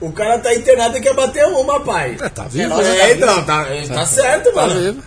o 0.01 0.11
cara 0.11 0.39
tá 0.39 0.53
internado 0.55 0.97
e 0.97 1.01
quer 1.01 1.13
bater 1.13 1.45
uma, 1.45 1.79
pai. 1.81 2.17
É, 2.21 2.29
tá 2.29 2.43
vivo. 2.47 2.69
lógico. 2.69 2.95
É, 2.95 3.13
então, 3.13 3.43
tá, 3.45 3.65
tá 3.87 4.05
certo, 4.05 4.51
Tá 4.53 4.67
mano. 4.67 4.79
vivo. 4.81 5.03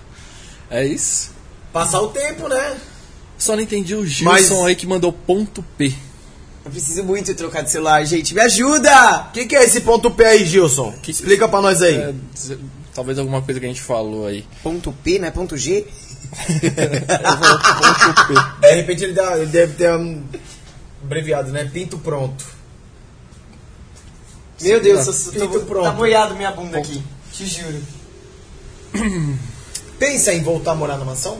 É 0.70 0.84
isso. 0.84 1.30
Passar 1.72 2.00
o 2.00 2.08
tempo, 2.08 2.48
né? 2.48 2.76
Só 3.38 3.54
não 3.56 3.62
entendi 3.62 3.94
o 3.94 4.06
Gilson 4.06 4.24
Mas- 4.24 4.52
aí 4.52 4.74
que 4.76 4.86
mandou 4.86 5.12
ponto 5.12 5.62
P. 5.76 5.92
Eu 6.64 6.70
preciso 6.70 7.02
muito 7.02 7.34
trocar 7.34 7.62
de 7.62 7.70
celular, 7.70 8.04
gente. 8.04 8.32
Me 8.34 8.40
ajuda! 8.40 9.26
O 9.28 9.32
que, 9.32 9.46
que 9.46 9.56
é 9.56 9.64
esse 9.64 9.80
ponto 9.80 10.10
P 10.12 10.24
aí, 10.24 10.44
Gilson? 10.46 10.94
Explica 11.08 11.48
pra 11.48 11.60
nós 11.60 11.82
aí. 11.82 11.96
É, 11.96 12.14
talvez 12.94 13.18
alguma 13.18 13.42
coisa 13.42 13.58
que 13.58 13.66
a 13.66 13.68
gente 13.68 13.82
falou 13.82 14.26
aí. 14.28 14.46
Ponto 14.62 14.92
P, 14.92 15.18
não 15.18 15.26
é 15.26 15.30
ponto 15.32 15.56
G? 15.56 15.84
ponto 18.04 18.26
P. 18.28 18.34
De 18.68 18.74
repente 18.74 19.04
ele, 19.04 19.12
dá- 19.12 19.36
ele 19.36 19.46
deve 19.46 19.74
ter 19.74 19.92
um 19.92 20.22
abreviado, 21.04 21.50
né? 21.50 21.68
Pinto 21.72 21.98
pronto. 21.98 22.44
Meu 24.62 24.80
Deus, 24.80 25.06
Não, 25.34 25.34
eu, 25.44 25.50
tô, 25.50 25.60
pronto. 25.66 25.84
tá 25.84 25.90
boiado 25.92 26.34
minha 26.34 26.50
bunda 26.52 26.78
aqui. 26.78 27.02
Te 27.32 27.46
juro. 27.46 27.82
Pensa 29.98 30.32
em 30.32 30.42
voltar 30.42 30.72
a 30.72 30.74
morar 30.74 30.96
na 30.98 31.04
mansão? 31.04 31.38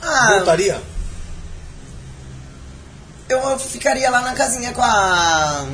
Ah, 0.00 0.34
Voltaria? 0.36 0.80
eu 3.28 3.58
ficaria 3.58 4.08
lá 4.10 4.20
na 4.22 4.32
casinha 4.34 4.72
com 4.72 4.82
a. 4.82 5.66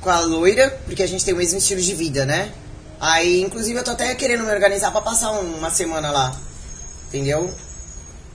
com 0.00 0.10
a 0.10 0.20
loira, 0.20 0.70
porque 0.86 1.02
a 1.02 1.06
gente 1.06 1.24
tem 1.24 1.32
o 1.34 1.36
mesmo 1.36 1.58
estilo 1.58 1.80
de 1.80 1.94
vida, 1.94 2.24
né? 2.24 2.52
Aí, 2.98 3.42
inclusive, 3.42 3.78
eu 3.78 3.84
tô 3.84 3.92
até 3.92 4.14
querendo 4.14 4.44
me 4.44 4.50
organizar 4.52 4.90
pra 4.90 5.00
passar 5.00 5.30
um- 5.32 5.58
uma 5.58 5.70
semana 5.70 6.10
lá. 6.10 6.34
Entendeu? 7.08 7.52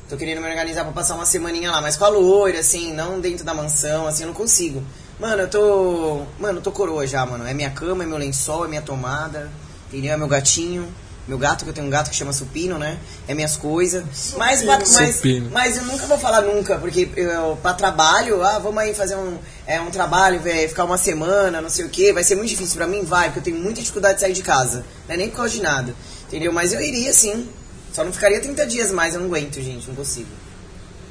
Tô 0.09 0.15
querendo 0.17 0.41
me 0.41 0.47
organizar 0.49 0.83
pra 0.83 0.93
passar 0.93 1.15
uma 1.15 1.25
semaninha 1.25 1.71
lá, 1.71 1.81
mas 1.81 1.97
com 1.97 2.05
a 2.05 2.07
loira, 2.09 2.59
assim, 2.59 2.93
não 2.93 3.19
dentro 3.19 3.43
da 3.43 3.53
mansão, 3.53 4.07
assim, 4.07 4.23
eu 4.23 4.27
não 4.27 4.33
consigo. 4.33 4.83
Mano, 5.19 5.43
eu 5.43 5.49
tô. 5.49 6.21
Mano, 6.39 6.59
eu 6.59 6.61
tô 6.61 6.71
coroa 6.71 7.07
já, 7.07 7.25
mano. 7.25 7.47
É 7.47 7.53
minha 7.53 7.69
cama, 7.69 8.03
é 8.03 8.07
meu 8.07 8.17
lençol, 8.17 8.65
é 8.65 8.67
minha 8.67 8.81
tomada, 8.81 9.49
entendeu? 9.87 10.13
É 10.13 10.17
meu 10.17 10.27
gatinho. 10.27 10.87
Meu 11.27 11.39
gato, 11.39 11.63
que 11.63 11.69
eu 11.71 11.73
tenho 11.73 11.87
um 11.87 11.89
gato 11.89 12.11
que 12.11 12.15
chama 12.15 12.31
Supino, 12.31 12.77
né? 12.77 12.99
É 13.27 13.33
minhas 13.33 13.57
coisas. 13.57 14.03
Mas, 14.37 14.63
mas, 14.63 15.15
Supino. 15.15 15.49
mas 15.51 15.75
eu 15.75 15.83
nunca 15.85 16.05
vou 16.05 16.19
falar 16.19 16.41
nunca, 16.41 16.77
porque 16.77 17.09
eu, 17.15 17.57
pra 17.63 17.73
trabalho, 17.73 18.43
ah, 18.43 18.59
vamos 18.59 18.77
aí 18.77 18.93
fazer 18.93 19.15
um, 19.15 19.39
é, 19.65 19.81
um 19.81 19.89
trabalho, 19.89 20.39
véi, 20.39 20.67
ficar 20.67 20.83
uma 20.83 20.99
semana, 20.99 21.61
não 21.61 21.69
sei 21.69 21.85
o 21.85 21.89
que, 21.89 22.13
vai 22.13 22.23
ser 22.23 22.35
muito 22.35 22.49
difícil 22.49 22.75
pra 22.75 22.85
mim, 22.85 23.03
vai, 23.03 23.29
porque 23.29 23.39
eu 23.39 23.43
tenho 23.43 23.57
muita 23.57 23.81
dificuldade 23.81 24.15
de 24.15 24.21
sair 24.21 24.33
de 24.33 24.43
casa. 24.43 24.85
Não 25.07 25.15
é 25.15 25.17
nem 25.17 25.29
por 25.29 25.37
causa 25.37 25.51
de 25.51 25.63
nada, 25.63 25.95
entendeu? 26.27 26.53
Mas 26.53 26.73
eu 26.73 26.79
iria 26.81 27.11
sim. 27.11 27.49
Só 27.91 28.03
não 28.03 28.13
ficaria 28.13 28.39
30 28.39 28.63
dias 28.67 28.91
mais, 28.91 29.15
eu 29.15 29.19
não 29.21 29.27
aguento, 29.27 29.55
gente, 29.55 29.87
não 29.87 29.95
consigo. 29.95 30.29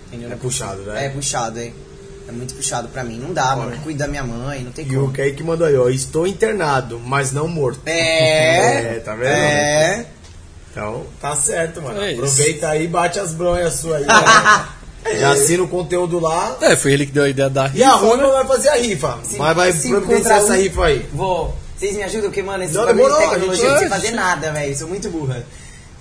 Entendeu? 0.06 0.30
É 0.30 0.36
puxado, 0.36 0.82
né? 0.82 1.06
É 1.06 1.08
puxado, 1.08 1.58
é. 1.58 1.72
É 2.26 2.32
muito 2.32 2.54
puxado 2.54 2.88
pra 2.88 3.04
mim. 3.04 3.18
Não 3.18 3.32
dá, 3.34 3.54
mano. 3.54 3.76
Cuido 3.82 3.98
da 3.98 4.06
minha 4.08 4.22
mãe, 4.24 4.62
não 4.62 4.72
tem 4.72 4.86
E 4.86 4.96
o 4.96 5.02
como. 5.02 5.12
Kaique 5.12 5.42
mandou 5.42 5.66
aí, 5.66 5.76
ó. 5.76 5.88
Estou 5.90 6.26
internado, 6.26 6.98
mas 7.04 7.32
não 7.32 7.46
morto. 7.46 7.80
É, 7.86 8.94
É, 8.96 9.00
tá 9.00 9.14
vendo? 9.14 9.28
É. 9.28 10.06
Então, 10.70 11.04
tá 11.20 11.36
certo, 11.36 11.80
mano. 11.82 12.00
É. 12.02 12.14
Aproveita 12.14 12.68
aí, 12.70 12.88
bate 12.88 13.18
as 13.18 13.32
bronhas 13.32 13.74
suas 13.74 13.96
aí. 14.02 14.06
né? 15.04 15.20
Já 15.20 15.32
assina 15.32 15.62
o 15.62 15.68
conteúdo 15.68 16.18
lá. 16.18 16.56
É, 16.62 16.74
foi 16.76 16.92
ele 16.94 17.04
que 17.06 17.12
deu 17.12 17.24
a 17.24 17.28
ideia 17.28 17.50
da 17.50 17.64
rifa. 17.66 17.78
E 17.78 17.82
a 17.82 17.90
Roma 17.92 18.16
né? 18.26 18.32
vai 18.32 18.46
fazer 18.46 18.68
a 18.70 18.76
rifa. 18.76 19.18
Se- 19.22 19.36
mas 19.36 19.54
vai 19.56 19.72
providenciar 19.72 20.38
essa 20.38 20.56
rifa 20.56 20.84
aí. 20.86 21.06
Vou. 21.12 21.54
Vocês 21.76 21.94
me 21.94 22.02
ajudam? 22.04 22.30
Porque, 22.30 22.42
mano, 22.42 22.64
esse 22.64 22.72
Não, 22.72 22.86
bagulho 22.86 23.12
de 23.12 23.18
tecnologia 23.20 23.64
não 23.64 23.70
gente- 23.70 23.78
sei 23.80 23.88
fazer 23.88 24.10
nada, 24.12 24.50
velho. 24.52 24.76
Sou 24.78 24.88
muito 24.88 25.10
burra. 25.10 25.44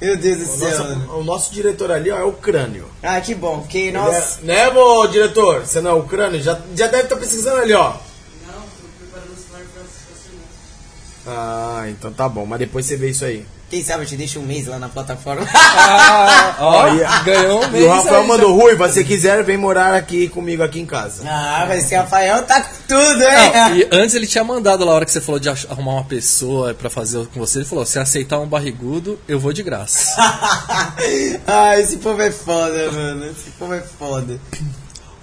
Meu 0.02 0.18
Deus 0.18 0.38
do 0.40 0.44
O 0.44 0.48
céu. 0.58 0.70
nosso, 0.70 0.84
mano. 0.84 1.18
o 1.20 1.24
nosso 1.24 1.54
diretor 1.54 1.92
ali, 1.92 2.12
ó, 2.12 2.18
é 2.20 2.24
o 2.24 2.34
crânio. 2.34 2.88
Ah, 3.02 3.22
que 3.22 3.34
bom, 3.34 3.60
porque, 3.60 3.92
nossa. 3.92 4.40
é- 4.42 4.46
né, 4.46 4.70
vô, 4.70 5.08
diretor? 5.08 5.62
Você 5.66 5.80
não 5.80 5.92
é 5.92 5.94
o 5.94 6.04
crânio? 6.04 6.42
Já, 6.42 6.60
já 6.76 6.88
deve 6.88 7.04
estar 7.04 7.16
pesquisando 7.16 7.62
ali, 7.62 7.74
ó. 7.74 7.94
Ah, 11.26 11.86
então 11.88 12.12
tá 12.12 12.28
bom. 12.28 12.46
Mas 12.46 12.60
depois 12.60 12.86
você 12.86 12.98
vê 12.98 13.10
isso 13.10 13.24
aí. 13.24 13.46
Quem 13.74 13.84
sabe 13.84 14.03
eu 14.03 14.08
te 14.08 14.16
deixo 14.16 14.40
um 14.40 14.43
mês 14.43 14.68
lá 14.68 14.77
na 14.77 14.88
plataforma. 14.88 15.48
Ah, 15.52 16.56
ó, 16.60 16.88
e 16.90 17.24
ganhou 17.26 17.61
um 17.61 17.64
E 17.64 17.72
mês 17.72 17.85
o 17.85 17.90
Rafael 17.90 18.22
aí, 18.22 18.27
mandou, 18.27 18.56
Rui, 18.56 18.74
se 18.74 18.77
você 18.77 19.03
quiser, 19.03 19.43
vem 19.43 19.58
morar 19.58 19.95
aqui 19.95 20.30
comigo 20.30 20.61
aqui 20.61 20.80
em 20.80 20.85
casa. 20.85 21.24
ah, 21.27 21.66
mas 21.68 21.84
esse 21.84 21.95
Rafael 21.95 22.43
tá 22.43 22.61
com 22.61 22.69
tudo, 22.88 23.19
já. 23.19 23.69
Não, 23.69 23.76
hein? 23.76 23.80
e 23.92 23.95
antes 23.95 24.14
ele 24.14 24.27
tinha 24.27 24.43
mandado 24.43 24.85
lá 24.85 24.92
a 24.92 24.95
hora 24.95 25.06
que 25.06 25.11
você 25.11 25.19
falou 25.19 25.40
de 25.40 25.50
arrumar 25.50 25.93
uma 25.93 26.03
pessoa 26.03 26.76
pra 26.76 26.88
fazer 26.88 27.26
com 27.34 27.40
você, 27.40 27.60
ele 27.60 27.66
falou, 27.66 27.84
se 27.84 27.98
aceitar 27.98 28.40
um 28.40 28.45
barrigudo, 28.45 29.19
eu 29.27 29.40
vou 29.40 29.52
de 29.52 29.64
graça. 29.64 30.14
ah, 31.48 31.80
esse 31.80 31.98
povo 31.98 32.22
é 32.22 32.30
foda, 32.30 32.92
mano. 32.92 33.26
Esse 33.26 33.50
povo 33.58 33.74
é 33.74 33.82
foda. 33.82 34.40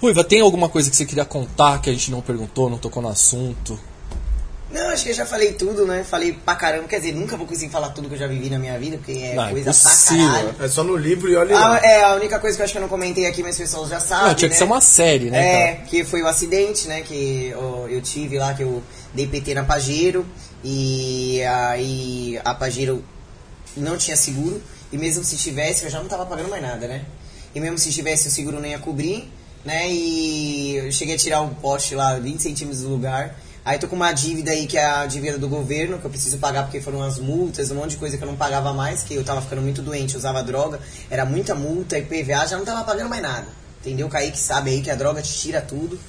Ruiva, 0.01 0.25
tem 0.25 0.41
alguma 0.41 0.67
coisa 0.67 0.89
que 0.89 0.97
você 0.97 1.05
queria 1.05 1.23
contar 1.23 1.79
que 1.79 1.89
a 1.89 1.93
gente 1.93 2.11
não 2.11 2.19
perguntou, 2.19 2.69
não 2.69 2.77
tocou 2.77 3.01
no 3.01 3.07
assunto? 3.07 3.79
Não, 4.73 4.89
acho 4.89 5.03
que 5.03 5.09
eu 5.09 5.13
já 5.13 5.25
falei 5.25 5.53
tudo, 5.53 5.85
né? 5.85 6.03
Falei 6.03 6.31
pra 6.33 6.55
caramba. 6.55 6.87
Quer 6.87 6.97
dizer, 6.99 7.13
nunca 7.13 7.35
vou 7.35 7.45
conseguir 7.45 7.71
falar 7.71 7.89
tudo 7.89 8.07
que 8.07 8.15
eu 8.15 8.19
já 8.19 8.27
vivi 8.27 8.49
na 8.49 8.57
minha 8.57 8.77
vida, 8.79 8.97
porque 8.97 9.11
é 9.11 9.33
Não, 9.35 9.49
coisa 9.49 9.71
pra 9.71 9.79
impossível. 9.81 10.27
caralho. 10.27 10.55
É 10.61 10.67
só 10.69 10.83
no 10.83 10.95
livro 10.95 11.29
e 11.29 11.35
olha 11.35 11.53
lá. 11.59 11.75
Ah, 11.75 11.85
é, 11.85 12.03
a 12.03 12.15
única 12.15 12.39
coisa 12.39 12.55
que 12.55 12.61
eu 12.61 12.63
acho 12.63 12.71
que 12.73 12.77
eu 12.77 12.81
não 12.81 12.87
comentei 12.89 13.25
aqui, 13.25 13.41
mas 13.43 13.51
as 13.55 13.57
pessoas 13.69 13.89
já 13.89 13.99
sabem. 13.99 14.27
Não, 14.29 14.35
tinha 14.35 14.47
que 14.49 14.55
né? 14.55 14.57
ser 14.59 14.63
uma 14.63 14.79
série, 14.81 15.29
né, 15.29 15.37
É, 15.39 15.73
cara? 15.73 15.85
que 15.87 16.03
foi 16.05 16.21
o 16.21 16.27
acidente, 16.27 16.87
né? 16.87 17.01
Que 17.01 17.53
ó, 17.57 17.87
eu 17.87 18.01
tive 18.01 18.37
lá, 18.39 18.53
que 18.53 18.63
eu 18.63 18.81
dei 19.13 19.27
PT 19.27 19.53
na 19.55 19.63
Pajero. 19.63 20.25
E 20.63 21.41
aí 21.43 22.39
a 22.45 22.53
Pajero 22.53 23.03
não 23.75 23.97
tinha 23.97 24.15
seguro. 24.15 24.61
E 24.91 24.97
mesmo 24.97 25.23
se 25.23 25.35
tivesse, 25.37 25.83
eu 25.85 25.89
já 25.89 25.99
não 25.99 26.07
tava 26.07 26.25
pagando 26.25 26.49
mais 26.49 26.61
nada, 26.61 26.87
né? 26.87 27.03
E 27.53 27.59
mesmo 27.59 27.77
se 27.77 27.91
tivesse, 27.91 28.27
o 28.27 28.31
seguro 28.31 28.59
não 28.59 28.65
ia 28.67 28.79
cobrir, 28.79 29.29
né? 29.65 29.89
E 29.89 30.75
eu 30.77 30.91
cheguei 30.91 31.15
a 31.15 31.17
tirar 31.17 31.41
um 31.41 31.53
poste 31.53 31.95
lá, 31.95 32.17
20 32.17 32.41
centímetros 32.41 32.83
do 32.83 32.89
lugar. 32.89 33.35
Aí 33.63 33.77
tô 33.77 33.87
com 33.87 33.95
uma 33.95 34.11
dívida 34.11 34.51
aí, 34.51 34.65
que 34.65 34.77
é 34.77 34.85
a 34.85 35.05
dívida 35.05 35.37
do 35.37 35.47
governo, 35.47 35.99
que 35.99 36.05
eu 36.05 36.09
preciso 36.09 36.39
pagar 36.39 36.63
porque 36.63 36.81
foram 36.81 37.03
as 37.03 37.19
multas, 37.19 37.69
um 37.69 37.75
monte 37.75 37.91
de 37.91 37.97
coisa 37.97 38.17
que 38.17 38.23
eu 38.23 38.27
não 38.27 38.35
pagava 38.35 38.73
mais, 38.73 39.03
que 39.03 39.13
eu 39.13 39.23
tava 39.23 39.41
ficando 39.41 39.61
muito 39.61 39.83
doente, 39.83 40.17
usava 40.17 40.41
droga, 40.41 40.79
era 41.11 41.25
muita 41.25 41.53
multa, 41.53 41.97
IPVA, 41.97 42.47
já 42.47 42.57
não 42.57 42.65
tava 42.65 42.83
pagando 42.83 43.09
mais 43.09 43.21
nada. 43.21 43.45
Entendeu? 43.79 44.09
Kaique 44.09 44.37
sabe 44.37 44.71
aí 44.71 44.81
que 44.81 44.89
a 44.89 44.95
droga 44.95 45.21
te 45.21 45.31
tira 45.31 45.61
tudo. 45.61 45.99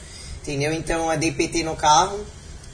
Entendeu? 0.43 0.73
Então 0.73 1.11
é 1.11 1.17
DPT 1.17 1.63
no 1.63 1.77
carro. 1.77 2.19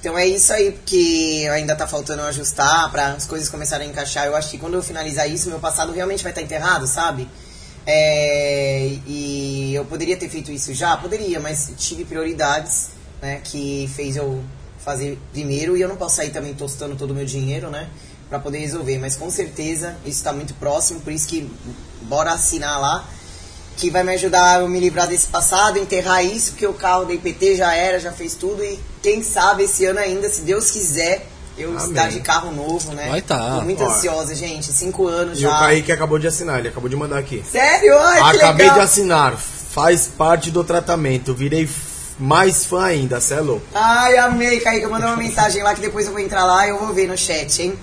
Então 0.00 0.16
é 0.16 0.26
isso 0.26 0.52
aí, 0.52 0.72
porque 0.72 1.48
ainda 1.52 1.74
tá 1.74 1.86
faltando 1.86 2.22
ajustar 2.22 2.90
para 2.90 3.12
as 3.12 3.26
coisas 3.26 3.48
começarem 3.48 3.88
a 3.88 3.90
encaixar. 3.90 4.26
Eu 4.26 4.36
acho 4.36 4.50
que 4.50 4.58
quando 4.58 4.74
eu 4.74 4.82
finalizar 4.82 5.28
isso, 5.28 5.48
meu 5.48 5.58
passado 5.58 5.92
realmente 5.92 6.22
vai 6.22 6.30
estar 6.30 6.42
enterrado, 6.42 6.86
sabe? 6.86 7.28
É, 7.84 8.96
e 9.06 9.72
eu 9.74 9.84
poderia 9.84 10.16
ter 10.16 10.28
feito 10.28 10.52
isso 10.52 10.72
já? 10.72 10.96
Poderia, 10.96 11.40
mas 11.40 11.72
tive 11.76 12.04
prioridades, 12.04 12.90
né? 13.20 13.40
Que 13.42 13.90
fez 13.94 14.16
eu 14.16 14.42
fazer 14.88 15.18
primeiro 15.32 15.76
e 15.76 15.82
eu 15.82 15.88
não 15.88 15.96
posso 15.96 16.16
sair 16.16 16.30
também 16.30 16.54
tostando 16.54 16.96
todo 16.96 17.10
o 17.10 17.14
meu 17.14 17.26
dinheiro, 17.26 17.68
né? 17.68 17.88
Pra 18.30 18.38
poder 18.38 18.58
resolver. 18.58 18.98
Mas 18.98 19.16
com 19.16 19.30
certeza 19.30 19.96
isso 20.06 20.24
tá 20.24 20.32
muito 20.32 20.54
próximo, 20.54 21.00
por 21.00 21.12
isso 21.12 21.28
que 21.28 21.50
bora 22.02 22.32
assinar 22.32 22.80
lá 22.80 23.04
que 23.76 23.90
vai 23.90 24.02
me 24.02 24.12
ajudar 24.14 24.56
a 24.56 24.60
eu 24.60 24.68
me 24.68 24.80
livrar 24.80 25.06
desse 25.06 25.26
passado, 25.28 25.78
enterrar 25.78 26.24
isso, 26.24 26.50
porque 26.52 26.66
o 26.66 26.72
carro 26.72 27.04
da 27.04 27.12
IPT 27.12 27.54
já 27.56 27.72
era, 27.74 28.00
já 28.00 28.10
fez 28.10 28.34
tudo 28.34 28.64
e 28.64 28.76
quem 29.02 29.22
sabe 29.22 29.64
esse 29.64 29.84
ano 29.84 30.00
ainda, 30.00 30.28
se 30.28 30.40
Deus 30.40 30.70
quiser, 30.72 31.24
eu 31.56 31.70
Amém. 31.70 31.88
estar 31.90 32.08
de 32.08 32.18
carro 32.20 32.50
novo, 32.50 32.92
né? 32.92 33.08
Vai 33.08 33.22
tá. 33.22 33.56
Tô 33.58 33.62
muito 33.64 33.84
Ó. 33.84 33.88
ansiosa, 33.88 34.34
gente, 34.34 34.72
cinco 34.72 35.06
anos 35.06 35.38
E 35.38 35.42
já. 35.42 35.54
o 35.54 35.58
Kaique 35.60 35.92
acabou 35.92 36.18
de 36.18 36.26
assinar, 36.26 36.58
ele 36.58 36.68
acabou 36.68 36.88
de 36.88 36.96
mandar 36.96 37.18
aqui. 37.18 37.44
Sério? 37.48 37.96
Ai, 37.98 38.16
que 38.32 38.36
Acabei 38.38 38.66
legal. 38.66 38.78
de 38.80 38.84
assinar, 38.84 39.36
faz 39.36 40.08
parte 40.08 40.50
do 40.50 40.64
tratamento, 40.64 41.32
virei 41.32 41.68
mais 42.18 42.64
fã 42.64 42.84
ainda, 42.84 43.20
cê 43.20 43.34
é 43.34 43.40
louco. 43.40 43.64
Ai, 43.74 44.16
amei, 44.18 44.60
Kaique, 44.60 44.82
eu 44.84 44.90
mandei 44.90 45.08
uma 45.08 45.16
mensagem 45.16 45.62
lá 45.62 45.74
que 45.74 45.80
depois 45.80 46.06
eu 46.06 46.12
vou 46.12 46.20
entrar 46.20 46.44
lá 46.44 46.66
e 46.66 46.70
eu 46.70 46.78
vou 46.78 46.92
ver 46.92 47.06
no 47.06 47.16
chat, 47.16 47.62
hein? 47.62 47.78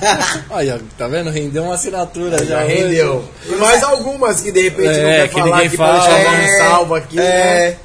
Olha, 0.50 0.80
tá 0.98 1.08
vendo? 1.08 1.30
Rendeu 1.30 1.64
uma 1.64 1.74
assinatura 1.74 2.38
já. 2.38 2.44
Já 2.44 2.64
hoje. 2.64 2.74
rendeu. 2.74 3.24
E 3.46 3.54
mais 3.56 3.82
algumas 3.82 4.40
que 4.40 4.52
de 4.52 4.62
repente 4.62 4.88
não 4.88 5.08
É, 5.08 5.20
quer 5.22 5.28
que 5.28 5.34
falar 5.34 5.44
ninguém 5.46 5.66
aqui 5.66 5.76
fala. 5.76 6.08
É, 6.08 6.44
um 6.44 6.58
salvo 6.58 6.94
aqui, 6.94 7.18
é. 7.18 7.22
né? 7.70 7.76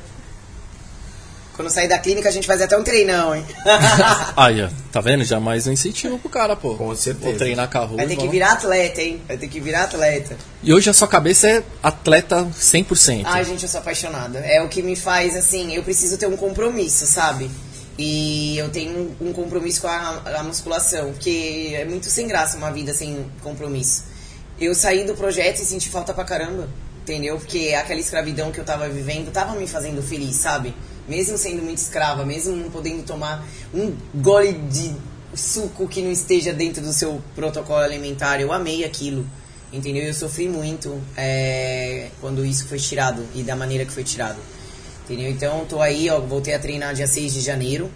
Quando 1.62 1.70
sair 1.70 1.88
da 1.88 2.00
clínica 2.00 2.28
a 2.28 2.32
gente 2.32 2.48
faz 2.48 2.60
até 2.60 2.76
um 2.76 2.82
treinão, 2.82 3.36
hein? 3.36 3.46
Aí, 4.36 4.64
ó, 4.64 4.70
tá 4.92 5.00
vendo? 5.00 5.24
Já 5.24 5.40
mais 5.40 5.68
um 5.68 5.72
incentivo 5.72 6.18
pro 6.18 6.28
cara, 6.28 6.56
pô. 6.56 6.74
Com 6.74 6.96
certeza. 6.96 7.30
Vou 7.30 7.38
treinar 7.38 7.70
com 7.70 7.78
a 7.78 7.82
Ruiva. 7.82 7.98
Vai 7.98 8.08
ter 8.08 8.16
que 8.16 8.28
virar 8.28 8.54
atleta, 8.54 9.00
hein? 9.00 9.22
Vai 9.28 9.38
ter 9.38 9.48
que 9.48 9.60
virar 9.60 9.84
atleta. 9.84 10.36
E 10.64 10.74
hoje 10.74 10.90
a 10.90 10.94
sua 10.94 11.08
cabeça 11.08 11.48
é 11.48 11.64
atleta 11.84 12.46
100%. 12.46 13.22
Ai, 13.26 13.46
gente, 13.46 13.62
eu 13.62 13.70
sou 13.70 13.80
apaixonada. 13.80 14.40
É 14.40 14.60
o 14.64 14.70
que 14.70 14.82
me 14.82 14.96
faz, 14.96 15.36
assim, 15.36 15.76
eu 15.76 15.84
preciso 15.84 16.18
ter 16.18 16.26
um 16.26 16.36
compromisso, 16.36 17.06
sabe? 17.06 17.48
E 17.96 18.58
eu 18.58 18.70
tenho 18.70 19.16
um 19.22 19.32
compromisso 19.32 19.82
com 19.82 19.88
a, 19.88 20.20
a 20.38 20.44
musculação, 20.44 21.12
porque 21.12 21.74
é 21.76 21.86
muito 21.86 22.10
sem 22.10 22.28
graça 22.28 22.58
uma 22.58 22.72
vida 22.72 22.92
sem 22.92 23.24
compromisso. 23.44 24.06
Eu 24.60 24.74
saí 24.74 25.04
do 25.04 25.14
projeto 25.14 25.62
e 25.62 25.66
senti 25.66 25.90
falta 25.90 26.12
pra 26.12 26.24
caramba, 26.24 26.68
entendeu? 27.04 27.38
Porque 27.38 27.76
aquela 27.80 28.00
escravidão 28.00 28.52
que 28.52 28.60
eu 28.60 28.66
tava 28.66 28.90
vivendo 28.90 29.32
tava 29.32 29.54
me 29.54 29.68
fazendo 29.68 30.02
feliz, 30.02 30.38
sabe? 30.38 30.74
Mesmo 31.08 31.38
sendo 31.38 31.62
muito 31.62 31.80
escrava, 31.80 32.26
mesmo 32.26 32.56
não 32.56 32.70
podendo 32.70 33.04
tomar 33.04 33.46
um 33.74 33.96
gole 34.16 34.54
de 34.54 34.94
suco 35.36 35.88
que 35.88 36.02
não 36.02 36.12
esteja 36.12 36.54
dentro 36.54 36.82
do 36.82 36.94
seu 36.94 37.22
protocolo 37.36 37.80
alimentar, 37.80 38.40
eu 38.40 38.52
amei 38.52 38.84
aquilo. 38.84 39.26
Entendeu? 39.74 40.04
Eu 40.04 40.14
sofri 40.14 40.50
muito 40.50 41.02
é, 41.16 42.10
quando 42.20 42.46
isso 42.46 42.68
foi 42.68 42.78
tirado 42.78 43.26
e 43.34 43.42
da 43.42 43.56
maneira 43.56 43.86
que 43.86 43.92
foi 43.92 44.04
tirado. 44.04 44.40
Entendeu? 45.06 45.32
Então, 45.32 45.66
tô 45.66 45.82
aí, 45.82 46.10
ó, 46.10 46.20
voltei 46.20 46.54
a 46.54 46.60
treinar 46.60 46.94
dia 46.94 47.08
6 47.08 47.34
de 47.34 47.42
janeiro. 47.42 47.90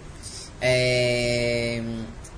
É, 0.60 1.82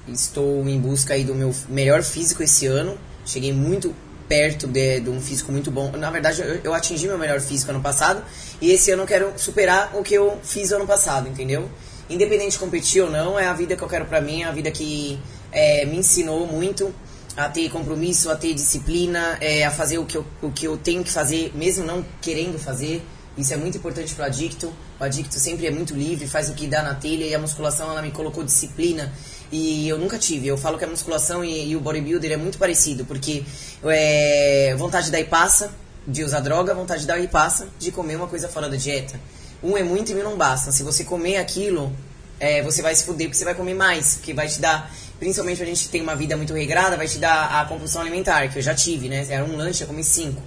estou 0.09 0.69
em 0.69 0.81
busca 0.81 1.15
aí 1.15 1.23
do 1.23 1.35
meu 1.35 1.55
melhor 1.69 2.03
físico 2.03 2.43
esse 2.43 2.67
ano. 2.67 2.99
Cheguei 3.25 3.53
muito 3.53 3.95
perto 4.29 4.67
de, 4.67 5.01
de 5.01 5.11
um 5.11 5.21
físico 5.21 5.51
muito 5.51 5.71
bom. 5.71 5.91
Na 5.93 6.11
verdade, 6.11 6.43
eu, 6.43 6.61
eu 6.63 6.75
atingi 6.75 7.07
meu 7.07 7.19
melhor 7.19 7.41
físico 7.41 7.71
ano 7.71 7.81
passado. 7.81 8.23
E 8.61 8.71
esse 8.71 8.91
ano 8.91 9.03
eu 9.03 9.07
quero 9.07 9.33
superar 9.37 9.97
o 9.97 10.03
que 10.03 10.15
eu 10.15 10.39
fiz 10.43 10.71
ano 10.71 10.87
passado, 10.87 11.29
entendeu? 11.29 11.69
Independente 12.11 12.53
de 12.53 12.59
competir 12.59 13.03
ou 13.03 13.11
não, 13.11 13.39
é 13.39 13.47
a 13.47 13.53
vida 13.53 13.77
que 13.77 13.83
eu 13.83 13.89
quero 13.89 14.05
pra 14.05 14.21
mim, 14.21 14.43
é 14.43 14.45
a 14.45 14.53
vida 14.53 14.71
que 14.71 15.19
é, 15.53 15.85
me 15.85 15.99
ensinou 15.99 16.47
muito 16.47 16.93
a 17.37 17.49
ter 17.49 17.71
compromisso, 17.71 18.31
a 18.31 18.37
ter 18.37 18.53
disciplina, 18.55 19.39
é, 19.41 19.65
a 19.65 19.71
fazer 19.71 19.99
o 19.99 20.05
que, 20.05 20.17
eu, 20.17 20.27
o 20.43 20.51
que 20.51 20.67
eu 20.67 20.77
tenho 20.77 21.05
que 21.05 21.11
fazer, 21.11 21.53
mesmo 21.55 21.85
não 21.85 22.05
querendo 22.21 22.59
fazer. 22.59 23.03
Isso 23.37 23.55
é 23.55 23.57
muito 23.57 23.79
importante 23.79 24.13
pro 24.15 24.25
adicto. 24.25 24.73
O 24.99 25.05
adicto 25.05 25.39
sempre 25.39 25.67
é 25.67 25.71
muito 25.71 25.95
livre, 25.95 26.27
faz 26.27 26.51
o 26.51 26.55
que 26.55 26.67
dá 26.67 26.83
na 26.83 26.95
telha 26.95 27.25
e 27.25 27.35
a 27.35 27.39
musculação 27.39 27.89
ela 27.91 28.03
me 28.03 28.11
colocou 28.11 28.43
disciplina, 28.43 29.13
E 29.51 29.89
eu 29.89 29.99
nunca 29.99 30.19
tive. 30.19 30.47
Eu 30.47 30.57
falo 30.57 30.79
que 30.79 30.85
a 30.85 30.89
musculação 30.89 31.45
e, 31.45 31.71
e 31.71 31.77
o 31.77 31.81
bodybuilder 31.81 32.33
é 32.33 32.37
muito 32.37 32.59
parecido, 32.59 33.05
porque 33.05 33.45
é, 33.85 34.75
vontade 34.77 35.11
daí 35.11 35.25
passa 35.25 35.73
de 36.07 36.25
usar 36.25 36.41
droga, 36.41 36.75
vontade 36.75 37.07
daí 37.07 37.29
passa 37.29 37.69
de 37.79 37.91
comer 37.93 38.17
uma 38.17 38.27
coisa 38.27 38.49
fora 38.49 38.69
da 38.69 38.77
dieta. 38.77 39.19
Um 39.63 39.77
é 39.77 39.83
muito 39.83 40.13
e 40.13 40.15
mil 40.15 40.25
não 40.25 40.37
basta. 40.37 40.71
Se 40.71 40.83
você 40.83 41.05
comer 41.05 41.37
aquilo, 41.37 41.93
é, 42.39 42.63
você 42.63 42.83
vai 42.83 42.95
se 42.95 43.05
fuder 43.05 43.27
porque 43.27 43.39
você 43.39 43.45
vai 43.45 43.55
comer 43.55 43.75
mais, 43.75 44.15
porque 44.17 44.33
vai 44.33 44.49
te 44.49 44.61
dar, 44.61 44.91
principalmente 45.19 45.63
a 45.63 45.67
gente 45.67 45.89
tem 45.89 46.01
uma 46.01 46.15
vida 46.15 46.37
muito 46.37 46.55
regrada, 46.55 46.97
vai 46.97 47.09
te 47.09 47.19
dar 47.19 47.61
a 47.61 47.65
compulsão 47.65 48.01
alimentar, 48.01 48.49
que 48.49 48.59
eu 48.59 48.63
já 48.63 48.75
tive, 48.75 49.09
né? 49.09 49.27
Era 49.29 49.45
um 49.45 49.57
lanche, 49.57 49.83
eu 49.83 49.89
comi 49.89 50.05
cinco. 50.05 50.41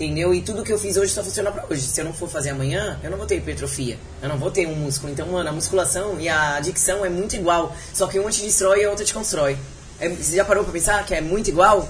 Entendeu? 0.00 0.32
E 0.32 0.40
tudo 0.40 0.62
que 0.62 0.72
eu 0.72 0.78
fiz 0.78 0.96
hoje 0.96 1.12
só 1.12 1.22
funciona 1.22 1.52
pra 1.52 1.66
hoje. 1.68 1.82
Se 1.82 2.00
eu 2.00 2.06
não 2.06 2.14
for 2.14 2.26
fazer 2.26 2.48
amanhã, 2.48 2.98
eu 3.02 3.10
não 3.10 3.18
vou 3.18 3.26
ter 3.26 3.36
hipertrofia. 3.36 3.98
Eu 4.22 4.30
não 4.30 4.38
vou 4.38 4.50
ter 4.50 4.66
um 4.66 4.74
músculo. 4.74 5.12
Então, 5.12 5.26
mano, 5.26 5.50
a 5.50 5.52
musculação 5.52 6.18
e 6.18 6.26
a 6.26 6.56
adicção 6.56 7.04
é 7.04 7.10
muito 7.10 7.36
igual. 7.36 7.76
Só 7.92 8.06
que 8.06 8.18
uma 8.18 8.30
te 8.30 8.40
destrói 8.40 8.80
e 8.80 8.84
a 8.86 8.88
outra 8.88 9.04
te 9.04 9.12
constrói. 9.12 9.58
É, 9.98 10.08
você 10.08 10.36
já 10.36 10.44
parou 10.46 10.64
pra 10.64 10.72
pensar 10.72 11.04
que 11.04 11.14
é 11.14 11.20
muito 11.20 11.50
igual? 11.50 11.86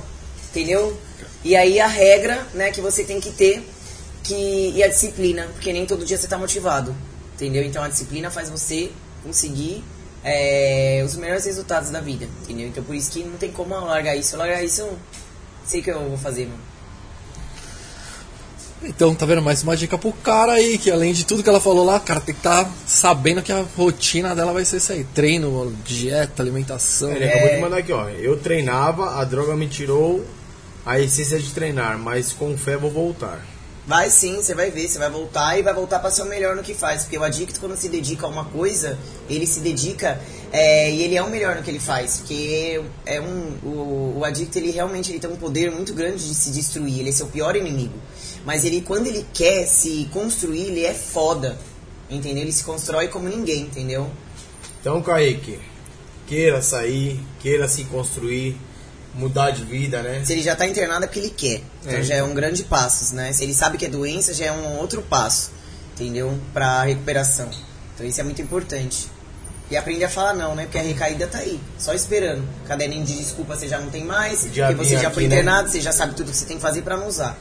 Entendeu? 0.50 1.00
E 1.44 1.54
aí 1.54 1.78
a 1.78 1.86
regra, 1.86 2.44
né, 2.52 2.72
que 2.72 2.80
você 2.80 3.04
tem 3.04 3.20
que 3.20 3.30
ter 3.30 3.64
que, 4.24 4.72
e 4.74 4.82
a 4.82 4.88
disciplina, 4.88 5.46
porque 5.52 5.72
nem 5.72 5.86
todo 5.86 6.04
dia 6.04 6.18
você 6.18 6.26
tá 6.26 6.36
motivado. 6.36 6.92
Entendeu? 7.34 7.62
Então 7.62 7.80
a 7.80 7.86
disciplina 7.86 8.28
faz 8.28 8.50
você 8.50 8.90
conseguir 9.22 9.84
é, 10.24 11.00
os 11.06 11.14
melhores 11.14 11.44
resultados 11.44 11.90
da 11.90 12.00
vida. 12.00 12.28
Entendeu? 12.42 12.66
Então 12.66 12.82
por 12.82 12.96
isso 12.96 13.12
que 13.12 13.22
não 13.22 13.36
tem 13.36 13.52
como 13.52 13.72
eu 13.72 13.84
largar 13.84 14.16
isso. 14.16 14.34
Eu 14.34 14.40
largar 14.40 14.64
isso, 14.64 14.84
sei 15.64 15.80
que 15.80 15.92
eu 15.92 16.08
vou 16.08 16.18
fazer, 16.18 16.46
mano. 16.46 16.69
Então, 18.82 19.14
tá 19.14 19.26
vendo? 19.26 19.42
Mais 19.42 19.62
uma 19.62 19.76
dica 19.76 19.98
pro 19.98 20.12
cara 20.12 20.52
aí, 20.52 20.78
que 20.78 20.90
além 20.90 21.12
de 21.12 21.26
tudo 21.26 21.42
que 21.42 21.48
ela 21.48 21.60
falou 21.60 21.84
lá, 21.84 21.96
o 21.96 22.00
cara 22.00 22.20
tem 22.20 22.34
que 22.34 22.40
estar 22.40 22.64
tá 22.64 22.70
sabendo 22.86 23.42
que 23.42 23.52
a 23.52 23.64
rotina 23.76 24.34
dela 24.34 24.52
vai 24.52 24.64
ser 24.64 24.78
isso 24.78 24.92
aí. 24.92 25.04
Treino, 25.04 25.76
dieta, 25.84 26.42
alimentação. 26.42 27.12
Ele 27.12 27.26
acabou 27.26 27.48
de 27.50 27.60
mandar 27.60 27.76
aqui, 27.78 27.92
ó. 27.92 28.08
Eu 28.08 28.38
treinava, 28.38 29.20
a 29.20 29.24
droga 29.24 29.54
me 29.54 29.68
tirou 29.68 30.24
a 30.86 30.98
essência 30.98 31.38
de 31.38 31.50
treinar, 31.50 31.98
mas 31.98 32.32
com 32.32 32.56
fé 32.56 32.76
vou 32.76 32.90
voltar. 32.90 33.44
Vai 33.86 34.08
sim, 34.08 34.36
você 34.36 34.54
vai 34.54 34.70
ver, 34.70 34.88
você 34.88 34.98
vai 34.98 35.10
voltar 35.10 35.58
e 35.58 35.62
vai 35.62 35.74
voltar 35.74 35.98
para 35.98 36.10
ser 36.10 36.22
o 36.22 36.26
melhor 36.26 36.54
no 36.54 36.62
que 36.62 36.74
faz. 36.74 37.02
Porque 37.02 37.18
o 37.18 37.24
adicto, 37.24 37.58
quando 37.58 37.76
se 37.76 37.88
dedica 37.88 38.24
a 38.24 38.28
uma 38.28 38.44
coisa, 38.44 38.98
ele 39.28 39.46
se 39.46 39.60
dedica 39.60 40.20
é, 40.52 40.90
e 40.90 41.02
ele 41.02 41.16
é 41.16 41.22
o 41.22 41.28
melhor 41.28 41.56
no 41.56 41.62
que 41.62 41.70
ele 41.70 41.80
faz. 41.80 42.18
Porque 42.18 42.80
é 43.04 43.20
um, 43.20 43.56
o, 43.64 44.18
o 44.18 44.24
adicto, 44.24 44.58
ele 44.58 44.70
realmente 44.70 45.10
ele 45.10 45.18
tem 45.18 45.28
um 45.28 45.36
poder 45.36 45.70
muito 45.70 45.92
grande 45.92 46.26
de 46.26 46.34
se 46.34 46.50
destruir. 46.50 47.00
Ele 47.00 47.08
é 47.08 47.12
seu 47.12 47.26
pior 47.26 47.56
inimigo. 47.56 47.94
Mas 48.44 48.64
ele, 48.64 48.80
quando 48.80 49.06
ele 49.06 49.26
quer 49.34 49.66
se 49.66 50.08
construir, 50.12 50.66
ele 50.66 50.84
é 50.84 50.94
foda. 50.94 51.58
Entendeu? 52.08 52.42
Ele 52.42 52.52
se 52.52 52.64
constrói 52.64 53.08
como 53.08 53.28
ninguém, 53.28 53.62
entendeu? 53.62 54.10
Então, 54.80 55.00
Kaique, 55.02 55.58
queira 56.26 56.60
sair, 56.62 57.20
queira 57.40 57.68
se 57.68 57.84
construir, 57.84 58.56
mudar 59.14 59.50
de 59.50 59.64
vida, 59.64 60.02
né? 60.02 60.24
Se 60.24 60.32
ele 60.32 60.42
já 60.42 60.56
tá 60.56 60.66
internado 60.66 61.04
é 61.04 61.06
porque 61.06 61.18
ele 61.20 61.30
quer. 61.30 61.60
Então 61.82 61.98
É. 61.98 62.02
já 62.02 62.14
é 62.16 62.22
um 62.22 62.34
grande 62.34 62.64
passo, 62.64 63.14
né? 63.14 63.32
Se 63.32 63.44
ele 63.44 63.54
sabe 63.54 63.76
que 63.78 63.84
é 63.86 63.88
doença, 63.88 64.32
já 64.34 64.46
é 64.46 64.52
um 64.52 64.78
outro 64.78 65.02
passo, 65.02 65.52
entendeu? 65.94 66.36
Pra 66.52 66.82
recuperação. 66.84 67.48
Então 67.94 68.06
isso 68.06 68.20
é 68.20 68.24
muito 68.24 68.40
importante. 68.42 69.08
E 69.70 69.76
aprender 69.76 70.04
a 70.04 70.08
falar 70.08 70.34
não, 70.34 70.54
né? 70.56 70.64
Porque 70.64 70.78
a 70.78 70.82
recaída 70.82 71.28
tá 71.28 71.38
aí, 71.38 71.60
só 71.78 71.92
esperando. 71.94 72.42
Caderninho 72.66 73.04
de 73.04 73.16
desculpa 73.16 73.56
você 73.56 73.68
já 73.68 73.78
não 73.78 73.88
tem 73.90 74.04
mais, 74.04 74.48
Já 74.52 74.68
porque 74.68 74.84
você 74.84 74.94
já 74.94 75.10
foi 75.10 75.24
aqui, 75.24 75.28
né? 75.34 75.40
internado, 75.40 75.70
você 75.70 75.80
já 75.80 75.92
sabe 75.92 76.14
tudo 76.14 76.30
que 76.32 76.36
você 76.36 76.44
tem 76.46 76.56
que 76.56 76.62
fazer 76.62 76.82
pra 76.82 76.96
não 76.96 77.06
usar. 77.06 77.38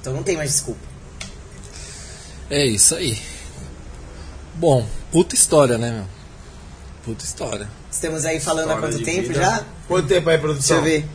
Então 0.00 0.12
não 0.14 0.22
tem 0.22 0.36
mais 0.36 0.50
desculpa. 0.52 0.80
É 2.50 2.64
isso 2.66 2.94
aí. 2.94 3.18
Bom, 4.54 4.86
puta 5.12 5.34
história, 5.34 5.76
né, 5.78 5.90
meu? 5.90 6.04
Puta 7.04 7.24
história. 7.24 7.68
Estamos 7.90 8.24
aí 8.24 8.40
falando 8.40 8.70
há 8.70 8.74
História 8.74 8.88
quanto 8.92 8.98
de 8.98 9.04
tempo 9.04 9.28
vida. 9.28 9.40
já? 9.40 9.64
Quanto 9.86 10.08
tempo 10.08 10.28
aí, 10.30 10.36
Deixa 10.36 10.40
produção? 10.40 10.76
eu 10.78 10.82
ver. 10.82 11.08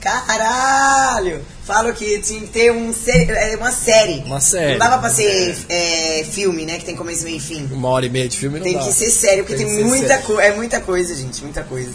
Caralho! 0.00 1.44
Falo 1.64 1.92
que 1.94 2.18
tinha 2.20 2.40
que 2.40 2.48
ter 2.48 2.72
um 2.72 2.92
sé- 2.92 3.26
é, 3.52 3.56
uma 3.56 3.70
série. 3.70 4.18
Uma 4.26 4.40
série. 4.40 4.72
Não 4.72 4.78
dava 4.78 4.98
pra 4.98 5.10
ser 5.10 5.56
é, 5.68 6.24
filme, 6.28 6.66
né? 6.66 6.78
Que 6.78 6.84
tem 6.84 6.96
começo, 6.96 7.22
meio 7.22 7.36
e 7.36 7.40
fim. 7.40 7.66
Uma 7.70 7.88
hora 7.88 8.04
e 8.04 8.10
meia 8.10 8.28
de 8.28 8.36
filme 8.36 8.58
não 8.58 8.64
Tem 8.64 8.74
dá. 8.74 8.80
que 8.84 8.92
ser 8.92 9.10
sério, 9.10 9.44
porque 9.44 9.56
Tem 9.56 9.66
tem, 9.66 9.76
ser 9.76 9.84
muita 9.84 10.18
coisa. 10.18 10.42
É 10.42 10.52
muita 10.56 10.80
coisa, 10.80 11.14
gente. 11.14 11.40
Muita 11.42 11.62
coisa. 11.62 11.92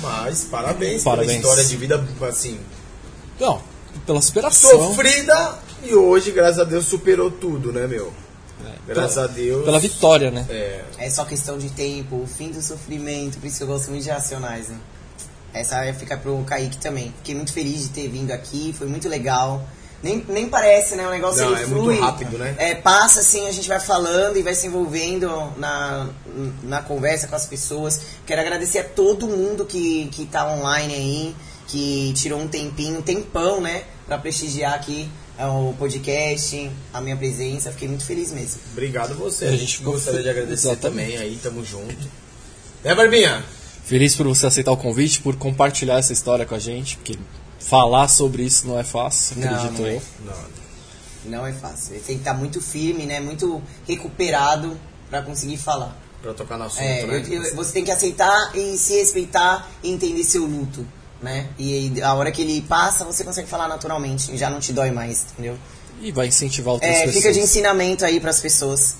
Mas 0.00 0.44
parabéns, 0.44 1.02
Parabéns. 1.02 1.28
pela 1.32 1.38
história 1.40 1.64
de 1.64 1.76
vida, 1.76 2.08
assim, 2.28 2.58
Não, 3.38 3.60
pela 4.06 4.20
superação. 4.20 4.70
sofrida 4.88 5.58
e 5.82 5.94
hoje, 5.94 6.30
graças 6.30 6.58
a 6.58 6.64
Deus, 6.64 6.86
superou 6.86 7.30
tudo, 7.30 7.72
né, 7.72 7.86
meu? 7.86 8.12
É, 8.64 8.72
Graças 8.94 9.14
pela, 9.14 9.26
a 9.26 9.28
Deus. 9.28 9.64
Pela 9.64 9.78
vitória, 9.78 10.30
né? 10.30 10.46
É, 10.50 10.80
É 10.98 11.10
só 11.10 11.24
questão 11.24 11.56
de 11.58 11.70
tempo, 11.70 12.16
o 12.16 12.26
fim 12.26 12.50
do 12.50 12.60
sofrimento. 12.60 13.38
Por 13.38 13.46
isso 13.46 13.56
que 13.58 13.62
eu 13.62 13.66
gosto 13.68 13.90
muito 13.90 14.02
de 14.04 14.10
Racionais, 14.10 14.68
né? 14.68 14.76
Essa 15.52 15.76
vai 15.76 15.92
ficar 15.92 16.18
pro 16.18 16.36
Kaique 16.44 16.76
também. 16.78 17.12
Fiquei 17.18 17.34
muito 17.34 17.52
feliz 17.52 17.82
de 17.82 17.88
ter 17.88 18.08
vindo 18.08 18.30
aqui, 18.30 18.74
foi 18.76 18.86
muito 18.86 19.08
legal. 19.08 19.62
Nem, 20.02 20.24
nem 20.28 20.48
parece, 20.48 20.94
né? 20.94 21.06
O 21.06 21.10
negócio 21.10 21.42
Não, 21.42 21.52
ele 21.52 21.62
é 21.62 21.66
muito 21.66 21.82
flui. 21.84 22.00
rápido, 22.00 22.38
né? 22.38 22.54
É, 22.58 22.74
passa 22.74 23.20
assim, 23.20 23.46
a 23.48 23.52
gente 23.52 23.68
vai 23.68 23.80
falando 23.80 24.36
e 24.38 24.42
vai 24.42 24.54
se 24.54 24.66
envolvendo 24.66 25.28
na, 25.56 26.08
na 26.62 26.80
conversa 26.82 27.26
com 27.28 27.36
as 27.36 27.44
pessoas. 27.46 28.00
Quero 28.24 28.40
agradecer 28.40 28.78
a 28.78 28.84
todo 28.84 29.26
mundo 29.26 29.64
que, 29.66 30.08
que 30.12 30.24
tá 30.26 30.46
online 30.52 30.94
aí, 30.94 31.36
que 31.70 32.12
tirou 32.14 32.40
um 32.40 32.48
tempinho, 32.48 32.98
um 32.98 33.02
tempão, 33.02 33.60
né? 33.60 33.84
Pra 34.06 34.18
prestigiar 34.18 34.74
aqui 34.74 35.08
é, 35.38 35.46
o 35.46 35.72
podcast, 35.78 36.70
a 36.92 37.00
minha 37.00 37.16
presença. 37.16 37.70
Fiquei 37.70 37.88
muito 37.88 38.04
feliz 38.04 38.32
mesmo. 38.32 38.60
obrigado 38.72 39.14
você. 39.14 39.46
A 39.46 39.56
gente 39.56 39.78
ficou 39.78 39.92
gostaria 39.94 40.22
de 40.22 40.28
agradecer 40.28 40.68
Exatamente. 40.70 41.12
também 41.12 41.18
aí, 41.22 41.38
tamo 41.42 41.64
junto. 41.64 42.08
Né, 42.84 42.94
Barbinha? 42.94 43.44
Feliz 43.84 44.14
por 44.14 44.26
você 44.26 44.46
aceitar 44.46 44.72
o 44.72 44.76
convite, 44.76 45.20
por 45.20 45.36
compartilhar 45.36 45.98
essa 45.98 46.12
história 46.12 46.44
com 46.46 46.54
a 46.54 46.58
gente, 46.58 46.96
porque 46.96 47.18
falar 47.58 48.08
sobre 48.08 48.42
isso 48.44 48.66
não 48.66 48.78
é 48.78 48.84
fácil, 48.84 49.36
Não, 49.38 49.48
acredito 49.48 49.80
não 49.80 49.86
é. 49.86 49.94
eu. 49.96 50.02
Não, 50.24 50.60
Não 51.40 51.46
é 51.46 51.52
fácil. 51.52 51.94
Ele 51.94 52.00
tem 52.02 52.16
que 52.16 52.22
estar 52.22 52.34
muito 52.34 52.60
firme, 52.62 53.04
né? 53.04 53.20
Muito 53.20 53.62
recuperado 53.86 54.78
pra 55.08 55.22
conseguir 55.22 55.56
falar. 55.56 55.96
pra 56.22 56.34
tocar 56.34 56.58
no 56.58 56.64
assunto, 56.64 56.82
É, 56.82 57.06
né? 57.06 57.24
eu- 57.30 57.42
eu- 57.42 57.54
você 57.56 57.72
tem 57.72 57.82
que 57.84 57.90
aceitar 57.90 58.54
e 58.54 58.76
se 58.76 58.92
respeitar 58.98 59.70
e 59.82 59.90
entender 59.90 60.22
seu 60.22 60.44
luto, 60.44 60.86
né? 61.22 61.46
E 61.58 61.74
aí, 61.96 62.02
a 62.02 62.14
hora 62.14 62.30
que 62.32 62.42
ele 62.42 62.60
passa, 62.62 63.04
você 63.04 63.22
consegue 63.24 63.48
falar 63.48 63.68
naturalmente. 63.68 64.32
e 64.32 64.36
Já 64.38 64.48
não 64.50 64.58
te 64.60 64.72
dói 64.72 64.90
mais, 64.90 65.26
entendeu? 65.32 65.56
E 66.00 66.10
vai 66.12 66.28
incentivar 66.28 66.72
outras 66.74 66.90
É, 66.90 66.94
pessoas. 67.04 67.14
fica 67.16 67.32
de 67.32 67.40
ensinamento 67.40 68.04
aí 68.04 68.18
pras 68.20 68.40
pessoas. 68.40 68.96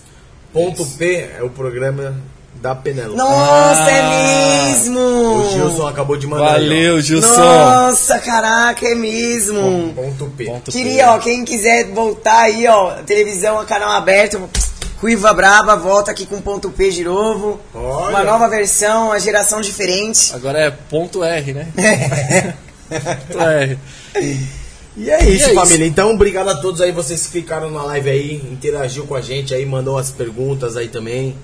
Ponto 0.53 0.85
P 0.85 1.31
é 1.39 1.43
o 1.43 1.49
programa 1.49 2.15
da 2.57 2.75
Penelope. 2.75 3.17
Nossa, 3.17 3.81
Ah, 3.85 3.91
é 3.91 4.73
mesmo! 4.75 4.99
O 5.01 5.51
Gilson 5.51 5.87
acabou 5.87 6.17
de 6.17 6.27
mandar. 6.27 6.53
Valeu, 6.53 7.01
Gilson! 7.01 7.37
Nossa, 7.37 8.19
caraca, 8.19 8.87
é 8.87 8.95
mesmo! 8.95 9.93
Ponto 9.95 10.27
P. 10.37 10.45
Ponto 10.45 10.71
Queria, 10.71 11.05
P. 11.05 11.11
ó, 11.11 11.19
quem 11.21 11.45
quiser 11.45 11.87
voltar 11.93 12.41
aí, 12.43 12.67
ó, 12.67 12.97
televisão, 13.07 13.65
canal 13.65 13.93
aberto, 13.93 14.47
Ruiva 15.01 15.33
Braba, 15.33 15.77
volta 15.77 16.11
aqui 16.11 16.27
com 16.27 16.43
ponto 16.43 16.71
P 16.71 16.91
de 16.91 17.05
novo. 17.05 17.59
Olha. 17.75 18.11
Uma 18.11 18.23
nova 18.23 18.49
versão, 18.49 19.07
uma 19.07 19.19
geração 19.19 19.61
diferente. 19.63 20.35
Agora 20.35 20.59
é 20.59 20.71
ponto 20.71 21.25
R, 21.25 21.55
né? 21.55 21.69
ponto 23.29 23.41
R. 23.41 23.79
E 24.97 25.11
é 25.11 25.25
isso, 25.25 25.49
E 25.49 25.53
é 25.53 25.55
família. 25.55 25.87
Então, 25.87 26.13
obrigado 26.13 26.49
a 26.49 26.57
todos 26.57 26.83
aí, 26.83 26.93
vocês 26.93 27.27
que 27.27 27.33
ficaram 27.33 27.71
na 27.71 27.83
live 27.85 28.11
aí, 28.11 28.35
interagiu 28.53 29.07
com 29.07 29.15
a 29.15 29.23
gente 29.23 29.55
aí, 29.55 29.65
mandou 29.65 29.97
as 29.97 30.11
perguntas 30.11 30.77
aí 30.77 30.89
também. 30.89 31.35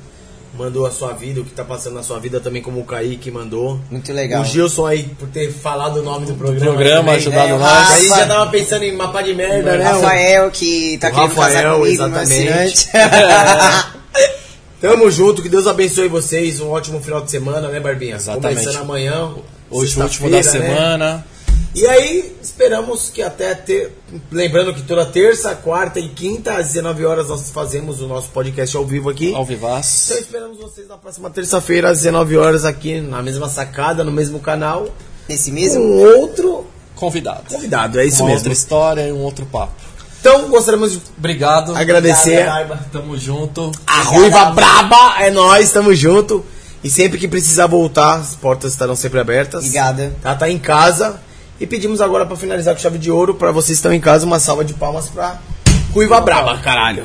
Mandou 0.59 0.86
a 0.86 0.91
sua 0.91 1.12
vida, 1.12 1.41
o 1.41 1.44
que 1.44 1.51
tá 1.51 1.65
passando 1.65 1.94
na 1.94 2.02
sua 2.02 2.18
vida 2.18 2.41
também, 2.41 2.62
como 2.62 2.81
o 2.81 2.85
Kaique 2.85 3.31
mandou. 3.31 3.78
Muito 3.91 4.12
legal. 4.12 4.43
O 4.43 4.44
Gilson 4.44 4.86
aí, 4.86 5.05
por 5.18 5.28
ter 5.28 5.52
falado 5.52 5.99
o 5.99 6.02
nome 6.02 6.26
do 6.26 6.35
programa. 6.35 6.73
programa, 6.73 6.99
também, 6.99 7.15
ajudado 7.17 7.49
né? 7.49 7.59
nós. 7.59 7.91
A 7.91 7.99
gente 7.99 8.09
já 8.09 8.26
tava 8.26 8.51
pensando 8.51 8.83
em 8.85 8.97
mapa 8.97 9.23
de 9.23 9.35
merda, 9.35 9.76
né? 9.76 9.85
Rafael, 9.85 10.51
que 10.51 10.99
tá 10.99 11.09
O 11.09 11.12
querendo 11.12 11.35
casar 11.35 11.47
Rafael, 11.47 11.78
comigo, 11.78 11.94
exatamente. 11.94 12.49
assinante. 12.49 12.89
Tamo 14.81 15.10
junto, 15.10 15.43
que 15.43 15.49
Deus 15.49 15.67
abençoe 15.67 16.09
vocês. 16.09 16.60
Um 16.60 16.70
ótimo 16.70 17.01
final 17.01 17.23
de 17.23 17.31
semana, 17.31 17.68
né, 17.68 17.81
Barbinha? 17.81 18.17
Exatamente. 18.17 18.60
Começando 18.60 18.83
amanhã. 18.83 19.31
Hoje, 19.70 19.99
o 19.99 20.02
último 20.02 20.31
da 20.31 20.36
né? 20.36 20.43
semana. 20.43 21.26
E 21.78 21.86
aí, 21.86 22.34
esperamos 22.42 23.10
que 23.10 23.20
até 23.20 23.55
ter. 23.55 23.92
Lembrando 24.32 24.72
que 24.72 24.80
toda 24.82 25.05
terça, 25.05 25.55
quarta 25.55 26.00
e 26.00 26.08
quinta, 26.08 26.55
às 26.55 26.68
19 26.68 27.05
horas, 27.05 27.28
nós 27.28 27.50
fazemos 27.50 28.00
o 28.00 28.06
nosso 28.08 28.30
podcast 28.30 28.74
ao 28.74 28.86
vivo 28.86 29.10
aqui. 29.10 29.34
Ao 29.34 29.44
vivaço. 29.44 30.06
Então 30.14 30.22
esperamos 30.22 30.56
vocês 30.58 30.88
na 30.88 30.96
próxima 30.96 31.28
terça-feira, 31.28 31.90
às 31.90 31.98
19 31.98 32.38
horas, 32.38 32.64
aqui 32.64 32.98
na 33.02 33.20
mesma 33.22 33.46
sacada, 33.50 34.02
no 34.02 34.10
mesmo 34.10 34.40
canal. 34.40 34.88
Nesse 35.28 35.50
Com 35.50 35.56
mesmo? 35.56 35.82
outro 35.82 36.66
Convidado. 36.94 37.42
convidado, 37.52 38.00
é 38.00 38.06
isso 38.06 38.22
Uma 38.22 38.28
mesmo. 38.30 38.38
outra 38.38 38.52
história 38.55 39.08
e 39.08 39.12
um 39.12 39.20
outro 39.22 39.44
papo. 39.44 39.74
Então 40.18 40.48
gostaríamos 40.48 40.92
de 40.92 41.02
Obrigado. 41.18 41.76
agradecer 41.76 42.48
Obrigado. 42.48 42.90
Tamo 42.90 43.18
junto. 43.18 43.70
a 43.86 44.00
Ruiva 44.02 44.46
Braba, 44.46 45.16
é 45.20 45.30
nós, 45.30 45.70
tamo 45.72 45.94
junto. 45.94 46.42
E 46.82 46.88
sempre 46.88 47.18
que 47.18 47.28
precisar 47.28 47.66
voltar, 47.66 48.14
as 48.20 48.34
portas 48.34 48.72
estarão 48.72 48.96
sempre 48.96 49.20
abertas. 49.20 49.60
Obrigada. 49.64 50.14
Tá, 50.22 50.34
tá 50.34 50.48
em 50.48 50.58
casa. 50.58 51.20
E 51.59 51.67
pedimos 51.67 52.01
agora 52.01 52.26
pra 52.26 52.36
finalizar 52.36 52.75
com 52.75 52.81
chave 52.81 52.99
de 52.99 53.10
ouro, 53.10 53.35
pra 53.35 53.51
vocês 53.51 53.68
que 53.68 53.73
estão 53.75 53.93
em 53.93 54.01
casa, 54.01 54.26
uma 54.26 54.39
salva 54.39 54.65
de 54.65 54.75
palmas 54.75 55.09
pra 55.09 55.39
Ruiva 55.93 56.20
Braba, 56.20 56.59
caralho. 56.59 57.05